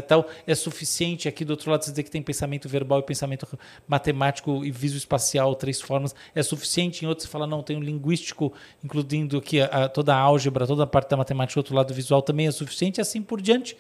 É 0.46 0.56
suficiente 0.56 1.28
aqui 1.28 1.44
do 1.44 1.52
outro 1.52 1.70
lado 1.70 1.84
você 1.84 1.92
dizer 1.92 2.04
que 2.04 2.12
tem 2.12 2.22
pensamento 2.22 2.68
verbal 2.68 3.00
e 3.00 3.04
pensamento 3.04 3.48
matemático 3.88 4.64
e 4.66 4.72
visoespacial, 4.72 5.56
três 5.56 5.82
formas. 5.82 6.16
É 6.34 6.42
suficiente 6.42 7.04
em 7.04 7.08
outros 7.08 7.28
você 7.28 7.32
fala, 7.32 7.48
não, 7.48 7.62
tem 7.62 7.78
um 7.78 7.82
linguístico, 7.82 8.54
incluindo 8.84 9.38
aqui 9.38 9.62
a, 9.62 9.66
a, 9.66 9.90
toda 9.90 10.16
a 10.16 10.20
álgebra, 10.20 10.67
toda 10.68 10.84
a 10.84 10.88
parte 10.88 11.10
da 11.10 11.18
matemática, 11.18 11.60
outro 11.60 11.76
lado 11.76 11.94
visual 11.94 12.22
também 12.22 12.48
é 12.48 12.52
suficiente, 12.52 13.00
e 13.00 13.02
assim 13.02 13.22
por 13.22 13.42
diante. 13.42 13.78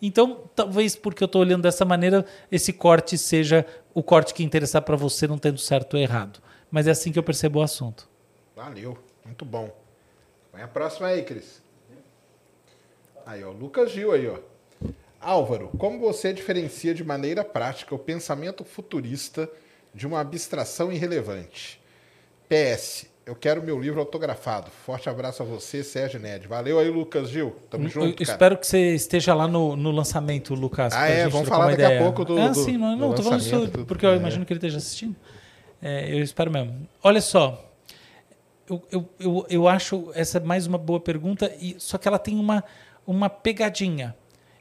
Então, 0.00 0.44
talvez 0.54 0.94
porque 0.94 1.22
eu 1.22 1.26
estou 1.26 1.40
olhando 1.40 1.62
dessa 1.62 1.84
maneira, 1.84 2.24
esse 2.50 2.72
corte 2.72 3.18
seja 3.18 3.66
o 3.92 4.02
corte 4.02 4.32
que 4.32 4.44
interessar 4.44 4.82
para 4.82 4.96
você, 4.96 5.26
não 5.26 5.38
tendo 5.38 5.58
certo 5.58 5.94
ou 5.94 6.00
errado. 6.00 6.40
Mas 6.70 6.86
é 6.86 6.92
assim 6.92 7.10
que 7.10 7.18
eu 7.18 7.22
percebo 7.22 7.58
o 7.58 7.62
assunto. 7.62 8.08
Valeu, 8.54 8.96
muito 9.24 9.44
bom. 9.44 9.74
Vem 10.54 10.62
a 10.62 10.68
próxima 10.68 11.08
aí, 11.08 11.22
Cris. 11.22 11.62
Aí, 13.26 13.42
ó, 13.42 13.50
Lucas 13.50 13.90
Gil 13.90 14.12
aí, 14.12 14.28
ó. 14.28 14.38
Álvaro, 15.20 15.70
como 15.78 15.98
você 15.98 16.32
diferencia 16.32 16.94
de 16.94 17.02
maneira 17.02 17.44
prática 17.44 17.94
o 17.94 17.98
pensamento 17.98 18.64
futurista 18.64 19.50
de 19.92 20.06
uma 20.06 20.20
abstração 20.20 20.92
irrelevante? 20.92 21.80
PS, 22.48 23.07
eu 23.28 23.36
quero 23.36 23.62
meu 23.62 23.78
livro 23.78 24.00
autografado. 24.00 24.70
Forte 24.70 25.06
abraço 25.10 25.42
a 25.42 25.46
você, 25.46 25.84
Sérgio 25.84 26.18
Ned. 26.18 26.48
Valeu 26.48 26.78
aí, 26.78 26.88
Lucas 26.88 27.28
Gil. 27.28 27.54
Tamo 27.68 27.84
eu, 27.84 27.90
junto. 27.90 28.22
Eu 28.22 28.24
espero 28.24 28.56
que 28.56 28.66
você 28.66 28.94
esteja 28.94 29.34
lá 29.34 29.46
no, 29.46 29.76
no 29.76 29.90
lançamento, 29.90 30.54
Lucas. 30.54 30.94
Ah, 30.94 31.08
é? 31.08 31.28
Vamos 31.28 31.46
falar 31.46 31.66
daqui 31.66 31.82
ideia. 31.82 32.00
a 32.00 32.02
pouco 32.02 32.24
do. 32.24 32.40
Ah, 32.40 32.48
do, 32.48 32.54
sim, 32.54 32.78
não, 32.78 32.96
não 32.96 33.12
tô 33.12 33.22
falando 33.22 33.42
isso 33.42 33.68
porque 33.86 34.06
eu 34.06 34.12
é. 34.12 34.16
imagino 34.16 34.46
que 34.46 34.52
ele 34.54 34.58
esteja 34.58 34.78
assistindo. 34.78 35.14
É, 35.82 36.10
eu 36.10 36.22
espero 36.22 36.50
mesmo. 36.50 36.88
Olha 37.02 37.20
só. 37.20 37.70
Eu, 38.66 38.82
eu, 38.90 39.08
eu, 39.20 39.46
eu 39.50 39.68
acho 39.68 40.10
essa 40.14 40.40
mais 40.40 40.66
uma 40.66 40.78
boa 40.78 40.98
pergunta, 40.98 41.54
e 41.60 41.76
só 41.78 41.98
que 41.98 42.08
ela 42.08 42.18
tem 42.18 42.38
uma, 42.38 42.64
uma 43.06 43.28
pegadinha. 43.28 44.16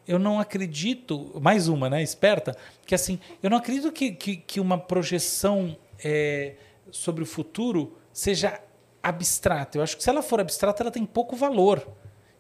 Eu 0.06 0.20
não 0.20 0.42
acredito, 0.42 1.32
mais 1.42 1.70
uma, 1.70 1.90
né? 1.90 2.04
Esperta, 2.04 2.54
que 2.86 2.94
assim, 2.94 3.18
eu 3.42 3.50
não 3.50 3.58
acredito 3.58 3.94
que, 3.94 4.12
que, 4.12 4.36
que 4.36 4.60
uma 4.60 4.78
projeção 4.78 5.76
é, 6.04 6.56
sobre 6.92 7.24
o 7.24 7.26
futuro 7.26 7.98
seja 8.18 8.60
abstrata. 9.04 9.78
Eu 9.78 9.84
acho 9.84 9.96
que 9.96 10.02
se 10.02 10.10
ela 10.10 10.24
for 10.24 10.40
abstrata, 10.40 10.82
ela 10.82 10.90
tem 10.90 11.06
pouco 11.06 11.36
valor. 11.36 11.88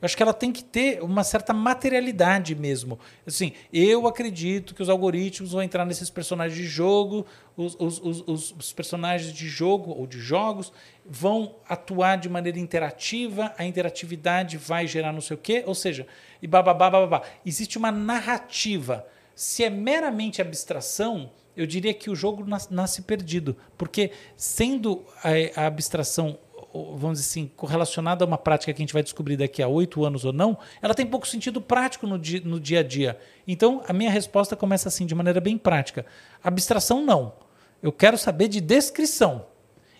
Eu 0.01 0.05
acho 0.05 0.17
que 0.17 0.23
ela 0.23 0.33
tem 0.33 0.51
que 0.51 0.63
ter 0.63 1.03
uma 1.03 1.23
certa 1.23 1.53
materialidade 1.53 2.55
mesmo. 2.55 2.97
Assim, 3.27 3.53
eu 3.71 4.07
acredito 4.07 4.73
que 4.73 4.81
os 4.81 4.89
algoritmos 4.89 5.51
vão 5.51 5.61
entrar 5.61 5.85
nesses 5.85 6.09
personagens 6.09 6.57
de 6.57 6.65
jogo, 6.65 7.27
os, 7.55 7.75
os, 7.79 7.99
os, 7.99 8.55
os, 8.57 8.73
personagens 8.73 9.31
de 9.31 9.47
jogo 9.47 9.91
ou 9.91 10.07
de 10.07 10.19
jogos 10.19 10.73
vão 11.05 11.57
atuar 11.69 12.17
de 12.17 12.27
maneira 12.27 12.57
interativa, 12.57 13.53
a 13.55 13.63
interatividade 13.63 14.57
vai 14.57 14.87
gerar 14.87 15.13
não 15.13 15.21
sei 15.21 15.35
o 15.35 15.39
quê, 15.39 15.63
ou 15.67 15.75
seja, 15.75 16.07
e 16.41 16.47
bababá. 16.47 17.21
Existe 17.45 17.77
uma 17.77 17.91
narrativa. 17.91 19.05
Se 19.35 19.63
é 19.63 19.69
meramente 19.69 20.41
abstração, 20.41 21.29
eu 21.57 21.65
diria 21.65 21.93
que 21.93 22.09
o 22.09 22.15
jogo 22.15 22.45
nasce 22.69 23.01
perdido, 23.01 23.57
porque 23.77 24.11
sendo 24.35 25.03
a, 25.23 25.63
a 25.63 25.67
abstração 25.67 26.39
vamos 26.95 27.19
dizer 27.19 27.29
assim, 27.29 27.51
correlacionada 27.55 28.23
a 28.23 28.27
uma 28.27 28.37
prática 28.37 28.73
que 28.73 28.81
a 28.81 28.83
gente 28.83 28.93
vai 28.93 29.01
descobrir 29.01 29.37
daqui 29.37 29.63
a 29.63 29.67
oito 29.67 30.05
anos 30.05 30.25
ou 30.25 30.33
não, 30.33 30.57
ela 30.81 30.93
tem 30.93 31.05
pouco 31.05 31.27
sentido 31.27 31.59
prático 31.59 32.05
no 32.05 32.19
dia, 32.19 32.41
no 32.43 32.59
dia 32.59 32.81
a 32.81 32.83
dia. 32.83 33.17
Então, 33.47 33.81
a 33.87 33.93
minha 33.93 34.11
resposta 34.11 34.55
começa 34.55 34.87
assim, 34.87 35.05
de 35.05 35.15
maneira 35.15 35.41
bem 35.41 35.57
prática. 35.57 36.05
Abstração, 36.43 37.03
não. 37.03 37.33
Eu 37.81 37.91
quero 37.91 38.17
saber 38.17 38.47
de 38.47 38.61
descrição. 38.61 39.45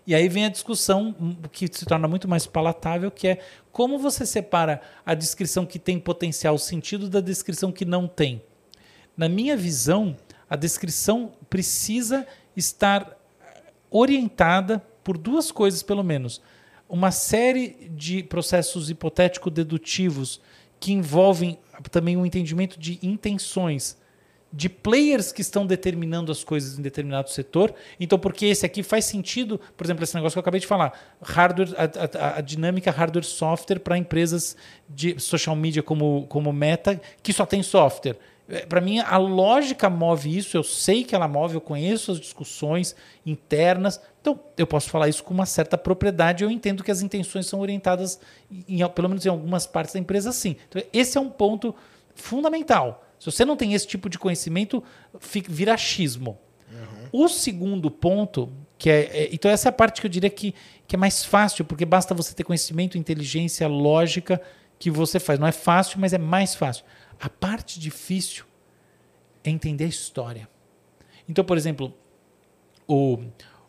E 0.05 0.15
aí 0.15 0.29
vem 0.29 0.45
a 0.45 0.49
discussão 0.49 1.15
que 1.51 1.67
se 1.67 1.85
torna 1.85 2.07
muito 2.07 2.27
mais 2.27 2.47
palatável, 2.47 3.11
que 3.11 3.27
é 3.27 3.39
como 3.71 3.99
você 3.99 4.25
separa 4.25 4.81
a 5.05 5.13
descrição 5.13 5.65
que 5.65 5.77
tem 5.77 5.99
potencial 5.99 6.57
sentido 6.57 7.09
da 7.09 7.19
descrição 7.19 7.71
que 7.71 7.83
não 7.83 8.07
tem. 8.07 8.41
Na 9.17 9.27
minha 9.27 9.57
visão, 9.57 10.15
a 10.49 10.55
descrição 10.55 11.33
precisa 11.49 12.25
estar 12.55 13.17
orientada 13.89 14.79
por 15.03 15.17
duas 15.17 15.51
coisas, 15.51 15.83
pelo 15.83 16.03
menos. 16.03 16.41
Uma 16.89 17.11
série 17.11 17.89
de 17.91 18.23
processos 18.23 18.89
hipotético-dedutivos 18.89 20.41
que 20.79 20.93
envolvem 20.93 21.59
também 21.91 22.15
um 22.15 22.25
entendimento 22.25 22.79
de 22.79 22.99
intenções, 23.01 23.97
de 24.51 24.69
players 24.69 25.31
que 25.31 25.41
estão 25.41 25.65
determinando 25.65 26.31
as 26.31 26.43
coisas 26.43 26.79
em 26.79 26.81
determinado 26.81 27.29
setor. 27.29 27.73
Então, 27.99 28.17
porque 28.17 28.45
esse 28.45 28.65
aqui 28.65 28.81
faz 28.81 29.05
sentido, 29.05 29.59
por 29.75 29.85
exemplo, 29.85 30.03
esse 30.03 30.15
negócio 30.15 30.35
que 30.35 30.39
eu 30.39 30.41
acabei 30.41 30.61
de 30.61 30.67
falar, 30.67 30.93
hardware, 31.21 31.73
a, 31.77 32.27
a, 32.27 32.37
a 32.37 32.41
dinâmica 32.41 32.89
hardware-software 32.89 33.79
para 33.79 33.97
empresas 33.97 34.55
de 34.89 35.19
social 35.19 35.55
media 35.55 35.83
como, 35.83 36.25
como 36.27 36.53
Meta, 36.53 36.99
que 37.21 37.33
só 37.33 37.45
tem 37.45 37.61
software 37.61 38.17
para 38.69 38.79
mim, 38.79 38.99
a 38.99 39.17
lógica 39.17 39.89
move 39.89 40.37
isso, 40.37 40.55
eu 40.55 40.63
sei 40.63 41.03
que 41.03 41.13
ela 41.13 41.27
move, 41.27 41.55
eu 41.55 41.61
conheço 41.61 42.11
as 42.13 42.19
discussões 42.19 42.95
internas, 43.25 43.99
então 44.21 44.39
eu 44.57 44.65
posso 44.65 44.89
falar 44.89 45.09
isso 45.09 45.21
com 45.23 45.33
uma 45.33 45.45
certa 45.45 45.77
propriedade, 45.77 46.43
eu 46.43 46.49
entendo 46.49 46.83
que 46.83 46.91
as 46.91 47.01
intenções 47.01 47.45
são 47.45 47.59
orientadas, 47.59 48.19
em, 48.49 48.87
pelo 48.87 49.09
menos 49.09 49.25
em 49.25 49.29
algumas 49.29 49.67
partes 49.67 49.93
da 49.93 49.99
empresa, 49.99 50.31
sim. 50.31 50.55
Então, 50.69 50.81
esse 50.93 51.17
é 51.17 51.21
um 51.21 51.29
ponto 51.29 51.75
fundamental. 52.15 53.03
Se 53.19 53.25
você 53.25 53.43
não 53.43 53.57
tem 53.57 53.73
esse 53.73 53.85
tipo 53.85 54.09
de 54.09 54.17
conhecimento, 54.17 54.81
fica, 55.19 55.51
vira 55.51 55.73
achismo. 55.73 56.37
Uhum. 56.71 57.25
O 57.25 57.27
segundo 57.27 57.91
ponto, 57.91 58.51
que 58.77 58.89
é, 58.89 59.23
é, 59.23 59.29
Então, 59.33 59.51
essa 59.51 59.67
é 59.67 59.71
a 59.71 59.73
parte 59.73 59.99
que 59.99 60.07
eu 60.07 60.11
diria 60.11 60.29
que, 60.29 60.55
que 60.87 60.95
é 60.95 60.99
mais 60.99 61.25
fácil, 61.25 61.65
porque 61.65 61.85
basta 61.85 62.13
você 62.13 62.33
ter 62.33 62.43
conhecimento, 62.43 62.97
inteligência, 62.97 63.67
lógica 63.67 64.41
que 64.79 64.89
você 64.91 65.19
faz. 65.19 65.39
Não 65.39 65.47
é 65.47 65.51
fácil, 65.51 65.99
mas 65.99 66.13
é 66.13 66.17
mais 66.17 66.55
fácil. 66.55 66.85
A 67.19 67.29
parte 67.29 67.79
difícil 67.79 68.45
é 69.43 69.49
entender 69.49 69.85
a 69.85 69.87
história. 69.87 70.49
Então, 71.27 71.43
por 71.43 71.57
exemplo, 71.57 71.93
o, 72.87 73.19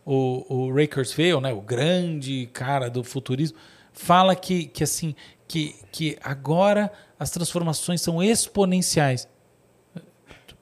o, 0.05 0.55
o 0.55 0.75
Ray 0.75 0.87
Kurzweil, 0.87 1.41
né, 1.41 1.53
o 1.53 1.61
grande 1.61 2.49
cara 2.53 2.89
do 2.89 3.03
futurismo, 3.03 3.59
fala 3.93 4.37
que, 4.37 4.67
que 4.67 4.85
assim 4.85 5.15
que, 5.49 5.75
que 5.91 6.19
agora 6.23 6.93
as 7.19 7.31
transformações 7.31 8.01
são 8.01 8.23
exponenciais. 8.23 9.27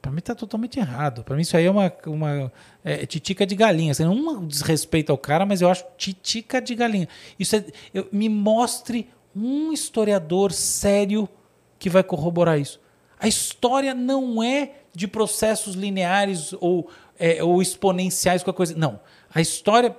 Para 0.00 0.12
mim 0.12 0.20
está 0.20 0.36
totalmente 0.36 0.78
errado. 0.78 1.24
Para 1.24 1.34
mim 1.34 1.42
isso 1.42 1.56
aí 1.56 1.66
é 1.66 1.70
uma, 1.70 1.92
uma 2.06 2.52
é, 2.84 3.04
titica 3.04 3.44
de 3.44 3.56
galinha. 3.56 3.90
Assim, 3.90 4.04
não 4.04 4.46
desrespeito 4.46 5.10
ao 5.10 5.18
cara, 5.18 5.44
mas 5.44 5.60
eu 5.60 5.68
acho 5.68 5.84
titica 5.96 6.62
de 6.62 6.76
galinha. 6.76 7.08
Isso 7.36 7.56
é, 7.56 7.64
eu, 7.92 8.08
me 8.12 8.28
mostre 8.28 9.10
um 9.34 9.72
historiador 9.72 10.52
sério 10.52 11.28
que 11.78 11.90
vai 11.90 12.02
corroborar 12.02 12.58
isso. 12.58 12.80
A 13.18 13.26
história 13.26 13.94
não 13.94 14.42
é 14.42 14.72
de 14.94 15.08
processos 15.08 15.74
lineares 15.74 16.54
ou, 16.60 16.88
é, 17.18 17.42
ou 17.42 17.60
exponenciais, 17.62 18.42
qualquer 18.42 18.56
coisa. 18.56 18.74
Não. 18.76 19.00
A 19.34 19.40
história, 19.40 19.96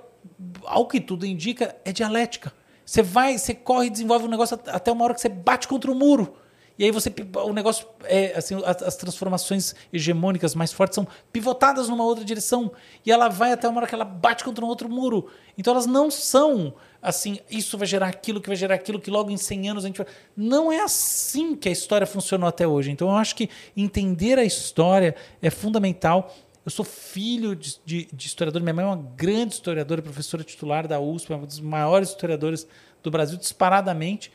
ao 0.64 0.86
que 0.86 1.00
tudo 1.00 1.26
indica, 1.26 1.76
é 1.84 1.92
dialética. 1.92 2.52
Você 2.84 3.02
vai, 3.02 3.36
você 3.36 3.54
corre 3.54 3.86
e 3.88 3.90
desenvolve 3.90 4.24
um 4.24 4.30
negócio 4.30 4.58
até 4.66 4.90
uma 4.90 5.04
hora 5.04 5.14
que 5.14 5.20
você 5.20 5.28
bate 5.28 5.68
contra 5.68 5.90
o 5.90 5.94
muro. 5.94 6.34
E 6.78 6.84
aí 6.84 6.92
você 6.92 7.12
o 7.44 7.52
negócio 7.52 7.88
é 8.04 8.36
assim, 8.36 8.54
as, 8.64 8.82
as, 8.82 8.96
transformações 8.96 9.74
hegemônicas 9.92 10.54
mais 10.54 10.72
fortes 10.72 10.94
são 10.94 11.08
pivotadas 11.32 11.88
numa 11.88 12.04
outra 12.04 12.24
direção 12.24 12.70
e 13.04 13.10
ela 13.10 13.28
vai 13.28 13.52
até 13.52 13.68
uma 13.68 13.78
hora 13.78 13.86
que 13.88 13.94
ela 13.96 14.04
bate 14.04 14.44
contra 14.44 14.64
um 14.64 14.68
outro 14.68 14.88
muro. 14.88 15.28
Então 15.56 15.72
elas 15.72 15.86
não 15.86 16.08
são 16.08 16.72
assim, 17.00 17.38
isso 17.50 17.78
vai 17.78 17.86
gerar 17.86 18.08
aquilo, 18.08 18.40
que 18.40 18.48
vai 18.48 18.56
gerar 18.56 18.74
aquilo, 18.74 19.00
que 19.00 19.10
logo 19.10 19.30
em 19.30 19.36
100 19.36 19.70
anos 19.70 19.84
a 19.84 19.86
gente 19.86 19.98
vai... 19.98 20.06
Não 20.36 20.72
é 20.72 20.80
assim 20.80 21.54
que 21.54 21.68
a 21.68 21.72
história 21.72 22.06
funcionou 22.06 22.48
até 22.48 22.66
hoje. 22.66 22.90
Então 22.90 23.08
eu 23.08 23.16
acho 23.16 23.36
que 23.36 23.48
entender 23.76 24.38
a 24.38 24.44
história 24.44 25.14
é 25.40 25.50
fundamental. 25.50 26.34
Eu 26.64 26.70
sou 26.70 26.84
filho 26.84 27.54
de, 27.54 27.76
de, 27.84 28.08
de 28.12 28.26
historiador, 28.26 28.60
minha 28.60 28.74
mãe 28.74 28.84
é 28.84 28.88
uma 28.88 29.10
grande 29.16 29.54
historiadora, 29.54 30.02
professora 30.02 30.42
titular 30.42 30.86
da 30.86 31.00
USP, 31.00 31.32
uma 31.32 31.46
das 31.46 31.60
maiores 31.60 32.10
historiadoras 32.10 32.66
do 33.02 33.10
Brasil, 33.10 33.38
disparadamente. 33.38 34.30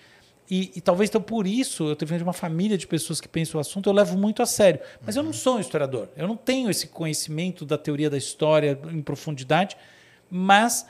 E, 0.49 0.72
e, 0.76 0.81
talvez 0.81 1.10
então 1.10 1.22
por 1.22 1.48
isso 1.48 1.88
eu 1.90 1.95
tenho 1.95 2.22
uma 2.22 2.34
família 2.34 2.77
de 2.77 2.85
pessoas 2.85 3.22
que 3.22 3.27
pensam 3.27 3.57
o 3.57 3.61
assunto, 3.61 3.90
eu 3.90 3.94
levo 3.94 4.18
muito 4.18 4.41
a 4.41 4.45
sério. 4.45 4.80
Mas 5.06 5.15
uhum. 5.15 5.22
eu 5.22 5.26
não 5.26 5.34
sou 5.34 5.57
um 5.57 5.60
historiador, 5.60 6.10
eu 6.18 6.27
não 6.27 6.35
tenho 6.35 6.69
esse 6.69 6.88
conhecimento 6.88 7.65
da 7.65 7.77
teoria 7.77 8.10
da 8.10 8.18
história 8.18 8.77
em 8.91 9.02
profundidade, 9.02 9.77
mas 10.30 10.85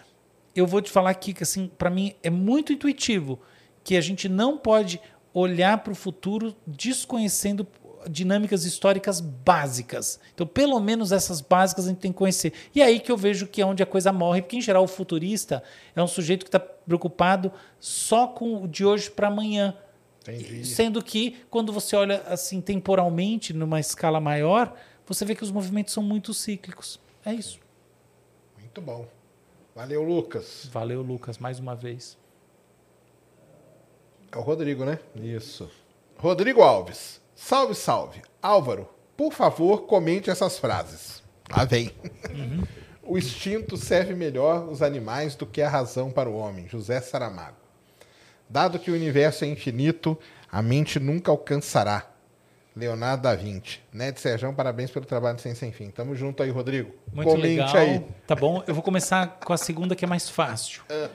eu 0.55 0.67
vou 0.67 0.81
te 0.81 0.91
falar 0.91 1.09
aqui 1.09 1.33
que 1.33 1.43
assim, 1.43 1.69
para 1.77 1.89
mim 1.89 2.15
é 2.21 2.29
muito 2.29 2.71
intuitivo 2.71 3.39
que 3.83 3.97
a 3.97 4.01
gente 4.01 4.29
não 4.29 4.57
pode 4.57 4.99
olhar 5.33 5.79
para 5.79 5.91
o 5.91 5.95
futuro 5.95 6.55
desconhecendo 6.65 7.67
dinâmicas 8.09 8.65
históricas 8.65 9.19
básicas. 9.19 10.19
Então, 10.33 10.45
pelo 10.45 10.79
menos 10.79 11.11
essas 11.11 11.41
básicas 11.41 11.85
a 11.85 11.89
gente 11.89 11.99
tem 11.99 12.11
que 12.11 12.17
conhecer. 12.17 12.53
E 12.75 12.81
é 12.81 12.85
aí 12.85 12.99
que 12.99 13.11
eu 13.11 13.17
vejo 13.17 13.47
que 13.47 13.61
é 13.61 13.65
onde 13.65 13.81
a 13.81 13.85
coisa 13.85 14.11
morre, 14.11 14.41
porque 14.41 14.57
em 14.57 14.61
geral 14.61 14.83
o 14.83 14.87
futurista 14.87 15.63
é 15.95 16.03
um 16.03 16.07
sujeito 16.07 16.43
que 16.43 16.49
está 16.49 16.59
preocupado 16.59 17.51
só 17.79 18.27
com 18.27 18.63
o 18.63 18.67
de 18.67 18.85
hoje 18.85 19.09
para 19.09 19.27
amanhã. 19.27 19.75
Entendi. 20.21 20.65
Sendo 20.65 21.03
que, 21.03 21.37
quando 21.49 21.73
você 21.73 21.95
olha 21.95 22.21
assim 22.27 22.61
temporalmente, 22.61 23.53
numa 23.53 23.79
escala 23.79 24.19
maior, 24.19 24.75
você 25.05 25.25
vê 25.25 25.35
que 25.35 25.43
os 25.43 25.51
movimentos 25.51 25.93
são 25.93 26.03
muito 26.03 26.33
cíclicos. 26.33 26.99
É 27.25 27.33
isso. 27.33 27.59
Muito 28.59 28.81
bom. 28.81 29.07
Valeu, 29.75 30.03
Lucas. 30.03 30.69
Valeu, 30.71 31.01
Lucas, 31.01 31.39
mais 31.39 31.59
uma 31.59 31.75
vez. 31.75 32.17
É 34.31 34.37
o 34.37 34.41
Rodrigo, 34.41 34.85
né? 34.85 34.99
Isso. 35.15 35.69
Rodrigo 36.17 36.61
Alves. 36.61 37.19
Salve, 37.35 37.73
salve. 37.73 38.21
Álvaro, 38.41 38.87
por 39.17 39.33
favor, 39.33 39.83
comente 39.83 40.29
essas 40.29 40.59
frases. 40.59 41.23
Lá 41.49 41.65
vem. 41.65 41.91
Uhum. 42.29 42.63
o 43.03 43.17
instinto 43.17 43.75
serve 43.75 44.13
melhor 44.13 44.69
os 44.69 44.81
animais 44.81 45.35
do 45.35 45.45
que 45.45 45.61
a 45.61 45.69
razão 45.69 46.11
para 46.11 46.29
o 46.29 46.35
homem. 46.35 46.69
José 46.69 47.01
Saramago. 47.01 47.57
Dado 48.47 48.77
que 48.77 48.91
o 48.91 48.93
universo 48.93 49.43
é 49.43 49.47
infinito, 49.47 50.17
a 50.51 50.61
mente 50.61 50.99
nunca 50.99 51.31
alcançará. 51.31 52.12
Leonardo 52.75 53.23
da 53.23 53.35
Vinci. 53.35 53.79
Ned 53.91 54.19
Serjão, 54.19 54.53
parabéns 54.53 54.89
pelo 54.89 55.05
trabalho 55.05 55.39
sem 55.39 55.53
sem 55.53 55.71
fim. 55.71 55.89
Tamo 55.89 56.15
junto 56.15 56.41
aí, 56.41 56.49
Rodrigo. 56.49 56.91
Muito 57.13 57.29
Comente 57.29 57.47
legal. 57.47 57.75
aí. 57.75 58.05
Tá 58.25 58.35
bom? 58.35 58.63
Eu 58.65 58.73
vou 58.73 58.83
começar 58.83 59.39
com 59.39 59.53
a 59.53 59.57
segunda, 59.57 59.95
que 59.95 60.03
é 60.03 60.07
mais 60.07 60.29
fácil. 60.29 60.81
É. 60.89 61.09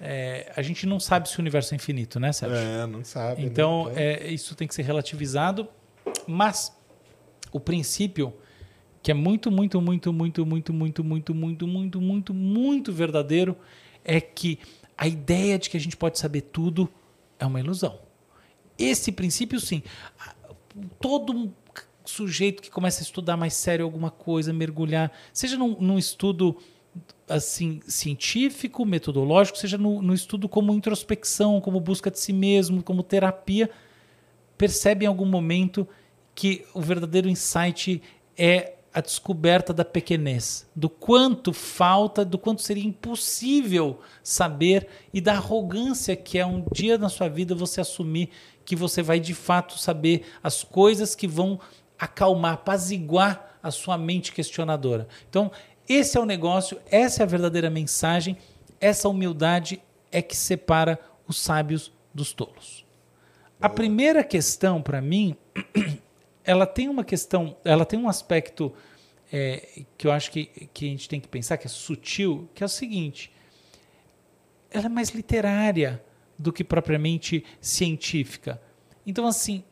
É, 0.00 0.52
a 0.56 0.60
gente 0.60 0.86
não 0.86 0.98
sabe 0.98 1.28
se 1.28 1.38
o 1.38 1.40
universo 1.40 1.72
é 1.72 1.76
infinito, 1.76 2.18
né, 2.18 2.32
Sérgio? 2.32 2.58
É, 2.58 2.86
não 2.86 3.04
sabe. 3.04 3.42
Né? 3.42 3.48
Então, 3.48 3.86
né? 3.86 4.14
é, 4.14 4.28
isso 4.28 4.54
tem 4.54 4.66
que 4.66 4.74
ser 4.74 4.82
relativizado. 4.82 5.68
Mas 6.26 6.76
o 7.52 7.60
princípio, 7.60 8.34
que 9.02 9.10
é 9.10 9.14
muito, 9.14 9.50
muito, 9.50 9.80
muito, 9.80 10.12
muito, 10.12 10.44
muito, 10.44 10.74
muito, 10.74 11.04
muito, 11.04 11.34
muito, 11.34 11.66
muito, 11.66 12.00
muito, 12.00 12.34
muito 12.34 12.92
verdadeiro, 12.92 13.56
é 14.04 14.20
que 14.20 14.58
a 14.98 15.06
ideia 15.06 15.58
de 15.58 15.70
que 15.70 15.76
a 15.76 15.80
gente 15.80 15.96
pode 15.96 16.18
saber 16.18 16.42
tudo 16.42 16.88
é 17.38 17.46
uma 17.46 17.60
ilusão. 17.60 17.98
Esse 18.78 19.12
princípio, 19.12 19.60
sim. 19.60 19.82
Todo 21.00 21.52
sujeito 22.04 22.62
que 22.62 22.70
começa 22.70 23.00
a 23.00 23.04
estudar 23.04 23.36
mais 23.36 23.54
sério 23.54 23.84
alguma 23.84 24.10
coisa, 24.10 24.52
mergulhar, 24.52 25.10
seja 25.32 25.56
num, 25.56 25.76
num 25.80 25.98
estudo 25.98 26.56
assim 27.28 27.80
científico, 27.86 28.84
metodológico, 28.84 29.58
seja 29.58 29.78
no, 29.78 30.02
no, 30.02 30.14
estudo 30.14 30.48
como 30.48 30.74
introspecção, 30.74 31.60
como 31.60 31.80
busca 31.80 32.10
de 32.10 32.18
si 32.18 32.32
mesmo, 32.32 32.82
como 32.82 33.02
terapia, 33.02 33.70
percebe 34.56 35.04
em 35.04 35.08
algum 35.08 35.24
momento 35.24 35.88
que 36.34 36.64
o 36.74 36.80
verdadeiro 36.80 37.28
insight 37.28 38.02
é 38.36 38.74
a 38.92 39.00
descoberta 39.00 39.72
da 39.72 39.84
pequenez, 39.84 40.70
do 40.74 40.88
quanto 40.88 41.52
falta, 41.52 42.24
do 42.24 42.38
quanto 42.38 42.62
seria 42.62 42.86
impossível 42.86 43.98
saber 44.22 44.86
e 45.12 45.20
da 45.20 45.32
arrogância 45.32 46.14
que 46.14 46.38
é 46.38 46.46
um 46.46 46.64
dia 46.72 46.96
na 46.96 47.08
sua 47.08 47.28
vida 47.28 47.56
você 47.56 47.80
assumir 47.80 48.30
que 48.64 48.74
você 48.74 49.02
vai 49.02 49.20
de 49.20 49.34
fato 49.34 49.78
saber 49.78 50.26
as 50.42 50.64
coisas 50.64 51.14
que 51.14 51.26
vão 51.28 51.60
acalmar, 51.98 52.54
apaziguar 52.54 53.58
a 53.62 53.70
sua 53.70 53.96
mente 53.96 54.32
questionadora. 54.32 55.08
Então, 55.28 55.50
esse 55.88 56.16
é 56.16 56.20
o 56.20 56.24
negócio, 56.24 56.80
essa 56.90 57.22
é 57.22 57.24
a 57.24 57.26
verdadeira 57.26 57.70
mensagem, 57.70 58.36
essa 58.80 59.08
humildade 59.08 59.82
é 60.10 60.22
que 60.22 60.36
separa 60.36 60.98
os 61.26 61.38
sábios 61.38 61.92
dos 62.12 62.32
tolos. 62.32 62.84
A 63.60 63.68
primeira 63.68 64.22
questão 64.22 64.82
para 64.82 65.00
mim, 65.00 65.36
ela 66.44 66.66
tem 66.66 66.88
uma 66.88 67.04
questão, 67.04 67.56
ela 67.64 67.84
tem 67.84 67.98
um 67.98 68.08
aspecto 68.08 68.72
é, 69.32 69.82
que 69.96 70.06
eu 70.06 70.12
acho 70.12 70.30
que, 70.30 70.46
que 70.72 70.86
a 70.86 70.88
gente 70.88 71.08
tem 71.08 71.20
que 71.20 71.28
pensar, 71.28 71.56
que 71.56 71.66
é 71.66 71.70
sutil, 71.70 72.48
que 72.54 72.62
é 72.62 72.66
o 72.66 72.68
seguinte: 72.68 73.32
ela 74.70 74.86
é 74.86 74.88
mais 74.88 75.10
literária 75.10 76.02
do 76.38 76.52
que 76.52 76.64
propriamente 76.64 77.44
científica. 77.60 78.60
Então, 79.06 79.26
assim, 79.26 79.62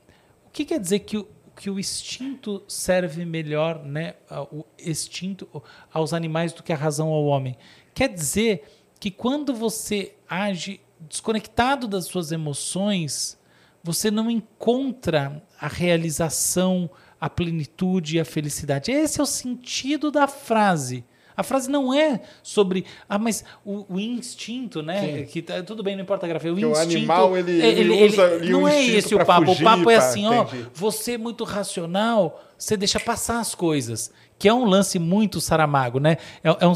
o 0.47 0.51
que 0.51 0.65
quer 0.65 0.79
dizer 0.79 1.01
que 1.01 1.17
o, 1.17 1.29
que 1.57 1.71
o 1.71 1.79
instinto 1.79 2.63
serve 2.67 3.25
melhor, 3.25 3.85
né, 3.85 4.15
o 4.51 4.65
instinto 4.79 5.63
aos 5.93 6.13
animais 6.13 6.53
do 6.53 6.63
que 6.63 6.73
a 6.73 6.77
razão 6.77 7.09
ao 7.09 7.25
homem. 7.25 7.57
Quer 7.95 8.09
dizer 8.09 8.65
que 8.99 9.11
quando 9.11 9.55
você 9.55 10.15
age 10.29 10.81
desconectado 11.01 11.89
das 11.89 12.07
suas 12.07 12.33
emoções, 12.33 13.39
você 13.83 14.11
não 14.11 14.31
encontra 14.31 15.43
a 15.61 15.67
realização, 15.67 16.89
a 17.21 17.29
plenitude 17.29 18.17
e 18.17 18.21
a 18.21 18.25
felicidade. 18.25 18.91
Esse 18.91 19.21
é 19.21 19.23
o 19.23 19.27
sentido 19.27 20.11
da 20.11 20.27
frase. 20.27 21.05
A 21.37 21.43
frase 21.43 21.71
não 21.71 21.93
é 21.93 22.21
sobre. 22.43 22.85
Ah, 23.09 23.19
mas 23.19 23.45
o, 23.65 23.87
o 23.89 24.01
instinto, 24.01 24.83
né? 24.83 25.01
Sim. 25.01 25.25
Que 25.27 25.43
tá, 25.43 25.63
tudo 25.63 25.83
bem, 25.83 25.97
não 25.97 26.03
importa 26.03 26.27
a 26.27 26.29
grafia. 26.29 26.53
O 26.53 26.57
que 26.57 26.65
instinto. 26.65 26.91
O 26.91 26.97
animal, 26.97 27.37
ele, 27.37 27.53
ele, 27.53 27.81
ele 27.81 28.05
usa. 28.05 28.25
Ele, 28.35 28.53
não 28.53 28.69
é 28.69 28.85
esse 28.85 29.15
o 29.15 29.25
papo. 29.25 29.47
Fugir, 29.47 29.63
o 29.63 29.65
papo 29.65 29.91
é 29.91 29.97
assim, 29.97 30.27
ó. 30.27 30.47
Você 30.75 31.13
é 31.13 31.19
muito 31.19 31.45
racional, 31.45 32.43
você 32.59 32.77
deixa 32.77 33.01
passar 33.01 33.41
as 33.41 33.55
coisas. 33.55 34.13
Que 34.39 34.49
é 34.49 34.55
um 34.55 34.65
lance 34.65 34.99
muito 34.99 35.41
Saramago, 35.41 36.01
né? 36.01 36.17
É, 36.43 36.49
é 36.49 36.67
um, 36.67 36.75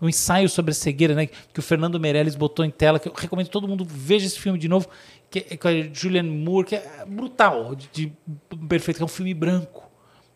um, 0.00 0.08
ensaio 0.08 0.48
sobre 0.48 0.70
a 0.70 0.74
cegueira, 0.74 1.14
né? 1.14 1.26
Que 1.26 1.58
o 1.58 1.62
Fernando 1.62 1.98
Meirelles 1.98 2.36
botou 2.36 2.64
em 2.64 2.70
tela. 2.70 3.00
Que 3.00 3.08
eu 3.08 3.12
recomendo 3.12 3.46
que 3.46 3.52
todo 3.52 3.66
mundo 3.66 3.84
veja 3.84 4.24
esse 4.24 4.38
filme 4.38 4.58
de 4.58 4.68
novo. 4.68 4.88
Que 5.28 5.44
é 5.50 5.56
com 5.56 5.68
a 5.68 5.72
Julianne 5.92 6.30
Moore, 6.30 6.66
que 6.66 6.76
é 6.76 7.04
brutal, 7.06 7.74
de, 7.74 7.88
de 7.92 8.12
perfeito, 8.68 8.98
que 8.98 9.02
é 9.02 9.04
um 9.04 9.08
filme 9.08 9.34
branco 9.34 9.87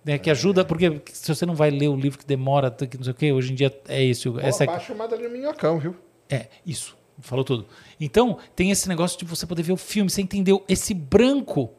né, 0.05 0.19
que 0.19 0.31
ajuda, 0.31 0.65
porque 0.65 1.03
se 1.12 1.35
você 1.35 1.47
não 1.47 1.55
vai 1.55 1.70
ler 1.70 1.89
o 1.89 1.97
livro 1.97 2.19
que 2.19 2.27
demora, 2.27 2.70
que 2.70 2.97
não 2.97 3.05
sei 3.05 3.12
o 3.12 3.16
quê, 3.16 3.33
hoje 3.33 3.53
em 3.53 3.55
dia 3.55 3.81
é 3.89 4.03
isso. 4.03 4.33
Pô, 4.33 4.41
essa... 4.41 4.66
Baixa 4.66 4.93
o 4.93 5.16
de 5.19 5.29
Minhocão, 5.29 5.79
viu? 5.79 5.97
É, 6.29 6.49
isso. 6.66 6.97
Falou 7.20 7.45
tudo. 7.45 7.66
Então, 8.01 8.39
tem 8.57 8.70
esse 8.70 8.89
negócio 8.89 9.19
de 9.19 9.24
você 9.24 9.47
poder 9.47 9.62
ver 9.62 9.73
o 9.73 9.77
filme, 9.77 10.11
você 10.11 10.23
entendeu? 10.23 10.65
Esse 10.69 10.93
branco, 10.93 11.70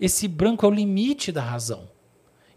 esse 0.00 0.26
branco 0.26 0.64
é 0.64 0.68
o 0.68 0.72
limite 0.72 1.30
da 1.30 1.42
razão. 1.42 1.88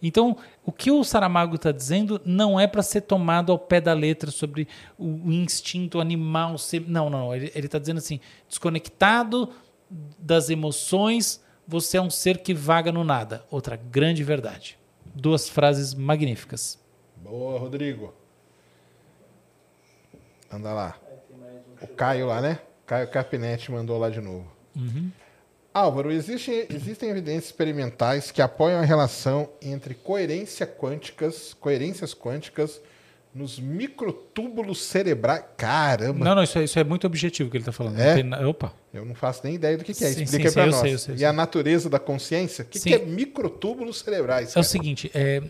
Então, 0.01 0.37
o 0.63 0.71
que 0.71 0.89
o 0.89 1.03
Saramago 1.03 1.55
está 1.55 1.71
dizendo 1.71 2.21
não 2.23 2.57
é 2.57 2.65
para 2.65 2.81
ser 2.81 3.01
tomado 3.01 3.51
ao 3.51 3.59
pé 3.59 3.81
da 3.81 3.93
letra 3.93 4.31
sobre 4.31 4.67
o 4.97 5.29
instinto 5.29 5.99
animal. 5.99 6.57
Ser... 6.57 6.85
Não, 6.87 7.09
não. 7.09 7.35
Ele 7.35 7.51
está 7.53 7.77
dizendo 7.77 7.97
assim: 7.97 8.21
desconectado 8.47 9.49
das 10.17 10.49
emoções, 10.49 11.43
você 11.67 11.97
é 11.97 12.01
um 12.01 12.09
ser 12.09 12.37
que 12.37 12.53
vaga 12.53 12.93
no 12.93 13.03
nada. 13.03 13.43
Outra 13.51 13.75
grande 13.75 14.23
verdade. 14.23 14.78
Duas 15.19 15.49
frases 15.49 15.93
magníficas. 15.93 16.79
Boa, 17.17 17.59
Rodrigo. 17.59 18.13
Anda 20.51 20.73
lá. 20.73 20.97
O 21.81 21.87
Caio 21.87 22.27
lá, 22.27 22.41
né? 22.41 22.59
Caio 22.85 23.09
Capinetti 23.09 23.71
mandou 23.71 23.97
lá 23.97 24.09
de 24.09 24.21
novo. 24.21 24.49
Uhum. 24.75 25.11
Álvaro, 25.73 26.11
existe, 26.11 26.65
existem 26.69 27.09
evidências 27.09 27.45
experimentais 27.45 28.31
que 28.31 28.41
apoiam 28.41 28.79
a 28.79 28.85
relação 28.85 29.49
entre 29.61 29.93
coerência 29.93 30.65
quânticas, 30.65 31.53
coerências 31.53 32.13
quânticas 32.13 32.81
nos 33.33 33.59
microtúbulos 33.59 34.81
cerebrais. 34.81 35.43
Caramba! 35.55 36.25
Não, 36.25 36.35
não, 36.35 36.43
isso 36.43 36.57
é, 36.57 36.63
isso 36.63 36.79
é 36.79 36.83
muito 36.83 37.05
objetivo 37.05 37.49
que 37.49 37.57
ele 37.57 37.61
está 37.61 37.71
falando. 37.71 37.99
É? 37.99 38.15
Tem, 38.15 38.33
opa. 38.45 38.73
Eu 38.93 39.05
não 39.05 39.13
faço 39.13 39.41
nem 39.43 39.55
ideia 39.55 39.77
do 39.77 39.83
que, 39.83 39.93
que 39.93 40.03
é. 40.03 40.11
Sim, 40.11 40.23
Explica 40.23 40.51
para 40.51 40.63
sim, 40.63 40.67
eu 40.69 40.71
nós. 40.71 40.81
sei, 40.81 40.93
eu 40.93 40.99
sei, 40.99 41.15
e 41.15 41.25
a 41.25 41.31
natureza 41.31 41.89
da 41.89 41.99
consciência? 41.99 42.63
O 42.63 42.67
que, 42.67 42.79
que 42.79 42.93
é 42.93 42.97
microtúbulos 43.05 43.99
cerebrais? 43.99 44.47
É 44.47 44.51
o 44.51 44.53
cara? 44.55 44.63
seguinte, 44.63 45.11
é, 45.13 45.43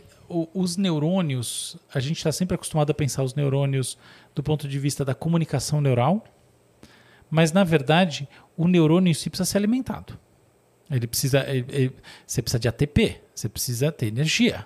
os 0.54 0.76
neurônios, 0.78 1.78
a 1.94 2.00
gente 2.02 2.18
está 2.18 2.32
sempre 2.32 2.56
acostumado 2.56 2.92
a 2.92 2.94
pensar 2.94 3.24
os 3.24 3.34
neurônios 3.34 3.98
do 4.36 4.44
ponto 4.44 4.68
de 4.68 4.78
vista 4.78 5.06
da 5.06 5.16
comunicação 5.16 5.80
neural, 5.80 6.24
mas 7.30 7.52
na 7.52 7.64
verdade 7.64 8.28
o 8.58 8.68
neurônio 8.68 9.10
em 9.10 9.14
si 9.14 9.30
precisa 9.30 9.50
ser 9.50 9.58
alimentado. 9.58 10.20
Ele 10.92 11.08
precisa, 11.08 11.46
ele- 11.48 11.66
ele- 11.70 11.96
você 12.28 12.42
precisa 12.42 12.60
de 12.60 12.68
ATP, 12.68 13.22
você 13.34 13.48
precisa 13.48 13.92
ter 13.92 14.08
energia. 14.08 14.66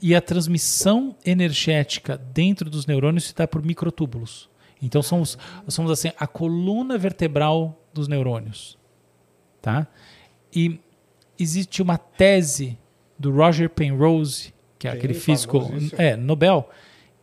E 0.00 0.14
a 0.14 0.20
transmissão 0.20 1.16
energética 1.24 2.18
dentro 2.18 2.68
dos 2.68 2.86
neurônios 2.86 3.24
se 3.24 3.34
dá 3.34 3.46
por 3.46 3.64
microtúbulos. 3.64 4.50
Então 4.82 5.02
somos, 5.02 5.38
somos 5.68 5.90
assim 5.90 6.12
a 6.18 6.26
coluna 6.26 6.98
vertebral 6.98 7.80
dos 7.92 8.06
neurônios, 8.06 8.76
tá? 9.62 9.86
E 10.54 10.78
existe 11.38 11.80
uma 11.80 11.96
tese 11.96 12.78
do 13.18 13.30
Roger 13.30 13.70
Penrose, 13.70 14.52
que 14.78 14.86
é 14.86 14.90
Sim, 14.90 14.98
aquele 14.98 15.14
físico 15.14 15.70
é, 15.96 16.16
Nobel, 16.16 16.68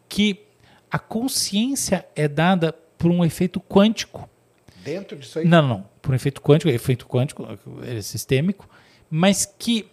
que 0.10 0.48
a 0.89 0.98
consciência 0.98 2.06
é 2.15 2.27
dada 2.27 2.73
por 2.98 3.11
um 3.11 3.23
efeito 3.23 3.60
quântico. 3.60 4.27
Dentro 4.84 5.18
disso 5.18 5.39
aí? 5.39 5.45
Não, 5.45 5.61
não, 5.61 5.85
por 6.02 6.11
um 6.11 6.15
efeito 6.15 6.41
quântico, 6.41 6.72
efeito 6.72 7.06
quântico 7.06 7.48
é 7.84 8.02
sistêmico, 8.02 8.68
mas 9.10 9.45
que 9.45 9.90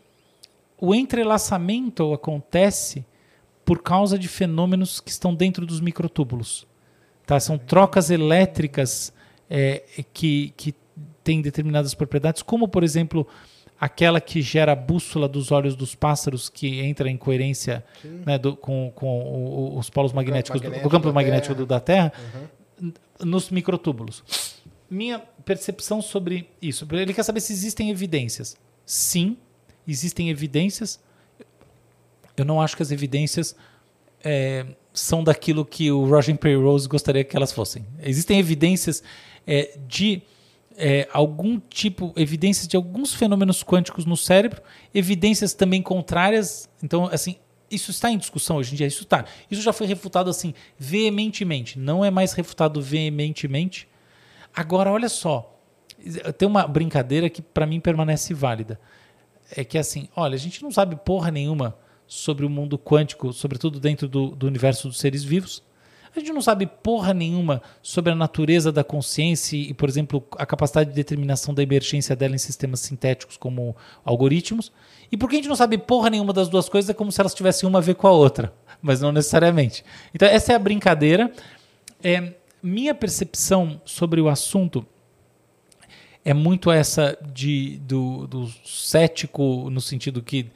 o 0.80 0.94
entrelaçamento 0.94 2.12
acontece 2.12 3.04
por 3.64 3.82
causa 3.82 4.18
de 4.18 4.28
fenômenos 4.28 5.00
que 5.00 5.10
estão 5.10 5.34
dentro 5.34 5.66
dos 5.66 5.80
microtúbulos. 5.80 6.66
Tá? 7.26 7.38
São 7.38 7.58
trocas 7.58 8.10
elétricas 8.10 9.12
é, 9.50 9.82
que, 10.12 10.52
que 10.56 10.74
têm 11.22 11.42
determinadas 11.42 11.92
propriedades, 11.94 12.40
como, 12.42 12.66
por 12.68 12.82
exemplo, 12.82 13.26
aquela 13.78 14.20
que 14.20 14.40
gera 14.40 14.72
a 14.72 14.76
bússola 14.76 15.28
dos 15.28 15.52
olhos 15.52 15.76
dos 15.76 15.94
pássaros, 15.94 16.48
que 16.48 16.80
entra 16.80 17.10
em 17.10 17.16
coerência 17.16 17.84
né, 18.26 18.38
do- 18.38 18.56
com, 18.56 18.90
com 18.94 19.20
o- 19.20 19.78
os 19.78 19.90
polos 19.90 20.12
magnéticos, 20.12 20.60
do- 20.60 20.68
o 20.86 20.90
campo 20.90 21.06
da 21.08 21.12
magnético 21.12 21.54
do- 21.54 21.66
da 21.66 21.78
Terra, 21.80 22.12
n- 22.80 22.94
nos 23.20 23.50
microtúbulos. 23.50 24.24
Minha 24.90 25.18
percepção 25.44 26.00
sobre 26.00 26.48
isso, 26.62 26.86
ele 26.92 27.12
quer 27.12 27.22
saber 27.22 27.40
se 27.40 27.52
existem 27.52 27.90
evidências. 27.90 28.56
Sim, 28.86 29.36
existem 29.92 30.30
evidências. 30.30 31.00
Eu 32.36 32.44
não 32.44 32.60
acho 32.60 32.76
que 32.76 32.82
as 32.82 32.90
evidências 32.90 33.56
é, 34.22 34.66
são 34.92 35.24
daquilo 35.24 35.64
que 35.64 35.90
o 35.90 36.04
Roger 36.04 36.36
Penrose 36.36 36.88
gostaria 36.88 37.24
que 37.24 37.36
elas 37.36 37.52
fossem. 37.52 37.84
Existem 38.00 38.38
evidências 38.38 39.02
é, 39.46 39.76
de 39.86 40.22
é, 40.76 41.08
algum 41.12 41.58
tipo, 41.58 42.12
evidências 42.16 42.68
de 42.68 42.76
alguns 42.76 43.12
fenômenos 43.12 43.64
quânticos 43.64 44.04
no 44.04 44.16
cérebro, 44.16 44.62
evidências 44.94 45.52
também 45.54 45.82
contrárias. 45.82 46.68
Então, 46.82 47.06
assim, 47.06 47.36
isso 47.70 47.90
está 47.90 48.10
em 48.10 48.18
discussão 48.18 48.56
hoje 48.56 48.72
em 48.72 48.76
dia. 48.76 48.86
Isso 48.86 49.02
está. 49.02 49.24
Isso 49.50 49.62
já 49.62 49.72
foi 49.72 49.86
refutado 49.86 50.30
assim 50.30 50.54
veementemente. 50.78 51.78
Não 51.78 52.04
é 52.04 52.10
mais 52.10 52.32
refutado 52.32 52.80
veementemente. 52.80 53.88
Agora, 54.54 54.90
olha 54.90 55.08
só, 55.08 55.58
tem 56.36 56.48
uma 56.48 56.66
brincadeira 56.66 57.28
que 57.28 57.42
para 57.42 57.66
mim 57.66 57.80
permanece 57.80 58.32
válida. 58.32 58.80
É 59.54 59.64
que 59.64 59.78
assim, 59.78 60.08
olha, 60.14 60.34
a 60.34 60.38
gente 60.38 60.62
não 60.62 60.70
sabe 60.70 60.96
porra 60.96 61.30
nenhuma 61.30 61.76
sobre 62.06 62.44
o 62.44 62.50
mundo 62.50 62.78
quântico, 62.78 63.32
sobretudo 63.32 63.78
dentro 63.78 64.08
do, 64.08 64.30
do 64.30 64.46
universo 64.46 64.88
dos 64.88 64.98
seres 64.98 65.22
vivos. 65.22 65.62
A 66.14 66.20
gente 66.20 66.32
não 66.32 66.40
sabe 66.40 66.66
porra 66.66 67.12
nenhuma 67.12 67.62
sobre 67.82 68.12
a 68.12 68.14
natureza 68.14 68.72
da 68.72 68.82
consciência 68.82 69.56
e, 69.56 69.74
por 69.74 69.88
exemplo, 69.88 70.26
a 70.32 70.46
capacidade 70.46 70.90
de 70.90 70.96
determinação 70.96 71.54
da 71.54 71.62
emergência 71.62 72.16
dela 72.16 72.34
em 72.34 72.38
sistemas 72.38 72.80
sintéticos 72.80 73.36
como 73.36 73.76
algoritmos. 74.04 74.72
E 75.12 75.16
porque 75.16 75.36
a 75.36 75.38
gente 75.38 75.48
não 75.48 75.56
sabe 75.56 75.76
porra 75.78 76.10
nenhuma 76.10 76.32
das 76.32 76.48
duas 76.48 76.68
coisas, 76.68 76.88
é 76.88 76.94
como 76.94 77.12
se 77.12 77.20
elas 77.20 77.34
tivessem 77.34 77.68
uma 77.68 77.78
a 77.78 77.82
ver 77.82 77.94
com 77.94 78.08
a 78.08 78.12
outra, 78.12 78.52
mas 78.82 79.00
não 79.00 79.12
necessariamente. 79.12 79.84
Então, 80.14 80.26
essa 80.26 80.52
é 80.52 80.56
a 80.56 80.58
brincadeira. 80.58 81.30
É, 82.02 82.34
minha 82.62 82.94
percepção 82.94 83.80
sobre 83.84 84.20
o 84.20 84.28
assunto 84.28 84.84
é 86.28 86.34
muito 86.34 86.70
essa 86.70 87.16
de, 87.32 87.78
do, 87.78 88.26
do 88.26 88.52
cético, 88.62 89.70
no 89.70 89.80
sentido 89.80 90.20
que 90.20 90.50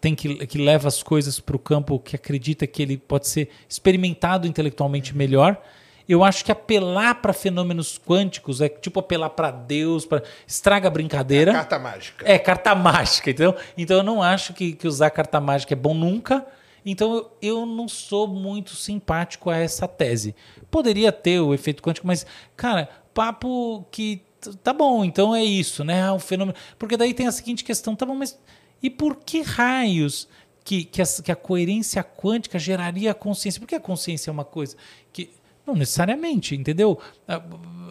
tem 0.00 0.14
que, 0.14 0.46
que 0.46 0.56
leva 0.56 0.88
as 0.88 1.02
coisas 1.02 1.38
para 1.38 1.54
o 1.54 1.58
campo 1.58 1.98
que 1.98 2.16
acredita 2.16 2.66
que 2.66 2.80
ele 2.80 2.96
pode 2.96 3.28
ser 3.28 3.50
experimentado 3.68 4.46
intelectualmente 4.46 5.14
melhor. 5.14 5.60
Eu 6.08 6.24
acho 6.24 6.42
que 6.42 6.50
apelar 6.50 7.16
para 7.16 7.34
fenômenos 7.34 7.98
quânticos 7.98 8.62
é 8.62 8.68
tipo 8.70 8.98
apelar 8.98 9.28
para 9.28 9.50
Deus, 9.50 10.06
para 10.06 10.22
estraga 10.46 10.88
a 10.88 10.90
brincadeira. 10.90 11.52
Carta 11.52 11.78
mágica. 11.78 12.24
É, 12.26 12.38
carta 12.38 12.74
mágica, 12.74 13.28
entendeu? 13.28 13.54
Então 13.76 13.98
eu 13.98 14.02
não 14.02 14.22
acho 14.22 14.54
que, 14.54 14.72
que 14.72 14.88
usar 14.88 15.10
carta 15.10 15.38
mágica 15.38 15.74
é 15.74 15.76
bom 15.76 15.92
nunca. 15.92 16.46
Então 16.82 17.30
eu 17.42 17.66
não 17.66 17.86
sou 17.88 18.26
muito 18.26 18.74
simpático 18.74 19.50
a 19.50 19.58
essa 19.58 19.86
tese. 19.86 20.34
Poderia 20.70 21.12
ter 21.12 21.40
o 21.40 21.52
efeito 21.52 21.82
quântico, 21.82 22.06
mas, 22.06 22.24
cara, 22.56 22.88
papo 23.12 23.84
que. 23.90 24.22
Tá 24.62 24.72
bom, 24.72 25.04
então 25.04 25.34
é 25.34 25.44
isso, 25.44 25.84
né? 25.84 26.02
Ah, 26.02 26.12
O 26.14 26.18
fenômeno. 26.18 26.56
Porque 26.78 26.96
daí 26.96 27.12
tem 27.14 27.26
a 27.26 27.32
seguinte 27.32 27.62
questão, 27.64 27.94
tá 27.94 28.06
bom, 28.06 28.14
mas 28.14 28.38
e 28.82 28.88
por 28.88 29.16
que 29.16 29.42
raios 29.42 30.26
que, 30.64 30.84
que, 30.84 31.02
essa- 31.02 31.22
que 31.22 31.30
a 31.32 31.36
coerência 31.36 32.02
quântica 32.02 32.58
geraria 32.58 33.10
a 33.10 33.14
consciência? 33.14 33.60
Por 33.60 33.66
que 33.66 33.74
a 33.74 33.80
consciência 33.80 34.30
é 34.30 34.32
uma 34.32 34.44
coisa 34.44 34.76
que. 35.12 35.30
Não 35.66 35.74
necessariamente, 35.74 36.56
entendeu? 36.56 36.98
Ah, 37.28 37.42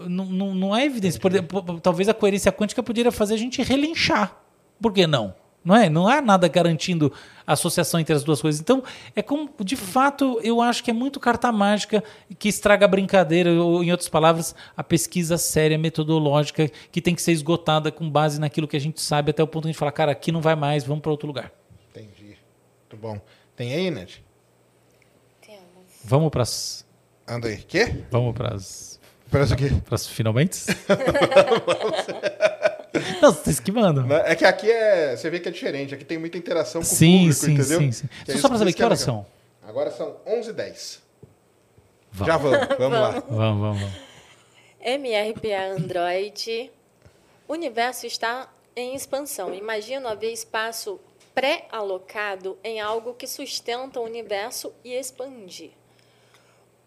Não, 0.08 0.26
não, 0.26 0.56
não 0.56 0.76
é 0.76 0.86
evidência. 0.86 1.20
Por- 1.20 1.44
por- 1.44 1.80
talvez 1.82 2.10
a 2.10 2.14
coerência 2.14 2.52
quântica 2.52 2.82
poderia 2.82 3.12
fazer 3.12 3.36
a 3.36 3.38
gente 3.38 3.62
relinchar. 3.62 4.36
Por 4.82 4.92
que 4.94 5.06
não? 5.06 5.34
Não 5.64 5.76
é? 5.76 5.90
Não 5.90 6.08
há 6.08 6.22
nada 6.22 6.48
garantindo 6.48 7.12
a 7.46 7.54
associação 7.54 8.00
entre 8.00 8.16
as 8.16 8.24
duas 8.24 8.42
coisas. 8.42 8.62
Então, 8.62 8.84
é 9.16 9.22
como, 9.22 9.50
de 9.60 9.76
fato, 9.76 10.40
eu 10.42 10.62
acho 10.62 10.84
que 10.84 10.90
é 10.90 10.94
muito 10.94 11.20
carta 11.20 11.52
mágica 11.52 12.04
que 12.38 12.48
estraga 12.48 12.86
a 12.86 12.88
brincadeira, 12.88 13.52
ou, 13.52 13.84
em 13.84 13.92
outras 13.92 14.08
palavras, 14.08 14.56
a 14.76 14.84
pesquisa 14.84 15.38
séria, 15.38 15.78
metodológica, 15.78 16.70
que 16.92 17.02
tem 17.02 17.14
que 17.14 17.22
ser 17.22 17.34
esgotada 17.34 17.92
com 17.92 18.10
base 18.10 18.40
naquilo 18.40 18.68
que 18.68 18.78
a 18.78 18.80
gente 18.80 19.02
sabe, 19.02 19.32
até 19.32 19.44
o 19.44 19.48
ponto 19.48 19.64
de 19.64 19.70
a 19.70 19.72
gente 19.72 19.80
falar, 19.80 19.92
cara, 19.92 20.12
aqui 20.12 20.32
não 20.32 20.42
vai 20.42 20.56
mais, 20.56 20.84
vamos 20.84 21.02
para 21.02 21.12
outro 21.12 21.28
lugar. 21.28 21.52
Entendi. 21.90 22.38
Muito 22.90 22.98
bom. 23.02 23.20
Tem 23.56 23.74
aí, 23.74 23.92
Ned? 23.92 24.24
Temos. 25.42 25.62
Vamos 26.04 26.30
para 26.30 26.44
as. 26.44 26.86
Anda 27.28 27.50
aí. 27.50 27.58
Quê? 27.58 28.04
Vamos 28.10 28.34
para 28.34 28.56
as. 28.56 29.00
Parece 29.30 29.54
o 29.54 29.58
quê? 29.58 29.70
Para 29.86 29.96
as 29.96 30.08
finalmente? 30.08 30.60
não, 33.22 33.32
você 33.32 33.40
está 33.40 33.52
esquivando. 33.52 34.12
É 34.14 34.36
que 34.36 34.46
aqui 34.46 34.70
é. 34.72 35.16
Você 35.16 35.30
vê 35.30 35.40
que 35.40 35.50
é 35.50 35.52
diferente. 35.52 35.94
Aqui 35.94 36.04
tem 36.06 36.18
muita 36.18 36.38
interação 36.38 36.82
com 36.82 36.88
o 36.88 36.90
Sim, 36.90 37.18
público, 37.20 37.34
sim, 37.34 37.52
entendeu? 37.54 37.80
sim, 37.80 37.92
sim. 37.92 38.08
Que 38.26 38.32
é 38.32 38.34
Só 38.34 38.40
isso- 38.40 38.50
para 38.50 38.58
saber 38.58 38.74
que 38.74 38.82
é 38.82 38.86
horas 38.86 39.00
legal. 39.02 39.28
são. 39.62 39.70
Agora 39.70 39.92
são 39.92 40.18
11h10. 40.26 41.00
Vamos. 42.12 42.28
Já 42.34 42.38
vamos, 42.38 42.68
vamos 42.78 43.00
lá. 43.00 43.10
Vamos, 43.12 43.38
vamos, 43.38 43.80
vamos. 43.82 43.94
MRPA 44.82 45.74
Android. 45.78 46.72
O 47.48 47.54
universo 47.54 48.06
está 48.08 48.52
em 48.76 48.96
expansão. 48.96 49.54
Imagino 49.54 50.08
haver 50.08 50.32
espaço 50.32 51.00
pré-alocado 51.36 52.58
em 52.64 52.80
algo 52.80 53.14
que 53.14 53.28
sustenta 53.28 54.00
o 54.00 54.04
universo 54.04 54.74
e 54.84 54.94
expandir. 54.94 55.72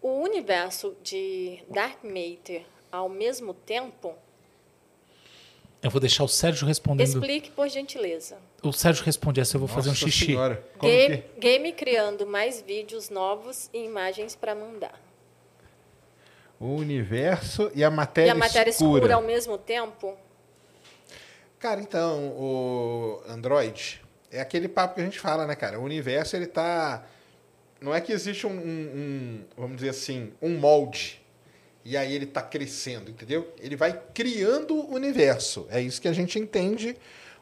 O 0.01 0.21
universo 0.21 0.95
de 1.01 1.63
Dark 1.69 2.03
Matter, 2.03 2.63
ao 2.91 3.07
mesmo 3.07 3.53
tempo, 3.53 4.13
Eu 5.83 5.89
vou 5.91 5.99
deixar 5.99 6.23
o 6.23 6.27
Sérgio 6.29 6.65
respondendo. 6.65 7.05
explique 7.07 7.51
por 7.51 7.67
gentileza. 7.67 8.37
O 8.63 8.71
Sérgio 8.71 9.03
responde 9.03 9.41
essa, 9.41 9.57
eu 9.57 9.59
vou 9.59 9.67
fazer 9.67 9.89
um 9.89 9.91
Nossa 9.91 10.05
xixi. 10.05 10.27
Senhora. 10.27 10.63
Como 10.77 10.89
Game, 10.91 11.17
que- 11.17 11.39
game 11.41 11.73
criando 11.73 12.25
mais 12.25 12.61
vídeos 12.61 13.09
novos 13.09 13.69
e 13.73 13.83
imagens 13.83 14.33
para 14.35 14.55
mandar. 14.55 14.97
O 16.59 16.67
universo 16.75 17.69
e 17.75 17.83
a 17.83 17.87
E 17.87 17.91
matéria, 17.91 18.31
a 18.31 18.35
matéria 18.35 18.69
escura. 18.69 19.13
ao 19.15 19.21
mesmo 19.21 19.57
tempo? 19.57 20.15
Cara, 21.59 21.81
então, 21.81 22.29
o 22.29 23.21
Android 23.27 24.01
é 24.31 24.39
aquele 24.39 24.69
papo 24.69 24.95
que 24.95 25.01
a 25.01 25.03
gente 25.03 25.19
fala, 25.19 25.45
né, 25.45 25.55
cara? 25.55 25.79
O 25.79 25.83
universo, 25.83 26.35
ele 26.35 26.47
tá. 26.47 27.03
Não 27.81 27.93
é 27.93 27.99
que 27.99 28.13
existe 28.13 28.47
um, 28.47 28.51
um- 28.51 28.55
um, 28.95 29.43
vamos 29.57 29.75
dizer 29.77 29.89
assim, 29.89 30.31
um 30.41 30.57
molde. 30.57 31.21
E 31.85 31.97
aí 31.97 32.13
ele 32.13 32.25
está 32.25 32.41
crescendo, 32.41 33.11
entendeu? 33.11 33.53
Ele 33.59 33.75
vai 33.75 33.99
criando 34.13 34.75
o 34.75 34.93
universo. 34.93 35.67
É 35.69 35.81
isso 35.81 36.01
que 36.01 36.07
a 36.07 36.13
gente 36.13 36.39
entende 36.39 36.95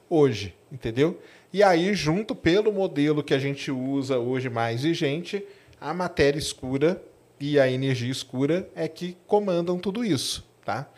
hoje, 0.10 0.56
entendeu? 0.72 1.22
E 1.54 1.62
aí, 1.62 1.94
junto 1.94 2.34
pelo 2.34 2.72
modelo 2.72 3.24
que 3.24 3.34
a 3.34 3.40
gente 3.40 3.70
usa 3.70 4.18
hoje 4.18 4.50
mais 4.50 4.84
vigente, 4.84 5.46
a 5.80 5.94
matéria 5.94 6.40
escura 6.40 7.02
e 7.40 7.60
a 7.60 7.70
energia 7.70 8.12
escura 8.12 8.70
é 8.76 8.88
que 8.88 9.18
comandam 9.28 9.78
tudo 9.78 10.04
isso, 10.04 10.48
tá? 10.64 10.90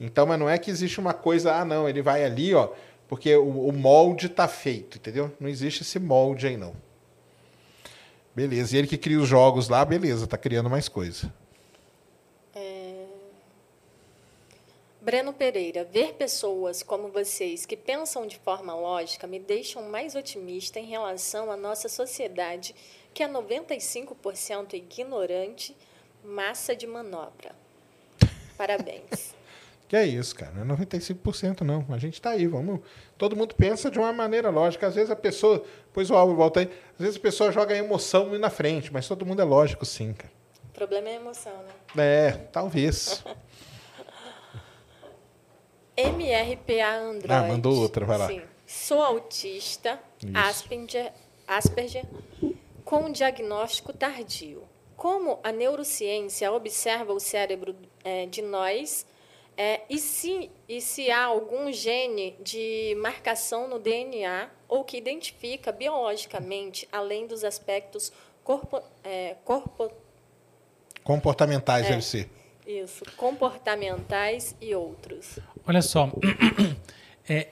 Então, 0.00 0.26
mas 0.26 0.38
não 0.38 0.48
é 0.48 0.56
que 0.58 0.70
existe 0.70 0.98
uma 0.98 1.12
coisa, 1.12 1.54
ah, 1.54 1.64
não, 1.64 1.88
ele 1.88 2.00
vai 2.00 2.24
ali, 2.24 2.54
ó, 2.54 2.70
porque 3.08 3.34
o, 3.36 3.68
o 3.68 3.72
molde 3.72 4.26
está 4.26 4.46
feito, 4.48 4.98
entendeu? 4.98 5.32
Não 5.40 5.48
existe 5.48 5.82
esse 5.82 5.98
molde 5.98 6.46
aí, 6.46 6.56
não. 6.56 6.74
Beleza. 8.34 8.76
E 8.76 8.78
ele 8.78 8.86
que 8.86 8.96
cria 8.96 9.18
os 9.18 9.28
jogos 9.28 9.68
lá, 9.68 9.84
beleza, 9.84 10.26
tá 10.26 10.38
criando 10.38 10.70
mais 10.70 10.88
coisa. 10.88 11.32
Breno 15.00 15.32
Pereira, 15.32 15.84
ver 15.84 16.14
pessoas 16.14 16.82
como 16.82 17.08
vocês 17.08 17.64
que 17.64 17.76
pensam 17.76 18.26
de 18.26 18.36
forma 18.38 18.74
lógica 18.74 19.28
me 19.28 19.38
deixam 19.38 19.82
mais 19.84 20.16
otimista 20.16 20.80
em 20.80 20.86
relação 20.86 21.52
à 21.52 21.56
nossa 21.56 21.88
sociedade, 21.88 22.74
que 23.14 23.22
é 23.22 23.28
95% 23.28 24.74
ignorante, 24.74 25.76
massa 26.24 26.74
de 26.74 26.86
manobra. 26.86 27.54
Parabéns. 28.56 29.36
Que 29.88 29.96
é 29.96 30.04
isso, 30.04 30.34
cara. 30.34 30.52
Não 30.52 30.74
é 30.74 30.78
95% 30.78 31.62
não. 31.62 31.86
A 31.88 31.96
gente 31.96 32.12
está 32.12 32.32
aí, 32.32 32.46
vamos. 32.46 32.80
Todo 33.16 33.34
mundo 33.34 33.54
pensa 33.54 33.90
de 33.90 33.98
uma 33.98 34.12
maneira 34.12 34.50
lógica. 34.50 34.86
Às 34.86 34.94
vezes 34.94 35.10
a 35.10 35.16
pessoa. 35.16 35.64
Pois 35.94 36.10
o 36.10 36.14
Álvaro 36.14 36.36
volta 36.36 36.60
aí. 36.60 36.70
Às 36.92 36.98
vezes 36.98 37.16
a 37.16 37.20
pessoa 37.20 37.50
joga 37.50 37.72
a 37.72 37.78
emoção 37.78 38.38
na 38.38 38.50
frente, 38.50 38.92
mas 38.92 39.08
todo 39.08 39.24
mundo 39.24 39.40
é 39.40 39.46
lógico, 39.46 39.86
sim, 39.86 40.12
cara. 40.12 40.30
O 40.68 40.74
problema 40.74 41.08
é 41.08 41.12
a 41.12 41.20
emoção, 41.20 41.54
né? 41.94 42.04
É, 42.04 42.32
talvez. 42.52 43.24
MRPA 45.98 46.96
Android. 46.96 47.32
Ah, 47.32 47.48
mandou 47.48 47.76
outra, 47.76 48.06
vai 48.06 48.18
lá. 48.18 48.28
Sim. 48.28 48.42
Sou 48.66 49.02
autista, 49.02 49.98
Asperger, 50.32 51.12
Asperger, 51.46 52.04
com 52.84 53.10
diagnóstico 53.10 53.92
tardio. 53.92 54.62
Como 54.96 55.40
a 55.42 55.50
neurociência 55.50 56.52
observa 56.52 57.12
o 57.12 57.20
cérebro 57.20 57.74
é, 58.04 58.26
de 58.26 58.42
nós 58.42 59.06
é, 59.56 59.80
e, 59.90 59.98
se, 59.98 60.50
e 60.68 60.80
se 60.80 61.10
há 61.10 61.24
algum 61.24 61.72
gene 61.72 62.36
de 62.40 62.96
marcação 63.00 63.66
no 63.66 63.80
DNA 63.80 64.48
ou 64.68 64.84
que 64.84 64.96
identifica 64.96 65.72
biologicamente, 65.72 66.88
além 66.92 67.26
dos 67.26 67.42
aspectos 67.42 68.12
corpo, 68.44 68.80
é, 69.02 69.34
corpo, 69.44 69.90
comportamentais, 71.02 71.86
é, 71.86 71.88
deve 71.90 72.02
ser. 72.02 72.30
Isso, 72.64 73.02
comportamentais 73.16 74.54
e 74.60 74.74
outros. 74.74 75.38
Olha 75.66 75.82
só, 75.82 76.12
é, 77.28 77.48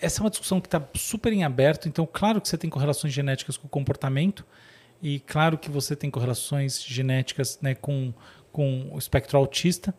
essa 0.00 0.20
é 0.20 0.22
uma 0.22 0.30
discussão 0.30 0.60
que 0.60 0.66
está 0.66 0.82
super 0.94 1.32
em 1.32 1.44
aberto. 1.44 1.88
Então, 1.88 2.08
claro 2.10 2.40
que 2.40 2.48
você 2.48 2.58
tem 2.58 2.70
correlações 2.70 3.12
genéticas 3.12 3.56
com 3.56 3.66
o 3.66 3.70
comportamento 3.70 4.44
e 5.02 5.20
claro 5.20 5.56
que 5.56 5.70
você 5.70 5.94
tem 5.94 6.10
correlações 6.10 6.82
genéticas 6.82 7.58
né, 7.60 7.74
com, 7.74 8.12
com 8.52 8.90
o 8.92 8.98
espectro 8.98 9.38
autista, 9.38 9.94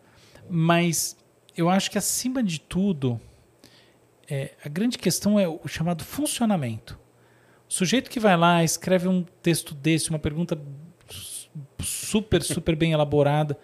mas 0.48 1.16
eu 1.56 1.68
acho 1.68 1.90
que 1.90 1.98
acima 1.98 2.42
de 2.42 2.60
tudo 2.60 3.20
é, 4.28 4.52
a 4.64 4.68
grande 4.68 4.96
questão 4.98 5.38
é 5.38 5.48
o 5.48 5.66
chamado 5.66 6.04
funcionamento. 6.04 6.98
O 7.68 7.72
sujeito 7.72 8.10
que 8.10 8.20
vai 8.20 8.36
lá, 8.36 8.62
escreve 8.62 9.08
um 9.08 9.24
texto 9.42 9.74
desse, 9.74 10.10
uma 10.10 10.18
pergunta 10.18 10.60
super, 11.80 12.42
super 12.42 12.76
bem 12.76 12.92
elaborada, 12.92 13.58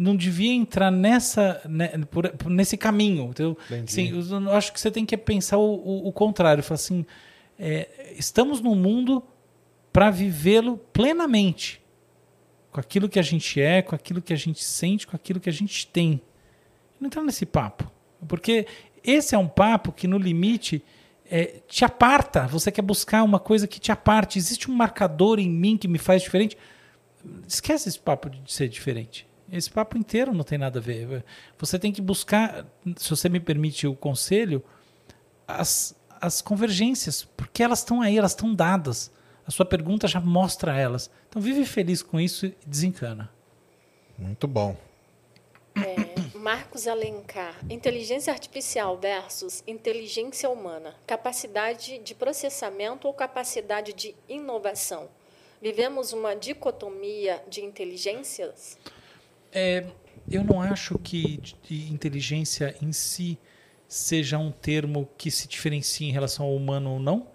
não 0.00 0.16
devia 0.16 0.52
entrar 0.52 0.90
nessa 0.90 1.60
né, 1.68 1.88
por, 2.10 2.32
nesse 2.48 2.76
caminho. 2.78 3.28
Então, 3.30 3.54
sim, 3.86 4.10
eu 4.10 4.52
acho 4.52 4.72
que 4.72 4.80
você 4.80 4.90
tem 4.90 5.04
que 5.04 5.14
pensar 5.14 5.58
o, 5.58 5.74
o, 5.74 6.08
o 6.08 6.12
contrário. 6.12 6.62
Falar 6.62 6.76
assim, 6.76 7.04
é, 7.58 8.14
estamos 8.16 8.62
num 8.62 8.74
mundo 8.74 9.22
para 9.92 10.10
vivê-lo 10.10 10.78
plenamente, 10.90 11.82
com 12.72 12.80
aquilo 12.80 13.10
que 13.10 13.18
a 13.18 13.22
gente 13.22 13.60
é, 13.60 13.82
com 13.82 13.94
aquilo 13.94 14.22
que 14.22 14.32
a 14.32 14.36
gente 14.36 14.64
sente, 14.64 15.06
com 15.06 15.14
aquilo 15.14 15.38
que 15.38 15.50
a 15.50 15.52
gente 15.52 15.86
tem. 15.86 16.22
Não 16.98 17.08
entrar 17.08 17.22
nesse 17.22 17.44
papo, 17.44 17.90
porque 18.26 18.66
esse 19.04 19.34
é 19.34 19.38
um 19.38 19.48
papo 19.48 19.92
que 19.92 20.08
no 20.08 20.16
limite 20.16 20.82
é, 21.30 21.60
te 21.68 21.84
aparta. 21.84 22.46
Você 22.46 22.72
quer 22.72 22.82
buscar 22.82 23.22
uma 23.22 23.38
coisa 23.38 23.66
que 23.66 23.78
te 23.78 23.92
aparte. 23.92 24.38
Existe 24.38 24.70
um 24.70 24.74
marcador 24.74 25.38
em 25.38 25.50
mim 25.50 25.76
que 25.76 25.86
me 25.86 25.98
faz 25.98 26.22
diferente. 26.22 26.56
Esquece 27.46 27.88
esse 27.88 27.98
papo 27.98 28.30
de 28.30 28.40
ser 28.50 28.68
diferente. 28.68 29.29
Esse 29.52 29.70
papo 29.70 29.98
inteiro 29.98 30.32
não 30.32 30.44
tem 30.44 30.58
nada 30.58 30.78
a 30.78 30.82
ver. 30.82 31.24
Você 31.58 31.78
tem 31.78 31.92
que 31.92 32.00
buscar, 32.00 32.66
se 32.96 33.10
você 33.10 33.28
me 33.28 33.40
permite 33.40 33.86
o 33.86 33.94
conselho, 33.94 34.62
as, 35.46 35.94
as 36.20 36.40
convergências, 36.40 37.24
porque 37.36 37.62
elas 37.62 37.80
estão 37.80 38.00
aí, 38.00 38.16
elas 38.16 38.32
estão 38.32 38.54
dadas. 38.54 39.10
A 39.46 39.50
sua 39.50 39.64
pergunta 39.64 40.06
já 40.06 40.20
mostra 40.20 40.78
elas. 40.78 41.10
Então 41.28 41.42
vive 41.42 41.64
feliz 41.64 42.02
com 42.02 42.20
isso 42.20 42.46
e 42.46 42.56
desencana. 42.66 43.30
Muito 44.16 44.46
bom. 44.46 44.76
É, 45.76 46.38
Marcos 46.38 46.86
Alencar, 46.86 47.54
inteligência 47.70 48.32
artificial 48.32 48.98
versus 48.98 49.62
inteligência 49.66 50.50
humana, 50.50 50.94
capacidade 51.06 51.98
de 51.98 52.14
processamento 52.14 53.06
ou 53.08 53.14
capacidade 53.14 53.92
de 53.92 54.14
inovação. 54.28 55.08
Vivemos 55.62 56.12
uma 56.12 56.34
dicotomia 56.34 57.42
de 57.48 57.62
inteligências? 57.62 58.78
É, 59.52 59.86
eu 60.30 60.44
não 60.44 60.60
acho 60.60 60.98
que 60.98 61.40
inteligência 61.70 62.76
em 62.80 62.92
si 62.92 63.38
seja 63.88 64.38
um 64.38 64.52
termo 64.52 65.08
que 65.18 65.30
se 65.30 65.48
diferencie 65.48 66.08
em 66.08 66.12
relação 66.12 66.46
ao 66.46 66.54
humano 66.54 66.92
ou 66.92 67.00
não. 67.00 67.28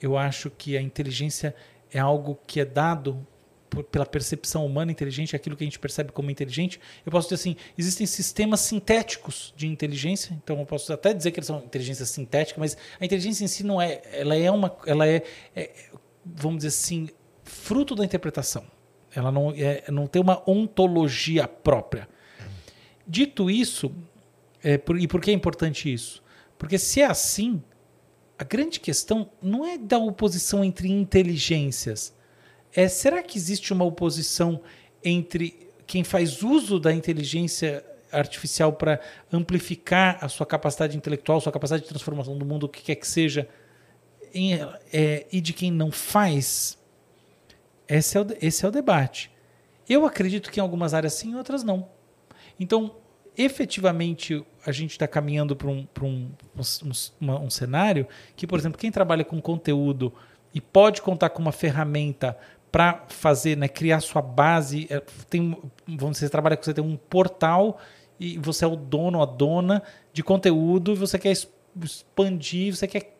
Eu 0.00 0.16
acho 0.18 0.50
que 0.50 0.76
a 0.76 0.82
inteligência 0.82 1.54
é 1.90 1.98
algo 1.98 2.38
que 2.46 2.60
é 2.60 2.64
dado 2.64 3.26
por, 3.70 3.84
pela 3.84 4.04
percepção 4.04 4.64
humana 4.66 4.92
inteligente, 4.92 5.34
aquilo 5.34 5.56
que 5.56 5.64
a 5.64 5.66
gente 5.66 5.78
percebe 5.78 6.12
como 6.12 6.30
inteligente. 6.30 6.78
Eu 7.04 7.10
posso 7.10 7.28
dizer 7.28 7.40
assim, 7.40 7.56
existem 7.78 8.06
sistemas 8.06 8.60
sintéticos 8.60 9.54
de 9.56 9.66
inteligência, 9.66 10.34
então 10.42 10.58
eu 10.58 10.66
posso 10.66 10.92
até 10.92 11.14
dizer 11.14 11.30
que 11.30 11.38
eles 11.38 11.46
são 11.46 11.58
inteligência 11.58 12.04
sintética, 12.04 12.60
mas 12.60 12.76
a 13.00 13.04
inteligência 13.04 13.44
em 13.44 13.48
si 13.48 13.64
não 13.64 13.80
é, 13.80 14.02
ela 14.12 14.36
é 14.36 14.50
uma, 14.50 14.76
ela 14.86 15.06
é, 15.06 15.22
é 15.54 15.70
vamos 16.24 16.58
dizer 16.58 16.68
assim, 16.68 17.08
fruto 17.42 17.94
da 17.94 18.04
interpretação. 18.04 18.64
Ela 19.16 19.32
não, 19.32 19.50
é, 19.56 19.84
não 19.90 20.06
tem 20.06 20.20
uma 20.20 20.42
ontologia 20.48 21.48
própria. 21.48 22.06
Dito 23.06 23.50
isso, 23.50 23.90
é, 24.62 24.76
por, 24.76 25.00
e 25.00 25.08
por 25.08 25.20
que 25.20 25.30
é 25.30 25.34
importante 25.34 25.92
isso? 25.92 26.22
Porque 26.58 26.78
se 26.78 27.00
é 27.00 27.06
assim, 27.06 27.62
a 28.38 28.44
grande 28.44 28.78
questão 28.78 29.30
não 29.40 29.66
é 29.66 29.78
da 29.78 29.98
oposição 29.98 30.62
entre 30.62 30.88
inteligências. 30.88 32.14
É 32.74 32.88
será 32.88 33.22
que 33.22 33.38
existe 33.38 33.72
uma 33.72 33.84
oposição 33.84 34.60
entre 35.02 35.66
quem 35.86 36.04
faz 36.04 36.42
uso 36.42 36.78
da 36.78 36.92
inteligência 36.92 37.84
artificial 38.12 38.72
para 38.72 39.00
amplificar 39.32 40.18
a 40.20 40.28
sua 40.28 40.44
capacidade 40.44 40.96
intelectual, 40.96 41.40
sua 41.40 41.52
capacidade 41.52 41.84
de 41.84 41.88
transformação 41.88 42.36
do 42.36 42.44
mundo, 42.44 42.64
o 42.64 42.68
que 42.68 42.82
quer 42.82 42.96
que 42.96 43.06
seja, 43.06 43.48
em, 44.34 44.54
é, 44.92 45.26
e 45.32 45.40
de 45.40 45.52
quem 45.52 45.70
não 45.70 45.90
faz? 45.90 46.78
Esse 47.88 48.16
é, 48.16 48.20
o, 48.20 48.26
esse 48.40 48.64
é 48.64 48.68
o 48.68 48.72
debate. 48.72 49.30
Eu 49.88 50.04
acredito 50.04 50.50
que 50.50 50.58
em 50.58 50.62
algumas 50.62 50.94
áreas 50.94 51.14
sim, 51.14 51.30
em 51.30 51.36
outras 51.36 51.62
não. 51.62 51.88
Então, 52.58 52.96
efetivamente, 53.36 54.44
a 54.64 54.72
gente 54.72 54.92
está 54.92 55.06
caminhando 55.06 55.54
para 55.54 55.68
um, 55.68 55.86
um, 56.02 56.30
um, 57.20 57.32
um, 57.32 57.50
cenário 57.50 58.06
que, 58.34 58.46
por 58.46 58.58
exemplo, 58.58 58.78
quem 58.78 58.90
trabalha 58.90 59.24
com 59.24 59.40
conteúdo 59.40 60.12
e 60.52 60.60
pode 60.60 61.02
contar 61.02 61.30
com 61.30 61.42
uma 61.42 61.52
ferramenta 61.52 62.36
para 62.72 63.04
fazer, 63.08 63.56
né, 63.56 63.68
criar 63.68 64.00
sua 64.00 64.20
base, 64.20 64.86
é, 64.90 65.00
tem, 65.30 65.56
vamos 65.86 66.16
dizer, 66.16 66.26
você 66.26 66.30
trabalha 66.30 66.56
com 66.56 66.64
você 66.64 66.74
tem 66.74 66.84
um 66.84 66.96
portal 66.96 67.78
e 68.18 68.38
você 68.38 68.64
é 68.64 68.68
o 68.68 68.76
dono, 68.76 69.22
a 69.22 69.26
dona 69.26 69.82
de 70.12 70.22
conteúdo 70.22 70.92
e 70.92 70.96
você 70.96 71.18
quer 71.18 71.32
expandir, 71.32 72.74
você 72.74 72.86
quer 72.86 73.18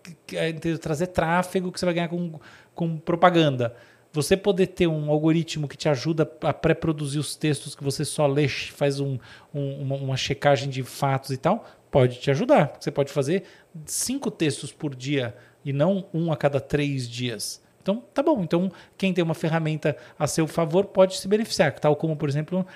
trazer 0.81 1.09
tráfego 1.09 1.71
que 1.71 1.79
você 1.79 1.85
vai 1.85 1.95
ganhar 1.95 2.09
com, 2.09 2.41
com 2.75 2.99
propaganda. 2.99 3.75
Você 4.17 4.35
poder 4.35 4.69
ter 4.69 4.87
um 4.87 5.11
algoritmo 5.11 5.69
que 5.69 5.77
te 5.77 5.91
ajuda 5.91 6.31
a 6.41 6.51
pré-produzir 6.51 7.19
os 7.19 7.37
textos 7.37 7.75
que 7.75 7.85
você 7.85 8.03
só 8.03 8.27
lê, 8.27 8.49
faz 8.49 8.99
um, 8.99 9.19
um, 9.55 9.83
uma, 9.83 9.97
uma, 9.97 10.17
checagem 10.17 10.71
de 10.71 10.83
fatos 10.83 11.31
e 11.33 11.37
tal, 11.37 11.67
pode 11.91 12.19
te 12.19 12.31
ajudar. 12.31 12.79
Você 12.81 12.91
pode 12.91 13.13
fazer 13.13 13.45
cinco 13.85 14.31
textos 14.31 14.73
por 14.73 14.95
dia 14.95 15.37
e 15.63 15.71
não 15.71 16.07
um 16.15 16.33
a 16.33 16.37
cada 16.37 16.59
três 16.59 17.07
dias. 17.07 17.63
Então, 17.83 18.03
tá 18.15 18.23
bom. 18.23 18.43
Então, 18.43 18.73
quem 18.97 19.13
tem 19.13 19.23
uma 19.23 19.35
ferramenta 19.35 19.95
a 20.19 20.27
seu 20.27 20.47
favor 20.47 20.87
pode 20.87 21.19
se 21.19 21.29
beneficiar. 21.29 21.79
Tal 21.79 21.95
como, 21.95 22.17
por 22.17 22.27
exemplo, 22.27 22.67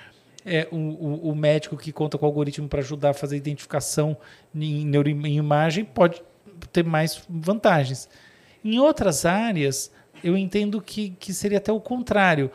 é, 0.45 0.67
o, 0.71 0.75
o, 0.75 1.31
o 1.31 1.35
médico 1.35 1.75
que 1.75 1.91
conta 1.91 2.19
com 2.19 2.25
o 2.25 2.29
algoritmo 2.29 2.69
para 2.69 2.81
ajudar 2.81 3.09
a 3.09 3.13
fazer 3.15 3.35
identificação 3.35 4.15
em 4.53 4.85
neuroimagem 4.85 5.85
pode 5.85 6.21
ter 6.71 6.83
mais 6.83 7.23
vantagens. 7.27 8.07
Em 8.63 8.77
outras 8.79 9.25
áreas, 9.25 9.91
eu 10.23 10.37
entendo 10.37 10.81
que, 10.81 11.11
que 11.11 11.33
seria 11.33 11.57
até 11.57 11.71
o 11.71 11.79
contrário. 11.79 12.51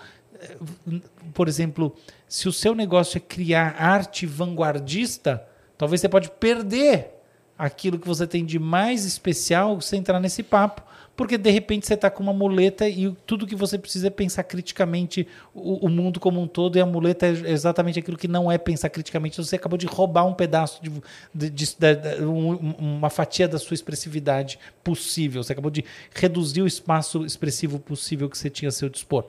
por 1.32 1.48
exemplo, 1.48 1.94
se 2.28 2.48
o 2.48 2.52
seu 2.52 2.74
negócio 2.74 3.18
é 3.18 3.20
criar 3.20 3.76
arte 3.78 4.26
vanguardista, 4.26 5.46
talvez 5.76 6.00
você 6.00 6.08
pode 6.08 6.30
perder 6.30 7.14
aquilo 7.58 7.98
que 7.98 8.06
você 8.06 8.26
tem 8.26 8.44
de 8.44 8.58
mais 8.58 9.04
especial 9.04 9.80
se 9.80 9.96
entrar 9.96 10.20
nesse 10.20 10.42
papo, 10.42 10.82
porque 11.16 11.38
de 11.38 11.50
repente 11.50 11.86
você 11.86 11.94
está 11.94 12.10
com 12.10 12.22
uma 12.22 12.32
muleta 12.32 12.86
e 12.88 13.10
tudo 13.26 13.46
que 13.46 13.56
você 13.56 13.78
precisa 13.78 14.08
é 14.08 14.10
pensar 14.10 14.44
criticamente 14.44 15.26
o, 15.54 15.86
o, 15.86 15.88
mundo 15.88 16.20
como 16.20 16.40
um 16.40 16.46
todo, 16.46 16.76
e 16.76 16.80
a 16.80 16.86
muleta 16.86 17.26
é 17.26 17.50
exatamente 17.50 17.98
aquilo 17.98 18.18
que 18.18 18.28
não 18.28 18.52
é 18.52 18.58
pensar 18.58 18.90
criticamente. 18.90 19.38
Você 19.38 19.56
acabou 19.56 19.78
de 19.78 19.86
roubar 19.86 20.26
um 20.26 20.34
pedaço 20.34 20.82
de, 20.82 20.90
de, 21.34 21.50
de, 21.50 21.74
de 21.74 22.24
um, 22.24 22.74
uma 22.78 23.08
fatia 23.08 23.48
da 23.48 23.58
sua 23.58 23.74
expressividade 23.74 24.58
possível. 24.84 25.42
Você 25.42 25.52
acabou 25.52 25.70
de 25.70 25.84
reduzir 26.14 26.60
o 26.60 26.66
espaço 26.66 27.24
expressivo 27.24 27.78
possível 27.78 28.28
que 28.28 28.36
você 28.36 28.50
tinha 28.50 28.68
a 28.68 28.72
seu 28.72 28.90
dispor. 28.90 29.24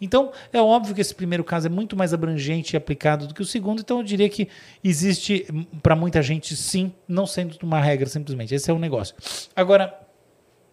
Então, 0.00 0.32
é 0.52 0.60
óbvio 0.60 0.94
que 0.94 1.00
esse 1.00 1.14
primeiro 1.14 1.42
caso 1.42 1.66
é 1.66 1.70
muito 1.70 1.96
mais 1.96 2.12
abrangente 2.12 2.74
e 2.74 2.76
aplicado 2.76 3.26
do 3.26 3.34
que 3.34 3.40
o 3.40 3.44
segundo, 3.44 3.80
então 3.80 3.98
eu 3.98 4.04
diria 4.04 4.28
que 4.28 4.48
existe, 4.82 5.46
para 5.82 5.96
muita 5.96 6.22
gente, 6.22 6.54
sim, 6.56 6.92
não 7.08 7.26
sendo 7.26 7.56
uma 7.62 7.80
regra 7.80 8.08
simplesmente. 8.08 8.54
Esse 8.54 8.70
é 8.70 8.74
o 8.74 8.78
negócio. 8.78 9.14
Agora, 9.56 9.98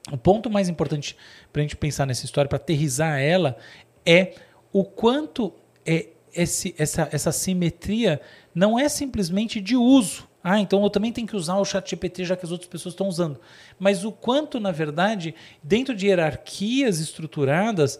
o 0.09 0.17
ponto 0.17 0.49
mais 0.49 0.69
importante 0.69 1.15
para 1.51 1.61
a 1.61 1.63
gente 1.63 1.75
pensar 1.75 2.07
nessa 2.07 2.25
história, 2.25 2.49
para 2.49 2.55
aterrizar 2.55 3.19
ela, 3.19 3.57
é 4.05 4.33
o 4.71 4.83
quanto 4.83 5.53
é 5.85 6.07
esse, 6.33 6.73
essa, 6.77 7.09
essa 7.11 7.31
simetria 7.31 8.21
não 8.55 8.79
é 8.79 8.87
simplesmente 8.87 9.59
de 9.59 9.75
uso. 9.75 10.29
Ah, 10.43 10.59
então 10.59 10.81
eu 10.83 10.89
também 10.89 11.11
tenho 11.11 11.27
que 11.27 11.35
usar 11.35 11.57
o 11.57 11.65
chat 11.65 11.87
GPT 11.87 12.25
já 12.25 12.35
que 12.35 12.45
as 12.45 12.51
outras 12.51 12.69
pessoas 12.69 12.93
estão 12.93 13.07
usando. 13.07 13.39
Mas 13.77 14.03
o 14.03 14.11
quanto, 14.11 14.59
na 14.59 14.71
verdade, 14.71 15.35
dentro 15.61 15.93
de 15.93 16.07
hierarquias 16.07 16.99
estruturadas, 16.99 17.99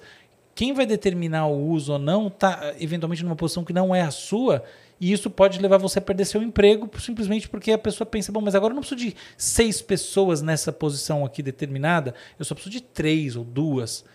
quem 0.56 0.74
vai 0.74 0.86
determinar 0.86 1.46
o 1.48 1.70
uso 1.70 1.94
ou 1.94 2.00
não 2.00 2.28
está 2.28 2.74
eventualmente 2.80 3.24
numa 3.24 3.36
posição 3.36 3.64
que 3.64 3.74
não 3.74 3.94
é 3.94 4.02
a 4.02 4.12
sua, 4.12 4.64
e 5.02 5.12
isso 5.12 5.32
pode 5.32 5.60
levar 5.60 5.80
você 5.80 5.98
a 5.98 6.02
perder 6.02 6.26
seu 6.26 6.44
emprego 6.44 6.88
simplesmente 7.00 7.50
porque 7.50 7.72
a 7.72 7.78
pessoa 7.78 8.06
pensa, 8.06 8.32
bom, 8.32 8.40
mas 8.40 8.54
agora 8.54 8.72
eu 8.72 8.76
não 8.76 8.84
preciso 8.84 9.02
de 9.02 9.16
seis 9.36 9.82
pessoas 9.82 10.44
nessa 10.44 10.72
posição 10.72 11.26
aqui 11.26 11.42
determinada, 11.42 12.14
eu 12.38 12.46
só 12.46 12.54
preciso 12.54 12.72
de 12.72 12.84
três 12.84 13.36
ou 13.36 13.44
duas. 13.44 14.06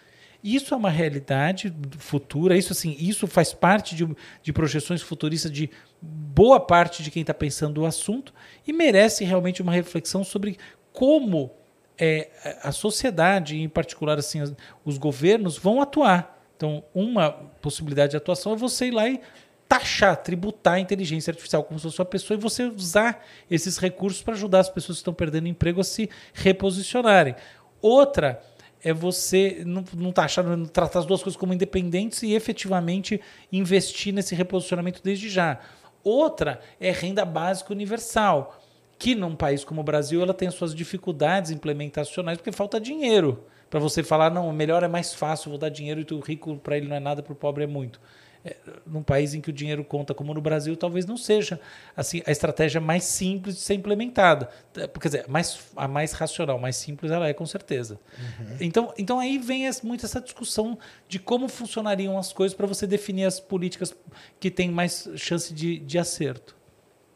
Isso 0.44 0.73
é 0.73 0.76
uma 0.76 0.89
realidade 0.89 1.74
futura, 1.98 2.56
isso 2.56 2.73
assim, 2.73 2.97
isso 3.00 3.26
faz 3.26 3.52
parte 3.52 3.97
de, 3.97 4.08
de 4.40 4.52
projeções 4.52 5.02
futuristas 5.02 5.50
de 5.50 5.68
boa 6.00 6.60
parte 6.60 7.02
de 7.02 7.10
quem 7.10 7.23
está 7.23 7.34
pensando 7.34 7.82
o 7.82 7.86
assunto 7.86 8.32
e 8.65 8.73
merece 8.73 9.24
realmente 9.24 9.60
uma 9.60 9.73
reflexão 9.73 10.23
sobre 10.23 10.56
como 10.92 11.50
é, 11.98 12.31
a 12.62 12.70
sociedade, 12.70 13.60
em 13.60 13.68
particular 13.68 14.20
assim, 14.20 14.40
os 14.84 14.98
governos, 14.98 15.58
vão 15.58 15.82
atuar. 15.82 16.36
Então, 16.56 16.84
uma 16.94 17.32
possibilidade 17.60 18.12
de 18.12 18.16
atuação 18.16 18.52
é 18.52 18.56
você 18.56 18.86
ir 18.86 18.92
lá 18.92 19.08
e 19.08 19.20
taxar, 19.69 20.17
tributar 20.17 20.75
a 20.75 20.81
inteligência 20.81 21.31
artificial 21.31 21.65
como 21.65 21.78
se 21.78 21.85
fosse 21.85 22.01
uma 22.01 22.07
pessoa 22.07 22.36
e 22.36 22.41
você 22.41 22.65
usar 22.65 23.25
esses 23.51 23.78
recursos 23.78 24.23
para 24.23 24.35
ajudar 24.35 24.61
as 24.61 24.69
pessoas 24.69 24.99
que 24.99 25.01
estão 25.01 25.15
perdendo 25.15 25.49
emprego 25.49 25.81
a 25.81 25.85
se 25.85 26.09
reposicionarem. 26.33 27.35
Outra 27.81 28.41
é 28.83 28.93
você 28.93 29.62
não, 29.67 29.85
não 29.95 30.12
taxar, 30.12 30.45
não 30.45 30.67
tratar 30.67 31.01
as 31.01 31.07
duas 31.07 31.23
coisas 31.23 31.39
como 31.39 31.53
independentes 31.53 32.23
e 32.23 32.35
efetivamente 32.35 33.20
investir 33.51 34.12
nesse 34.15 34.35
reposicionamento 34.35 35.01
desde 35.03 35.28
já. 35.28 35.59
Outra 36.05 36.61
é 36.81 36.93
renda 36.93 37.25
básica 37.25 37.73
universal 37.73 38.61
que 38.99 39.15
num 39.15 39.35
país 39.35 39.65
como 39.65 39.81
o 39.81 39.85
Brasil 39.85 40.23
ela 40.23 40.33
tem 40.33 40.51
suas 40.51 40.75
dificuldades 40.75 41.51
implementacionais 41.51 42.39
porque 42.39 42.53
falta 42.53 42.81
dinheiro 42.81 43.45
para 43.69 43.81
você 43.81 44.03
falar 44.03 44.31
não, 44.31 44.51
melhor 44.53 44.83
é 44.83 44.89
mais 44.89 45.12
fácil, 45.12 45.51
vou 45.51 45.59
dar 45.59 45.69
dinheiro 45.69 46.05
e 46.09 46.15
o 46.15 46.20
rico 46.20 46.57
para 46.57 46.77
ele 46.77 46.89
não 46.89 46.97
é 46.97 47.01
nada, 47.01 47.23
para 47.23 47.33
o 47.33 47.36
pobre 47.36 47.65
é 47.65 47.67
muito. 47.67 48.01
É, 48.47 48.55
num 48.86 49.02
país 49.02 49.34
em 49.34 49.41
que 49.41 49.50
o 49.50 49.52
dinheiro 49.52 49.83
conta 49.83 50.15
como 50.15 50.33
no 50.33 50.41
Brasil, 50.41 50.76
talvez 50.76 51.05
não 51.05 51.16
seja 51.16 51.60
assim 51.97 52.23
a 52.25 52.31
estratégia 52.31 52.81
mais 52.81 53.02
simples 53.02 53.57
de 53.57 53.60
ser 53.60 53.75
implementada. 53.75 54.49
É, 54.76 54.86
quer 54.86 55.08
dizer, 55.08 55.25
mais, 55.28 55.58
a 55.75 55.89
mais 55.89 56.12
racional, 56.12 56.58
mais 56.60 56.76
simples 56.76 57.10
ela 57.10 57.26
é 57.26 57.34
com 57.34 57.44
certeza. 57.44 57.99
Uhum. 58.16 58.57
Então, 58.60 58.94
então 58.97 59.18
aí 59.18 59.36
vem 59.36 59.68
muito 59.83 60.07
essa 60.07 60.20
discussão 60.20 60.78
de 61.08 61.18
como 61.18 61.49
funcionariam 61.49 62.16
as 62.16 62.33
coisas 62.33 62.57
para 62.57 62.66
você 62.66 62.86
definir 62.86 63.25
as 63.25 63.41
políticas 63.41 63.92
que 64.39 64.49
têm 64.49 64.70
mais 64.70 65.08
chance 65.16 65.52
de, 65.52 65.81
de 65.81 65.99
acerto. 65.99 66.55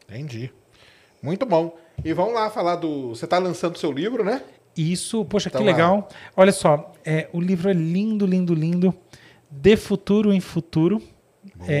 Entendi. 0.09 0.51
Muito 1.21 1.45
bom. 1.45 1.77
E 2.03 2.11
vamos 2.11 2.33
lá 2.33 2.49
falar 2.49 2.75
do. 2.75 3.09
Você 3.09 3.25
está 3.25 3.37
lançando 3.37 3.77
seu 3.77 3.91
livro, 3.91 4.23
né? 4.23 4.43
Isso, 4.75 5.23
poxa, 5.25 5.49
então, 5.49 5.61
que 5.61 5.67
legal. 5.67 5.97
Lá. 5.97 6.07
Olha 6.35 6.51
só, 6.51 6.93
é, 7.05 7.29
o 7.31 7.39
livro 7.39 7.69
é 7.69 7.73
lindo, 7.73 8.25
lindo, 8.25 8.53
lindo. 8.53 8.93
De 9.49 9.75
futuro 9.75 10.33
em 10.33 10.39
futuro. 10.39 11.01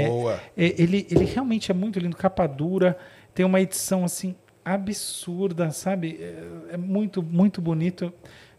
Boa. 0.07 0.41
É, 0.55 0.65
é, 0.65 0.75
ele, 0.81 1.07
ele 1.09 1.25
realmente 1.25 1.71
é 1.71 1.73
muito 1.73 1.99
lindo, 1.99 2.15
capa 2.15 2.47
dura. 2.47 2.97
Tem 3.33 3.45
uma 3.45 3.61
edição 3.61 4.03
assim 4.03 4.35
absurda, 4.63 5.71
sabe? 5.71 6.17
É, 6.19 6.73
é 6.73 6.77
muito, 6.77 7.21
muito 7.23 7.61
bonito. 7.61 8.13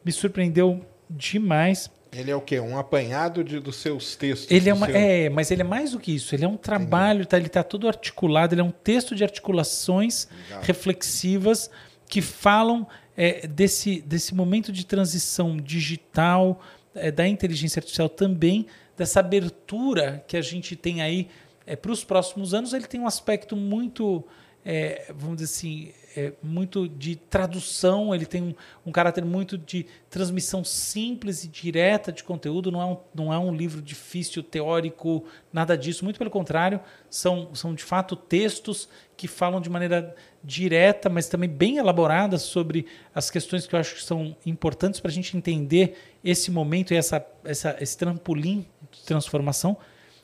Me 0.04 0.12
surpreendeu 0.12 0.84
demais. 1.08 1.90
Ele 2.12 2.30
é 2.30 2.36
o 2.36 2.40
quê? 2.40 2.60
Um 2.60 2.76
apanhado 2.76 3.42
de, 3.42 3.58
dos 3.58 3.76
seus 3.76 4.14
textos? 4.16 4.50
Ele 4.50 4.68
é, 4.68 4.74
uma, 4.74 4.86
seu... 4.86 4.96
é, 4.96 5.30
mas 5.30 5.50
ele 5.50 5.62
é 5.62 5.64
mais 5.64 5.92
do 5.92 5.98
que 5.98 6.14
isso. 6.14 6.34
Ele 6.34 6.44
é 6.44 6.48
um 6.48 6.58
trabalho, 6.58 7.24
tá, 7.24 7.38
ele 7.38 7.46
está 7.46 7.62
todo 7.62 7.88
articulado, 7.88 8.54
ele 8.54 8.60
é 8.60 8.64
um 8.64 8.70
texto 8.70 9.14
de 9.14 9.24
articulações 9.24 10.28
Legal. 10.48 10.62
reflexivas 10.62 11.70
que 12.06 12.20
falam 12.20 12.86
é, 13.16 13.46
desse, 13.46 14.02
desse 14.02 14.34
momento 14.34 14.70
de 14.70 14.84
transição 14.84 15.56
digital, 15.56 16.60
é, 16.94 17.10
da 17.10 17.26
inteligência 17.26 17.80
artificial 17.80 18.10
também, 18.10 18.66
dessa 18.96 19.20
abertura 19.20 20.24
que 20.26 20.36
a 20.36 20.42
gente 20.42 20.76
tem 20.76 21.02
aí 21.02 21.28
é, 21.66 21.76
para 21.76 21.92
os 21.92 22.04
próximos 22.04 22.54
anos. 22.54 22.72
Ele 22.72 22.86
tem 22.86 23.00
um 23.00 23.06
aspecto 23.06 23.56
muito, 23.56 24.24
é, 24.64 25.12
vamos 25.14 25.36
dizer 25.36 25.52
assim, 25.52 25.92
é, 26.16 26.32
muito 26.42 26.88
de 26.88 27.16
tradução, 27.16 28.14
ele 28.14 28.26
tem 28.26 28.42
um, 28.42 28.54
um, 28.86 28.92
caráter 28.92 29.24
muito 29.24 29.56
de 29.56 29.86
transmissão 30.10 30.62
simples 30.62 31.44
e 31.44 31.48
direta 31.48 32.12
de 32.12 32.22
conteúdo, 32.22 32.70
não 32.70 32.82
é, 32.82 32.84
um, 32.84 32.96
não 33.14 33.32
é 33.32 33.38
um 33.38 33.54
livro 33.54 33.80
difícil, 33.80 34.42
teórico, 34.42 35.24
nada 35.52 35.76
disso, 35.76 36.04
muito 36.04 36.18
pelo 36.18 36.30
contrário, 36.30 36.80
são, 37.08 37.54
são 37.54 37.74
de 37.74 37.82
fato 37.82 38.14
textos 38.14 38.88
que 39.16 39.26
falam 39.26 39.60
de 39.60 39.70
maneira 39.70 40.14
direta, 40.42 41.08
mas 41.08 41.28
também 41.28 41.48
bem 41.48 41.78
elaborada 41.78 42.36
sobre 42.38 42.86
as 43.14 43.30
questões 43.30 43.66
que 43.66 43.74
eu 43.74 43.78
acho 43.78 43.94
que 43.94 44.02
são 44.02 44.36
importantes 44.44 45.00
para 45.00 45.10
a 45.10 45.14
gente 45.14 45.36
entender 45.36 45.96
esse 46.24 46.50
momento 46.50 46.92
e 46.92 46.96
essa, 46.96 47.24
essa, 47.44 47.76
esse 47.80 47.96
trampolim 47.96 48.66
transformação. 49.06 49.76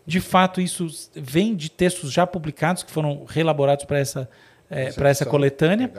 De 0.06 0.20
fato, 0.20 0.60
isso 0.60 0.86
vem 1.14 1.54
de 1.54 1.70
textos 1.70 2.12
já 2.12 2.26
publicados 2.26 2.82
que 2.82 2.90
foram 2.90 3.24
reelaborados 3.26 3.84
para 3.84 3.98
essa 3.98 4.28
é, 4.70 4.92
essa 5.08 5.24
coletânea. 5.24 5.90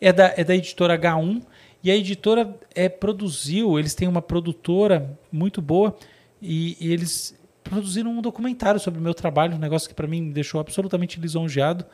É 0.00 0.12
da, 0.12 0.34
é 0.36 0.44
da 0.44 0.54
editora 0.54 0.98
H1. 0.98 1.42
E 1.82 1.90
a 1.90 1.96
editora 1.96 2.56
é, 2.74 2.88
produziu, 2.88 3.78
eles 3.78 3.94
têm 3.94 4.08
uma 4.08 4.20
produtora 4.20 5.16
muito 5.30 5.62
boa 5.62 5.96
e, 6.42 6.76
e 6.80 6.92
eles 6.92 7.38
produziram 7.62 8.10
um 8.10 8.20
documentário 8.20 8.80
sobre 8.80 8.98
o 8.98 9.02
meu 9.02 9.14
trabalho, 9.14 9.54
um 9.54 9.58
negócio 9.58 9.88
que 9.88 9.94
para 9.94 10.06
mim 10.06 10.22
me 10.22 10.32
deixou 10.32 10.60
absolutamente 10.60 11.20
lisonjeado, 11.20 11.84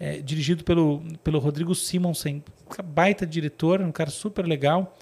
é, 0.00 0.18
dirigido 0.18 0.64
pelo, 0.64 1.02
pelo 1.22 1.38
Rodrigo 1.38 1.74
Simonsen, 1.74 2.42
baita 2.84 3.26
diretor, 3.26 3.82
um 3.82 3.92
cara 3.92 4.10
super 4.10 4.46
legal. 4.46 4.96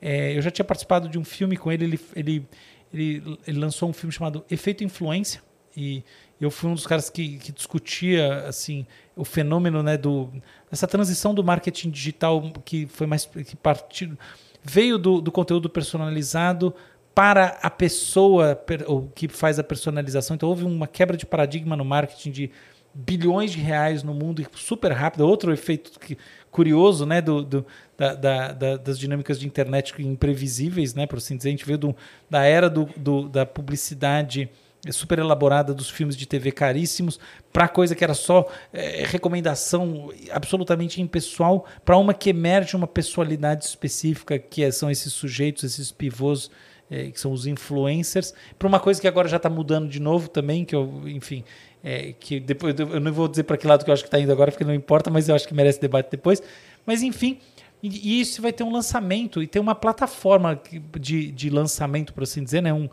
É, 0.00 0.36
eu 0.36 0.42
já 0.42 0.50
tinha 0.50 0.64
participado 0.64 1.08
de 1.08 1.18
um 1.18 1.24
filme 1.24 1.56
com 1.56 1.70
ele, 1.70 1.84
ele, 1.84 2.00
ele, 2.16 2.48
ele, 2.92 3.38
ele 3.46 3.58
lançou 3.58 3.88
um 3.88 3.92
filme 3.92 4.12
chamado 4.12 4.44
Efeito 4.50 4.84
Influência, 4.84 5.42
e 5.76 6.02
eu 6.40 6.50
fui 6.50 6.68
um 6.70 6.74
dos 6.74 6.86
caras 6.86 7.08
que, 7.08 7.38
que 7.38 7.52
discutia 7.52 8.46
assim 8.48 8.86
o 9.14 9.24
fenômeno 9.24 9.82
né, 9.82 9.96
do, 9.96 10.28
dessa 10.70 10.86
transição 10.86 11.34
do 11.34 11.44
marketing 11.44 11.90
digital 11.90 12.52
que 12.64 12.86
foi 12.86 13.06
mais 13.06 13.26
que 13.26 13.56
partiu, 13.56 14.16
veio 14.62 14.98
do, 14.98 15.20
do 15.20 15.30
conteúdo 15.30 15.68
personalizado 15.68 16.74
para 17.14 17.58
a 17.62 17.70
pessoa 17.70 18.60
ou 18.86 19.08
que 19.14 19.28
faz 19.28 19.58
a 19.58 19.64
personalização. 19.64 20.36
Então 20.36 20.48
houve 20.48 20.64
uma 20.64 20.86
quebra 20.86 21.16
de 21.16 21.26
paradigma 21.26 21.76
no 21.76 21.84
marketing 21.84 22.30
de 22.30 22.50
bilhões 22.94 23.52
de 23.52 23.60
reais 23.60 24.02
no 24.02 24.14
mundo 24.14 24.44
super 24.54 24.92
rápido. 24.92 25.26
Outro 25.26 25.52
efeito 25.52 25.98
que, 25.98 26.16
curioso 26.50 27.06
né, 27.06 27.20
do, 27.20 27.42
do 27.42 27.66
da, 27.96 28.14
da, 28.14 28.52
da, 28.52 28.76
das 28.76 28.98
dinâmicas 28.98 29.38
de 29.38 29.46
internet 29.46 29.94
imprevisíveis, 29.98 30.94
né, 30.94 31.06
por 31.06 31.18
assim 31.18 31.36
dizer. 31.36 31.48
A 31.48 31.52
gente 31.52 31.66
veio 31.66 31.78
do, 31.78 31.96
da 32.28 32.44
era 32.44 32.68
do, 32.68 32.88
do 32.96 33.28
da 33.28 33.44
publicidade 33.44 34.48
super 34.90 35.18
elaborada 35.18 35.74
dos 35.74 35.90
filmes 35.90 36.16
de 36.16 36.26
TV 36.26 36.52
caríssimos 36.52 37.18
para 37.52 37.68
coisa 37.68 37.94
que 37.94 38.04
era 38.04 38.14
só 38.14 38.48
é, 38.72 39.04
recomendação 39.06 40.10
absolutamente 40.30 41.02
impessoal 41.02 41.66
para 41.84 41.96
uma 41.96 42.14
que 42.14 42.30
emerge 42.30 42.76
uma 42.76 42.86
pessoalidade 42.86 43.64
específica 43.64 44.38
que 44.38 44.62
é, 44.62 44.70
são 44.70 44.90
esses 44.90 45.12
sujeitos, 45.12 45.64
esses 45.64 45.90
pivôs 45.90 46.50
é, 46.90 47.10
que 47.10 47.20
são 47.20 47.32
os 47.32 47.46
influencers 47.46 48.32
para 48.58 48.68
uma 48.68 48.80
coisa 48.80 49.00
que 49.00 49.08
agora 49.08 49.28
já 49.28 49.36
está 49.36 49.50
mudando 49.50 49.88
de 49.88 50.00
novo 50.00 50.28
também 50.28 50.64
que 50.64 50.74
eu 50.74 51.02
enfim 51.06 51.44
é, 51.82 52.12
que 52.18 52.40
depois 52.40 52.74
eu 52.78 53.00
não 53.00 53.12
vou 53.12 53.28
dizer 53.28 53.44
para 53.44 53.56
que 53.56 53.66
lado 53.66 53.84
que 53.84 53.90
eu 53.90 53.94
acho 53.94 54.02
que 54.02 54.08
está 54.08 54.18
indo 54.18 54.32
agora 54.32 54.50
porque 54.50 54.64
não 54.64 54.74
importa 54.74 55.10
mas 55.10 55.28
eu 55.28 55.34
acho 55.34 55.46
que 55.46 55.54
merece 55.54 55.80
debate 55.80 56.10
depois 56.10 56.42
mas 56.84 57.02
enfim 57.02 57.38
e 57.80 58.20
isso 58.20 58.42
vai 58.42 58.52
ter 58.52 58.64
um 58.64 58.72
lançamento 58.72 59.40
e 59.40 59.46
tem 59.46 59.62
uma 59.62 59.74
plataforma 59.74 60.60
de, 60.98 61.30
de 61.30 61.48
lançamento 61.48 62.12
por 62.12 62.24
assim 62.24 62.42
dizer 62.42 62.60
né 62.60 62.72
um 62.72 62.88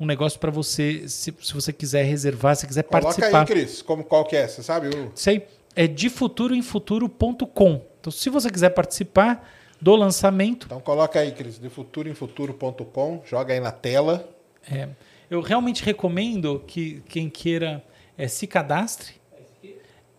um 0.00 0.06
negócio 0.06 0.38
para 0.38 0.50
você, 0.50 1.08
se, 1.08 1.34
se 1.40 1.52
você 1.52 1.72
quiser 1.72 2.04
reservar, 2.04 2.54
se 2.54 2.66
quiser 2.66 2.84
Coloca 2.84 3.06
participar. 3.06 3.40
aí, 3.40 3.46
Cris, 3.46 3.82
como, 3.82 4.04
qual 4.04 4.24
que 4.24 4.36
é? 4.36 4.46
Você 4.46 4.62
sabe? 4.62 4.88
O... 4.88 5.12
Aí 5.26 5.42
é 5.74 5.86
de 5.86 6.08
futuroemfuturo.com. 6.08 7.82
Então, 8.00 8.10
se 8.12 8.30
você 8.30 8.50
quiser 8.50 8.70
participar 8.70 9.48
do 9.80 9.94
lançamento, 9.94 10.66
Então 10.66 10.80
coloca 10.80 11.18
aí, 11.20 11.32
Cris, 11.32 11.58
de 11.58 11.68
futuroemfuturo.com, 11.68 13.22
joga 13.24 13.54
aí 13.54 13.60
na 13.60 13.72
tela. 13.72 14.28
é, 14.70 14.88
eu 15.30 15.40
realmente 15.40 15.84
recomendo 15.84 16.62
que 16.66 17.02
quem 17.08 17.28
queira 17.28 17.82
é, 18.18 18.26
se 18.26 18.46
cadastre. 18.46 19.14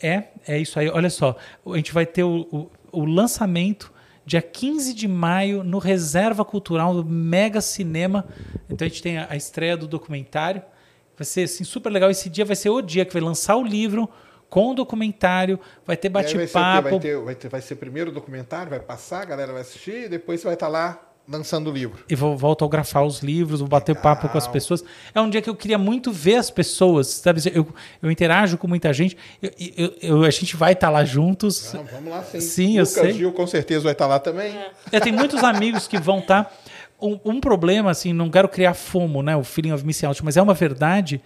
É, 0.02 0.24
é 0.48 0.58
isso 0.58 0.80
aí. 0.80 0.90
Olha 0.90 1.10
só, 1.10 1.36
a 1.68 1.76
gente 1.76 1.94
vai 1.94 2.06
ter 2.06 2.24
o, 2.24 2.48
o, 2.52 3.02
o 3.02 3.06
lançamento 3.06 3.92
dia 4.26 4.42
15 4.42 4.94
de 4.94 5.08
maio 5.08 5.64
no 5.64 5.78
Reserva 5.78 6.46
Cultural 6.46 6.94
do 6.94 7.04
Mega 7.04 7.60
Cinema. 7.60 8.26
Então 8.70 8.86
a 8.86 8.90
gente 8.90 9.02
tem 9.02 9.18
a, 9.18 9.28
a 9.30 9.36
estreia 9.36 9.76
do 9.76 9.88
documentário. 9.88 10.62
Vai 11.18 11.26
ser 11.26 11.44
assim, 11.44 11.66
super 11.66 11.90
legal. 11.90 12.10
Esse 12.10 12.30
dia 12.30 12.46
vai 12.46 12.56
ser 12.56 12.70
o 12.70 12.82
dia 12.82 13.04
que 13.06 13.12
vai 13.12 13.22
lançar 13.22 13.58
o 13.58 13.64
livro 13.64 14.10
com 14.50 14.72
o 14.72 14.74
documentário, 14.74 15.60
vai 15.86 15.96
ter 15.96 16.10
vai 16.10 16.24
bate-papo. 16.24 17.00
Vai, 17.00 17.16
vai, 17.18 17.36
ter, 17.36 17.50
vai 17.50 17.62
ser 17.62 17.76
primeiro 17.76 18.10
o 18.10 18.14
documentário, 18.14 18.70
vai 18.70 18.80
passar, 18.80 19.22
a 19.22 19.26
galera 19.26 19.54
vai 19.54 19.62
assistir, 19.62 20.06
e 20.06 20.10
depois 20.10 20.42
você 20.42 20.48
vai 20.48 20.56
estar 20.56 20.68
lá 20.68 21.09
lançando 21.32 21.70
o 21.70 21.74
livro. 21.74 22.04
E 22.10 22.16
vou, 22.16 22.36
volto 22.36 22.62
a 22.62 22.66
autografar 22.66 23.04
os 23.06 23.20
livros, 23.22 23.60
vou 23.60 23.70
bater 23.70 23.92
Legal. 23.96 24.04
papo 24.16 24.30
com 24.30 24.38
as 24.38 24.48
pessoas. 24.48 24.84
É 25.14 25.22
um 25.22 25.30
dia 25.30 25.42
que 25.42 25.50
eu 25.50 25.56
queria 25.56 25.78
muito 25.78 26.12
ver 26.12 26.36
as 26.36 26.50
pessoas, 26.50 27.08
sabe? 27.08 27.42
Eu, 27.54 27.68
eu 28.02 28.10
interajo 28.12 28.58
com 28.58 28.68
muita 28.68 28.92
gente. 28.92 29.16
Eu, 29.42 29.52
eu- 29.78 29.94
eu- 30.02 30.24
a 30.24 30.30
gente 30.32 30.56
vai 30.56 30.74
estar 30.74 30.90
lá 30.90 31.06
juntos. 31.06 31.72
Não, 31.74 31.84
vamos 31.86 32.10
lá 32.10 32.24
sim. 32.24 32.40
Sim, 32.42 32.78
eu 32.78 32.84
Lucas 32.84 32.90
sei. 32.90 33.14
Gil 33.14 33.32
com 33.32 33.46
certeza 33.46 33.84
vai 33.84 33.92
estar 33.94 34.08
lá 34.08 34.20
também. 34.20 34.54
Eu 34.92 35.00
tenho 35.02 35.16
muitos 35.16 35.44
amigos 35.44 35.88
que 35.88 36.00
vão 36.00 36.20
estar. 36.20 36.52
Um, 37.02 37.18
um 37.24 37.40
problema, 37.40 37.92
assim, 37.92 38.12
não 38.12 38.30
quero 38.30 38.50
criar 38.50 38.74
fomo, 38.74 39.22
né? 39.24 39.36
O 39.36 39.44
feeling 39.44 39.72
of 39.72 39.86
missing 39.86 40.06
out, 40.08 40.26
mas 40.26 40.36
é 40.36 40.42
uma 40.42 40.54
verdade, 40.54 41.22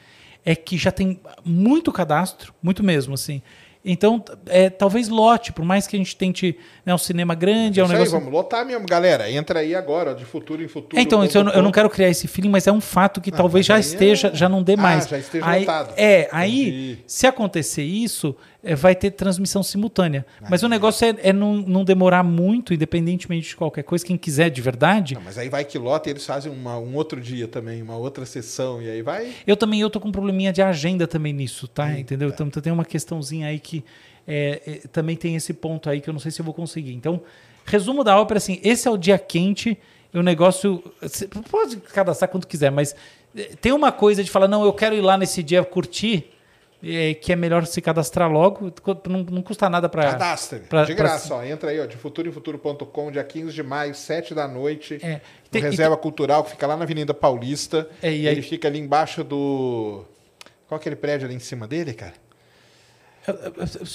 é 0.46 0.56
que 0.56 0.78
já 0.78 0.92
tem 0.92 1.20
muito 1.44 1.92
cadastro, 1.92 2.54
muito 2.62 2.84
mesmo, 2.84 3.14
assim. 3.16 3.42
Então, 3.86 4.24
é, 4.46 4.70
talvez 4.70 5.10
lote, 5.10 5.52
por 5.52 5.66
mais 5.66 5.86
que 5.86 5.96
a 5.96 6.00
gente 6.00 6.16
tente 6.16 6.58
né, 6.86 6.94
um 6.94 6.98
cinema 6.98 7.36
grande, 7.36 7.80
é 7.82 7.84
um 7.84 7.86
Isso 7.86 7.94
aí, 7.94 8.00
negócio. 8.00 8.18
vamos 8.20 8.34
lotar 8.34 8.66
mesmo, 8.66 8.86
galera. 8.88 9.30
Entra 9.30 9.60
aí 9.60 9.76
agora, 9.76 10.16
de 10.16 10.24
futuro 10.24 10.64
em 10.64 10.70
futuro. 10.70 10.98
É, 10.98 11.02
então, 11.02 11.22
isso 11.24 11.38
eu, 11.38 11.44
não- 11.44 11.52
eu 11.52 11.62
não 11.62 11.72
quero 11.72 11.90
criar 11.90 12.08
esse 12.08 12.26
feeling, 12.28 12.50
mas 12.50 12.66
é 12.66 12.72
um 12.72 12.80
fato 12.80 13.20
que 13.20 13.30
talvez 13.30 13.66
já 13.66 13.76
aí 13.76 13.82
esteja, 13.82 14.30
é- 14.30 14.36
já 14.36 14.48
não 14.48 14.64
dê 14.64 14.74
Ah, 14.76 14.78
mais. 14.78 15.08
já 15.08 15.18
esteja 15.18 15.46
aí, 15.46 15.60
lotado. 15.62 15.94
É, 15.98 16.30
aí, 16.32 16.62
Entendi. 16.70 17.00
se 17.06 17.28
acontecer 17.28 17.84
isso, 17.84 18.34
é, 18.34 18.53
vai 18.76 18.96
ter 18.96 19.12
transmissão 19.12 19.62
simultânea. 19.62 20.26
mas 20.50 20.64
o 20.64 20.70
negócio 20.70 21.06
é, 21.06 21.16
é 21.30 21.34
não, 21.34 21.56
não 21.58 21.84
demorar 21.84 22.24
muito, 22.24 22.74
independentemente 22.74 23.50
de 23.50 23.56
qualquer 23.58 23.84
coisa. 23.84 24.06
Quem 24.06 24.18
quiser 24.18 24.50
de 24.50 24.62
verdade, 24.62 25.16
Não, 25.16 25.22
mas 25.22 25.38
aí 25.38 25.50
vai 25.50 25.66
que 25.66 25.78
lota 25.78 26.08
e 26.10 26.14
eles 26.14 26.26
fazem 26.26 26.52
uma- 26.52 26.78
um 26.78 26.96
outro 26.96 27.20
dia 27.20 27.48
também, 27.48 27.82
uma 27.82 27.98
outra 27.98 28.26
sessão, 28.26 28.82
e 28.82 28.90
aí 28.90 29.02
vai. 29.02 29.34
eu 29.46 29.58
também 29.58 29.82
eu 29.82 29.90
tô 29.90 30.00
com 30.00 30.08
um 30.08 30.12
probleminha 30.12 30.54
de 30.54 30.62
agenda 30.62 31.06
também 31.06 31.34
nisso, 31.34 31.68
tá? 31.68 31.92
Entendeu? 32.00 32.30
Então 32.30 32.50
tem 32.50 32.72
uma 32.72 32.86
questãozinha 32.86 33.48
aí 33.48 33.60
que 33.60 33.84
é, 34.26 34.62
é, 34.66 34.88
também 34.88 35.18
tem 35.18 35.36
esse 35.36 35.54
ponto 35.54 35.90
aí 35.90 36.00
que 36.00 36.10
eu 36.10 36.14
não 36.14 36.20
sei 36.22 36.32
se 36.32 36.40
eu 36.40 36.46
vou 36.46 36.54
conseguir. 36.54 36.94
Então, 36.94 37.22
resumo 37.66 38.04
da 38.06 38.18
ópera, 38.18 38.38
assim, 38.38 38.60
esse 38.64 38.88
é 38.88 38.92
o 38.92 38.96
dia 38.96 39.20
quente, 39.20 39.78
e 40.14 40.18
o 40.18 40.24
negócio. 40.24 40.82
Você 41.02 41.28
pode 41.28 41.78
cadastrar 41.78 42.30
quando 42.30 42.48
quiser, 42.48 42.72
mas 42.72 42.96
é, 43.36 43.50
tem 43.60 43.72
uma 43.74 43.92
coisa 43.92 44.24
de 44.24 44.32
falar, 44.32 44.48
não, 44.48 44.64
eu 44.64 44.72
quero 44.72 44.96
ir 44.96 45.02
lá 45.02 45.18
nesse 45.18 45.44
dia 45.44 45.62
curtir, 45.66 46.30
é, 46.84 47.14
que 47.14 47.32
é 47.32 47.36
melhor 47.36 47.66
se 47.66 47.82
cadastrar 47.82 48.30
logo, 48.32 48.72
não, 49.08 49.24
não 49.24 49.42
custa 49.42 49.70
nada 49.70 49.88
para. 49.88 50.12
Cadastre. 50.12 50.60
pra- 50.60 50.84
de 50.84 50.94
pra- 50.96 51.06
graça, 51.06 51.34
ó. 51.36 51.44
Entra 51.44 51.70
aí, 51.70 51.80
ó, 51.80 51.86
de 51.86 51.96
futuroemfuturo.com, 51.96 53.12
dia 53.12 53.24
15 53.24 53.54
de 53.54 53.64
maio, 53.64 53.96
7 53.96 54.34
da 54.36 54.48
noite. 54.48 55.00
É. 55.02 55.22
Tem- 55.50 55.62
Reserva 55.62 55.96
Cultural, 55.96 56.44
que 56.44 56.52
fica 56.52 56.68
lá 56.68 56.76
na 56.76 56.84
Avenida 56.84 57.14
Paulista. 57.14 57.88
É, 58.02 58.08
e 58.12 58.28
aí- 58.28 58.34
Ele 58.34 58.42
fica 58.42 58.68
ali 58.68 58.80
embaixo 58.80 59.24
do. 59.24 60.04
Qual 60.68 60.78
é 60.78 60.82
aquele 60.82 60.96
prédio 60.96 61.26
ali 61.28 61.36
em 61.36 61.40
cima 61.40 61.68
dele, 61.68 61.94
cara? 61.94 62.14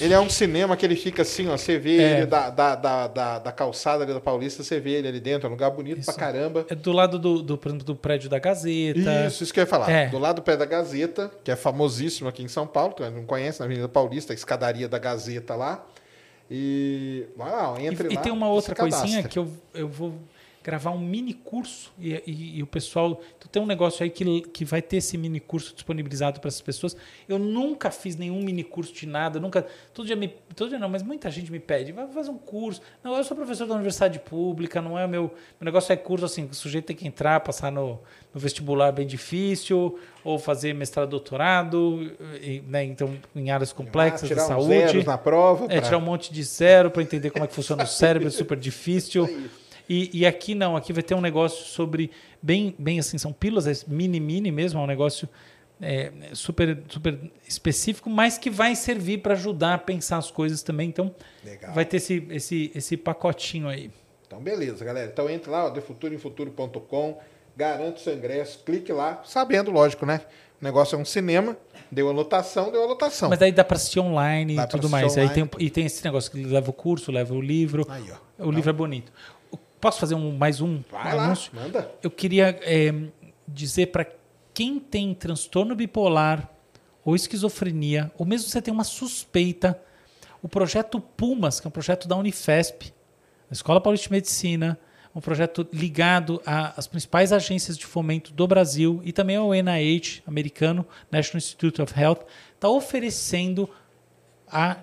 Ele 0.01 0.15
é 0.15 0.21
um 0.21 0.29
cinema 0.31 0.77
que 0.77 0.87
ele 0.87 0.97
fica 0.97 1.23
assim, 1.23 1.49
ó. 1.49 1.57
Você 1.57 1.79
vê 1.79 1.99
É. 1.99 2.17
ele 2.19 2.27
da, 2.27 2.51
da, 2.51 2.75
da, 2.75 3.07
da, 3.09 3.39
da 3.39 3.53
calçada 3.53 4.05
ali 4.05 4.13
da 4.15 4.21
Paulista, 4.21 4.63
você 4.63 4.81
vê 4.81 4.93
ele 4.93 5.09
ali 5.09 5.21
dentro. 5.21 5.47
É 5.47 5.49
um 5.49 5.53
lugar 5.53 5.71
bonito 5.71 6.05
pra 6.05 6.15
caramba. 6.15 6.65
É 6.69 6.75
do 6.75 6.93
lado 6.93 7.19
do, 7.19 7.43
do, 7.43 7.57
do 7.57 7.95
prédio 7.97 8.31
da 8.31 8.39
Gazeta. 8.39 9.27
Isso, 9.27 9.45
isso 9.45 9.53
que 9.53 9.61
eu 9.61 9.63
ia 9.63 9.67
falar. 9.67 9.91
É. 9.91 10.09
Do 10.09 10.19
lado 10.19 10.37
do 10.37 10.43
pé 10.43 10.57
da 10.57 10.65
Gazeta, 10.65 11.31
que 11.45 11.51
é 11.51 11.57
famosíssimo 11.57 12.29
aqui 12.29 12.43
em 12.43 12.49
São 12.49 12.67
Paulo, 12.67 12.95
que 12.95 13.03
não 13.11 13.25
conhece, 13.25 13.61
na 13.61 13.67
Avenida 13.67 13.89
Paulista, 13.89 14.33
a 14.33 14.35
escadaria 14.35 14.89
da 14.89 14.99
Gazeta 14.99 15.55
lá. 15.55 15.85
E 16.51 17.27
vai 17.37 17.51
lá, 17.51 17.73
ó, 17.73 17.79
entre 17.79 18.09
E, 18.09 18.13
e 18.13 18.17
lá. 18.17 18.23
tem 18.23 18.33
uma 18.33 18.47
e 18.47 18.51
outra 18.51 18.75
coisinha 18.75 19.23
que 19.23 19.39
eu, 19.39 19.49
eu 19.75 19.87
vou 19.89 20.15
gravar 20.69 20.91
um 20.91 20.99
mini 20.99 21.33
curso 21.33 21.91
e, 21.99 22.13
e- 22.27 22.59
e 22.59 22.63
o 22.63 22.67
pessoal. 22.67 23.23
Então 23.39 23.49
tem 23.51 23.63
um 23.63 23.65
negócio 23.65 24.03
aí 24.05 24.11
que, 24.11 24.43
que 24.43 24.67
vai 24.67 24.83
ter 24.83 24.99
esse 24.99 25.17
mini 25.17 25.41
curso 25.41 25.73
disponibilizado 25.75 26.41
para 26.41 26.49
essas 26.49 26.61
pessoas. 26.61 26.95
Eu 27.27 27.39
nunca 27.39 27.91
fiz 27.91 28.17
nenhum 28.17 28.43
mini 28.43 28.63
curso 28.63 28.93
de 28.93 29.07
nada, 29.07 29.41
nunca. 29.41 29.67
Todo 29.95 30.05
dia 30.07 30.15
me. 30.15 30.29
Todo 30.55 30.69
dia 30.69 30.79
não, 30.79 30.91
mas 30.91 31.03
muita 31.03 31.31
gente 31.31 31.51
me 31.51 31.59
pede, 31.59 31.91
vai 31.91 32.07
fazer 32.09 32.29
um 32.31 32.37
curso. 32.37 32.83
Não, 33.03 33.17
eu 33.17 33.25
sou 33.25 33.35
professor 33.35 33.67
da 33.67 33.75
universidade 33.75 34.19
pública, 34.19 34.83
não 34.83 34.99
é 34.99 35.07
o 35.07 35.09
meu. 35.09 35.23
Meu 35.59 35.65
negócio 35.65 35.91
é 35.91 35.97
curso 35.97 36.27
assim, 36.27 36.45
o 36.45 36.55
sujeito 36.55 36.85
tem 36.85 36.97
que 36.97 37.09
entrar, 37.09 37.41
passar 37.41 37.73
no, 37.73 37.99
no 38.35 38.39
vestibular 38.39 38.93
bem 38.93 39.07
difícil, 39.07 39.99
ou 40.23 40.39
fazer 40.39 40.75
mestrado, 40.75 41.09
doutorado, 41.09 42.13
e, 42.43 42.61
né, 42.69 42.85
então 42.85 43.17
em 43.35 43.51
áreas 43.51 43.73
complexas 43.73 44.25
Ah, 44.25 44.27
tirar 44.27 44.47
da 44.49 44.59
uns 44.59 44.65
saúde. 44.65 44.69
zeros 44.89 45.05
na 45.07 45.17
prova. 45.17 45.65
É, 45.65 45.69
pra- 45.69 45.81
tirar 45.81 45.97
um 45.97 46.03
monte 46.03 46.31
de 46.31 46.43
zero 46.43 46.91
para 46.91 47.03
entender 47.03 47.31
como 47.31 47.45
é 47.45 47.49
que 47.49 47.55
funciona 47.55 47.85
o 47.85 47.87
cérebro, 47.87 48.29
é 48.29 48.31
super 48.31 48.59
difícil. 48.69 49.27
E, 49.89 50.11
e 50.21 50.27
aqui 50.27 50.55
não, 50.55 50.77
aqui 50.77 50.93
vai 50.93 51.03
ter 51.03 51.15
um 51.15 51.21
negócio 51.21 51.65
sobre, 51.65 52.11
bem, 52.43 52.75
bem 52.79 52.99
assim, 52.99 53.17
são 53.17 53.33
pílulas, 53.33 53.67
é 53.67 53.73
mini, 53.87 54.21
mini 54.21 54.51
mesmo, 54.53 54.79
é 54.81 54.83
um 54.83 54.87
negócio 54.87 55.29
é, 55.81 56.13
super, 56.33 56.83
super 56.89 57.19
específico, 57.47 58.11
mas 58.11 58.37
que 58.37 58.51
vai 58.51 58.75
servir 58.75 59.19
para 59.19 59.35
ajudar 59.35 59.75
a 59.75 59.79
pensar 59.79 60.19
as 60.19 60.31
coisas 60.31 60.63
também. 60.63 60.89
Então, 60.89 61.15
Legal. 61.45 61.73
vai 61.73 61.85
ter 61.85 61.99
esse, 61.99 62.27
esse, 62.31 62.73
esse 62.75 62.97
pacotinho 62.97 63.69
aí. 63.69 63.91
Então, 64.27 64.41
beleza, 64.41 64.85
galera. 64.85 65.11
Então, 65.11 65.31
entre 65.31 65.51
lá, 65.51 65.67
ó, 65.67 65.71
defuturoemfuturo.com, 65.71 67.19
garante 67.57 68.01
seu 68.01 68.15
ingresso, 68.15 68.63
clique 68.65 68.93
lá, 68.93 69.23
sabendo, 69.25 69.71
lógico, 69.71 70.05
né? 70.05 70.21
O 70.61 70.65
negócio 70.65 70.97
é 70.97 70.99
um 70.99 71.05
cinema, 71.05 71.57
deu 71.91 72.09
a 72.09 72.13
lotação, 72.13 72.71
deu 72.73 72.83
a 72.83 72.87
lotação. 72.87 73.29
Mas 73.29 73.39
daí 73.39 73.53
dá 73.53 73.63
para 73.63 73.77
assistir 73.77 74.01
online 74.01 74.57
Dá 74.57 74.65
e 74.65 74.67
tudo 74.67 74.91
mais. 74.91 75.17
Aí 75.17 75.27
online. 75.27 75.49
tem, 75.49 75.67
e 75.67 75.71
tem 75.71 75.87
esse 75.87 76.05
negócio 76.05 76.33
que 76.33 76.43
leva 76.43 76.69
o 76.69 76.73
curso, 76.73 77.13
leva 77.13 77.33
o 77.33 77.41
livro. 77.41 77.87
Aí, 77.89 78.05
ó. 78.11 78.47
O 78.47 78.51
livro 78.51 78.69
é 78.69 78.73
bonito. 78.73 79.13
Posso 79.81 80.01
fazer 80.01 80.15
um, 80.15 80.37
mais 80.37 80.61
um 80.61 80.83
Vai 80.91 81.15
lá, 81.15 81.25
anúncio? 81.25 81.53
manda. 81.55 81.91
Eu 82.03 82.11
queria 82.11 82.59
é, 82.63 82.93
dizer 83.47 83.87
para 83.87 84.07
quem 84.53 84.81
tem 84.81 85.15
transtorno 85.15 85.75
bipolar 85.75 86.51
ou 87.05 87.15
esquizofrenia, 87.15 88.11
ou 88.19 88.27
mesmo 88.27 88.49
você 88.49 88.61
tem 88.61 88.75
uma 88.75 88.85
suspeita, 88.85 89.81
o 90.43 90.49
projeto 90.49 91.01
Pumas, 91.01 91.61
que 91.61 91.67
é 91.67 91.69
um 91.69 91.73
projeto 91.73 92.09
da 92.09 92.17
Unifesp, 92.17 92.93
da 93.49 93.53
Escola 93.53 93.81
Paulista 93.81 94.09
de 94.09 94.13
Medicina, 94.13 94.79
um 95.15 95.21
projeto 95.21 95.67
ligado 95.73 96.41
às 96.45 96.87
principais 96.87 97.33
agências 97.33 97.79
de 97.79 97.87
fomento 97.87 98.33
do 98.33 98.47
Brasil 98.47 99.01
e 99.05 99.13
também 99.13 99.37
ao 99.37 99.53
NIH 99.53 100.23
americano, 100.27 100.87
National 101.11 101.39
Institute 101.39 101.81
of 101.81 101.99
Health, 101.99 102.25
está 102.55 102.69
oferecendo 102.69 103.69
a 104.47 104.77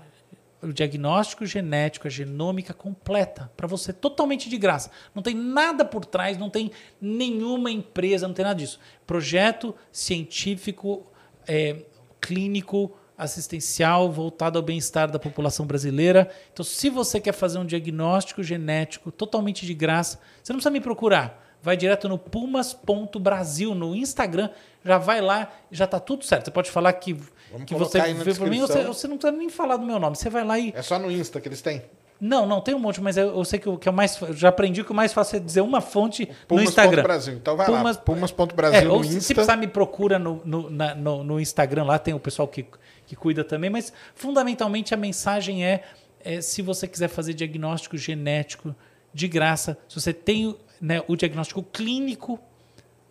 o 0.66 0.74
diagnóstico 0.74 1.45
genético, 1.45 2.08
a 2.08 2.10
genômica 2.10 2.74
completa 2.74 3.52
para 3.56 3.68
você, 3.68 3.94
totalmente 3.94 4.50
de 4.50 4.58
graça. 4.58 4.92
Não 5.14 5.22
tem 5.22 5.35
nada 5.35 5.85
por 5.85 6.06
trás, 6.06 6.38
não 6.38 6.50
tem 6.50 6.72
nenhuma 7.00 7.72
empresa, 7.72 8.27
não 8.27 8.34
tem 8.34 8.44
nada 8.44 8.60
disso. 8.60 8.80
Projeto 9.06 9.76
científico, 9.92 11.06
é, 11.48 11.77
clínico, 12.19 12.92
assistencial, 13.18 14.11
voltado 14.11 14.60
ao 14.60 14.64
bem-estar 14.64 15.10
da 15.10 15.19
população 15.19 15.66
brasileira. 15.66 16.30
Então, 16.52 16.66
se 16.66 16.90
você 16.90 17.19
quer 17.19 17.34
fazer 17.34 17.58
um 17.58 17.66
diagnóstico 17.66 18.44
genético 18.44 19.11
totalmente 19.11 19.66
de 19.66 19.74
graça, 19.74 20.19
você 20.44 20.52
não 20.52 20.58
precisa 20.58 20.72
me 20.72 20.82
procurar. 20.82 21.44
Vai 21.61 21.77
direto 21.77 22.08
no 22.08 22.18
pumas.brasil 22.18 23.74
no 23.74 23.95
Instagram, 23.95 24.50
já 24.85 24.97
vai 24.99 25.19
lá, 25.19 25.51
já 25.72 25.85
está 25.85 25.99
tudo 25.99 26.23
certo. 26.23 26.45
Você 26.45 26.51
pode 26.51 26.69
falar 26.72 26.93
que, 26.93 27.14
Vamos 27.51 27.65
que 27.65 27.73
você 27.75 27.99
vê 28.14 28.33
por 28.35 28.49
mim, 28.49 28.59
você, 28.61 28.83
você 28.83 29.07
não 29.07 29.17
precisa 29.17 29.38
nem 29.38 29.49
falar 29.49 29.77
do 29.77 29.85
meu 29.85 29.99
nome. 29.99 30.15
Você 30.15 30.30
vai 30.30 30.43
lá 30.45 30.59
e. 30.59 30.72
É 30.75 30.81
só 30.81 30.99
no 30.99 31.11
Insta 31.11 31.41
que 31.41 31.47
eles 31.49 31.61
têm. 31.61 31.81
Não, 32.22 32.45
não, 32.45 32.61
tem 32.61 32.73
um 32.73 32.80
monte, 32.80 33.01
mas 33.01 33.17
eu, 33.17 33.35
eu 33.35 33.43
sei 33.43 33.59
que 33.59 33.67
o 33.67 33.77
que 33.77 33.89
é 33.89 33.91
mais. 33.91 34.17
Já 34.35 34.47
aprendi 34.47 34.83
que 34.85 34.91
o 34.91 34.95
mais 34.95 35.11
fácil 35.11 35.35
é 35.35 35.39
dizer 35.39 35.59
uma 35.61 35.81
fonte 35.81 36.25
no 36.25 36.35
Pumas 36.47 36.64
Instagram. 36.65 37.01
ponto 37.01 37.07
Brasil. 37.07 37.33
Então 37.33 37.57
vai 37.57 37.65
Pumas- 37.65 37.97
lá, 37.97 38.01
pumas.brasil 38.03 38.80
É, 38.80 38.83
no 38.85 38.93
ou 38.93 39.03
se- 39.03 39.09
Insta. 39.09 39.22
se 39.22 39.33
precisar, 39.33 39.57
me 39.57 39.67
procura 39.67 40.17
no, 40.17 40.41
no, 40.45 40.69
na- 40.69 40.95
no- 40.95 41.23
no 41.25 41.39
Instagram, 41.41 41.83
lá 41.83 41.99
tem 41.99 42.14
o 42.14 42.19
pessoal 42.19 42.47
que, 42.47 42.65
que 43.05 43.15
cuida 43.17 43.43
também, 43.43 43.69
mas 43.69 43.91
fundamentalmente 44.14 44.93
a 44.93 44.97
mensagem 44.97 45.65
é, 45.65 45.83
é, 46.23 46.39
se 46.39 46.61
você 46.61 46.88
quiser 46.88 47.09
fazer 47.09 47.33
diagnóstico 47.33 47.97
genético 47.97 48.73
de 49.14 49.27
graça, 49.27 49.77
se 49.89 49.99
você 49.99 50.14
tem 50.14 50.55
né, 50.80 51.01
o 51.09 51.15
diagnóstico 51.17 51.61
clínico 51.64 52.39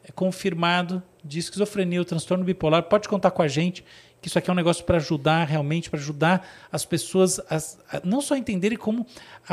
é, 0.02 0.10
confirmado 0.12 1.02
de 1.24 1.38
esquizofrenia 1.38 1.98
ou 1.98 2.04
transtorno 2.04 2.44
bipolar, 2.44 2.82
pode 2.82 3.08
contar 3.08 3.30
com 3.30 3.40
a 3.40 3.48
gente, 3.48 3.82
que 4.20 4.28
isso 4.28 4.38
aqui 4.38 4.50
é 4.50 4.52
um 4.52 4.56
negócio 4.56 4.84
para 4.84 4.96
ajudar 4.96 5.44
realmente, 5.44 5.88
para 5.88 5.98
ajudar 5.98 6.46
as 6.70 6.84
pessoas 6.84 7.38
a, 7.40 7.96
a, 7.96 8.00
não 8.04 8.20
só 8.20 8.36
entenderem 8.36 8.76
como 8.76 9.06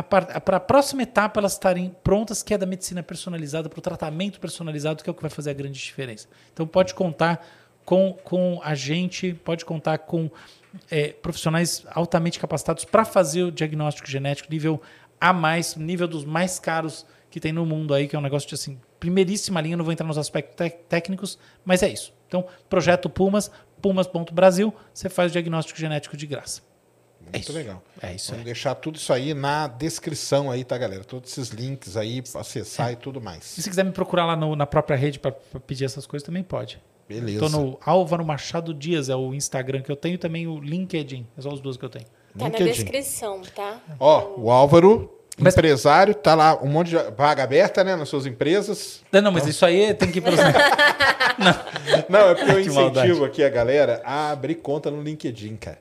para 0.10 0.58
a 0.58 0.60
próxima 0.60 1.04
etapa 1.04 1.40
elas 1.40 1.54
estarem 1.54 1.96
prontas, 2.04 2.44
que 2.44 2.54
é 2.54 2.58
da 2.58 2.66
medicina 2.66 3.02
personalizada, 3.02 3.70
para 3.70 3.80
o 3.80 3.82
tratamento 3.82 4.40
personalizado, 4.40 5.04
que 5.04 5.10
é 5.10 5.12
o 5.12 5.14
que 5.14 5.22
vai 5.22 5.32
fazer 5.32 5.52
a 5.52 5.54
grande 5.54 5.80
diferença. 5.80 6.28
Então 6.54 6.68
pode 6.68 6.94
contar 6.94 7.46
com, 7.86 8.14
com 8.24 8.60
a 8.64 8.76
gente, 8.76 9.34
pode 9.34 9.66
contar 9.66 9.98
com 10.00 10.30
é, 10.90 11.10
profissionais 11.10 11.86
altamente 11.92 12.40
capacitados 12.40 12.86
para 12.86 13.06
fazer 13.06 13.44
o 13.44 13.52
diagnóstico 13.52 14.10
genético 14.10 14.52
nível 14.52 14.82
A, 15.20 15.34
nível 15.78 16.08
dos 16.08 16.24
mais 16.24 16.60
caros 16.60 17.06
que 17.30 17.40
tem 17.40 17.52
no 17.52 17.66
mundo 17.66 17.94
aí, 17.94 18.08
que 18.08 18.16
é 18.16 18.20
um 18.20 18.22
negócio 18.22 18.48
de 18.48 18.56
assim, 18.56 18.80
primeiríssima 19.02 19.60
linha, 19.60 19.76
não 19.76 19.84
vou 19.84 19.92
entrar 19.92 20.06
nos 20.06 20.18
aspectos 20.18 20.56
técnicos, 20.88 21.38
mas 21.66 21.82
é 21.82 21.90
isso. 21.90 22.14
Então, 22.28 22.46
projeto 22.70 23.10
Pumas, 23.10 23.52
pumas.brasil, 23.82 24.74
você 24.94 25.10
faz 25.10 25.32
o 25.32 25.34
diagnóstico 25.34 25.78
genético 25.78 26.16
de 26.16 26.28
graça. 26.28 26.62
É 27.34 27.38
Muito 27.38 27.52
é 27.52 27.56
legal. 27.56 27.84
É 28.02 28.14
isso 28.14 28.32
Vamos 28.32 28.46
deixar 28.46 28.76
tudo 28.76 28.96
isso 28.98 29.12
aí 29.12 29.34
na 29.34 29.68
descrição 29.68 30.52
aí, 30.52 30.64
tá, 30.64 30.78
galera? 30.78 31.04
Todos 31.04 31.32
esses 31.32 31.50
links 31.50 31.98
aí 31.98 32.22
para 32.22 32.42
acessar 32.42 32.90
é. 32.90 32.94
e 32.94 32.96
tudo 32.96 33.20
mais. 33.20 33.58
E 33.58 33.62
se 33.64 33.70
quiser 33.70 33.84
me 33.84 33.92
procurar 33.92 34.26
lá 34.26 34.36
no, 34.36 34.56
na 34.56 34.68
própria 34.68 34.96
rede 34.96 35.20
para 35.20 35.32
pedir 35.32 35.86
essas 35.86 36.06
coisas, 36.06 36.26
também 36.26 36.44
pode. 36.44 36.80
Beleza. 37.08 37.44
Estou 37.44 37.50
no 37.50 37.80
Álvaro 37.84 38.24
Machado 38.24 38.74
Dias, 38.74 39.10
é 39.10 39.16
o 39.16 39.34
Instagram 39.34 39.82
que 39.82 39.92
eu 39.92 39.96
tenho, 39.96 40.18
também 40.18 40.48
o 40.48 40.60
LinkedIn. 40.60 41.28
É 41.36 41.42
só 41.42 41.50
os 41.50 41.60
dois 41.60 41.76
que 41.76 41.84
eu 41.84 41.90
tenho. 41.90 42.06
Tá 42.38 42.46
LinkedIn. 42.46 42.64
na 42.66 42.72
descrição, 42.72 43.42
tá? 43.56 43.80
Ó, 44.00 44.36
o 44.38 44.52
Álvaro 44.52 45.21
mas... 45.42 45.54
Empresário, 45.54 46.14
tá 46.14 46.36
lá 46.36 46.62
um 46.62 46.68
monte 46.68 46.90
de 46.90 46.98
vaga 47.18 47.44
aberta, 47.44 47.84
né, 47.84 47.96
nas 47.96 48.10
suas 48.10 48.26
empresas. 48.26 49.02
Não, 49.12 49.22
não 49.22 49.32
mas 49.32 49.46
isso 49.48 49.66
aí 49.66 49.94
tem 49.94 50.12
que 50.12 50.20
ir 50.20 50.24
não. 51.38 51.56
não, 52.10 52.30
é 52.30 52.36
porque 52.36 52.52
eu 52.52 52.60
incentivo 52.62 53.26
aqui 53.26 53.44
a 53.44 53.50
galera 53.50 54.02
a 54.06 54.32
abrir 54.32 54.56
conta 54.56 54.92
no 54.92 55.02
LinkedIn, 55.02 55.56
cara. 55.58 55.80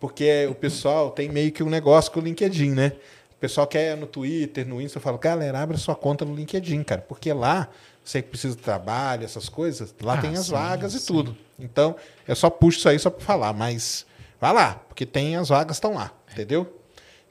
Porque 0.00 0.46
o 0.50 0.54
pessoal 0.54 1.10
tem 1.10 1.28
meio 1.28 1.50
que 1.52 1.62
um 1.62 1.70
negócio 1.70 2.12
com 2.12 2.20
o 2.20 2.22
LinkedIn, 2.22 2.70
né? 2.70 2.92
O 3.32 3.40
pessoal 3.40 3.66
quer 3.66 3.96
no 3.96 4.06
Twitter, 4.06 4.66
no 4.66 4.80
Insta, 4.80 4.98
eu 4.98 5.02
falo, 5.02 5.18
galera, 5.18 5.60
abre 5.60 5.76
sua 5.76 5.94
conta 5.94 6.24
no 6.24 6.34
LinkedIn, 6.34 6.82
cara. 6.82 7.00
Porque 7.00 7.32
lá, 7.32 7.68
você 8.02 8.20
que 8.20 8.28
precisa 8.28 8.56
de 8.56 8.62
trabalho, 8.62 9.24
essas 9.24 9.48
coisas, 9.48 9.94
lá 10.02 10.14
ah, 10.14 10.18
tem 10.18 10.32
as 10.32 10.46
sim, 10.46 10.52
vagas 10.52 10.92
sim. 10.92 10.98
e 10.98 11.00
tudo. 11.00 11.36
Então, 11.58 11.96
eu 12.26 12.36
só 12.36 12.50
puxo 12.50 12.78
isso 12.78 12.88
aí 12.88 12.98
só 12.98 13.10
para 13.10 13.24
falar, 13.24 13.52
mas 13.52 14.06
vai 14.40 14.52
lá, 14.52 14.80
porque 14.88 15.06
tem 15.06 15.36
as 15.36 15.48
vagas 15.48 15.76
estão 15.76 15.94
lá, 15.94 16.12
entendeu? 16.32 16.70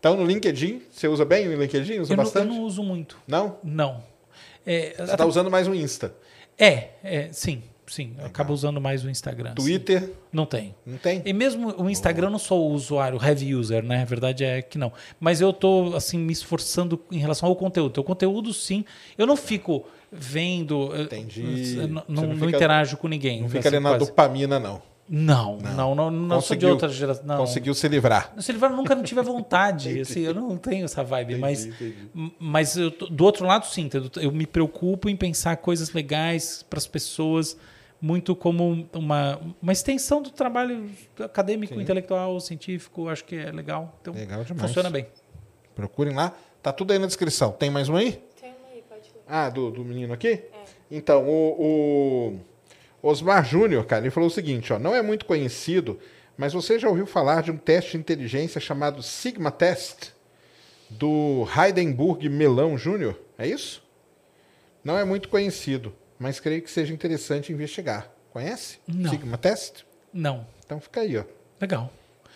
Então, 0.03 0.17
no 0.17 0.25
LinkedIn, 0.25 0.81
você 0.91 1.07
usa 1.07 1.23
bem 1.23 1.47
o 1.47 1.57
LinkedIn? 1.57 2.01
Usa 2.01 2.11
eu 2.11 2.17
bastante? 2.17 2.47
Não, 2.47 2.55
eu 2.55 2.59
não 2.59 2.67
uso 2.67 2.83
muito. 2.83 3.17
Não? 3.25 3.55
Não. 3.63 4.03
É, 4.65 4.95
você 4.97 5.11
está 5.13 5.25
usando 5.25 5.49
mais 5.49 5.65
o 5.65 5.73
Insta? 5.73 6.13
É, 6.59 6.89
é 7.01 7.29
sim. 7.31 7.63
Sim, 7.87 8.13
eu 8.19 8.25
acabo 8.25 8.53
usando 8.53 8.81
mais 8.81 9.05
o 9.05 9.09
Instagram. 9.09 9.53
Twitter? 9.53 10.01
Sim. 10.01 10.13
Não 10.31 10.45
tem. 10.45 10.75
Não 10.85 10.97
tem? 10.97 11.21
E 11.23 11.31
mesmo 11.31 11.73
o 11.81 11.89
Instagram, 11.89 12.27
eu 12.27 12.31
não 12.31 12.39
sou 12.39 12.69
o 12.69 12.73
usuário 12.73 13.17
heavy 13.23 13.55
user, 13.55 13.81
né? 13.81 14.01
A 14.01 14.05
verdade 14.05 14.43
é 14.43 14.61
que 14.61 14.77
não. 14.77 14.91
Mas 15.21 15.39
eu 15.39 15.53
tô 15.53 15.93
assim 15.95 16.17
me 16.17 16.33
esforçando 16.33 16.99
em 17.09 17.19
relação 17.19 17.47
ao 17.47 17.55
conteúdo. 17.55 17.97
O 17.97 18.03
conteúdo, 18.03 18.53
sim. 18.53 18.83
Eu 19.17 19.25
não 19.25 19.37
fico 19.37 19.85
vendo. 20.11 20.91
Entendi. 20.99 21.77
Não, 21.87 22.03
não, 22.09 22.23
não 22.33 22.49
interajo 22.49 22.97
com 22.97 23.07
ninguém. 23.07 23.41
Não 23.41 23.49
fica 23.49 23.69
ali 23.69 23.79
na 23.79 23.97
dopamina, 23.97 24.59
não. 24.59 24.81
Não, 25.07 25.57
não, 25.57 25.93
não, 25.93 26.09
não, 26.09 26.41
sou 26.41 26.55
de 26.55 26.65
outra 26.65 26.87
geração. 26.87 27.25
Não. 27.25 27.37
Conseguiu 27.37 27.73
se 27.73 27.87
livrar. 27.87 28.33
Se 28.39 28.51
livrar, 28.53 28.71
nunca 28.71 28.95
não 28.95 29.03
tive 29.03 29.21
vontade. 29.21 29.99
assim, 30.01 30.21
eu 30.21 30.33
não 30.33 30.57
tenho 30.57 30.85
essa 30.85 31.03
vibe. 31.03 31.33
Entendi, 31.33 31.41
mas 31.41 31.65
entendi. 31.65 32.33
mas 32.39 32.77
eu, 32.77 32.89
do 32.89 33.23
outro 33.25 33.45
lado, 33.45 33.65
sim. 33.65 33.89
Eu 34.21 34.31
me 34.31 34.47
preocupo 34.47 35.09
em 35.09 35.15
pensar 35.15 35.57
coisas 35.57 35.91
legais 35.91 36.63
para 36.69 36.79
as 36.79 36.87
pessoas, 36.87 37.57
muito 38.01 38.33
como 38.33 38.87
uma, 38.93 39.39
uma 39.61 39.73
extensão 39.73 40.21
do 40.21 40.29
trabalho 40.29 40.89
acadêmico, 41.19 41.75
sim. 41.75 41.81
intelectual, 41.81 42.39
científico. 42.39 43.09
Acho 43.09 43.25
que 43.25 43.35
é 43.35 43.51
legal. 43.51 43.97
Então, 44.01 44.13
legal 44.13 44.43
demais. 44.43 44.69
funciona 44.69 44.89
bem. 44.89 45.05
Procurem 45.75 46.15
lá. 46.15 46.33
Tá 46.61 46.71
tudo 46.71 46.93
aí 46.93 46.99
na 46.99 47.07
descrição. 47.07 47.51
Tem 47.51 47.69
mais 47.69 47.89
um 47.89 47.97
aí? 47.97 48.23
Tem 48.39 48.51
um 48.51 48.73
aí, 48.73 48.81
pode 48.87 49.09
ler. 49.13 49.23
Ah, 49.27 49.49
do, 49.49 49.69
do 49.69 49.83
menino 49.83 50.13
aqui? 50.13 50.29
É. 50.29 50.63
Então, 50.89 51.27
o... 51.27 52.39
Osmar 53.05 53.43
Júnior, 53.43 53.85
cara, 53.85 54.03
ele 54.03 54.11
falou 54.11 54.29
o 54.29 54.31
seguinte, 54.31 54.71
ó, 54.71 54.79
não 54.79 54.95
é 54.95 55.01
muito 55.01 55.25
conhecido, 55.25 55.99
mas 56.37 56.53
você 56.53 56.79
já 56.79 56.87
ouviu 56.87 57.05
falar 57.05 57.43
de 57.43 57.51
um 57.51 57.57
teste 57.57 57.91
de 57.91 57.97
inteligência 57.97 58.61
chamado 58.61 59.03
Sigma 59.03 59.51
Test 59.51 60.11
do 60.89 61.45
Heidenburg 61.53 62.29
Melão 62.29 62.77
Júnior? 62.77 63.19
É 63.37 63.45
isso? 63.45 63.83
Não 64.81 64.97
é 64.97 65.03
muito 65.03 65.27
conhecido, 65.27 65.93
mas 66.17 66.39
creio 66.39 66.61
que 66.61 66.71
seja 66.71 66.93
interessante 66.93 67.51
investigar. 67.51 68.09
Conhece? 68.31 68.79
Não. 68.87 69.09
Sigma 69.09 69.37
Test? 69.37 69.83
Não. 70.13 70.47
Então 70.65 70.79
fica 70.79 71.01
aí, 71.01 71.17
ó. 71.17 71.25
Legal. 71.59 71.91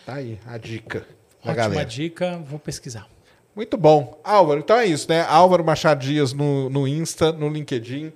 Tá 0.05 0.15
aí 0.15 0.37
a 0.45 0.57
dica. 0.57 1.07
Ótima 1.39 1.53
galera. 1.53 1.85
dica, 1.85 2.37
vou 2.39 2.59
pesquisar. 2.59 3.07
Muito 3.55 3.77
bom. 3.77 4.19
Álvaro, 4.21 4.59
então 4.59 4.77
é 4.77 4.85
isso, 4.85 5.09
né? 5.09 5.21
Álvaro 5.21 5.63
Machado 5.63 6.05
Dias 6.05 6.33
no, 6.33 6.69
no 6.69 6.85
Insta, 6.85 7.31
no 7.31 7.47
LinkedIn, 7.47 8.11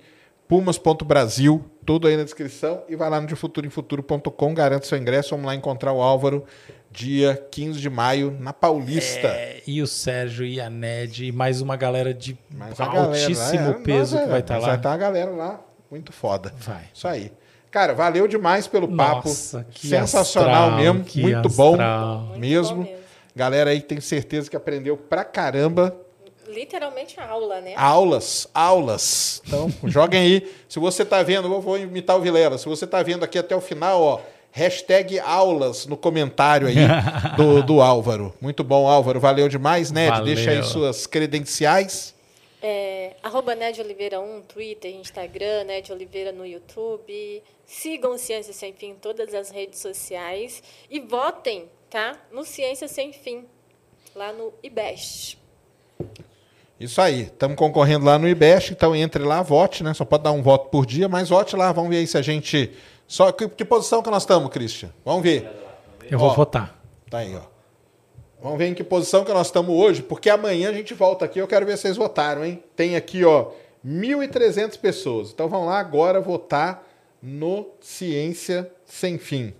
pumas.brasil, 0.52 1.64
tudo 1.86 2.06
aí 2.06 2.14
na 2.14 2.24
descrição. 2.24 2.82
E 2.86 2.94
vai 2.94 3.08
lá 3.08 3.18
no 3.18 3.26
defuturoemfuturo.com, 3.26 4.52
garante 4.52 4.86
seu 4.86 4.98
ingresso. 4.98 5.30
Vamos 5.30 5.46
lá 5.46 5.54
encontrar 5.54 5.94
o 5.94 6.02
Álvaro 6.02 6.44
dia 6.90 7.42
15 7.50 7.80
de 7.80 7.88
maio 7.88 8.36
na 8.38 8.52
Paulista. 8.52 9.28
É, 9.28 9.62
e 9.66 9.80
o 9.80 9.86
Sérgio 9.86 10.44
e 10.44 10.60
a 10.60 10.68
Ned 10.68 11.24
e 11.24 11.32
mais 11.32 11.62
uma 11.62 11.74
galera 11.74 12.12
de 12.12 12.36
mais 12.54 12.78
altíssimo 12.78 13.56
galera, 13.56 13.78
é, 13.78 13.82
peso 13.82 14.18
que 14.18 14.26
vai 14.26 14.40
estar 14.40 14.54
tá 14.56 14.60
lá. 14.60 14.66
Vai 14.66 14.76
estar 14.76 14.88
tá 14.90 14.94
a 14.94 14.98
galera 14.98 15.30
lá, 15.30 15.58
muito 15.90 16.12
foda. 16.12 16.52
Vai. 16.58 16.84
Isso 16.92 17.08
aí. 17.08 17.32
Cara, 17.70 17.94
valeu 17.94 18.28
demais 18.28 18.66
pelo 18.66 18.94
papo. 18.94 19.28
Nossa, 19.28 19.66
Sensacional 19.74 20.64
astral, 20.64 20.76
mesmo. 20.76 21.22
Muito 21.22 21.48
bom, 21.48 21.76
muito 21.78 22.38
mesmo. 22.38 22.76
bom 22.76 22.82
mesmo. 22.82 23.02
Galera 23.34 23.70
aí 23.70 23.80
tem 23.80 23.98
certeza 24.02 24.50
que 24.50 24.56
aprendeu 24.56 24.98
pra 24.98 25.24
caramba 25.24 25.96
literalmente 26.52 27.18
aula, 27.18 27.60
né? 27.60 27.74
Aulas, 27.76 28.46
aulas. 28.52 29.42
Então, 29.46 29.72
joguem 29.88 30.20
aí. 30.20 30.52
Se 30.68 30.78
você 30.78 31.02
está 31.02 31.22
vendo, 31.22 31.52
eu 31.52 31.60
vou 31.60 31.78
imitar 31.78 32.16
o 32.16 32.20
Vilela. 32.20 32.58
Se 32.58 32.68
você 32.68 32.84
está 32.84 33.02
vendo 33.02 33.24
aqui 33.24 33.38
até 33.38 33.56
o 33.56 33.60
final, 33.60 34.02
ó, 34.02 34.20
hashtag 34.52 35.18
aulas 35.18 35.86
no 35.86 35.96
comentário 35.96 36.68
aí 36.68 36.76
do, 37.36 37.62
do 37.62 37.80
Álvaro. 37.80 38.34
Muito 38.40 38.62
bom, 38.62 38.86
Álvaro. 38.86 39.18
Valeu 39.18 39.48
demais, 39.48 39.90
Ned. 39.90 40.10
Valeu. 40.10 40.34
Deixa 40.34 40.50
aí 40.50 40.62
suas 40.62 41.06
credenciais. 41.06 42.14
É, 42.64 43.16
arroba 43.20 43.56
Ned 43.56 43.80
Oliveira 43.80 44.20
1, 44.20 44.42
Twitter, 44.42 44.94
Instagram, 44.94 45.64
Ned 45.64 45.90
Oliveira 45.90 46.30
no 46.30 46.46
YouTube. 46.46 47.42
Sigam 47.66 48.16
Ciência 48.16 48.52
Sem 48.52 48.72
Fim 48.72 48.90
em 48.90 48.94
todas 48.94 49.34
as 49.34 49.50
redes 49.50 49.80
sociais. 49.80 50.62
E 50.88 51.00
votem, 51.00 51.68
tá? 51.90 52.16
No 52.30 52.44
Ciência 52.44 52.86
Sem 52.86 53.12
Fim, 53.12 53.46
lá 54.14 54.32
no 54.32 54.52
IBEST. 54.62 55.38
Isso 56.82 57.00
aí, 57.00 57.22
estamos 57.22 57.56
concorrendo 57.56 58.04
lá 58.04 58.18
no 58.18 58.28
IBEST, 58.28 58.72
então 58.72 58.96
entre 58.96 59.22
lá, 59.22 59.40
vote, 59.40 59.84
né? 59.84 59.94
Só 59.94 60.04
pode 60.04 60.24
dar 60.24 60.32
um 60.32 60.42
voto 60.42 60.68
por 60.68 60.84
dia, 60.84 61.08
mas 61.08 61.28
vote 61.28 61.54
lá, 61.54 61.70
vamos 61.70 61.90
ver 61.90 61.98
aí 61.98 62.06
se 62.08 62.18
a 62.18 62.22
gente. 62.22 62.72
Só 63.06 63.30
que, 63.30 63.48
que 63.48 63.64
posição 63.64 64.02
que 64.02 64.10
nós 64.10 64.24
estamos, 64.24 64.50
Christian? 64.50 64.90
Vamos 65.04 65.22
ver. 65.22 65.48
Eu 66.10 66.18
vou 66.18 66.34
votar. 66.34 66.76
Tá 67.08 67.18
aí, 67.18 67.36
ó. 67.36 67.42
Vamos 68.42 68.58
ver 68.58 68.66
em 68.66 68.74
que 68.74 68.82
posição 68.82 69.24
que 69.24 69.32
nós 69.32 69.46
estamos 69.46 69.72
hoje, 69.72 70.02
porque 70.02 70.28
amanhã 70.28 70.70
a 70.70 70.72
gente 70.72 70.92
volta 70.92 71.24
aqui, 71.24 71.38
eu 71.38 71.46
quero 71.46 71.64
ver 71.64 71.76
se 71.76 71.82
vocês 71.82 71.96
votaram, 71.96 72.44
hein? 72.44 72.60
Tem 72.74 72.96
aqui, 72.96 73.24
ó, 73.24 73.52
1.300 73.86 74.76
pessoas. 74.76 75.30
Então 75.30 75.48
vamos 75.48 75.68
lá 75.68 75.78
agora 75.78 76.20
votar 76.20 76.84
no 77.22 77.68
Ciência 77.80 78.68
Sem 78.84 79.18
Fim. 79.18 79.54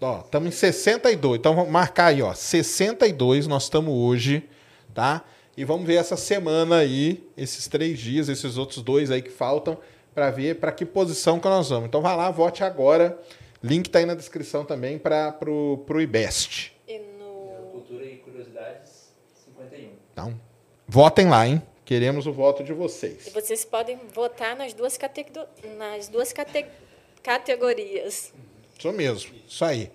Ó, 0.00 0.20
estamos 0.20 0.48
em 0.48 0.52
62. 0.52 1.38
Então 1.38 1.54
vamos 1.54 1.70
marcar 1.70 2.06
aí, 2.06 2.22
ó. 2.22 2.32
62 2.32 3.46
nós 3.46 3.64
estamos 3.64 3.92
hoje, 3.92 4.48
tá? 4.94 5.24
E 5.56 5.64
vamos 5.64 5.86
ver 5.86 5.96
essa 5.96 6.16
semana 6.16 6.78
aí, 6.78 7.28
esses 7.36 7.66
três 7.66 7.98
dias, 7.98 8.28
esses 8.28 8.56
outros 8.56 8.80
dois 8.80 9.10
aí 9.10 9.20
que 9.20 9.30
faltam, 9.30 9.76
para 10.14 10.30
ver 10.30 10.60
para 10.60 10.70
que 10.70 10.86
posição 10.86 11.40
que 11.40 11.48
nós 11.48 11.68
vamos. 11.68 11.86
Então 11.88 12.00
vai 12.00 12.16
lá, 12.16 12.30
vote 12.30 12.62
agora. 12.62 13.18
Link 13.62 13.86
está 13.86 13.98
aí 13.98 14.06
na 14.06 14.14
descrição 14.14 14.64
também 14.64 14.98
para 14.98 15.32
pro, 15.32 15.82
pro 15.84 16.00
IBEST. 16.00 16.72
E 16.86 16.98
no... 17.18 17.72
Cultura 17.72 18.04
e 18.04 18.18
Curiosidades 18.18 19.08
51. 19.46 19.88
Então, 20.12 20.40
votem 20.86 21.28
lá, 21.28 21.44
hein? 21.44 21.60
Queremos 21.84 22.26
o 22.28 22.32
voto 22.32 22.62
de 22.62 22.72
vocês. 22.72 23.26
E 23.26 23.30
vocês 23.30 23.64
podem 23.64 23.98
votar 24.14 24.54
nas 24.54 24.72
duas, 24.72 24.96
categor... 24.96 25.46
nas 25.76 26.06
duas 26.06 26.32
cate... 26.32 26.66
categorias. 27.20 28.32
Isso 28.78 28.92
mesmo, 28.92 29.32
isso 29.48 29.64
aí. 29.64 29.90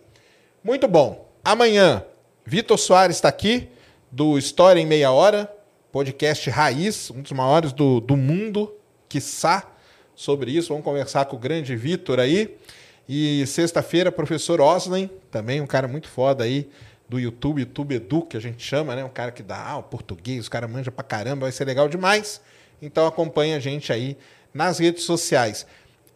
Muito 0.61 0.89
bom. 0.89 1.31
Amanhã, 1.41 2.03
Vitor 2.45 2.77
Soares 2.77 3.15
está 3.15 3.29
aqui, 3.29 3.69
do 4.11 4.37
História 4.37 4.77
em 4.77 4.85
Meia 4.85 5.09
Hora, 5.09 5.49
podcast 5.89 6.49
raiz, 6.49 7.09
um 7.09 7.21
dos 7.21 7.31
maiores 7.31 7.71
do, 7.71 8.01
do 8.01 8.17
mundo, 8.17 8.75
quiçá, 9.07 9.71
sobre 10.13 10.51
isso. 10.51 10.67
Vamos 10.67 10.83
conversar 10.83 11.23
com 11.25 11.37
o 11.37 11.39
grande 11.39 11.77
Vitor 11.77 12.19
aí. 12.19 12.57
E 13.07 13.47
sexta-feira, 13.47 14.11
professor 14.11 14.59
Oslen, 14.59 15.09
também 15.31 15.61
um 15.61 15.67
cara 15.67 15.87
muito 15.87 16.09
foda 16.09 16.43
aí, 16.43 16.69
do 17.07 17.17
YouTube, 17.17 17.61
YouTube 17.61 17.95
Edu, 17.95 18.21
que 18.23 18.35
a 18.35 18.41
gente 18.41 18.61
chama, 18.61 18.97
né? 18.97 19.05
Um 19.05 19.09
cara 19.09 19.31
que 19.31 19.43
dá 19.43 19.65
aula, 19.65 19.83
português, 19.83 20.45
o 20.45 20.51
cara 20.51 20.67
manja 20.67 20.91
pra 20.91 21.05
caramba, 21.05 21.45
vai 21.45 21.53
ser 21.53 21.63
legal 21.63 21.87
demais. 21.87 22.41
Então 22.81 23.07
acompanha 23.07 23.55
a 23.55 23.59
gente 23.61 23.93
aí 23.93 24.17
nas 24.53 24.79
redes 24.79 25.03
sociais. 25.03 25.65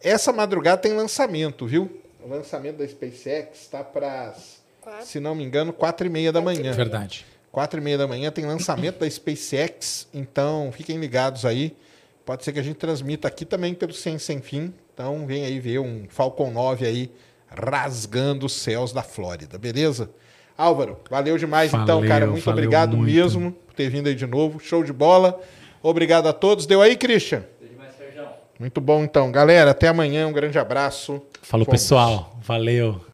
Essa 0.02 0.34
madrugada 0.34 0.76
tem 0.82 0.92
lançamento, 0.92 1.66
viu? 1.66 2.02
O 2.22 2.28
lançamento 2.28 2.78
da 2.78 2.86
SpaceX 2.86 3.60
está 3.60 3.82
para, 3.84 4.34
se 5.02 5.20
não 5.20 5.34
me 5.34 5.44
engano, 5.44 5.72
quatro 5.72 6.06
e 6.06 6.10
meia 6.10 6.32
da 6.32 6.40
manhã. 6.40 6.72
Verdade. 6.72 7.24
Quatro 7.50 7.80
e 7.80 7.82
meia 7.82 7.98
da 7.98 8.06
manhã 8.06 8.30
tem 8.30 8.44
lançamento 8.44 8.98
da 8.98 9.10
SpaceX, 9.10 10.06
então 10.12 10.70
fiquem 10.72 10.98
ligados 10.98 11.44
aí. 11.44 11.74
Pode 12.24 12.44
ser 12.44 12.52
que 12.52 12.58
a 12.58 12.62
gente 12.62 12.76
transmita 12.76 13.26
aqui 13.26 13.44
também 13.44 13.72
pelo 13.72 13.92
Sem 13.92 14.18
Sem 14.18 14.40
Fim. 14.40 14.72
Então 14.92 15.26
vem 15.26 15.44
aí 15.44 15.58
ver 15.58 15.78
um 15.78 16.06
Falcon 16.08 16.50
9 16.50 16.86
aí 16.86 17.10
rasgando 17.48 18.46
os 18.46 18.52
céus 18.52 18.92
da 18.92 19.02
Flórida, 19.02 19.56
beleza? 19.56 20.10
Álvaro, 20.56 20.98
valeu 21.08 21.38
demais 21.38 21.70
valeu, 21.70 21.84
então, 21.84 22.06
cara. 22.06 22.26
Muito 22.26 22.50
obrigado 22.50 22.96
muito. 22.96 23.10
mesmo 23.10 23.52
por 23.52 23.74
ter 23.74 23.88
vindo 23.88 24.08
aí 24.08 24.14
de 24.14 24.26
novo. 24.26 24.58
Show 24.58 24.82
de 24.82 24.92
bola. 24.92 25.40
Obrigado 25.82 26.26
a 26.28 26.32
todos. 26.32 26.66
Deu 26.66 26.82
aí, 26.82 26.96
Christian? 26.96 27.44
Muito 28.58 28.80
bom 28.80 29.04
então. 29.04 29.30
Galera, 29.30 29.70
até 29.70 29.88
amanhã. 29.88 30.26
Um 30.26 30.32
grande 30.32 30.58
abraço. 30.58 31.22
Falou, 31.42 31.64
Fomos. 31.64 31.80
pessoal. 31.80 32.36
Valeu. 32.42 33.07